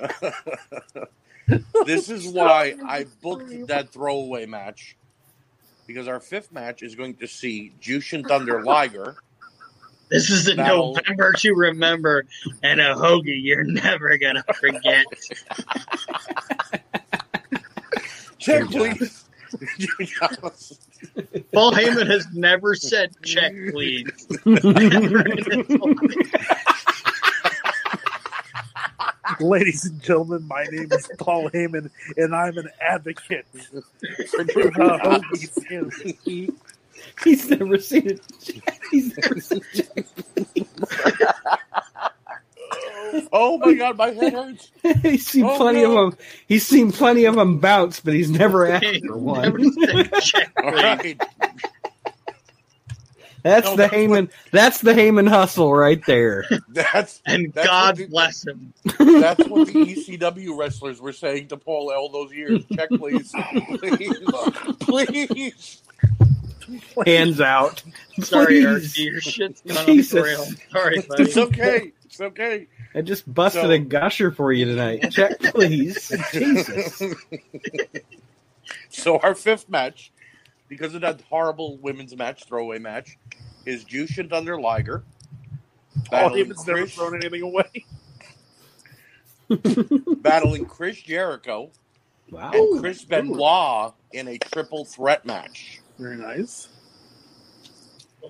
this 1.86 2.08
is 2.08 2.26
why 2.26 2.74
I 2.86 3.04
booked 3.22 3.68
that 3.68 3.92
throwaway 3.92 4.46
match 4.46 4.96
because 5.86 6.08
our 6.08 6.20
fifth 6.20 6.52
match 6.52 6.82
is 6.82 6.94
going 6.94 7.16
to 7.16 7.26
see 7.26 7.72
Jushin 7.80 8.26
Thunder 8.26 8.62
Liger. 8.62 9.16
This 10.12 10.30
is 10.30 10.48
a 10.48 10.56
Battle. 10.56 10.94
November 10.94 11.32
to 11.38 11.54
remember, 11.54 12.26
and 12.62 12.80
a 12.80 12.94
hoagie 12.94 13.42
you're 13.42 13.64
never 13.64 14.16
gonna 14.18 14.44
forget. 14.60 15.06
Check, 18.38 18.66
please. 18.66 19.24
Paul 21.52 21.72
Heyman 21.72 22.10
has 22.10 22.26
never 22.32 22.74
said 22.74 23.14
check, 23.22 23.52
please. 23.70 24.08
Ladies 29.40 29.86
and 29.86 30.02
gentlemen, 30.02 30.46
my 30.46 30.64
name 30.70 30.88
is 30.92 31.08
Paul 31.18 31.48
Heyman, 31.50 31.90
and 32.16 32.34
I'm 32.34 32.56
an 32.58 32.68
advocate 32.80 33.46
for 33.52 33.82
hoagies. 34.44 36.52
And 37.18 37.24
He's 37.24 37.48
never 37.50 37.78
seen 37.78 38.06
it. 38.08 38.20
He's 38.90 39.16
never 39.18 39.40
seen 39.40 39.60
it. 39.74 40.06
Oh 43.30 43.58
my 43.58 43.74
god, 43.74 43.98
my 43.98 44.10
head 44.10 44.32
hurts. 44.32 44.70
He's 45.02 45.26
seen 45.26 45.44
Oh, 45.44 45.56
plenty 45.58 45.82
no. 45.82 45.98
of 45.98 46.10
them. 46.12 46.18
He's 46.48 46.66
seen 46.66 46.90
plenty 46.92 47.26
of 47.26 47.34
them 47.34 47.58
bounce, 47.58 48.00
but 48.00 48.14
he's 48.14 48.30
never 48.30 48.66
asked 48.66 48.86
for 48.86 49.16
Never 49.16 49.18
one. 49.18 49.72
said 49.74 50.12
check, 50.22 50.52
All 50.62 50.96
please. 50.96 51.16
That's 53.42 53.66
No, 53.66 53.70
the 53.72 53.76
that's 53.76 53.94
Heyman. 53.94 54.30
That's 54.50 54.80
the 54.80 54.92
Heyman 54.92 55.28
hustle 55.28 55.74
right 55.74 56.02
there. 56.06 56.46
That's 56.68 57.20
And 57.26 57.52
That's 57.52 57.66
God 57.66 57.96
the- 57.96 58.06
bless 58.06 58.46
him. 58.46 58.72
that's 58.98 59.46
what 59.46 59.66
the 59.66 59.74
ECW 59.74 60.56
wrestlers 60.56 61.00
were 61.00 61.12
saying 61.12 61.48
to 61.48 61.56
Paul 61.58 61.92
all 61.92 62.08
those 62.08 62.32
years. 62.32 62.64
Check, 62.74 62.88
please, 62.90 63.34
please, 63.78 64.18
please. 64.80 65.82
Hands 67.06 67.40
out. 67.40 67.82
Sorry, 68.20 68.46
Please. 68.62 68.66
Archie, 68.66 69.02
your 69.02 69.20
shit's 69.20 69.60
gone 69.62 69.76
off 69.78 69.86
Jesus. 69.86 70.12
the 70.12 70.22
rail. 70.22 70.44
Sorry, 70.70 71.00
buddy. 71.00 71.22
It's 71.22 71.36
okay. 71.36 71.92
It's 72.04 72.20
okay. 72.20 72.66
I 72.94 73.00
just 73.00 73.32
busted 73.32 73.62
So- 73.62 73.70
a 73.70 73.78
gusher 73.78 74.30
for 74.30 74.52
you 74.52 74.64
tonight. 74.66 75.10
Check, 75.10 75.38
please. 75.40 76.12
Jesus. 76.32 77.02
So 78.88 79.18
our 79.18 79.34
fifth 79.34 79.68
match, 79.68 80.12
because 80.68 80.94
of 80.94 81.00
that 81.00 81.20
horrible 81.22 81.76
women's 81.78 82.14
match, 82.16 82.44
throwaway 82.44 82.78
match, 82.78 83.18
is 83.66 83.84
Jushin 83.84 84.30
Thunder 84.30 84.58
Liger. 84.60 85.02
Paul 86.04 86.30
battling 86.30 86.48
never 86.48 86.64
Chris- 86.64 86.94
thrown 86.94 87.16
anything 87.16 87.42
away. 87.42 87.84
battling 90.22 90.64
Chris 90.66 91.00
Jericho 91.02 91.70
Wow. 92.30 92.52
and 92.54 92.80
Chris 92.80 93.04
Benoit 93.04 93.92
in 94.12 94.28
a 94.28 94.38
triple 94.38 94.84
threat 94.86 95.26
match. 95.26 95.80
Very 95.98 96.16
nice. 96.16 96.68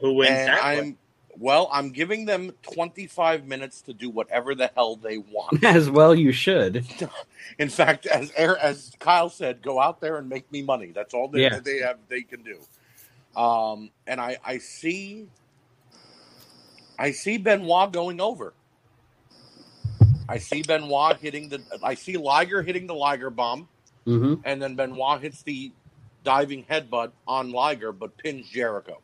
Who 0.01 0.15
wins 0.15 0.45
and 0.45 0.49
that? 0.49 0.63
I'm 0.63 0.73
one? 0.73 0.99
well, 1.39 1.69
I'm 1.73 1.91
giving 1.93 2.27
them 2.27 2.53
25 2.63 3.47
minutes 3.47 3.83
to 3.83 3.95
do 3.95 4.11
whatever 4.11 4.55
the 4.55 4.71
hell 4.75 4.97
they 4.97 5.19
want. 5.19 5.59
As 5.65 5.91
well, 5.91 6.15
you 6.15 6.33
should. 6.33 6.87
In 7.59 7.69
fact, 7.71 8.07
as 8.07 8.31
as 8.33 8.93
Kyle 9.01 9.31
said, 9.31 9.63
go 9.63 9.81
out 9.81 10.01
there 10.01 10.17
and 10.19 10.29
make 10.29 10.51
me 10.53 10.63
money. 10.63 10.93
That's 10.95 11.15
all 11.15 11.29
they, 11.29 11.43
Yeah. 11.43 11.61
they 11.65 11.79
have 11.79 11.99
they 12.09 12.23
can 12.23 12.43
do. 12.43 12.61
Um, 13.41 13.91
and 14.07 14.21
I 14.21 14.39
I 14.45 14.59
see 14.59 15.29
I 16.99 17.13
see 17.13 17.39
Benoit 17.39 17.93
going 17.93 18.21
over. 18.21 18.55
I 20.29 20.39
see 20.39 20.63
Benoit 20.63 21.19
hitting 21.21 21.49
the 21.51 21.65
I 21.83 21.95
see 21.95 22.17
Liger 22.17 22.63
hitting 22.63 22.87
the 22.87 22.95
Liger 22.95 23.31
bomb, 23.31 23.69
hmm 24.07 24.35
and 24.45 24.63
then 24.63 24.77
Benoit 24.77 25.21
hits 25.23 25.43
the 25.43 25.73
diving 26.25 26.65
headbutt 26.65 27.13
on 27.27 27.53
Liger, 27.53 27.93
but 27.93 28.17
pins 28.17 28.49
Jericho. 28.49 29.01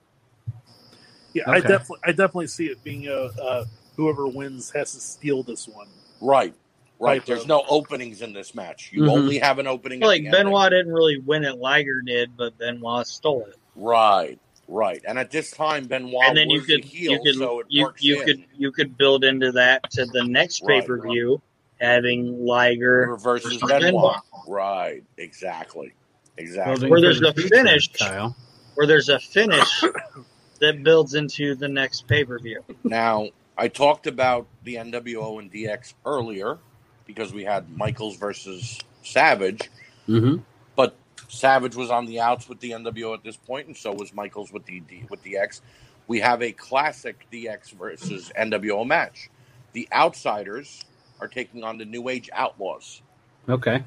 Yeah, 1.34 1.44
I 1.50 1.60
definitely, 1.60 1.98
I 2.04 2.08
definitely 2.12 2.46
see 2.46 2.66
it 2.66 2.82
being 2.82 3.06
a 3.08 3.14
uh, 3.40 3.64
whoever 3.96 4.26
wins 4.26 4.70
has 4.70 4.92
to 4.94 5.00
steal 5.00 5.42
this 5.42 5.68
one. 5.68 5.88
Right. 6.20 6.54
Right. 6.98 7.24
There's 7.24 7.42
of- 7.42 7.48
no 7.48 7.64
openings 7.68 8.22
in 8.22 8.32
this 8.32 8.54
match. 8.54 8.90
You 8.92 9.02
Mhm. 9.02 9.10
only 9.10 9.38
have 9.38 9.58
an 9.58 9.66
opening. 9.66 10.00
like 10.00 10.22
the 10.22 10.26
end. 10.28 10.32
Benoit 10.32 10.70
didn't 10.70 10.92
really 10.92 11.18
win 11.20 11.44
it. 11.44 11.58
Liger 11.58 12.00
did, 12.00 12.36
but 12.36 12.58
Benoit 12.58 13.06
stole 13.06 13.44
it. 13.46 13.56
Right. 13.76 14.38
Right. 14.66 15.02
And 15.06 15.18
at 15.18 15.30
this 15.30 15.50
time, 15.52 15.86
Benoit 15.86 16.24
and 16.26 16.36
then 16.36 16.50
you 16.50 16.60
could 16.62 16.82
the 16.82 16.86
heel, 16.88 17.12
you 17.12 17.20
could 17.22 17.34
so 17.36 17.60
it 17.60 17.66
you, 17.68 17.84
works 17.84 18.02
you 18.02 18.20
in. 18.20 18.26
could 18.26 18.44
you 18.56 18.72
could 18.72 18.98
build 18.98 19.24
into 19.24 19.52
that 19.52 19.90
to 19.92 20.06
the 20.06 20.24
next 20.24 20.62
Right. 20.64 20.80
pay 20.80 20.86
per 20.86 21.00
view, 21.00 21.40
having 21.80 22.44
Liger 22.44 23.16
versus 23.16 23.52
versus 23.60 23.62
Benoit. 23.62 23.80
Benoit. 23.82 24.16
Right. 24.48 25.04
Exactly. 25.18 25.92
Exactly. 26.38 26.88
Where 26.90 27.00
there's 27.00 27.20
a 27.20 27.32
finish. 27.34 27.88
Kyle. 27.92 28.34
where 28.74 28.86
there's 28.86 29.08
a 29.08 29.18
finish 29.18 29.84
that 30.60 30.82
builds 30.82 31.14
into 31.14 31.54
the 31.54 31.68
next 31.68 32.06
pay 32.06 32.24
per 32.24 32.38
view. 32.38 32.64
Now, 32.84 33.28
I 33.56 33.68
talked 33.68 34.06
about 34.06 34.46
the 34.62 34.76
NWO 34.76 35.40
and 35.40 35.52
DX 35.52 35.94
earlier 36.06 36.58
because 37.06 37.32
we 37.32 37.44
had 37.44 37.76
Michaels 37.76 38.16
versus 38.16 38.78
Savage, 39.02 39.68
hmm 40.06 40.36
but 40.76 40.94
Savage 41.28 41.74
was 41.74 41.90
on 41.90 42.06
the 42.06 42.20
outs 42.20 42.48
with 42.48 42.60
the 42.60 42.70
NWO 42.70 43.14
at 43.14 43.24
this 43.24 43.36
point, 43.36 43.66
and 43.66 43.76
so 43.76 43.92
was 43.92 44.14
Michaels 44.14 44.52
with 44.52 44.64
the 44.66 44.80
D, 44.80 45.04
with 45.10 45.22
DX. 45.24 45.60
We 46.06 46.20
have 46.20 46.40
a 46.42 46.52
classic 46.52 47.26
DX 47.32 47.72
versus 47.72 48.30
NWO 48.38 48.86
match. 48.86 49.28
The 49.72 49.88
Outsiders 49.92 50.84
are 51.20 51.28
taking 51.28 51.64
on 51.64 51.78
the 51.78 51.84
New 51.84 52.08
Age 52.08 52.30
Outlaws, 52.32 53.02
Okay. 53.48 53.82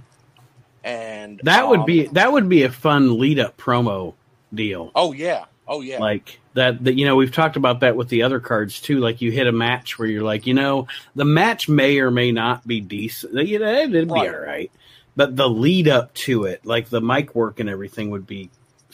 And 0.84 1.40
That 1.44 1.68
would 1.68 1.82
um, 1.82 1.86
be 1.86 2.08
that 2.08 2.32
would 2.32 2.50
be 2.50 2.64
a 2.64 2.72
fun 2.72 3.20
lead 3.20 3.40
up 3.40 3.58
promo 3.58 4.14
deal. 4.54 4.92
Oh 4.96 5.14
yeah, 5.14 5.46
oh 5.68 5.82
yeah, 5.82 6.00
Like 6.00 6.40
that, 6.54 6.84
that 6.84 6.96
you 6.96 7.06
know 7.06 7.16
we've 7.16 7.32
talked 7.32 7.56
about 7.56 7.80
that 7.82 7.96
with 7.96 8.10
the 8.10 8.24
other 8.24 8.40
cards 8.40 8.82
too. 8.82 9.00
Like 9.00 9.22
you 9.22 9.32
hit 9.32 9.48
a 9.48 9.52
match 9.52 9.98
where 10.00 10.08
you're 10.08 10.24
like, 10.24 10.46
you 10.48 10.54
know, 10.54 10.88
the 11.16 11.24
match 11.26 11.70
may 11.70 12.00
or 12.00 12.12
may 12.12 12.32
not 12.32 12.66
be 12.68 12.82
decent. 12.82 13.34
You 13.48 13.60
know, 13.60 13.72
it'd 13.72 13.92
be 13.92 14.14
Right. 14.14 14.34
all 14.34 14.40
right, 14.42 14.72
but 15.16 15.36
the 15.36 15.48
lead 15.50 15.88
up 15.88 16.14
to 16.16 16.46
it, 16.46 16.66
like 16.66 16.90
the 16.90 17.00
mic 17.02 17.34
work 17.36 17.60
and 17.60 17.70
everything, 17.70 18.10
would 18.10 18.28
be 18.28 18.50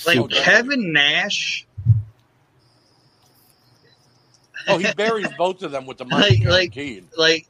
Like 0.06 0.18
super. 0.18 0.36
Kevin 0.36 0.92
Nash, 0.94 1.66
Oh, 4.68 4.78
he 4.78 4.92
buries 4.94 5.30
both 5.38 5.64
of 5.64 5.72
them 5.72 5.86
with 5.86 5.98
the 5.98 6.06
mic 6.06 6.44
Like- 6.46 6.76
like- 6.76 7.04
like 7.18 7.48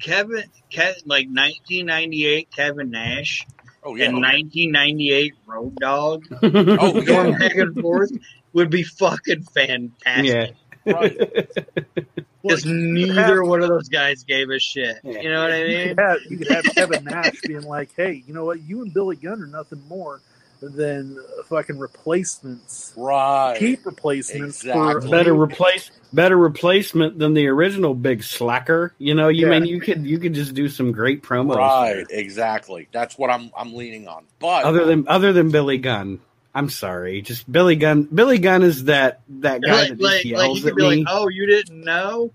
Kevin, 0.00 0.44
Ke- 0.72 1.00
like 1.06 1.26
1998 1.28 2.48
Kevin 2.54 2.90
Nash 2.90 3.46
oh 3.84 3.94
yeah, 3.96 4.06
and 4.06 4.14
1998 4.16 5.34
Road 5.46 5.74
Dog 5.76 6.24
oh 6.42 7.00
going 7.02 7.32
yeah, 7.32 7.38
back 7.38 7.54
and 7.56 7.80
forth 7.80 8.10
would 8.52 8.70
be 8.70 8.82
fucking 8.82 9.42
fantastic. 9.44 10.54
yeah. 10.84 10.92
right. 10.92 11.16
Because 12.46 12.66
Well, 12.66 12.74
neither 12.74 13.38
have- 13.40 13.48
one 13.48 13.62
of 13.62 13.70
those 13.70 13.88
guys 13.88 14.22
gave 14.24 14.50
a 14.50 14.58
shit. 14.58 14.98
Yeah. 15.02 15.20
You 15.22 15.32
know 15.32 15.42
what 15.44 15.52
I 15.52 15.62
You 15.64 15.78
mean? 15.78 15.88
could, 15.88 15.98
have, 15.98 16.18
you 16.28 16.36
could 16.36 16.48
have 16.50 16.64
Kevin 16.74 17.04
Nash 17.04 17.40
being 17.46 17.62
like, 17.62 17.88
"Hey, 17.96 18.22
you 18.26 18.34
know 18.34 18.44
what? 18.44 18.60
You 18.62 18.82
and 18.82 18.92
Billy 18.92 19.16
Gunn 19.16 19.40
are 19.42 19.46
nothing 19.46 19.82
more 19.88 20.20
than 20.68 21.18
fucking 21.46 21.78
replacements, 21.78 22.92
Right. 22.96 23.56
Keep 23.58 23.86
replacements 23.86 24.62
Exactly. 24.64 25.02
for 25.02 25.08
better 25.08 25.34
replace 25.34 25.90
better 26.12 26.36
replacement 26.36 27.18
than 27.18 27.34
the 27.34 27.46
original 27.48 27.94
big 27.94 28.22
slacker. 28.22 28.94
You 28.98 29.14
know, 29.14 29.28
you 29.28 29.46
Yeah. 29.50 29.58
mean 29.58 29.66
you 29.68 29.80
could 29.80 30.06
you 30.06 30.18
could 30.18 30.34
just 30.34 30.54
do 30.54 30.68
some 30.68 30.92
great 30.92 31.22
promos. 31.22 31.56
Right, 31.56 32.06
there. 32.08 32.18
exactly. 32.18 32.88
That's 32.92 33.18
what 33.18 33.30
I'm 33.30 33.50
I'm 33.56 33.74
leaning 33.74 34.08
on. 34.08 34.24
But 34.38 34.64
Other 34.64 34.84
than 34.84 35.06
other 35.08 35.32
than 35.32 35.50
Billy 35.50 35.78
Gunn. 35.78 36.20
I'm 36.56 36.70
sorry, 36.70 37.20
just 37.20 37.50
Billy 37.50 37.74
Gunn. 37.74 38.04
Billy 38.04 38.38
Gunn 38.38 38.62
is 38.62 38.84
that 38.84 39.22
that 39.40 39.60
guy 39.60 39.72
Like, 39.72 39.88
that 39.88 40.00
like, 40.00 40.22
just 40.22 40.24
like 40.24 40.24
yells 40.24 40.58
you 40.58 40.62
could 40.62 40.70
at 40.72 40.76
be 40.76 40.82
me. 40.82 40.96
like, 41.04 41.06
"Oh, 41.10 41.28
you 41.28 41.46
didn't 41.46 41.84
know? 41.84 42.30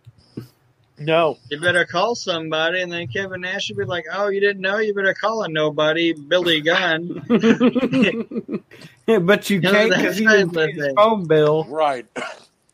No." 1.00 1.38
You 1.50 1.60
better 1.60 1.86
call 1.86 2.16
somebody." 2.16 2.82
And 2.82 2.92
then 2.92 3.08
Kevin 3.08 3.42
Nash 3.42 3.70
would 3.70 3.78
be 3.78 3.86
like, 3.86 4.06
"Oh, 4.12 4.28
you 4.30 4.40
didn't 4.40 4.62
know? 4.62 4.78
You 4.78 4.94
better 4.94 5.14
call 5.14 5.44
a 5.44 5.50
nobody, 5.50 6.14
Billy 6.14 6.62
Gunn." 6.62 7.24
yeah, 9.08 9.20
but 9.20 9.50
you 9.50 9.60
You 9.60 9.70
can't 9.70 9.90
because 9.90 10.18
he 10.18 10.26
kind 10.26 10.52
didn't 10.52 10.54
pay 10.54 10.74
the 10.78 10.86
his 10.88 10.94
phone 10.96 11.26
bill. 11.28 11.66
right. 11.66 12.06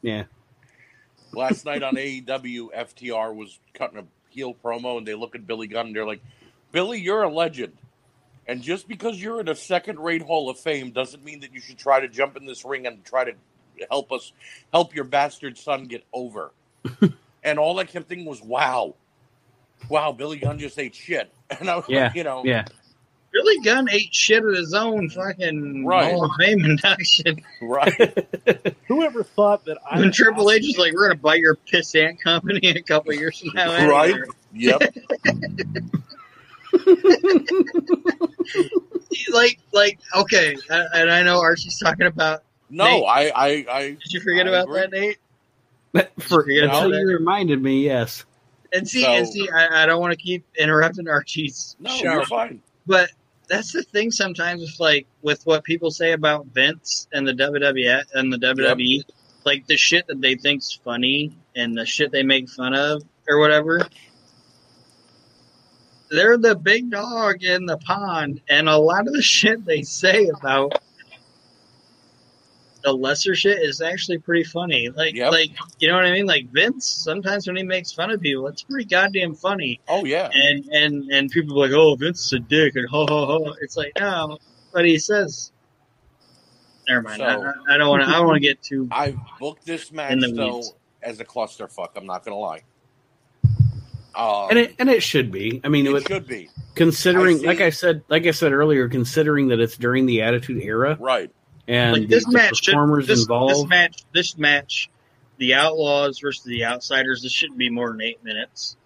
Yeah. 0.02 0.24
Last 1.34 1.66
night 1.66 1.84
on 1.84 1.96
AEW, 1.96 2.70
FTR 2.74 3.36
was 3.36 3.60
cutting 3.74 3.98
a 3.98 4.06
heel 4.30 4.56
promo, 4.64 4.98
and 4.98 5.08
they 5.08 5.16
look 5.16 5.36
at 5.36 5.48
Billy 5.48 5.68
Gunn, 5.68 5.88
and 5.88 5.96
they're 5.96 6.06
like, 6.06 6.22
"Billy, 6.72 7.00
you're 7.00 7.24
a 7.24 7.30
legend, 7.30 7.74
and 8.48 8.62
just 8.62 8.88
because 8.88 9.22
you're 9.22 9.40
in 9.40 9.50
a 9.50 9.56
second-rate 9.56 10.22
Hall 10.22 10.50
of 10.50 10.60
Fame 10.60 10.92
doesn't 10.92 11.24
mean 11.24 11.40
that 11.42 11.54
you 11.54 11.60
should 11.60 11.78
try 11.78 12.00
to 12.00 12.08
jump 12.08 12.38
in 12.38 12.46
this 12.46 12.64
ring 12.64 12.86
and 12.86 13.04
try 13.04 13.26
to 13.26 13.34
help 13.90 14.12
us 14.12 14.32
help 14.72 14.96
your 14.96 15.06
bastard 15.06 15.58
son 15.58 15.86
get 15.86 16.04
over." 16.14 16.52
and 17.46 17.58
all 17.58 17.80
I 17.80 17.86
kept 17.86 18.10
thinking 18.10 18.26
was, 18.26 18.42
"Wow, 18.42 18.96
wow, 19.90 20.12
Billy 20.12 20.38
Gunn 20.40 20.60
just 20.60 20.78
ate 20.78 20.96
shit," 20.96 21.32
and 21.60 21.70
I 21.70 21.78
was 21.78 21.86
Yeah, 21.88 22.04
like, 22.08 22.16
you 22.16 22.24
know, 22.26 22.44
Yeah. 22.44 22.66
Billy 23.32 23.60
Gunn 23.66 23.90
ate 23.90 24.14
shit 24.16 24.44
at 24.46 24.56
his 24.56 24.74
own 24.74 25.10
fucking 25.10 25.86
Right. 25.86 26.06
Hall 26.14 26.24
of 26.26 26.32
Fame 26.40 26.64
induction. 26.64 27.44
right. 27.62 28.26
Whoever 28.88 29.24
thought 29.24 29.66
that 29.66 29.78
I 29.90 30.00
When 30.00 30.12
Triple 30.12 30.52
H 30.52 30.64
is 30.64 30.78
like, 30.78 30.94
"We're 30.94 31.08
gonna 31.10 31.20
buy 31.20 31.36
your 31.36 31.56
pissant 31.72 32.20
company 32.22 32.60
a 32.70 32.82
couple 32.82 33.14
years 33.14 33.40
from 33.40 33.50
now," 33.54 33.88
Right. 33.90 34.12
anyway." 34.12 34.28
Yep. 34.54 34.82
Like, 39.32 39.60
like, 39.74 40.00
okay, 40.16 40.56
and 40.70 41.12
I 41.12 41.24
know 41.24 41.40
Archie's 41.40 41.80
talking 41.80 42.06
about. 42.08 42.44
No, 42.70 42.86
Nate. 42.86 43.04
I, 43.06 43.30
I, 43.30 43.66
I, 43.72 43.82
Did 43.92 44.12
you 44.12 44.20
forget 44.22 44.46
I 44.46 44.50
about 44.50 44.64
agree. 44.64 44.80
that, 44.82 44.92
Nate? 44.92 45.18
For, 46.20 46.44
Forget 46.44 46.64
until 46.66 46.88
about 46.88 46.98
you 47.00 47.08
reminded 47.08 47.62
me, 47.62 47.84
yes. 47.86 48.26
And 48.74 48.88
see, 48.88 49.04
So- 49.04 49.12
and 49.12 49.28
see, 49.28 49.50
I, 49.50 49.84
I 49.84 49.86
don't 49.86 50.02
want 50.02 50.12
to 50.14 50.18
keep 50.20 50.46
interrupting 50.58 51.08
Archie's 51.08 51.76
no, 51.80 51.90
show, 51.96 52.12
you're 52.14 52.26
fine. 52.26 52.62
but 52.86 53.10
that's 53.48 53.72
the 53.72 53.84
thing. 53.84 54.12
Sometimes 54.12 54.62
with 54.62 54.80
like 54.80 55.08
with 55.22 55.46
what 55.46 55.64
people 55.64 55.92
say 55.92 56.12
about 56.14 56.48
Vince 56.48 57.08
and 57.14 57.28
the 57.28 57.34
WWF 57.34 58.04
and 58.14 58.34
the 58.34 58.38
WWE, 58.38 59.04
like 59.46 59.68
the 59.68 59.78
shit 59.78 60.08
that 60.08 60.20
they 60.20 60.36
think's 60.36 60.74
funny 60.84 61.38
and 61.56 61.78
the 61.78 61.86
shit 61.86 62.12
they 62.12 62.24
make 62.24 62.50
fun 62.50 62.74
of 62.74 63.04
or 63.30 63.40
whatever. 63.40 63.88
They're 66.10 66.38
the 66.38 66.56
big 66.56 66.92
dog 66.92 67.44
in 67.44 67.66
the 67.66 67.78
pond, 67.78 68.42
and 68.48 68.70
a 68.70 68.78
lot 68.78 69.08
of 69.08 69.14
the 69.14 69.22
shit 69.22 69.66
they 69.66 69.82
say 69.82 70.28
about 70.28 70.80
the 72.86 72.94
lesser 72.94 73.36
shit 73.36 73.62
is 73.62 73.82
actually 73.82 74.20
pretty 74.20 74.44
funny. 74.46 74.90
Like, 74.90 75.14
Yep. 75.16 75.32
like 75.32 75.50
you 75.80 75.88
know 75.90 75.96
what 75.96 76.06
I 76.06 76.12
mean? 76.14 76.26
Like 76.28 76.50
Vince, 76.52 76.88
sometimes 76.88 77.48
when 77.48 77.58
he 77.58 77.64
makes 77.64 77.92
fun 77.92 78.12
of 78.12 78.22
people, 78.22 78.48
it's 78.48 78.62
pretty 78.64 78.86
goddamn 78.86 79.34
funny. 79.36 79.82
Oh 79.90 80.06
yeah, 80.06 80.30
And 80.34 80.66
and 80.72 81.12
and 81.12 81.30
people 81.32 81.62
are 81.62 81.68
like, 81.68 81.76
oh, 81.76 81.96
Vince 81.96 82.26
is 82.28 82.34
a 82.34 82.40
dick, 82.40 82.76
and 82.76 82.88
ho 82.88 83.06
ho 83.10 83.26
ho. 83.26 83.56
It's 83.62 83.76
like 83.76 83.92
no, 84.00 84.38
but 84.72 84.86
he 84.86 84.98
says. 85.00 85.52
Never 86.88 87.02
mind. 87.02 87.18
So- 87.18 87.26
I, 87.26 87.74
I 87.74 87.78
don't 87.78 87.90
want 87.90 88.04
to. 88.04 88.10
I 88.16 88.20
want 88.20 88.36
to 88.36 88.40
get 88.40 88.62
too. 88.62 88.88
I 88.92 89.16
booked 89.40 89.66
this 89.66 89.92
match 89.92 90.12
In 90.12 90.20
the 90.20 90.32
though 90.32 90.56
weeds. 90.58 90.74
as 91.02 91.20
a 91.20 91.26
clusterfuck. 91.26 91.90
I'm 91.96 92.06
not 92.06 92.24
gonna 92.24 92.38
lie. 92.38 92.62
Um, 94.16 94.48
And 94.52 94.60
it 94.60 94.76
and 94.80 94.90
it 94.90 95.02
should 95.04 95.32
be. 95.32 95.60
I 95.64 95.68
mean, 95.70 95.86
it 95.86 95.90
it 95.90 95.94
would, 95.94 96.08
should 96.08 96.28
be 96.28 96.50
considering, 96.76 97.40
I 97.40 97.48
like 97.48 97.62
I 97.62 97.70
said, 97.70 98.04
like 98.08 98.26
I 98.26 98.32
said 98.32 98.54
earlier, 98.54 98.88
considering 98.88 99.48
that 99.50 99.60
it's 99.60 99.76
during 99.78 100.06
the 100.06 100.22
Attitude 100.22 100.62
Era 100.64 100.96
right. 101.00 101.32
And 101.68 101.94
Like 101.94 102.08
this 102.10 102.26
the, 102.26 102.32
the 102.32 102.38
match, 102.38 102.64
should, 102.64 102.74
performers 102.74 103.08
this, 103.08 103.22
involved. 103.22 103.56
this 103.56 103.66
match, 103.68 104.04
this 104.14 104.38
match, 104.38 104.90
the 105.38 105.56
Outlaws 105.56 106.20
versus 106.20 106.44
the 106.44 106.66
Outsiders. 106.66 107.24
This 107.24 107.32
shouldn't 107.32 107.58
be 107.58 107.70
more 107.70 107.92
than 107.92 108.02
eight 108.02 108.24
minutes. 108.24 108.78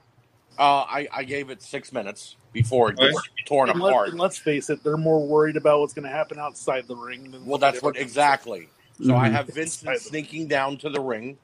Uh, 0.57 0.81
I, 0.87 1.07
I 1.11 1.23
gave 1.23 1.49
it 1.49 1.61
six 1.61 1.91
minutes 1.93 2.35
before 2.53 2.91
it 2.91 2.99
Okay. 2.99 3.11
gets 3.11 3.21
torn 3.45 3.69
And, 3.69 3.79
let, 3.79 3.89
apart. 3.91 4.09
and 4.09 4.19
let's 4.19 4.37
face 4.37 4.69
it, 4.69 4.83
they're 4.83 4.97
more 4.97 5.25
worried 5.25 5.55
about 5.57 5.79
what's 5.79 5.93
going 5.93 6.07
to 6.07 6.11
happen 6.13 6.39
outside 6.39 6.87
the 6.87 6.95
ring 6.95 7.31
than 7.31 7.45
Well, 7.45 7.57
that's 7.59 7.77
what 7.81 7.91
whatever- 7.95 8.03
exactly. 8.03 8.69
So 9.01 9.15
I 9.15 9.29
Mhm. 9.29 9.31
have 9.31 9.47
Vincent 9.47 9.99
sneaking 10.01 10.47
down 10.47 10.77
to 10.79 10.89
the 10.89 10.99
ring, 10.99 11.37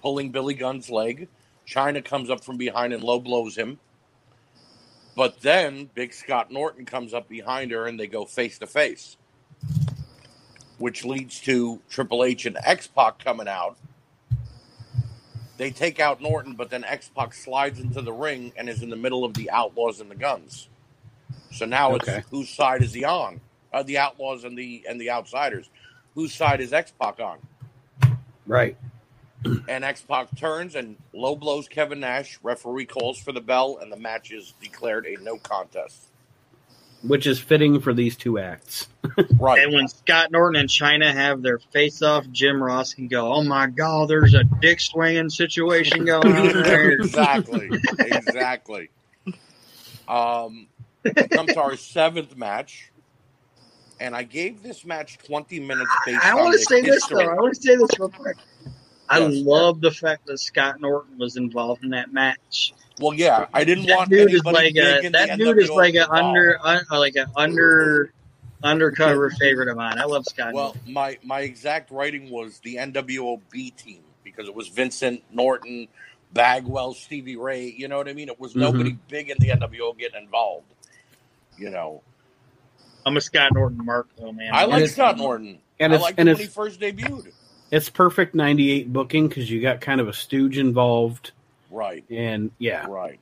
pulling 0.00 0.30
Billy 0.30 0.54
Gunn's 0.54 0.88
leg. 0.88 1.28
Chyna 1.66 2.02
comes 2.04 2.30
up 2.30 2.42
from 2.44 2.56
behind 2.56 2.92
and 2.94 3.02
low 3.02 3.20
blows 3.20 3.56
him. 3.56 3.78
But 5.16 5.40
then 5.40 5.90
Big 5.94 6.12
Scott 6.14 6.50
Norton 6.50 6.84
comes 6.86 7.12
up 7.14 7.28
behind 7.28 7.70
her 7.70 7.86
and 7.86 8.00
they 8.00 8.06
go 8.06 8.24
face 8.24 8.58
to 8.60 8.66
face, 8.66 9.16
which 10.84 11.02
leads 11.02 11.40
to 11.40 11.80
Triple 11.88 12.22
H 12.22 12.44
and 12.44 12.58
X 12.62 12.86
Pac 12.86 13.18
coming 13.24 13.48
out. 13.48 13.78
They 15.56 15.70
take 15.70 15.98
out 15.98 16.20
Norton, 16.20 16.52
but 16.56 16.68
then 16.68 16.84
X 16.84 17.08
Pac 17.16 17.32
slides 17.32 17.80
into 17.80 18.02
the 18.02 18.12
ring 18.12 18.52
and 18.54 18.68
is 18.68 18.82
in 18.82 18.90
the 18.90 18.96
middle 18.96 19.24
of 19.24 19.32
the 19.32 19.50
Outlaws 19.50 20.02
and 20.02 20.10
the 20.10 20.14
Guns. 20.14 20.68
So 21.52 21.64
now 21.64 21.92
Okay. 21.94 22.18
it's 22.18 22.28
whose 22.28 22.50
side 22.50 22.82
is 22.82 22.92
he 22.92 23.02
on? 23.02 23.40
Uh, 23.72 23.82
the 23.82 23.96
Outlaws 23.96 24.44
and 24.44 24.58
the 24.58 24.84
and 24.86 25.00
the 25.00 25.10
Outsiders. 25.10 25.70
Whose 26.14 26.34
side 26.34 26.60
is 26.60 26.74
X 26.74 26.92
Pac 27.00 27.18
on? 27.18 27.38
Right. 28.46 28.76
And 29.66 29.84
X 29.86 30.02
Pac 30.02 30.36
turns 30.36 30.74
and 30.74 30.96
low 31.14 31.34
blows 31.34 31.66
Kevin 31.66 32.00
Nash. 32.00 32.38
Referee 32.42 32.84
calls 32.84 33.18
for 33.18 33.32
the 33.32 33.40
bell, 33.40 33.78
and 33.80 33.90
the 33.90 33.96
match 33.96 34.32
is 34.32 34.52
declared 34.60 35.06
a 35.06 35.16
no 35.22 35.38
contest. 35.38 36.08
Which 37.06 37.26
is 37.26 37.38
fitting 37.38 37.80
for 37.80 37.92
these 37.92 38.16
two 38.16 38.38
acts. 38.38 38.88
Right. 39.38 39.62
And 39.62 39.72
when 39.74 39.86
Scott 39.88 40.32
Norton 40.32 40.58
and 40.60 40.68
Chyna 40.68 41.12
have 41.12 41.42
their 41.42 41.58
face 41.58 42.00
off, 42.02 42.26
Jim 42.32 42.60
Ross 42.62 42.94
can 42.94 43.06
go, 43.06 43.32
"Oh 43.32 43.42
my 43.44 43.66
God, 43.68 44.08
there's 44.08 44.34
a 44.34 44.42
dick 44.44 44.80
swinging 44.80 45.28
situation 45.30 46.04
going 46.06 46.32
on 46.34 46.62
there." 46.62 46.90
exactly. 46.92 47.70
Exactly. 47.98 48.88
Um, 50.08 50.66
we 51.04 51.12
come 51.12 51.46
to 51.46 51.60
our 51.60 51.76
seventh 51.76 52.36
match, 52.36 52.90
and 54.00 54.16
I 54.16 54.22
gave 54.22 54.62
this 54.62 54.84
match 54.84 55.18
20 55.18 55.60
minutes 55.60 55.90
based 56.06 56.24
I 56.24 56.30
on 56.32 56.38
want 56.38 56.52
to 56.54 56.58
the 56.58 56.64
say 56.64 56.80
this 56.82 57.06
though. 57.06 57.20
I 57.20 57.34
want 57.34 57.54
to 57.54 57.62
say 57.62 57.76
this 57.76 57.90
real 57.98 58.08
quick. 58.08 58.36
I 59.08 59.18
Yes. 59.18 59.32
love 59.44 59.80
the 59.80 59.90
fact 59.90 60.26
that 60.26 60.38
Scott 60.38 60.80
Norton 60.80 61.18
was 61.18 61.36
involved 61.36 61.84
in 61.84 61.90
that 61.90 62.12
match. 62.12 62.72
Well, 63.00 63.14
yeah, 63.14 63.46
I 63.52 63.64
didn't 63.64 63.86
That 63.86 63.96
want 63.96 64.10
dude 64.10 64.32
is 64.32 64.44
like 64.44 64.76
a 64.76 64.98
in 64.98 65.12
the 65.12 65.26
that 65.26 65.38
dude 65.38 65.58
is 65.58 65.70
like 65.70 65.94
an 65.94 66.06
under 66.10 66.58
un, 66.62 66.84
uh, 66.90 66.98
like 66.98 67.16
an 67.16 67.26
under 67.34 68.12
undercover 68.62 69.30
favorite 69.30 69.68
of 69.68 69.76
mine. 69.76 69.98
I 69.98 70.04
love 70.04 70.24
Scott. 70.26 70.54
Well, 70.54 70.76
my 70.86 71.18
my 71.22 71.40
exact 71.40 71.90
writing 71.90 72.30
was 72.30 72.60
the 72.60 72.76
NWO 72.76 73.40
B 73.50 73.70
team 73.70 74.02
because 74.22 74.46
it 74.46 74.54
was 74.54 74.68
Vincent 74.68 75.22
Norton, 75.32 75.88
Bagwell, 76.32 76.94
Stevie 76.94 77.36
Ray. 77.36 77.74
You 77.76 77.88
know 77.88 77.98
what 77.98 78.08
I 78.08 78.12
mean? 78.12 78.28
It 78.28 78.38
was 78.38 78.52
mm-hmm. 78.52 78.60
nobody 78.60 78.96
big 79.08 79.30
in 79.30 79.38
the 79.40 79.48
NWO 79.48 79.96
getting 79.98 80.22
involved. 80.22 80.66
You 81.58 81.70
know, 81.70 82.02
I'm 83.04 83.16
a 83.16 83.20
Scott 83.20 83.52
Norton 83.52 83.84
mark 83.84 84.08
though, 84.16 84.32
man. 84.32 84.50
I 84.52 84.64
like 84.64 84.78
it's- 84.78 84.92
Scott 84.92 85.18
Norton. 85.18 85.58
and 85.80 85.92
I 85.92 85.96
it's- 85.96 86.02
liked 86.02 86.18
and 86.18 86.28
when 86.28 86.36
he 86.36 86.46
first 86.46 86.80
debuted. 86.80 87.32
It's 87.70 87.90
perfect 87.90 88.36
98 88.36 88.92
booking 88.92 89.26
because 89.26 89.50
you 89.50 89.60
got 89.60 89.80
kind 89.80 90.00
of 90.00 90.06
a 90.06 90.12
stooge 90.12 90.58
involved. 90.58 91.32
Right, 91.70 92.04
And 92.10 92.50
yeah, 92.58 92.86
right. 92.86 93.18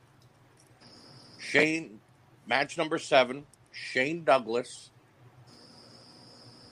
Shane, 1.39 1.99
match 2.47 2.77
number 2.77 2.97
seven. 2.99 3.45
Shane 3.71 4.23
Douglas 4.23 4.91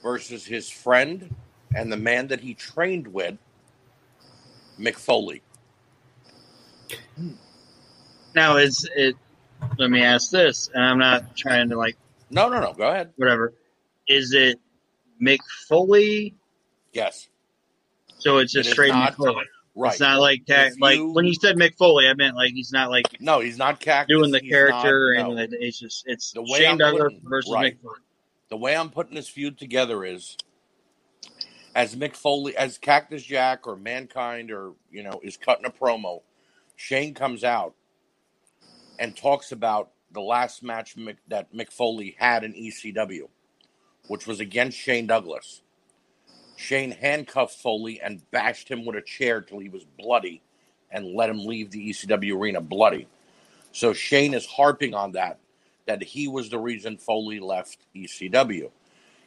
versus 0.02 0.44
his 0.46 0.70
friend 0.70 1.34
and 1.74 1.90
the 1.92 1.96
man 1.96 2.28
that 2.28 2.40
he 2.40 2.54
trained 2.54 3.06
with, 3.08 3.36
Mick 4.78 4.94
Foley. 4.96 5.42
now 8.34 8.56
is 8.56 8.88
it? 8.96 9.16
Let 9.78 9.90
me 9.90 10.02
ask 10.02 10.30
this, 10.30 10.70
and 10.74 10.84
I'm 10.84 10.98
not 10.98 11.36
trying 11.36 11.68
to 11.70 11.76
like 11.76 11.96
No, 12.30 12.48
no, 12.48 12.60
no. 12.60 12.72
Go 12.72 12.88
ahead. 12.90 13.12
whatever. 13.16 13.52
Is 14.08 14.32
it 14.32 14.58
Mick 15.20 15.38
Foley? 15.68 16.34
Yes. 16.92 17.28
So 18.18 18.38
it's 18.38 18.54
It 18.54 18.58
just 18.58 18.68
is 18.68 18.72
straight 18.72 18.92
not- 18.92 19.12
Mick 19.12 19.16
Foley. 19.16 19.44
Right. 19.74 19.92
It's 19.92 20.00
not 20.00 20.20
like 20.20 20.42
If 20.46 20.74
like 20.80 20.96
you- 20.96 21.12
when 21.12 21.24
you 21.24 21.32
said 21.34 21.56
Mick 21.56 21.76
Foley, 21.76 22.06
I 22.06 22.12
meant 22.14 22.36
like 22.36 22.52
he's 22.52 22.72
not 22.72 22.90
like 22.90 23.20
No, 23.20 23.40
he's 23.40 23.56
not 23.56 23.80
cactus. 23.80 24.14
doing 24.14 24.30
the 24.30 24.40
character, 24.40 25.14
not- 25.16 25.26
and 25.28 25.36
no. 25.36 25.42
it- 25.42 25.54
it's 25.54 25.78
just 25.78 26.04
it's 26.06 26.32
The 26.32 26.42
way 26.42 26.58
Shane 26.60 26.72
I'm 26.72 26.78
Douglas 26.78 27.02
putting- 27.04 27.20
versus 27.28 27.52
right. 27.52 27.74
Mick 27.78 27.82
Foley. 27.82 27.98
The 28.50 28.56
way 28.58 28.76
I'm 28.76 28.90
putting 28.90 29.14
this 29.14 29.28
feud 29.30 29.56
together 29.58 30.04
is 30.04 30.36
as 31.74 31.96
Mick 31.96 32.14
Foley, 32.14 32.54
as 32.54 32.76
Cactus 32.76 33.22
Jack 33.22 33.66
or 33.66 33.76
Mankind 33.76 34.50
or, 34.50 34.74
you 34.90 35.02
know, 35.02 35.20
is 35.22 35.38
cutting 35.38 35.64
a 35.64 35.70
promo, 35.70 36.20
Shane 36.76 37.14
comes 37.14 37.42
out 37.44 37.74
and 38.98 39.16
talks 39.16 39.52
about 39.52 39.90
the 40.10 40.20
last 40.20 40.62
match 40.62 40.96
Mick, 40.96 41.16
that 41.28 41.50
Mick 41.54 41.72
Foley 41.72 42.14
had 42.18 42.44
in 42.44 42.52
ECW, 42.54 43.30
which 44.08 44.26
was 44.26 44.38
against 44.38 44.76
Shane 44.76 45.06
Douglas. 45.06 45.62
Shane 46.62 46.92
handcuffed 46.92 47.60
Foley 47.60 48.00
and 48.00 48.22
bashed 48.30 48.68
him 48.68 48.84
with 48.84 48.96
a 48.96 49.02
chair 49.02 49.40
till 49.40 49.58
he 49.58 49.68
was 49.68 49.84
bloody 49.98 50.42
and 50.90 51.14
let 51.14 51.28
him 51.28 51.44
leave 51.44 51.70
the 51.70 51.90
ECW 51.90 52.36
arena 52.36 52.60
bloody. 52.60 53.08
So 53.72 53.92
Shane 53.92 54.34
is 54.34 54.46
harping 54.46 54.94
on 54.94 55.12
that, 55.12 55.38
that 55.86 56.02
he 56.02 56.28
was 56.28 56.48
the 56.48 56.58
reason 56.58 56.96
Foley 56.96 57.40
left 57.40 57.78
ECW. 57.96 58.70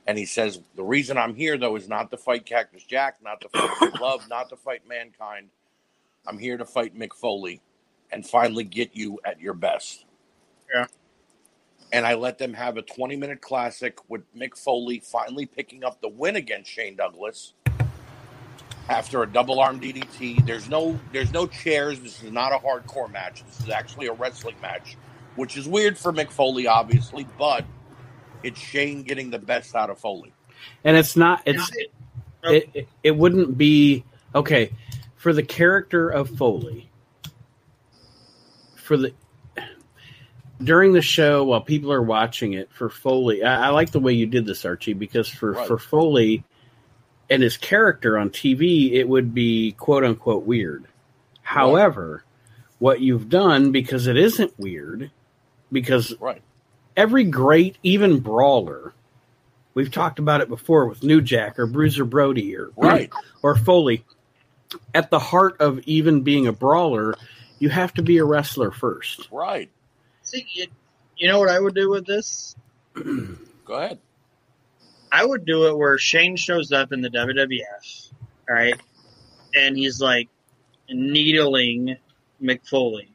And 0.07 0.17
he 0.17 0.25
says, 0.25 0.61
The 0.75 0.83
reason 0.83 1.17
I'm 1.17 1.35
here, 1.35 1.57
though, 1.57 1.75
is 1.75 1.89
not 1.89 2.11
to 2.11 2.17
fight 2.17 2.45
Cactus 2.45 2.83
Jack, 2.83 3.17
not 3.23 3.41
to 3.41 3.49
fight 3.49 3.99
Love, 3.99 4.21
not 4.29 4.49
to 4.49 4.55
fight 4.55 4.87
Mankind. 4.87 5.49
I'm 6.27 6.37
here 6.37 6.57
to 6.57 6.65
fight 6.65 6.97
Mick 6.97 7.13
Foley 7.13 7.61
and 8.11 8.25
finally 8.25 8.63
get 8.63 8.95
you 8.95 9.19
at 9.25 9.39
your 9.39 9.53
best. 9.53 10.05
Yeah. 10.73 10.85
And 11.91 12.05
I 12.05 12.15
let 12.15 12.37
them 12.37 12.53
have 12.53 12.77
a 12.77 12.81
20 12.81 13.15
minute 13.15 13.41
classic 13.41 13.97
with 14.09 14.21
Mick 14.35 14.57
Foley 14.57 14.99
finally 14.99 15.45
picking 15.45 15.83
up 15.83 16.01
the 16.01 16.09
win 16.09 16.35
against 16.35 16.69
Shane 16.69 16.95
Douglas 16.95 17.53
after 18.89 19.23
a 19.23 19.27
double 19.27 19.59
arm 19.59 19.79
DDT. 19.79 20.45
There's 20.45 20.69
no 20.69 20.99
there's 21.11 21.31
no 21.31 21.47
chairs. 21.47 21.99
This 21.99 22.23
is 22.23 22.31
not 22.31 22.53
a 22.53 22.57
hardcore 22.57 23.11
match. 23.11 23.43
This 23.45 23.61
is 23.61 23.69
actually 23.69 24.07
a 24.07 24.13
wrestling 24.13 24.55
match, 24.61 24.97
which 25.35 25.57
is 25.57 25.67
weird 25.67 25.97
for 25.97 26.11
Mick 26.11 26.31
Foley, 26.31 26.67
obviously, 26.67 27.27
but 27.37 27.65
it's 28.43 28.59
Shane 28.59 29.03
getting 29.03 29.29
the 29.29 29.39
best 29.39 29.75
out 29.75 29.89
of 29.89 29.99
Foley. 29.99 30.33
and 30.83 30.97
it's 30.97 31.15
not. 31.15 31.41
It's 31.45 31.71
it, 32.43 32.69
it, 32.73 32.87
it 33.03 33.11
wouldn't 33.11 33.57
be 33.57 34.03
okay 34.33 34.71
for 35.15 35.33
the 35.33 35.43
character 35.43 36.09
of 36.09 36.29
Foley. 36.29 36.89
For 38.75 38.97
the 38.97 39.13
during 40.63 40.93
the 40.93 41.01
show 41.01 41.43
while 41.43 41.61
people 41.61 41.91
are 41.91 42.01
watching 42.01 42.53
it 42.53 42.69
for 42.71 42.89
Foley, 42.89 43.43
I, 43.43 43.67
I 43.67 43.69
like 43.69 43.91
the 43.91 43.99
way 43.99 44.13
you 44.13 44.25
did 44.25 44.45
this, 44.45 44.65
Archie, 44.65 44.93
because 44.93 45.27
for 45.27 45.51
Right. 45.53 45.67
for 45.67 45.77
Foley 45.77 46.43
and 47.29 47.41
his 47.43 47.57
character 47.57 48.17
on 48.17 48.29
TV, 48.29 48.93
it 48.93 49.07
would 49.07 49.33
be 49.33 49.73
quote 49.73 50.03
unquote 50.03 50.45
weird. 50.45 50.85
However, 51.41 52.23
what 52.79 53.01
you've 53.01 53.29
done 53.29 53.71
because 53.71 54.07
it 54.07 54.17
isn't 54.17 54.57
weird, 54.59 55.11
because 55.71 56.15
Right. 56.19 56.41
every 56.95 57.23
great, 57.25 57.77
even 57.83 58.19
brawler, 58.19 58.93
we've 59.73 59.91
talked 59.91 60.19
about 60.19 60.41
it 60.41 60.49
before 60.49 60.87
with 60.87 61.03
New 61.03 61.21
Jack 61.21 61.59
or 61.59 61.65
Bruiser 61.67 62.05
Brody 62.05 62.55
or 62.55 62.71
Right. 62.77 63.11
or 63.41 63.55
Foley. 63.55 64.03
At 64.93 65.09
the 65.09 65.19
heart 65.19 65.57
of 65.59 65.79
even 65.85 66.21
being 66.21 66.47
a 66.47 66.51
brawler, 66.53 67.15
you 67.59 67.69
have 67.69 67.93
to 67.95 68.01
be 68.01 68.17
a 68.17 68.25
wrestler 68.25 68.71
first. 68.71 69.29
Right. 69.31 69.69
See, 70.25 70.45
you, 70.53 70.67
you 71.17 71.27
know 71.27 71.39
what 71.39 71.49
I 71.49 71.59
would 71.59 71.75
do 71.75 71.89
with 71.89 72.05
this? 72.05 72.55
Go 72.93 73.73
ahead. 73.73 73.99
I 75.11 75.23
would 75.23 75.45
do 75.45 75.67
it 75.67 75.77
where 75.77 75.97
Shane 75.97 76.35
shows 76.35 76.71
up 76.71 76.91
in 76.91 77.01
the 77.01 77.09
WWF, 77.09 78.11
all 78.49 78.55
right, 78.55 78.75
and 79.55 79.77
he's 79.77 80.01
like 80.01 80.27
needling 80.89 81.95
McFoley, 82.41 82.67
Foley, 82.67 83.09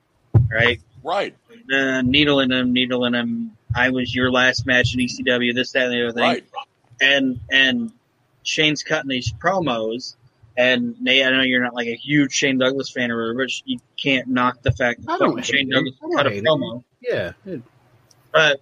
right? 0.50 0.80
Right. 1.02 1.34
Uh, 1.72 2.02
needling 2.02 2.50
him, 2.50 2.72
needling 2.72 3.14
him. 3.14 3.56
I 3.74 3.90
was 3.90 4.14
your 4.14 4.30
last 4.30 4.66
match 4.66 4.94
in 4.94 5.00
ECW, 5.00 5.54
this, 5.54 5.72
that, 5.72 5.84
and 5.86 5.92
the 5.92 6.04
other 6.04 6.12
thing. 6.12 6.22
Right. 6.22 6.44
And 7.00 7.40
and 7.50 7.92
Shane's 8.42 8.82
cutting 8.82 9.08
these 9.08 9.32
promos, 9.32 10.16
and 10.60 11.00
Nate, 11.00 11.24
I 11.24 11.30
know 11.30 11.42
you're 11.42 11.62
not 11.62 11.74
like 11.74 11.86
a 11.88 11.96
huge 11.96 12.32
Shane 12.32 12.58
Douglas 12.58 12.90
fan 12.90 13.10
or 13.10 13.16
whatever, 13.34 13.44
but 13.44 13.50
you 13.64 13.78
can't 13.96 14.28
knock 14.28 14.62
the 14.62 14.72
fact 14.72 15.00
I 15.08 15.12
that 15.12 15.18
don't 15.18 15.44
Shane 15.44 15.70
it. 15.70 15.74
Douglas 15.74 15.94
I 16.02 16.16
cut 16.16 16.26
a 16.26 16.30
hate 16.30 16.38
it. 16.38 16.44
promo. 16.44 16.84
Yeah, 17.00 17.32
but 18.32 18.60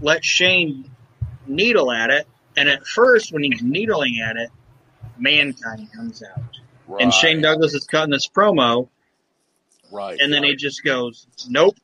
let 0.00 0.24
Shane 0.24 0.90
needle 1.46 1.92
at 1.92 2.10
it. 2.10 2.26
And 2.56 2.68
at 2.68 2.84
first, 2.86 3.32
when 3.32 3.42
he's 3.42 3.62
needling 3.62 4.20
at 4.20 4.36
it, 4.36 4.50
Mankind 5.18 5.88
comes 5.92 6.22
out, 6.22 6.42
Right. 6.86 7.02
and 7.02 7.12
Shane 7.12 7.40
Douglas 7.42 7.74
is 7.74 7.84
cutting 7.84 8.10
this 8.10 8.28
promo, 8.28 8.88
Right. 9.92 10.18
and 10.20 10.32
then 10.32 10.44
he 10.44 10.54
just 10.56 10.82
goes, 10.82 11.26
"Nope," 11.48 11.76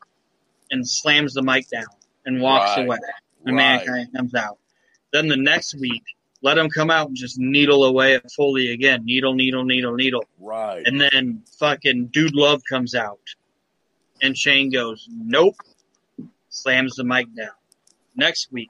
and 0.71 0.89
slams 0.89 1.35
the 1.35 1.43
mic 1.43 1.69
down 1.69 1.85
and 2.27 2.41
walks 2.41 2.77
Right. 2.77 2.85
away. 2.87 2.99
And 3.47 3.57
Right. 3.57 3.85
Mankind 3.87 4.09
comes 4.17 4.35
out. 4.35 4.59
Then 5.13 5.29
the 5.29 5.37
next 5.37 5.75
week, 5.79 6.03
let 6.45 6.59
him 6.59 6.69
come 6.69 6.91
out 6.91 7.09
and 7.09 7.17
just 7.17 7.39
needle 7.39 7.85
away 7.85 8.15
at 8.15 8.31
Foley 8.31 8.71
again, 8.71 9.03
needle, 9.07 9.35
needle, 9.35 9.65
needle, 9.65 9.95
needle, 9.95 10.25
Right. 10.39 10.87
and 10.87 11.01
then 11.01 11.43
fucking 11.59 12.09
Dude 12.13 12.35
Love 12.35 12.63
comes 12.69 12.95
out, 12.95 13.19
and 14.21 14.37
Shane 14.37 14.71
goes, 14.71 15.09
"Nope," 15.11 15.57
slams 16.51 16.97
the 16.97 17.05
mic 17.05 17.35
down. 17.35 17.57
Next 18.15 18.53
week, 18.53 18.69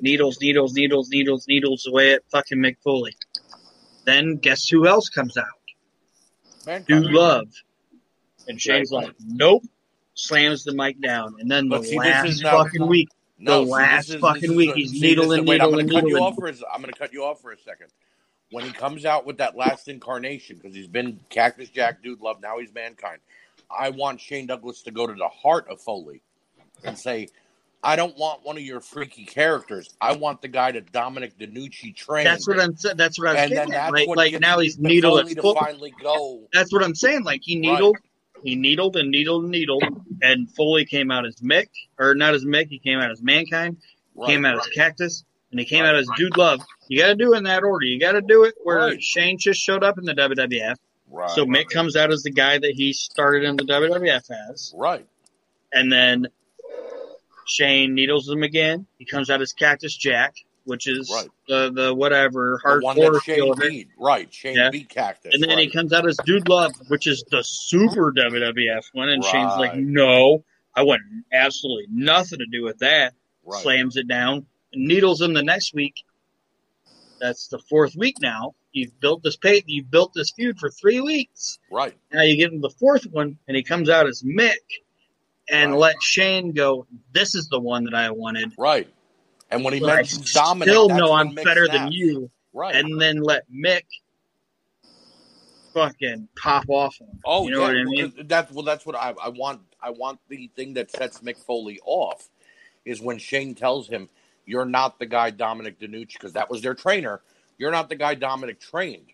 needles, 0.00 0.40
needles, 0.40 0.72
needles, 0.72 1.10
needles, 1.10 1.46
needles 1.46 1.86
away 1.86 2.14
at 2.14 2.22
fucking 2.30 2.58
Mick 2.58 2.78
Foley. 2.82 3.14
Then 4.06 4.36
guess 4.36 4.66
who 4.66 4.86
else 4.86 5.10
comes 5.10 5.36
out? 5.36 5.44
Mankind. 6.66 6.86
Dude 6.86 7.12
Love. 7.12 7.48
And 8.48 8.58
Shane's 8.60 8.90
like, 8.90 9.14
nope. 9.20 9.62
Slams 10.14 10.64
the 10.64 10.72
mic 10.74 11.00
down. 11.00 11.36
And 11.38 11.50
then 11.50 11.68
the 11.68 11.82
see, 11.82 11.98
last 11.98 12.42
fucking 12.42 12.86
week, 12.86 13.08
No, 13.40 13.60
the 13.60 13.66
see, 13.66 13.72
last 13.72 14.10
is- 14.10 14.20
fucking 14.20 14.54
week, 14.54 14.74
he's 14.74 14.90
see, 14.90 15.00
needling, 15.00 15.30
this 15.30 15.38
is- 15.40 15.46
wait, 15.46 15.60
I'm 15.60 15.70
needling, 15.70 15.86
gonna 15.88 16.00
cut 16.02 16.08
you 16.08 16.18
off 16.18 16.34
for 16.36 16.48
a, 16.48 16.54
I'm 16.72 16.82
going 16.82 16.92
to 16.92 16.98
cut 16.98 17.12
you 17.12 17.24
off 17.24 17.40
for 17.40 17.52
a 17.52 17.58
second. 17.58 17.88
When 18.50 18.64
he 18.64 18.72
comes 18.72 19.04
out 19.04 19.26
with 19.26 19.38
that 19.38 19.56
last 19.56 19.88
incarnation, 19.88 20.56
because 20.56 20.74
he's 20.74 20.88
been 20.88 21.20
Cactus 21.30 21.68
Jack, 21.68 22.02
Dude 22.02 22.20
Love, 22.20 22.40
now 22.42 22.58
he's 22.58 22.74
Mankind. 22.74 23.20
I 23.70 23.90
want 23.90 24.20
Shane 24.20 24.46
Douglas 24.46 24.82
to 24.82 24.90
go 24.90 25.06
to 25.06 25.14
the 25.14 25.28
heart 25.28 25.68
of 25.68 25.80
Foley 25.80 26.20
and 26.82 26.98
say, 26.98 27.28
I 27.82 27.96
don't 27.96 28.16
want 28.18 28.44
one 28.44 28.56
of 28.56 28.62
your 28.62 28.80
freaky 28.80 29.24
characters. 29.24 29.88
I 30.00 30.14
want 30.14 30.42
the 30.42 30.48
guy 30.48 30.72
that 30.72 30.92
Dominic 30.92 31.38
DeNucci 31.38 31.94
trained. 31.94 32.26
That's 32.26 32.46
what 32.46 32.60
I'm 32.60 32.76
saying. 32.76 32.96
That's 32.96 33.18
what 33.18 33.28
I 33.28 33.32
was 33.32 33.42
and 33.42 33.52
then 33.52 33.58
getting 33.68 33.74
at. 33.74 33.92
that's 33.92 34.06
Like, 34.06 34.32
like 34.32 34.40
now 34.40 34.58
he's 34.58 34.78
needle 34.78 35.22
to 35.22 35.54
finally 35.54 35.94
go. 36.02 36.42
That's 36.52 36.72
what 36.72 36.82
I'm 36.82 36.94
saying. 36.94 37.24
Like 37.24 37.40
he 37.42 37.56
needled, 37.56 37.96
he 38.44 38.54
needled 38.56 38.96
and 38.96 39.10
needled 39.10 39.42
and 39.44 39.50
needled, 39.52 39.84
and 40.22 40.50
Foley 40.54 40.84
came 40.84 41.10
out 41.10 41.26
as 41.26 41.36
Mick, 41.36 41.68
or 41.98 42.14
not 42.14 42.34
as 42.34 42.44
Mick. 42.44 42.68
He 42.68 42.78
came 42.78 42.98
out 42.98 43.10
as 43.10 43.22
Mankind. 43.22 43.76
Right. 44.14 44.28
Came 44.28 44.44
out 44.44 44.56
as 44.58 44.66
Cactus, 44.68 45.24
and 45.50 45.60
he 45.60 45.66
came 45.66 45.82
Right. 45.84 45.90
out 45.90 45.96
as 45.96 46.08
Dude 46.16 46.36
Love. 46.36 46.60
You 46.88 46.98
got 46.98 47.08
to 47.08 47.14
do 47.14 47.34
it 47.34 47.38
in 47.38 47.44
that 47.44 47.62
order. 47.62 47.86
You 47.86 47.98
got 48.00 48.12
to 48.12 48.20
do 48.22 48.44
it 48.44 48.54
where 48.64 48.78
Right. 48.78 49.02
Shane 49.02 49.38
just 49.38 49.60
showed 49.60 49.82
up 49.84 49.98
in 49.98 50.04
the 50.04 50.14
WWF. 50.14 50.76
Right. 51.08 51.30
So 51.30 51.44
Mick 51.44 51.68
comes 51.70 51.96
out 51.96 52.12
as 52.12 52.22
the 52.22 52.30
guy 52.30 52.58
that 52.58 52.72
he 52.74 52.92
started 52.92 53.44
in 53.44 53.56
the 53.56 53.64
WWF 53.64 54.30
as, 54.50 54.72
Right. 54.76 55.06
and 55.72 55.90
then 55.92 56.28
Shane 57.46 57.94
needles 57.94 58.28
him 58.28 58.42
again. 58.42 58.86
He 58.98 59.04
comes 59.04 59.28
out 59.30 59.40
as 59.40 59.52
Cactus 59.52 59.96
Jack, 59.96 60.34
which 60.64 60.86
is 60.86 61.10
Right. 61.14 61.28
the 61.48 61.70
the 61.72 61.94
whatever 61.94 62.60
hardcore 62.64 63.22
Shane 63.22 63.52
beat. 63.58 63.88
Right. 63.98 64.32
Shane 64.32 64.56
Yeah. 64.56 64.70
beat 64.70 64.88
Cactus. 64.88 65.34
And 65.34 65.42
then 65.42 65.50
right. 65.50 65.58
he 65.60 65.70
comes 65.70 65.92
out 65.92 66.06
as 66.06 66.16
Dude 66.24 66.48
Love, 66.48 66.72
which 66.88 67.06
is 67.06 67.24
the 67.30 67.42
super 67.42 68.12
WWF 68.12 68.84
one, 68.92 69.08
and 69.08 69.24
Shane's 69.24 69.56
like, 69.58 69.74
"No, 69.76 70.44
I 70.74 70.82
want 70.82 71.02
absolutely 71.32 71.86
nothing 71.90 72.38
to 72.38 72.46
do 72.50 72.62
with 72.64 72.78
that." 72.78 73.14
Right. 73.44 73.62
Slams 73.62 73.96
it 73.96 74.06
down, 74.08 74.46
needles 74.74 75.20
him 75.20 75.32
the 75.34 75.42
next 75.42 75.74
week. 75.74 75.94
That's 77.20 77.48
the 77.48 77.58
fourth 77.58 77.94
week 77.96 78.16
now. 78.20 78.54
You've 78.72 78.98
built 79.00 79.22
this 79.22 79.36
pay. 79.36 79.62
You've 79.66 79.90
built 79.90 80.12
this 80.14 80.30
feud 80.30 80.58
for 80.58 80.70
three 80.70 81.00
weeks. 81.00 81.58
Right. 81.70 81.94
Now 82.12 82.22
you 82.22 82.36
give 82.36 82.52
him 82.52 82.60
the 82.60 82.70
fourth 82.70 83.04
one, 83.10 83.36
and 83.48 83.56
he 83.56 83.62
comes 83.62 83.90
out 83.90 84.06
as 84.06 84.22
Mick, 84.22 84.54
and 85.50 85.72
Right. 85.72 85.78
let 85.80 86.02
Shane 86.02 86.52
go. 86.52 86.86
This 87.12 87.34
is 87.34 87.48
the 87.48 87.58
one 87.60 87.84
that 87.84 87.94
I 87.94 88.10
wanted. 88.10 88.52
Right. 88.56 88.88
And 89.50 89.64
when 89.64 89.74
he 89.74 89.80
But 89.80 89.90
I 89.90 90.02
Dominic, 90.32 90.68
still 90.70 90.88
know 90.88 91.12
I'm 91.12 91.30
Mick 91.36 91.44
better 91.44 91.68
than 91.68 91.92
you, 91.92 92.30
Right. 92.52 92.74
and 92.76 93.00
then 93.00 93.22
let 93.22 93.44
Mick 93.52 93.84
fucking 95.74 96.28
pop 96.36 96.64
off. 96.68 96.98
him. 97.00 97.08
oh, 97.24 97.44
you 97.44 97.52
know 97.52 97.60
yeah. 97.60 97.66
what 97.66 97.76
I 97.76 97.84
mean? 97.84 98.12
well, 98.16 98.24
That's 98.26 98.52
well. 98.52 98.64
That's 98.64 98.86
what 98.86 98.96
I, 98.96 99.14
I 99.22 99.28
want. 99.30 99.62
I 99.82 99.90
want 99.90 100.20
the 100.28 100.48
thing 100.56 100.74
that 100.74 100.90
sets 100.90 101.20
Mick 101.20 101.38
Foley 101.38 101.80
off 101.84 102.28
is 102.84 103.00
when 103.00 103.18
Shane 103.18 103.54
tells 103.54 103.88
him, 103.88 104.08
"You're 104.46 104.64
not 104.66 104.98
the 104.98 105.06
guy 105.06 105.30
Dominic 105.30 105.80
DeNucci," 105.80 106.14
because 106.14 106.32
that 106.34 106.50
was 106.50 106.62
their 106.62 106.74
trainer. 106.74 107.20
You're 107.58 107.72
not 107.72 107.88
the 107.88 107.96
guy 107.96 108.14
Dominic 108.14 108.60
trained. 108.60 109.08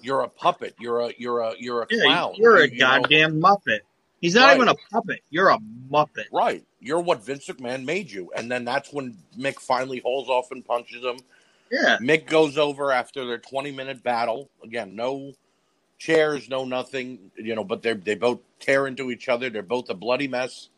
You're 0.00 0.22
a 0.22 0.28
puppet. 0.28 0.74
You're 0.78 1.00
a 1.00 1.12
you're 1.18 1.40
a 1.40 1.54
you're 1.58 1.82
a 1.82 1.86
Yeah, 1.90 2.02
clown. 2.04 2.34
you're 2.36 2.58
a 2.58 2.68
You- 2.68 2.72
you 2.72 2.86
know? 2.86 3.02
goddamn 3.02 3.40
muppet. 3.40 3.80
He's 4.22 4.34
not 4.36 4.46
Right. 4.46 4.56
even 4.56 4.68
a 4.68 4.74
puppet. 4.90 5.20
You're 5.30 5.50
a 5.50 5.58
muppet. 5.90 6.26
Right. 6.32 6.64
You're 6.80 7.00
what 7.00 7.24
Vince 7.24 7.46
McMahon 7.48 7.84
made 7.84 8.10
you. 8.10 8.30
And 8.36 8.50
then 8.50 8.64
that's 8.64 8.92
when 8.92 9.18
Mick 9.36 9.58
finally 9.60 9.98
hauls 9.98 10.28
off 10.28 10.52
and 10.52 10.64
punches 10.64 11.02
him. 11.04 11.18
Yeah. 11.70 11.98
Mick 12.00 12.26
goes 12.26 12.56
over 12.56 12.92
after 12.92 13.26
their 13.26 13.38
20 13.38 13.72
minute 13.72 14.02
battle. 14.02 14.48
Again, 14.62 14.94
no 14.94 15.32
chairs, 15.98 16.48
no 16.48 16.64
nothing, 16.64 17.32
you 17.36 17.54
know, 17.56 17.64
but 17.64 17.82
they 17.82 17.94
they 17.94 18.14
both 18.14 18.40
tear 18.60 18.86
into 18.86 19.10
each 19.10 19.28
other. 19.28 19.50
They're 19.50 19.62
both 19.62 19.90
a 19.90 19.94
bloody 19.94 20.28
mess. 20.28 20.68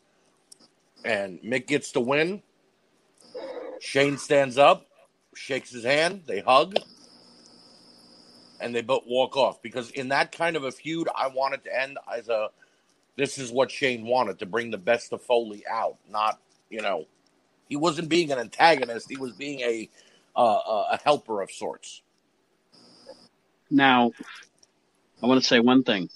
And 1.05 1.39
Mick 1.42 1.66
gets 1.66 1.92
the 1.92 2.00
win. 2.00 2.42
Shane 3.81 4.16
stands 4.16 4.56
up, 4.56 4.86
shakes 5.34 5.70
his 5.70 5.84
hand, 5.84 6.23
they 6.26 6.40
hug, 6.40 6.76
and 8.60 8.74
they 8.74 8.81
both 8.81 9.05
walk 9.06 9.36
off. 9.36 9.60
Because 9.60 9.90
in 9.90 10.08
that 10.08 10.32
kind 10.32 10.56
of 10.56 10.64
a 10.64 10.73
feud, 10.73 11.08
I 11.14 11.26
want 11.28 11.52
it 11.55 11.64
to 11.64 11.82
end 11.82 11.98
as 12.10 12.31
a 12.31 12.48
this 13.17 13.39
is 13.39 13.52
what 13.52 13.70
Shane 13.70 14.07
wanted 14.07 14.39
to 14.41 14.47
bring 14.47 14.70
the 14.70 14.78
best 14.78 15.12
of 15.12 15.23
Foley 15.23 15.65
out, 15.70 15.97
not, 16.10 16.41
you 16.70 16.81
know, 16.83 17.07
he 17.68 17.76
wasn't 17.76 18.09
being 18.09 18.33
an 18.33 18.39
antagonist, 18.39 19.09
he 19.09 19.17
was 19.17 19.33
being 19.33 19.60
a 19.60 19.89
uh, 20.36 20.84
a 20.93 21.01
helper 21.05 21.43
of 21.43 21.51
sorts. 21.51 22.02
Now, 23.70 24.12
I 25.23 25.26
want 25.26 25.41
to 25.41 25.47
say 25.47 25.60
one 25.60 25.84
thing. 25.84 26.09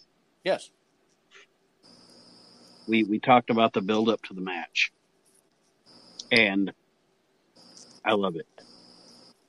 Yes. 0.45 0.71
We 2.87 3.05
we 3.05 3.19
talked 3.19 3.51
about 3.51 3.73
the 3.73 3.81
build 3.81 4.09
up 4.09 4.23
to 4.25 4.35
the 4.35 4.41
match, 4.41 4.93
and 6.31 6.73
I 8.05 8.13
love 8.13 8.37
it. 8.37 8.47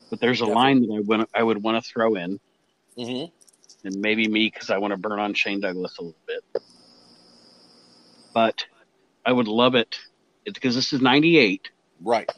But 0.09 0.19
there's 0.19 0.41
a 0.41 0.45
Definitely. 0.45 0.63
line 0.63 0.81
that 0.81 0.95
I 0.95 0.99
want 0.99 1.29
I 1.35 1.43
would 1.43 1.63
want 1.63 1.83
to 1.83 1.89
throw 1.89 2.15
in, 2.15 2.39
hmm 2.97 3.25
and 3.83 3.95
maybe 4.01 4.27
me 4.27 4.51
because 4.53 4.69
I 4.69 4.77
want 4.77 4.91
to 4.91 4.97
burn 4.97 5.19
on 5.19 5.33
Shane 5.33 5.61
Douglas 5.61 5.97
a 5.99 6.01
little 6.01 6.17
bit. 6.27 6.43
But 8.39 8.65
I 9.25 9.33
would 9.33 9.49
love 9.49 9.75
it 9.75 9.99
because 10.45 10.73
this 10.73 10.93
is 10.93 11.01
'98. 11.01 11.69
Right. 12.01 12.29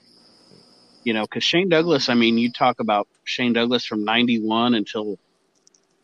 you 1.03 1.13
know, 1.13 1.21
because 1.21 1.43
Shane 1.43 1.69
Douglas, 1.69 2.09
I 2.09 2.15
mean, 2.15 2.39
you 2.39 2.51
talk 2.51 2.79
about 2.79 3.07
Shane 3.23 3.53
Douglas 3.53 3.85
from 3.85 4.03
91 4.03 4.73
until, 4.73 5.19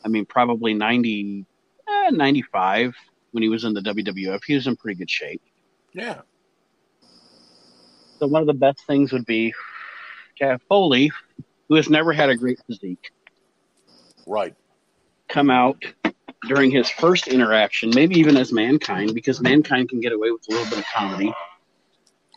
I 0.06 0.08
mean, 0.10 0.26
probably 0.26 0.76
90, 0.76 1.46
eh, 1.90 2.10
95 2.12 2.96
when 3.32 3.42
he 3.42 3.50
was 3.50 3.64
in 3.64 3.74
the 3.74 3.82
WWF. 3.82 4.42
He 4.46 4.54
was 4.54 4.68
in 4.68 4.76
pretty 4.76 5.00
good 5.00 5.10
shape. 5.10 5.42
Yeah. 5.94 6.22
So 8.20 8.28
one 8.28 8.42
of 8.42 8.48
the 8.48 8.54
best 8.54 8.86
things 8.86 9.12
would 9.14 9.26
be 9.26 9.54
to 10.38 10.46
have 10.46 10.62
Foley, 10.70 11.12
who 11.70 11.76
has 11.76 11.90
never 11.90 12.14
had 12.14 12.30
a 12.30 12.36
great 12.38 12.60
physique, 12.68 13.10
Right. 14.28 14.56
come 15.28 15.50
out 15.50 15.84
during 16.48 16.72
his 16.72 16.90
first 16.90 17.28
interaction, 17.28 17.92
maybe 17.94 18.16
even 18.20 18.38
as 18.38 18.52
Mankind, 18.52 19.14
because 19.14 19.42
Mankind 19.42 19.90
can 19.90 20.00
get 20.00 20.12
away 20.14 20.32
with 20.32 20.42
a 20.50 20.52
little 20.52 20.70
bit 20.70 20.80
of 20.80 20.86
comedy. 20.94 21.34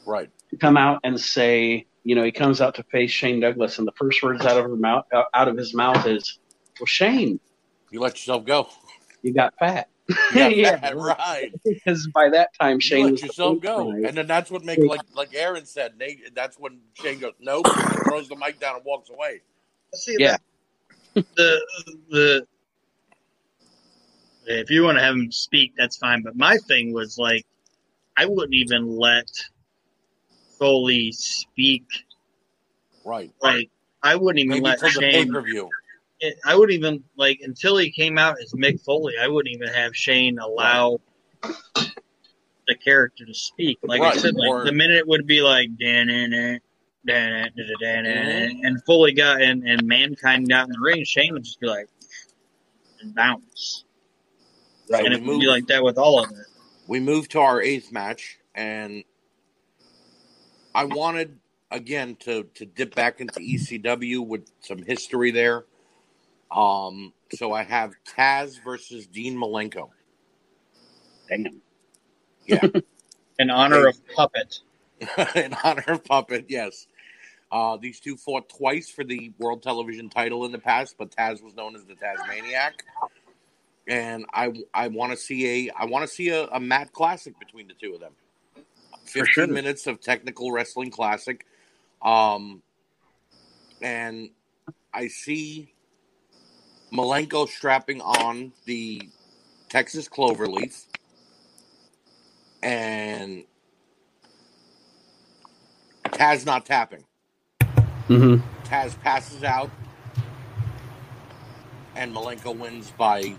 Right. 0.06 0.30
Come 0.60 0.76
out 0.76 1.00
and 1.04 1.18
say, 1.20 1.86
you 2.04 2.14
know, 2.14 2.22
he 2.24 2.32
comes 2.32 2.60
out 2.60 2.74
to 2.76 2.82
face 2.84 3.10
Shane 3.10 3.40
Douglas, 3.40 3.78
and 3.78 3.86
the 3.86 3.92
first 3.92 4.22
words 4.22 4.44
out 4.44 4.56
of 4.56 4.64
her 4.64 4.76
mouth, 4.76 5.04
uh, 5.12 5.22
out 5.34 5.48
of 5.48 5.56
his 5.56 5.74
mouth 5.74 6.06
is, 6.06 6.38
"Well, 6.80 6.86
Shane, 6.86 7.38
You 7.90 8.00
let 8.00 8.12
yourself 8.14 8.44
go. 8.44 8.68
you 9.22 9.32
got 9.32 9.54
fat." 9.58 9.88
Yeah, 10.34 10.48
yeah, 10.48 10.90
right. 10.96 11.52
because 11.64 12.08
by 12.12 12.30
that 12.30 12.48
time 12.60 12.76
You 12.76 12.80
Shane 12.80 13.04
let 13.04 13.12
was 13.12 13.22
yourself 13.22 13.60
go. 13.60 13.92
Right. 13.92 14.04
And 14.06 14.16
then 14.16 14.26
that's 14.26 14.50
what 14.50 14.64
makes 14.64 14.82
like 14.82 15.02
like 15.14 15.34
Aron 15.34 15.66
said, 15.66 15.98
Nate, 15.98 16.34
that's 16.34 16.58
when 16.58 16.80
Shane 16.94 17.20
goes, 17.20 17.34
Nope, 17.38 17.66
throws 18.08 18.28
the 18.28 18.34
mic 18.34 18.58
down 18.58 18.74
and 18.76 18.84
walks 18.84 19.08
away. 19.10 19.42
See, 19.94 20.16
Yeah. 20.18 20.36
that- 21.14 21.24
the 21.36 21.60
the 22.10 22.46
if 24.58 24.70
you 24.70 24.82
want 24.84 24.98
to 24.98 25.04
have 25.04 25.14
him 25.14 25.30
speak, 25.30 25.72
that's 25.76 25.96
fine. 25.96 26.22
But 26.22 26.36
my 26.36 26.56
thing 26.68 26.92
was 26.92 27.18
like, 27.18 27.44
I 28.16 28.26
wouldn't 28.26 28.54
even 28.54 28.98
let 28.98 29.28
Foley 30.58 31.12
speak. 31.12 31.84
Right. 33.04 33.32
Like, 33.40 33.70
I 34.02 34.16
wouldn't 34.16 34.40
even 34.40 34.62
Maybe 34.62 34.64
let 34.64 34.80
pay 34.80 34.90
Shane. 34.90 35.32
per 35.32 35.42
view. 35.42 35.68
I 36.44 36.54
wouldn't 36.54 36.76
even 36.78 37.02
like 37.16 37.40
until 37.42 37.78
he 37.78 37.90
came 37.90 38.18
out 38.18 38.36
as 38.42 38.52
Mick 38.52 38.82
Foley. 38.84 39.14
I 39.18 39.28
wouldn't 39.28 39.54
even 39.54 39.68
have 39.68 39.96
Shane 39.96 40.38
allow 40.38 41.00
the 41.42 42.74
character 42.82 43.24
to 43.24 43.34
speak. 43.34 43.78
Like 43.82 44.02
I 44.02 44.16
said, 44.16 44.34
like 44.34 44.50
or- 44.50 44.64
the 44.64 44.72
minute 44.72 44.98
it 44.98 45.08
would 45.08 45.26
be 45.26 45.40
like 45.40 45.70
dan 45.78 46.08
dan 46.08 46.60
dan 47.06 47.50
dan 47.80 48.06
and 48.62 48.84
Foley 48.84 49.12
got 49.12 49.40
and 49.40 49.66
and 49.66 49.82
mankind 49.84 50.48
got 50.48 50.66
in 50.66 50.72
the 50.72 50.80
ring. 50.80 51.04
Shane 51.04 51.32
would 51.32 51.44
just 51.44 51.58
be 51.58 51.66
like 51.66 51.88
and 53.00 53.14
bounce, 53.14 53.84
Right. 54.90 55.04
and 55.06 55.14
we 55.14 55.16
it 55.16 55.20
would 55.20 55.26
be 55.26 55.46
moved- 55.46 55.46
like 55.46 55.66
that 55.68 55.82
with 55.84 55.98
all 55.98 56.22
of 56.22 56.30
it. 56.32 56.46
we 56.88 57.00
moved 57.00 57.30
to 57.32 57.40
our 57.40 57.60
eighth 57.62 57.92
match 57.92 58.38
and 58.54 59.04
i 60.74 60.84
wanted 60.84 61.38
again 61.70 62.16
to 62.20 62.44
to 62.54 62.66
dip 62.66 62.94
back 62.94 63.20
into 63.20 63.38
ecw 63.40 64.26
with 64.26 64.50
some 64.60 64.78
history 64.82 65.30
there 65.30 65.64
um 66.50 67.12
so 67.34 67.52
i 67.52 67.62
have 67.62 67.92
taz 68.16 68.62
versus 68.64 69.06
dean 69.06 69.36
malenko 69.36 69.88
Damn. 71.28 71.60
yeah 72.46 72.60
In 73.38 73.48
honor 73.48 73.86
of 73.86 73.96
Puppet. 74.14 74.58
in 75.36 75.54
honor 75.64 75.84
of 75.88 76.04
puppet 76.04 76.46
yes 76.48 76.86
uh 77.52 77.76
these 77.78 78.00
two 78.00 78.16
fought 78.16 78.48
twice 78.48 78.90
for 78.90 79.02
the 79.04 79.32
world 79.38 79.62
television 79.62 80.10
title 80.10 80.44
in 80.44 80.52
the 80.52 80.58
past 80.58 80.96
but 80.98 81.10
taz 81.14 81.42
was 81.42 81.54
known 81.54 81.74
as 81.76 81.84
the 81.84 81.94
tazmaniac 81.94 82.72
and 83.88 84.26
i 84.32 84.52
i 84.74 84.88
want 84.88 85.10
to 85.10 85.16
see 85.16 85.68
a 85.68 85.72
i 85.78 85.84
want 85.84 86.06
to 86.06 86.14
see 86.14 86.28
a, 86.28 86.46
a 86.48 86.60
mat 86.60 86.92
classic 86.92 87.38
between 87.38 87.66
the 87.66 87.74
two 87.74 87.94
of 87.94 88.00
them 88.00 88.12
15 89.04 89.26
sure. 89.26 89.46
minutes 89.46 89.86
of 89.86 90.00
technical 90.00 90.52
wrestling 90.52 90.90
classic 90.90 91.46
um 92.02 92.62
and 93.82 94.30
i 94.92 95.06
see 95.08 95.72
Malenko 96.92 97.48
strapping 97.48 98.00
on 98.00 98.52
the 98.64 99.08
Texas 99.68 100.08
Cloverleaf 100.08 100.86
and 102.62 103.44
Taz 106.04 106.44
not 106.44 106.66
tapping. 106.66 107.04
hmm 108.08 108.36
Taz 108.64 109.00
passes 109.00 109.44
out 109.44 109.70
and 111.94 112.14
Malenko 112.14 112.56
wins 112.56 112.90
by 112.98 113.34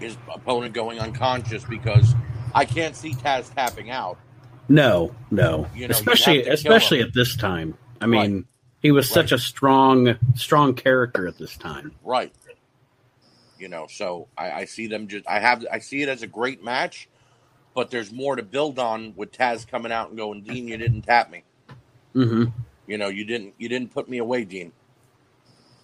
his 0.00 0.16
opponent 0.32 0.74
going 0.74 0.98
unconscious 0.98 1.64
because 1.64 2.14
I 2.54 2.64
can't 2.64 2.96
see 2.96 3.12
Taz 3.12 3.52
tapping 3.54 3.90
out. 3.90 4.18
No, 4.68 5.14
no. 5.30 5.68
You 5.74 5.88
know, 5.88 5.92
especially 5.92 6.44
have 6.44 6.56
to 6.56 6.62
kill 6.62 6.72
especially 6.72 7.00
him. 7.00 7.08
at 7.08 7.14
this 7.14 7.36
time. 7.36 7.76
I 8.00 8.06
mean, 8.06 8.46
he 8.80 8.90
was 8.90 9.08
such 9.08 9.32
a 9.32 9.38
strong 9.38 10.16
strong 10.34 10.74
character 10.74 11.26
at 11.26 11.38
this 11.38 11.56
time. 11.56 11.92
Right. 12.02 12.32
You 13.58 13.68
know, 13.68 13.86
so 13.88 14.28
I, 14.36 14.50
I 14.52 14.64
see 14.64 14.86
them 14.88 15.08
just 15.08 15.26
I 15.26 15.38
have 15.38 15.64
I 15.70 15.78
see 15.78 16.02
it 16.02 16.08
as 16.08 16.22
a 16.22 16.26
great 16.26 16.62
match, 16.62 17.08
but 17.74 17.90
there's 17.90 18.12
more 18.12 18.36
to 18.36 18.42
build 18.42 18.78
on 18.78 19.14
with 19.16 19.32
Taz 19.32 19.66
coming 19.66 19.92
out 19.92 20.08
and 20.08 20.18
going, 20.18 20.42
Dean, 20.42 20.68
you 20.68 20.76
didn't 20.76 21.02
tap 21.02 21.30
me. 21.30 21.44
hmm 22.12 22.44
You 22.86 22.98
know, 22.98 23.08
you 23.08 23.24
didn't 23.24 23.54
you 23.58 23.68
didn't 23.68 23.92
put 23.92 24.08
me 24.08 24.18
away, 24.18 24.44
Dean. 24.44 24.72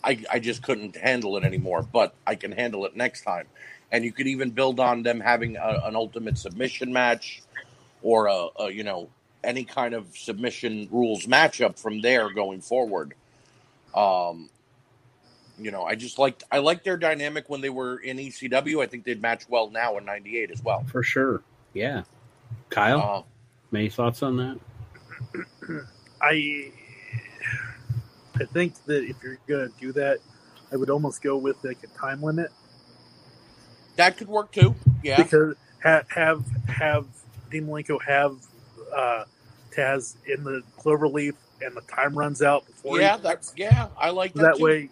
I 0.03 0.23
I 0.31 0.39
just 0.39 0.63
couldn't 0.63 0.97
handle 0.97 1.37
it 1.37 1.45
anymore, 1.45 1.83
but 1.83 2.15
I 2.27 2.35
can 2.35 2.53
handle 2.53 2.85
it 2.87 2.97
next 2.97 3.23
time. 3.23 3.47
And 3.93 4.05
you 4.05 4.13
could 4.13 4.27
even 4.27 4.51
build 4.51 4.79
on 4.79 5.03
them 5.03 5.21
having 5.21 5.57
a, 5.57 5.81
an 5.85 5.97
ultimate 5.97 6.39
submission 6.39 6.93
match, 6.93 7.43
or 8.03 8.27
a, 8.27 8.49
a 8.61 8.71
you 8.71 8.85
know 8.85 9.09
any 9.43 9.65
kind 9.65 9.95
of 9.95 10.17
submission 10.17 10.89
rules 10.91 11.27
matchup 11.27 11.79
from 11.79 12.01
there 12.01 12.31
going 12.33 12.61
forward. 12.61 13.15
Um, 13.95 14.49
you 15.59 15.71
know, 15.71 15.85
I 15.85 15.95
just 15.95 16.19
liked 16.19 16.45
I 16.51 16.59
liked 16.59 16.85
their 16.85 16.97
dynamic 16.97 17.49
when 17.49 17.61
they 17.61 17.69
were 17.71 17.99
in 17.99 18.17
ECW. 18.17 18.83
I 18.83 18.87
think 18.87 19.05
they'd 19.05 19.21
match 19.21 19.49
well 19.49 19.71
now 19.71 19.99
in 19.99 20.05
'98 20.05 20.51
as 20.51 20.63
well. 20.63 20.85
For 20.85 21.03
sure. 21.03 21.43
Yeah. 21.75 22.03
Kyle, 22.71 23.27
Uh, 23.73 23.77
any 23.77 23.89
thoughts 23.89 24.23
on 24.23 24.37
that? 24.37 24.59
I 26.23 26.73
I 28.37 28.45
think 28.53 28.75
that 28.87 29.05
if 29.05 29.17
you're 29.23 29.39
gonna 29.47 29.69
do 29.81 29.93
that, 29.93 30.19
I 30.73 30.77
would 30.77 30.91
almost 30.91 31.23
go 31.23 31.37
with 31.37 31.63
like 31.65 31.79
a 31.85 31.99
time 31.99 32.23
limit 32.23 32.51
that 33.97 34.17
could 34.17 34.29
work 34.29 34.53
too. 34.53 34.75
Yeah, 35.03 35.23
because 35.23 35.57
ha- 35.83 36.03
have 36.15 36.45
have 36.69 37.07
Dean 37.51 37.67
Malenko 37.67 37.99
have 38.07 38.37
uh, 38.95 39.25
Taz 39.77 40.17
in 40.27 40.45
the 40.45 40.63
cloverleaf 40.79 41.35
and 41.63 41.77
the 41.77 41.83
time 41.83 42.17
runs 42.17 42.43
out 42.43 42.67
before 42.67 42.99
yeah, 43.01 43.17
he, 43.17 43.23
that's 43.23 43.53
yeah. 43.57 43.89
I 43.99 44.11
like 44.11 44.33
that, 44.35 44.57
that 44.57 44.61
way 44.61 44.89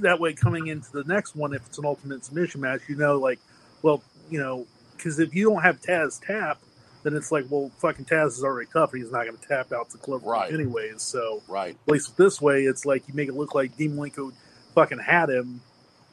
that 0.00 0.20
way 0.20 0.34
coming 0.34 0.66
into 0.66 0.90
the 0.92 1.04
next 1.04 1.34
one 1.34 1.54
if 1.54 1.64
it's 1.66 1.78
an 1.78 1.86
ultimate 1.86 2.24
submission 2.24 2.60
match 2.60 2.82
you 2.86 2.96
know 2.96 3.16
like 3.18 3.38
well 3.82 4.02
you 4.30 4.38
know 4.38 4.66
because 4.96 5.18
if 5.18 5.34
you 5.34 5.48
don't 5.50 5.62
have 5.62 5.80
Taz 5.80 6.20
tap 6.24 6.60
then 7.02 7.14
it's 7.16 7.32
like 7.32 7.46
well 7.48 7.70
fucking 7.78 8.04
Taz 8.04 8.28
is 8.28 8.44
already 8.44 8.68
tough 8.72 8.92
and 8.92 9.02
he's 9.02 9.10
not 9.10 9.24
going 9.24 9.36
to 9.36 9.48
tap 9.48 9.72
out 9.72 9.88
the 9.90 9.98
cloverleaf 9.98 10.22
Right. 10.26 10.52
anyways 10.52 11.02
so 11.02 11.42
Right, 11.48 11.76
at 11.88 11.92
least 11.92 12.16
this 12.16 12.40
way 12.40 12.64
it's 12.64 12.84
like 12.84 13.08
you 13.08 13.14
make 13.14 13.28
it 13.28 13.34
look 13.34 13.54
like 13.54 13.76
Dean 13.76 13.92
Malenko 13.96 14.32
fucking 14.74 14.98
had 14.98 15.30
him 15.30 15.60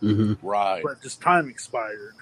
hmm 0.03 0.33
right. 0.41 0.81
but 0.83 1.01
just 1.01 1.21
time 1.21 1.47
expired 1.49 2.15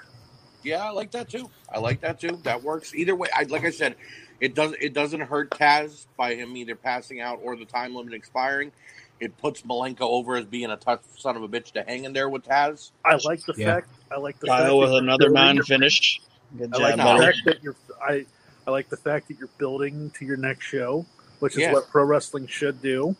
Yeah, 0.63 0.85
I 0.85 0.91
like 0.91 1.11
that 1.11 1.27
too. 1.29 1.49
I 1.73 1.79
like 1.79 2.01
that 2.01 2.19
too. 2.19 2.39
That 2.43 2.61
works 2.63 2.93
either 2.93 3.15
way. 3.15 3.27
I, 3.35 3.43
like 3.43 3.65
I 3.65 3.71
said, 3.71 3.95
it 4.39 4.53
does 4.53 4.73
it 4.79 4.93
doesn't 4.93 5.21
hurt 5.21 5.49
Taz 5.49 6.05
by 6.17 6.35
him 6.35 6.55
either 6.55 6.75
passing 6.75 7.19
out 7.19 7.39
or 7.43 7.55
the 7.55 7.65
time 7.65 7.95
limit 7.95 8.13
expiring. 8.13 8.71
It 9.19 9.37
puts 9.37 9.61
Malenko 9.63 10.01
over 10.01 10.35
as 10.35 10.45
being 10.45 10.69
a 10.71 10.77
tough 10.77 11.01
son 11.17 11.35
of 11.35 11.41
a 11.43 11.47
bitch 11.47 11.71
to 11.73 11.83
hang 11.83 12.03
in 12.05 12.13
there 12.13 12.29
with 12.29 12.43
Taz. 12.43 12.91
I 13.05 13.17
like 13.25 13.43
the 13.45 13.53
Yeah. 13.57 13.73
fact 13.75 13.89
I 14.11 14.17
like 14.17 14.39
the 14.39 14.47
Kyle 14.47 14.57
fact 14.63 14.75
with 14.75 14.89
that 14.89 14.93
you're 14.95 15.03
another 15.03 15.29
building- 15.31 15.55
non-finish. 15.57 16.21
Good 16.57 16.73
I 16.75 16.77
job, 16.77 16.81
like 16.81 16.95
the 16.97 17.03
buddy. 17.03 17.25
fact 17.25 17.37
that 17.45 17.63
you're 17.63 17.75
I 18.03 18.25
I 18.67 18.71
like 18.71 18.89
the 18.89 18.97
fact 18.97 19.27
that 19.29 19.39
you're 19.39 19.49
building 19.57 20.11
to 20.19 20.25
your 20.25 20.37
next 20.37 20.65
show, 20.65 21.05
which 21.39 21.53
is 21.53 21.59
Yeah. 21.61 21.73
what 21.73 21.89
pro 21.89 22.03
wrestling 22.03 22.45
should 22.45 22.81
do. 22.83 23.15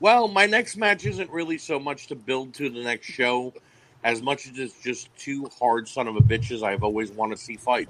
Well, 0.00 0.28
my 0.28 0.46
next 0.46 0.76
match 0.76 1.04
isn't 1.06 1.30
really 1.30 1.58
so 1.58 1.78
much 1.78 2.06
to 2.08 2.14
build 2.14 2.54
to 2.54 2.70
the 2.70 2.82
next 2.82 3.06
show, 3.06 3.52
as 4.04 4.22
much 4.22 4.46
as 4.46 4.58
it's 4.58 4.80
just 4.80 5.08
two 5.16 5.50
hard 5.58 5.88
son 5.88 6.06
of 6.06 6.16
a 6.16 6.20
bitches 6.20 6.62
I've 6.62 6.84
always 6.84 7.10
wanted 7.10 7.36
to 7.38 7.42
see 7.42 7.56
fight. 7.56 7.88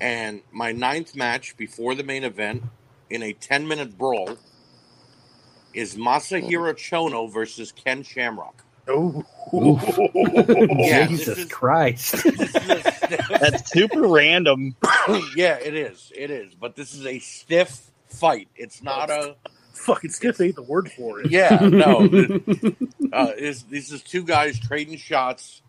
And 0.00 0.42
my 0.52 0.72
ninth 0.72 1.16
match 1.16 1.56
before 1.56 1.94
the 1.94 2.02
main 2.04 2.22
event 2.24 2.62
in 3.08 3.22
a 3.22 3.32
ten 3.32 3.66
minute 3.66 3.96
brawl 3.96 4.36
is 5.72 5.96
Masahiro 5.96 6.74
Chono 6.74 7.32
versus 7.32 7.72
Ken 7.72 8.02
Shamrock. 8.02 8.62
Oh, 8.88 9.24
Yeah, 9.52 11.06
Jesus 11.08 11.26
this 11.26 11.38
is- 11.38 11.52
Christ. 11.52 12.12
This 12.24 12.54
is 12.54 12.82
That's 13.40 13.70
super 13.72 14.06
random. 14.06 14.76
yeah, 15.34 15.56
it 15.58 15.74
is. 15.74 16.12
It 16.14 16.30
is. 16.30 16.54
But 16.54 16.76
this 16.76 16.94
is 16.94 17.06
a 17.06 17.18
stiff 17.18 17.90
fight. 18.08 18.48
It's 18.54 18.82
not 18.82 19.08
a. 19.10 19.36
fucking 19.76 20.10
stiff 20.10 20.40
ain't 20.40 20.56
the 20.56 20.62
word 20.62 20.90
for 20.90 21.20
it. 21.20 21.30
Yeah, 21.30 21.58
no. 21.62 22.00
uh, 23.12 23.32
is 23.36 23.62
this 23.64 23.92
is 23.92 24.02
two 24.02 24.24
guys 24.24 24.58
trading 24.58 24.96
shots. 24.98 25.62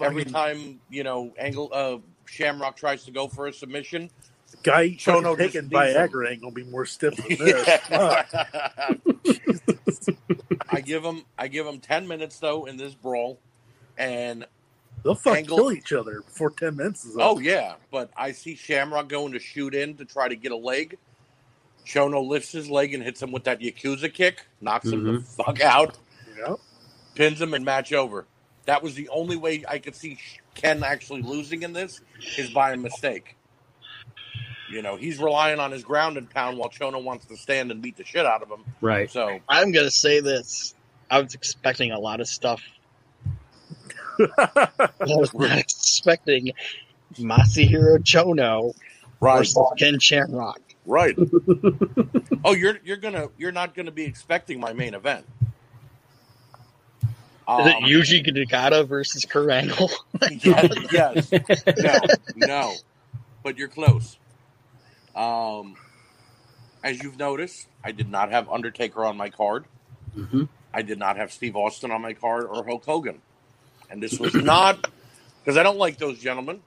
Every 0.00 0.24
time 0.24 0.80
you 0.90 1.04
know, 1.04 1.32
Angle 1.38 1.70
uh, 1.72 1.98
Shamrock 2.26 2.76
tries 2.76 3.04
to 3.04 3.10
go 3.12 3.28
for 3.28 3.46
a 3.46 3.52
submission. 3.52 4.10
guy 4.62 4.90
Chono 4.90 5.36
taking. 5.36 5.68
Viagra 5.68 6.30
ain't 6.30 6.42
gonna 6.42 6.52
be 6.52 6.64
more 6.64 6.84
stiff 6.86 7.16
than 7.16 7.28
this. 7.28 7.80
I 10.68 10.80
give 10.80 11.04
him 11.04 11.24
I 11.38 11.48
give 11.48 11.66
him 11.66 11.78
ten 11.80 12.08
minutes 12.08 12.38
though 12.38 12.64
in 12.66 12.76
this 12.76 12.94
brawl, 12.94 13.38
and 13.96 14.46
They'll 15.02 15.14
fucking 15.14 15.40
Angle- 15.44 15.56
kill 15.58 15.72
each 15.72 15.92
other 15.92 16.22
before 16.22 16.50
ten 16.50 16.76
minutes 16.76 17.04
is 17.04 17.16
up. 17.16 17.22
oh 17.22 17.38
yeah, 17.38 17.74
but 17.90 18.10
I 18.16 18.32
see 18.32 18.56
Shamrock 18.56 19.08
going 19.08 19.32
to 19.32 19.38
shoot 19.38 19.74
in 19.74 19.96
to 19.96 20.04
try 20.04 20.28
to 20.28 20.36
get 20.36 20.50
a 20.52 20.56
leg. 20.56 20.96
Chono 21.86 22.26
lifts 22.26 22.52
his 22.52 22.70
leg 22.70 22.94
and 22.94 23.02
hits 23.02 23.22
him 23.22 23.32
with 23.32 23.44
that 23.44 23.60
Yakuza 23.60 24.12
kick, 24.12 24.46
knocks 24.60 24.86
him 24.86 25.04
the 25.04 25.10
mm-hmm. 25.12 25.42
fuck 25.42 25.60
out. 25.60 25.98
Yep. 26.36 26.58
pins 27.14 27.40
him 27.40 27.54
and 27.54 27.64
match 27.64 27.92
over. 27.92 28.26
That 28.66 28.82
was 28.82 28.94
the 28.94 29.08
only 29.10 29.36
way 29.36 29.64
I 29.68 29.78
could 29.78 29.94
see 29.94 30.18
Ken 30.54 30.82
actually 30.82 31.22
losing 31.22 31.62
in 31.62 31.72
this 31.72 32.00
is 32.38 32.50
by 32.50 32.72
a 32.72 32.76
mistake. 32.76 33.36
You 34.70 34.82
know, 34.82 34.96
he's 34.96 35.18
relying 35.18 35.60
on 35.60 35.70
his 35.70 35.84
ground 35.84 36.16
and 36.16 36.28
pound 36.28 36.58
while 36.58 36.70
Chono 36.70 37.02
wants 37.02 37.26
to 37.26 37.36
stand 37.36 37.70
and 37.70 37.82
beat 37.82 37.96
the 37.96 38.04
shit 38.04 38.24
out 38.26 38.42
of 38.42 38.48
him. 38.48 38.64
right. 38.80 39.10
So 39.10 39.38
I'm 39.48 39.70
gonna 39.70 39.90
say 39.90 40.20
this. 40.20 40.74
I 41.10 41.20
was 41.20 41.34
expecting 41.34 41.92
a 41.92 41.98
lot 41.98 42.20
of 42.20 42.26
stuff. 42.26 42.62
I 44.18 44.68
was 45.00 45.34
not 45.34 45.58
expecting 45.58 46.52
Masahiro 47.14 47.98
Chono 47.98 48.74
versus 49.20 49.58
Ken 49.78 49.98
Shamrock. 50.00 50.60
Right. 50.86 51.18
oh, 52.44 52.54
you're 52.54 52.78
you're 52.84 52.96
gonna 52.96 53.28
you're 53.38 53.52
not 53.52 53.74
gonna 53.74 53.90
be 53.92 54.04
expecting 54.04 54.60
my 54.60 54.72
main 54.72 54.94
event. 54.94 55.26
Is 57.56 57.66
Um, 57.66 57.68
it 57.68 57.76
Yuji 57.82 58.26
Nagata 58.26 58.86
versus 58.86 59.24
Kurt 59.26 59.50
Angle? 59.50 59.90
yes, 60.30 60.76
yes. 60.90 61.34
no, 61.76 62.10
no, 62.34 62.82
but 63.42 63.58
you're 63.58 63.68
close. 63.68 64.18
Um, 65.14 65.76
as 66.82 67.02
you've 67.02 67.18
noticed, 67.18 67.68
I 67.84 67.92
did 67.92 68.10
not 68.10 68.30
have 68.30 68.48
Undertaker 68.48 69.04
on 69.04 69.16
my 69.16 69.30
card. 69.30 69.66
hmm 70.14 70.44
I 70.72 70.82
did 70.82 70.98
not 70.98 71.16
have 71.16 71.32
Steve 71.32 71.54
Austin 71.56 71.90
on 71.92 72.02
my 72.02 72.14
card 72.14 72.46
or 72.46 72.64
Hulk 72.64 72.84
Hogan, 72.84 73.22
and 73.90 74.02
this 74.02 74.18
was 74.18 74.34
not 74.34 74.88
because 75.42 75.56
I 75.56 75.62
don't 75.62 75.78
like 75.78 75.98
those 75.98 76.18
gentlemen. 76.18 76.60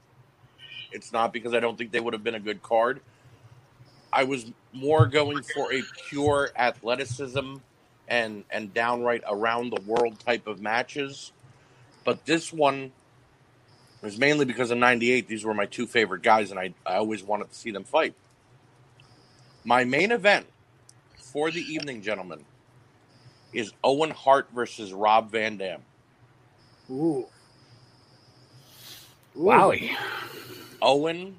It's 0.91 1.11
not 1.11 1.33
because 1.33 1.53
I 1.53 1.59
don't 1.59 1.77
think 1.77 1.91
they 1.91 1.99
would 1.99 2.13
have 2.13 2.23
been 2.23 2.35
a 2.35 2.39
good 2.39 2.61
card. 2.63 3.01
I 4.17 4.23
was 4.23 4.51
more 4.73 5.05
going 5.05 5.43
for 5.43 5.71
a 5.71 5.83
pure 6.09 6.49
athleticism 6.57 7.57
and 8.07 8.43
and 8.49 8.73
downright 8.73 9.21
around 9.29 9.69
the 9.69 9.81
world 9.81 10.19
type 10.19 10.47
of 10.47 10.59
matches. 10.59 11.31
But 12.03 12.25
this 12.25 12.51
one 12.51 12.91
was 14.01 14.17
mainly 14.17 14.45
because 14.45 14.71
in 14.71 14.79
'98 14.79 15.27
these 15.27 15.45
were 15.45 15.53
my 15.53 15.67
two 15.67 15.85
favorite 15.85 16.23
guys, 16.23 16.49
and 16.49 16.59
I, 16.59 16.73
I 16.83 16.95
always 16.95 17.21
wanted 17.21 17.51
to 17.51 17.55
see 17.55 17.69
them 17.69 17.83
fight. 17.83 18.15
My 19.63 19.83
main 19.83 20.11
event 20.11 20.47
for 21.17 21.51
the 21.51 21.61
evening, 21.61 22.01
gentlemen, 22.01 22.43
is 23.53 23.71
Owen 23.83 24.09
Hart 24.09 24.47
versus 24.51 24.93
Rob 24.93 25.29
Van 25.29 25.57
Dam. 25.57 25.81
Ooh. 26.89 27.27
Ooh. 29.35 29.43
Wowie. 29.43 29.95
Owen, 30.81 31.35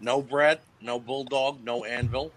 no 0.00 0.20
Bret, 0.20 0.62
no 0.80 0.98
Bulldog, 0.98 1.64
no 1.64 1.84
Anvil. 1.84 2.32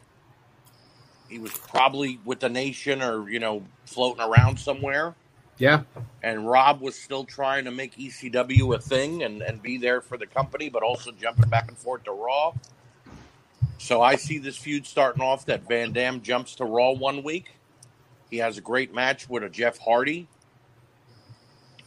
He 1.30 1.40
was 1.40 1.52
probably 1.54 2.20
with 2.26 2.42
the 2.42 2.50
nation 2.50 3.02
or, 3.02 3.30
you 3.30 3.40
know, 3.40 3.64
floating 3.86 4.22
around 4.22 4.60
somewhere. 4.60 5.16
Yeah. 5.58 5.84
And 6.24 6.50
Rob 6.50 6.82
was 6.82 6.96
still 6.96 7.24
trying 7.24 7.66
to 7.66 7.72
make 7.72 7.96
ECW 7.96 8.76
a 8.76 8.80
thing 8.80 9.24
and, 9.24 9.42
and 9.42 9.62
be 9.62 9.78
there 9.78 10.02
for 10.02 10.18
the 10.18 10.26
company, 10.26 10.70
but 10.70 10.84
also 10.84 11.12
jumping 11.12 11.50
back 11.50 11.68
and 11.68 11.78
forth 11.78 12.04
to 12.06 12.12
Raw. 12.12 12.54
So 13.78 14.02
I 14.02 14.16
see 14.16 14.38
this 14.38 14.58
feud 14.58 14.86
starting 14.86 15.22
off 15.22 15.46
that 15.46 15.68
Van 15.68 15.92
Dam 15.92 16.22
jumps 16.22 16.56
to 16.56 16.66
Raw 16.66 16.92
one 16.92 17.24
week. 17.24 17.52
He 18.30 18.38
has 18.38 18.58
a 18.58 18.62
great 18.62 18.94
match 18.94 19.30
with 19.30 19.44
a 19.44 19.50
Jeff 19.50 19.78
Hardy. 19.78 20.28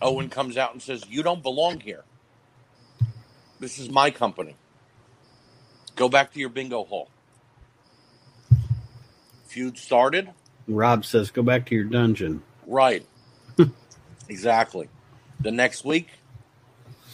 Owen 0.00 0.28
comes 0.28 0.56
out 0.56 0.72
and 0.72 0.82
says, 0.82 1.04
You 1.08 1.22
don't 1.22 1.42
belong 1.42 1.80
here. 1.80 2.04
This 3.60 3.78
is 3.78 3.88
my 3.90 4.10
company. 4.10 4.56
Go 5.96 6.08
back 6.08 6.32
to 6.32 6.40
your 6.40 6.48
bingo 6.48 6.84
hall. 6.84 7.08
Feud 9.46 9.78
started. 9.78 10.30
Rob 10.66 11.04
says, 11.04 11.30
"Go 11.30 11.42
back 11.42 11.66
to 11.66 11.74
your 11.74 11.84
dungeon." 11.84 12.42
Right. 12.66 13.06
exactly. 14.28 14.88
The 15.40 15.52
next 15.52 15.84
week, 15.84 16.08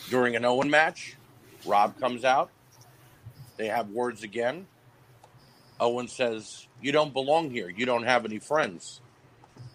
during 0.09 0.37
an 0.37 0.45
Owen 0.45 0.71
match, 0.71 1.17
Rob 1.67 1.99
comes 1.99 2.25
out. 2.25 2.51
They 3.57 3.67
have 3.67 3.91
words 3.91 4.23
again. 4.23 4.67
Owen 5.79 6.09
says, 6.09 6.67
You 6.81 6.93
don't 6.93 7.13
belong 7.13 7.51
here. 7.51 7.69
You 7.69 7.87
don't 7.87 8.05
have 8.05 8.25
any 8.25 8.39
friends. 8.39 9.01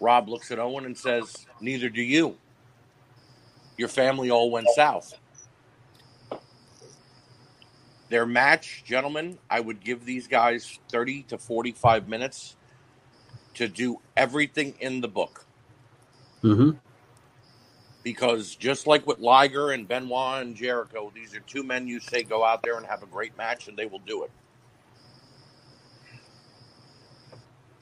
Rob 0.00 0.28
looks 0.28 0.50
at 0.50 0.58
Owen 0.58 0.84
and 0.84 0.96
says, 0.96 1.46
Neither 1.60 1.88
do 1.88 2.02
you. 2.02 2.36
Your 3.76 3.88
family 3.88 4.30
all 4.30 4.50
went 4.50 4.68
south. 4.74 5.14
Their 8.10 8.26
match, 8.26 8.84
gentlemen, 8.86 9.38
I 9.50 9.60
would 9.60 9.80
give 9.84 10.04
these 10.06 10.28
guys 10.28 10.80
30 10.90 11.24
to 11.24 11.38
45 11.38 12.08
minutes 12.08 12.56
to 13.54 13.68
do 13.68 14.00
everything 14.16 14.76
in 14.80 15.00
the 15.02 15.08
book 15.08 15.46
Mm-hmm. 16.44 16.70
because 18.04 18.56
just 18.56 18.86
like 18.88 19.06
with 19.06 19.20
Liger 19.20 19.72
and 19.72 19.88
Benoit 19.88 20.42
and 20.42 20.56
Jericho, 20.56 21.12
these 21.14 21.34
are 21.34 21.40
two 21.40 21.64
men 21.64 21.88
you 21.88 22.00
say 22.00 22.24
go 22.24 22.44
out 22.44 22.62
there 22.64 22.78
and 22.78 22.86
have 22.86 23.02
a 23.04 23.08
great 23.08 23.36
match, 23.38 23.68
and 23.68 23.76
they 23.78 23.86
will 23.86 24.00
do 24.00 24.24
it. 24.24 24.32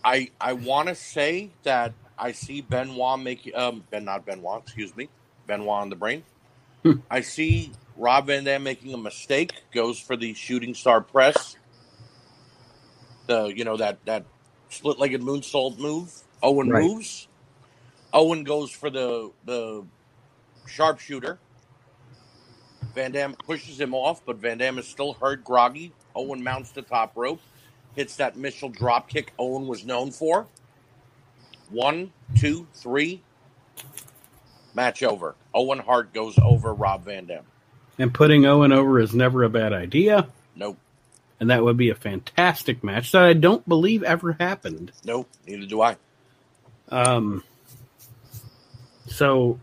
I 0.04 0.30
I 0.40 0.54
want 0.54 0.88
to 0.88 0.94
say 0.96 1.52
that 1.64 1.94
I 2.18 2.32
see 2.32 2.62
Benoit 2.62 3.20
make 3.20 3.50
um 3.56 3.84
Ben 3.90 4.04
not 4.04 4.26
Benoit, 4.26 4.62
excuse 4.62 4.96
me, 4.96 5.10
Benoit 5.46 5.82
on 5.82 5.90
the 5.90 5.96
brain. 5.96 6.24
I 7.10 7.20
see 7.20 7.72
Rob 7.96 8.26
Van 8.26 8.44
Dam 8.44 8.62
making 8.62 8.94
a 8.94 8.98
mistake, 8.98 9.52
goes 9.72 9.98
for 9.98 10.16
the 10.16 10.34
shooting 10.34 10.74
star 10.74 11.00
press. 11.00 11.56
The 13.26 13.46
you 13.46 13.64
know 13.64 13.76
that 13.76 14.04
that 14.06 14.26
split 14.68 14.98
legged 14.98 15.22
moonsault 15.22 15.78
move. 15.78 16.12
Owen 16.42 16.70
Right. 16.70 16.92
moves. 16.92 17.28
Owen 18.12 18.44
goes 18.44 18.70
for 18.70 18.90
the 18.90 19.32
the 19.44 19.84
sharpshooter. 20.66 21.38
Van 22.94 23.12
Dam 23.12 23.34
pushes 23.46 23.80
him 23.80 23.94
off, 23.94 24.24
but 24.24 24.36
Van 24.36 24.58
Dam 24.58 24.78
is 24.78 24.86
still 24.86 25.14
hurt, 25.14 25.44
groggy. 25.44 25.92
Owen 26.14 26.42
mounts 26.42 26.70
the 26.70 26.82
top 26.82 27.12
rope, 27.16 27.42
hits 27.96 28.16
that 28.16 28.36
missile 28.36 28.68
drop 28.68 29.08
kick 29.08 29.32
Owen 29.38 29.66
was 29.66 29.84
known 29.84 30.12
for. 30.12 30.46
One, 31.70 32.12
two, 32.36 32.68
three. 32.74 33.22
Match 34.74 35.02
over. 35.02 35.34
Owen 35.54 35.78
Hart 35.78 36.12
goes 36.12 36.38
over 36.38 36.74
Rob 36.74 37.04
Van 37.04 37.26
Dam. 37.26 37.44
And 37.98 38.12
putting 38.12 38.44
Owen 38.44 38.72
over 38.72 38.98
is 39.00 39.14
never 39.14 39.44
a 39.44 39.48
bad 39.48 39.72
idea, 39.72 40.26
Nope, 40.56 40.76
and 41.38 41.50
that 41.50 41.62
would 41.62 41.76
be 41.76 41.90
a 41.90 41.94
fantastic 41.94 42.82
match 42.82 43.12
that 43.12 43.22
I 43.22 43.32
don't 43.34 43.68
believe 43.68 44.02
ever 44.02 44.32
happened. 44.32 44.90
nope, 45.04 45.28
neither 45.46 45.66
do 45.66 45.80
I. 45.80 45.96
Um. 46.88 47.44
So, 49.06 49.60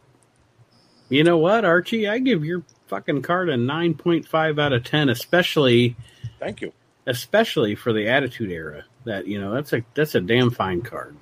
you 1.09 1.23
know 1.23 1.38
what, 1.38 1.65
Archie? 1.65 2.07
I 2.07 2.19
give 2.19 2.45
your 2.45 2.64
fucking 2.88 3.22
card 3.22 3.49
a 3.49 3.57
nine 3.57 3.95
point 3.95 4.27
five 4.27 4.59
out 4.59 4.72
of 4.73 4.83
ten, 4.83 5.09
especially 5.09 5.95
Thank 6.40 6.61
you. 6.61 6.72
especially 7.06 7.75
for 7.75 7.91
the 7.91 8.07
Attitude 8.07 8.51
Era. 8.51 8.85
That 9.06 9.27
you 9.27 9.41
know, 9.41 9.53
that's 9.53 9.73
a 9.73 9.83
that's 9.93 10.15
a 10.15 10.22
damn 10.22 10.51
fine 10.51 10.81
card. 10.81 11.17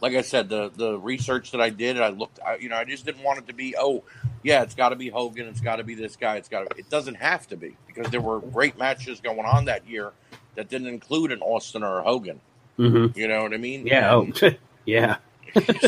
Like 0.00 0.14
I 0.14 0.22
said, 0.22 0.48
the 0.48 0.70
the 0.74 0.98
research 0.98 1.50
that 1.52 1.60
I 1.60 1.70
did, 1.70 2.00
I 2.00 2.08
looked, 2.08 2.38
I, 2.44 2.56
you 2.56 2.68
know, 2.68 2.76
I 2.76 2.84
just 2.84 3.04
didn't 3.04 3.22
want 3.22 3.38
it 3.38 3.46
to 3.48 3.52
be, 3.52 3.74
oh, 3.78 4.02
yeah, 4.42 4.62
it's 4.62 4.74
got 4.74 4.90
to 4.90 4.96
be 4.96 5.08
Hogan, 5.08 5.46
it's 5.46 5.60
got 5.60 5.76
to 5.76 5.84
be 5.84 5.94
this 5.94 6.16
guy, 6.16 6.36
it's 6.36 6.48
got 6.48 6.68
to. 6.70 6.78
It 6.78 6.88
doesn't 6.88 7.16
have 7.16 7.46
to 7.48 7.56
be 7.56 7.76
because 7.86 8.10
there 8.10 8.20
were 8.20 8.40
great 8.40 8.78
matches 8.78 9.20
going 9.20 9.44
on 9.44 9.66
that 9.66 9.86
year 9.86 10.12
that 10.54 10.68
didn't 10.68 10.88
include 10.88 11.32
an 11.32 11.40
Austin 11.42 11.82
or 11.82 11.98
a 11.98 12.02
Hogan. 12.02 12.40
Mm-hmm. 12.78 13.18
You 13.18 13.28
know 13.28 13.42
what 13.42 13.52
I 13.52 13.58
mean? 13.58 13.86
Yeah. 13.86 14.14
Oh, 14.14 14.32
yeah. 14.86 15.16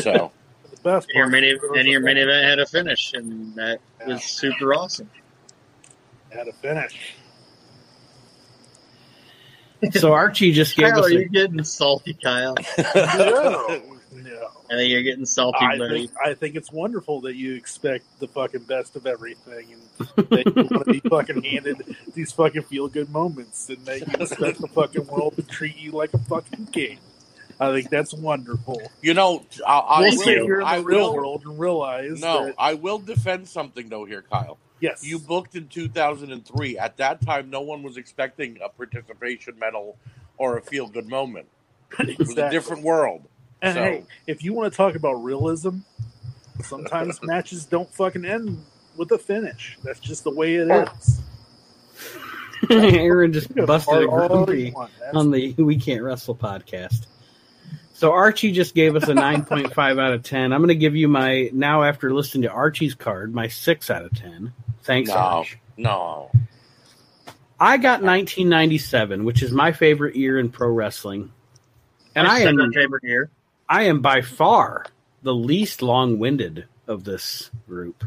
so 0.01 0.31
The 0.69 0.77
best 0.83 1.09
Your 1.13 1.25
part 1.25 1.31
main, 1.31 1.59
and 1.75 1.87
your 1.87 2.01
main 2.01 2.17
event 2.17 2.45
had 2.45 2.59
a 2.59 2.65
finish, 2.67 3.13
and 3.13 3.55
that 3.55 3.79
was 4.05 4.23
super 4.23 4.75
awesome. 4.75 5.09
had 6.31 6.47
a 6.47 6.53
finish. 6.53 7.15
So 9.91 10.13
Archie 10.13 10.53
just 10.53 10.77
gave 10.77 10.91
Kyle, 10.91 10.99
us. 10.99 11.07
are 11.07 11.09
you 11.13 11.25
A, 11.25 11.25
getting 11.25 11.63
salty, 11.63 12.15
Kyle? 12.23 12.55
no, 12.95 13.67
no. 13.67 13.81
I 14.71 14.75
think 14.75 14.91
you're 14.91 15.03
getting 15.03 15.25
salty, 15.25 15.57
I 15.65 15.77
buddy. 15.77 16.07
think 16.07 16.11
I 16.23 16.33
think 16.33 16.55
it's 16.55 16.71
wonderful 16.71 17.21
that 17.21 17.35
you 17.35 17.53
expect 17.55 18.05
the 18.19 18.27
fucking 18.27 18.61
best 18.63 18.95
of 18.95 19.05
everything, 19.05 19.67
and 19.73 20.07
that 20.29 20.45
you 20.45 20.53
want 20.71 20.85
to 20.85 20.91
be 20.93 20.99
fucking 21.01 21.43
handed 21.43 21.95
these 22.15 22.31
fucking 22.31 22.63
feel 22.63 22.87
good 22.87 23.09
moments, 23.09 23.69
and 23.69 23.77
that 23.85 23.99
you 23.99 24.13
expect 24.19 24.61
the 24.61 24.67
fucking 24.69 25.05
world 25.07 25.35
to 25.35 25.43
treat 25.43 25.77
you 25.77 25.91
like 25.91 26.13
a 26.13 26.17
fucking 26.17 26.67
king. 26.67 26.97
I 27.59 27.71
think 27.71 27.89
that's 27.89 28.13
wonderful. 28.13 28.81
you 29.01 29.13
know, 29.13 29.45
I, 29.67 29.77
I 29.79 29.99
We'll 30.01 30.11
We'll 30.11 30.19
sit 30.21 30.41
here 30.41 30.59
in 30.61 30.65
I 30.65 30.77
the 30.79 30.83
real 30.85 30.97
will. 31.11 31.15
world 31.15 31.43
and 31.45 31.59
realize 31.59 32.19
No, 32.21 32.45
that 32.45 32.55
I 32.57 32.73
will 32.73 32.99
defend 32.99 33.47
something 33.47 33.89
though 33.89 34.05
here, 34.05 34.23
Kyle. 34.23 34.57
yes, 34.79 35.05
You 35.05 35.19
booked 35.19 35.55
in 35.55 35.67
2003. 35.67 36.77
At 36.79 36.97
that 36.97 37.21
time, 37.21 37.49
no 37.51 37.61
one 37.61 37.83
was 37.83 37.97
expecting 37.97 38.57
a 38.63 38.69
participation 38.69 39.59
medal 39.59 39.97
or 40.37 40.57
a 40.57 40.61
feel 40.61 40.87
good 40.87 41.07
moment. 41.07 41.47
It 41.99 42.17
was 42.17 42.35
a 42.37 42.49
different 42.49 42.81
world. 42.81 43.21
And 43.63 43.73
so- 43.75 43.83
hey, 43.83 44.03
if 44.27 44.43
you 44.43 44.53
want 44.53 44.71
to 44.71 44.77
talk 44.77 44.93
about 44.95 45.13
realism, 45.23 45.77
sometimes 46.63 47.19
matches 47.23 47.65
don't 47.65 47.89
fucking 47.91 48.25
end 48.25 48.63
with 48.97 49.11
a 49.11 49.17
finish. 49.17 49.77
That's 49.83 49.99
just 49.99 50.23
the 50.23 50.29
way 50.31 50.55
it 50.55 50.69
is. 50.69 51.21
Aron 52.69 53.33
just 53.33 53.53
busted 53.55 54.03
a 54.03 54.07
fart 54.07 54.29
grumpy 54.31 54.73
on 55.13 55.31
the 55.31 55.53
We 55.57 55.77
Can't 55.77 56.01
Wrestle 56.03 56.35
podcast. 56.35 57.07
So 57.93 58.11
Archie 58.11 58.51
just 58.51 58.73
gave 58.75 58.95
us 58.95 59.03
a 59.07 59.13
9.5 59.13 60.01
out 60.01 60.13
of 60.13 60.23
10. 60.23 60.51
I'm 60.51 60.59
going 60.59 60.67
to 60.69 60.75
give 60.75 60.95
you 60.95 61.07
my, 61.07 61.49
now 61.53 61.83
after 61.83 62.13
listening 62.13 62.43
to 62.43 62.49
Archie's 62.51 62.95
card, 62.95 63.33
my 63.33 63.47
6 63.47 63.89
out 63.89 64.03
of 64.03 64.13
10. 64.17 64.53
Thanks, 64.83 65.09
No, 65.09 65.15
Arch. 65.15 65.57
no. 65.77 66.31
I 67.59 67.77
got 67.77 68.01
1997, 68.01 69.23
which 69.23 69.41
is 69.43 69.51
my 69.51 69.71
favorite 69.71 70.15
year 70.15 70.37
in 70.39 70.49
pro 70.49 70.69
wrestling. 70.69 71.31
And 72.15 72.27
I 72.27 72.39
am 72.39 72.57
second 72.57 72.73
favorite 72.73 73.03
year. 73.03 73.29
I 73.73 73.83
am 73.85 74.01
by 74.01 74.21
far 74.21 74.85
the 75.23 75.33
least 75.33 75.81
long-winded 75.81 76.65
of 76.87 77.05
this 77.05 77.49
group. 77.67 78.03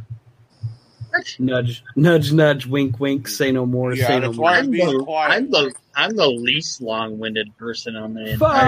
Nudge, 1.41 1.83
nudge, 1.97 2.33
nudge, 2.33 2.67
wink, 2.67 3.01
wink. 3.01 3.27
Say 3.27 3.51
no 3.51 3.67
more. 3.67 3.93
Yeah, 3.93 4.07
say 4.07 4.20
no 4.20 4.33
more. 4.33 4.49
I'm 4.51 4.70
the. 4.70 5.05
I'm 5.09 5.51
the 5.51 5.75
I'm 5.97 6.15
the 6.15 6.28
least 6.28 6.81
long-winded 6.81 7.57
person 7.57 7.97
on 7.97 8.15
the 8.15 8.31
entire 8.35 8.62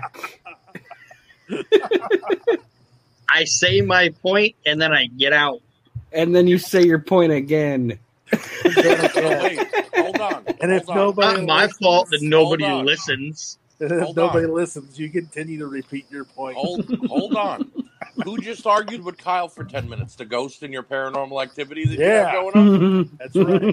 fucking 0.00 0.18
program. 1.46 1.70
Fuck. 2.48 2.58
I 3.28 3.44
say 3.44 3.82
my 3.82 4.08
point 4.20 4.56
and 4.66 4.82
then 4.82 4.92
I 4.92 5.06
get 5.06 5.32
out. 5.32 5.60
And 6.12 6.34
then 6.34 6.48
you 6.48 6.58
say 6.58 6.82
your 6.82 6.98
point 6.98 7.30
again. 7.32 8.00
Wait, 8.32 9.68
hold 9.94 10.18
on. 10.20 10.44
And 10.60 10.72
if 10.72 10.86
hold 10.86 10.90
on. 10.90 10.96
nobody- 10.96 11.36
Not 11.42 11.46
my 11.46 11.68
fault 11.68 12.08
that 12.10 12.20
nobody 12.22 12.64
listens. 12.82 13.58
And 13.90 14.00
if 14.00 14.00
Hold 14.00 14.16
nobody 14.16 14.46
on. 14.46 14.54
listens, 14.54 14.98
you 14.98 15.10
continue 15.10 15.58
to 15.58 15.66
repeat 15.66 16.06
your 16.10 16.24
point. 16.24 16.56
hold, 16.56 16.82
hold 17.08 17.36
on. 17.36 17.66
Who 18.24 18.38
just 18.38 18.66
argued 18.66 19.02
with 19.04 19.18
Kyle 19.18 19.48
for 19.48 19.64
ten 19.64 19.88
minutes? 19.88 20.14
The 20.16 20.24
ghost 20.24 20.62
in 20.62 20.72
your 20.72 20.82
paranormal 20.82 21.42
activity 21.42 21.86
that 21.86 21.98
Yeah. 21.98 22.06
you 22.06 22.14
have 22.14 22.32
going 22.32 22.54
on? 22.54 22.72
That's 23.18 23.36
right. 23.38 23.68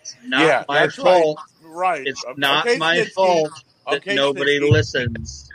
It's 0.00 0.16
not 0.24 0.40
yeah, 0.42 0.64
my 0.68 0.82
that's 0.82 0.96
fault. 0.96 1.40
Right. 1.62 1.70
right. 1.72 2.06
It's 2.06 2.24
Okay, 2.24 2.38
not 2.38 2.66
my 2.76 3.02
Snitsky. 3.02 3.14
fault 3.14 3.52
that 3.88 4.02
Okay, 4.02 4.14
nobody 4.16 4.60
Snitsky. 4.60 4.70
listens. 4.70 5.50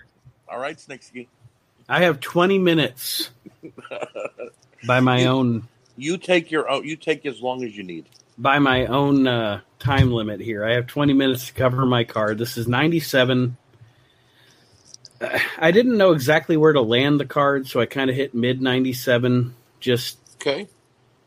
All 0.49 0.59
right, 0.59 0.77
Snitsky. 0.77 1.27
I 1.89 2.01
have 2.03 2.19
20 2.19 2.57
minutes 2.59 3.31
by 4.87 4.99
my 4.99 5.25
own 5.25 5.67
You 5.97 6.17
take 6.17 6.51
your 6.51 6.69
own. 6.69 6.85
You 6.85 6.95
take 6.95 7.25
as 7.25 7.41
long 7.41 7.63
as 7.63 7.75
you 7.77 7.83
need. 7.83 8.07
By 8.37 8.59
my 8.59 8.85
own 8.85 9.27
uh, 9.27 9.61
time 9.79 10.11
limit 10.11 10.39
here. 10.39 10.65
I 10.65 10.73
have 10.73 10.87
20 10.87 11.13
minutes 11.13 11.47
to 11.47 11.53
cover 11.53 11.85
my 11.85 12.03
card. 12.03 12.37
This 12.37 12.57
is 12.57 12.67
97. 12.67 13.57
Uh, 15.19 15.39
I 15.57 15.71
didn't 15.71 15.97
know 15.97 16.11
exactly 16.11 16.57
where 16.57 16.73
to 16.73 16.81
land 16.81 17.19
the 17.19 17.25
card, 17.25 17.67
so 17.67 17.79
I 17.79 17.85
kind 17.85 18.09
of 18.09 18.15
hit 18.15 18.33
mid 18.33 18.61
97 18.61 19.55
just 19.79 20.17
Okay. 20.35 20.67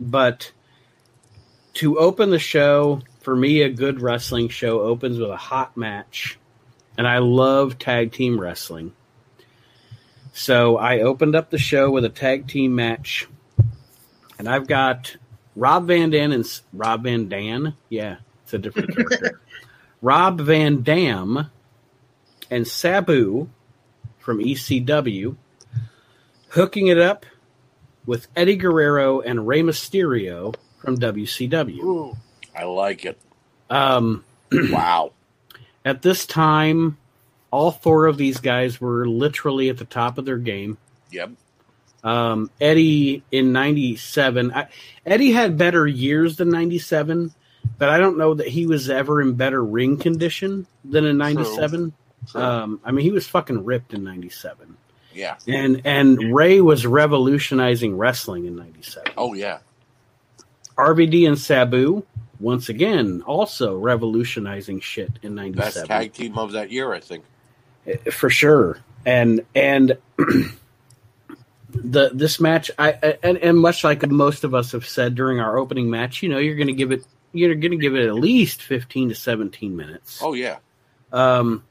but 0.00 0.50
to 1.74 1.98
open 1.98 2.30
the 2.30 2.38
show, 2.38 3.02
for 3.20 3.34
me 3.34 3.62
a 3.62 3.68
good 3.68 4.00
wrestling 4.00 4.48
show 4.48 4.80
opens 4.80 5.18
with 5.18 5.30
a 5.30 5.36
hot 5.36 5.76
match. 5.76 6.38
And 6.96 7.08
I 7.08 7.18
love 7.18 7.78
tag 7.78 8.12
team 8.12 8.40
wrestling. 8.40 8.92
So 10.32 10.76
I 10.76 11.00
opened 11.00 11.34
up 11.34 11.50
the 11.50 11.58
show 11.58 11.90
with 11.90 12.04
a 12.04 12.08
tag 12.08 12.46
team 12.46 12.74
match. 12.74 13.26
And 14.38 14.48
I've 14.48 14.66
got 14.68 15.16
Rob 15.56 15.86
Van 15.86 16.10
Dam 16.10 16.32
and 16.32 16.60
Rob 16.72 17.04
Van 17.04 17.28
Dam. 17.28 17.74
Yeah, 17.88 18.16
it's 18.42 18.54
a 18.54 18.58
different 18.58 18.94
character. 18.96 19.40
Rob 20.02 20.40
Van 20.40 20.82
Dam 20.82 21.50
and 22.50 22.66
Sabu 22.66 23.48
from 24.18 24.38
ECW, 24.38 25.36
hooking 26.48 26.88
it 26.88 26.98
up 26.98 27.24
with 28.06 28.26
Eddie 28.36 28.56
Guerrero 28.56 29.20
and 29.20 29.46
Rey 29.46 29.62
Mysterio 29.62 30.54
from 30.78 30.98
WCW. 30.98 31.78
Ooh, 31.82 32.16
I 32.56 32.64
like 32.64 33.04
it. 33.04 33.18
Um, 33.70 34.24
Wow. 34.52 35.12
at 35.84 36.02
this 36.02 36.26
time, 36.26 36.98
all 37.50 37.70
four 37.70 38.06
of 38.06 38.16
these 38.18 38.38
guys 38.40 38.80
were 38.80 39.06
literally 39.08 39.68
at 39.70 39.78
the 39.78 39.84
top 39.84 40.18
of 40.18 40.24
their 40.26 40.36
game. 40.38 40.76
Yep. 41.10 41.30
Um, 42.04 42.50
Eddie 42.60 43.24
in 43.32 43.52
'97, 43.52 44.52
Eddie 45.06 45.32
had 45.32 45.56
better 45.58 45.86
years 45.86 46.36
than 46.36 46.50
'97, 46.50 47.32
but 47.78 47.88
I 47.88 47.96
don't 47.98 48.18
know 48.18 48.34
that 48.34 48.46
he 48.46 48.66
was 48.66 48.90
ever 48.90 49.22
in 49.22 49.32
better 49.34 49.64
ring 49.64 49.96
condition 49.96 50.66
than 50.84 51.06
in 51.06 51.16
'97. 51.16 51.92
Um, 52.34 52.80
I 52.84 52.90
mean, 52.92 53.04
he 53.04 53.10
was 53.10 53.26
fucking 53.26 53.64
ripped 53.64 53.94
in 53.94 54.04
'97, 54.04 54.76
Yeah. 55.14 55.36
and 55.48 55.80
and 55.86 56.34
Rey 56.34 56.60
was 56.60 56.86
revolutionizing 56.86 57.96
wrestling 57.96 58.44
in 58.44 58.54
'97. 58.56 59.12
Oh 59.16 59.32
yeah. 59.32 59.58
RVD 60.76 61.26
and 61.26 61.38
Sabu, 61.38 62.04
once 62.40 62.68
again, 62.68 63.22
also 63.26 63.76
revolutionizing 63.78 64.80
shit 64.80 65.10
in 65.22 65.34
'97. 65.34 65.56
Best 65.56 65.76
'97. 65.76 65.88
tag 65.88 66.12
team 66.12 66.38
of 66.38 66.52
that 66.52 66.70
year, 66.70 66.92
I 66.92 67.00
think. 67.00 67.24
for 68.12 68.28
sure 68.30 68.78
and 69.06 69.42
and 69.54 69.96
the 71.74 72.10
this 72.14 72.40
match 72.40 72.70
I, 72.78 72.90
I 73.02 73.18
and, 73.22 73.38
and 73.38 73.58
much 73.58 73.84
like 73.84 74.06
most 74.08 74.44
of 74.44 74.54
us 74.54 74.72
have 74.72 74.86
said 74.86 75.14
during 75.14 75.40
our 75.40 75.58
opening 75.58 75.90
match 75.90 76.22
you 76.22 76.28
know 76.28 76.38
you're 76.38 76.56
going 76.56 76.68
to 76.68 76.72
give 76.74 76.92
it 76.92 77.04
you're 77.32 77.54
going 77.54 77.72
to 77.72 77.76
give 77.76 77.94
it 77.96 78.06
at 78.06 78.14
least 78.14 78.62
15 78.62 79.08
to 79.10 79.14
17 79.14 79.74
minutes 79.76 80.20
Oh 80.22 80.34
yeah. 80.34 80.58
um 81.12 81.64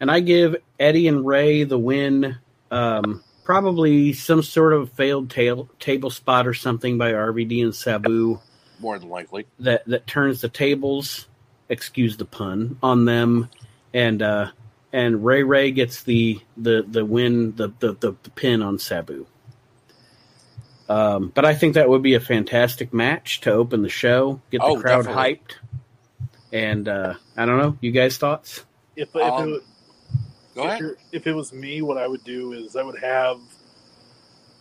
and 0.00 0.10
i 0.10 0.20
give 0.20 0.56
eddie 0.78 1.06
and 1.08 1.24
rey 1.26 1.62
the 1.64 1.78
win 1.78 2.36
um 2.70 3.22
probably 3.44 4.12
some 4.12 4.42
sort 4.42 4.72
of 4.72 4.92
failed 4.92 5.28
tail, 5.30 5.68
table 5.80 6.10
spot 6.10 6.46
or 6.46 6.54
something 6.54 6.98
by 6.98 7.12
rvd 7.12 7.62
and 7.62 7.74
sabu 7.74 8.38
More 8.80 8.98
than 8.98 9.08
likely. 9.08 9.46
that 9.60 9.84
that 9.86 10.06
turns 10.06 10.40
the 10.40 10.48
tables, 10.48 11.26
excuse 11.68 12.16
the 12.16 12.24
pun, 12.24 12.78
on 12.82 13.04
them, 13.04 13.48
and 13.92 14.22
uh, 14.22 14.50
and 14.92 15.24
Rey 15.24 15.42
Rey 15.42 15.70
gets 15.70 16.02
the 16.02 16.40
the 16.56 16.84
the 16.88 17.04
win, 17.04 17.54
the 17.56 17.68
the 17.78 17.92
the, 17.94 18.14
the 18.22 18.30
pin 18.30 18.62
on 18.62 18.78
Sabu. 18.78 19.26
Um, 20.88 21.30
but 21.34 21.44
I 21.44 21.54
think 21.54 21.74
that 21.74 21.88
would 21.88 22.02
be 22.02 22.14
a 22.14 22.20
fantastic 22.20 22.92
match 22.92 23.40
to 23.42 23.52
open 23.52 23.82
the 23.82 23.88
show, 23.88 24.40
get 24.50 24.58
the 24.60 24.66
Oh, 24.66 24.76
crowd 24.80 25.04
definitely. 25.04 25.36
hyped, 25.36 25.54
and 26.52 26.88
uh, 26.88 27.14
I 27.36 27.46
don't 27.46 27.58
know, 27.58 27.78
you 27.80 27.92
guys 27.92 28.16
thoughts? 28.18 28.64
if, 28.96 29.08
if, 29.14 29.22
Um, 29.22 29.54
it, 29.54 29.62
Go 30.56 30.62
if, 30.64 30.68
ahead. 30.72 30.96
if 31.12 31.26
it 31.28 31.32
was 31.32 31.52
me, 31.52 31.80
what 31.80 31.96
I 31.96 32.08
would 32.08 32.24
do 32.24 32.52
is 32.54 32.74
I 32.74 32.82
would 32.82 32.98
have. 32.98 33.38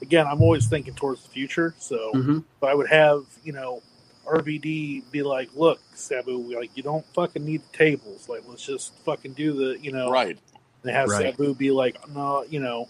Again, 0.03 0.27
I'm 0.27 0.41
always 0.41 0.67
thinking 0.67 0.93
towards 0.93 1.23
the 1.23 1.29
future, 1.29 1.73
so 1.79 2.11
Mhm. 2.13 2.43
but 2.61 2.69
I 2.69 2.75
would 2.75 2.87
have 2.89 3.25
you 3.43 3.51
know 3.51 3.81
RVD 4.29 5.09
be 5.11 5.23
like, 5.23 5.49
"Look, 5.55 5.79
Sabu, 5.95 6.37
like 6.57 6.71
you 6.75 6.83
don't 6.83 7.05
fucking 7.13 7.43
need 7.43 7.61
the 7.71 7.77
tables. 7.77 8.29
Like 8.29 8.43
let's 8.47 8.65
just 8.65 8.93
fucking 9.05 9.33
do 9.33 9.53
the 9.53 9.79
you 9.79 9.91
know." 9.91 10.09
Right. 10.11 10.37
And 10.83 10.91
have 10.91 11.09
Right. 11.09 11.33
Sabu 11.35 11.55
be 11.55 11.71
like, 11.71 11.97
"No, 12.09 12.45
you 12.49 12.59
know," 12.59 12.87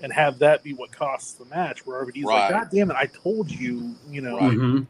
and 0.00 0.12
have 0.12 0.38
that 0.40 0.62
be 0.62 0.72
what 0.72 0.90
costs 0.92 1.34
the 1.34 1.44
match. 1.44 1.86
Where 1.86 2.04
RVD's 2.04 2.24
Right. 2.24 2.50
like, 2.50 2.50
"God 2.50 2.68
damn 2.72 2.90
it, 2.90 2.96
I 2.96 3.06
told 3.06 3.50
you," 3.50 3.94
you 4.08 4.20
know. 4.20 4.38
Right. 4.38 4.56
Mhm. 4.56 4.86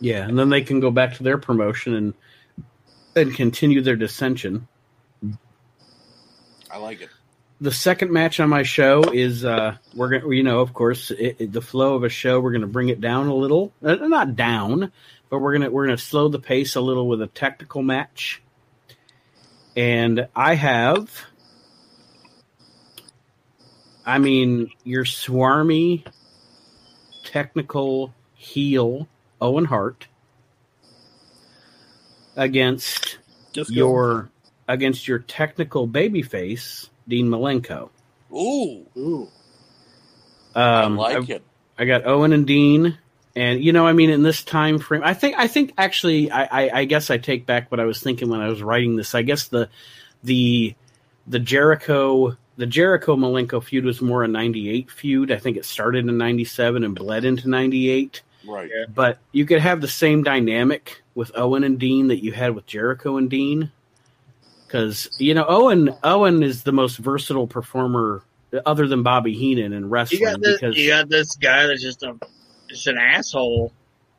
Yeah, 0.00 0.26
and 0.28 0.38
then 0.38 0.48
they 0.48 0.62
can 0.62 0.80
go 0.80 0.90
back 0.90 1.14
to 1.16 1.22
their 1.22 1.38
promotion 1.38 1.94
and 1.94 2.14
and 3.16 3.34
continue 3.34 3.82
their 3.82 3.96
dissension. 3.96 4.68
I 6.70 6.78
like 6.78 7.00
it. 7.00 7.08
The 7.60 7.72
second 7.72 8.12
match 8.12 8.38
on 8.40 8.48
my 8.48 8.62
show 8.62 9.02
is 9.12 9.44
uh 9.44 9.76
we're 9.94 10.08
gonna 10.20 10.34
you 10.34 10.42
know 10.42 10.60
of 10.60 10.72
course 10.72 11.10
it, 11.10 11.36
it- 11.38 11.52
the 11.52 11.60
flow 11.62 11.94
of 11.94 12.04
a 12.04 12.08
show 12.08 12.40
we're 12.40 12.52
gonna 12.52 12.66
bring 12.66 12.88
it 12.88 13.00
down 13.00 13.26
a 13.28 13.34
little. 13.34 13.72
Uh, 13.82 13.94
not 13.96 14.36
down 14.36 14.92
but 15.30 15.40
we're 15.40 15.52
gonna 15.52 15.70
we're 15.70 15.86
gonna 15.86 15.98
slow 15.98 16.28
the 16.28 16.38
pace 16.38 16.76
a 16.76 16.80
little 16.80 17.08
with 17.08 17.20
a 17.22 17.26
technical 17.26 17.82
match. 17.82 18.42
And 19.76 20.28
i 20.34 20.54
have 20.54 21.10
i 24.06 24.18
mean 24.18 24.70
your 24.84 25.04
swarmy 25.04 26.04
technical 27.24 28.14
heel 28.34 29.06
owen 29.40 29.64
hart 29.66 30.06
against 32.36 33.18
Just 33.52 33.70
your 33.70 34.30
against 34.68 35.06
your 35.08 35.18
technical 35.18 35.86
babyface 35.88 36.88
Dean 37.08 37.28
Malenko. 37.28 37.90
Ooh. 38.32 38.86
Ooh. 38.96 39.28
Um, 40.54 40.98
I 41.00 41.14
like 41.14 41.30
it. 41.30 41.42
I 41.78 41.84
got 41.84 42.06
Owen 42.06 42.32
and 42.32 42.46
Dean, 42.46 42.98
and 43.36 43.62
you 43.62 43.72
know, 43.72 43.86
I 43.86 43.92
mean, 43.92 44.10
in 44.10 44.22
this 44.22 44.42
time 44.42 44.80
frame, 44.80 45.02
I 45.04 45.14
think, 45.14 45.36
I 45.38 45.46
think 45.46 45.72
actually, 45.78 46.30
I, 46.30 46.42
I, 46.44 46.70
I 46.80 46.84
guess 46.84 47.10
I 47.10 47.18
take 47.18 47.46
back 47.46 47.70
what 47.70 47.78
I 47.78 47.84
was 47.84 48.02
thinking 48.02 48.28
when 48.28 48.40
I 48.40 48.48
was 48.48 48.62
writing 48.62 48.96
this. 48.96 49.14
I 49.14 49.22
guess 49.22 49.46
the, 49.46 49.68
the, 50.24 50.74
the 51.28 51.38
Jericho, 51.38 52.36
the 52.56 52.66
Jericho 52.66 53.14
Malenko 53.14 53.62
feud 53.62 53.84
was 53.84 54.02
more 54.02 54.24
a 54.24 54.28
'98 54.28 54.90
feud. 54.90 55.30
I 55.30 55.36
think 55.36 55.56
it 55.56 55.64
started 55.64 56.08
in 56.08 56.18
'97 56.18 56.82
and 56.82 56.96
bled 56.96 57.24
into 57.24 57.48
'98. 57.48 58.22
Right. 58.46 58.70
But 58.92 59.18
you 59.30 59.46
could 59.46 59.60
have 59.60 59.80
the 59.80 59.88
same 59.88 60.22
dynamic 60.24 61.02
with 61.14 61.30
Owen 61.36 61.64
and 61.64 61.78
Dean 61.78 62.08
that 62.08 62.24
you 62.24 62.32
had 62.32 62.54
with 62.54 62.66
Jericho 62.66 63.16
and 63.16 63.28
Dean, 63.30 63.70
because 64.68 65.08
you 65.18 65.34
know 65.34 65.46
Owen 65.48 65.94
Owen 66.04 66.42
is 66.42 66.62
the 66.62 66.72
most 66.72 66.98
versatile 66.98 67.46
performer 67.46 68.22
other 68.66 68.86
than 68.86 69.02
Bobby 69.02 69.32
Heenan 69.34 69.72
in 69.72 69.82
You 69.82 69.88
wrestling 69.88 70.22
got 70.22 70.40
this. 70.40 70.60
because 70.60 70.76
You 70.76 70.88
got 70.88 71.08
this 71.08 71.36
guy 71.36 71.66
that's 71.66 71.82
just 71.82 72.02
a, 72.02 72.16
just 72.68 72.86
an 72.86 72.98
asshole. 72.98 73.72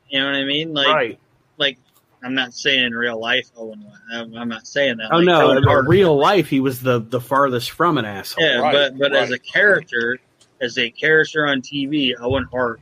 You 0.10 0.20
know 0.20 0.26
what 0.26 0.36
I 0.36 0.44
mean? 0.44 0.74
Like, 0.74 0.88
right. 0.88 1.20
like 1.58 1.78
I'm 2.24 2.34
not 2.34 2.54
saying 2.54 2.84
in 2.84 2.94
real 2.94 3.20
life, 3.20 3.50
Owen. 3.56 3.86
I'm, 4.12 4.36
I'm 4.36 4.50
not 4.50 4.68
saying 4.68 4.98
that. 4.98 5.10
Oh 5.12 5.18
like, 5.18 5.26
no! 5.26 5.52
In 5.52 5.64
Hart. 5.64 5.88
real 5.88 6.18
life, 6.18 6.48
he 6.48 6.60
was 6.60 6.82
the 6.82 7.00
the 7.00 7.22
farthest 7.22 7.72
from 7.72 7.98
an 7.98 8.06
asshole. 8.06 8.44
Yeah, 8.44 8.60
Right, 8.60 8.74
but 8.74 8.98
but 8.98 9.16
as 9.16 9.30
a 9.30 9.34
right. 9.34 9.44
character, 9.44 10.20
as 10.62 10.78
a 10.78 10.90
character 10.90 11.48
on 11.48 11.62
TV, 11.62 12.14
Owen 12.20 12.48
Hart 12.52 12.82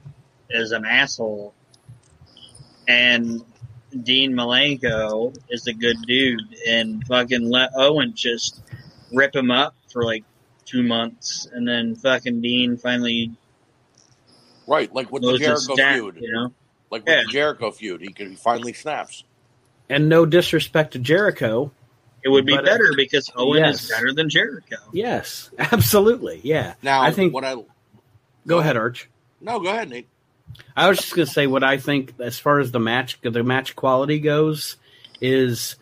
is 0.49 0.71
an 0.71 0.85
asshole, 0.85 1.53
and 2.87 3.43
Dean 4.03 4.33
Malenko 4.33 5.35
is 5.49 5.67
a 5.67 5.73
good 5.73 5.97
dude, 6.05 6.41
and 6.67 7.03
fucking 7.07 7.49
let 7.49 7.71
Owen 7.75 8.13
just 8.15 8.61
rip 9.13 9.35
him 9.35 9.51
up 9.51 9.75
for 9.91 10.03
like 10.03 10.23
two 10.65 10.83
months, 10.83 11.47
and 11.51 11.67
then 11.67 11.95
fucking 11.95 12.41
Dean 12.41 12.77
finally 12.77 13.31
Right. 14.67 14.93
Like 14.93 15.11
with 15.11 15.21
the 15.23 15.37
Jericho 15.37 15.75
snap, 15.75 15.95
feud. 15.95 16.17
you 16.19 16.31
know. 16.31 16.51
Like 16.91 17.05
with 17.05 17.13
Yeah. 17.15 17.23
the 17.23 17.29
Jericho 17.31 17.71
feud, 17.71 18.01
he 18.01 18.11
could 18.11 18.27
he 18.27 18.35
finally 18.35 18.73
snaps. 18.73 19.23
And 19.89 20.09
no 20.09 20.25
disrespect 20.25 20.91
to 20.93 20.99
Jericho. 20.99 21.71
It 22.23 22.29
would 22.29 22.45
be 22.45 22.53
But, 22.53 22.65
uh, 22.67 22.71
better 22.71 22.91
because 22.95 23.31
Owen 23.37 23.59
yes. 23.63 23.83
is 23.83 23.89
better 23.89 24.11
than 24.13 24.29
Jericho. 24.29 24.75
Yes, 24.91 25.51
absolutely. 25.57 26.41
Yeah. 26.43 26.73
Now 26.81 27.01
I 27.01 27.11
think. 27.11 27.33
what 27.33 27.45
I 27.45 27.55
go 28.45 28.57
ahead, 28.59 28.75
Arch. 28.75 29.09
No, 29.39 29.59
go 29.61 29.69
ahead, 29.69 29.89
Nate. 29.89 30.07
I 30.75 30.87
was 30.89 30.97
just 30.99 31.15
gonna 31.15 31.25
say 31.25 31.47
what 31.47 31.63
I 31.63 31.77
think 31.77 32.13
as 32.19 32.37
far 32.39 32.59
as 32.59 32.71
the 32.71 32.79
match 32.79 33.19
the 33.21 33.43
match 33.43 33.75
quality 33.75 34.19
goes 34.19 34.77
is. 35.21 35.75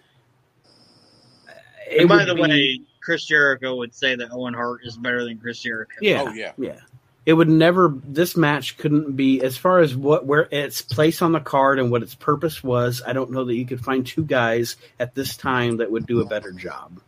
Uh, 1.47 1.51
it 1.91 1.99
And 2.01 2.09
by 2.09 2.25
the 2.25 2.35
be- 2.35 2.41
way, 2.41 2.81
Chris 3.01 3.25
Jericho 3.25 3.75
would 3.75 3.93
say 3.93 4.15
that 4.15 4.29
Owen 4.31 4.53
Hart 4.53 4.81
is 4.83 4.97
better 4.97 5.23
than 5.23 5.37
Chris 5.37 5.61
Jericho. 5.61 5.93
yeah, 6.01 6.23
Oh 6.27 6.33
yeah. 6.33 6.53
yeah. 6.57 6.79
It 7.25 7.33
would 7.33 7.49
never. 7.49 7.91
This 8.03 8.37
match 8.37 8.77
couldn't 8.77 9.15
be 9.15 9.41
as 9.41 9.57
far 9.57 9.79
as 9.79 9.95
what 9.95 10.25
where 10.27 10.47
its 10.51 10.81
place 10.83 11.21
on 11.23 11.31
the 11.31 11.39
card 11.39 11.79
and 11.79 11.89
what 11.89 12.03
its 12.03 12.13
purpose 12.13 12.63
was. 12.63 13.01
I 13.05 13.13
don't 13.13 13.31
know 13.31 13.43
that 13.45 13.55
you 13.55 13.65
could 13.65 13.83
find 13.83 14.05
two 14.05 14.23
guys 14.23 14.75
at 14.99 15.15
this 15.15 15.35
time 15.35 15.77
that 15.77 15.89
would 15.91 16.05
do 16.05 16.21
a 16.21 16.25
better 16.25 16.51
job. 16.51 16.99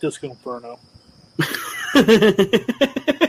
Disco 0.00 0.30
Inferno. 0.30 0.78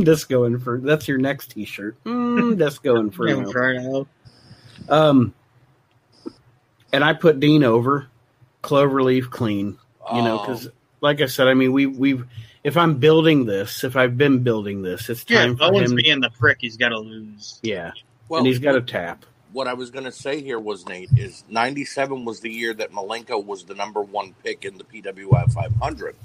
mm, 0.00 0.04
Disco 0.04 0.44
Inferno. 0.44 0.86
That's 0.86 1.06
your 1.08 1.18
next 1.18 1.48
T-shirt. 1.52 1.96
Mm, 2.04 2.58
Disco 2.58 2.96
Inferno. 2.96 3.40
Inferno. 3.40 4.06
Um, 4.88 5.34
and 6.92 7.04
I 7.04 7.12
put 7.12 7.40
Dean 7.40 7.64
over 7.64 8.06
Cloverleaf 8.62 9.30
clean. 9.30 9.78
You 10.12 10.22
know, 10.22 10.38
Um, 10.38 10.46
because 10.46 10.68
like 11.00 11.20
I 11.20 11.26
said, 11.26 11.48
I 11.48 11.54
mean, 11.54 11.72
we 11.72 11.86
we've 11.86 12.24
if 12.62 12.76
I'm 12.76 12.94
building 12.98 13.44
this, 13.46 13.84
if 13.84 13.96
I've 13.96 14.16
been 14.16 14.42
building 14.42 14.82
this, 14.82 15.08
it's 15.10 15.24
Yeah, 15.28 15.40
time 15.46 15.56
for 15.56 15.64
Owen's 15.64 15.90
him. 15.90 15.96
being 15.96 16.20
the 16.20 16.30
prick. 16.30 16.58
He's 16.60 16.76
got 16.76 16.90
to 16.90 16.98
lose. 16.98 17.58
yeah, 17.62 17.92
well, 18.28 18.38
and 18.38 18.46
he's 18.46 18.58
got 18.58 18.72
to 18.72 18.80
tap. 18.80 19.24
what 19.52 19.66
I 19.68 19.74
was 19.74 19.90
going 19.90 20.04
to 20.04 20.12
say 20.12 20.40
here 20.42 20.58
was 20.58 20.86
Nate 20.86 21.10
is 21.16 21.44
'97 21.48 22.24
was 22.24 22.40
the 22.40 22.50
year 22.50 22.74
that 22.74 22.90
Malenko 22.92 23.42
was 23.44 23.64
the 23.64 23.74
number 23.74 24.02
one 24.02 24.34
pick 24.44 24.64
in 24.64 24.76
the 24.78 24.84
PWI 24.84 25.52
500. 25.52 26.16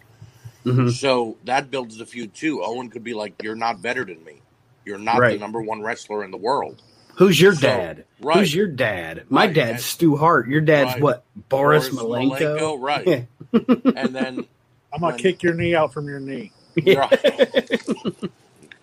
Mhm. 0.70 0.92
So 0.92 1.38
that 1.46 1.70
builds 1.72 1.98
the 1.98 2.06
feud 2.06 2.34
too. 2.34 2.62
Owen 2.64 2.90
could 2.90 3.04
be 3.04 3.14
like, 3.14 3.42
"You're 3.44 3.56
not 3.56 3.82
better 3.82 4.04
than 4.06 4.24
me. 4.24 4.42
You're 4.86 4.98
not 4.98 5.20
the 5.20 5.38
number 5.38 5.62
one 5.62 5.82
wrestler 5.82 6.24
in 6.24 6.32
the 6.32 6.38
world." 6.38 6.82
Who's 7.16 7.40
your 7.40 7.54
So- 7.54 7.62
dad? 7.62 8.06
Right. 8.22 8.38
Who's 8.40 8.56
your 8.56 8.68
dad? 8.68 9.24
My 9.30 9.46
Right, 9.46 9.54
dad's 9.54 9.70
and- 9.72 9.82
Stu 9.82 10.16
Hart. 10.16 10.48
Your 10.48 10.62
dad's 10.62 10.94
Right. 10.94 11.02
what? 11.02 11.24
Boris, 11.50 11.90
Malenko. 11.90 12.40
Malenko, 12.40 12.82
right. 12.82 13.08
Yeah. 13.08 13.92
and 13.96 14.16
then 14.16 14.46
I'm 14.94 15.02
gonna 15.02 15.14
When- 15.14 15.18
kick 15.18 15.44
your 15.44 15.54
knee 15.54 15.76
out 15.76 15.94
from 15.94 16.08
your 16.08 16.20
knee. 16.20 16.52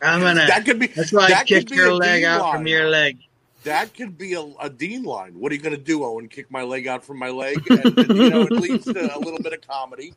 I'm 0.03 0.21
gonna. 0.21 0.47
that 0.47 0.65
could 0.65 0.79
be 0.79 0.89
That's 0.89 1.13
why 1.13 1.25
I 1.25 1.29
that 1.31 1.39
could 1.41 1.67
kicked 1.67 1.71
your 1.71 1.89
a 1.89 1.95
leg 1.95 2.21
Dean 2.23 2.29
out 2.31 2.43
line. 2.43 2.55
from 2.57 2.67
your 2.67 2.89
leg. 2.89 3.19
That 3.65 3.95
could 3.95 4.17
be 4.17 4.35
a, 4.35 4.43
a 4.61 4.71
Dean 4.71 5.03
line. 5.03 5.33
What 5.41 5.51
are 5.51 5.55
you 5.57 5.61
going 5.61 5.75
to 5.75 5.81
do, 5.83 6.05
Owen? 6.05 6.29
Kick 6.29 6.53
my 6.53 6.63
leg 6.63 6.87
out 6.87 7.05
from 7.05 7.19
my 7.19 7.31
leg? 7.31 7.67
And, 7.69 7.99
and, 7.99 8.17
you 8.17 8.31
know, 8.31 8.43
it 8.43 8.53
leads 8.53 8.85
to 8.85 9.17
a 9.17 9.19
little 9.19 9.41
bit 9.41 9.53
of 9.55 9.67
comedy. 9.67 10.15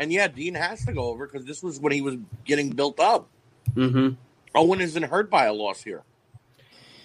And 0.00 0.10
yeah, 0.10 0.28
Dean 0.28 0.54
has 0.54 0.86
to 0.86 0.94
go 0.94 1.02
over 1.10 1.26
because 1.26 1.44
this 1.46 1.62
was 1.62 1.78
when 1.78 1.92
he 1.92 2.00
was 2.00 2.16
getting 2.46 2.70
built 2.70 2.98
up. 2.98 3.28
hmm 3.74 4.10
Owen 4.54 4.80
isn't 4.80 5.02
hurt 5.02 5.30
by 5.30 5.44
a 5.44 5.52
loss 5.52 5.82
here. 5.82 6.02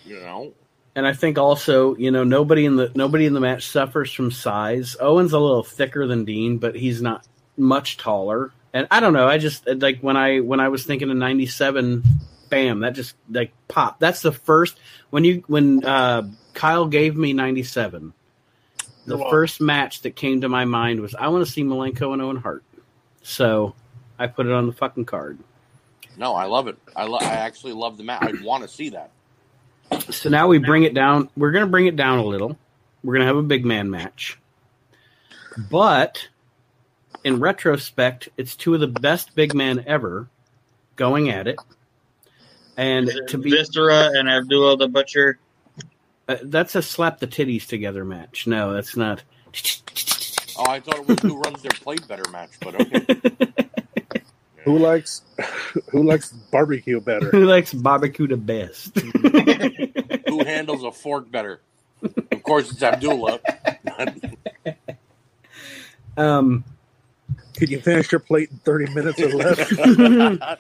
You 0.06 0.20
know, 0.22 0.54
And 0.96 1.06
I 1.06 1.14
think 1.14 1.38
also, 1.38 1.96
you 1.98 2.10
know, 2.10 2.24
nobody 2.24 2.66
in 2.66 2.78
the 2.78 2.92
nobody 2.96 3.26
in 3.26 3.34
the 3.34 3.42
match 3.42 3.68
suffers 3.68 4.12
from 4.14 4.32
size. 4.32 4.96
Owen's 5.00 5.34
a 5.34 5.40
little 5.40 5.64
thicker 5.64 6.08
than 6.08 6.26
Dean, 6.26 6.58
but 6.58 6.76
he's 6.76 7.02
not 7.02 7.28
much 7.58 7.98
taller. 7.98 8.52
And 8.74 8.88
I 8.90 9.00
don't 9.02 9.14
know. 9.14 9.28
I 9.28 9.40
just 9.40 9.68
like 9.68 10.00
when 10.00 10.16
I 10.16 10.40
when 10.40 10.60
I 10.60 10.70
was 10.70 10.86
thinking 10.86 11.10
of 11.10 11.18
'97, 11.18 12.04
bam, 12.50 12.80
that 12.80 12.94
just 12.94 13.16
like 13.30 13.52
pop. 13.68 14.00
That's 14.00 14.22
the 14.22 14.32
first 14.32 14.78
when 15.10 15.24
you 15.26 15.44
when 15.48 15.84
uh, 15.84 16.30
Kyle 16.54 16.86
gave 16.88 17.18
me 17.18 17.34
'97. 17.34 18.14
The 19.06 19.18
first 19.18 19.62
match 19.62 20.02
that 20.02 20.16
came 20.16 20.42
to 20.42 20.50
my 20.50 20.66
mind 20.66 21.02
was 21.02 21.14
I 21.14 21.28
want 21.28 21.46
to 21.46 21.52
see 21.52 21.64
Malenko 21.64 22.14
and 22.14 22.22
Owen 22.22 22.38
Hart. 22.38 22.64
So 23.26 23.74
I 24.20 24.28
put 24.28 24.46
it 24.46 24.52
on 24.52 24.68
the 24.68 24.74
fucking 24.74 25.06
card. 25.06 25.40
no, 26.16 26.36
I 26.36 26.46
love 26.46 26.68
it. 26.68 26.78
I 26.96 27.06
lo- 27.06 27.18
I 27.20 27.34
actually 27.34 27.74
love 27.74 27.98
the 27.98 28.04
match. 28.04 28.22
I 28.22 28.44
want 28.44 28.62
to 28.62 28.70
see 28.70 28.90
that. 28.90 29.10
So 30.12 30.30
now 30.30 30.48
we 30.48 30.60
bring 30.60 30.84
it 30.84 30.94
down. 30.94 31.30
We're 31.36 31.52
going 31.52 31.66
to 31.66 31.70
bring 31.70 31.88
it 31.88 31.96
down 31.96 32.20
a 32.20 32.24
little. 32.24 32.56
We're 33.04 33.14
going 33.16 33.22
to 33.22 33.28
have 33.28 33.36
a 33.38 33.44
big 33.44 33.66
man 33.66 33.90
match. 33.90 34.38
But 35.72 36.28
in 37.24 37.40
retrospect, 37.40 38.30
it's 38.38 38.56
two 38.56 38.76
of 38.76 38.80
the 38.80 38.88
best 38.88 39.34
big 39.36 39.56
men 39.56 39.84
ever 39.88 40.28
going 40.96 41.30
at 41.30 41.48
it. 41.48 41.58
And 42.78 43.10
to 43.30 43.38
be 43.40 43.50
Viscera 43.50 44.12
and 44.14 44.30
Abdullah 44.30 44.78
the 44.78 44.88
Butcher. 44.88 45.40
uh, 46.28 46.38
that's 46.44 46.76
a 46.76 46.82
slap 46.82 47.20
the 47.20 47.28
titties 47.28 47.66
together 47.66 48.06
match. 48.06 48.46
No, 48.46 48.74
that's 48.74 48.96
not. 48.96 49.24
Oh, 50.58 50.70
I 50.70 50.80
thought 50.80 50.98
it 50.98 51.08
was 51.08 51.20
who 51.20 51.38
runs 51.40 51.62
their 51.62 51.72
plate 51.72 52.08
better 52.08 52.30
match, 52.32 52.52
but 52.62 52.80
okay. 52.80 53.06
Who 54.66 54.80
likes 54.80 55.22
who 55.92 56.04
likes 56.04 56.32
barbecue 56.32 57.00
better? 57.00 57.30
Who 57.30 57.46
likes 57.46 57.74
barbecue 57.74 58.28
the 58.28 58.38
best? 58.38 59.00
who 60.28 60.44
handles 60.44 60.84
a 60.84 60.92
fork 60.92 61.32
better? 61.32 61.62
Of 62.32 62.44
course, 62.44 62.72
it's 62.72 62.84
Abdullah. 62.84 63.40
um, 66.18 66.64
Can 67.54 67.70
you 67.70 67.80
finish 67.80 68.12
your 68.12 68.20
plate 68.20 68.50
in 68.52 68.58
30 68.58 68.94
minutes 68.94 69.22
or 69.22 69.30
less? 69.30 70.58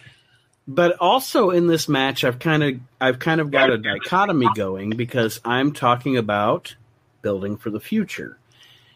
but 0.67 0.98
also 0.99 1.51
in 1.51 1.67
this 1.67 1.88
match 1.88 2.24
i've 2.24 2.40
kind 2.40 2.64
of 2.64 2.80
i've 2.99 3.19
kind 3.19 3.40
of 3.40 3.51
got 3.51 3.69
a 3.69 3.77
dichotomy 3.77 4.48
going 4.56 4.90
because 4.90 5.40
i'm 5.45 5.72
talking 5.72 6.17
about 6.17 6.75
building 7.22 7.56
for 7.56 7.69
the 7.69 7.80
future 7.80 8.40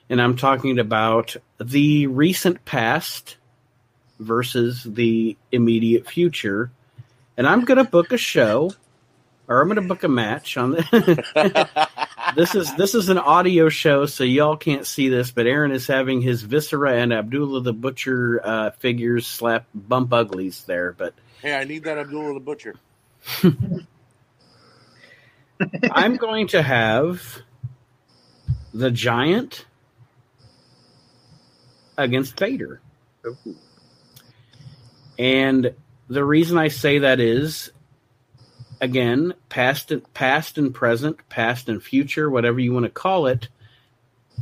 and 0.09 0.21
i'm 0.21 0.35
talking 0.35 0.79
about 0.79 1.35
the 1.59 2.07
recent 2.07 2.63
past 2.65 3.37
versus 4.19 4.83
the 4.83 5.37
immediate 5.51 6.07
future 6.07 6.71
and 7.37 7.47
i'm 7.47 7.65
going 7.65 7.77
to 7.77 7.83
book 7.83 8.11
a 8.11 8.17
show 8.17 8.71
or 9.47 9.61
i'm 9.61 9.67
going 9.67 9.81
to 9.81 9.87
book 9.87 10.03
a 10.03 10.07
match 10.07 10.57
on 10.57 10.71
the 10.71 11.87
this 12.35 12.55
is 12.55 12.73
this 12.75 12.93
is 12.95 13.09
an 13.09 13.17
audio 13.17 13.69
show 13.69 14.05
so 14.05 14.23
y'all 14.23 14.57
can't 14.57 14.85
see 14.85 15.09
this 15.09 15.31
but 15.31 15.47
aron 15.47 15.71
is 15.71 15.87
having 15.87 16.21
his 16.21 16.41
viscera 16.41 16.97
and 16.97 17.13
abdullah 17.13 17.61
the 17.61 17.73
butcher 17.73 18.41
uh, 18.43 18.69
figures 18.71 19.25
slap 19.25 19.65
bump 19.73 20.11
uglies 20.11 20.63
there 20.65 20.91
but 20.91 21.13
hey, 21.41 21.55
I 21.55 21.63
need 21.63 21.83
that 21.85 21.97
Abdullah 21.97 22.33
the 22.33 22.39
Butcher. 22.39 22.75
I'm 25.91 26.15
going 26.15 26.47
to 26.47 26.61
have 26.61 27.41
the 28.73 28.91
giant 28.91 29.65
against 31.99 32.39
Vader. 32.39 32.81
And 35.17 35.73
the 36.07 36.23
reason 36.23 36.57
I 36.57 36.69
say 36.69 36.99
that 36.99 37.19
is 37.19 37.71
again, 38.81 39.33
past 39.49 39.91
and 39.91 40.13
past 40.13 40.57
and 40.57 40.73
present, 40.73 41.27
past 41.29 41.69
and 41.69 41.83
future, 41.83 42.29
whatever 42.29 42.59
you 42.59 42.73
want 42.73 42.85
to 42.85 42.89
call 42.91 43.27
it. 43.27 43.49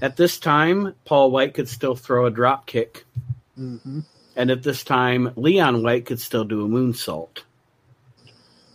At 0.02 0.16
this 0.16 0.38
time, 0.40 0.94
Paul 1.06 1.32
White 1.32 1.56
could 1.56 1.68
still 1.68 1.96
throw 1.96 2.28
a 2.28 2.32
drop 2.32 2.66
kick, 2.68 3.06
hmm 3.56 4.02
and 4.36 4.52
at 4.52 4.62
this 4.62 4.84
time, 4.84 5.34
Leon 5.36 5.82
White 5.82 6.06
could 6.06 6.22
still 6.22 6.44
do 6.44 6.64
a 6.64 6.70
moonsault. 6.70 7.40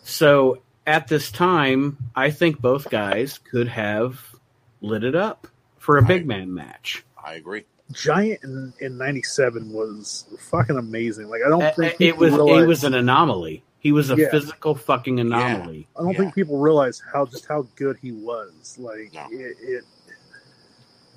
So 0.02 0.60
at 0.84 1.06
this 1.06 1.30
time, 1.30 1.98
I 2.16 2.30
think 2.30 2.60
both 2.60 2.90
guys 2.90 3.38
could 3.38 3.68
have 3.68 4.34
lit 4.80 5.04
it 5.04 5.14
up 5.14 5.46
for 5.78 5.98
a 5.98 6.02
big 6.02 6.26
man 6.26 6.52
match. 6.52 7.04
I 7.24 7.34
agree. 7.34 7.64
Giant 7.92 8.42
in, 8.44 8.72
in 8.80 8.98
97 8.98 9.72
was 9.72 10.24
fucking 10.50 10.76
amazing. 10.76 11.28
Like, 11.28 11.40
I 11.46 11.48
don't 11.48 11.62
Uh, 11.62 11.72
think 11.72 11.92
It 11.94 11.98
people 11.98 12.18
was 12.20 12.32
realize, 12.34 12.62
it 12.62 12.66
was 12.66 12.84
an 12.84 12.94
anomaly. 12.94 13.62
He 13.78 13.92
was 13.92 14.10
a 14.10 14.16
Yeah. 14.16 14.30
physical 14.30 14.74
fucking 14.74 15.18
anomaly. 15.20 15.88
I 15.96 16.02
don't 16.02 16.12
yeah. 16.12 16.18
think 16.18 16.34
people 16.34 16.58
realize 16.58 17.02
how 17.12 17.26
just 17.26 17.46
how 17.46 17.66
good 17.76 17.96
he 18.00 18.12
was. 18.12 18.76
Like, 18.78 19.12
No. 19.14 19.26
it, 19.30 19.56
it 19.60 19.84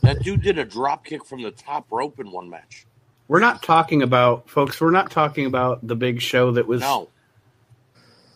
That 0.02 0.20
dude 0.24 0.42
did 0.42 0.58
a 0.60 0.66
drop 0.66 1.06
kick 1.06 1.26
from 1.26 1.42
the 1.42 1.52
top 1.52 1.92
rope 1.92 2.20
in 2.20 2.32
one 2.32 2.50
match. 2.50 2.86
We're 3.28 3.40
not 3.40 3.64
talking 3.64 4.04
about 4.04 4.50
folks. 4.50 4.80
We're 4.80 4.92
not 4.92 5.10
talking 5.10 5.45
about 5.48 5.86
the 5.88 5.95
big 5.95 6.22
show 6.22 6.52
that 6.52 6.68
was 6.68 6.82
No, 6.82 7.10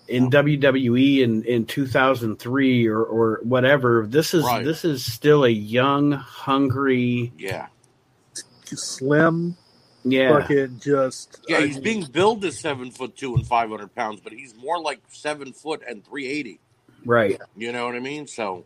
in 0.07 0.31
WWE 0.31 1.19
in, 1.21 1.43
in 1.43 1.65
2003 1.67 2.87
or, 2.87 3.03
or 3.03 3.39
whatever. 3.43 4.07
This 4.09 4.33
is 4.33 4.43
Right. 4.43 4.65
this 4.65 4.83
is 4.83 5.05
still 5.05 5.43
a 5.45 5.49
young, 5.49 6.11
hungry. 6.13 7.31
yeah, 7.37 7.67
slim, 8.77 9.55
Yeah, 10.03 10.39
fucking 10.41 10.79
just. 10.79 11.39
yeah. 11.47 11.57
I 11.57 11.65
He's 11.67 11.75
mean, 11.75 11.83
being 11.83 12.03
billed 12.11 12.43
as 12.45 12.59
seven 12.59 12.91
foot 12.91 13.15
two 13.17 13.35
and 13.35 13.45
five 13.45 13.69
hundred 13.69 13.93
pounds, 13.95 14.21
but 14.21 14.33
he's 14.33 14.55
more 14.55 14.81
like 14.81 14.99
seven 15.09 15.53
foot 15.53 15.81
and 15.87 16.05
three 16.05 16.27
eighty. 16.27 16.59
right. 17.05 17.39
You 17.55 17.71
know 17.71 17.85
what 17.85 17.95
I 17.95 17.99
mean? 17.99 18.27
So 18.27 18.65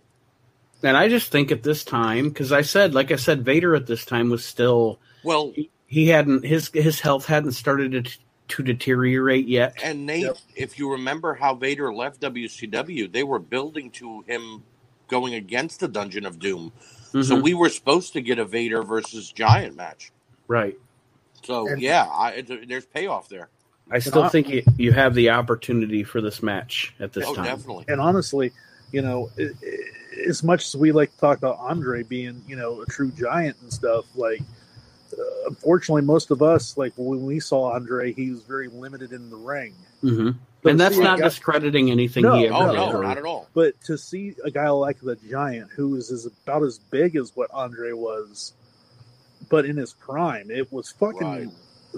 And 0.84 0.98
I 0.98 1.08
just 1.10 1.32
think 1.32 1.52
at 1.52 1.64
this 1.64 1.84
time, 1.84 2.30
because 2.30 2.52
I 2.52 2.62
said, 2.62 2.94
like 2.94 3.12
I 3.12 3.16
said, 3.18 3.44
Vader 3.46 3.76
at 3.76 3.88
this 3.88 4.06
time 4.06 4.30
was 4.30 4.44
still 4.46 5.00
well, 5.24 5.54
he 5.88 6.08
hadn't 6.08 6.44
his 6.46 6.70
his 6.74 7.00
health 7.00 7.26
hadn't 7.26 7.52
started 7.54 7.92
to, 8.06 8.18
to 8.50 8.64
deteriorate 8.64 9.48
yet. 9.48 9.76
and 9.84 10.06
Nate, 10.06 10.24
Yep. 10.24 10.38
if 10.56 10.78
you 10.80 10.92
remember 10.92 11.34
how 11.34 11.56
Vader 11.56 11.94
left 11.94 12.20
WCW, 12.22 13.12
they 13.12 13.24
were 13.24 13.40
building 13.40 13.90
to 13.92 14.22
him 14.22 14.64
going 15.08 15.34
against 15.36 15.80
the 15.80 15.88
Dungeon 15.88 16.26
of 16.26 16.40
Doom. 16.40 16.72
So 17.14 17.38
Mhm. 17.38 17.44
we 17.44 17.54
were 17.54 17.70
supposed 17.70 18.14
to 18.14 18.22
get 18.22 18.40
a 18.40 18.46
Vader 18.46 18.82
versus 18.84 19.32
Giant 19.32 19.76
match. 19.76 20.12
right. 20.48 20.78
So 21.44 21.68
And- 21.68 21.82
yeah, 21.82 22.06
I, 22.06 22.32
it, 22.32 22.68
there's 22.70 22.86
payoff 22.86 23.28
there. 23.30 23.50
I 23.92 24.00
still 24.00 24.30
think 24.30 24.48
you, 24.50 24.64
you 24.78 24.94
have 24.94 25.14
the 25.14 25.32
opportunity 25.32 26.04
for 26.06 26.22
this 26.22 26.42
match 26.42 26.96
at 27.02 27.12
this 27.12 27.26
oh, 27.28 27.36
time. 27.36 27.44
definitely. 27.46 27.84
and 27.90 28.00
honestly, 28.00 28.52
you 28.94 29.02
know, 29.02 29.30
i 29.38 29.44
i 29.44 29.50
as 30.30 30.42
much 30.44 30.64
as 30.68 30.76
we 30.78 30.92
like 30.92 31.12
to 31.12 31.18
talk 31.18 31.38
about 31.40 31.58
Andre 31.60 32.04
being, 32.04 32.42
you 32.48 32.56
know, 32.56 32.82
a 32.82 32.86
true 32.86 33.12
giant 33.12 33.58
and 33.62 33.74
stuff, 33.74 34.06
like, 34.16 34.42
uh, 35.12 35.48
unfortunately, 35.48 36.04
most 36.04 36.32
of 36.32 36.42
us, 36.44 36.78
like, 36.78 36.94
when 36.96 37.26
we 37.26 37.40
saw 37.40 37.74
Andre, 37.74 38.14
he 38.14 38.30
was 38.32 38.42
very 38.44 38.68
limited 38.70 39.12
in 39.12 39.30
the 39.30 39.36
ring. 39.36 39.74
hmm 40.02 40.28
But 40.28 40.36
And 40.66 40.80
that's 40.80 40.98
not 40.98 41.20
guy- 41.20 41.26
discrediting 41.26 41.92
anything 41.92 42.24
No, 42.24 42.36
he 42.36 42.46
ever 42.48 42.56
Oh 42.56 42.68
did. 42.68 42.74
no, 42.78 42.92
or- 42.94 43.04
not 43.04 43.18
at 43.18 43.26
all. 43.26 43.50
But 43.54 43.80
to 43.86 43.98
see 43.98 44.36
a 44.44 44.52
guy 44.52 44.70
like 44.70 45.00
the 45.02 45.16
Giant, 45.16 45.72
who 45.72 45.96
is, 45.96 46.10
is 46.10 46.26
about 46.26 46.64
as 46.64 46.80
big 46.80 47.16
as 47.16 47.36
what 47.36 47.50
Andre 47.54 47.92
was, 47.92 48.54
but 49.50 49.66
in 49.66 49.78
his 49.78 49.94
prime, 49.94 50.50
it 50.50 50.72
was 50.72 50.92
fucking 50.92 51.20
Right. 51.28 51.50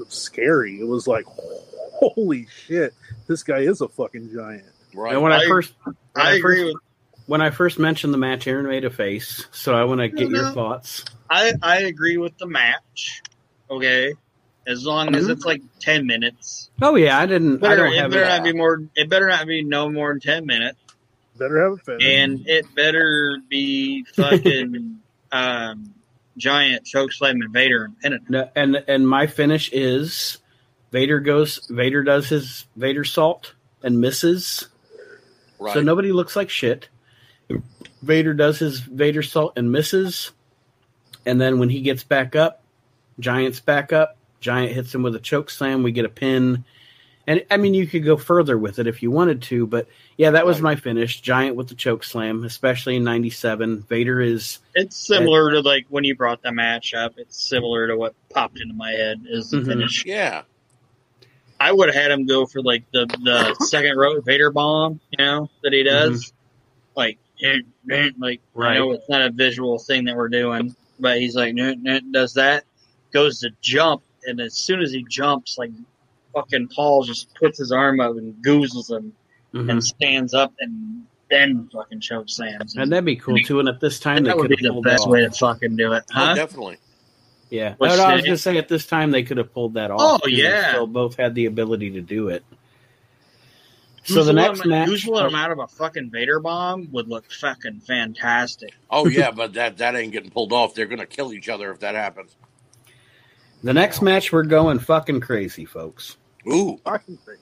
scary. 0.10 0.80
It 0.80 0.88
was 0.88 1.08
like, 1.08 1.26
holy 1.28 2.48
shit, 2.48 2.94
this 3.28 3.44
guy 3.44 3.60
is 3.60 3.82
a 3.82 3.88
fucking 3.88 4.32
giant. 4.34 4.66
Right. 4.94 5.14
And 5.14 5.22
when 5.22 5.32
I, 5.32 5.38
I- 5.38 5.48
first 5.48 5.74
when 5.84 5.96
I 6.16 6.36
agree 6.36 6.64
first, 6.64 6.74
with 6.76 6.82
when 7.28 7.42
I 7.42 7.50
first 7.50 7.80
mentioned 7.80 8.14
the 8.14 8.18
match, 8.20 8.46
Aron 8.48 8.68
made 8.68 8.86
a 8.86 8.90
face. 8.90 9.46
So 9.52 9.74
I 9.74 9.84
want 9.86 10.00
to 10.02 10.10
get 10.10 10.30
your 10.30 10.44
No. 10.44 10.52
thoughts. 10.54 11.04
I 11.30 11.54
I 11.62 11.80
agree 11.84 12.18
with 12.18 12.38
the 12.38 12.46
match. 12.48 13.22
Okay, 13.70 14.14
as 14.68 14.86
long 14.86 15.16
as 15.16 15.26
Mhm. 15.28 15.32
it's 15.32 15.46
like 15.46 15.62
ten 15.80 16.06
minutes. 16.08 16.70
Oh 16.82 16.96
yeah, 16.96 17.18
I 17.20 17.26
didn't. 17.26 17.64
I 17.64 17.76
don't 17.76 17.94
it 17.94 17.98
have 18.00 18.12
better 18.12 18.24
it. 18.24 18.28
not 18.28 18.44
be 18.44 18.54
more. 18.54 18.84
It 18.96 19.10
better 19.10 19.28
not 19.28 19.46
be 19.48 19.64
no 19.64 19.90
more 19.90 20.12
than 20.14 20.20
ten 20.20 20.46
minutes, 20.46 20.78
Better 21.38 21.62
have 21.64 21.74
a 21.74 21.78
finish. 21.78 22.04
and 22.06 22.48
it 22.48 22.74
better 22.76 23.38
be 23.50 24.04
fucking 24.16 24.98
um, 25.32 25.94
giant 26.38 26.86
choke 26.86 27.12
slamming 27.14 27.52
Vader 27.52 27.86
and 27.86 28.00
pinning. 28.02 28.20
him. 28.20 28.26
No, 28.30 28.50
and 28.56 28.84
and 28.88 29.08
my 29.08 29.28
finish 29.28 29.70
is 29.72 30.38
Vader 30.92 31.20
goes. 31.20 31.66
Vader 31.70 32.04
does 32.04 32.30
his 32.30 32.66
Vadersault 32.78 33.52
and 33.84 34.00
misses. 34.02 34.68
right. 35.60 35.74
So 35.74 35.82
nobody 35.82 36.12
looks 36.12 36.36
like 36.36 36.50
shit. 36.50 36.90
Vader 38.02 38.34
does 38.34 38.60
his 38.60 38.82
Vadersault 38.82 39.54
and 39.56 39.72
misses, 39.72 40.32
and 41.26 41.40
then 41.40 41.60
when 41.60 41.70
he 41.70 41.82
gets 41.82 42.04
back 42.04 42.36
up, 42.36 42.64
Giant's 43.20 43.60
back 43.60 43.94
up. 43.94 44.18
Giant 44.46 44.74
hits 44.74 44.94
him 44.94 45.02
with 45.02 45.16
a 45.16 45.20
choke 45.20 45.50
slam. 45.50 45.82
We 45.82 45.92
get 45.92 46.06
a 46.06 46.10
pin, 46.10 46.64
and 47.26 47.44
I 47.50 47.58
mean 47.58 47.74
you 47.74 47.88
could 47.88 48.06
go 48.06 48.16
further 48.16 48.60
with 48.60 48.78
it 48.78 48.86
if 48.86 49.02
you 49.02 49.10
wanted 49.10 49.42
to, 49.44 49.66
but 49.66 49.88
yeah, 50.18 50.30
that 50.30 50.46
was 50.46 50.62
my 50.62 50.76
finish. 50.76 51.20
Giant 51.20 51.56
with 51.56 51.68
the 51.68 51.74
choke 51.74 52.04
slam, 52.04 52.44
especially 52.44 52.96
in 52.98 53.04
'97. 53.04 53.82
Vader 53.90 54.22
is 54.22 54.60
It's 54.76 54.96
similar 54.96 55.50
to 55.50 55.62
like 55.62 55.88
when 55.90 56.04
you 56.04 56.16
brought 56.16 56.44
the 56.44 56.52
match 56.52 56.94
up. 56.94 57.16
It's 57.18 57.44
similar 57.44 57.88
to 57.88 57.98
what 57.98 58.14
popped 58.30 58.62
into 58.62 58.76
my 58.76 58.92
head 58.92 59.24
is 59.28 59.50
the 59.50 59.58
Mhm. 59.58 59.66
finish. 59.66 60.06
Yeah. 60.06 60.44
I 61.60 61.72
would 61.72 61.88
have 61.88 61.96
had 61.96 62.12
him 62.12 62.28
go 62.28 62.46
for 62.46 62.62
like 62.62 62.84
the 62.92 63.08
the 63.24 63.56
second 63.66 63.98
row 63.98 64.22
Vader 64.22 64.52
bomb, 64.52 65.00
you 65.10 65.26
know, 65.26 65.50
that 65.64 65.74
he 65.74 65.82
does. 65.82 66.34
Like, 66.96 67.18
eh, 67.44 67.62
eh, 67.92 68.10
like 68.20 68.42
I 68.56 68.76
know 68.76 68.92
it's 68.92 69.10
not 69.10 69.22
a 69.24 69.32
visual 69.32 69.80
thing 69.80 70.06
that 70.06 70.16
we're 70.16 70.30
doing, 70.30 70.76
but 71.00 71.18
he's 71.18 71.36
like, 71.36 71.56
"Nah, 71.56 71.74
nah," 71.80 72.00
does 72.12 72.36
that, 72.36 72.64
goes 73.12 73.40
to 73.40 73.50
jump, 73.62 74.04
and 74.28 74.40
as 74.40 74.54
soon 74.56 74.82
as 74.82 74.92
he 74.92 75.04
jumps, 75.10 75.58
like 75.58 75.72
fucking 76.34 76.68
Paul 76.70 77.04
just 77.04 77.34
puts 77.36 77.58
his 77.60 77.72
arm 77.72 78.00
up 78.00 78.12
and 78.18 78.34
goozles 78.44 78.90
him 78.92 79.14
Mhm. 79.54 79.72
and 79.72 79.84
stands 79.84 80.34
up 80.34 80.54
and 80.60 81.06
then 81.30 81.70
fucking 81.74 82.02
chokes 82.02 82.34
slams. 82.36 82.76
him. 82.76 82.84
and 82.84 82.92
that'd 82.92 83.06
be 83.06 83.16
cool 83.16 83.38
too. 83.40 83.60
And 83.60 83.68
at 83.70 83.80
this 83.80 84.00
time, 84.00 84.24
they 84.24 84.30
that 84.30 84.38
would 84.38 84.50
could 84.50 84.58
be 84.60 84.66
have 84.68 84.76
the 84.76 84.82
best 84.82 85.08
way 85.10 85.22
to 85.22 85.32
fucking 85.32 85.76
do 85.78 85.94
it, 85.94 86.04
Oh, 86.12 86.14
huh? 86.14 86.34
definitely. 86.36 86.78
Yeah, 87.50 87.76
What's 87.78 87.96
No, 87.98 88.04
no, 88.04 88.10
I 88.10 88.14
was 88.16 88.22
that? 88.24 88.28
gonna 88.28 88.38
say 88.38 88.58
at 88.58 88.68
this 88.68 88.86
time 88.86 89.12
they 89.12 89.24
could 89.24 89.38
have 89.38 89.54
pulled 89.54 89.76
that 89.76 89.92
off. 89.92 90.00
Oh, 90.02 90.18
because 90.24 90.38
they 90.38 90.44
yeah. 90.44 90.70
still 90.72 90.88
both 90.88 91.16
had 91.16 91.36
the 91.36 91.46
ability 91.46 91.92
to 91.92 92.02
do 92.02 92.28
it. 92.30 92.44
So 94.04 94.22
Goozle 94.22 94.26
the 94.26 94.34
next 94.34 94.62
him, 94.64 94.70
match, 94.70 94.90
goozle 94.90 95.28
him 95.28 95.34
out 95.36 95.52
of 95.52 95.58
a 95.60 95.68
fucking 95.68 96.12
Vader 96.12 96.40
bomb 96.40 96.90
would 96.92 97.08
look 97.08 97.32
fucking 97.32 97.80
fantastic. 97.82 98.74
Oh 98.92 99.08
yeah, 99.08 99.32
but 99.32 99.54
that 99.54 99.78
that 99.78 99.96
ain't 99.96 100.12
getting 100.12 100.30
pulled 100.30 100.54
off. 100.54 100.76
They're 100.76 100.86
gonna 100.86 101.06
kill 101.08 101.34
each 101.34 101.50
other 101.50 101.72
if 101.72 101.80
that 101.80 101.96
happens. 101.96 102.36
The 103.66 103.74
next 103.74 104.04
match, 104.04 104.32
we're 104.32 104.44
going 104.44 104.78
fucking 104.78 105.22
crazy, 105.22 105.66
folks. 105.66 106.18
Ooh. 106.48 106.80
Fucking 106.86 107.18
crazy. 107.26 107.42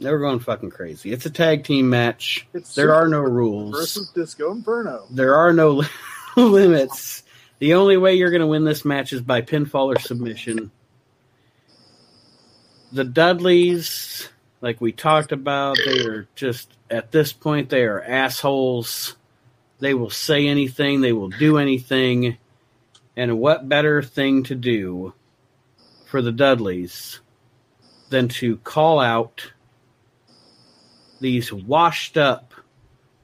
We're 0.00 0.20
going 0.20 0.38
fucking 0.38 0.70
crazy. 0.70 1.10
It's 1.12 1.26
a 1.26 1.30
tag 1.30 1.64
team 1.64 1.90
match. 1.90 2.46
It's 2.54 2.74
There 2.76 2.94
are 2.94 3.08
no 3.08 3.18
rules. 3.20 3.72
versus 3.72 4.10
Disco 4.10 4.52
Inferno. 4.52 5.06
There 5.10 5.34
are 5.34 5.52
no 5.52 5.82
limits. 6.36 7.24
The 7.58 7.74
only 7.74 7.96
way 7.96 8.14
you're 8.14 8.30
going 8.30 8.42
to 8.42 8.46
win 8.46 8.64
this 8.64 8.84
match 8.84 9.12
is 9.12 9.20
by 9.22 9.42
pinfall 9.42 9.96
or 9.96 9.98
submission. 9.98 10.70
The 12.92 13.02
Dudleys, 13.04 14.28
like 14.60 14.80
we 14.80 14.92
talked 14.92 15.32
about, 15.32 15.78
they 15.84 16.04
are 16.04 16.28
just 16.36 16.70
at 16.88 17.10
this 17.10 17.32
point 17.32 17.70
they 17.70 17.82
are 17.82 18.00
assholes. 18.00 19.16
They 19.80 19.94
will 19.94 20.10
say 20.10 20.46
anything, 20.46 21.00
they 21.00 21.12
will 21.12 21.30
do 21.30 21.58
anything. 21.58 22.36
And 23.16 23.40
what 23.40 23.68
better 23.68 24.00
thing 24.02 24.44
to 24.44 24.54
do 24.54 25.12
for 26.06 26.22
the 26.22 26.32
Dudleys 26.32 27.20
than 28.08 28.28
to 28.28 28.56
call 28.58 28.98
out 29.00 29.52
these 31.20 31.52
washed 31.52 32.16
up 32.16 32.54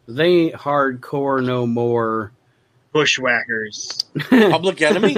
they 0.08 0.24
ain't 0.26 0.54
hardcore 0.54 1.44
no 1.44 1.66
more. 1.66 2.32
Bushwhackers. 2.92 4.00
Public 4.30 4.82
enemy? 4.82 5.14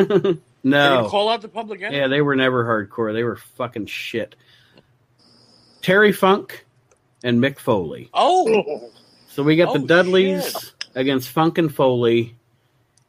No. 0.63 1.09
call 1.11 1.29
out 1.31 1.41
the 1.43 1.49
public 1.49 1.83
enemy. 1.83 1.97
Yeah, 1.99 2.09
they 2.09 2.21
were 2.21 2.37
never 2.37 2.65
hardcore. 2.65 3.13
They 3.13 3.25
were 3.25 3.37
fucking 3.37 3.87
shit. 3.87 4.37
Terry 5.83 6.13
Funk 6.13 6.65
and 7.23 7.41
Mick 7.41 7.59
Foley. 7.59 8.11
Oh, 8.15 8.91
So 9.29 9.43
we 9.43 9.57
got 9.57 9.69
Oh, 9.69 9.79
the 9.79 9.87
Dudleys 9.87 10.45
shit. 10.53 10.75
against 10.95 11.31
Funk 11.31 11.59
and 11.59 11.75
Foley 11.75 12.37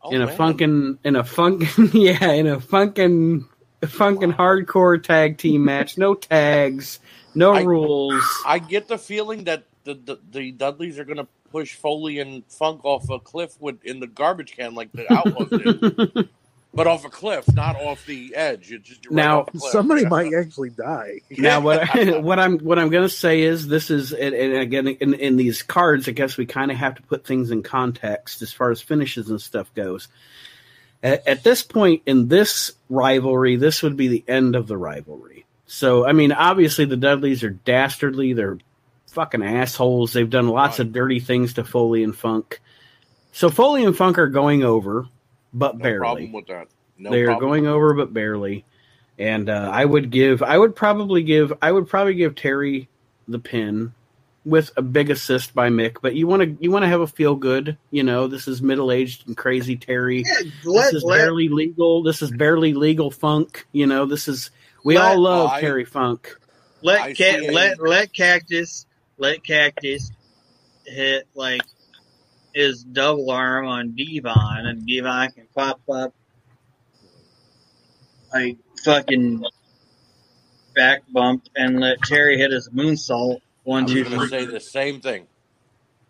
oh 0.02 0.12
in 0.12 0.22
a 0.22 0.26
man. 0.26 0.38
funkin' 0.38 0.98
in 1.04 1.16
a 1.16 1.24
funkin' 1.24 1.92
yeah, 1.94 2.32
in 2.32 2.48
a 2.48 2.58
funkin' 2.58 3.48
funkin' 3.82 4.36
hardcore 4.36 5.02
tag 5.02 5.38
team 5.38 5.66
match. 5.66 5.98
No 5.98 6.14
tags, 6.16 7.00
no 7.34 7.54
I- 7.54 7.64
rules. 7.64 8.24
I 8.46 8.60
get 8.60 8.88
the 8.88 8.98
feeling 8.98 9.46
that 9.46 9.64
the, 9.84 9.94
the 9.94 10.20
the 10.32 10.52
Dudleys 10.52 11.00
are 11.00 11.06
gonna 11.06 11.28
push 11.52 11.76
Foley 11.76 12.20
and 12.20 12.44
Funk 12.48 12.84
off 12.84 13.10
a 13.10 13.20
cliff 13.20 13.56
with 13.62 13.84
in 13.86 14.00
the 14.00 14.08
garbage 14.08 14.58
can 14.58 14.76
like 14.76 14.92
the 14.92 15.12
Outlaws 15.14 15.50
did, 15.50 16.30
but 16.74 16.88
off 16.88 17.06
a 17.06 17.10
cliff, 17.10 17.46
not 17.54 17.78
off 17.78 18.06
the 18.06 18.36
edge. 18.36 18.72
It's 18.72 18.90
just 18.90 19.06
right 19.06 19.16
Now, 19.16 19.42
off 19.42 19.62
somebody 19.72 20.06
might 20.06 20.34
actually 20.34 20.72
die. 20.72 21.22
Now, 21.32 21.62
what 21.62 21.96
I, 21.96 22.18
what 22.18 22.40
I'm 22.40 22.60
what 22.60 22.78
I'm 22.78 22.90
going 22.90 23.08
to 23.08 23.14
say 23.14 23.42
is 23.42 23.68
this 23.68 23.90
is 23.90 24.12
and, 24.12 24.36
and 24.36 24.54
again 24.58 24.88
in, 24.88 25.14
in 25.14 25.38
these 25.38 25.64
cards, 25.64 26.10
I 26.10 26.12
guess 26.12 26.36
we 26.36 26.46
kind 26.46 26.72
of 26.72 26.78
have 26.78 26.96
to 26.96 27.02
put 27.04 27.26
things 27.26 27.52
in 27.52 27.64
context 27.64 28.42
as 28.42 28.52
far 28.52 28.72
as 28.72 28.82
finishes 28.82 29.30
and 29.30 29.42
stuff 29.42 29.74
goes. 29.74 30.10
At, 31.06 31.28
at 31.28 31.44
this 31.44 31.62
point 31.62 32.02
in 32.08 32.28
this 32.28 32.72
rivalry, 32.90 33.56
this 33.56 33.84
would 33.84 33.96
be 33.96 34.08
the 34.08 34.24
end 34.28 34.56
of 34.56 34.68
the 34.68 34.76
rivalry. 34.76 35.46
So, 35.68 36.06
I 36.06 36.12
mean, 36.12 36.32
obviously 36.32 36.86
the 36.86 36.98
Dudleys 36.98 37.44
are 37.44 37.52
dastardly. 37.52 38.34
They're 38.34 38.58
fucking 39.08 39.44
assholes. 39.44 40.14
They've 40.14 40.30
done 40.30 40.50
lots 40.50 40.80
of 40.80 40.92
dirty 40.92 41.20
things 41.20 41.54
to 41.54 41.64
Foley 41.64 42.04
and 42.04 42.16
Funk. 42.16 42.60
So 43.32 43.50
Foley 43.50 43.86
and 43.86 43.96
Funk 43.96 44.18
are 44.18 44.28
going 44.28 44.64
over, 44.64 45.08
but 45.54 45.78
no 45.78 45.84
barely 45.84 46.00
problem 46.00 46.32
with 46.34 46.48
that. 46.48 46.68
No 46.98 47.12
they 47.12 47.24
are 47.24 47.40
going 47.40 47.68
over 47.68 47.94
but 47.94 48.14
barely 48.14 48.66
and 49.18 49.50
uh, 49.50 49.70
i 49.72 49.84
would 49.84 50.12
give 50.12 50.44
i 50.44 50.58
would 50.58 50.76
probably 50.76 51.24
give 51.24 51.54
i 51.62 51.72
would 51.72 51.88
probably 51.88 52.16
give 52.16 52.36
terry 52.36 52.88
the 53.28 53.40
pin 53.40 53.94
with 54.46 54.72
a 54.78 54.82
big 54.82 55.10
assist 55.10 55.54
by 55.56 55.70
mick 55.70 55.98
but 56.02 56.14
you 56.16 56.28
want 56.28 56.42
to 56.42 56.64
you 56.64 56.70
want 56.72 56.84
to 56.84 56.88
have 56.88 57.02
a 57.02 57.08
feel 57.08 57.36
good 57.36 57.78
you 57.90 58.04
know 58.04 58.28
this 58.28 58.48
is 58.48 58.62
middle-aged 58.62 59.28
and 59.28 59.36
crazy 59.36 59.76
terry. 59.76 60.24
Let, 60.64 60.86
this 60.86 60.94
is 60.94 61.04
let, 61.04 61.18
barely 61.18 61.50
legal 61.50 62.04
this 62.04 62.22
is 62.22 62.32
barely 62.32 62.74
legal 62.74 63.10
funk 63.10 63.66
you 63.72 63.88
know 63.88 64.06
this 64.06 64.28
is 64.28 64.52
we 64.84 64.96
Let- 64.98 65.04
all 65.16 65.20
love 65.20 65.50
I- 65.52 65.62
terry 65.62 65.86
funk. 65.86 66.38
Let, 66.84 67.18
ca- 67.18 67.40
see 67.40 67.48
a- 67.48 67.52
let 67.52 67.82
let 67.82 68.14
cactus 68.14 68.86
let 69.18 69.44
cactus 69.44 70.12
hit 70.86 71.28
like 71.34 71.64
his 72.54 72.84
double 72.84 73.32
arm 73.32 73.66
on 73.68 73.96
Devon, 73.96 74.66
and 74.66 74.88
Devon 74.88 75.32
can 75.32 75.48
pop 75.56 75.82
up 75.92 76.14
like 78.34 78.58
fucking 78.84 79.44
back 80.76 81.02
bump, 81.12 81.48
and 81.56 81.80
let 81.80 82.02
Terry 82.04 82.38
hit 82.38 82.52
his 82.52 82.70
moonsault. 82.70 83.38
I 83.38 83.45
one 83.66 83.84
was 83.84 83.92
two 83.94 84.04
to 84.06 84.28
say 84.30 84.46
the 84.46 84.60
same 84.60 85.02
thing. 85.02 85.28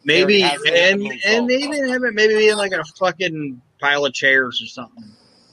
Maybe 0.04 0.42
Terry 0.42 0.50
has 0.52 0.62
to 0.62 0.72
hit 0.72 0.94
and 0.94 1.02
the 1.02 1.20
and 1.26 1.52
even 1.52 1.90
have 1.90 2.04
it 2.04 2.14
maybe 2.14 2.36
be 2.36 2.50
in 2.50 2.58
like 2.58 2.72
a 2.74 2.84
fucking 3.00 3.60
pile 3.82 4.06
of 4.06 4.14
chairs 4.14 4.62
or 4.62 4.68
something. 4.68 5.04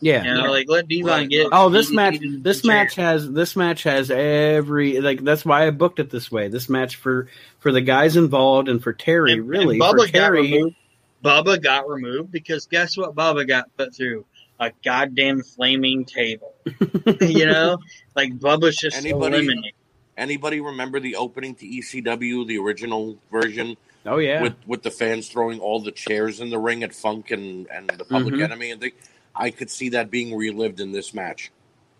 yeah 0.02 0.22
You 0.24 0.34
know, 0.34 0.50
like 0.50 0.68
let 0.68 0.88
Devon 0.88 1.06
Right. 1.06 1.28
get. 1.28 1.48
Oh, 1.52 1.70
this 1.70 1.90
eat- 1.90 1.94
match! 1.94 2.14
eat 2.20 2.42
This 2.42 2.60
the 2.60 2.68
chair. 2.68 2.76
match 2.84 2.94
has 2.96 3.30
this 3.30 3.56
match 3.56 3.82
has 3.84 4.10
every 4.10 5.00
like. 5.00 5.24
That's 5.24 5.44
why 5.44 5.66
I 5.66 5.70
booked 5.70 6.00
it 6.00 6.10
this 6.10 6.30
way. 6.30 6.48
This 6.48 6.68
match 6.68 6.96
for 6.96 7.28
for 7.60 7.72
the 7.72 7.80
guys 7.80 8.16
involved 8.16 8.68
and 8.68 8.82
for 8.82 8.92
Terry, 8.92 9.32
And- 9.32 9.48
really 9.48 9.76
and 9.76 9.82
Bubba 9.82 10.06
for 10.06 10.12
got 10.12 10.12
Terry. 10.12 10.42
removed. 10.52 10.76
Bubba 11.24 11.62
got 11.62 11.88
removed 11.88 12.30
because 12.32 12.66
guess 12.66 12.96
what? 12.96 13.14
Bubba 13.14 13.46
got 13.48 13.74
put 13.78 13.94
through 13.94 14.26
a 14.60 14.70
goddamn 14.84 15.42
flaming 15.42 16.04
table. 16.04 16.52
you 17.20 17.46
know, 17.46 17.78
like 18.14 18.34
Bubba's 18.38 18.76
just 18.76 18.96
Anybody- 18.98 19.36
eliminated. 19.36 19.72
Anybody 20.16 20.60
remember 20.60 21.00
the 21.00 21.16
opening 21.16 21.54
to 21.56 21.66
ECW, 21.66 22.46
the 22.46 22.58
original 22.58 23.16
version, 23.30 23.76
Oh 24.04 24.18
yeah, 24.18 24.42
with 24.42 24.54
with 24.66 24.82
the 24.82 24.90
fans 24.90 25.28
throwing 25.28 25.60
all 25.60 25.80
the 25.80 25.92
chairs 25.92 26.40
in 26.40 26.50
the 26.50 26.58
ring 26.58 26.82
at 26.82 26.94
Funk 26.94 27.30
and 27.30 27.66
and 27.70 27.88
the 27.88 28.04
Public 28.04 28.34
Mhm. 28.34 28.42
Enemy, 28.44 28.70
and 28.72 28.92
I 29.34 29.50
could 29.50 29.70
see 29.70 29.90
that 29.90 30.10
being 30.10 30.34
relived 30.36 30.80
in 30.80 30.92
this 30.92 31.14
match, 31.14 31.50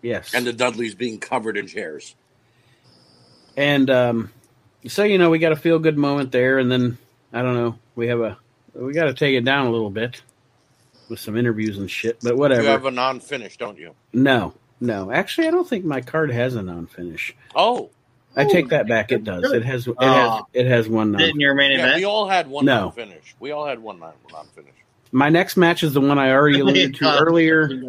yes. 0.01 0.33
and 0.33 0.45
the 0.45 0.53
Dudleys 0.53 0.93
being 0.95 1.17
covered 1.19 1.57
in 1.57 1.65
chairs. 1.67 2.13
And 3.57 3.89
um, 3.89 4.31
so 4.87 5.03
you 5.03 5.17
know, 5.17 5.29
we 5.29 5.39
got 5.39 5.51
a 5.51 5.55
feel 5.55 5.79
good 5.79 5.97
moment 5.97 6.31
there, 6.31 6.59
and 6.59 6.71
then 6.71 6.97
I 7.31 7.41
don't 7.41 7.55
know, 7.55 7.79
we 7.95 8.07
have 8.07 8.19
a 8.19 8.37
we 8.75 8.93
got 8.93 9.05
to 9.05 9.13
take 9.13 9.35
it 9.35 9.45
down 9.45 9.67
a 9.67 9.71
little 9.71 9.89
bit 9.89 10.21
with 11.09 11.19
some 11.19 11.37
interviews 11.37 11.77
and 11.77 11.89
shit. 11.89 12.19
But 12.21 12.35
whatever. 12.37 12.63
You 12.63 12.67
have 12.69 12.85
a 12.85 12.91
non-finish, 12.91 13.57
don't 13.57 13.77
you? 13.77 13.95
no, 14.13 14.53
no. 14.79 15.11
Actually, 15.11 15.47
I 15.47 15.51
don't 15.51 15.67
think 15.67 15.85
my 15.85 16.01
card 16.01 16.31
has 16.31 16.55
a 16.55 16.61
non-finish. 16.61 17.35
Oh, 17.55 17.89
I 18.35 18.45
take 18.45 18.69
that 18.69 18.87
back. 18.87 19.11
It 19.11 19.23
does. 19.23 19.51
It 19.51 19.63
has. 19.63 19.87
It 19.87 19.95
has. 19.99 20.27
Aw. 20.29 20.43
It 20.53 20.65
has 20.65 20.89
one 20.89 21.11
non. 21.11 21.21
Didn't 21.21 21.39
your 21.39 21.53
main 21.53 21.71
yeah. 21.71 21.79
event? 21.79 21.95
We 21.97 22.05
all 22.05 22.27
had 22.27 22.47
one 22.47 22.65
No. 22.65 22.81
non-finish. 22.81 23.35
We 23.39 23.51
all 23.51 23.65
had 23.65 23.79
one 23.79 23.99
non- 23.99 24.13
non-finish. 24.31 24.73
My 25.11 25.29
next 25.29 25.57
match 25.57 25.83
is 25.83 25.93
the 25.93 26.01
one 26.01 26.17
I 26.17 26.31
already 26.31 26.59
alluded 26.61 26.95
to 26.95 27.19
earlier. 27.19 27.69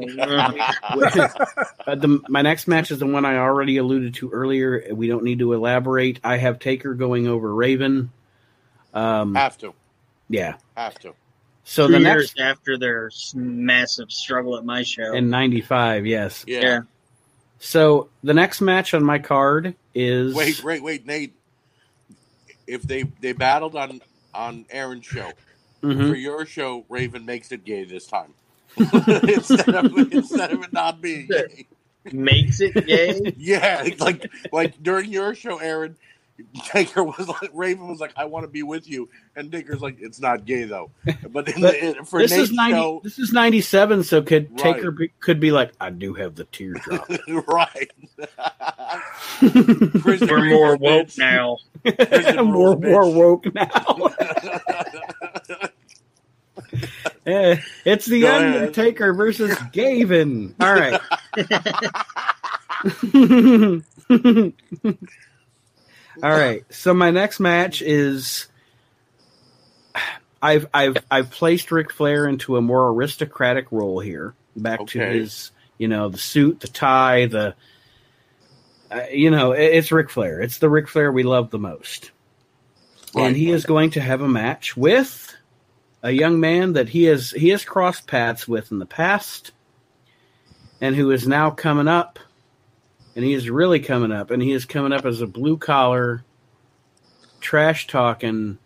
Uh, 1.87 1.95
the, 1.97 2.21
my 2.29 2.41
next 2.41 2.67
match 2.67 2.91
is 2.91 2.99
the 2.99 3.07
one 3.07 3.27
I 3.27 3.37
already 3.37 3.77
alluded 3.77 4.15
to 4.15 4.31
earlier. 4.31 4.87
We 4.95 5.07
don't 5.07 5.23
need 5.23 5.41
to 5.41 5.53
elaborate. 5.53 6.19
I 6.25 6.39
have 6.39 6.59
Taker 6.59 6.95
going 6.95 7.27
over 7.27 7.55
Raven. 7.55 8.11
Um, 8.95 9.35
have 9.35 9.59
to, 9.59 9.75
yeah. 10.31 10.55
have 10.77 10.99
to. 11.01 11.15
So 11.65 11.87
Two 11.87 11.95
the 11.95 12.01
years 12.01 12.35
next 12.37 12.41
after 12.41 12.79
their 12.79 13.11
massive 13.35 14.11
struggle 14.11 14.57
at 14.57 14.65
my 14.65 14.83
show. 14.83 15.13
in 15.13 15.29
'95, 15.29 16.07
yes. 16.07 16.45
Yeah. 16.47 16.61
yeah. 16.61 16.81
So 17.65 18.11
the 18.23 18.35
next 18.35 18.61
match 18.61 18.93
on 18.93 19.03
my 19.03 19.19
card 19.19 19.75
is 19.95 20.35
Wait, 20.35 20.63
wait, 20.63 20.83
wait, 20.83 21.07
Nate. 21.07 21.35
If 22.67 22.83
they 22.83 23.05
they 23.21 23.33
battled 23.33 23.75
on 23.75 24.03
on 24.35 24.67
Aron's 24.71 25.07
show, 25.07 25.31
Mhm. 25.83 26.11
for 26.11 26.15
your 26.15 26.45
show, 26.45 26.85
Raven 26.91 27.25
makes 27.25 27.53
it 27.53 27.65
gay 27.65 27.85
this 27.85 28.07
time. 28.07 28.35
instead 28.77 29.75
of 29.75 29.97
instead 30.13 30.53
of 30.53 30.63
it 30.63 30.73
not 30.73 31.01
being 31.01 31.27
gay. 31.27 31.67
Makes 32.13 32.61
it 32.61 32.87
gay. 32.87 33.33
Yeah, 33.39 33.83
it's 33.85 34.01
like 34.01 34.31
like 34.53 34.83
during 34.83 35.11
your 35.11 35.35
show, 35.35 35.59
Aron, 35.59 35.97
Taker 36.65 37.05
was 37.05 37.29
like 37.29 37.51
Raven 37.53 37.89
was 37.89 38.01
like, 38.01 38.13
I 38.17 38.25
want 38.25 38.43
to 38.45 38.49
be 38.49 38.63
with 38.65 38.89
you, 38.89 39.09
and 39.37 39.53
Taker's 39.53 39.81
like, 39.81 39.99
it's 40.01 40.19
not 40.21 40.45
gay 40.45 40.65
though. 40.65 40.91
But 41.05 41.49
in 41.49 41.61
But 41.63 41.73
the, 41.73 41.85
in- 41.99 42.05
for 42.05 42.21
This 42.21 42.33
Nate's 42.33 42.43
is 42.45 42.53
ninety. 42.53 42.77
show, 42.77 43.01
This 43.05 43.19
is 43.21 43.33
ninety 43.33 43.61
seven. 43.61 44.03
So 44.03 44.21
could 44.23 44.51
Right. 44.51 44.75
Taker 44.75 44.91
be, 44.91 45.09
could 45.21 45.39
be 45.39 45.53
like, 45.53 45.73
I 45.81 45.91
do 45.91 46.13
have 46.15 46.35
the 46.35 46.45
teardrop. 46.45 47.09
right? 47.49 47.91
We're 50.05 50.45
more 50.51 50.77
woke 50.77 51.17
now. 51.19 51.59
Prison 51.85 52.51
rules, 52.53 52.83
more 52.83 53.11
woke 53.13 53.47
now. 53.55 54.11
Eh, 57.27 57.57
it's 57.85 58.07
the 58.07 58.21
Go 58.23 58.27
ahead. 58.37 58.57
Undertaker 58.57 59.15
versus 59.15 59.57
Gavin. 59.73 60.55
All 60.61 60.75
right. 60.75 61.01
All 66.23 66.31
right. 66.31 66.65
So 66.71 66.95
my 66.95 67.11
next 67.11 67.41
match 67.41 67.83
is 67.83 68.47
I've 70.43 70.67
I've 70.75 70.97
I've 71.11 71.31
placed 71.31 71.71
Ric 71.73 71.93
Flair 71.93 72.27
into 72.27 72.57
a 72.57 72.61
more 72.63 72.89
aristocratic 72.91 73.71
role 73.73 74.01
here. 74.01 74.35
Back 74.57 74.81
to 74.89 74.99
his, 75.13 75.51
you 75.79 75.89
know, 75.89 76.09
the 76.09 76.19
suit, 76.19 76.61
the 76.61 76.69
tie, 76.69 77.27
the 77.27 77.55
uh, 78.91 79.01
you 79.11 79.31
know, 79.31 79.53
it- 79.53 79.73
it's 79.75 79.91
Ric 79.91 80.11
Flair. 80.11 80.41
It's 80.41 80.59
the 80.59 80.69
Ric 80.71 80.87
Flair 80.89 81.11
we 81.11 81.23
love 81.23 81.51
the 81.51 81.59
most. 81.59 82.11
Right. 83.15 83.27
And 83.29 83.37
he 83.37 83.51
is 83.51 83.65
going 83.65 83.91
to 83.93 84.01
have 84.01 84.21
a 84.21 84.29
match 84.29 84.77
with 84.77 85.35
a 86.03 86.11
young 86.11 86.39
man 86.41 86.75
that 86.75 86.91
he 86.91 87.05
has 87.05 87.31
he 87.31 87.49
has 87.49 87.65
crossed 87.65 88.07
paths 88.07 88.47
with 88.47 88.71
in 88.71 88.79
the 88.79 88.87
past 88.87 89.53
and 90.81 90.95
who 90.95 91.11
is 91.11 91.27
now 91.27 91.51
coming 91.51 91.89
up 91.89 92.19
and 93.17 93.25
he 93.25 93.33
is 93.35 93.49
really 93.51 93.81
coming 93.81 94.13
up 94.13 94.31
and 94.31 94.43
he 94.43 94.53
is 94.53 94.65
coming 94.65 94.93
up 94.93 95.05
as 95.05 95.21
a 95.21 95.27
blue 95.27 95.57
collar 95.57 96.25
trash 97.41 97.87
talking 97.87 98.59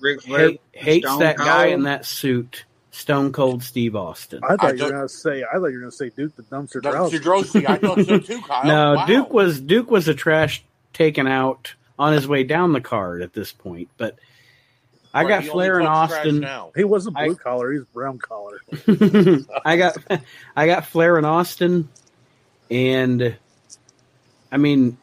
Ric 0.00 0.22
Flair 0.22 0.50
hate, 0.50 0.60
hates 0.72 1.06
Stone 1.06 1.20
that 1.20 1.36
guy 1.38 1.64
Cold. 1.64 1.74
in 1.74 1.82
that 1.84 2.06
suit 2.06 2.64
stone 2.90 3.32
cold 3.32 3.62
steve 3.62 3.94
austin 3.94 4.40
I 4.42 4.56
thought 4.56 4.64
I 4.64 4.72
you 4.72 4.84
were 4.84 4.90
gonna 4.90 5.08
say. 5.08 5.44
I 5.44 5.54
thought 5.58 5.66
you 5.66 5.74
were 5.74 5.80
gonna 5.80 5.90
say 5.92 6.10
Duke 6.10 6.34
the 6.36 6.42
dumpster 6.44 6.80
Dumpster 6.80 7.20
Droese. 7.20 7.52
Droese, 7.62 7.68
I 7.68 7.76
thought 7.78 8.04
so 8.06 8.18
too, 8.18 8.40
Kyle. 8.46 8.64
no 8.66 8.94
Wow. 8.96 9.06
duke 9.06 9.32
was 9.32 9.60
duke 9.60 9.90
was 9.90 10.08
a 10.08 10.14
trash 10.14 10.64
taken 10.92 11.26
out 11.28 11.74
on 11.98 12.12
his 12.12 12.26
way 12.26 12.42
down 12.44 12.72
the 12.72 12.80
card 12.80 13.22
at 13.22 13.32
this 13.32 13.52
point 13.52 13.88
but 13.98 14.18
i 15.14 15.22
Right, 15.22 15.28
got 15.28 15.44
flair 15.44 15.78
and 15.78 15.86
austin 15.88 16.40
now. 16.40 16.70
He 16.76 16.84
wasn't 16.84 17.16
I- 17.18 17.26
blue 17.26 17.36
collar. 17.36 17.72
he's 17.72 17.84
brown 17.92 18.18
collar. 18.18 18.58
I 19.64 19.76
got 19.76 19.96
I 20.56 20.66
got 20.66 20.86
Flair 20.86 21.16
and 21.18 21.26
Austin, 21.26 21.88
and 22.70 23.36
I 24.52 24.56
mean, 24.56 24.96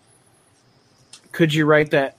could 1.31 1.53
you 1.53 1.65
write 1.65 1.91
that? 1.91 2.17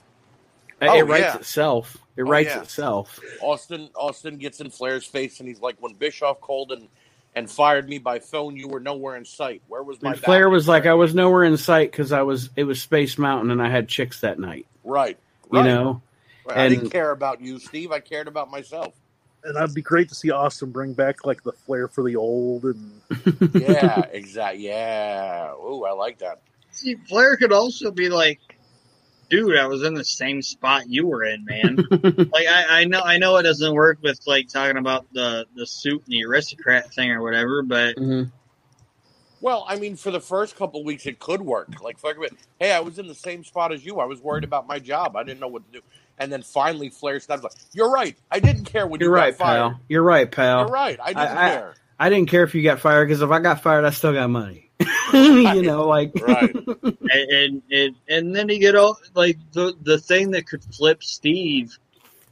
Uh, 0.81 0.87
oh, 0.89 0.99
it 0.99 1.03
writes 1.07 1.23
yeah. 1.23 1.35
itself. 1.37 1.97
It 2.15 2.23
Oh, 2.23 2.29
writes 2.29 2.49
yeah. 2.49 2.61
itself. 2.61 3.19
Austin 3.41 3.89
Austin 3.95 4.37
gets 4.37 4.59
in 4.61 4.69
Flair's 4.69 5.05
face 5.05 5.39
and 5.39 5.47
he's 5.47 5.61
like, 5.61 5.75
when 5.79 5.93
Bischoff 5.93 6.39
called 6.41 6.71
and 6.71 6.87
and 7.35 7.49
fired 7.49 7.87
me 7.87 7.99
by 7.99 8.19
phone, 8.19 8.55
you 8.55 8.67
were 8.67 8.79
nowhere 8.79 9.15
in 9.15 9.25
sight. 9.25 9.61
Where 9.67 9.83
was 9.83 10.01
my 10.01 10.13
And 10.13 10.19
Flair 10.19 10.49
was 10.49 10.67
like, 10.67 10.85
I 10.85 10.93
was 10.95 11.13
nowhere 11.15 11.43
in 11.43 11.57
sight 11.57 11.91
because 11.91 12.11
I 12.11 12.21
was 12.23 12.49
it 12.55 12.63
was 12.63 12.81
Space 12.81 13.17
Mountain 13.17 13.51
and 13.51 13.61
I 13.61 13.69
had 13.69 13.87
chicks 13.87 14.21
that 14.21 14.39
night. 14.39 14.67
right, 14.83 15.17
You 15.51 15.59
right. 15.59 15.65
know, 15.65 16.01
Right. 16.45 16.57
I 16.57 16.69
didn't 16.69 16.91
care 16.91 17.11
about 17.11 17.41
you, 17.41 17.59
Steve. 17.59 17.91
I 17.91 17.99
cared 17.99 18.27
about 18.27 18.49
myself. 18.49 18.93
And 19.47 19.55
that'd 19.55 19.73
be 19.73 19.81
great 19.81 20.09
to 20.09 20.15
see 20.15 20.29
Austin 20.29 20.71
bring 20.71 20.91
back 20.91 21.25
like 21.25 21.41
the 21.41 21.53
flair 21.53 21.87
for 21.87 22.03
the 22.03 22.17
old 22.17 22.65
and 22.65 23.01
Yeah, 23.53 24.01
exactly. 24.01 24.67
Yeah. 24.67 25.53
Ooh, 25.53 25.85
I 25.85 25.93
like 25.93 26.19
that. 26.19 26.41
See, 26.71 26.95
Flair 27.07 27.37
could 27.37 27.53
also 27.53 27.91
be 27.91 28.09
like, 28.09 28.39
dude, 29.29 29.57
I 29.57 29.67
was 29.67 29.83
in 29.83 29.93
the 29.93 30.03
same 30.03 30.41
spot 30.41 30.89
you 30.89 31.07
were 31.07 31.23
in, 31.23 31.45
man. 31.45 31.77
like 32.31 32.47
I, 32.47 32.81
I 32.81 32.85
know 32.85 33.01
I 33.01 33.17
know 33.17 33.37
it 33.37 33.43
doesn't 33.43 33.73
work 33.73 33.99
with 34.01 34.19
like 34.27 34.49
talking 34.49 34.77
about 34.77 35.07
the 35.13 35.45
the 35.55 35.65
suit 35.65 36.03
and 36.05 36.13
the 36.13 36.25
aristocrat 36.25 36.93
thing 36.93 37.09
or 37.11 37.23
whatever, 37.23 37.63
but 37.63 37.95
Mhm. 37.95 38.31
Well, 39.39 39.65
I 39.67 39.77
mean, 39.77 39.95
for 39.95 40.09
the 40.11 40.19
first 40.19 40.55
couple 40.55 40.83
weeks, 40.83 41.05
it 41.05 41.19
could 41.19 41.41
work. 41.41 41.81
Like, 41.83 41.99
Flair 41.99 42.15
could 42.15 42.31
be, 42.31 42.37
hey, 42.59 42.71
I 42.71 42.79
was 42.79 42.97
in 42.97 43.07
the 43.07 43.13
same 43.15 43.43
spot 43.43 43.71
as 43.71 43.85
you. 43.85 43.99
I 43.99 44.05
was 44.05 44.19
worried 44.19 44.43
about 44.43 44.67
my 44.67 44.79
job. 44.79 45.15
I 45.15 45.23
didn't 45.23 45.39
know 45.39 45.47
what 45.47 45.71
to 45.71 45.79
do. 45.79 45.85
And 46.17 46.31
then 46.31 46.41
finally, 46.41 46.89
Flair 46.89 47.19
snaps 47.19 47.43
like, 47.43 47.53
"You're 47.73 47.91
right. 47.91 48.17
I 48.31 48.39
didn't 48.39 48.65
care 48.65 48.87
when 48.87 48.99
You're 48.99 49.09
you 49.11 49.15
right, 49.15 49.37
got 49.37 49.45
fired. 49.45 49.59
pal. 49.73 49.79
You're 49.87 50.01
right, 50.03 50.31
pal. 50.31 50.59
You're 50.61 50.67
right. 50.69 50.99
I 51.01 51.07
didn't 51.13 51.37
I- 51.37 51.49
care." 51.51 51.75
I 51.99 52.09
didn't 52.09 52.29
care 52.29 52.43
if 52.43 52.53
you 52.53 52.61
got 52.61 52.79
fired 52.79 53.07
because 53.07 53.23
if 53.23 53.31
I 53.31 53.39
got 53.39 53.61
fired, 53.63 53.83
I 53.83 53.89
still 53.89 54.13
got 54.13 54.29
money. 54.29 54.69
you 55.13 55.63
know, 55.63 55.87
like 55.87 56.11
Right. 56.21 56.53
and 56.55 56.91
and 57.11 57.61
and, 57.71 57.95
and 58.07 58.35
then 58.35 58.49
you 58.49 58.59
get 58.59 58.75
all 58.75 58.97
like 59.15 59.37
the 59.53 59.75
the 59.81 59.97
thing 59.99 60.29
that 60.31 60.45
could 60.47 60.63
flip 60.63 61.03
Steve 61.03 61.75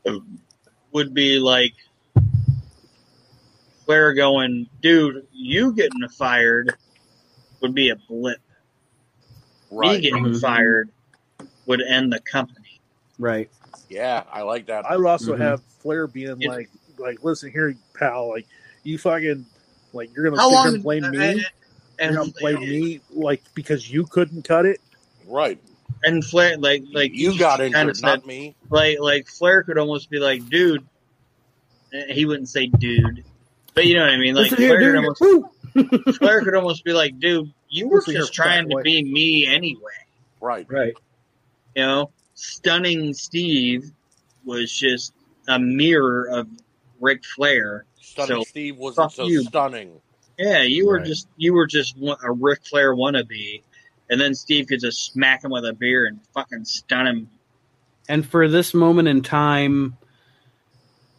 um, 0.08 0.40
would 0.92 1.16
be 1.16 1.40
like 1.40 1.74
Flair 3.86 4.14
going, 4.14 4.68
dude, 4.82 5.28
you 5.32 5.74
getting 5.74 6.08
fired 6.10 6.76
would 7.66 7.74
be 7.74 7.90
a 7.90 7.96
blip. 7.96 8.38
Me 9.72 9.78
Right. 9.78 10.02
getting 10.02 10.26
Mhm. 10.26 10.40
fired 10.42 10.90
would 11.66 11.82
end 11.82 12.14
the 12.14 12.20
company. 12.20 12.80
right. 13.18 13.50
Yeah, 13.90 14.24
I 14.32 14.42
like 14.44 14.66
that. 14.68 14.86
I 14.86 14.98
would 14.98 15.06
also 15.06 15.36
Mhm. 15.36 15.40
have 15.40 15.62
Flair 15.80 16.06
being 16.08 16.42
It- 16.42 16.48
like, 16.48 16.70
like, 16.98 17.24
listen 17.24 17.52
here, 17.52 17.76
pal, 17.94 18.30
like 18.30 18.46
you 18.84 18.98
fucking, 18.98 19.46
like 19.94 20.10
you're 20.16 20.26
gonna 20.30 20.42
How 20.42 20.50
sit 20.50 20.56
here 20.56 20.66
long 20.66 20.74
and 20.76 20.84
blame 20.84 21.02
me, 21.12 21.18
And, 21.18 21.40
you're 21.40 21.48
and, 22.00 22.16
gonna 22.16 22.32
blame 22.40 22.60
me, 22.62 23.02
like 23.12 23.42
because 23.56 23.90
you 23.92 24.06
couldn't 24.06 24.44
cut 24.44 24.66
it. 24.66 24.80
right. 25.28 25.60
and 26.04 26.24
Flair 26.26 26.58
like 26.58 26.84
like 26.94 27.14
you 27.16 27.38
got 27.38 27.60
kinda 27.60 27.80
injured, 27.80 27.98
said, 27.98 28.06
not 28.06 28.26
me. 28.28 28.56
like 28.70 29.00
like 29.00 29.28
Flair 29.28 29.64
could 29.64 29.78
almost 29.78 30.10
be 30.10 30.20
like, 30.20 30.48
dude. 30.50 30.86
eh, 31.94 32.12
He 32.14 32.26
wouldn't 32.26 32.50
say 32.50 32.68
dude, 32.68 33.24
but 33.74 33.86
you 33.86 33.96
know 33.96 34.02
what 34.02 34.12
I 34.14 34.18
mean. 34.18 34.36
Like 34.36 34.52
Listen 34.52 34.58
here, 34.58 34.70
Flair, 34.70 34.80
could 34.80 34.86
dude. 34.88 34.96
almost, 34.98 35.22
Woo! 35.22 35.50
Flair 36.18 36.42
could 36.44 36.56
almost 36.56 36.84
be 36.84 36.94
like, 36.94 37.20
dude, 37.20 37.52
you 37.70 37.88
were 37.90 38.02
just 38.06 38.34
trying 38.34 38.70
to 38.70 38.78
be 38.84 39.04
me 39.04 39.46
anyway. 39.48 39.82
Right. 40.42 40.66
Right. 40.70 40.94
You 41.76 41.84
know, 41.84 42.12
stunning 42.36 43.14
Steve 43.14 43.92
was 44.46 44.72
just 44.72 45.14
a 45.48 45.60
mirror 45.60 46.28
of 46.32 46.48
Ric 47.02 47.24
Flair. 47.26 47.86
Stunning 48.00 48.38
So, 48.38 48.44
Steve 48.44 48.78
wasn't 48.78 49.12
so 49.12 49.26
you. 49.26 49.44
stunning. 49.44 50.00
Yeah, 50.38 50.62
you 50.62 50.86
were 50.88 50.98
Right. 50.98 51.06
just 51.06 51.28
you 51.38 51.54
were 51.54 51.66
just 51.68 51.96
a 51.98 52.32
Ric 52.32 52.66
Flair 52.66 52.94
wannabe, 52.96 53.62
and 54.10 54.20
then 54.20 54.34
Steve 54.36 54.68
could 54.68 54.80
just 54.82 55.12
smack 55.12 55.44
him 55.44 55.52
with 55.52 55.66
a 55.66 55.74
beer 55.74 56.06
and 56.06 56.20
fucking 56.34 56.66
stun 56.66 57.08
him. 57.08 57.30
And 58.08 58.26
for 58.26 58.48
this 58.48 58.74
moment 58.74 59.08
in 59.08 59.22
time, 59.22 59.98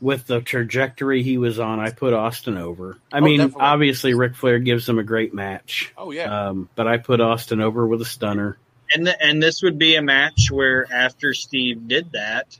with 0.01 0.27
the 0.27 0.41
trajectory 0.41 1.23
he 1.23 1.39
was 1.39 1.59
on, 1.59 1.81
I 1.81 1.91
put 1.91 2.13
Austin 2.13 2.57
over. 2.59 2.99
I 3.13 3.19
Oh, 3.19 3.21
mean, 3.23 3.39
definitely. 3.39 3.63
obviously 3.63 4.15
Ric 4.15 4.35
Flair 4.35 4.59
gives 4.59 4.89
him 4.89 4.99
a 4.99 5.03
great 5.03 5.33
match, 5.33 5.93
Oh 5.97 6.11
yeah. 6.11 6.49
um, 6.49 6.69
but 6.75 6.87
I 6.87 6.99
put 6.99 7.21
Austin 7.21 7.61
over 7.61 7.87
with 7.87 8.03
a 8.03 8.05
stunner. 8.07 8.59
And 8.95 9.07
th- 9.07 9.17
and 9.21 9.43
this 9.43 9.63
would 9.63 9.79
be 9.79 9.97
a 9.97 10.03
match 10.03 10.51
where 10.51 10.87
after 10.93 11.33
Steve 11.35 11.89
did 11.89 12.13
that, 12.13 12.59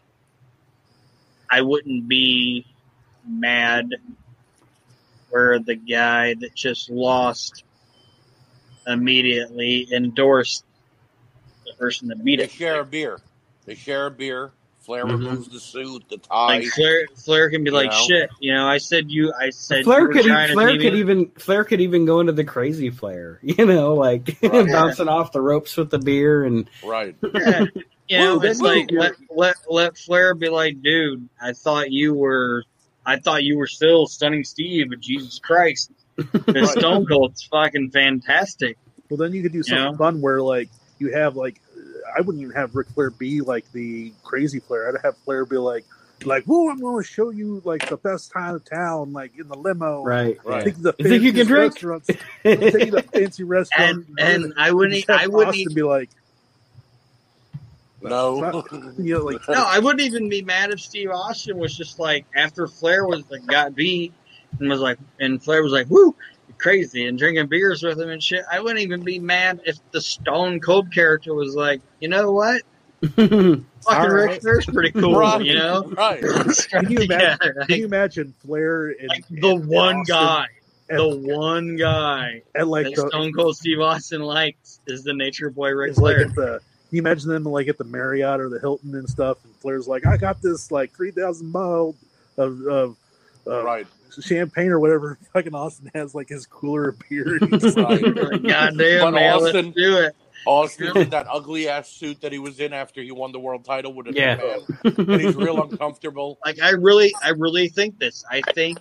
I 1.51 1.61
wouldn't 1.63 2.09
be 2.09 2.67
mad 3.29 3.91
where 5.31 5.59
the 5.59 5.77
guy 5.77 6.35
that 6.35 6.55
just 6.55 6.91
lost 6.91 7.63
immediately 8.87 9.87
endorsed 9.93 10.65
the 11.65 11.73
person 11.75 12.09
that 12.09 12.25
beat 12.25 12.37
they 12.39 12.45
it. 12.45 12.51
share 12.51 12.81
a 12.81 12.85
beer. 12.85 13.21
They 13.65 13.75
share 13.75 14.07
a 14.07 14.11
beer. 14.11 14.53
Flair 14.87 15.05
Mhm. 15.05 15.11
removes 15.11 15.49
the 15.49 15.59
suit, 15.61 16.05
the 16.09 16.17
tie. 16.19 16.59
Like 16.61 16.65
Flair, 16.69 17.07
Flair 17.17 17.51
can 17.51 17.65
be 17.65 17.71
like, 17.71 17.91
know? 17.91 18.05
"Shit, 18.09 18.31
you 18.41 18.55
know, 18.55 18.67
I 18.67 18.79
said 18.79 19.11
you, 19.11 19.33
I 19.39 19.51
said 19.51 19.83
Flair 19.85 20.07
could, 20.09 20.25
e- 20.25 20.53
Flair 20.53 20.79
could 20.79 20.95
even 20.95 21.27
Flair 21.33 21.65
could 21.65 21.81
even 21.81 22.05
go 22.07 22.21
into 22.21 22.33
the 22.33 22.45
crazy 22.45 22.91
Flair, 22.91 23.41
you 23.43 23.67
know, 23.67 23.95
like 23.95 24.37
Right. 24.43 24.67
bouncing 24.73 25.09
off 25.09 25.33
the 25.33 25.41
ropes 25.43 25.77
with 25.77 25.91
the 25.91 25.99
beer 25.99 26.45
and 26.45 26.69
right. 26.85 27.15
Yeah. 27.35 27.65
You 28.09 28.19
know, 28.19 28.39
Woo, 28.39 28.45
it's 28.47 28.61
woo. 28.63 28.69
like 28.69 28.89
let, 28.93 29.13
let 29.35 29.57
let 29.69 29.99
Flair 29.99 30.35
be 30.35 30.49
like, 30.49 30.81
dude, 30.81 31.29
I 31.43 31.53
thought 31.55 31.91
you 31.91 32.15
were, 32.15 32.63
I 33.05 33.19
thought 33.19 33.43
you 33.43 33.59
were 33.59 33.67
still 33.67 34.07
stunning 34.07 34.45
Steve, 34.45 34.91
but 34.91 35.01
Jesus 35.01 35.41
Christ, 35.41 35.91
the 36.17 36.73
Stone 36.79 37.07
Cold's 37.07 37.43
fucking 37.43 37.91
fantastic. 37.91 38.79
Well, 39.11 39.17
then 39.19 39.33
you 39.33 39.43
could 39.43 39.53
do 39.53 39.65
something 39.65 39.85
Yeah. 39.93 39.97
fun 39.97 40.21
where 40.21 40.41
like 40.41 40.69
you 41.01 41.13
have 41.13 41.35
like 41.35 41.61
I 42.17 42.21
wouldn't 42.21 42.43
even 42.43 42.55
have 42.55 42.75
Ric 42.75 42.89
Flair 42.91 43.11
be 43.11 43.41
like 43.41 43.71
the 43.73 44.13
crazy 44.23 44.61
Flair. 44.61 44.89
I'd 44.89 45.05
have 45.05 45.17
Flair 45.19 45.45
be 45.45 45.57
like, 45.57 45.85
like, 46.25 46.45
whoa, 46.45 46.71
I'm 46.71 46.79
going 46.81 47.03
to 47.03 47.09
show 47.09 47.31
you 47.31 47.61
like 47.65 47.89
the 47.89 47.97
best 47.99 48.33
time 48.33 48.55
of 48.55 48.65
town, 48.65 49.13
like 49.13 49.33
in 49.39 49.49
the 49.49 49.57
limo. 49.57 50.03
right. 50.03 50.39
Right. 50.45 50.65
Take 50.65 50.77
the 50.79 50.95
You 50.99 51.09
think 51.09 51.23
you 51.23 51.33
can 51.33 51.47
drink? 51.47 51.75
Restaurants, 51.75 52.07
take 52.43 52.61
you 52.63 52.91
to 52.93 53.03
fancy 53.03 53.45
restaurants. 53.45 54.09
And 54.19 54.45
and 54.45 54.55
I 54.57 54.73
wouldn't, 54.73 54.95
Just 54.95 55.11
I 55.11 55.27
wouldn't, 55.27 55.49
Austin 55.49 55.61
even, 55.61 55.75
be 55.75 55.83
like, 55.83 56.11
No. 58.03 58.65
You 58.99 59.19
know, 59.19 59.25
like 59.25 59.47
No, 59.49 59.65
I 59.67 59.79
wouldn't 59.79 60.01
even 60.01 60.29
be 60.29 60.43
mad 60.43 60.71
if 60.71 60.81
Steve 60.81 61.11
Austin 61.11 61.59
was 61.59 61.77
just 61.77 61.99
like 61.99 62.25
after 62.35 62.67
Flair 62.67 63.07
was 63.07 63.25
like, 63.31 63.45
got 63.47 63.75
beat 63.75 64.13
and 64.59 64.71
was 64.71 64.81
like, 64.81 64.99
and 65.21 65.43
Flair 65.43 65.63
was 65.63 65.73
like, 65.73 65.89
"Woo, 65.91 66.07
you're 66.07 66.15
crazy," 66.59 67.07
and 67.07 67.19
drinking 67.19 67.47
beers 67.49 67.83
with 67.83 68.01
him 68.01 68.09
and 68.11 68.23
shit. 68.23 68.45
I 68.51 68.61
wouldn't 68.61 68.81
even 68.81 69.03
be 69.03 69.19
mad 69.19 69.61
if 69.65 69.77
the 69.93 70.01
Stone 70.01 70.61
Cold 70.61 70.93
character 70.93 71.35
was 71.35 71.55
like, 71.55 71.81
you 72.01 72.09
know 72.09 72.33
what, 72.33 72.63
fucking 73.03 73.65
All 73.87 74.09
Ric 74.09 74.29
right. 74.31 74.41
Flair's 74.41 74.67
pretty 74.67 74.91
cool, 74.93 75.19
Right. 75.19 75.45
you 75.45 75.55
know. 75.55 75.83
Right. 75.97 76.21
Can 76.71 76.91
you 76.91 76.99
imagine? 77.01 77.39
Yeah, 77.59 77.65
can 77.67 77.79
you 77.79 77.85
imagine 77.85 78.35
Flair 78.45 78.89
and, 78.89 79.09
like 79.09 79.25
the 79.29 79.51
and 79.51 79.67
one 79.69 79.97
Austin 79.97 80.15
guy, 80.17 80.47
at, 80.91 80.97
the 80.97 81.17
one 81.17 81.77
guy 81.77 82.43
at 82.55 82.69
like 82.69 82.87
that 82.87 82.95
the, 82.97 83.09
Stone 83.09 83.33
Cold 83.33 83.57
Steve 83.57 83.81
Austin 83.81 84.23
likes 84.23 84.81
is 84.87 85.03
the 85.05 85.13
Nature 85.13 85.51
Boy 85.51 85.71
Ric 85.71 85.91
It's 85.91 85.99
like 85.99 86.17
Flair. 86.17 86.29
the. 86.29 86.61
Can 86.89 86.97
you 86.97 87.03
imagine 87.03 87.29
them 87.31 87.45
like 87.45 87.67
at 87.69 87.79
the 87.79 87.85
Marriott 87.85 88.41
or 88.41 88.49
the 88.49 88.61
Hilton 88.61 88.95
and 88.95 89.09
stuff? 89.09 89.45
And 89.45 89.55
Flair's 89.57 89.89
like, 89.89 90.07
I 90.07 90.17
got 90.17 90.41
this 90.41 90.71
like 90.71 90.93
three 90.93 91.11
thousand 91.11 91.51
mile 91.51 91.95
of, 92.37 92.61
of 92.67 92.97
uh, 93.47 93.65
Right. 93.65 93.87
Champagne 94.21 94.69
or 94.69 94.81
whatever. 94.81 95.19
Fucking 95.33 95.55
Austin 95.55 95.91
has 95.95 96.15
like 96.15 96.29
his 96.29 96.47
cooler 96.47 96.91
of 96.91 96.99
beer. 97.09 97.39
And 97.41 97.51
he's 97.63 97.77
Right. 97.77 98.03
God 98.43 98.79
damn, 98.79 99.15
man, 99.15 99.35
Austin- 99.35 99.67
let's 99.67 99.77
do 99.77 99.99
it. 99.99 100.17
Austin 100.47 100.97
in 100.97 101.11
that 101.11 101.27
ugly 101.29 101.69
ass 101.69 101.89
suit 101.89 102.21
that 102.21 102.31
he 102.31 102.39
was 102.39 102.61
in 102.61 102.73
after 102.73 103.03
he 103.03 103.11
won 103.11 103.33
the 103.33 103.41
world 103.41 103.65
title 103.65 103.93
with 103.93 104.07
a 104.07 104.13
Yeah. 104.13 104.37
man. 104.37 104.95
And 104.97 105.21
he's 105.21 105.35
real 105.35 105.61
uncomfortable. 105.63 106.39
Like 106.47 106.61
I 106.63 106.71
really, 106.71 107.13
I 107.23 107.31
really 107.31 107.69
think 107.69 107.99
this. 107.99 108.25
I 108.31 108.43
think 108.55 108.79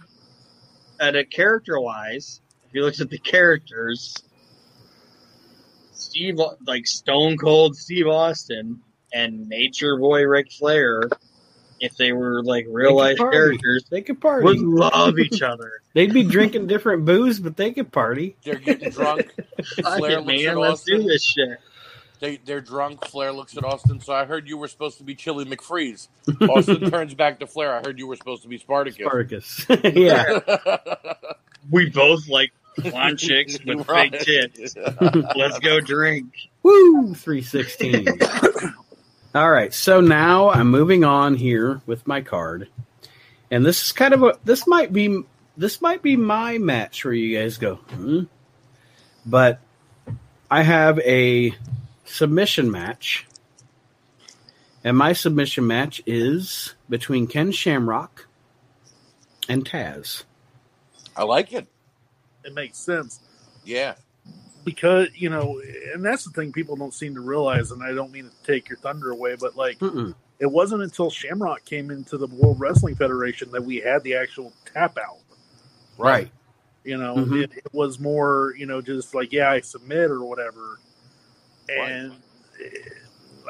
at 0.99 1.15
a 1.15 1.25
character 1.25 1.79
wise, 1.79 2.41
if 2.67 2.73
you 2.75 2.83
look 2.83 2.99
at 2.99 3.09
the 3.09 3.17
characters, 3.17 4.13
Steve, 5.91 6.39
like 6.67 6.85
Stone 6.85 7.37
Cold 7.37 7.75
Steve 7.75 8.07
Austin 8.07 8.81
and 9.13 9.47
Nature 9.49 9.97
Boy 9.97 10.23
Ric 10.23 10.51
Flair, 10.51 11.01
if 11.79 11.95
they 11.97 12.11
were 12.13 12.41
like 12.43 12.65
real 12.69 12.95
life 12.95 13.17
party. 13.17 13.35
characters, 13.35 13.85
they 13.89 14.01
could 14.01 14.19
party. 14.21 14.45
would 14.45 14.59
love 14.59 15.19
each 15.19 15.41
other. 15.41 15.71
They'd 15.93 16.13
be 16.13 16.23
drinking 16.23 16.67
different 16.67 17.05
booze, 17.05 17.39
but 17.39 17.55
they 17.57 17.71
could 17.71 17.91
party. 17.91 18.35
They're 18.43 18.55
getting 18.55 18.89
drunk. 18.89 19.31
Fuck 19.81 19.97
Flair 19.97 20.11
it, 20.19 20.25
looks 20.25 20.27
man, 20.27 20.47
at 20.49 20.57
let's 20.57 20.83
do 20.83 20.93
Austin. 20.95 21.07
this 21.07 21.23
shit. 21.23 21.59
They 22.21 22.37
they're 22.37 22.61
drunk. 22.61 23.05
Flair 23.07 23.31
looks 23.33 23.57
at 23.57 23.63
Austin. 23.65 23.99
So 23.99 24.13
I 24.13 24.23
heard 24.25 24.47
you 24.47 24.57
were 24.57 24.67
supposed 24.69 24.97
to 24.99 25.03
be 25.03 25.15
Chilly 25.15 25.43
McFreeze. 25.45 26.07
Austin 26.49 26.89
turns 26.91 27.13
back 27.13 27.39
to 27.39 27.47
Flair. 27.47 27.75
I 27.75 27.81
heard 27.85 27.99
you 27.99 28.07
were 28.07 28.15
supposed 28.15 28.43
to 28.43 28.47
be 28.47 28.57
Spartacus. 28.57 29.45
Spartacus. 29.45 29.65
yeah. 29.95 30.39
We 31.69 31.89
both 31.89 32.27
like 32.29 32.51
blonde 32.77 33.19
chicks 33.19 33.57
with 33.65 33.87
Right. 33.89 34.11
big 34.11 34.21
tits. 34.21 34.75
Let's 35.35 35.59
go 35.59 35.79
drink. 35.81 36.25
Woo! 36.63 37.13
316. 37.15 38.07
All 39.35 39.51
right. 39.51 39.73
So 39.73 39.99
now 39.99 40.49
I'm 40.49 40.71
moving 40.71 41.03
on 41.03 41.35
here 41.35 41.81
with 41.85 42.07
my 42.07 42.21
card. 42.21 42.69
And 43.51 43.65
this 43.65 43.83
is 43.83 43.91
kind 43.91 44.13
of 44.13 44.23
a 44.23 44.39
this 44.45 44.65
might 44.65 44.93
be 44.93 45.23
this 45.57 45.81
might 45.81 46.01
be 46.01 46.15
my 46.15 46.57
match 46.57 47.03
where 47.03 47.13
you 47.13 47.37
guys 47.37 47.57
go, 47.57 47.75
hmm? 47.75 48.23
But 49.25 49.59
I 50.49 50.61
have 50.61 50.99
a 50.99 51.53
submission 52.05 52.71
match. 52.71 53.27
And 54.85 54.97
my 54.97 55.11
submission 55.11 55.67
match 55.67 56.01
is 56.05 56.73
between 56.87 57.27
Ken 57.27 57.51
Shamrock 57.51 58.27
and 59.49 59.65
Taz. 59.65 60.23
I 61.13 61.23
like 61.25 61.51
it. 61.51 61.67
it 62.45 62.53
makes 62.53 62.77
sense 62.77 63.19
Yeah. 63.65 63.95
Because 64.65 65.07
you 65.15 65.29
know, 65.29 65.61
and 65.93 66.03
that's 66.03 66.25
the 66.25 66.31
thing 66.31 66.51
people 66.51 66.75
don't 66.75 66.93
seem 66.93 67.13
to 67.15 67.21
realize. 67.21 67.71
And 67.71 67.81
I 67.83 67.93
don't 67.93 68.11
mean 68.11 68.29
to 68.29 68.43
take 68.51 68.67
your 68.67 68.77
thunder 68.79 69.11
away, 69.11 69.35
but 69.39 69.55
like 69.55 69.79
Mm-mm. 69.79 70.13
it 70.39 70.47
wasn't 70.51 70.81
until 70.83 71.09
Shamrock 71.09 71.63
came 71.63 71.91
into 71.91 72.17
the 72.17 72.27
World 72.27 72.59
Wrestling 72.59 72.95
Federation 72.95 73.49
that 73.51 73.63
we 73.63 73.77
had 73.77 74.03
the 74.03 74.15
actual 74.15 74.51
tap 74.73 74.97
out. 74.97 75.19
Right. 75.97 76.29
You 76.83 76.97
know, 76.97 77.15
Mhm. 77.15 77.43
it, 77.45 77.51
it 77.57 77.73
was 77.73 77.99
more, 77.99 78.53
you 78.57 78.65
know, 78.65 78.81
just 78.81 79.15
like, 79.15 79.31
yeah, 79.31 79.49
I 79.49 79.61
submit 79.61 80.11
or 80.11 80.23
whatever. 80.25 80.79
And 81.69 82.11
eh, 82.63 82.69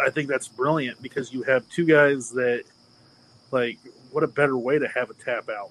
I 0.06 0.10
think 0.10 0.30
that's 0.30 0.48
brilliant 0.48 1.02
because 1.02 1.34
you 1.34 1.44
have 1.44 1.68
two 1.70 1.86
guys 1.86 2.30
that, 2.32 2.64
like, 3.52 3.78
what 4.12 4.24
a 4.24 4.28
better 4.28 4.58
way 4.58 4.80
to 4.80 4.88
have 4.88 5.10
a 5.10 5.14
tap 5.16 5.50
out. 5.50 5.70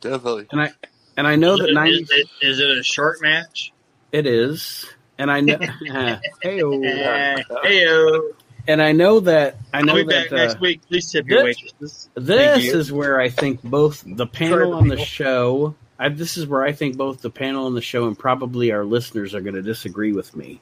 Definitely. 0.00 0.46
And 0.52 0.60
I 0.60 0.72
and 1.16 1.26
I 1.26 1.36
know 1.36 1.54
Is 1.54 1.60
that 1.60 1.68
it- 1.70 1.74
90 1.74 2.02
is 2.02 2.10
it- 2.10 2.26
is 2.42 2.60
it 2.60 2.70
a 2.70 2.82
short 2.82 3.22
match? 3.22 3.72
It 4.14 4.26
is. 4.26 4.86
And 5.18 5.30
I 5.30 5.40
know 5.40 5.58
Hey-o. 6.42 6.80
Heyo. 6.80 8.30
and 8.68 8.80
I 8.80 8.92
know 8.92 9.20
that 9.20 9.56
I 9.72 9.80
I'll 9.80 9.94
be 9.94 10.04
that 10.04 10.30
back 10.30 10.32
uh, 10.32 10.36
next 10.36 10.60
week. 10.60 10.82
Please 10.86 11.10
tip 11.10 11.26
your 11.28 11.44
this- 11.44 11.56
waitresses. 11.62 12.10
this 12.14 12.64
you. 12.64 12.78
is 12.78 12.92
where 12.92 13.20
I 13.20 13.28
think 13.28 13.62
both 13.62 14.04
the 14.06 14.26
panel 14.26 14.74
on 14.74 14.88
the 14.88 14.98
show. 14.98 15.74
I, 15.98 16.08
this 16.08 16.36
is 16.36 16.46
where 16.46 16.62
I 16.62 16.72
think 16.72 16.96
both 16.96 17.22
the 17.22 17.30
panel 17.30 17.66
on 17.66 17.74
the 17.74 17.82
show 17.82 18.06
and 18.06 18.18
probably 18.18 18.72
our 18.72 18.84
listeners 18.84 19.34
are 19.34 19.40
going 19.40 19.54
to 19.54 19.62
disagree 19.62 20.12
with 20.12 20.34
me, 20.34 20.60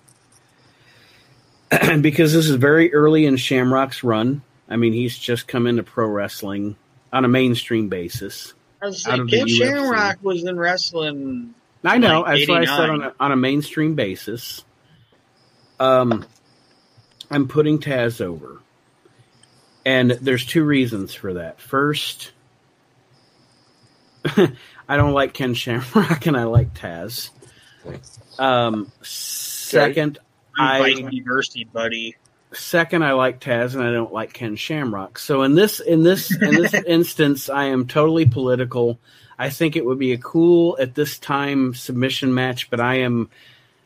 because 2.00 2.32
this 2.32 2.48
is 2.48 2.56
very 2.56 2.92
early 2.92 3.24
in 3.26 3.36
Shamrock's 3.36 4.04
run. 4.04 4.42
I 4.68 4.76
mean, 4.76 4.92
he's 4.92 5.16
just 5.16 5.48
come 5.48 5.66
into 5.66 5.82
pro 5.82 6.06
wrestling 6.06 6.76
on 7.12 7.24
a 7.24 7.28
mainstream 7.28 7.88
basis. 7.88 8.52
I 8.82 8.86
was 8.86 9.06
out 9.06 9.12
like, 9.12 9.20
of 9.20 9.30
the 9.30 9.36
Ken 9.38 9.46
UFC. 9.46 9.58
Shamrock 9.58 10.18
was 10.22 10.44
in 10.44 10.58
wrestling. 10.58 11.54
I 11.84 11.98
know. 11.98 12.20
Like 12.20 12.38
that's 12.38 12.48
what 12.48 12.62
I 12.62 12.76
said 12.76 12.90
on 12.90 13.02
a, 13.02 13.14
on 13.18 13.32
a 13.32 13.36
mainstream 13.36 13.94
basis. 13.94 14.64
Um, 15.80 16.24
I'm 17.30 17.48
putting 17.48 17.78
Taz 17.78 18.20
over, 18.20 18.60
and 19.84 20.12
there's 20.12 20.44
two 20.46 20.64
reasons 20.64 21.12
for 21.14 21.34
that. 21.34 21.60
First, 21.60 22.30
I 24.24 24.96
don't 24.96 25.12
like 25.12 25.34
Ken 25.34 25.54
Shamrock, 25.54 26.26
and 26.26 26.36
I 26.36 26.44
like 26.44 26.74
Taz. 26.74 27.30
Um, 28.38 28.92
second, 29.02 30.18
I- 30.58 30.86
University, 30.86 31.64
buddy. 31.64 32.16
second 32.52 33.02
I 33.02 33.12
like 33.12 33.40
Taz 33.40 33.74
and 33.74 33.82
I 33.82 33.90
don't 33.90 34.12
like 34.12 34.32
Ken 34.32 34.54
Shamrock. 34.56 35.18
So 35.18 35.42
in 35.42 35.54
this 35.54 35.80
in 35.80 36.02
this 36.02 36.30
in 36.30 36.54
this 36.54 36.74
instance 36.86 37.48
I 37.48 37.64
am 37.64 37.86
totally 37.86 38.26
political. 38.26 39.00
I 39.38 39.50
think 39.50 39.76
it 39.76 39.84
would 39.84 39.98
be 39.98 40.12
a 40.12 40.18
cool 40.18 40.76
at 40.80 40.94
this 40.94 41.18
time 41.18 41.74
submission 41.74 42.32
match, 42.34 42.70
but 42.70 42.80
I 42.80 42.96
am 43.00 43.30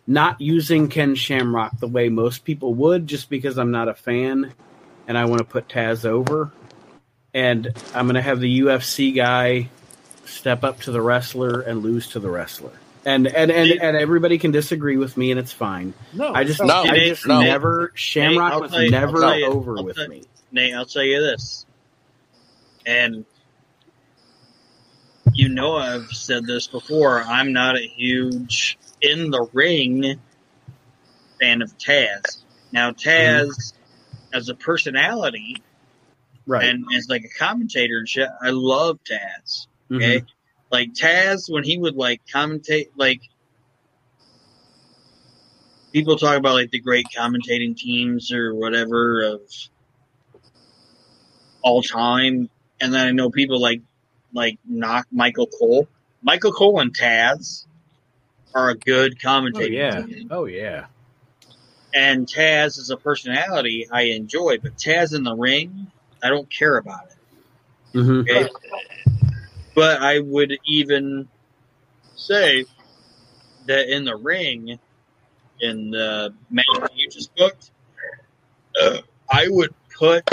not 0.07 0.41
using 0.41 0.89
Ken 0.89 1.15
Shamrock 1.15 1.79
the 1.81 1.89
way 1.89 2.09
most 2.09 2.45
people 2.45 2.75
would 2.75 3.07
just 3.07 3.29
because 3.31 3.59
I'm 3.59 3.71
not 3.71 3.89
a 3.89 3.95
fan 3.95 4.53
and 5.09 5.17
I 5.19 5.25
want 5.25 5.39
to 5.39 5.45
put 5.45 5.69
Taz 5.69 6.05
over. 6.05 6.53
And 7.35 7.73
I'm 7.95 8.07
going 8.07 8.15
to 8.15 8.23
have 8.23 8.41
the 8.41 8.61
UFC 8.61 9.15
guy 9.15 9.69
step 10.25 10.65
up 10.65 10.81
to 10.83 10.91
the 10.91 11.01
wrestler 11.01 11.61
and 11.61 11.83
lose 11.83 12.09
to 12.11 12.21
the 12.21 12.31
wrestler. 12.31 12.73
And 13.05 13.27
and 13.29 13.53
and, 13.53 13.71
and 13.81 13.97
everybody 13.97 14.37
can 14.39 14.51
disagree 14.51 14.97
with 14.97 15.17
me 15.17 15.31
and 15.31 15.39
it's 15.39 15.53
fine. 15.53 15.95
No, 16.13 16.33
I 16.35 16.43
just, 16.43 16.61
No, 16.61 16.83
I 16.83 16.99
just 16.99 17.25
no. 17.27 17.41
never. 17.41 17.93
Shamrock 17.95 18.53
I'll 18.53 18.61
was 18.63 18.73
you- 18.73 18.91
never 18.91 19.37
you- 19.39 19.47
over 19.47 19.75
with 19.83 19.97
me. 20.09 20.25
Nate, 20.51 20.75
I'll 20.75 20.87
tell 20.87 21.05
you 21.05 21.21
this. 21.21 21.67
And 22.85 23.25
you 25.37 25.49
know 25.49 25.77
I've 25.77 26.11
said 26.11 26.47
this 26.47 26.67
before. 26.67 27.21
I'm 27.23 27.53
not 27.53 27.77
a 27.77 27.87
huge 27.87 28.79
in 29.01 29.31
the 29.31 29.47
ring 29.53 30.19
fan 31.41 31.63
of 31.63 31.77
Taz. 31.79 32.39
Now 32.73 32.93
Taz 32.93 33.75
as 34.33 34.49
a 34.49 34.55
personality 34.55 35.63
Right. 36.49 36.65
and 36.65 36.85
as 36.97 37.09
like 37.09 37.25
a 37.25 37.39
commentator 37.39 37.99
and 37.99 38.09
shit, 38.09 38.29
I 38.41 38.51
love 38.51 38.99
Taz. 39.05 39.67
Mhm. 39.91 39.97
Okay. 39.97 40.25
Like 40.71 40.95
Taz, 40.95 41.51
when 41.51 41.65
he 41.65 41.77
would 41.77 41.97
like 41.97 42.23
commentate, 42.33 42.91
like 42.97 43.21
people 45.93 46.17
talk 46.17 46.37
about 46.37 46.55
like 46.55 46.71
the 46.71 46.81
great 46.81 47.07
commentating 47.17 47.77
teams 47.77 48.33
or 48.33 48.55
whatever 48.55 49.23
of 49.23 49.41
all 51.63 51.83
time, 51.83 52.49
and 52.81 52.95
then 52.95 53.07
I 53.09 53.11
know 53.11 53.31
people 53.31 53.61
like 53.61 53.81
like 54.37 54.59
knock 54.67 55.09
Michael 55.13 55.49
Cole. 55.49 55.89
Michael 56.23 56.53
Cole 56.53 56.81
and 56.81 56.97
Taz 56.97 57.67
are 58.55 58.71
a 58.71 58.77
good 58.77 59.21
Oh 59.55 59.61
yeah. 59.61 60.05
team, 60.05 60.31
Oh 60.31 60.45
yeah. 60.47 60.87
and 61.95 62.27
Taz 62.27 62.79
is 62.79 62.91
a 62.91 62.99
personality 62.99 63.89
I 63.91 64.03
enjoy, 64.03 64.59
but 64.63 64.77
Taz 64.77 65.17
in 65.17 65.25
the 65.25 65.35
ring, 65.35 65.91
I 66.23 66.29
don't 66.31 66.51
care 66.51 66.77
about 66.79 67.01
it. 67.07 67.19
hmm 67.95 68.21
Okay. 68.23 68.51
But 69.75 70.03
I 70.03 70.21
would 70.21 70.59
even 70.67 71.29
say 72.15 72.67
that 73.67 73.89
in 73.95 74.05
the 74.05 74.17
ring, 74.17 74.79
in 75.61 75.91
the 75.91 76.35
match 76.51 76.67
that 76.83 76.91
you 76.95 77.09
just 77.11 77.35
booked, 77.37 77.71
uh, 78.81 78.99
I 79.31 79.47
would 79.49 79.75
put 79.99 80.25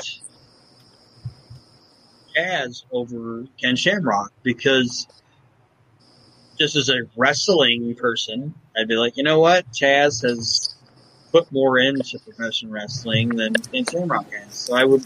Taz 2.35 2.83
over 2.91 3.45
Ken 3.59 3.75
Shamrock 3.75 4.31
because 4.43 5.07
just 6.57 6.75
as 6.75 6.89
a 6.89 7.01
wrestling 7.15 7.95
person, 7.95 8.53
I'd 8.77 8.87
be 8.87 8.95
like, 8.95 9.17
you 9.17 9.23
know 9.23 9.39
what? 9.39 9.65
Taz 9.71 10.21
has 10.27 10.75
put 11.31 11.51
more 11.51 11.79
into 11.79 12.19
professional 12.19 12.71
wrestling 12.71 13.29
than 13.29 13.53
Ken 13.53 13.85
Shamrock 13.85 14.31
has. 14.31 14.53
So 14.53 14.75
I 14.75 14.85
would, 14.85 15.03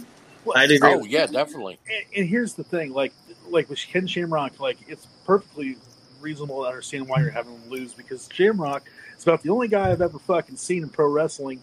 I'd 0.56 0.72
agree. 0.72 0.90
Oh 0.94 1.04
yeah, 1.04 1.26
definitely. 1.26 1.80
and, 1.90 2.06
and 2.16 2.30
here's 2.30 2.54
the 2.54 2.64
thing, 2.64 2.94
like 2.94 3.14
like 3.50 3.70
with 3.70 3.80
Ken 3.80 4.08
Shamrock, 4.08 4.60
like 4.60 4.78
it's 4.88 5.08
perfectly 5.26 5.78
reasonable 6.20 6.64
to 6.64 6.68
understand 6.68 7.08
why 7.08 7.20
you're 7.20 7.30
having 7.30 7.54
him 7.54 7.70
lose 7.70 7.94
because 7.94 8.28
Shamrock 8.32 8.84
is 9.16 9.24
about 9.24 9.44
the 9.44 9.50
only 9.50 9.68
guy 9.68 9.92
I've 9.92 10.02
ever 10.02 10.20
fucking 10.20 10.58
seen 10.58 10.84
in 10.84 10.90
pro 10.90 11.08
wrestling. 11.08 11.62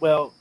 Well, 0.00 0.34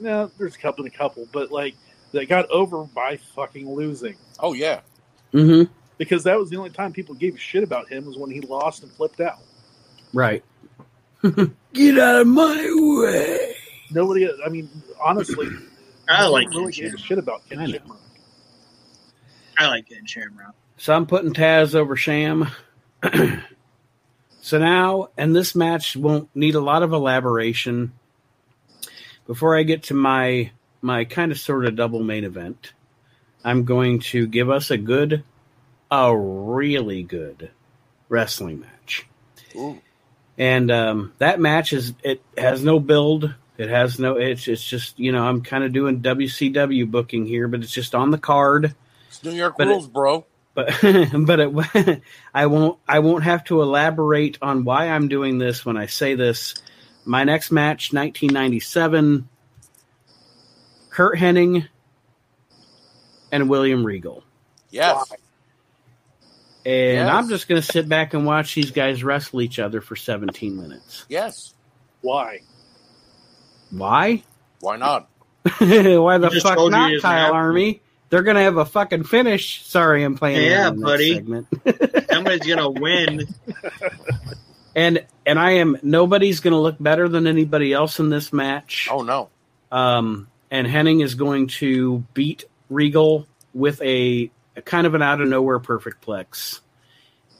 no, 0.00 0.30
there's 0.38 0.56
a 0.56 0.58
couple 0.58 0.84
and 0.84 0.92
a 0.92 0.96
couple, 0.96 1.26
but 1.32 1.50
like 1.52 1.74
that 2.12 2.28
got 2.28 2.50
over 2.50 2.84
by 2.84 3.16
fucking 3.16 3.68
losing 3.72 4.16
Oh 4.40 4.52
yeah. 4.52 4.80
Mm-hmm. 5.32 5.70
because 5.98 6.24
that 6.24 6.36
was 6.38 6.50
the 6.50 6.56
only 6.56 6.70
time 6.70 6.92
people 6.92 7.14
gave 7.14 7.34
a 7.36 7.38
shit 7.38 7.62
about 7.62 7.88
him 7.88 8.04
was 8.06 8.16
when 8.16 8.30
he 8.30 8.40
lost 8.40 8.82
and 8.82 8.90
flipped 8.92 9.20
out. 9.20 9.38
Right. 10.12 10.42
Get 11.72 11.98
out 11.98 12.22
of 12.22 12.26
my 12.26 12.66
way. 12.76 13.54
Nobody, 13.92 14.28
I 14.44 14.48
mean, 14.48 14.68
honestly, 15.00 15.48
I 16.08 16.26
like 16.26 16.48
really 16.50 16.72
Ken 16.72 16.86
gave 16.86 16.94
a 16.94 16.98
shit 16.98 17.18
about 17.18 17.42
I 17.46 17.54
Ken 17.54 17.58
know. 17.58 17.78
Shamrock. 17.78 18.00
I 19.58 19.66
like 19.68 19.88
Ken 19.88 20.06
Shamrock. 20.06 20.54
So 20.78 20.94
I'm 20.94 21.06
putting 21.06 21.32
Taz 21.32 21.74
over 21.74 21.94
Sham. 21.94 22.48
so 24.40 24.58
now, 24.58 25.08
and 25.16 25.36
this 25.36 25.54
match 25.54 25.96
won't 25.96 26.28
need 26.34 26.54
a 26.54 26.60
lot 26.60 26.82
of 26.82 26.92
elaboration. 26.92 27.92
Before 29.26 29.56
I 29.56 29.62
get 29.62 29.84
to 29.84 29.94
my 29.94 30.50
my 30.82 31.04
kind 31.04 31.32
of 31.32 31.38
sort 31.38 31.66
of 31.66 31.76
double 31.76 32.02
main 32.02 32.24
event, 32.24 32.72
I'm 33.44 33.64
going 33.64 34.00
to 34.00 34.26
give 34.26 34.50
us 34.50 34.70
a 34.70 34.76
good, 34.78 35.24
a 35.90 36.16
really 36.16 37.02
good 37.02 37.50
wrestling 38.08 38.60
match. 38.60 39.06
Ooh. 39.56 39.80
And 40.38 40.70
um, 40.70 41.12
that 41.18 41.38
match 41.40 41.72
is 41.72 41.92
it 42.02 42.22
has 42.38 42.64
no 42.64 42.80
build. 42.80 43.34
It 43.58 43.68
has 43.68 43.98
no. 43.98 44.16
It's 44.16 44.48
it's 44.48 44.64
just 44.64 44.98
you 44.98 45.12
know 45.12 45.22
I'm 45.26 45.42
kind 45.42 45.64
of 45.64 45.72
doing 45.72 46.00
WCW 46.00 46.90
booking 46.90 47.26
here, 47.26 47.46
but 47.46 47.60
it's 47.62 47.72
just 47.72 47.94
on 47.94 48.10
the 48.10 48.16
card 48.18 48.74
It's 49.08 49.22
New 49.22 49.32
York 49.32 49.56
But 49.58 49.66
it- 49.66 49.70
rules, 49.70 49.86
bro. 49.86 50.24
but 50.54 50.68
but 51.14 51.40
it, 51.40 52.02
I 52.34 52.46
won't 52.46 52.78
I 52.88 53.00
won't 53.00 53.24
have 53.24 53.44
to 53.44 53.60
elaborate 53.60 54.38
on 54.40 54.64
why 54.64 54.88
I'm 54.88 55.08
doing 55.08 55.36
this 55.38 55.66
when 55.66 55.76
I 55.76 55.86
say 55.86 56.14
this. 56.14 56.54
My 57.04 57.24
next 57.24 57.50
match, 57.50 57.92
1997, 57.92 59.28
Curt 61.00 61.16
Hennig 61.16 61.66
and 63.32 63.48
William 63.48 63.86
Regal, 63.86 64.22
Yes. 64.68 65.10
and 66.66 66.74
Yes. 66.98 67.08
I'm 67.10 67.26
just 67.30 67.48
going 67.48 67.58
to 67.58 67.66
sit 67.66 67.88
back 67.88 68.12
and 68.12 68.26
watch 68.26 68.54
these 68.54 68.70
guys 68.70 69.02
wrestle 69.02 69.40
each 69.40 69.58
other 69.58 69.80
for 69.80 69.96
17 69.96 70.60
minutes. 70.60 71.06
Yes. 71.08 71.54
Why? 72.02 72.40
Why? 73.70 74.22
Why 74.60 74.76
not? 74.76 75.08
why 75.58 76.18
the 76.18 76.38
fuck 76.42 76.70
not, 76.70 77.00
Kyle 77.00 77.24
have. 77.24 77.32
Army? 77.32 77.80
They're 78.10 78.22
going 78.22 78.36
to 78.36 78.42
have 78.42 78.58
a 78.58 78.66
fucking 78.66 79.04
finish. 79.04 79.64
Sorry, 79.64 80.04
I'm 80.04 80.18
playing. 80.18 80.50
Yeah, 80.50 80.64
around 80.64 80.74
in 80.74 80.80
that 80.80 80.84
buddy. 80.84 81.14
Segment. 81.14 81.46
Somebody's 82.12 82.46
gonna 82.46 82.68
win. 82.68 83.26
and 84.76 85.06
and 85.24 85.38
I 85.38 85.52
am 85.52 85.78
nobody's 85.82 86.40
going 86.40 86.52
to 86.52 86.60
look 86.60 86.76
better 86.78 87.08
than 87.08 87.26
anybody 87.26 87.72
else 87.72 88.00
in 88.00 88.10
this 88.10 88.34
match. 88.34 88.86
Oh 88.90 89.00
no. 89.00 89.30
Um, 89.72 90.26
and 90.50 90.66
Hennig 90.66 91.02
is 91.02 91.14
going 91.14 91.48
to 91.48 92.04
beat 92.14 92.44
Regal 92.68 93.26
with 93.54 93.80
a, 93.82 94.30
a 94.56 94.62
kind 94.62 94.86
of 94.86 94.94
an 94.94 95.02
out 95.02 95.20
of 95.20 95.28
nowhere 95.28 95.58
perfect 95.58 96.04
plex. 96.04 96.60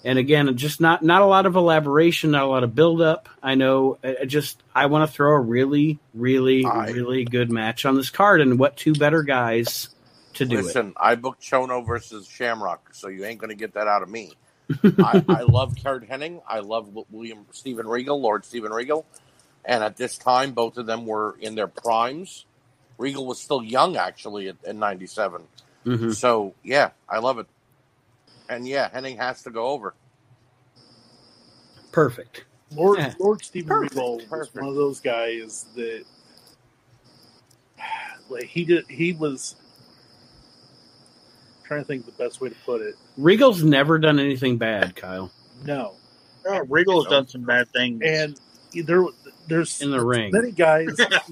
And 0.02 0.18
again, 0.18 0.56
just 0.56 0.80
not 0.80 1.02
not 1.02 1.20
a 1.20 1.26
lot 1.26 1.44
of 1.44 1.56
elaboration, 1.56 2.30
not 2.30 2.44
a 2.44 2.46
lot 2.46 2.64
of 2.64 2.74
build 2.74 3.02
up. 3.02 3.28
I 3.42 3.54
know. 3.54 3.98
I 4.02 4.24
just 4.24 4.62
I 4.74 4.86
want 4.86 5.08
to 5.08 5.14
throw 5.14 5.32
a 5.34 5.40
really, 5.40 5.98
really, 6.14 6.64
I- 6.64 6.90
really 6.90 7.24
good 7.24 7.50
match 7.50 7.84
on 7.84 7.96
this 7.96 8.08
card, 8.08 8.40
and 8.40 8.58
what 8.58 8.76
two 8.76 8.94
better 8.94 9.22
guys 9.22 9.90
to 10.34 10.46
do 10.46 10.58
it? 10.58 10.64
Listen, 10.64 10.94
I 10.96 11.16
booked 11.16 11.42
Chono 11.42 11.86
versus 11.86 12.26
Shamrock, 12.26 12.94
so 12.94 13.08
you 13.08 13.24
ain't 13.24 13.40
gonna 13.40 13.54
get 13.54 13.74
that 13.74 13.88
out 13.88 14.02
of 14.02 14.08
me. 14.08 14.32
I, 14.98 15.22
I 15.28 15.42
love 15.42 15.74
Curt 15.82 16.08
Hennig. 16.08 16.40
I 16.48 16.60
love 16.60 16.88
William 17.10 17.44
Stephen 17.50 17.86
Regal, 17.86 18.20
Lord 18.20 18.46
Stephen 18.46 18.72
Regal, 18.72 19.04
and 19.66 19.84
at 19.84 19.98
this 19.98 20.16
time, 20.16 20.52
both 20.52 20.78
of 20.78 20.86
them 20.86 21.04
were 21.04 21.36
in 21.40 21.56
their 21.56 21.66
primes. 21.66 22.46
Regal 23.00 23.24
was 23.26 23.40
still 23.40 23.62
young, 23.62 23.96
actually, 23.96 24.48
at, 24.48 24.56
in 24.64 24.78
'97. 24.78 25.42
Mhm. 25.86 26.14
So 26.14 26.54
yeah, 26.62 26.90
I 27.08 27.18
love 27.18 27.38
it. 27.38 27.46
And 28.48 28.68
yeah, 28.68 28.90
Hennig 28.90 29.16
has 29.16 29.42
to 29.44 29.50
go 29.50 29.68
over. 29.68 29.94
Perfect. 31.92 32.44
Lord 32.72 32.98
Yeah. 32.98 33.14
Lord 33.18 33.42
Stephen 33.42 33.68
Perfect, 33.68 33.94
Regal 33.94 34.16
was 34.18 34.24
perfect. 34.26 34.56
one 34.56 34.68
of 34.68 34.74
those 34.76 35.00
guys 35.00 35.64
that 35.74 36.04
like 38.28 38.44
he 38.44 38.64
did 38.64 38.84
he 38.88 39.12
was 39.14 39.56
trying 41.64 41.80
to 41.80 41.86
think 41.86 42.06
of 42.06 42.16
the 42.16 42.22
best 42.22 42.40
way 42.40 42.48
to 42.50 42.54
put 42.66 42.80
it. 42.82 42.96
Regal's 43.16 43.62
never 43.64 43.98
done 43.98 44.18
anything 44.20 44.56
bad, 44.58 44.94
Kyle, 44.94 45.30
No. 45.64 45.94
Oh, 46.46 46.60
Regal's 46.68 47.06
done 47.06 47.26
some 47.26 47.42
bad 47.42 47.68
things. 47.70 48.02
And 48.04 48.38
there 48.86 49.04
there's 49.48 49.80
in 49.82 49.90
the 49.90 50.04
ring. 50.04 50.30
many 50.32 50.52
guys 50.52 50.88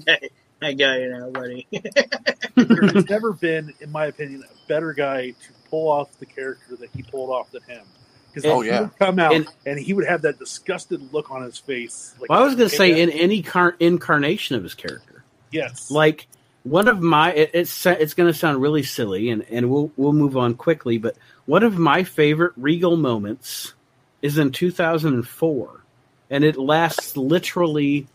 I 0.61 0.73
got 0.73 0.99
you 0.99 1.09
now, 1.09 1.29
buddy. 1.29 1.67
there's 2.55 3.09
never 3.09 3.33
been, 3.33 3.73
in 3.79 3.91
my 3.91 4.05
opinion, 4.07 4.43
a 4.43 4.67
better 4.67 4.93
guy 4.93 5.29
to 5.31 5.35
pull 5.69 5.89
off 5.89 6.09
the 6.19 6.25
character 6.25 6.75
that 6.77 6.89
he 6.95 7.03
pulled 7.03 7.29
off 7.29 7.51
than 7.51 7.61
him. 7.63 7.85
Because 8.33 8.45
Oh, 8.49 8.61
he 8.61 8.67
yeah. 8.69 8.81
would 8.81 8.97
come 8.99 9.19
out 9.19 9.33
And- 9.33 9.47
and, 9.65 9.79
he 9.79 9.93
would 9.93 10.05
have 10.05 10.21
that 10.23 10.37
disgusted 10.37 11.13
look 11.13 11.31
on 11.31 11.43
his 11.43 11.57
face. 11.57 12.13
Like, 12.19 12.29
Well, 12.29 12.41
I 12.41 12.45
was 12.45 12.55
going 12.55 12.69
to 12.69 12.75
say 12.75 12.93
"Hey, 12.93 13.01
in 13.01 13.09
any 13.09 13.41
car- 13.41 13.75
incarnation 13.79 14.55
of 14.55 14.63
his 14.63 14.73
character. 14.75 15.23
yes, 15.51 15.89
like 15.89 16.27
one 16.63 16.87
of 16.89 17.01
my 17.01 17.31
it, 17.31 17.51
it's 17.53 17.85
it's 17.85 18.13
going 18.13 18.31
to 18.31 18.37
sound 18.37 18.61
really 18.61 18.83
silly 18.83 19.29
and 19.29 19.43
and 19.49 19.69
we'll 19.71 19.91
we'll 19.95 20.11
move 20.13 20.35
on 20.35 20.53
quickly 20.55 20.97
but 20.97 21.15
one 21.45 21.63
of 21.63 21.77
my 21.79 22.03
favorite 22.03 22.51
regal 22.57 22.97
moments 22.97 23.73
is 24.21 24.37
in 24.37 24.51
2004 24.51 25.81
and 26.29 26.43
it 26.43 26.57
lasts 26.57 27.15
literally 27.15 28.07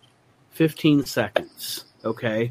15 0.51 1.07
seconds 1.07 1.87
okay 2.05 2.51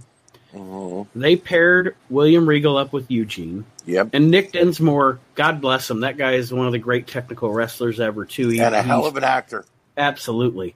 Mhm. 0.53 1.07
they 1.15 1.35
paired 1.35 1.95
william 2.11 2.47
regal 2.47 2.77
up 2.77 2.93
with 2.93 3.09
eugene 3.09 3.65
Yep, 3.85 4.09
and 4.13 4.29
nick 4.29 4.51
dinsmore 4.51 5.19
god 5.35 5.59
bless 5.61 5.89
him 5.89 6.01
that 6.01 6.15
guy 6.17 6.33
is 6.33 6.53
one 6.53 6.67
of 6.67 6.71
the 6.73 6.79
great 6.79 7.07
technical 7.07 7.51
wrestlers 7.51 7.99
ever 7.99 8.23
too 8.25 8.49
He- 8.49 8.59
and 8.59 8.75
a 8.75 8.81
hell 8.83 9.05
of 9.05 9.17
an 9.17 9.23
actor. 9.23 9.65
Absolutely. 9.97 10.75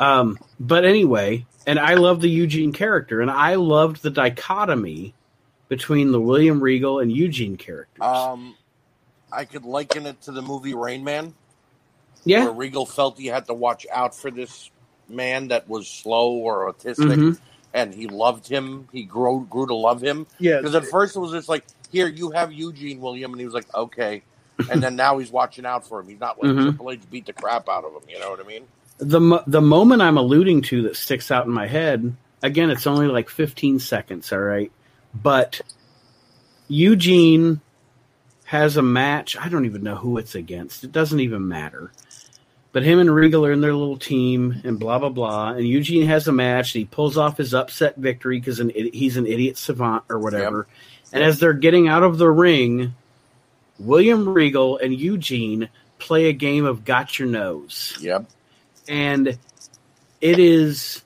Um, 0.00 0.38
but 0.60 0.84
anyway, 0.84 1.46
and 1.66 1.78
I 1.78 1.94
love 1.94 2.20
the 2.20 2.28
Eugene 2.28 2.72
character, 2.72 3.20
and 3.20 3.30
I 3.30 3.54
loved 3.54 4.02
the 4.02 4.10
dichotomy 4.10 5.14
between 5.68 6.10
the 6.12 6.20
William 6.20 6.60
Regal 6.60 6.98
and 6.98 7.10
Eugene 7.12 7.56
characters. 7.56 8.02
Um, 8.02 8.54
I 9.32 9.44
could 9.44 9.64
liken 9.64 10.04
it 10.06 10.20
to 10.22 10.32
the 10.32 10.42
movie 10.42 10.74
Rain 10.74 11.02
Man. 11.04 11.34
yeah, 12.24 12.44
where 12.44 12.52
Regal 12.52 12.86
felt 12.86 13.18
he 13.18 13.26
had 13.28 13.46
to 13.46 13.54
watch 13.54 13.86
out 13.92 14.14
for 14.14 14.30
this 14.32 14.70
man 15.08 15.48
that 15.48 15.68
was 15.68 15.86
slow 15.88 16.32
or 16.32 16.72
autistic, 16.72 17.06
Mhm. 17.16 17.38
And 17.74 17.94
he 17.94 18.06
loved 18.06 18.48
him. 18.48 18.88
He 18.92 19.02
grew 19.02 19.46
grew 19.48 19.66
to 19.66 19.74
love 19.74 20.02
him 20.02 20.26
yeah. 20.38 20.58
because 20.58 20.74
at 20.74 20.84
first 20.86 21.16
it 21.16 21.20
was 21.20 21.32
just 21.32 21.48
like, 21.48 21.64
"Here, 21.90 22.08
you 22.08 22.30
have 22.30 22.52
Eugene 22.52 23.00
William," 23.00 23.32
and 23.32 23.40
he 23.40 23.44
was 23.44 23.54
like, 23.54 23.72
"Okay," 23.74 24.22
and 24.70 24.82
then 24.82 24.96
now 24.96 25.18
he's 25.18 25.30
watching 25.30 25.66
out 25.66 25.86
for 25.86 26.00
him. 26.00 26.08
He's 26.08 26.20
not 26.20 26.42
letting 26.42 26.56
Mhm. 26.58 26.62
Triple 26.64 26.90
H 26.92 27.00
beat 27.10 27.26
the 27.26 27.32
crap 27.32 27.68
out 27.68 27.84
of 27.84 27.92
him. 27.92 28.08
You 28.08 28.18
know 28.18 28.30
what 28.30 28.40
I 28.40 28.44
mean? 28.44 28.64
the 28.98 29.20
mo- 29.20 29.42
the 29.46 29.60
moment 29.60 30.00
I'm 30.00 30.16
alluding 30.16 30.62
to 30.62 30.82
that 30.84 30.96
sticks 30.96 31.30
out 31.30 31.44
in 31.44 31.52
my 31.52 31.66
head. 31.66 32.16
Again, 32.42 32.70
it's 32.70 32.86
only 32.86 33.08
like 33.08 33.28
15 33.28 33.78
seconds. 33.78 34.32
All 34.32 34.38
right, 34.38 34.72
but 35.14 35.60
Eugene 36.68 37.60
has 38.44 38.76
a 38.76 38.82
match. 38.82 39.36
I 39.36 39.48
don't 39.48 39.66
even 39.66 39.82
know 39.82 39.96
who 39.96 40.18
it's 40.18 40.34
against. 40.34 40.84
It 40.84 40.92
doesn't 40.92 41.20
even 41.20 41.46
matter. 41.48 41.92
But 42.76 42.82
him 42.82 42.98
and 42.98 43.10
Regal 43.10 43.46
are 43.46 43.52
in 43.52 43.62
their 43.62 43.72
little 43.72 43.96
team, 43.96 44.60
and 44.62 44.78
blah 44.78 44.98
blah 44.98 45.08
blah. 45.08 45.52
And 45.52 45.66
Eugene 45.66 46.06
has 46.08 46.28
a 46.28 46.32
match. 46.32 46.74
And 46.74 46.80
he 46.80 46.84
pulls 46.84 47.16
off 47.16 47.38
his 47.38 47.54
upset 47.54 47.96
victory 47.96 48.38
because 48.38 48.58
he's 48.92 49.16
an 49.16 49.26
idiot 49.26 49.56
savant 49.56 50.04
or 50.10 50.18
whatever. 50.18 50.66
And 51.10 51.24
as 51.24 51.38
they're 51.38 51.54
getting 51.54 51.88
out 51.88 52.02
of 52.02 52.18
the 52.18 52.28
ring, 52.28 52.92
William 53.78 54.28
Regal 54.28 54.76
and 54.76 54.92
Eugene 54.92 55.70
play 55.98 56.26
a 56.26 56.34
game 56.34 56.66
of 56.66 56.84
Got 56.84 57.18
Your 57.18 57.28
Nose 57.28 57.96
Yep. 57.98 58.26
and 58.86 59.38
it 60.20 60.38
is 60.38 61.02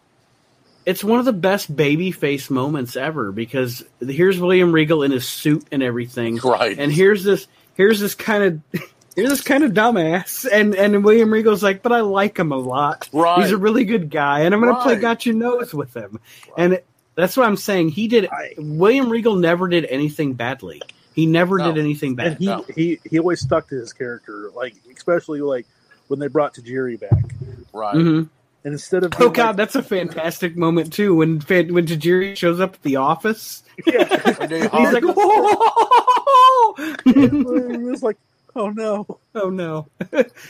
it's 0.84 1.04
one 1.04 1.20
of 1.20 1.24
the 1.24 1.32
best 1.32 1.76
baby 1.76 2.10
face 2.10 2.50
moments 2.50 2.96
ever 2.96 3.30
because 3.30 3.84
here's 4.00 4.40
William 4.40 4.72
Regal 4.72 5.04
in 5.04 5.12
his 5.12 5.24
suit 5.24 5.68
and 5.70 5.84
everything 5.84 6.38
Right. 6.38 6.76
and 6.76 6.90
here's 6.90 7.22
this 7.22 7.46
here's 7.76 8.00
this 8.00 8.16
kind 8.16 8.42
of 8.74 8.82
here's 9.16 9.28
this 9.30 9.40
kind 9.42 9.64
of 9.64 9.72
dumbass 9.72 10.46
and 10.50 10.74
and 10.74 11.04
William 11.04 11.32
Regal's 11.32 11.62
like 11.62 11.82
but 11.82 11.92
I 11.92 12.00
like 12.00 12.38
him 12.38 12.52
a 12.52 12.56
lot 12.56 13.08
Right. 13.12 13.42
he's 13.42 13.52
a 13.52 13.56
really 13.58 13.84
good 13.84 14.10
guy 14.10 14.40
and 14.40 14.54
I'm 14.54 14.60
gonna 14.60 14.80
play 14.82 14.94
Right. 14.94 15.00
got 15.02 15.26
your 15.26 15.34
nose 15.34 15.74
with 15.74 15.94
him 15.94 16.20
and 16.56 16.74
it, 16.74 16.86
that's 17.16 17.36
what 17.36 17.46
I'm 17.46 17.56
saying 17.56 17.90
he 17.90 18.08
did 18.08 18.26
I- 18.30 18.54
William 18.58 19.10
Regal 19.10 19.36
never 19.36 19.68
did 19.68 19.84
anything 19.86 20.34
badly 20.34 20.80
he 21.14 21.26
never 21.26 21.58
No. 21.58 21.72
did 21.72 21.80
anything 21.80 22.14
bad 22.14 22.26
and 22.28 22.38
he, 22.38 22.46
No. 22.46 22.64
he 22.74 23.00
he 23.10 23.18
always 23.18 23.40
stuck 23.40 23.68
to 23.70 23.74
his 23.74 23.92
character, 23.92 24.50
like 24.54 24.74
especially 24.96 25.40
like 25.40 25.66
when 26.08 26.20
they 26.20 26.28
brought 26.28 26.54
Tajiri 26.54 26.98
back. 27.00 27.34
right. 27.72 27.94
Mhm. 27.96 28.28
and 28.64 28.72
instead 28.72 29.02
of 29.04 29.12
Oh 29.18 29.28
god, 29.30 29.48
like- 29.48 29.56
that's 29.56 29.74
a 29.74 29.82
fantastic 29.82 30.56
moment 30.56 30.92
too 30.92 31.14
when 31.16 31.40
Fan- 31.40 31.74
when 31.74 31.86
Tajiri 31.86 32.36
shows 32.36 32.60
up 32.60 32.74
at 32.74 32.82
the 32.82 32.96
office. 32.96 33.62
yeah, 33.86 34.34
And 34.40 34.50
they 34.50 34.60
He's 34.60 34.68
hug. 34.70 34.94
like, 34.94 35.04
"Oh, 35.16 36.74
it 37.06 37.80
was 37.80 38.02
like, 38.02 38.16
oh 38.56 38.70
no, 38.70 39.06
oh 39.34 39.50
no, 39.50 39.88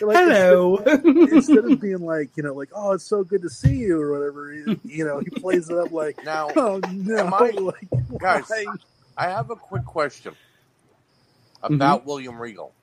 Like, 0.01 0.23
hello." 0.25 0.85
Instead 1.27 1.67
of 1.67 1.81
being 1.81 2.01
like, 2.01 2.31
you 2.37 2.43
know, 2.45 2.55
like, 2.55 2.70
oh, 2.75 2.93
it's 2.93 3.09
so 3.09 3.25
good 3.25 3.43
to 3.43 3.51
see 3.51 3.77
you 3.77 4.01
or 4.01 4.12
whatever, 4.19 4.55
you, 4.55 4.79
you 4.85 5.05
know, 5.05 5.20
he 5.20 5.31
plays 5.31 5.70
it 5.70 5.79
up 5.79 5.93
like, 5.93 6.19
Now, 6.23 6.53
oh 6.57 6.83
no, 6.87 7.17
Am 7.19 7.35
I- 7.35 7.53
like, 7.59 7.91
guys, 8.19 8.67
why? 8.67 8.79
I 9.17 9.29
have 9.29 9.51
a 9.51 9.57
quick 9.57 9.85
question 9.85 10.37
Mm-hmm. 11.70 11.95
about 11.95 12.07
William 12.07 12.41
Regal. 12.41 12.75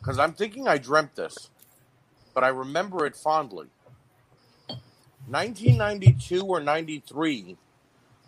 Because 0.00 0.18
I'm 0.18 0.34
thinking 0.34 0.68
I 0.68 0.78
dreamt 0.78 1.16
this, 1.16 1.50
but 2.34 2.44
I 2.44 2.48
remember 2.48 3.06
it 3.06 3.16
fondly. 3.16 3.68
1992 5.26 6.42
or 6.44 6.60
93, 6.60 7.58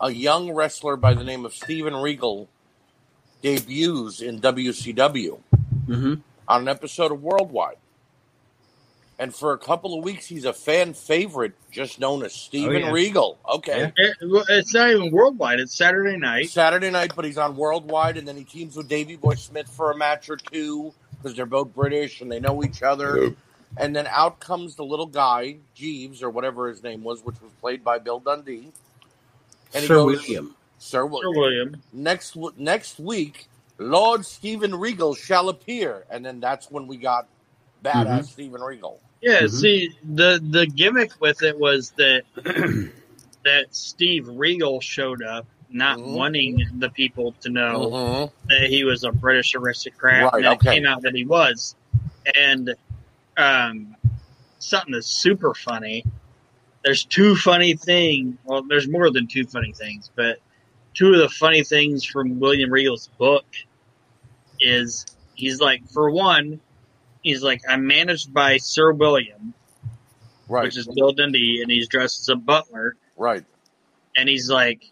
a 0.01 0.11
young 0.11 0.51
wrestler 0.53 0.97
by 0.97 1.13
the 1.13 1.23
name 1.23 1.45
of 1.45 1.53
Steven 1.55 1.95
Regal 1.95 2.49
debuts 3.41 4.21
in 4.21 4.39
WCW 4.39 5.39
hmm 5.85 6.13
on 6.47 6.61
an 6.63 6.67
episode 6.67 7.11
of 7.11 7.21
Worldwide. 7.21 7.77
And 9.19 9.35
for 9.35 9.51
a 9.51 9.57
couple 9.57 9.97
of 9.97 10.03
weeks, 10.03 10.25
he's 10.25 10.45
a 10.45 10.53
fan 10.53 10.93
favorite, 10.93 11.51
just 11.71 11.99
known 11.99 12.23
as 12.23 12.33
Steven 12.33 12.81
yeah. 12.83 12.91
Regal. 12.91 13.37
Okay. 13.47 13.91
It- 13.97 14.15
it's 14.21 14.73
not 14.73 14.89
even 14.89 15.11
worldwide. 15.11 15.59
It's 15.59 15.77
Saturday 15.77 16.15
night. 16.17 16.49
Saturday 16.49 16.89
night, 16.89 17.11
but 17.15 17.25
he's 17.25 17.37
on 17.37 17.57
Worldwide, 17.57 18.15
and 18.17 18.25
then 18.25 18.37
he 18.37 18.45
teams 18.45 18.77
with 18.77 18.87
Davey 18.87 19.17
Boy 19.17 19.35
Smith 19.35 19.67
for 19.67 19.91
a 19.91 19.97
match 19.97 20.29
or 20.29 20.37
two 20.37 20.93
because 21.17 21.35
they're 21.35 21.45
both 21.45 21.75
British 21.75 22.21
and 22.21 22.31
they 22.31 22.39
know 22.39 22.63
each 22.63 22.81
other. 22.81 23.35
And 23.77 23.93
then 23.95 24.07
out 24.07 24.39
comes 24.39 24.75
the 24.75 24.85
little 24.85 25.05
guy, 25.05 25.57
Jeeves 25.75 26.23
or 26.23 26.29
whatever 26.29 26.69
his 26.69 26.81
name 26.81 27.03
was, 27.03 27.23
which 27.23 27.39
was 27.41 27.51
played 27.59 27.83
by 27.83 27.99
Bill 27.99 28.19
Dundee. 28.21 28.71
And 29.73 29.85
Sir 29.85 29.95
goes, 29.95 30.21
William. 30.27 30.55
Sir 30.79 31.05
William. 31.05 31.33
Sir 31.33 31.39
William. 31.39 31.81
Next 31.93 32.35
next 32.57 32.99
week, 32.99 33.47
Lord 33.77 34.25
Stephen 34.25 34.73
Regal 34.75 35.13
shall 35.13 35.49
appear, 35.49 36.05
and 36.09 36.25
then 36.25 36.39
that's 36.39 36.71
when 36.71 36.87
we 36.87 36.97
got 36.97 37.27
badass 37.83 38.05
Mm-hmm. 38.05 38.23
Stephen 38.23 38.61
Regal. 38.61 38.99
Yeah, 39.21 39.41
Mhm. 39.43 39.51
see 39.51 39.89
the 40.03 40.41
the 40.49 40.65
gimmick 40.65 41.11
with 41.21 41.43
it 41.43 41.57
was 41.59 41.91
that 41.97 42.23
that 43.45 43.67
Steve 43.75 44.27
Regal 44.27 44.79
showed 44.81 45.21
up, 45.23 45.45
not 45.69 45.97
Mhm. 45.99 46.13
wanting 46.13 46.67
the 46.79 46.89
people 46.89 47.33
to 47.41 47.49
know 47.49 47.89
Mhm. 47.91 48.31
that 48.49 48.69
he 48.69 48.83
was 48.83 49.03
a 49.03 49.11
British 49.11 49.55
aristocrat, 49.55 50.23
Right, 50.31 50.33
and 50.45 50.45
okay. 50.47 50.69
it 50.71 50.73
came 50.75 50.85
out 50.85 51.01
that 51.03 51.13
he 51.15 51.25
was. 51.25 51.75
And 52.35 52.73
um, 53.37 53.95
something 54.59 54.91
that's 54.93 55.07
super 55.07 55.53
funny. 55.53 56.03
There's 56.83 57.05
two 57.05 57.35
funny 57.37 57.75
things. 57.75 58.37
Well, 58.43 58.63
there's 58.63 58.87
more 58.89 59.09
than 59.11 59.27
two 59.27 59.45
funny 59.45 59.71
things, 59.71 60.11
but 60.15 60.39
two 60.99 61.13
of 61.13 61.19
the 61.19 61.29
funny 61.29 61.63
things 61.63 62.03
from 62.03 62.39
William 62.41 62.69
Regal's 62.71 63.07
book 63.17 63.45
is 64.59 65.05
he's 65.35 65.61
like, 65.61 65.87
for 65.89 66.11
one, 66.11 66.59
he's 67.23 67.41
like, 67.41 67.61
I'm 67.69 67.87
managed 67.87 68.33
by 68.33 68.57
Sir 68.57 68.91
William, 68.91 69.53
Right, 70.49 70.63
which 70.63 70.77
is 70.77 70.87
Bill 70.87 71.13
Dundee, 71.13 71.61
and 71.61 71.71
he's 71.71 71.87
dressed 71.87 72.19
as 72.19 72.29
a 72.29 72.35
butler, 72.35 72.95
right. 73.15 73.45
and 74.17 74.27
he's 74.27 74.49
like, 74.49 74.83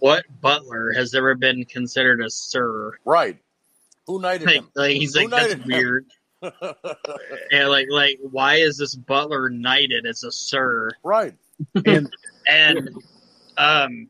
what 0.00 0.24
butler 0.40 0.92
has 0.92 1.14
ever 1.14 1.34
been 1.34 1.64
considered 1.64 2.20
a 2.20 2.28
sir? 2.28 2.92
Right. 3.06 3.38
Who 4.06 4.20
knighted 4.20 4.48
Like, 4.48 4.56
him? 4.56 4.68
like 4.74 4.96
he's 4.96 5.14
Who 5.14 5.28
like, 5.28 5.30
that's 5.30 5.52
him? 5.54 5.62
weird. 5.66 6.06
Yeah, 7.52 7.66
like 7.68 7.86
like 7.88 8.18
why 8.20 8.56
is 8.56 8.76
this 8.76 8.96
butler 8.96 9.48
knighted 9.48 10.06
as 10.06 10.24
a 10.24 10.32
sir? 10.32 10.90
right. 11.04 11.34
And 11.86 12.10
And 12.48 12.90
um 13.56 14.08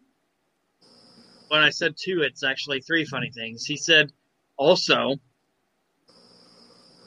when 1.49 1.61
I 1.61 1.69
said 1.69 1.97
two, 1.99 2.23
it's 2.23 2.43
actually 2.43 2.81
three 2.81 3.05
funny 3.05 3.31
things. 3.31 3.67
He 3.67 3.77
said 3.77 4.11
also 4.57 5.17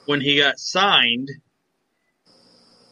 when 0.06 0.22
he 0.22 0.38
got 0.38 0.60
signed, 0.60 1.30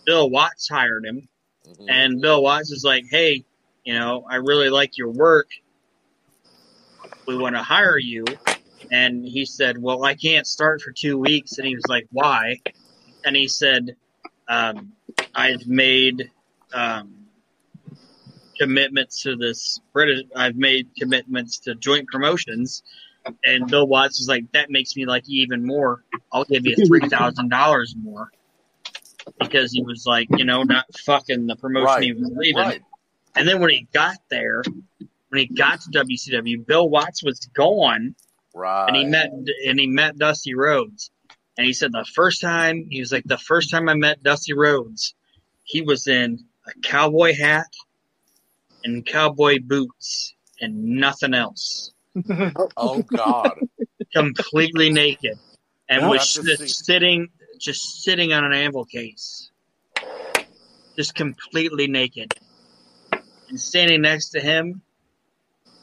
Bill 0.06 0.30
Watts 0.32 0.68
hired 0.68 1.06
him, 1.06 1.28
Mhm. 1.68 1.86
and 1.88 2.22
Bill 2.22 2.42
Watts 2.42 2.72
was 2.72 2.84
like, 2.84 3.06
"Hey, 3.10 3.46
you 3.84 3.94
know, 3.94 4.26
I 4.28 4.38
really 4.38 4.70
like 4.70 4.98
your 4.98 5.10
work. 5.12 5.50
We 7.28 7.38
want 7.38 7.56
to 7.56 7.64
hire 7.64 8.00
you." 8.00 8.26
And 8.92 9.24
he 9.26 9.46
said, 9.46 9.78
"Well, 9.78 10.04
I 10.04 10.16
can't 10.16 10.48
start 10.48 10.82
for 10.82 10.92
two 10.92 11.18
weeks." 11.18 11.58
And 11.60 11.68
he 11.68 11.76
was 11.76 11.86
like, 11.88 12.08
"Why?" 12.12 12.60
And 13.24 13.36
he 13.36 13.48
said, 13.48 13.96
um, 14.48 14.94
"I've 15.36 15.68
made 15.68 16.32
um, 16.74 17.23
commitments 18.64 19.22
to 19.24 19.36
this 19.36 19.80
British. 19.94 20.22
I've 20.36 20.56
made 20.56 20.90
commitments 20.98 21.60
to 21.60 21.76
joint 21.76 22.08
promotions." 22.08 22.84
And 23.46 23.68
Bill 23.70 23.88
Watts 23.88 24.20
was 24.20 24.28
like, 24.28 24.52
"That 24.52 24.70
makes 24.70 24.96
me 24.96 25.06
like 25.06 25.24
you 25.28 25.42
even 25.44 25.66
more. 25.66 26.04
I'll 26.32 26.44
give 26.46 26.66
you 26.66 26.76
three 26.88 27.08
thousand 27.08 27.50
dollars 27.50 27.96
more." 28.02 28.32
Because 29.40 29.72
he 29.72 29.82
was 29.82 30.06
like, 30.06 30.28
you 30.38 30.44
know, 30.44 30.64
not 30.64 30.86
fucking 31.06 31.48
the 31.48 31.56
promotion 31.56 32.04
he 32.04 32.12
was 32.14 32.30
leaving. 32.36 32.58
Right. 32.62 32.82
And 33.36 33.48
then 33.48 33.62
when 33.62 33.70
he 33.70 33.88
got 33.94 34.18
there, 34.30 34.64
when 35.30 35.40
he 35.40 35.46
got 35.48 35.80
to 35.82 35.90
WCW, 35.92 36.66
Bill 36.66 36.90
Watts 36.90 37.24
was 37.24 37.40
gone, 37.54 38.16
Right. 38.54 38.88
and 38.88 38.98
he 38.98 39.06
met 39.06 39.32
and 39.66 39.80
he 39.80 39.88
met 39.88 40.18
Dusty 40.18 40.54
Rhodes, 40.56 41.10
and 41.58 41.66
he 41.66 41.72
said 41.74 41.94
the 41.94 42.06
first 42.14 42.42
time 42.42 42.88
he 42.90 43.00
was 43.00 43.12
like 43.14 43.24
the 43.24 43.38
first 43.38 43.72
time 43.72 43.88
I 43.88 43.94
met 43.96 44.22
Dusty 44.22 44.54
Rhodes, 44.54 45.16
he 45.64 45.82
was 45.82 46.06
in 46.08 46.44
a 46.68 46.80
cowboy 46.82 47.34
hat 47.34 47.68
and 48.84 49.06
cowboy 49.06 49.60
boots 49.62 50.34
and 50.62 50.84
nothing 50.84 51.34
else, 51.34 51.92
Oh 52.78 53.02
God. 53.04 53.60
completely 54.14 54.92
naked, 54.92 55.38
and 55.90 56.02
Yeah. 56.02 56.08
was 56.10 56.34
just 56.34 56.60
see- 56.62 56.68
sitting 56.68 57.30
just 57.60 58.04
sitting 58.04 58.34
on 58.34 58.44
an 58.44 58.52
anvil 58.52 58.84
case, 58.86 59.50
just 60.98 61.16
completely 61.16 61.88
naked. 61.88 62.34
And 63.50 63.60
standing 63.60 64.02
next 64.02 64.30
to 64.30 64.40
him 64.42 64.82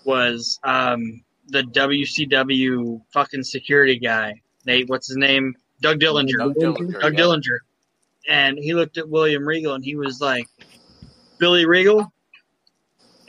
was 0.04 0.58
um, 0.64 1.22
the 1.48 1.62
WCW 1.62 3.00
fucking 3.12 3.44
security 3.44 3.98
guy. 3.98 4.40
Nate, 4.66 4.88
what's 4.88 5.08
his 5.08 5.16
name? 5.16 5.54
Doug 5.80 6.00
Dillinger. 6.00 6.36
Doug 6.38 6.54
Dillinger. 6.56 7.00
Doug 7.00 7.14
yeah. 7.14 7.20
Dillinger. 7.20 7.58
And 8.28 8.58
he 8.58 8.74
looked 8.74 8.98
at 8.98 9.08
William 9.08 9.46
Regal 9.46 9.74
and 9.74 9.84
he 9.84 9.96
was 9.96 10.20
like, 10.20 10.46
Billy 11.38 11.64
Regal? 11.64 12.12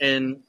And 0.02 0.42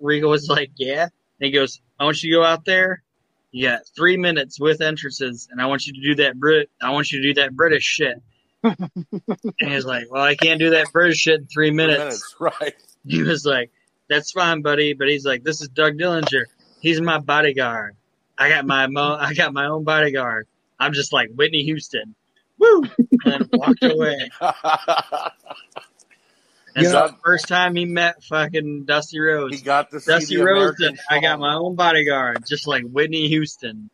Regal 0.00 0.30
was 0.30 0.48
like, 0.48 0.70
Yeah. 0.76 1.02
And 1.02 1.10
he 1.46 1.50
goes, 1.50 1.80
I 2.00 2.04
want 2.04 2.22
you 2.22 2.30
to 2.32 2.36
go 2.38 2.44
out 2.44 2.64
there. 2.64 3.02
You 3.50 3.68
got 3.68 3.80
three 3.96 4.16
minutes 4.16 4.60
with 4.60 4.80
entrances, 4.82 5.48
and 5.50 5.60
I 5.60 5.66
want 5.66 5.86
you 5.86 5.92
to 5.94 6.00
do 6.00 6.14
that 6.22 6.38
Brit. 6.38 6.70
I 6.82 6.90
want 6.90 7.10
you 7.12 7.20
to 7.22 7.28
do 7.28 7.34
that 7.40 7.54
British 7.56 7.82
shit. 7.84 8.22
and 8.62 8.76
he's 9.60 9.84
like, 9.86 10.04
"Well, 10.10 10.22
I 10.22 10.34
can't 10.34 10.58
do 10.60 10.70
that 10.70 10.92
British 10.92 11.18
shit 11.18 11.40
in 11.40 11.46
three 11.46 11.68
Three 11.68 11.76
minutes." 11.76 11.98
minutes. 11.98 12.36
Right. 12.38 12.74
He 13.06 13.22
was 13.22 13.46
like, 13.46 13.70
"That's 14.10 14.32
fine, 14.32 14.60
buddy," 14.60 14.92
but 14.92 15.08
he's 15.08 15.24
like, 15.24 15.44
"This 15.44 15.62
is 15.62 15.68
Doug 15.68 15.96
Dillinger. 15.96 16.44
He's 16.80 17.00
my 17.00 17.18
bodyguard. 17.18 17.96
I 18.36 18.50
got 18.50 18.66
my 18.66 18.86
mo- 18.86 19.16
I 19.20 19.32
got 19.32 19.54
my 19.54 19.66
own 19.66 19.84
bodyguard. 19.84 20.46
I'm 20.78 20.92
just 20.92 21.12
like 21.12 21.30
Whitney 21.34 21.62
Houston." 21.62 22.14
Woo! 22.58 22.82
And 22.98 23.18
then 23.24 23.48
walked 23.52 23.82
away. 23.84 24.28
And 26.78 26.84
You 26.84 26.92
so 26.92 27.00
know- 27.00 27.08
the 27.08 27.16
first 27.24 27.48
time 27.48 27.74
he 27.74 27.84
met 27.84 28.22
fucking 28.22 28.84
Dusty 28.84 29.18
Rhodes, 29.18 29.56
he 29.58 29.62
got 29.64 29.90
to 29.90 29.98
Dusty 30.00 30.36
the 30.36 30.44
Rhodes 30.44 30.78
American 30.80 30.96
said, 30.96 31.04
I 31.10 31.20
got 31.20 31.40
my 31.40 31.54
own 31.54 31.74
bodyguard, 31.74 32.44
just 32.46 32.66
like 32.68 32.84
Whitney 32.84 33.26
Houston. 33.28 33.90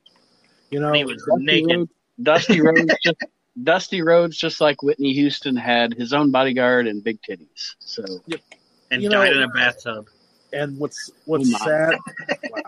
you 0.71 0.81
know, 0.81 0.89
And 0.89 0.97
he 0.97 1.05
was 1.05 1.23
Dusty 1.27 1.45
naked. 1.45 1.77
Rhodes, 1.79 1.91
Dusty 2.23 2.61
Rhodes 2.61 2.95
just 3.03 3.17
Dusty 3.63 4.03
Rhodes, 4.03 4.37
just 4.37 4.61
like 4.61 4.83
Whitney 4.83 5.13
Houston, 5.15 5.57
had 5.57 5.95
his 5.95 6.13
own 6.13 6.31
bodyguard 6.31 6.87
and 6.87 7.03
big 7.03 7.21
titties. 7.23 7.75
So 7.79 8.05
and 8.91 9.03
You 9.03 9.09
know- 9.09 9.23
died 9.25 9.33
in 9.35 9.43
a 9.43 9.49
bathtub. 9.49 10.09
and 10.53 10.79
what's 10.79 11.11
what's 11.25 11.53
Oh, 11.55 11.59
sad 11.65 11.99
wow 12.51 12.61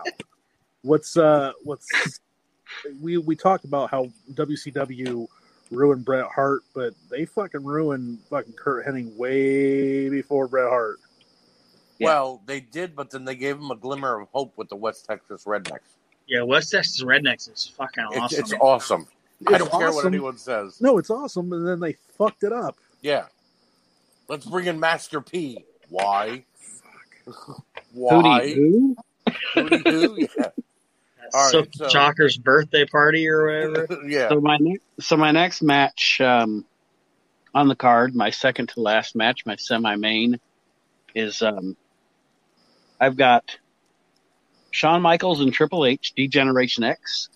what's 0.81 1.15
uh 1.17 1.51
what's 1.63 1.87
we 3.01 3.17
we 3.17 3.35
talked 3.35 3.65
about 3.65 3.89
how 3.91 4.09
WCW 4.33 5.27
ruined 5.71 6.05
Bret 6.05 6.25
Hart 6.33 6.61
but 6.73 6.93
they 7.09 7.25
fucking 7.25 7.63
ruined 7.63 8.19
fucking 8.29 8.53
Curt 8.53 8.85
Hennig 8.85 9.15
way 9.15 10.09
before 10.09 10.47
Bret 10.47 10.69
Hart 10.69 10.99
Well, 11.99 12.41
they 12.45 12.59
did, 12.59 12.95
but 12.95 13.09
then 13.11 13.25
they 13.25 13.35
gave 13.35 13.57
him 13.57 13.71
a 13.71 13.75
glimmer 13.75 14.19
of 14.21 14.27
hope 14.29 14.53
with 14.57 14.69
the 14.69 14.75
West 14.75 15.05
Texas 15.05 15.45
Rednecks. 15.45 15.79
Yeah, 16.27 16.43
West 16.43 16.71
Texas 16.71 17.03
Rednecks 17.03 17.51
is 17.51 17.71
fucking 17.77 18.05
It's, 18.11 18.19
awesome. 18.19 18.39
it's 18.39 18.53
awesome. 18.53 19.07
I 19.47 19.57
don't 19.57 19.71
care 19.71 19.91
what 19.91 20.05
anyone 20.05 20.37
says. 20.37 20.79
no 20.81 20.97
it's 20.97 21.09
awesome 21.09 21.51
and 21.53 21.67
then 21.67 21.79
they 21.79 21.93
fucked 22.17 22.43
it 22.43 22.51
up 22.53 22.77
Yeah. 23.01 23.25
Let's 24.27 24.45
bring 24.45 24.65
in 24.67 24.79
Master 24.79 25.21
P. 25.21 25.63
Why? 25.89 26.43
Hootie 27.27 27.61
Why? 27.93 28.53
who? 28.53 28.95
Hootie 29.55 29.83
who? 29.89 30.17
Yeah. 30.37 30.49
All 31.33 31.43
right, 31.43 31.51
so, 31.51 31.65
so- 31.73 31.89
Chalker's 31.89 32.37
birthday 32.37 32.85
party 32.85 33.27
or 33.27 33.45
whatever. 33.45 33.87
yeah. 34.07 34.29
So 34.29 34.39
my 34.41 34.57
ne- 34.59 34.79
so 34.99 35.17
my 35.17 35.31
next 35.31 35.61
match, 35.61 36.19
um, 36.21 36.65
on 37.53 37.67
the 37.67 37.75
card, 37.75 38.15
my 38.15 38.29
second 38.29 38.69
to 38.69 38.81
last 38.81 39.15
match, 39.15 39.45
my 39.45 39.55
semi 39.55 39.95
main, 39.95 40.39
is 41.15 41.41
um, 41.41 41.75
I've 42.99 43.17
got 43.17 43.57
Shawn 44.71 45.01
Michaels 45.01 45.41
and 45.41 45.51
Triple 45.53 45.85
H, 45.85 46.13
D-Generation 46.15 46.83
X. 46.83 47.29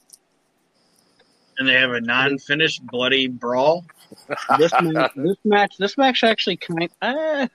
And 1.58 1.68
they 1.68 1.74
have 1.74 1.92
a 1.92 2.02
non-finished 2.02 2.86
bloody 2.86 3.28
brawl. 3.28 3.86
This 4.58 4.74
match, 4.82 5.12
this 5.16 5.38
match, 5.46 5.74
this 5.80 5.98
match 5.98 6.24
actually 6.26 6.58
kind 6.58 6.90
uh, 7.02 7.48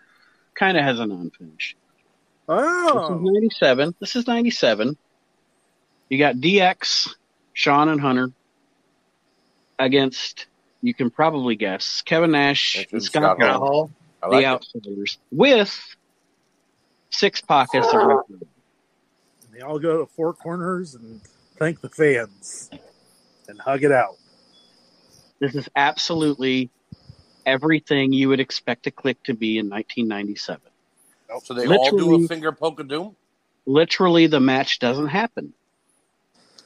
kind 0.54 0.78
of 0.78 0.84
has 0.84 0.98
a 0.98 1.06
non-finish. 1.06 1.76
This 2.48 2.56
is 2.58 2.64
Oh, 2.94 3.18
97. 3.22 3.94
This 4.00 4.16
is 4.16 4.26
97. 4.26 4.96
You 6.08 6.18
got 6.18 6.36
DX, 6.36 7.14
Shawn 7.52 7.88
and 7.88 8.00
Hunter 8.00 8.30
against, 9.78 10.46
you 10.82 10.94
can 10.94 11.10
probably 11.10 11.56
guess, 11.56 12.02
Kevin 12.02 12.32
Nash 12.32 12.76
That's 12.76 12.92
and 12.92 13.02
Scott 13.02 13.22
Scott 13.22 13.36
Scott 13.38 13.56
Hall, 13.56 13.60
Hall. 13.60 13.90
I 14.22 14.28
the 14.28 14.36
it. 14.36 14.44
Outsiders, 14.44 15.18
with 15.32 15.96
six 17.10 17.40
pockets 17.40 17.88
of 17.88 17.94
ah! 17.94 18.06
referee. 18.06 18.46
they 19.52 19.60
all 19.60 19.78
go 19.78 19.98
to 19.98 20.06
four 20.06 20.32
corners 20.32 20.94
and 20.94 21.20
thank 21.58 21.80
the 21.80 21.88
fans 21.88 22.70
and 23.48 23.60
hug 23.60 23.84
it 23.84 23.92
out. 23.92 24.16
This 25.38 25.54
is 25.54 25.68
absolutely 25.76 26.70
everything 27.44 28.12
you 28.12 28.28
would 28.28 28.40
expect 28.40 28.86
a 28.86 28.90
Kliq 28.90 29.16
to 29.24 29.34
be 29.34 29.58
in 29.58 29.68
1997. 29.68 30.60
So 31.42 31.54
they 31.54 31.66
all 31.66 31.96
do 31.96 32.24
a 32.24 32.28
finger 32.28 32.52
poke 32.52 32.80
of 32.80 32.88
doom. 32.88 33.16
Literally, 33.66 34.26
the 34.26 34.40
match 34.40 34.78
doesn't 34.78 35.08
happen. 35.08 35.52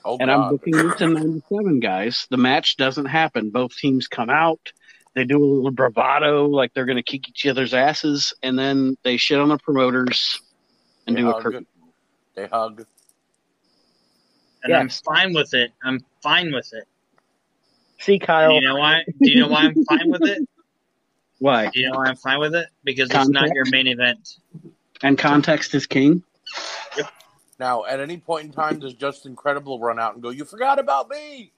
Oh 0.05 0.17
and 0.19 0.31
I'm 0.31 0.41
God! 0.41 0.51
booking 0.51 0.77
this 0.77 1.01
in 1.01 1.15
97, 1.15 1.81
guys. 1.81 2.27
The 2.31 2.37
match 2.37 2.77
doesn't 2.77 3.07
happen. 3.07 3.51
Both 3.51 3.77
teams 3.77 4.09
come 4.09 4.31
out. 4.31 4.73
They 5.15 5.25
do 5.25 5.43
a 5.43 5.45
little 5.45 5.71
bravado, 5.71 6.47
like 6.47 6.73
they're 6.73 6.85
going 6.85 6.97
to 6.97 7.03
kick 7.03 7.29
each 7.29 7.47
other's 7.47 7.75
asses, 7.75 8.33
and 8.43 8.59
then 8.59 8.97
they 9.03 9.17
shit 9.17 9.39
on 9.41 9.49
the 9.49 9.59
promoters 9.59 10.41
and 11.07 11.17
They 11.17 11.21
do 11.23 11.31
a 11.31 11.43
curtain. 11.43 11.67
They 12.35 12.47
hug. 12.47 12.87
And 14.63 14.75
I'm 14.75 14.89
fine 14.89 15.35
with 15.35 15.55
it. 15.55 15.73
I'm 15.83 16.05
fine 16.23 16.53
with 16.53 16.73
it. 16.73 16.85
See, 17.99 18.19
Kyle. 18.19 18.51
Do 18.51 18.55
Kyle, 18.55 18.61
you 18.61 18.69
know 18.69 18.77
why? 18.77 19.03
Do 19.07 19.31
you 19.31 19.41
know 19.41 19.49
why 19.49 19.63
I'm 19.65 19.85
fine 19.85 20.11
with 20.11 20.23
it? 20.23 20.49
why? 21.39 21.71
Do 21.71 21.81
you 21.81 21.91
know 21.91 21.99
why 21.99 22.07
I'm 22.07 22.17
fine 22.17 22.39
with 22.39 22.55
it? 22.55 22.69
Because 22.85 23.11
it's 23.11 23.29
not 23.29 23.49
your 23.55 23.65
main 23.71 23.87
event. 23.87 24.37
And 25.03 25.19
context 25.19 25.75
is 25.75 25.87
king. 25.87 26.23
Now, 27.61 27.85
at 27.85 28.01
any 28.01 28.17
point 28.17 28.47
in 28.47 28.53
time, 28.53 28.79
does 28.79 28.95
Justin 28.95 29.37
Credible 29.37 29.79
run 29.79 29.99
out 29.99 30.15
and 30.15 30.23
go, 30.23 30.31
"You 30.31 30.47
forgot 30.47 30.79
about 30.79 31.11
me"? 31.11 31.53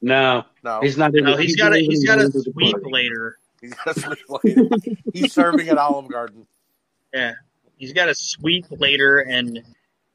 No, 0.00 0.44
No, 0.62 0.78
he's 0.80 0.96
not. 0.96 1.12
even- 1.12 1.24
No, 1.24 1.36
he's 1.36 1.56
got 1.56 1.74
a 1.74 1.78
he's 1.80 2.04
even 2.04 2.18
got 2.18 2.24
a 2.24 2.30
sweep 2.30 2.76
later. 2.84 3.38
he's 3.60 3.74
got 3.74 3.96
a 3.96 4.00
sleep 4.00 4.18
later. 4.44 4.68
He's 5.12 5.32
serving 5.32 5.68
at 5.68 5.76
Olive 5.76 6.06
Garden. 6.08 6.46
Yeah, 7.12 7.32
he's 7.76 7.92
got 7.92 8.08
a 8.08 8.14
sweep 8.14 8.66
later 8.70 9.18
and 9.18 9.60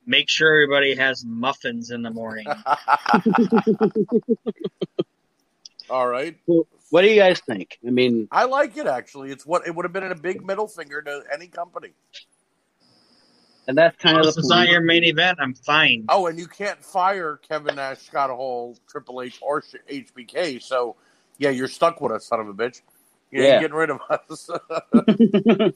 make 0.05 0.29
sure 0.29 0.53
everybody 0.63 0.95
has 0.95 1.25
muffins 1.25 1.91
in 1.91 2.03
the 2.03 2.09
morning. 2.09 2.45
All 5.89 6.07
right, 6.07 6.37
What 6.89 7.01
do 7.01 7.09
you 7.09 7.17
guys 7.19 7.41
think? 7.41 7.77
I 7.85 7.89
mean, 7.89 8.29
I 8.31 8.45
like 8.45 8.77
it 8.77 8.87
actually. 8.87 9.31
It's 9.31 9.45
what 9.45 9.67
it 9.67 9.75
would 9.75 9.83
have 9.83 9.91
been 9.91 10.03
a 10.09 10.15
big 10.15 10.45
middle 10.45 10.69
finger 10.69 11.01
to 11.01 11.23
any 11.33 11.47
company. 11.47 11.89
And 13.67 13.77
that's 13.77 13.97
kind 13.97 14.19
of 14.19 14.27
If 14.27 14.35
the 14.35 14.41
it's 14.41 14.49
not 14.49 14.69
your 14.69 14.81
main 14.81 15.03
event, 15.03 15.39
I'm 15.41 15.53
fine. 15.53 16.05
Oh, 16.09 16.27
and 16.27 16.37
you 16.39 16.47
can't 16.47 16.83
fire 16.83 17.39
Kevin 17.47 17.75
Nash, 17.75 17.99
Scott 17.99 18.29
Hall, 18.29 18.77
Triple 18.89 19.21
H, 19.21 19.39
or 19.41 19.61
HBK. 19.61 20.61
So, 20.61 20.95
yeah, 21.39 21.49
you're 21.49 21.67
stuck 21.67 22.01
with 22.01 22.11
us, 22.11 22.25
son 22.27 22.39
of 22.41 22.49
a 22.49 22.53
bitch. 22.53 22.81
You 23.31 23.43
ain't 23.43 23.49
Yeah. 23.49 23.59
getting 23.59 23.75
rid 23.75 23.89
of 23.89 23.99
us. 24.09 24.49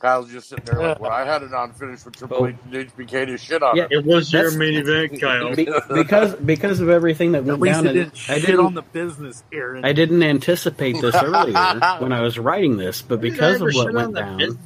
Kyle's 0.00 0.32
just 0.32 0.48
sitting 0.48 0.64
there 0.64 0.80
like, 0.80 0.98
well, 0.98 1.10
I 1.10 1.26
had 1.26 1.42
it 1.42 1.52
on 1.52 1.72
finish 1.74 2.04
with 2.06 2.16
Triple. 2.16 2.46
H 2.46 2.56
and 2.64 2.72
HBK 2.72 3.26
to 3.26 3.36
shit 3.38 3.62
on 3.62 3.76
Yeah. 3.76 3.84
it. 3.84 3.92
It 3.98 4.04
was 4.06 4.32
your 4.32 4.44
That's- 4.50 4.58
main 4.58 4.74
event, 4.74 5.20
Kyle. 5.20 5.54
Be- 5.54 5.68
because 5.94 6.34
because 6.36 6.80
of 6.80 6.88
everything 6.88 7.32
that 7.32 7.40
At 7.40 7.44
went 7.44 7.60
least 7.60 7.74
down, 7.84 7.86
it 7.88 7.92
didn't 7.92 8.30
I 8.30 8.38
didn't 8.38 8.60
on 8.64 8.74
the 8.74 8.82
business, 8.82 9.44
Aron. 9.52 9.84
I 9.84 9.92
didn't 9.92 10.22
anticipate 10.22 11.00
this 11.02 11.14
earlier 11.22 11.52
when 11.98 12.12
I 12.12 12.22
was 12.22 12.38
writing 12.38 12.78
this, 12.78 13.02
but 13.02 13.20
because 13.20 13.60
of 13.60 13.68
what 13.74 13.92
went 13.92 14.14
down, 14.14 14.58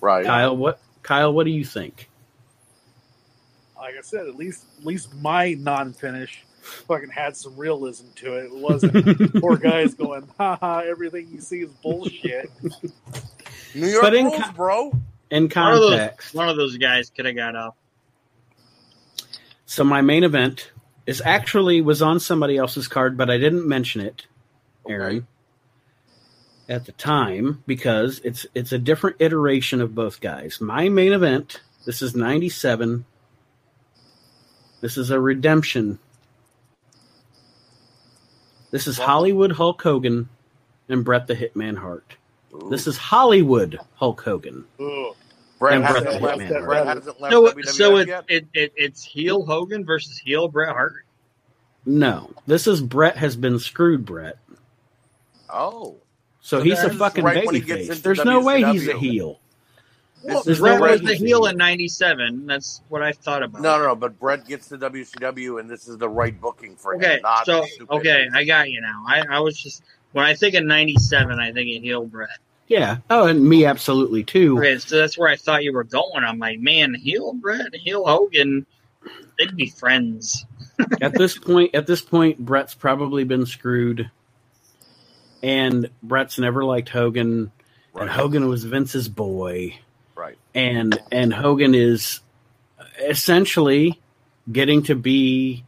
Right. 0.00 0.26
Kyle, 0.26 0.56
what 0.56 0.80
Kyle, 1.02 1.32
what 1.32 1.44
do 1.44 1.50
you 1.50 1.64
think? 1.64 2.08
like 3.76 3.94
I 3.96 4.02
said, 4.02 4.26
at 4.26 4.34
least 4.34 4.64
at 4.80 4.84
least 4.84 5.14
my 5.14 5.54
non-finish 5.54 6.44
fucking 6.88 7.10
had 7.10 7.36
some 7.36 7.56
realism 7.56 8.06
to 8.16 8.34
it. 8.38 8.46
It 8.46 8.54
wasn't 8.54 9.40
poor 9.40 9.56
guys 9.56 9.94
going, 9.94 10.28
haha, 10.36 10.80
everything 10.80 11.28
you 11.32 11.40
see 11.40 11.60
is 11.60 11.70
bullshit. 11.82 12.50
New 13.74 13.86
York 13.88 14.02
But 14.02 14.14
in 14.14 14.26
rules, 14.26 14.42
co- 14.42 14.52
bro. 14.52 14.92
In 15.30 15.48
One 15.48 15.72
of 15.74 15.80
those, 15.80 15.90
context, 15.90 16.34
one 16.34 16.48
of 16.48 16.56
those 16.56 16.76
guys 16.78 17.10
could 17.10 17.26
have 17.26 17.36
got 17.36 17.54
up. 17.54 17.76
so 19.66 19.84
my 19.84 20.00
main 20.00 20.24
event 20.24 20.72
is 21.06 21.20
actually 21.24 21.80
was 21.82 22.00
on 22.00 22.18
somebody 22.20 22.56
else's 22.56 22.88
card, 22.88 23.16
but 23.16 23.28
I 23.30 23.36
didn't 23.38 23.68
mention 23.68 24.00
it, 24.00 24.26
Aron, 24.88 25.26
at 26.68 26.86
the 26.86 26.92
time 26.92 27.62
because 27.66 28.20
it's 28.24 28.46
it's 28.54 28.72
a 28.72 28.78
different 28.78 29.16
iteration 29.20 29.80
of 29.82 29.94
both 29.94 30.20
guys. 30.20 30.60
My 30.62 30.88
main 30.88 31.12
event, 31.12 31.60
this 31.84 32.00
is 32.00 32.14
'97. 32.16 33.04
This 34.80 34.96
is 34.96 35.10
a 35.10 35.20
redemption. 35.20 35.98
This 38.70 38.86
is 38.86 38.96
Hollywood 38.98 39.52
Hulk 39.52 39.82
Hogan 39.82 40.28
and 40.88 41.04
Bret 41.04 41.26
the 41.26 41.34
Hitman 41.34 41.78
Hart. 41.78 42.16
This 42.70 42.86
is 42.86 42.96
Hollywood 42.96 43.78
Hulk 43.94 44.20
Hogan. 44.22 44.64
Ugh. 44.80 45.14
Bret 45.58 45.82
hasn't 45.82 46.04
Bret 46.04 46.22
left. 46.22 46.40
Hitman 46.40 46.64
Bret 46.64 46.86
hasn't 46.86 47.20
left 47.20 47.32
So, 47.32 47.42
WWF 47.52 47.66
so 47.66 47.96
it, 47.96 48.08
it, 48.28 48.46
it, 48.54 48.72
it's 48.76 49.02
heel 49.04 49.44
Hogan 49.44 49.84
versus 49.84 50.16
heel 50.18 50.46
Bret 50.48 50.68
Hart. 50.68 51.04
No, 51.84 52.30
this 52.46 52.66
is 52.66 52.80
Bret 52.80 53.16
has 53.16 53.34
been 53.36 53.58
screwed, 53.58 54.04
Bret. 54.04 54.38
Oh, 55.50 55.96
So 56.40 56.58
So 56.58 56.62
he's 56.62 56.78
a 56.82 56.90
fucking 56.90 57.24
right 57.24 57.44
when 57.46 57.54
he 57.54 57.60
gets 57.60 57.82
babyface. 57.88 57.90
into 57.90 58.02
There's 58.02 58.24
no 58.24 58.40
way 58.42 58.62
he's 58.62 58.86
a 58.88 58.96
heel. 58.98 59.40
Well, 60.22 60.42
There's 60.42 60.58
Bret 60.60 60.80
no 60.80 60.90
was 60.90 61.00
the 61.00 61.12
he's 61.12 61.22
a 61.22 61.26
heel 61.26 61.38
heel. 61.44 61.46
in 61.46 61.56
'97. 61.56 62.46
That's 62.46 62.82
what 62.88 63.02
I 63.02 63.12
thought 63.12 63.42
about. 63.42 63.62
no, 63.62 63.78
no, 63.78 63.86
no. 63.86 63.94
But 63.96 64.18
Bret 64.18 64.46
gets 64.46 64.68
to 64.68 64.78
WCW, 64.78 65.60
and 65.60 65.70
this 65.70 65.88
is 65.88 65.96
the 65.96 66.08
right 66.08 66.38
booking 66.40 66.76
for 66.76 66.94
him. 66.94 67.00
Okay, 67.00 67.20
not 67.22 67.46
so 67.46 67.64
okay, 67.90 68.28
I 68.34 68.44
got 68.44 68.70
you 68.70 68.80
now. 68.80 69.04
I, 69.08 69.24
I 69.30 69.40
was 69.40 69.56
just 69.60 69.82
when 70.12 70.24
I 70.26 70.34
think 70.34 70.54
of 70.54 70.64
'97, 70.64 71.38
I 71.38 71.52
think 71.52 71.76
of 71.76 71.82
heel 71.82 72.04
Bret. 72.06 72.30
Yeah. 72.66 72.98
Oh, 73.08 73.26
and 73.26 73.48
me 73.48 73.64
absolutely 73.64 74.24
too. 74.24 74.58
Okay, 74.58 74.78
so 74.78 74.98
that's 74.98 75.16
where 75.16 75.28
I 75.30 75.36
thought 75.36 75.64
you 75.64 75.72
were 75.72 75.84
going. 75.84 76.22
I'm 76.24 76.38
like, 76.38 76.60
man, 76.60 76.94
heel 76.94 77.32
Bret, 77.32 77.74
heel 77.74 78.04
Hogan, 78.04 78.66
they'd 79.38 79.56
be 79.56 79.70
friends. 79.70 80.44
at 81.00 81.14
this 81.14 81.36
point, 81.38 81.74
at 81.74 81.86
this 81.86 82.02
point, 82.02 82.38
Bret's 82.38 82.74
probably 82.74 83.24
been 83.24 83.46
screwed, 83.46 84.10
and 85.42 85.88
Bret's 86.02 86.38
never 86.38 86.64
liked 86.64 86.88
Hogan, 86.90 87.50
Right. 87.94 88.02
and 88.02 88.10
Hogan 88.10 88.48
was 88.48 88.64
Vince's 88.64 89.08
boy, 89.08 89.78
Right. 90.14 90.36
and 90.54 91.00
and 91.10 91.32
Hogan 91.32 91.74
is 91.74 92.20
essentially 93.00 93.98
getting 94.50 94.82
to 94.84 94.94
be 94.94 95.64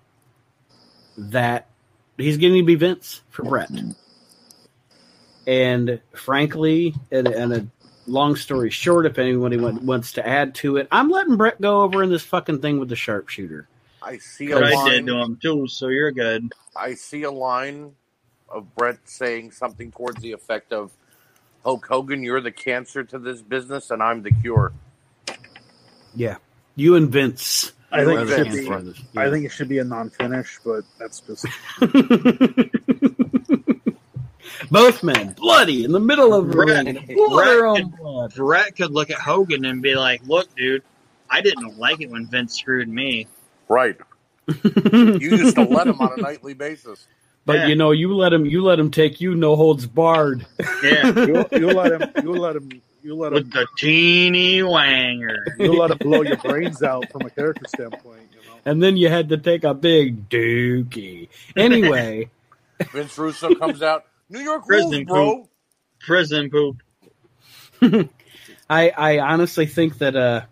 that 1.17 1.67
he's 2.19 2.37
getting 2.37 2.59
to 2.59 2.67
be 2.67 2.75
Vince 2.77 3.23
for 3.31 3.43
Bret. 3.45 3.71
And 5.47 6.01
frankly, 6.15 6.95
and, 7.11 7.27
and 7.29 7.53
a 7.53 7.67
long 8.07 8.37
story 8.37 8.71
short, 8.71 9.07
if 9.07 9.19
anybody 9.19 9.57
wa- 9.57 9.71
wants 9.71 10.13
to 10.13 10.27
add 10.27 10.55
to 10.57 10.77
it, 10.77 10.87
I'm 10.93 11.09
letting 11.11 11.37
Bret 11.37 11.61
go 11.61 11.83
over 11.83 12.03
in 12.03 12.11
this 12.11 12.23
fucking 12.25 12.61
thing 12.61 12.79
with 12.79 12.89
the 12.89 12.97
sharpshooter. 12.97 13.67
I 14.03 14.19
see 14.19 14.51
a 14.51 14.55
But 14.55 14.65
I 14.65 14.75
line. 14.75 14.91
did 14.91 15.07
to 15.07 15.17
him 15.19 15.39
too, 15.41 15.69
so 15.69 15.89
you're 15.89 16.13
good. 16.13 16.53
I 16.77 16.95
see 16.95 17.23
a 17.25 17.31
line 17.31 17.93
of 18.49 18.75
Bret 18.75 18.99
saying 19.05 19.51
something 19.53 19.91
towards 19.93 20.21
the 20.23 20.33
effect 20.33 20.73
of, 20.73 20.91
"Hulk 21.65 21.87
Hogan, 21.87 22.23
you're 22.23 22.41
the 22.41 22.51
cancer 22.53 23.05
to 23.05 23.19
this 23.19 23.43
business, 23.43 23.91
and 23.91 24.03
I'm 24.03 24.23
the 24.23 24.31
cure." 24.33 24.73
Yeah, 26.15 26.37
you 26.77 26.97
and 26.97 27.11
Vince. 27.11 27.73
I 27.93 28.05
think 28.05 28.21
it 28.21 28.29
should 28.29 28.53
be. 28.53 28.67
brothers. 28.67 29.03
I 29.17 29.31
think 29.31 29.45
it 29.45 29.51
should 29.51 29.69
be 29.69 29.79
a 29.79 29.85
non-finish, 29.85 30.61
but 30.65 30.85
that's 30.99 31.21
just 31.21 31.45
Both 34.71 35.03
men 35.03 35.33
bloody 35.35 35.85
in 35.85 35.93
the 35.93 36.01
middle 36.01 36.35
of 36.35 36.49
the 36.49 36.53
Bret- 36.53 36.85
ring. 36.87 37.15
Blood 37.15 37.33
Bret 37.33 37.77
could- 37.77 38.35
Bret 38.37 38.77
could 38.77 38.91
look 38.91 39.11
at 39.11 39.19
Hogan 39.19 39.65
and 39.65 39.81
be 39.83 39.95
like, 39.95 40.23
"Look, 40.27 40.55
dude, 40.57 40.83
I 41.31 41.41
didn't 41.41 41.79
like 41.79 42.01
it 42.01 42.11
when 42.11 42.27
Vince 42.27 42.59
screwed 42.59 42.89
me." 42.89 43.27
Right. 43.69 43.97
You 44.65 45.19
used 45.21 45.55
to 45.57 45.65
let 45.65 45.87
him 45.87 46.01
on 46.01 46.19
a 46.19 46.23
nightly 46.23 46.55
basis. 46.55 47.07
but 47.47 47.57
Yeah. 47.57 47.67
you 47.69 47.77
know, 47.77 47.93
you 47.93 48.15
let 48.15 48.33
him. 48.33 48.45
You 48.45 48.63
let 48.65 48.79
him 48.79 48.91
take 48.91 49.21
you. 49.21 49.35
No 49.35 49.55
holds 49.57 49.87
barred. 49.87 50.45
Yeah, 50.83 51.07
you 51.27 51.47
you 51.53 51.67
let 51.71 51.93
him 51.93 52.11
you 52.25 52.33
let 52.33 52.57
him 52.57 52.83
you 53.03 53.15
let 53.15 53.33
with 53.33 53.45
him 53.45 53.51
the 53.51 53.67
teeny 53.79 54.59
wanger. 54.61 55.37
you 55.59 55.73
let 55.73 55.93
him 55.93 55.99
blow 55.99 56.23
your 56.23 56.37
brains 56.37 56.83
out 56.83 57.11
from 57.13 57.23
a 57.23 57.31
character 57.31 57.65
standpoint. 57.69 58.29
You 58.33 58.39
know. 58.51 58.57
and 58.67 58.83
then 58.83 58.97
you 58.97 59.09
had 59.09 59.29
to 59.31 59.39
take 59.39 59.65
a 59.65 59.73
big 59.73 60.29
dookie. 60.29 61.29
Anyway, 61.57 62.29
Vince 62.93 63.17
Russo 63.17 63.55
comes 63.55 63.83
out. 63.83 64.05
New 64.31 64.41
York 64.41 64.65
Prison 64.67 65.05
rules, 65.07 65.07
bro. 65.07 65.49
Prison 66.01 66.51
poop. 66.51 66.77
I 68.71 68.91
I 68.91 69.19
honestly 69.19 69.67
think 69.67 69.99
that 69.99 70.15
uh 70.17 70.43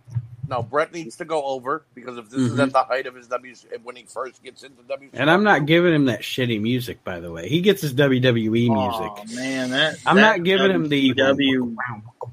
No, 0.48 0.62
Bret 0.62 0.92
needs 0.92 1.16
to 1.16 1.24
go 1.24 1.44
over 1.44 1.84
because 1.94 2.16
if 2.18 2.28
this 2.30 2.40
is 2.40 2.52
Mhm. 2.54 2.62
at 2.64 2.72
the 2.72 2.82
height 2.82 3.06
of 3.06 3.14
his 3.14 3.28
W 3.28 3.54
when 3.82 3.96
he 3.96 4.04
first 4.04 4.42
gets 4.42 4.62
into 4.62 4.82
W, 4.88 5.10
and 5.12 5.30
I'm 5.30 5.44
not 5.44 5.66
giving 5.66 5.94
him 5.94 6.06
that 6.06 6.20
shitty 6.22 6.60
music 6.60 7.04
by 7.04 7.20
the 7.20 7.30
way. 7.30 7.48
He 7.48 7.60
gets 7.60 7.82
his 7.82 7.92
WWE 7.94 8.50
music. 8.50 8.72
Oh 8.72 9.24
man, 9.36 9.70
that 9.70 9.96
I'm 10.06 10.16
that 10.16 10.22
not 10.38 10.44
giving 10.44 10.70
him 10.70 10.88
the 10.88 11.12
W. 11.14 11.76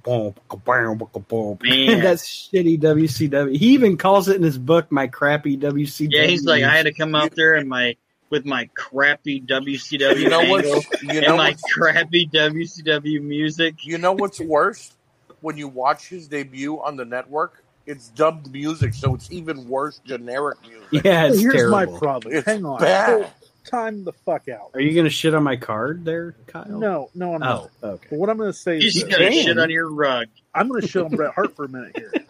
Man. 0.05 1.99
That's 2.01 2.23
shitty 2.27 2.79
WCW. 2.79 3.55
He 3.57 3.73
even 3.73 3.97
calls 3.97 4.27
it 4.29 4.35
in 4.37 4.43
his 4.43 4.57
book, 4.57 4.91
"My 4.91 5.07
crappy 5.07 5.57
WCW." 5.57 6.09
Yeah, 6.11 6.25
he's 6.27 6.45
like, 6.45 6.63
I 6.63 6.75
had 6.75 6.83
to 6.85 6.93
come 6.93 7.15
out 7.15 7.35
there 7.35 7.55
in 7.55 7.67
my 7.67 7.95
with 8.29 8.45
my 8.45 8.69
crappy 8.75 9.41
WCW 9.41 10.17
You 10.17 10.29
know 10.29 10.39
angle 10.41 10.71
what's 10.75 11.03
you 11.03 11.21
know 11.21 11.27
and 11.29 11.37
my 11.37 11.49
what's, 11.51 11.61
crappy 11.73 12.27
WCW 12.27 13.21
music. 13.21 13.85
you 13.85 13.97
know 13.97 14.13
what's 14.13 14.39
worse 14.39 14.93
when 15.41 15.57
you 15.57 15.67
watch 15.67 16.07
his 16.07 16.27
debut 16.27 16.81
on 16.81 16.95
the 16.95 17.05
network. 17.05 17.63
It's 17.85 18.07
dubbed 18.09 18.51
music, 18.51 18.95
so 18.95 19.13
it's 19.13 19.31
even 19.31 19.69
worse 19.69 19.99
generic 20.05 20.57
music. 20.67 21.05
Yeah, 21.05 21.27
it's 21.27 21.39
Here's 21.39 21.53
terrible. 21.53 21.71
my 21.71 21.85
problem. 21.85 22.35
It's 22.35 22.45
Hang 22.47 22.65
on. 22.65 22.79
bad. 22.79 23.31
Time 23.63 24.03
the 24.03 24.11
fuck 24.13 24.47
out. 24.47 24.71
Are 24.73 24.79
you 24.79 24.95
gonna 24.95 25.09
shit 25.09 25.33
on 25.35 25.43
my 25.43 25.55
card 25.55 26.03
there, 26.05 26.35
Kyle? 26.47 26.65
No, 26.79 27.09
no, 27.15 27.33
I'm 27.35 27.41
not. 27.41 27.69
Oh, 27.83 27.89
okay. 27.89 28.07
But 28.09 28.19
what 28.19 28.29
I'm 28.31 28.37
going 28.37 28.51
to 28.51 28.57
say 28.57 28.75
He's 28.79 28.95
is 28.95 29.01
just 29.01 29.05
this. 29.07 29.17
gonna 29.17 29.29
can. 29.31 29.43
shit 29.45 29.57
on 29.59 29.69
your 29.71 29.89
rug. 29.91 30.27
I'm 30.53 30.67
going 30.67 30.81
to 30.81 30.87
shit 30.87 31.03
on 31.03 31.15
Bret 31.15 31.33
Hart 31.33 31.55
for 31.55 31.65
a 31.65 31.69
minute 31.69 31.95
here. 31.97 32.11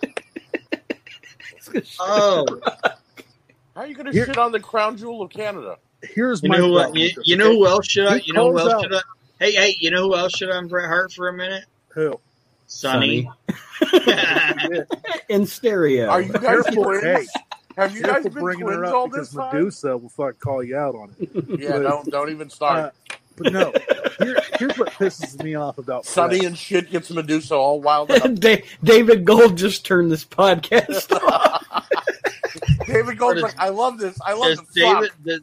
Oh, 1.99 2.45
How 3.75 3.81
are 3.81 3.87
you 3.87 3.95
going 3.95 4.05
to 4.05 4.13
shit 4.13 4.37
on 4.37 4.51
the 4.51 4.59
crown 4.59 4.97
jewel 4.97 5.21
of 5.23 5.29
Canada? 5.31 5.77
Here's 6.03 6.43
you 6.43 6.49
my 6.49 6.57
know 6.57 6.69
what? 6.69 6.95
You, 6.95 7.09
you 7.23 7.35
know 7.37 7.51
who 7.51 7.67
else 7.67 7.87
should 7.87 8.07
I? 8.07 8.17
You 8.17 8.33
know 8.33 8.51
who 8.51 8.59
else 8.59 8.73
out- 8.73 8.83
should 8.83 8.93
I? 8.93 9.01
Hey, 9.39 9.51
hey, 9.53 9.75
you 9.79 9.91
know 9.91 10.03
who 10.03 10.15
else 10.15 10.33
should 10.35 10.49
I 10.49 10.61
Bret 10.61 10.87
Hart 10.87 11.11
for 11.11 11.27
a 11.27 11.33
minute? 11.33 11.65
Who? 11.89 12.19
Sunny. 12.67 13.29
in 15.29 15.45
stereo. 15.45 16.07
Are 16.07 16.21
you 16.21 16.31
guys 16.33 16.41
Careful, 16.41 16.83
twins? 16.83 17.03
hey. 17.03 17.25
Have 17.77 17.93
you 17.95 18.01
guys 18.03 18.11
Careful 18.23 18.31
been 18.31 18.43
bringing 18.43 18.67
her 18.67 18.85
up 18.85 18.93
all 18.93 19.07
because 19.07 19.29
this 19.31 19.35
time? 19.37 19.53
Medusa 19.53 19.97
will 19.97 20.09
fuck 20.09 20.39
call 20.39 20.63
you 20.63 20.77
out 20.77 20.95
on 20.95 21.13
it. 21.19 21.29
Yeah, 21.59 21.79
don't 21.79 22.09
don't 22.09 22.29
even 22.29 22.49
start. 22.49 22.93
Uh, 23.09 23.15
but 23.37 23.51
no, 23.51 23.73
here, 24.19 24.37
here's 24.57 24.77
what 24.77 24.91
pisses 24.93 25.43
me 25.43 25.55
off 25.55 25.77
about 25.77 26.05
Sunny 26.05 26.45
and 26.45 26.57
shit 26.57 26.89
gets 26.89 27.11
Medusa 27.11 27.53
all 27.55 27.81
wild 27.81 28.09
up. 28.11 28.33
Da- 28.39 28.63
David 28.81 29.25
Gold 29.25 29.57
just 29.57 29.85
turned 29.85 30.09
this 30.09 30.23
podcast. 30.23 31.11
off. 31.11 31.87
David 32.87 33.17
Gold's 33.17 33.41
like, 33.41 33.59
I 33.59 33.69
love 33.69 33.97
this. 33.97 34.17
I 34.25 34.33
love 34.33 34.55
Does 34.55 34.59
the 34.59 34.81
David 34.81 35.09
fuck. 35.11 35.23
does, 35.25 35.39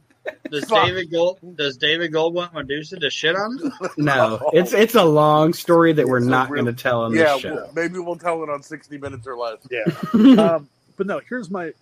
does 0.51 0.65
Fuck. 0.67 0.87
David 0.87 1.11
Gold 1.11 1.57
does 1.57 1.77
David 1.77 2.13
Gold 2.13 2.35
want 2.35 2.55
Medusa 2.55 2.99
to 2.99 3.11
shit 3.11 3.35
on? 3.37 3.59
him? 3.59 3.73
no, 3.97 4.51
it's 4.53 4.73
it's 4.73 4.95
a 4.95 5.05
long 5.05 5.53
story 5.53 5.93
that 5.95 6.07
we're 6.07 6.19
It's 6.19 6.27
not 6.27 6.51
real- 6.51 6.65
going 6.65 6.77
to 6.77 6.83
tell 6.83 7.03
on 7.03 7.15
Yeah, 7.15 7.33
this 7.33 7.41
show. 7.43 7.55
well, 7.55 7.71
maybe 7.75 7.99
we'll 7.99 8.17
tell 8.17 8.43
it 8.43 8.51
on 8.51 8.63
60 8.63 8.99
minutes 8.99 9.27
or 9.27 9.37
less. 9.37 9.59
Yeah. 9.71 9.85
Um, 10.55 10.69
but 10.97 11.07
no, 11.07 11.21
here's 11.29 11.51
my. 11.51 11.73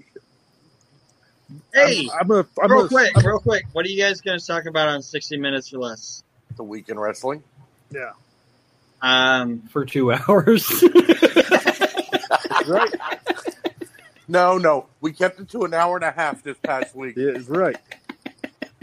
Hey, 1.74 2.08
I'm, 2.14 2.20
I'm 2.20 2.28
gonna. 2.28 2.46
I'm 2.62 2.70
real 2.70 2.78
gonna, 2.80 2.88
quick, 2.88 3.16
I'm- 3.16 3.26
real 3.26 3.40
quick. 3.40 3.64
What 3.72 3.84
are 3.84 3.88
you 3.88 4.00
guys 4.02 4.20
going 4.20 4.38
to 4.38 4.46
talk 4.46 4.66
about 4.66 4.88
on 4.88 5.02
sixty 5.02 5.36
minutes 5.36 5.72
or 5.74 5.78
less? 5.78 6.22
The 6.56 6.62
week 6.64 6.88
in 6.88 6.98
wrestling. 6.98 7.42
yeah. 7.90 8.12
Um, 9.02 9.62
for 9.70 9.84
two 9.84 10.12
hours. 10.12 10.70
Right. 12.66 12.94
No, 14.28 14.58
no. 14.58 14.86
We 15.00 15.12
kept 15.12 15.40
it 15.40 15.48
to 15.50 15.64
an 15.64 15.74
hour 15.74 15.96
and 15.96 16.04
a 16.04 16.12
half 16.12 16.44
this 16.44 16.56
past 16.62 16.94
week. 16.94 17.16
Yeah, 17.16 17.30
it's 17.30 17.48
right. 17.48 17.76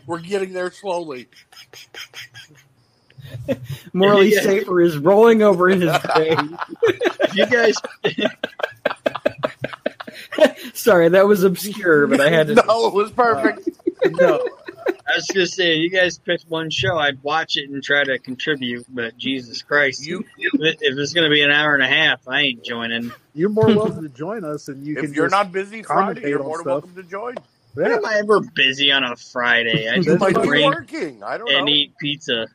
We're 0.08 0.20
getting 0.20 0.54
there 0.54 0.72
slowly. 0.72 1.28
Morley 3.94 4.34
Yeah. 4.34 4.42
Safer 4.42 4.82
is 4.82 4.98
rolling 4.98 5.44
over 5.44 5.70
in 5.70 5.82
his 5.82 5.96
grave. 6.00 6.40
you 7.34 7.46
guys, 7.46 7.76
Sorry, 10.74 11.10
that 11.10 11.28
was 11.28 11.44
obscure, 11.44 12.08
but 12.08 12.22
I 12.22 12.30
had 12.30 12.48
to. 12.48 12.56
No, 12.56 12.88
it 12.88 12.94
was 12.94 13.12
perfect. 13.12 13.68
Uh, 14.06 14.10
no, 14.10 14.48
I 14.88 15.16
was 15.16 15.26
going 15.34 15.46
to 15.46 15.52
say, 15.52 15.76
you 15.76 15.90
guys 15.90 16.18
picked 16.20 16.46
one 16.50 16.70
show, 16.70 16.98
I'd 16.98 17.22
watch 17.24 17.58
it 17.58 17.70
and 17.70 17.84
try 17.84 18.04
to 18.04 18.18
contribute. 18.20 18.86
But 18.90 19.18
Jesus 19.18 19.62
Christ, 19.62 20.06
You, 20.06 20.24
if 20.38 20.78
if 20.82 20.98
it's 20.98 21.14
going 21.14 21.30
to 21.30 21.34
be 21.34 21.42
an 21.42 21.52
hour 21.52 21.74
and 21.74 21.84
a 21.84 21.88
half, 21.88 22.26
I 22.28 22.42
ain't 22.42 22.64
joining. 22.64 23.12
you're 23.34 23.50
more 23.50 23.68
welcome 23.68 24.04
to 24.04 24.10
join 24.10 24.44
us, 24.46 24.68
and 24.70 24.86
you 24.86 24.96
can. 24.96 25.06
if 25.06 25.16
you're 25.16 25.26
just, 25.26 25.32
not 25.32 25.52
busy 25.52 25.84
Friday, 25.84 26.30
you're 26.30 26.40
on 26.40 26.46
more 26.46 26.58
than 26.60 26.66
welcome 26.68 26.96
to 26.96 27.04
join. 27.04 27.36
When 27.78 27.92
yeah, 27.92 27.98
am 27.98 28.06
I 28.08 28.16
ever 28.16 28.40
busy 28.42 28.92
on 28.92 29.04
a 29.04 29.16
Friday? 29.16 29.88
I 29.88 29.96
You 29.98 30.02
You 30.02 30.04
just 30.04 30.20
That's 30.20 30.34
might 30.34 30.42
be 30.42 30.48
drink 30.48 30.74
working. 30.74 31.22
I 31.24 31.38
don't 31.38 31.48
and 31.52 31.66
know. 31.68 31.72
eat 31.72 31.94
pizza. 32.00 32.48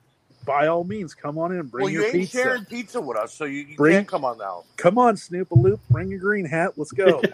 by 0.45 0.67
all 0.67 0.83
means, 0.83 1.15
come 1.15 1.39
on 1.39 1.53
in, 1.53 1.63
bring 1.69 1.85
well, 1.85 1.93
you 1.93 1.99
your 2.01 2.07
ain't 2.07 2.15
pizza. 2.15 2.39
sharing 2.39 2.65
pizza 2.65 3.01
with 3.01 3.17
us, 3.17 3.33
so 3.33 3.45
you, 3.45 3.61
you 3.61 3.77
Bring- 3.77 3.95
can't 3.99 4.09
come 4.09 4.25
on 4.25 4.39
now. 4.39 4.65
Come 4.77 4.99
on, 4.99 5.17
Snoop 5.17 5.49
a 5.53 5.55
Loop, 5.55 5.79
bring 5.91 6.09
your 6.11 6.19
green 6.19 6.45
hat. 6.45 6.73
Let's 6.77 6.91
go. 6.91 7.23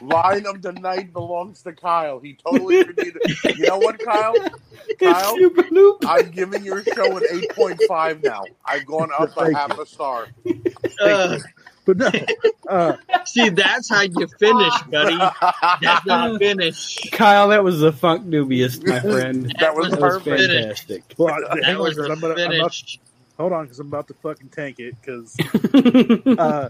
Line 0.00 0.46
of 0.46 0.62
the 0.62 0.72
night 0.72 1.12
belongs 1.12 1.62
to 1.62 1.72
Kyle. 1.72 2.18
He 2.18 2.34
totally 2.44 2.82
redeemed 2.82 3.18
it. 3.20 3.56
You 3.56 3.66
know 3.68 3.78
what, 3.78 4.00
Kyle? 4.00 4.34
Kyle, 5.00 5.34
It's 5.38 6.06
I'm 6.06 6.30
giving 6.32 6.64
your 6.64 6.82
show 6.82 7.16
an 7.16 7.22
8.5 7.56 8.24
now. 8.24 8.42
I've 8.64 8.84
gone 8.84 9.10
up 9.16 9.36
a 9.36 9.54
half 9.54 9.76
you. 9.76 9.82
a 9.82 9.86
star. 9.86 10.26
Uh, 11.00 11.38
but 11.84 11.96
no, 11.96 12.10
uh, 12.68 12.96
see, 13.24 13.48
that's 13.48 13.88
how 13.88 14.02
you 14.02 14.26
finish, 14.38 14.82
buddy. 14.90 15.16
That's 15.80 16.06
not 16.06 16.38
finish. 16.40 17.10
Kyle, 17.10 17.48
that 17.48 17.64
was 17.64 17.82
a 17.82 17.92
funk 17.92 18.30
dubious, 18.30 18.80
my 18.82 19.00
friend. 19.00 19.54
That 19.60 19.74
was 19.74 19.90
That 19.90 20.00
was 20.00 20.22
perfect. 20.22 20.40
fantastic. 20.52 21.02
well, 21.18 21.34
hang 21.34 21.60
That 21.62 21.76
on, 21.76 21.82
was 21.82 21.96
'cause 21.96 22.06
a 22.08 22.12
I'm 22.12 22.20
gonna, 22.20 22.34
I'm 22.34 22.40
about, 22.52 22.74
finish. 22.74 22.98
hold 23.38 23.52
on, 23.52 23.64
because 23.64 23.80
I'm 23.80 23.88
about 23.88 24.08
to 24.08 24.14
fucking 24.14 24.48
tank 24.50 24.76
it. 24.78 24.94
Because 25.00 25.34
uh, 26.38 26.68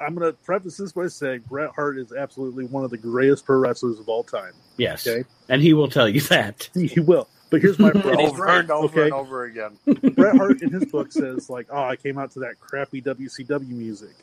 I'm 0.00 0.14
gonna 0.14 0.32
preface 0.32 0.76
this 0.78 0.92
by 0.92 1.06
saying 1.08 1.44
Bret 1.48 1.70
Hart 1.74 1.98
is 1.98 2.12
absolutely 2.12 2.64
one 2.66 2.84
of 2.84 2.90
the 2.90 2.98
greatest 2.98 3.44
pro 3.44 3.58
wrestlers 3.58 3.98
of 4.00 4.08
all 4.08 4.24
time. 4.24 4.52
yes, 4.78 5.06
Okay. 5.06 5.24
and 5.48 5.62
he 5.62 5.74
will 5.74 5.88
tell 5.88 6.08
you 6.08 6.20
that. 6.22 6.68
He 6.74 7.00
will. 7.00 7.28
But 7.50 7.62
here's 7.62 7.78
my 7.80 7.90
problem. 7.90 8.16
over 8.20 8.46
and 8.48 8.70
over 8.70 8.84
Okay. 8.86 9.02
and 9.04 9.12
over 9.12 9.42
again. 9.44 9.76
Bret 10.14 10.36
Hart 10.36 10.62
in 10.62 10.70
his 10.70 10.84
book 10.84 11.10
says 11.10 11.50
like, 11.50 11.66
"Oh, 11.68 11.82
I 11.82 11.96
came 11.96 12.16
out 12.16 12.30
to 12.32 12.38
that 12.40 12.60
crappy 12.60 13.02
WCW 13.02 13.66
music." 13.70 14.14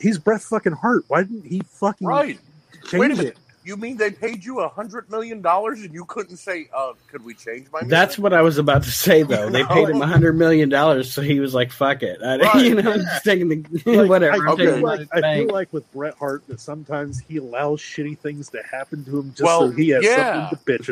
He's 0.00 0.18
Bret 0.18 0.40
fucking 0.42 0.72
Hart. 0.72 1.04
Why 1.08 1.22
didn't 1.22 1.46
he 1.46 1.60
fucking 1.66 2.06
Right. 2.06 2.38
change 2.86 3.00
Wait 3.00 3.10
a 3.10 3.14
it? 3.14 3.16
minute. 3.18 3.36
You 3.64 3.76
mean 3.76 3.98
they 3.98 4.10
paid 4.10 4.46
you 4.46 4.60
a 4.60 4.68
hundred 4.68 5.10
million 5.10 5.42
dollars 5.42 5.82
and 5.82 5.92
you 5.92 6.06
couldn't 6.06 6.38
say, 6.38 6.70
uh, 6.74 6.92
could 7.10 7.22
we 7.22 7.34
change 7.34 7.66
my 7.70 7.80
music? 7.80 7.90
That's 7.90 8.18
what 8.18 8.32
I 8.32 8.40
was 8.40 8.56
about 8.56 8.84
to 8.84 8.90
say, 8.90 9.24
though. 9.24 9.50
They 9.50 9.62
paid 9.68 9.90
him 9.90 10.00
a 10.00 10.06
hundred 10.06 10.38
million 10.38 10.70
dollars, 10.70 11.12
so 11.12 11.20
he 11.20 11.38
was 11.38 11.52
like, 11.52 11.70
"Fuck 11.70 12.02
it," 12.02 12.18
I, 12.22 12.36
Right. 12.38 12.64
you 12.64 12.76
know, 12.80 12.90
I'm 12.92 13.00
just 13.00 13.24
taking 13.24 13.48
the 13.50 13.56
Like, 13.84 14.08
whatever. 14.08 14.48
I 14.48 14.52
I'm 14.52 14.56
feel, 14.56 14.78
like, 14.80 15.08
I 15.12 15.20
feel 15.36 15.50
like 15.52 15.70
with 15.74 15.92
Bret 15.92 16.14
Hart 16.18 16.46
that 16.48 16.60
sometimes 16.60 17.20
he 17.28 17.36
allows 17.36 17.82
shitty 17.82 18.16
things 18.20 18.48
to 18.50 18.62
happen 18.62 19.04
to 19.04 19.18
him 19.18 19.30
just 19.32 19.42
Well, 19.42 19.68
so 19.68 19.76
he 19.76 19.90
has 19.90 20.02
yeah. 20.02 20.48
something 20.48 20.78
to 20.78 20.78
bitch 20.78 20.88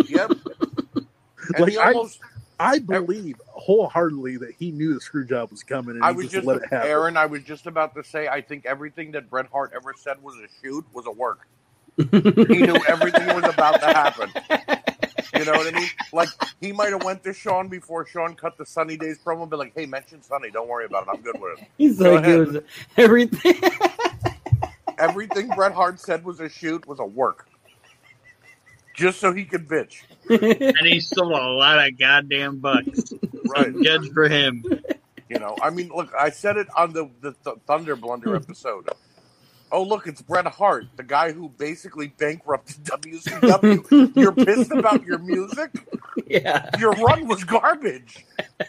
about. 0.00 0.08
Yeah. 0.08 0.20
yep. 0.20 0.30
And 1.54 1.58
Like, 1.64 1.72
he 1.72 1.76
almost, 1.78 2.20
I 2.22 2.37
believe 2.78 3.36
wholeheartedly 3.48 4.38
that 4.38 4.52
he 4.58 4.70
knew 4.70 4.94
the 4.94 5.00
screw 5.00 5.24
job 5.24 5.50
was 5.50 5.62
coming 5.62 5.96
and 5.96 6.04
I 6.04 6.10
he 6.10 6.16
was 6.16 6.24
just, 6.26 6.34
just, 6.34 6.46
let 6.46 6.56
it 6.58 6.68
happen. 6.70 6.90
Aron, 6.90 7.16
I 7.16 7.26
was 7.26 7.42
just 7.42 7.66
about 7.66 7.94
to 7.94 8.04
say, 8.04 8.28
I 8.28 8.40
think 8.40 8.66
everything 8.66 9.12
that 9.12 9.30
Bret 9.30 9.46
Hart 9.46 9.72
ever 9.74 9.94
said 9.96 10.22
was 10.22 10.34
a 10.36 10.48
shoot 10.60 10.84
was 10.92 11.06
a 11.06 11.12
work. 11.12 11.46
he 11.96 12.04
knew 12.04 12.80
everything 12.88 13.26
was 13.34 13.44
about 13.44 13.80
to 13.80 13.86
happen. 13.86 14.30
You 15.36 15.44
know 15.44 15.52
what 15.52 15.74
I 15.74 15.78
mean? 15.78 15.88
Like 16.12 16.28
he 16.60 16.72
might 16.72 16.92
have 16.92 17.04
went 17.04 17.22
to 17.24 17.32
Shawn 17.32 17.68
before 17.68 18.06
Shawn 18.06 18.34
cut 18.34 18.56
the 18.56 18.66
Sunny 18.66 18.96
Days 18.96 19.18
promo, 19.18 19.42
and 19.42 19.50
be 19.50 19.56
like, 19.56 19.74
"Hey, 19.74 19.86
mention 19.86 20.22
Sunny. 20.22 20.50
Don't 20.50 20.68
worry 20.68 20.86
about 20.86 21.04
it. 21.04 21.10
I'm 21.10 21.20
good 21.20 21.40
with 21.40 21.60
it." 21.60 21.68
He's 21.76 21.98
Go 21.98 22.14
like, 22.14 22.24
it 22.24 22.38
was 22.38 22.58
everything. 22.96 23.60
Everything 24.98 25.48
Bret 25.50 25.72
Hart 25.72 26.00
said 26.00 26.24
was 26.24 26.40
a 26.40 26.48
shoot 26.48 26.84
was 26.88 26.98
a 26.98 27.04
work, 27.04 27.46
just 28.98 29.20
so 29.20 29.32
he 29.32 29.44
could 29.44 29.68
bitch. 29.68 30.02
And 30.28 30.86
he 30.86 31.00
sold 31.00 31.32
a 31.32 31.46
lot 31.52 31.86
of 31.86 31.98
goddamn 31.98 32.58
bucks. 32.58 33.14
Right? 33.46 33.72
Good 33.72 34.12
for 34.12 34.28
him. 34.28 34.64
You 35.30 35.38
know, 35.38 35.56
I 35.62 35.70
mean, 35.70 35.88
look, 35.88 36.12
I 36.18 36.30
said 36.30 36.56
it 36.56 36.66
on 36.76 36.92
the 36.92 37.10
the, 37.20 37.34
the 37.44 37.54
Thunder 37.66 37.96
Blunder 37.96 38.30
hmm. 38.30 38.36
episode. 38.36 38.88
Oh, 39.70 39.82
look, 39.82 40.06
it's 40.06 40.22
Bret 40.22 40.46
Hart, 40.46 40.86
the 40.96 41.02
guy 41.02 41.32
who 41.32 41.48
basically 41.50 42.08
bankrupted 42.08 42.76
WCW. 42.84 44.12
You're 44.16 44.32
pissed 44.32 44.70
about 44.72 45.04
your 45.04 45.18
music? 45.18 45.70
yeah. 46.26 46.70
Your 46.78 46.92
run 46.92 47.28
was 47.28 47.44
garbage. 47.44 48.24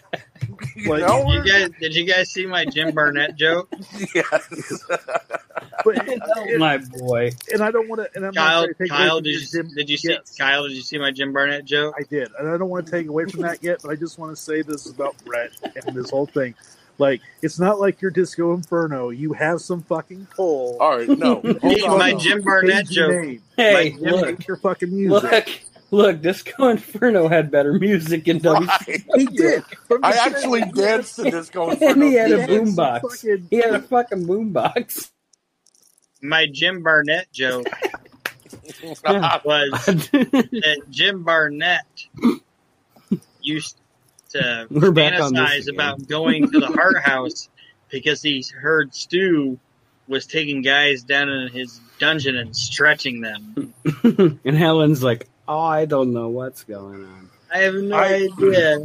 You 0.76 0.90
Like, 0.92 1.02
know? 1.02 1.30
You 1.32 1.44
guys, 1.44 1.70
did 1.80 1.94
you 1.96 2.06
guys 2.06 2.32
see 2.32 2.46
my 2.46 2.66
Jim 2.66 2.92
Barnett 2.96 3.36
joke? 3.36 3.70
yes. 4.16 4.84
But, 5.86 6.10
Oh, 6.38 6.58
my 6.58 6.78
boy. 6.78 7.32
and 7.52 7.62
I 7.62 7.72
don't 7.72 7.88
want 7.90 8.02
to. 8.02 8.10
And 8.16 8.26
I'm 8.26 8.34
Kyle, 8.34 8.62
not 8.68 8.70
take 8.80 8.90
Kyle, 8.90 9.22
did 9.22 9.36
you 9.36 9.46
Jim- 9.46 9.74
did 9.76 9.90
you 9.90 9.98
see 9.98 10.12
Yes. 10.12 10.36
Kyle? 10.38 10.68
Did 10.68 10.76
you 10.76 10.82
see 10.82 10.98
my 10.98 11.12
Jim 11.12 11.34
Barnett 11.34 11.66
joke? 11.66 11.96
I 12.00 12.04
did, 12.04 12.30
and 12.40 12.50
I 12.50 12.58
don't 12.58 12.70
want 12.70 12.86
to 12.86 12.92
take 12.92 13.08
away 13.08 13.26
from 13.26 13.42
that 13.42 13.62
yet. 13.64 13.82
But 13.84 13.92
I 13.92 13.96
just 13.96 14.18
want 14.18 14.36
to 14.36 14.42
say 14.42 14.62
this 14.62 14.90
about 14.90 15.16
Bret 15.26 15.52
and 15.86 15.96
this 15.96 16.10
whole 16.10 16.26
thing. 16.26 16.56
Like 17.00 17.22
it's 17.42 17.60
not 17.60 17.80
like 17.80 18.02
your 18.02 18.12
Disco 18.12 18.54
Inferno. 18.54 19.10
You 19.10 19.34
have 19.34 19.62
some 19.62 19.82
fucking 19.84 20.28
pull. 20.36 20.78
All 20.80 20.98
right, 20.98 21.08
no, 21.10 21.36
hold 21.42 21.62
Hey, 21.62 21.82
on. 21.82 21.98
my. 21.98 22.14
Jim 22.14 22.42
Barnett 22.42 22.86
joke. 22.88 22.96
your 23.12 23.26
name. 23.26 23.42
Hey, 23.58 23.92
Like, 23.92 24.02
look, 24.02 24.48
your 24.48 24.58
fucking 24.58 24.90
music. 24.96 25.24
look, 25.32 25.48
look! 25.92 26.22
Disco 26.22 26.68
Inferno 26.68 27.28
had 27.30 27.50
better 27.52 27.74
music 27.74 28.28
in 28.28 28.40
Right. 28.40 28.62
WCW. 28.64 29.06
He 29.16 29.26
did. 29.28 29.64
I 30.04 30.12
actually 30.12 30.62
danced 30.76 31.16
to 31.16 31.32
Disco 31.32 31.70
Inferno. 31.72 31.92
And 31.94 32.04
he 32.04 32.14
had 32.16 32.32
a 32.32 32.40
Inferno. 32.42 32.54
had 32.54 33.02
boombox. 33.02 33.02
fucking- 33.02 33.48
He 33.50 33.58
had 33.58 33.74
a 33.76 33.82
fucking 33.82 34.26
boombox. 34.28 35.10
My 36.22 36.48
Jim 36.52 36.84
Barnett 36.84 37.32
joke 37.32 37.66
was 38.84 39.72
that 39.86 40.82
Jim 40.90 41.24
Barnett 41.24 41.86
used 43.42 43.78
to 44.30 44.68
We're 44.72 44.92
back 44.92 45.20
on 45.20 45.34
this 45.34 45.42
fantasize 45.68 45.74
about 45.74 46.08
going 46.08 46.50
to 46.52 46.60
the 46.60 46.68
Hart 46.68 47.02
House 47.04 47.50
because 47.90 48.22
he 48.22 48.44
heard 48.60 48.94
Stu 48.94 49.60
was 50.08 50.26
taking 50.26 50.62
guys 50.62 51.04
down 51.04 51.30
in 51.30 51.50
his 51.50 51.80
dungeon 52.00 52.36
and 52.36 52.56
stretching 52.56 53.22
them. 53.22 53.74
and 54.44 54.58
Helen's 54.58 55.04
like, 55.04 55.28
"Oh, 55.48 55.60
I 55.60 55.86
don't 55.86 56.14
know 56.14 56.30
what's 56.30 56.64
going 56.64 57.04
on." 57.06 57.30
I 57.54 57.60
have 57.60 57.76
no 57.76 57.96
I- 57.96 58.28
idea. 58.40 58.80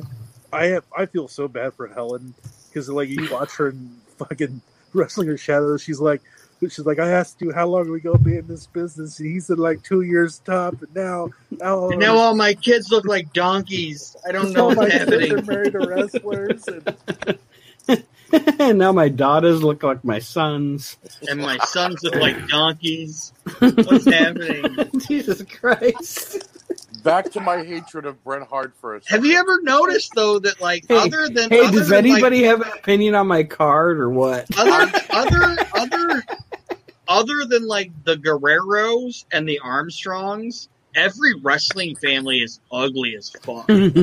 I 0.52 0.66
have. 0.66 0.84
I 0.96 1.06
feel 1.06 1.28
so 1.28 1.48
bad 1.48 1.74
for 1.74 1.88
Helen 1.88 2.34
because 2.68 2.88
like 2.88 3.08
you 3.08 3.28
watch 3.30 3.56
her 3.56 3.70
in 3.70 3.96
fucking 4.18 4.60
wrestling 4.92 5.28
her 5.28 5.36
shadows. 5.36 5.82
She's 5.82 6.00
like, 6.00 6.22
she's 6.68 6.86
like, 6.86 6.98
I 6.98 7.10
asked 7.10 7.40
you 7.40 7.52
how 7.52 7.66
long 7.66 7.88
are 7.88 7.92
we 7.92 8.00
gonna 8.00 8.18
be 8.18 8.36
in 8.36 8.46
this 8.46 8.66
business, 8.66 9.18
and 9.20 9.28
he 9.30 9.40
said 9.40 9.58
like 9.58 9.82
two 9.82 10.02
years 10.02 10.38
top, 10.40 10.80
and 10.82 10.94
now 10.94 11.30
now 11.58 11.88
And 11.90 12.00
now 12.00 12.16
all 12.16 12.36
my 12.36 12.54
kids 12.54 12.90
look 12.90 13.04
like 13.06 13.32
donkeys. 13.32 14.16
I 14.26 14.32
don't 14.32 14.52
know 14.52 14.64
all 14.68 14.74
my 14.74 14.76
what's 14.76 14.92
kids 14.92 15.10
are 15.30 15.40
happening. 15.40 15.46
married 15.46 15.72
to 15.72 15.80
wrestlers, 15.80 16.68
and 16.68 16.96
and 18.58 18.78
now 18.78 18.92
my 18.92 19.08
daughters 19.08 19.62
look 19.62 19.82
like 19.82 20.04
my 20.04 20.18
sons. 20.18 20.96
And 21.28 21.40
my 21.40 21.58
sons 21.58 22.02
look 22.02 22.14
like 22.16 22.36
donkeys. 22.48 23.32
What's 23.60 24.04
happening? 24.06 24.90
Jesus 25.06 25.42
Christ! 25.42 26.48
Back 27.02 27.30
to 27.32 27.40
my 27.40 27.62
hatred 27.62 28.06
of 28.06 28.22
Bret 28.24 28.46
Hart 28.48 28.74
for 28.80 28.94
a 28.96 29.02
second. 29.02 29.16
Have 29.16 29.26
you 29.26 29.36
ever 29.38 29.60
noticed 29.62 30.14
though 30.14 30.38
that 30.38 30.60
like 30.60 30.84
Hey, 30.88 30.96
other 30.96 31.28
than 31.28 31.50
Hey, 31.50 31.60
other 31.64 31.72
does 31.72 31.88
than, 31.90 31.96
like, 31.98 32.06
anybody 32.06 32.42
have 32.44 32.62
an 32.62 32.68
opinion 32.72 33.14
on 33.14 33.26
my 33.26 33.42
card 33.42 33.98
or 33.98 34.08
what? 34.10 34.46
other 34.56 34.90
other 35.12 35.56
other 35.74 36.24
other 37.08 37.44
than 37.46 37.66
like 37.66 37.90
the 38.04 38.16
Guerreros 38.16 39.24
and 39.32 39.48
the 39.48 39.60
Armstrongs, 39.62 40.68
every 40.94 41.34
wrestling 41.40 41.96
family 41.96 42.38
is 42.38 42.60
ugly 42.72 43.16
as 43.16 43.30
fuck. 43.30 43.68
Have 43.68 43.96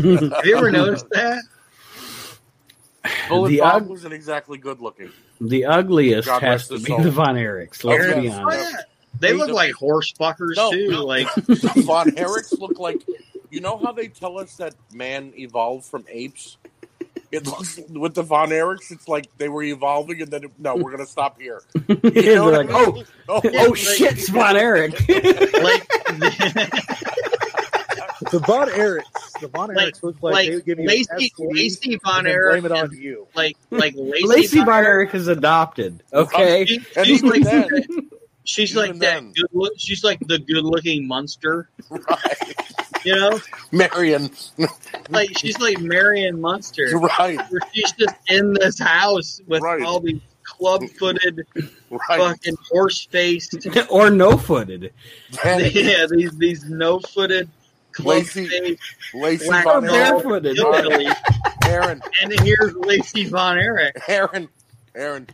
you 0.46 0.56
ever 0.58 0.72
noticed 0.72 1.10
that? 1.12 1.44
Bullet 3.30 3.50
the 3.50 3.60
Bob 3.62 3.84
ug- 3.84 3.90
wasn't 3.90 4.14
exactly 4.14 4.58
good 4.60 4.80
looking. 4.80 5.12
the 5.40 5.66
ugliest 5.66 6.28
God 6.28 6.44
has 6.44 6.68
to 6.68 6.76
be 6.78 6.86
soul. 6.86 7.02
the 7.02 7.10
Von 7.12 7.36
Erichs. 7.36 7.84
Let's 7.84 8.14
be 8.16 8.28
yeah. 8.28 8.40
Oh, 8.40 8.44
honest. 8.46 8.72
yeah. 8.72 8.78
They 9.20 9.34
look 9.34 9.50
like 9.50 9.74
horse 9.74 10.14
fuckers 10.14 10.56
No, 10.56 10.72
too. 10.72 10.90
no. 10.90 11.06
Like 11.06 11.28
Von 11.36 12.12
Erichs 12.12 12.58
look 12.60 12.78
like 12.80 13.02
you 13.50 13.60
know 13.60 13.78
how 13.78 13.92
they 13.92 14.08
tell 14.08 14.38
us 14.38 14.56
that 14.58 14.76
man 14.94 15.34
evolved 15.36 15.86
from 15.86 16.06
apes. 16.10 16.58
It 17.32 17.48
looks 17.48 17.80
with 17.90 18.14
the 18.16 18.24
Von 18.24 18.50
Erichs, 18.50 18.92
it's 18.92 19.08
like 19.08 19.26
they 19.38 19.48
were 19.48 19.64
evolving, 19.64 20.22
and 20.22 20.30
then 20.32 20.44
it, 20.44 20.52
no, 20.60 20.76
we're 20.76 20.92
gonna 20.92 21.06
stop 21.06 21.40
here. 21.40 21.62
You 21.88 22.36
know 22.36 22.52
They're 22.52 22.60
I 22.62 22.64
like, 22.64 22.94
mean? 22.96 23.06
oh, 23.30 23.42
oh, 23.42 23.42
oh 23.54 23.66
like- 23.70 23.78
shit, 23.78 24.12
it's 24.14 24.30
Von 24.30 24.58
Erich. 24.58 24.92
like 25.10 25.88
the 28.32 28.40
Von 28.46 28.70
Erichs, 28.70 29.40
the 29.40 29.48
Von 29.48 29.74
Like- 29.74 29.94
Erichs 29.94 30.04
look 30.04 30.22
like, 30.22 30.34
like 30.34 30.48
they 30.50 30.56
would 30.56 30.66
give 30.66 30.80
you 30.80 30.88
Lacey 30.88 31.32
an 31.40 31.50
Lacey 31.54 31.96
Von 32.04 32.20
and 32.20 32.28
Erich 32.28 32.62
blame 32.62 32.72
it 32.72 32.78
on 32.78 32.92
is- 32.94 33.00
you. 33.00 33.28
like 33.36 33.58
like 33.72 33.94
Lacey, 33.96 34.28
Lacey 34.28 34.58
Von 34.58 34.66
Von 34.68 34.76
Erich. 34.86 34.88
Erich 35.10 35.16
is 35.16 35.28
adopted. 35.28 36.04
Okay. 36.14 36.66
She- 36.66 36.82
And 36.96 37.06
she's 37.08 37.24
like 37.24 37.44
then- 37.44 38.10
she's 38.44 38.72
even 38.76 38.90
like 38.90 39.00
that 39.00 39.34
good 39.34 39.48
look. 39.54 39.74
She's 39.78 40.04
like 40.04 40.20
the 40.28 40.40
good 40.40 40.64
looking 40.64 41.08
monster. 41.08 41.70
right, 41.90 42.56
You 43.04 43.16
know, 43.16 43.40
Marion, 43.72 44.30
like 45.10 45.38
she's 45.38 45.60
like 45.60 45.80
Marion 45.80 46.40
Munster. 46.40 46.88
right, 46.98 47.38
where 47.50 47.62
she's 47.74 47.92
just 47.94 48.16
in 48.28 48.54
this 48.54 48.80
house 48.80 49.42
with 49.48 49.62
Right. 49.62 49.82
all 49.84 50.00
these 50.00 50.22
club 50.44 50.84
footed, 51.00 51.46
right. 51.56 52.00
fucking 52.08 52.56
horse 52.70 53.06
faced, 53.12 53.68
or 53.90 54.10
no 54.10 54.38
footed. 54.38 54.92
Yeah, 55.46 56.06
these 56.10 56.38
these 56.38 56.66
no 56.70 57.00
footed, 57.00 57.50
club 57.94 58.08
Lacey- 58.18 58.48
faced, 58.48 58.82
Lacey 59.14 59.46
Black 59.48 59.66
Or 59.66 59.74
Von 59.82 59.86
Von 59.88 59.96
Erich, 59.96 60.24
barefooted. 60.24 60.56
hillbilly. 60.58 61.08
Aron, 61.66 62.02
And 62.22 62.40
here's 62.42 62.74
Lacey 62.76 63.26
Von 63.26 63.58
Erich. 63.58 63.96
Aron, 64.10 64.50
Aron, 64.96 65.28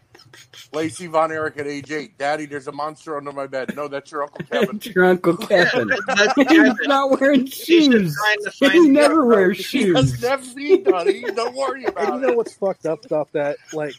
Lacey 0.73 1.07
Von 1.07 1.31
Erich 1.31 1.57
at 1.57 1.67
age 1.67 1.91
eight. 1.91 2.17
Daddy, 2.17 2.45
there's 2.45 2.67
a 2.67 2.71
monster 2.71 3.17
under 3.17 3.31
my 3.31 3.47
bed. 3.47 3.75
No, 3.75 3.87
that's 3.87 4.11
your 4.11 4.23
uncle 4.23 4.45
Kevin. 4.51 4.75
It's 4.77 4.85
your 4.87 5.05
Uncle 5.05 5.37
Kevin. 5.47 5.89
He's 6.49 6.73
not 6.87 7.19
wearing 7.19 7.45
shoes. 7.45 8.15
He 8.59 8.89
never 8.89 9.25
wears 9.25 9.57
He 9.65 9.89
has 9.93 10.11
shoes. 10.11 10.21
never 10.21 10.43
feet, 10.43 10.87
honey. 10.89 11.21
Don't 11.21 11.55
worry 11.55 11.85
And 11.85 11.93
about 11.97 12.13
you 12.21 12.27
know 12.27 12.33
what's 12.33 12.53
fucked 12.53 12.85
up 12.85 13.05
about 13.05 13.31
that? 13.33 13.57
Like, 13.73 13.93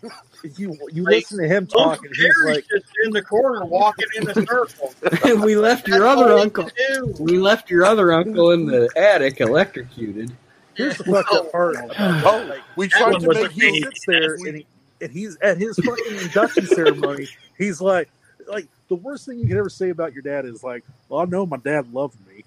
you 0.57 0.77
you 0.93 1.03
Like, 1.05 1.15
listen 1.17 1.39
to 1.39 1.47
him 1.49 1.65
Uncle 1.65 1.85
talking, 1.85 2.11
he's 2.15 2.35
like, 2.47 2.65
just 2.69 2.87
in 3.05 3.11
the 3.13 3.23
corner 3.23 3.65
walking 3.65 4.07
in 4.17 4.29
a 4.31 4.35
circle. 4.35 4.95
we 5.43 5.57
left 5.57 5.89
your 5.89 6.07
other 6.07 6.33
uncle. 6.35 6.71
We 7.19 7.39
left 7.39 7.71
your 7.71 7.85
other 7.85 8.13
uncle 8.13 8.51
in 8.53 8.67
the 8.67 8.89
attic, 8.97 9.41
electrocuted. 9.41 10.33
here's 10.75 10.97
the 10.99 11.05
fucked 11.05 11.33
up 11.33 11.51
part. 11.53 11.77
Oh, 11.99 12.57
we 12.77 12.89
tried 12.89 13.19
to 13.21 13.29
make 13.29 13.45
a 13.45 13.49
he 13.53 13.67
you. 13.79 13.83
sits 13.83 14.05
there 14.07 14.35
and, 14.35 14.57
he, 14.59 14.67
and 15.01 15.11
he's 15.11 15.37
at 15.39 15.59
his 15.59 15.77
fucking 15.77 16.17
induction 16.17 16.67
ceremony. 16.67 17.29
He's 17.57 17.81
like, 17.81 18.09
like 18.51 18.67
the 18.89 18.95
worst 18.97 19.27
thing 19.27 19.39
you 19.39 19.47
can 19.47 19.57
ever 19.59 19.69
say 19.71 19.91
about 19.91 20.13
your 20.13 20.23
dad 20.23 20.45
is 20.45 20.63
like, 20.63 20.85
well, 21.09 21.21
I 21.21 21.25
know 21.27 21.45
my 21.47 21.57
dad 21.59 21.93
loved 21.93 22.17
me. 22.27 22.45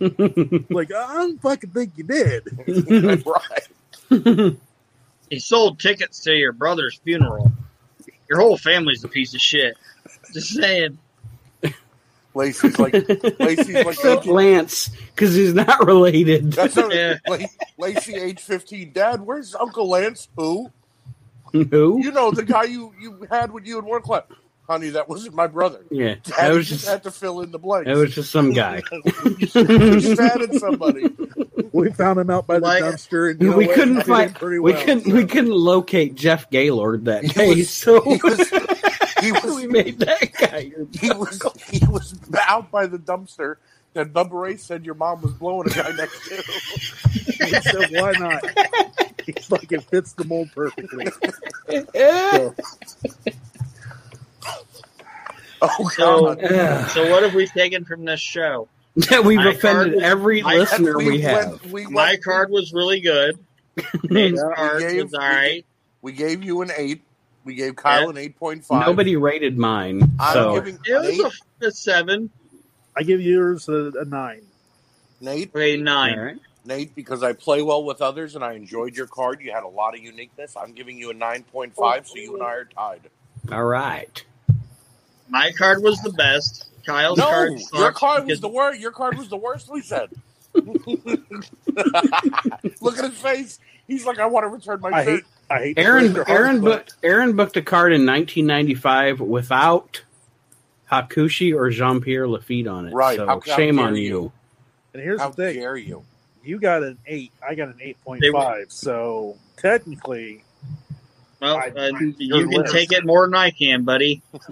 Like, 0.70 0.92
I 0.92 1.14
don't 1.14 1.40
fucking 1.40 1.70
think 1.70 1.92
you 1.96 2.04
did. 2.04 3.24
right. 4.10 4.56
He 5.30 5.38
sold 5.38 5.80
tickets 5.80 6.20
to 6.24 6.34
your 6.34 6.52
brother's 6.52 6.96
funeral. 7.02 7.50
Your 8.28 8.40
whole 8.40 8.58
family's 8.58 9.02
a 9.04 9.08
piece 9.08 9.32
of 9.34 9.40
shit. 9.40 9.74
Just 10.34 10.50
saying. 10.50 10.98
Lacey's 12.34 12.78
like 12.78 12.92
Lacey's 13.38 13.74
like 13.74 13.86
Except 13.86 14.26
Lance, 14.26 14.90
because 15.14 15.34
he's 15.34 15.54
not 15.54 15.86
related. 15.86 16.52
that's 16.52 16.76
not 16.76 16.92
Yeah. 16.94 17.16
Lacey, 17.78 18.14
age 18.16 18.40
fifteen. 18.40 18.92
Dad, 18.92 19.22
where's 19.22 19.54
Uncle 19.54 19.88
Lance? 19.88 20.28
Who? 20.36 20.70
Who? 21.70 22.02
You 22.02 22.10
know 22.10 22.30
the 22.30 22.42
guy 22.44 22.64
you 22.64 22.92
you 23.00 23.26
had 23.30 23.52
with 23.52 23.66
you 23.66 23.78
in 23.78 23.84
work 23.86 24.04
class. 24.04 24.24
Honey, 24.68 24.88
that 24.90 25.08
wasn't 25.10 25.34
my 25.34 25.46
brother. 25.46 25.84
Yeah, 25.90 26.14
that 26.14 26.24
Daddy 26.24 26.56
was 26.56 26.68
just 26.68 26.80
just 26.80 26.90
had 26.90 27.02
to 27.02 27.10
fill 27.10 27.42
in 27.42 27.50
the 27.50 27.58
blanks. 27.58 27.88
It 27.90 27.96
was 27.96 28.14
just 28.14 28.32
some 28.32 28.52
guy. 28.54 28.82
we 29.24 29.34
just 29.36 30.20
added 30.20 30.54
somebody. 30.58 31.08
We 31.72 31.90
found 31.90 32.20
him 32.20 32.30
out 32.30 32.46
by 32.46 32.60
the 32.60 32.66
Like- 32.66 32.84
dumpster, 32.84 33.32
and 33.32 33.42
you 33.42 33.50
know 33.50 33.56
we 33.56 33.66
couldn't 33.66 34.02
find 34.02 34.32
pretty 34.32 34.60
we 34.60 34.72
well, 34.74 34.84
couldn't 34.84 35.06
so. 35.06 35.12
we 35.14 35.26
couldn't 35.26 35.50
locate 35.50 36.14
Jeff 36.14 36.48
Gaylord 36.48 37.06
that 37.06 37.24
He 37.24 37.32
day, 37.32 37.48
was- 37.48 37.68
so 37.70 38.00
He 38.00 38.20
was 38.22 38.48
he 39.20 39.32
we 39.56 39.66
made 39.66 39.98
that 39.98 40.32
guy. 40.38 40.70
he 41.00 41.10
was 41.10 41.42
he 41.68 41.84
was 41.86 42.14
out 42.48 42.70
by 42.70 42.86
the 42.86 42.96
dumpster 42.98 43.56
that 43.94 44.12
Bubba 44.12 44.40
Ray 44.40 44.56
said 44.56 44.84
your 44.86 44.94
mom 44.94 45.20
was 45.22 45.32
blowing 45.32 45.68
a 45.68 45.74
guy 45.74 45.90
next 45.96 46.24
to. 46.28 46.36
He 47.10 47.50
said, 47.60 47.90
"Why 47.90 48.12
not?" 48.20 48.44
He 49.26 49.32
fucking 49.32 49.80
fits 49.80 50.12
the 50.12 50.24
mold 50.24 50.50
perfectly. 50.54 51.06
So, 51.94 52.54
Oh 55.62 55.88
So, 55.96 56.34
God! 56.34 56.44
Ugh. 56.44 56.90
so 56.90 57.10
what 57.10 57.22
have 57.22 57.34
we 57.34 57.46
taken 57.46 57.84
from 57.84 58.04
this 58.04 58.20
show? 58.20 58.68
that 59.08 59.24
we've 59.24 59.38
My 59.38 59.50
offended 59.50 59.94
card- 59.94 60.04
every 60.04 60.42
my- 60.42 60.54
listener 60.56 60.96
we, 60.98 61.20
have. 61.22 61.62
went, 61.62 61.66
we 61.72 61.86
My 61.86 62.10
went- 62.10 62.24
card 62.24 62.50
was 62.50 62.72
really 62.72 63.00
good. 63.00 63.38
Nate's 64.04 64.40
Yeah, 64.40 64.54
card 64.54 64.80
gave- 64.82 65.02
was 65.04 65.14
all 65.14 65.20
right. 65.20 65.64
We 66.02 66.12
gave 66.12 66.44
you 66.44 66.60
an 66.62 66.70
eight. 66.76 67.02
We 67.44 67.54
gave 67.54 67.76
Kyle 67.76 68.02
Yeah. 68.04 68.08
an 68.10 68.16
eight 68.18 68.38
point 68.38 68.64
five. 68.64 68.86
Nobody 68.86 69.16
rated 69.16 69.56
mine, 69.58 70.12
I'm 70.20 70.32
so 70.34 70.54
giving 70.54 70.78
It 70.84 71.22
was 71.22 71.32
a, 71.62 71.66
a 71.66 71.70
seven. 71.72 72.30
I 72.96 73.02
give 73.02 73.20
yours 73.20 73.68
a, 73.68 73.90
a 73.98 74.04
nine. 74.04 74.42
Nate, 75.20 75.50
Okay, 75.54 75.76
all 75.78 75.82
nine. 75.82 76.18
right. 76.18 76.36
Nate, 76.64 76.94
because 76.94 77.22
I 77.22 77.32
play 77.34 77.60
well 77.62 77.84
with 77.84 78.00
others 78.00 78.34
and 78.36 78.44
I 78.44 78.54
enjoyed 78.54 78.96
your 78.96 79.06
card. 79.06 79.40
You 79.42 79.52
had 79.52 79.64
a 79.64 79.68
lot 79.68 79.94
of 79.94 80.00
uniqueness. 80.00 80.56
I'm 80.56 80.72
giving 80.72 80.96
you 80.98 81.10
a 81.10 81.14
nine 81.14 81.42
point 81.44 81.74
five, 81.74 82.06
so 82.08 82.16
you 82.16 82.34
and 82.34 82.42
I 82.42 82.46
are 82.52 82.64
tied. 82.64 83.02
All 83.52 83.64
right. 83.64 84.24
My 85.28 85.52
card 85.52 85.82
was 85.82 86.00
the 86.02 86.12
best. 86.12 86.68
Kyle's 86.86 87.18
No, 87.18 87.24
card 87.26 87.50
your 87.52 87.58
sucked 87.60 87.96
card 87.96 88.26
was 88.26 88.40
the 88.40 88.48
worst. 88.48 88.80
Your 88.80 88.92
card 88.92 89.18
was 89.18 89.28
the 89.28 89.36
worst. 89.36 89.70
We 89.70 89.82
said. 89.82 90.08
Look 90.54 90.86
at 92.98 93.04
his 93.10 93.18
face. 93.18 93.58
He's 93.86 94.06
like, 94.06 94.18
I 94.18 94.26
want 94.26 94.44
to 94.44 94.48
return 94.48 94.80
my 94.80 94.90
I 94.90 95.04
shirt. 95.04 95.14
hate. 95.14 95.24
I 95.50 95.58
hate. 95.58 95.78
Aron 95.78 96.16
Aron 96.16 96.26
Heartbreak. 96.26 96.62
booked 96.62 96.94
Aron 97.02 97.36
booked 97.36 97.56
a 97.56 97.62
card 97.62 97.92
in 97.92 98.06
1995 98.06 99.20
without 99.20 100.02
Hakushi 100.90 101.54
or 101.54 101.70
Jean 101.70 102.00
Pierre 102.00 102.26
Lafitte 102.28 102.66
on 102.66 102.86
it. 102.88 102.94
Right. 102.94 103.16
So 103.16 103.26
How- 103.26 103.40
how 103.44 103.56
shame 103.56 103.76
dare 103.76 103.86
on 103.86 103.96
you. 103.96 104.02
you. 104.02 104.32
And 104.94 105.02
here's 105.02 105.20
How 105.20 105.28
the 105.30 105.36
thing: 105.36 105.56
dare 105.60 105.76
you? 105.76 106.04
You 106.44 106.58
got 106.60 106.82
an 106.82 106.98
eight. 107.06 107.32
I 107.46 107.54
got 107.54 107.68
an 107.68 107.78
eight 107.80 107.96
point 108.04 108.22
five. 108.32 108.58
were- 108.58 108.64
So 108.68 109.36
technically, 109.56 110.44
Well, 111.40 111.56
I- 111.56 111.70
uh, 111.70 111.90
you 111.98 112.12
can 112.14 112.48
list. 112.50 112.72
take 112.72 112.92
it 112.92 113.04
more 113.04 113.26
than 113.26 113.34
I 113.34 113.50
can, 113.50 113.84
buddy. 113.84 114.22
Don't 114.32 114.42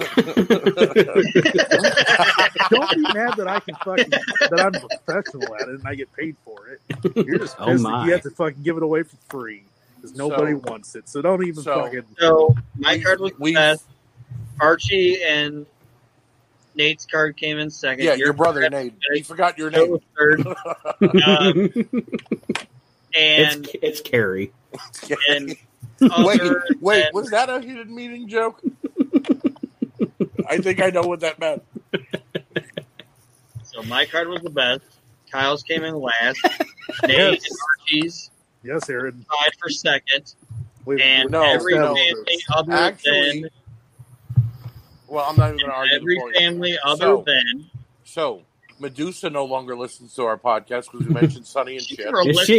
be 2.95 3.03
mad 3.15 3.35
that 3.37 3.47
I 3.49 3.61
can 3.61 3.75
fucking 3.85 4.11
that 4.11 4.61
I'm 4.61 4.75
a 4.75 4.89
professional 5.05 5.55
at 5.57 5.63
it 5.63 5.69
and 5.69 5.87
I 5.87 5.95
get 5.95 6.13
paid 6.15 6.37
for 6.45 6.69
it. 6.69 6.81
You're 7.27 7.39
just 7.39 7.57
Oh, 7.59 7.67
pissed 7.67 7.83
that 7.85 7.91
my. 7.91 8.07
you 8.07 8.13
have 8.13 8.23
to 8.23 8.31
fucking 8.31 8.63
give 8.63 8.77
it 8.77 8.83
away 8.83 9.03
for 9.03 9.17
free 9.29 9.65
because 9.97 10.17
nobody 10.17 10.53
So- 10.53 10.63
wants 10.71 10.95
it. 10.95 11.09
So 11.09 11.23
don't 11.23 11.47
even 11.47 11.63
so- 11.63 11.85
fucking. 11.85 12.05
So 12.19 12.55
my 12.77 12.99
card 12.99 13.21
was 13.21 13.33
we've- 13.39 13.59
Archie 14.61 15.23
and 15.25 15.67
Nate's 16.75 17.07
card 17.07 17.37
came 17.37 17.59
in 17.59 17.71
second. 17.71 18.05
Yeah, 18.05 18.15
your 18.15 18.33
brother 18.33 18.69
Nate. 18.69 18.95
We 19.13 19.23
forgot 19.23 19.59
your 19.59 19.71
Joe 19.71 19.85
name. 19.87 19.99
third. 20.19 20.47
Um, 21.27 21.71
and 23.15 23.67
it's 23.67 23.77
it's 23.83 24.01
Carrie. 24.01 24.53
and 25.29 25.55
wait, 26.01 26.41
wait, 26.81 27.03
than- 27.03 27.11
was 27.13 27.29
that 27.31 27.51
a 27.51 27.61
heated 27.61 27.91
meeting 27.91 28.27
joke? 28.29 28.63
I 30.49 30.57
think 30.59 30.81
I 30.81 30.89
know 30.91 31.03
what 31.03 31.21
that 31.21 31.39
meant. 31.39 31.63
so 33.65 33.83
my 33.83 34.07
card 34.07 34.29
was 34.29 34.41
the 34.41 34.51
best. 34.51 34.83
Kyle's 35.31 35.63
came 35.63 35.83
in 35.85 35.95
last. 35.95 36.41
Nate 37.03 37.19
Yes. 37.19 37.45
and 37.45 37.59
Archie's 37.81 38.31
Yes, 38.65 38.89
Aron. 38.89 39.25
tied 39.31 39.53
for 39.61 39.69
second. 39.69 40.35
Wait, 40.85 41.01
And 41.01 41.31
No, 41.31 41.43
every 41.43 41.75
no. 41.75 41.95
other 42.55 42.73
Actually, 42.73 43.43
than 43.43 43.51
Well, 45.13 45.27
I'm 45.29 45.37
not 45.37 45.49
even 45.49 45.59
going 45.59 45.71
to 45.71 45.77
argue 45.77 45.97
every 45.97 46.15
the 46.15 46.21
point. 46.23 46.37
family 46.37 46.79
other 46.83 47.05
So- 47.05 47.25
than 47.27 47.71
So, 48.05 48.43
Medusa 48.79 49.29
no 49.31 49.45
longer 49.45 49.77
listens 49.77 50.15
to 50.15 50.23
our 50.25 50.39
podcast 50.39 50.91
because 50.91 51.07
we 51.07 51.13
mentioned 51.15 51.47
Sunny 51.47 51.77
and 51.77 51.85
shit. 51.85 52.01
She, 52.47 52.59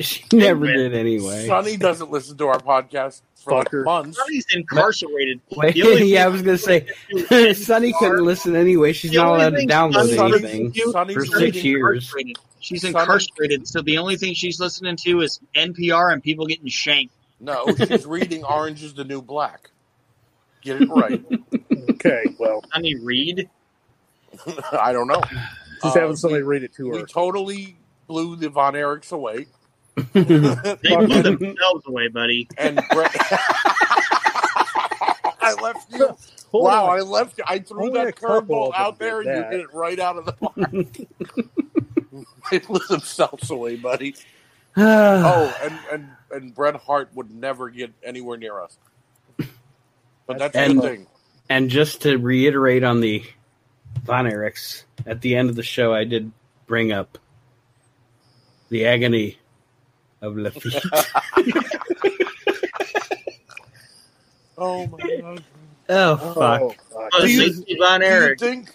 she 0.00 0.24
never 0.32 0.66
did 0.66 0.94
anyway. 0.94 1.46
Sunny 1.46 1.76
doesn't 1.76 2.10
listen 2.10 2.38
to 2.38 2.46
our 2.46 2.58
podcast 2.58 3.20
for 3.36 3.52
like 3.52 3.68
Fucker. 3.68 3.84
months. 3.84 4.16
Sunny's 4.18 4.46
incarcerated. 4.54 5.40
Wait, 5.56 5.76
yeah, 5.76 6.24
I 6.24 6.28
was 6.28 6.40
gonna 6.42 6.56
say 6.58 6.86
Sunny 7.52 7.92
couldn't 7.98 8.24
listen 8.24 8.56
anyway. 8.56 8.92
She's 8.94 9.12
not 9.12 9.28
allowed 9.36 9.50
to 9.50 9.66
download 9.66 10.14
Sunny 10.16 10.34
anything 10.44 10.72
listens 10.74 11.14
for 11.14 11.24
six 11.38 11.62
years. 11.62 12.12
She's 12.60 12.80
Sunny- 12.82 12.98
incarcerated, 12.98 13.68
so 13.68 13.80
the 13.82 13.98
only 13.98 14.16
thing 14.16 14.34
she's 14.34 14.58
listening 14.58 14.96
to 14.96 15.20
is 15.20 15.38
NPR 15.54 16.12
and 16.12 16.22
people 16.22 16.46
getting 16.46 16.66
shanked. 16.68 17.14
No, 17.38 17.64
she's 17.76 18.06
reading 18.06 18.42
Orange 18.44 18.82
is 18.82 18.94
the 18.94 19.04
New 19.04 19.22
Black. 19.22 19.70
Get 20.62 20.82
it 20.82 20.88
right. 20.90 21.22
Okay, 22.04 22.24
well, 22.38 22.62
Sunny 22.72 22.94
Reed. 22.96 23.48
I 24.72 24.92
don't 24.92 25.06
know. 25.08 25.22
just 25.82 25.94
having 25.96 26.10
um, 26.10 26.16
somebody 26.16 26.42
read 26.42 26.62
it 26.62 26.72
to 26.74 26.88
her. 26.88 26.92
We 26.96 27.04
totally 27.04 27.76
blew 28.06 28.36
the 28.36 28.48
Von 28.48 28.74
Erichs 28.74 29.12
away. 29.12 29.46
They 30.12 30.22
blew 30.24 31.22
themselves 31.22 31.86
away, 31.86 32.08
buddy. 32.08 32.48
and 32.56 32.76
Bret. 32.90 33.10
I 35.42 35.54
left 35.62 35.92
you. 35.92 36.16
Hold 36.52 36.64
wow, 36.64 36.86
on. 36.86 36.98
I 36.98 37.00
left 37.02 37.38
you. 37.38 37.44
I 37.46 37.58
threw 37.58 37.86
Only 37.88 38.04
that 38.04 38.16
curveball 38.16 38.72
out 38.74 38.98
there, 38.98 39.20
and 39.20 39.28
that. 39.28 39.52
you 39.52 39.58
hit 39.58 39.60
it 39.68 39.74
right 39.74 39.98
out 39.98 40.16
of 40.16 40.24
the 40.26 40.32
park. 40.32 40.56
they 42.50 42.58
blew 42.60 42.80
themselves 42.88 43.50
away, 43.50 43.76
buddy. 43.76 44.14
Oh, 44.76 45.54
and 45.62 45.78
and 45.92 46.08
and 46.30 46.54
Bret 46.54 46.76
Hart 46.76 47.10
would 47.14 47.30
never 47.30 47.68
get 47.70 47.92
anywhere 48.04 48.38
near 48.38 48.60
us. 48.60 48.78
But 50.26 50.38
that's 50.38 50.54
And- 50.56 50.78
the 50.78 50.82
thing. 50.82 51.06
And 51.50 51.68
just 51.68 52.02
to 52.02 52.16
reiterate 52.16 52.82
on 52.84 53.00
the 53.02 53.22
Von 54.04 54.24
Erichs, 54.24 54.84
at 55.04 55.20
the 55.20 55.36
end 55.36 55.50
of 55.50 55.56
the 55.56 55.62
show, 55.62 55.92
I 55.92 56.04
did 56.04 56.32
bring 56.66 56.92
up 56.92 57.18
the 58.70 58.86
agony 58.86 59.38
of 60.22 60.36
Lafitte. 60.36 60.82
Oh 64.62 64.86
my 64.88 64.98
god! 65.20 65.44
oh, 65.88 66.12
oh 66.12 66.16
fuck! 66.34 66.60
Oh, 66.62 66.68
fuck. 66.68 67.08
Oh, 67.14 67.20
Do 67.22 67.32
you- 67.32 67.78
Von 67.78 68.00
Do 68.00 68.06
you 68.06 68.12
Erich. 68.12 68.38
think? 68.38 68.70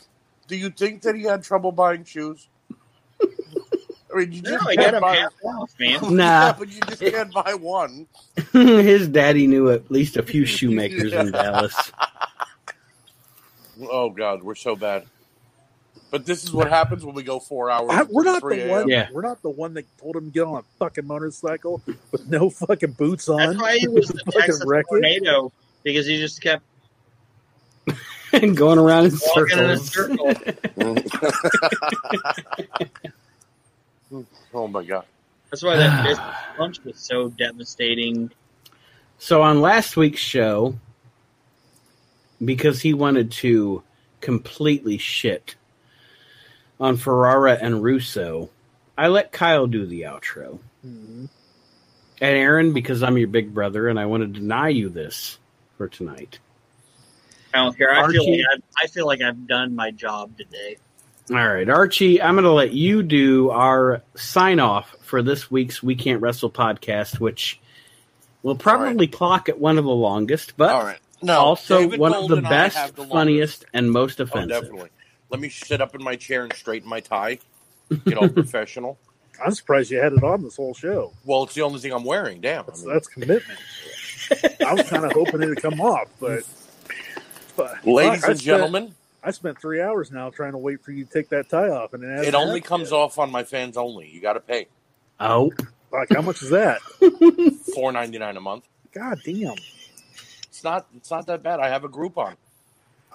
Do 0.47 0.55
you 0.55 0.69
think 0.71 1.03
that 1.03 1.15
he 1.15 1.23
had 1.23 1.43
trouble 1.43 1.71
buying 1.71 2.03
shoes? 2.05 2.47
I 3.21 3.27
mean, 4.17 4.31
you 4.31 4.41
No, 4.41 4.49
just 4.51 4.67
I 4.67 4.75
got 4.75 4.83
can't 4.91 5.01
buy. 5.01 5.15
half 5.17 5.33
off, 5.43 5.71
man. 5.79 5.99
Yeah, 6.01 6.09
Nah, 6.09 6.53
but 6.57 6.69
you 6.69 6.79
just 6.87 7.01
can't 7.01 7.31
buy 7.33 7.53
one. 7.53 8.07
his 8.53 9.07
daddy 9.09 9.45
knew 9.45 9.69
at 9.69 9.91
least 9.91 10.17
a 10.17 10.23
few 10.23 10.45
shoemakers 10.45 11.13
in 11.13 11.31
Dallas. 11.31 11.91
Oh 13.81 14.09
god, 14.09 14.43
we're 14.43 14.55
so 14.55 14.75
bad. 14.75 15.05
But 16.11 16.25
this 16.25 16.43
is 16.43 16.53
what 16.53 16.69
happens 16.69 17.03
when 17.03 17.15
we 17.15 17.23
go 17.23 17.39
four 17.39 17.69
hours. 17.69 17.89
I, 17.91 18.03
we're 18.03 18.23
not 18.23 18.41
3 18.41 18.59
the 18.59 18.69
one. 18.69 18.87
Yeah. 18.87 19.09
We're 19.11 19.21
not 19.21 19.41
the 19.41 19.49
one 19.49 19.73
that 19.73 19.85
told 19.97 20.15
him 20.15 20.25
to 20.25 20.31
get 20.31 20.43
on 20.43 20.59
a 20.59 20.63
fucking 20.79 21.05
motorcycle 21.05 21.81
with 22.11 22.29
no 22.29 22.49
fucking 22.49 22.91
boots 22.91 23.27
on. 23.27 23.37
That's 23.37 23.59
why 23.59 23.77
he 23.79 23.87
was 23.87 24.07
the 24.07 24.19
Fucking 24.19 24.41
Texas 24.41 24.63
wreck 24.65 24.85
tornado 24.87 25.51
because 25.83 26.05
he 26.05 26.17
just 26.17 26.41
kept 26.41 26.63
and 28.33 28.55
going 28.55 28.77
around 28.79 29.05
in 29.05 29.13
walking 29.35 29.57
in 29.57 29.69
a 29.69 29.77
circles. 29.77 30.41
circle. 30.79 31.05
oh 34.53 34.67
my 34.67 34.83
god. 34.83 35.05
That's 35.49 35.63
why 35.63 35.77
that 35.77 36.03
this 36.07 36.19
punch 36.57 36.83
was 36.83 36.99
so 36.99 37.29
devastating. 37.29 38.31
So 39.17 39.41
on 39.41 39.61
last 39.61 39.95
week's 39.97 40.19
show, 40.19 40.77
because 42.45 42.81
he 42.81 42.93
wanted 42.93 43.31
to 43.31 43.83
completely 44.21 44.97
shit 44.97 45.55
on 46.79 46.97
Ferrara 46.97 47.57
and 47.61 47.83
Russo, 47.83 48.49
I 48.97 49.07
let 49.07 49.31
Kyle 49.31 49.67
do 49.67 49.85
the 49.85 50.03
outro. 50.03 50.59
Mhm. 50.85 51.29
And 52.21 52.37
Aron, 52.37 52.73
because 52.73 53.03
I'm 53.03 53.17
your 53.17 53.27
big 53.27 53.53
brother 53.53 53.87
and 53.87 53.99
I 53.99 54.05
want 54.05 54.21
to 54.21 54.27
deny 54.27 54.69
you 54.69 54.89
this 54.89 55.37
for 55.77 55.87
tonight. 55.87 56.39
I 57.53 57.57
don't 57.57 57.77
care. 57.77 57.93
I 57.93 58.07
feel 58.07 58.29
like 58.29 58.41
I've, 58.53 58.63
I 58.83 58.87
feel 58.87 59.05
like 59.05 59.21
I've 59.21 59.47
done 59.47 59.75
my 59.75 59.91
job 59.91 60.37
today. 60.37 60.77
All 61.31 61.37
right, 61.37 61.67
Archie, 61.67 62.21
I'm 62.21 62.35
going 62.35 62.43
to 62.43 62.51
let 62.51 62.71
you 62.71 63.01
do 63.01 63.49
our 63.49 64.03
sign 64.15 64.59
off 64.59 64.95
for 65.01 65.23
this 65.23 65.49
week's 65.49 65.81
We 65.81 65.95
Can't 65.95 66.21
Wrestle 66.21 66.51
podcast, 66.51 67.19
which 67.19 67.59
will 68.43 68.55
probably 68.55 69.07
clock 69.07 69.49
at 69.49 69.59
one 69.59 69.79
of 69.79 69.85
the 69.85 69.89
longest, 69.89 70.53
but 70.55 70.69
All 70.69 70.83
right. 70.83 70.99
No, 71.25 71.39
also 71.39 71.79
David 71.79 71.99
one 71.99 72.11
Gold 72.11 72.31
of 72.31 72.35
the 72.37 72.41
best, 72.49 72.77
have 72.77 72.93
the 72.95 73.01
longest. 73.01 73.13
funniest, 73.13 73.65
and 73.73 73.91
most 73.91 74.19
Oh, 74.19 74.23
offensive. 74.23 74.49
definitely. 74.63 74.89
Let 75.29 75.39
me 75.41 75.49
sit 75.49 75.81
up 75.81 75.95
in 75.95 76.03
my 76.03 76.15
chair 76.15 76.43
and 76.43 76.53
straighten 76.53 76.87
my 76.89 76.99
tie. 76.99 77.39
Get 78.05 78.17
all 78.17 78.29
professional. 78.43 78.97
I'm 79.43 79.51
surprised 79.51 79.91
you 79.91 79.97
had 79.97 80.13
it 80.13 80.23
on 80.23 80.43
this 80.43 80.55
whole 80.55 80.73
show. 80.73 81.11
Well, 81.25 81.43
it's 81.43 81.53
the 81.55 81.61
only 81.63 81.79
thing 81.79 81.91
I'm 81.91 82.03
wearing. 82.05 82.39
Damn. 82.41 82.61
I 82.61 82.63
That's, 82.67 82.83
mean, 82.85 82.93
that's 82.93 83.07
commitment. 83.07 83.59
I 84.65 84.73
was 84.73 84.87
kind 84.89 85.03
of 85.03 85.11
hoping 85.11 85.41
it'd 85.43 85.61
come 85.61 85.81
off, 85.81 86.07
but, 86.19 86.43
but 87.55 87.85
ladies 87.85 88.21
fuck, 88.21 88.29
I 88.29 88.31
and 88.31 88.39
spent- 88.39 88.39
gentlemen, 88.41 88.95
I 89.23 89.31
spent 89.31 89.59
three 89.59 89.81
hours 89.81 90.11
now 90.11 90.29
trying 90.29 90.53
to 90.53 90.57
wait 90.57 90.81
for 90.83 90.91
you 90.91 91.05
to 91.05 91.11
take 91.11 91.29
that 91.29 91.49
tie 91.49 91.69
off, 91.69 91.93
and 91.93 92.03
it, 92.03 92.29
it 92.29 92.35
only 92.35 92.61
comes 92.61 92.91
yet. 92.91 92.97
off 92.97 93.19
on 93.19 93.29
my 93.31 93.43
fans 93.43 93.75
only. 93.77 94.07
You 94.09 94.21
got 94.21 94.33
to 94.33 94.39
pay 94.39 94.67
Oh, 95.19 95.51
Fuck, 95.91 96.07
how 96.13 96.21
much 96.21 96.41
is 96.43 96.49
that? 96.51 96.81
four 97.73 97.91
ninety 97.91 98.17
nine 98.17 98.37
a 98.37 98.41
month. 98.41 98.65
God 98.93 99.19
damn! 99.25 99.55
It's 100.65 100.71
not. 100.71 100.87
It's 100.97 101.11
not 101.11 101.27
that 101.27 101.43
bad. 101.43 101.59
I 101.59 101.69
have 101.69 101.83
a 101.83 101.89
Groupon. 101.89 102.33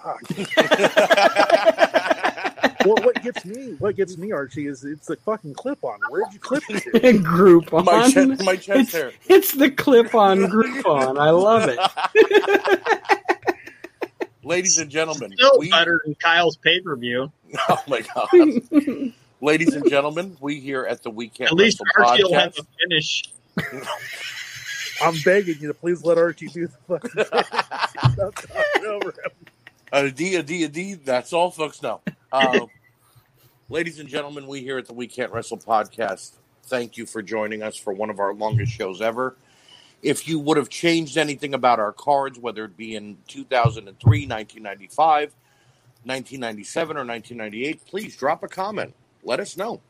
Fuck. 0.01 0.21
well, 2.85 2.95
what 3.03 3.21
gets 3.21 3.43
me, 3.43 3.75
what 3.77 3.97
gets 3.97 4.17
me, 4.17 4.31
Archie, 4.31 4.67
is 4.67 4.85
it's 4.85 5.07
the 5.07 5.17
fucking 5.17 5.55
clip 5.55 5.83
on. 5.83 5.99
Where'd 6.09 6.31
you 6.31 6.39
clip 6.39 6.63
it 6.69 7.01
to? 7.01 7.19
group 7.19 7.73
on. 7.73 7.83
my 7.83 8.09
chest, 8.09 8.45
my 8.45 8.55
chest 8.55 8.79
it's, 8.79 8.93
hair. 8.93 9.11
it's 9.27 9.51
the 9.51 9.69
clip 9.69 10.15
on 10.15 10.47
group 10.47 10.85
on. 10.85 11.17
I 11.17 11.31
love 11.31 11.67
it. 11.67 11.77
Ladies 14.45 14.77
and 14.77 14.89
gentlemen, 14.89 15.33
Still 15.33 15.59
we, 15.59 15.71
better 15.71 16.01
than 16.05 16.15
Kyle's 16.15 16.55
pay 16.55 16.79
per 16.79 16.95
view. 16.95 17.33
oh 17.67 17.83
my 17.85 18.01
god, 18.15 18.29
ladies 19.41 19.75
and 19.75 19.89
gentlemen, 19.89 20.37
we 20.39 20.61
here 20.61 20.85
at 20.85 21.03
the 21.03 21.09
Weekend 21.09 21.49
At 21.49 21.55
least 21.55 21.81
Wrestle 21.97 22.11
Archie 22.11 22.23
will 22.23 22.33
have 22.33 22.57
a 22.57 22.63
finish. 22.79 23.25
I'm 25.01 25.15
begging 25.25 25.57
you 25.59 25.67
to 25.67 25.73
please 25.73 26.03
let 26.03 26.17
Archie 26.17 26.47
do 26.47 26.67
the 26.67 26.77
fucking 26.87 27.11
thing. 27.11 27.25
Stop 28.13 28.35
talking 28.35 28.85
over 28.85 29.09
him. 29.09 29.31
A 29.93 30.09
D, 30.09 30.35
a 30.35 30.43
D, 30.43 30.63
a 30.63 30.69
D. 30.69 30.93
That's 30.93 31.33
all, 31.33 31.51
folks. 31.51 31.81
Know. 31.81 32.01
Uh, 32.31 32.67
ladies 33.69 33.99
and 33.99 34.07
gentlemen, 34.07 34.47
we 34.47 34.61
here 34.61 34.77
at 34.77 34.85
the 34.85 34.93
We 34.93 35.07
Can't 35.07 35.31
Wrestle 35.31 35.57
podcast. 35.57 36.31
Thank 36.63 36.97
you 36.97 37.05
for 37.05 37.21
joining 37.21 37.63
us 37.63 37.75
for 37.75 37.91
one 37.91 38.09
of 38.09 38.19
our 38.19 38.33
longest 38.33 38.71
shows 38.71 39.01
ever. 39.01 39.35
If 40.01 40.27
you 40.27 40.39
would 40.39 40.57
have 40.57 40.69
changed 40.69 41.17
anything 41.17 41.53
about 41.53 41.79
our 41.79 41.91
cards, 41.91 42.39
whether 42.39 42.65
it 42.65 42.77
be 42.77 42.95
in 42.95 43.17
2003, 43.27 44.27
1995, 44.27 45.33
1997, 46.03 46.97
or 46.97 47.05
1998, 47.05 47.85
please 47.85 48.15
drop 48.15 48.43
a 48.43 48.47
comment. 48.47 48.95
Let 49.23 49.39
us 49.39 49.57
know. 49.57 49.81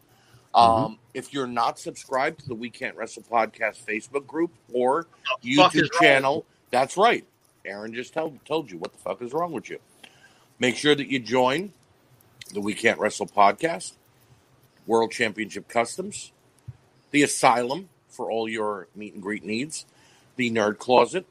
Um, 0.53 0.98
if 1.14 1.33
you're 1.33 1.48
not 1.48 1.77
subscribed 1.80 2.40
to 2.41 2.48
the 2.48 2.56
We 2.56 2.69
Can't 2.69 2.95
Wrestle 2.95 3.23
podcast 3.23 3.83
Facebook 3.85 4.25
group 4.27 4.51
or 4.73 5.07
fuck 5.27 5.43
is 5.43 5.57
YouTube 5.57 5.93
wrong? 5.93 6.01
channel, 6.01 6.45
that's 6.69 6.98
right. 6.98 7.25
Aron 7.65 7.93
just 7.93 8.14
told, 8.14 8.43
told 8.45 8.72
you 8.72 8.77
what 8.77 8.91
the 8.91 8.98
fuck 8.99 9.22
is 9.22 9.33
wrong 9.33 9.51
with 9.51 9.69
you. 9.69 9.80
Make 10.59 10.75
sure 10.75 10.95
that 10.95 11.07
you 11.07 11.19
join 11.19 11.73
the 12.53 12.61
We 12.61 12.73
Can't 12.73 12.99
Wrestle 12.99 13.27
podcast, 13.27 13.93
World 14.88 15.11
Championship 15.11 15.67
Customs, 15.67 16.31
the 17.11 17.23
Asylum 17.23 17.90
for 18.09 18.30
all 18.31 18.48
your 18.49 18.88
meet 18.95 19.14
and 19.14 19.22
greet 19.22 19.43
needs, 19.43 19.85
the 20.35 20.49
Nerd 20.51 20.77
Closet, 20.80 21.25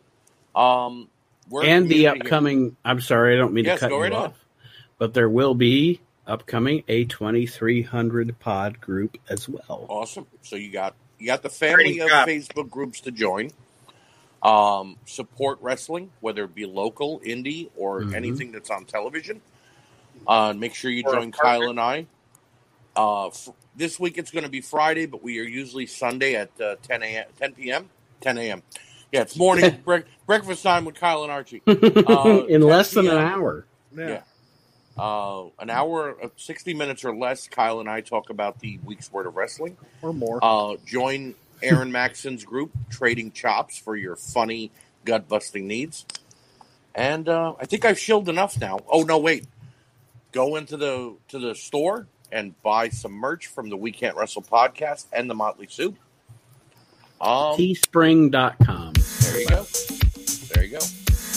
Um, 0.55 1.09
we're 1.49 1.65
and 1.65 1.87
the 1.89 1.95
community 1.95 2.01
here. 2.01 2.11
upcoming. 2.23 2.77
I'm 2.85 3.01
sorry, 3.01 3.35
I 3.35 3.39
don't 3.39 3.53
mean 3.53 3.65
Yes, 3.65 3.81
to 3.81 3.89
cut 3.89 3.95
you 3.95 4.01
right 4.03 4.13
off, 4.13 4.25
ahead. 4.27 4.35
but 4.99 5.15
there 5.15 5.29
will 5.29 5.55
be 5.55 6.01
upcoming 6.31 6.83
a 6.89 7.05
2300 7.05 8.39
pod 8.39 8.81
group 8.81 9.19
as 9.29 9.49
well. 9.49 9.87
Awesome. 9.89 10.27
So 10.43 10.57
you 10.57 10.71
got 10.71 10.95
you 11.19 11.27
got 11.27 11.43
the 11.43 11.51
family 11.51 11.97
Great 11.99 12.03
of 12.03 12.09
job. 12.09 12.29
Facebook 12.29 12.71
groups 12.71 13.01
to 13.03 13.11
join. 13.11 13.51
Um, 14.43 14.97
support 15.05 15.59
wrestling, 15.61 16.11
whether 16.21 16.45
it 16.45 16.55
be 16.55 16.65
local, 16.65 17.21
indie, 17.21 17.69
or 17.77 18.01
Mhm. 18.03 18.15
anything 18.15 18.53
that's 18.53 18.71
on 18.71 18.87
television. 18.87 19.43
Uh, 20.27 20.55
make 20.57 20.75
sure 20.75 20.91
you 20.91 21.03
Or 21.07 21.15
join. 21.17 21.31
Kyle 21.33 21.69
and 21.69 21.79
I. 21.79 22.07
Uh, 22.97 23.27
f- 23.29 23.51
this 23.77 24.01
week 24.01 24.17
it's 24.17 24.31
going 24.31 24.45
to 24.45 24.51
be 24.51 24.61
Friday, 24.63 25.05
but 25.07 25.23
we 25.23 25.39
are 25.41 25.45
usually 25.45 25.87
Sunday 25.87 26.35
at 26.37 26.51
uh, 26.61 26.77
10 26.83 27.03
a.m. 27.03 27.27
10 27.39 27.53
p.m. 27.53 27.89
10 28.23 28.39
a.m. 28.39 28.63
Yeah, 29.13 29.23
it's 29.23 29.37
morning 29.37 29.79
bre- 29.85 29.99
breakfast 30.27 30.63
time 30.63 30.85
with 30.87 30.95
Kyle 30.95 31.23
and 31.23 31.31
Archie. 31.33 31.63
Uh, 31.67 32.45
In 32.49 32.63
less 32.63 32.93
than 32.93 33.09
an 33.09 33.19
hour. 33.19 33.67
Yeah. 33.95 34.09
Yeah. 34.09 34.21
Uh, 35.01 35.49
an 35.59 35.71
hour, 35.71 36.15
uh, 36.23 36.29
60 36.37 36.75
minutes 36.75 37.07
or 37.07 37.17
less, 37.17 37.49
Kyle 37.49 37.81
and 37.81 37.89
I 37.89 38.03
talk 38.03 38.29
about 38.29 38.61
the 38.61 38.79
week's 38.85 39.11
word 39.11 39.27
of 39.27 39.35
wrestling. 39.35 39.79
Or 40.03 40.13
more. 40.13 40.41
Uh, 40.43 40.77
join 40.85 41.35
Aron 41.63 41.91
Maxon's 41.91 42.45
group, 42.45 42.71
Trading 42.91 43.33
Chops, 43.33 43.79
for 43.79 43.97
your 43.97 44.15
funny, 44.15 44.71
gut 45.07 45.27
busting 45.27 45.67
needs. 45.67 46.05
And 46.95 47.31
uh, 47.31 47.55
I 47.59 47.65
think 47.65 47.87
I've 47.87 47.99
shilled 47.99 48.29
enough 48.29 48.61
now. 48.61 48.81
Oh 48.91 49.03
no, 49.03 49.19
wait! 49.19 49.47
Go 50.33 50.57
into 50.57 50.77
the 50.77 51.15
to 51.29 51.39
the 51.39 51.55
store 51.55 52.07
and 52.31 52.61
buy 52.63 52.91
some 52.91 53.13
merch 53.13 53.47
from 53.47 53.71
the 53.71 53.79
We 53.79 53.93
Can't 53.93 54.17
Wrestle 54.17 54.43
podcast 54.43 55.07
and 55.15 55.31
the 55.31 55.35
Motley 55.35 55.69
Soup. 55.71 55.97
Um, 57.23 57.57
Teespring.com. 57.57 58.93
there 59.23 59.41
you 59.41 59.49
go. 59.49 59.67
There 60.53 60.65
you 60.65 60.71
go. 60.73 60.85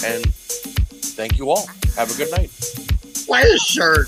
And 0.06 0.26
thank 0.36 1.38
you 1.38 1.50
all. 1.50 1.66
Have 1.96 2.14
a 2.14 2.18
good 2.18 2.32
night 2.32 2.50
sweater 3.24 3.58
shirt. 3.58 4.08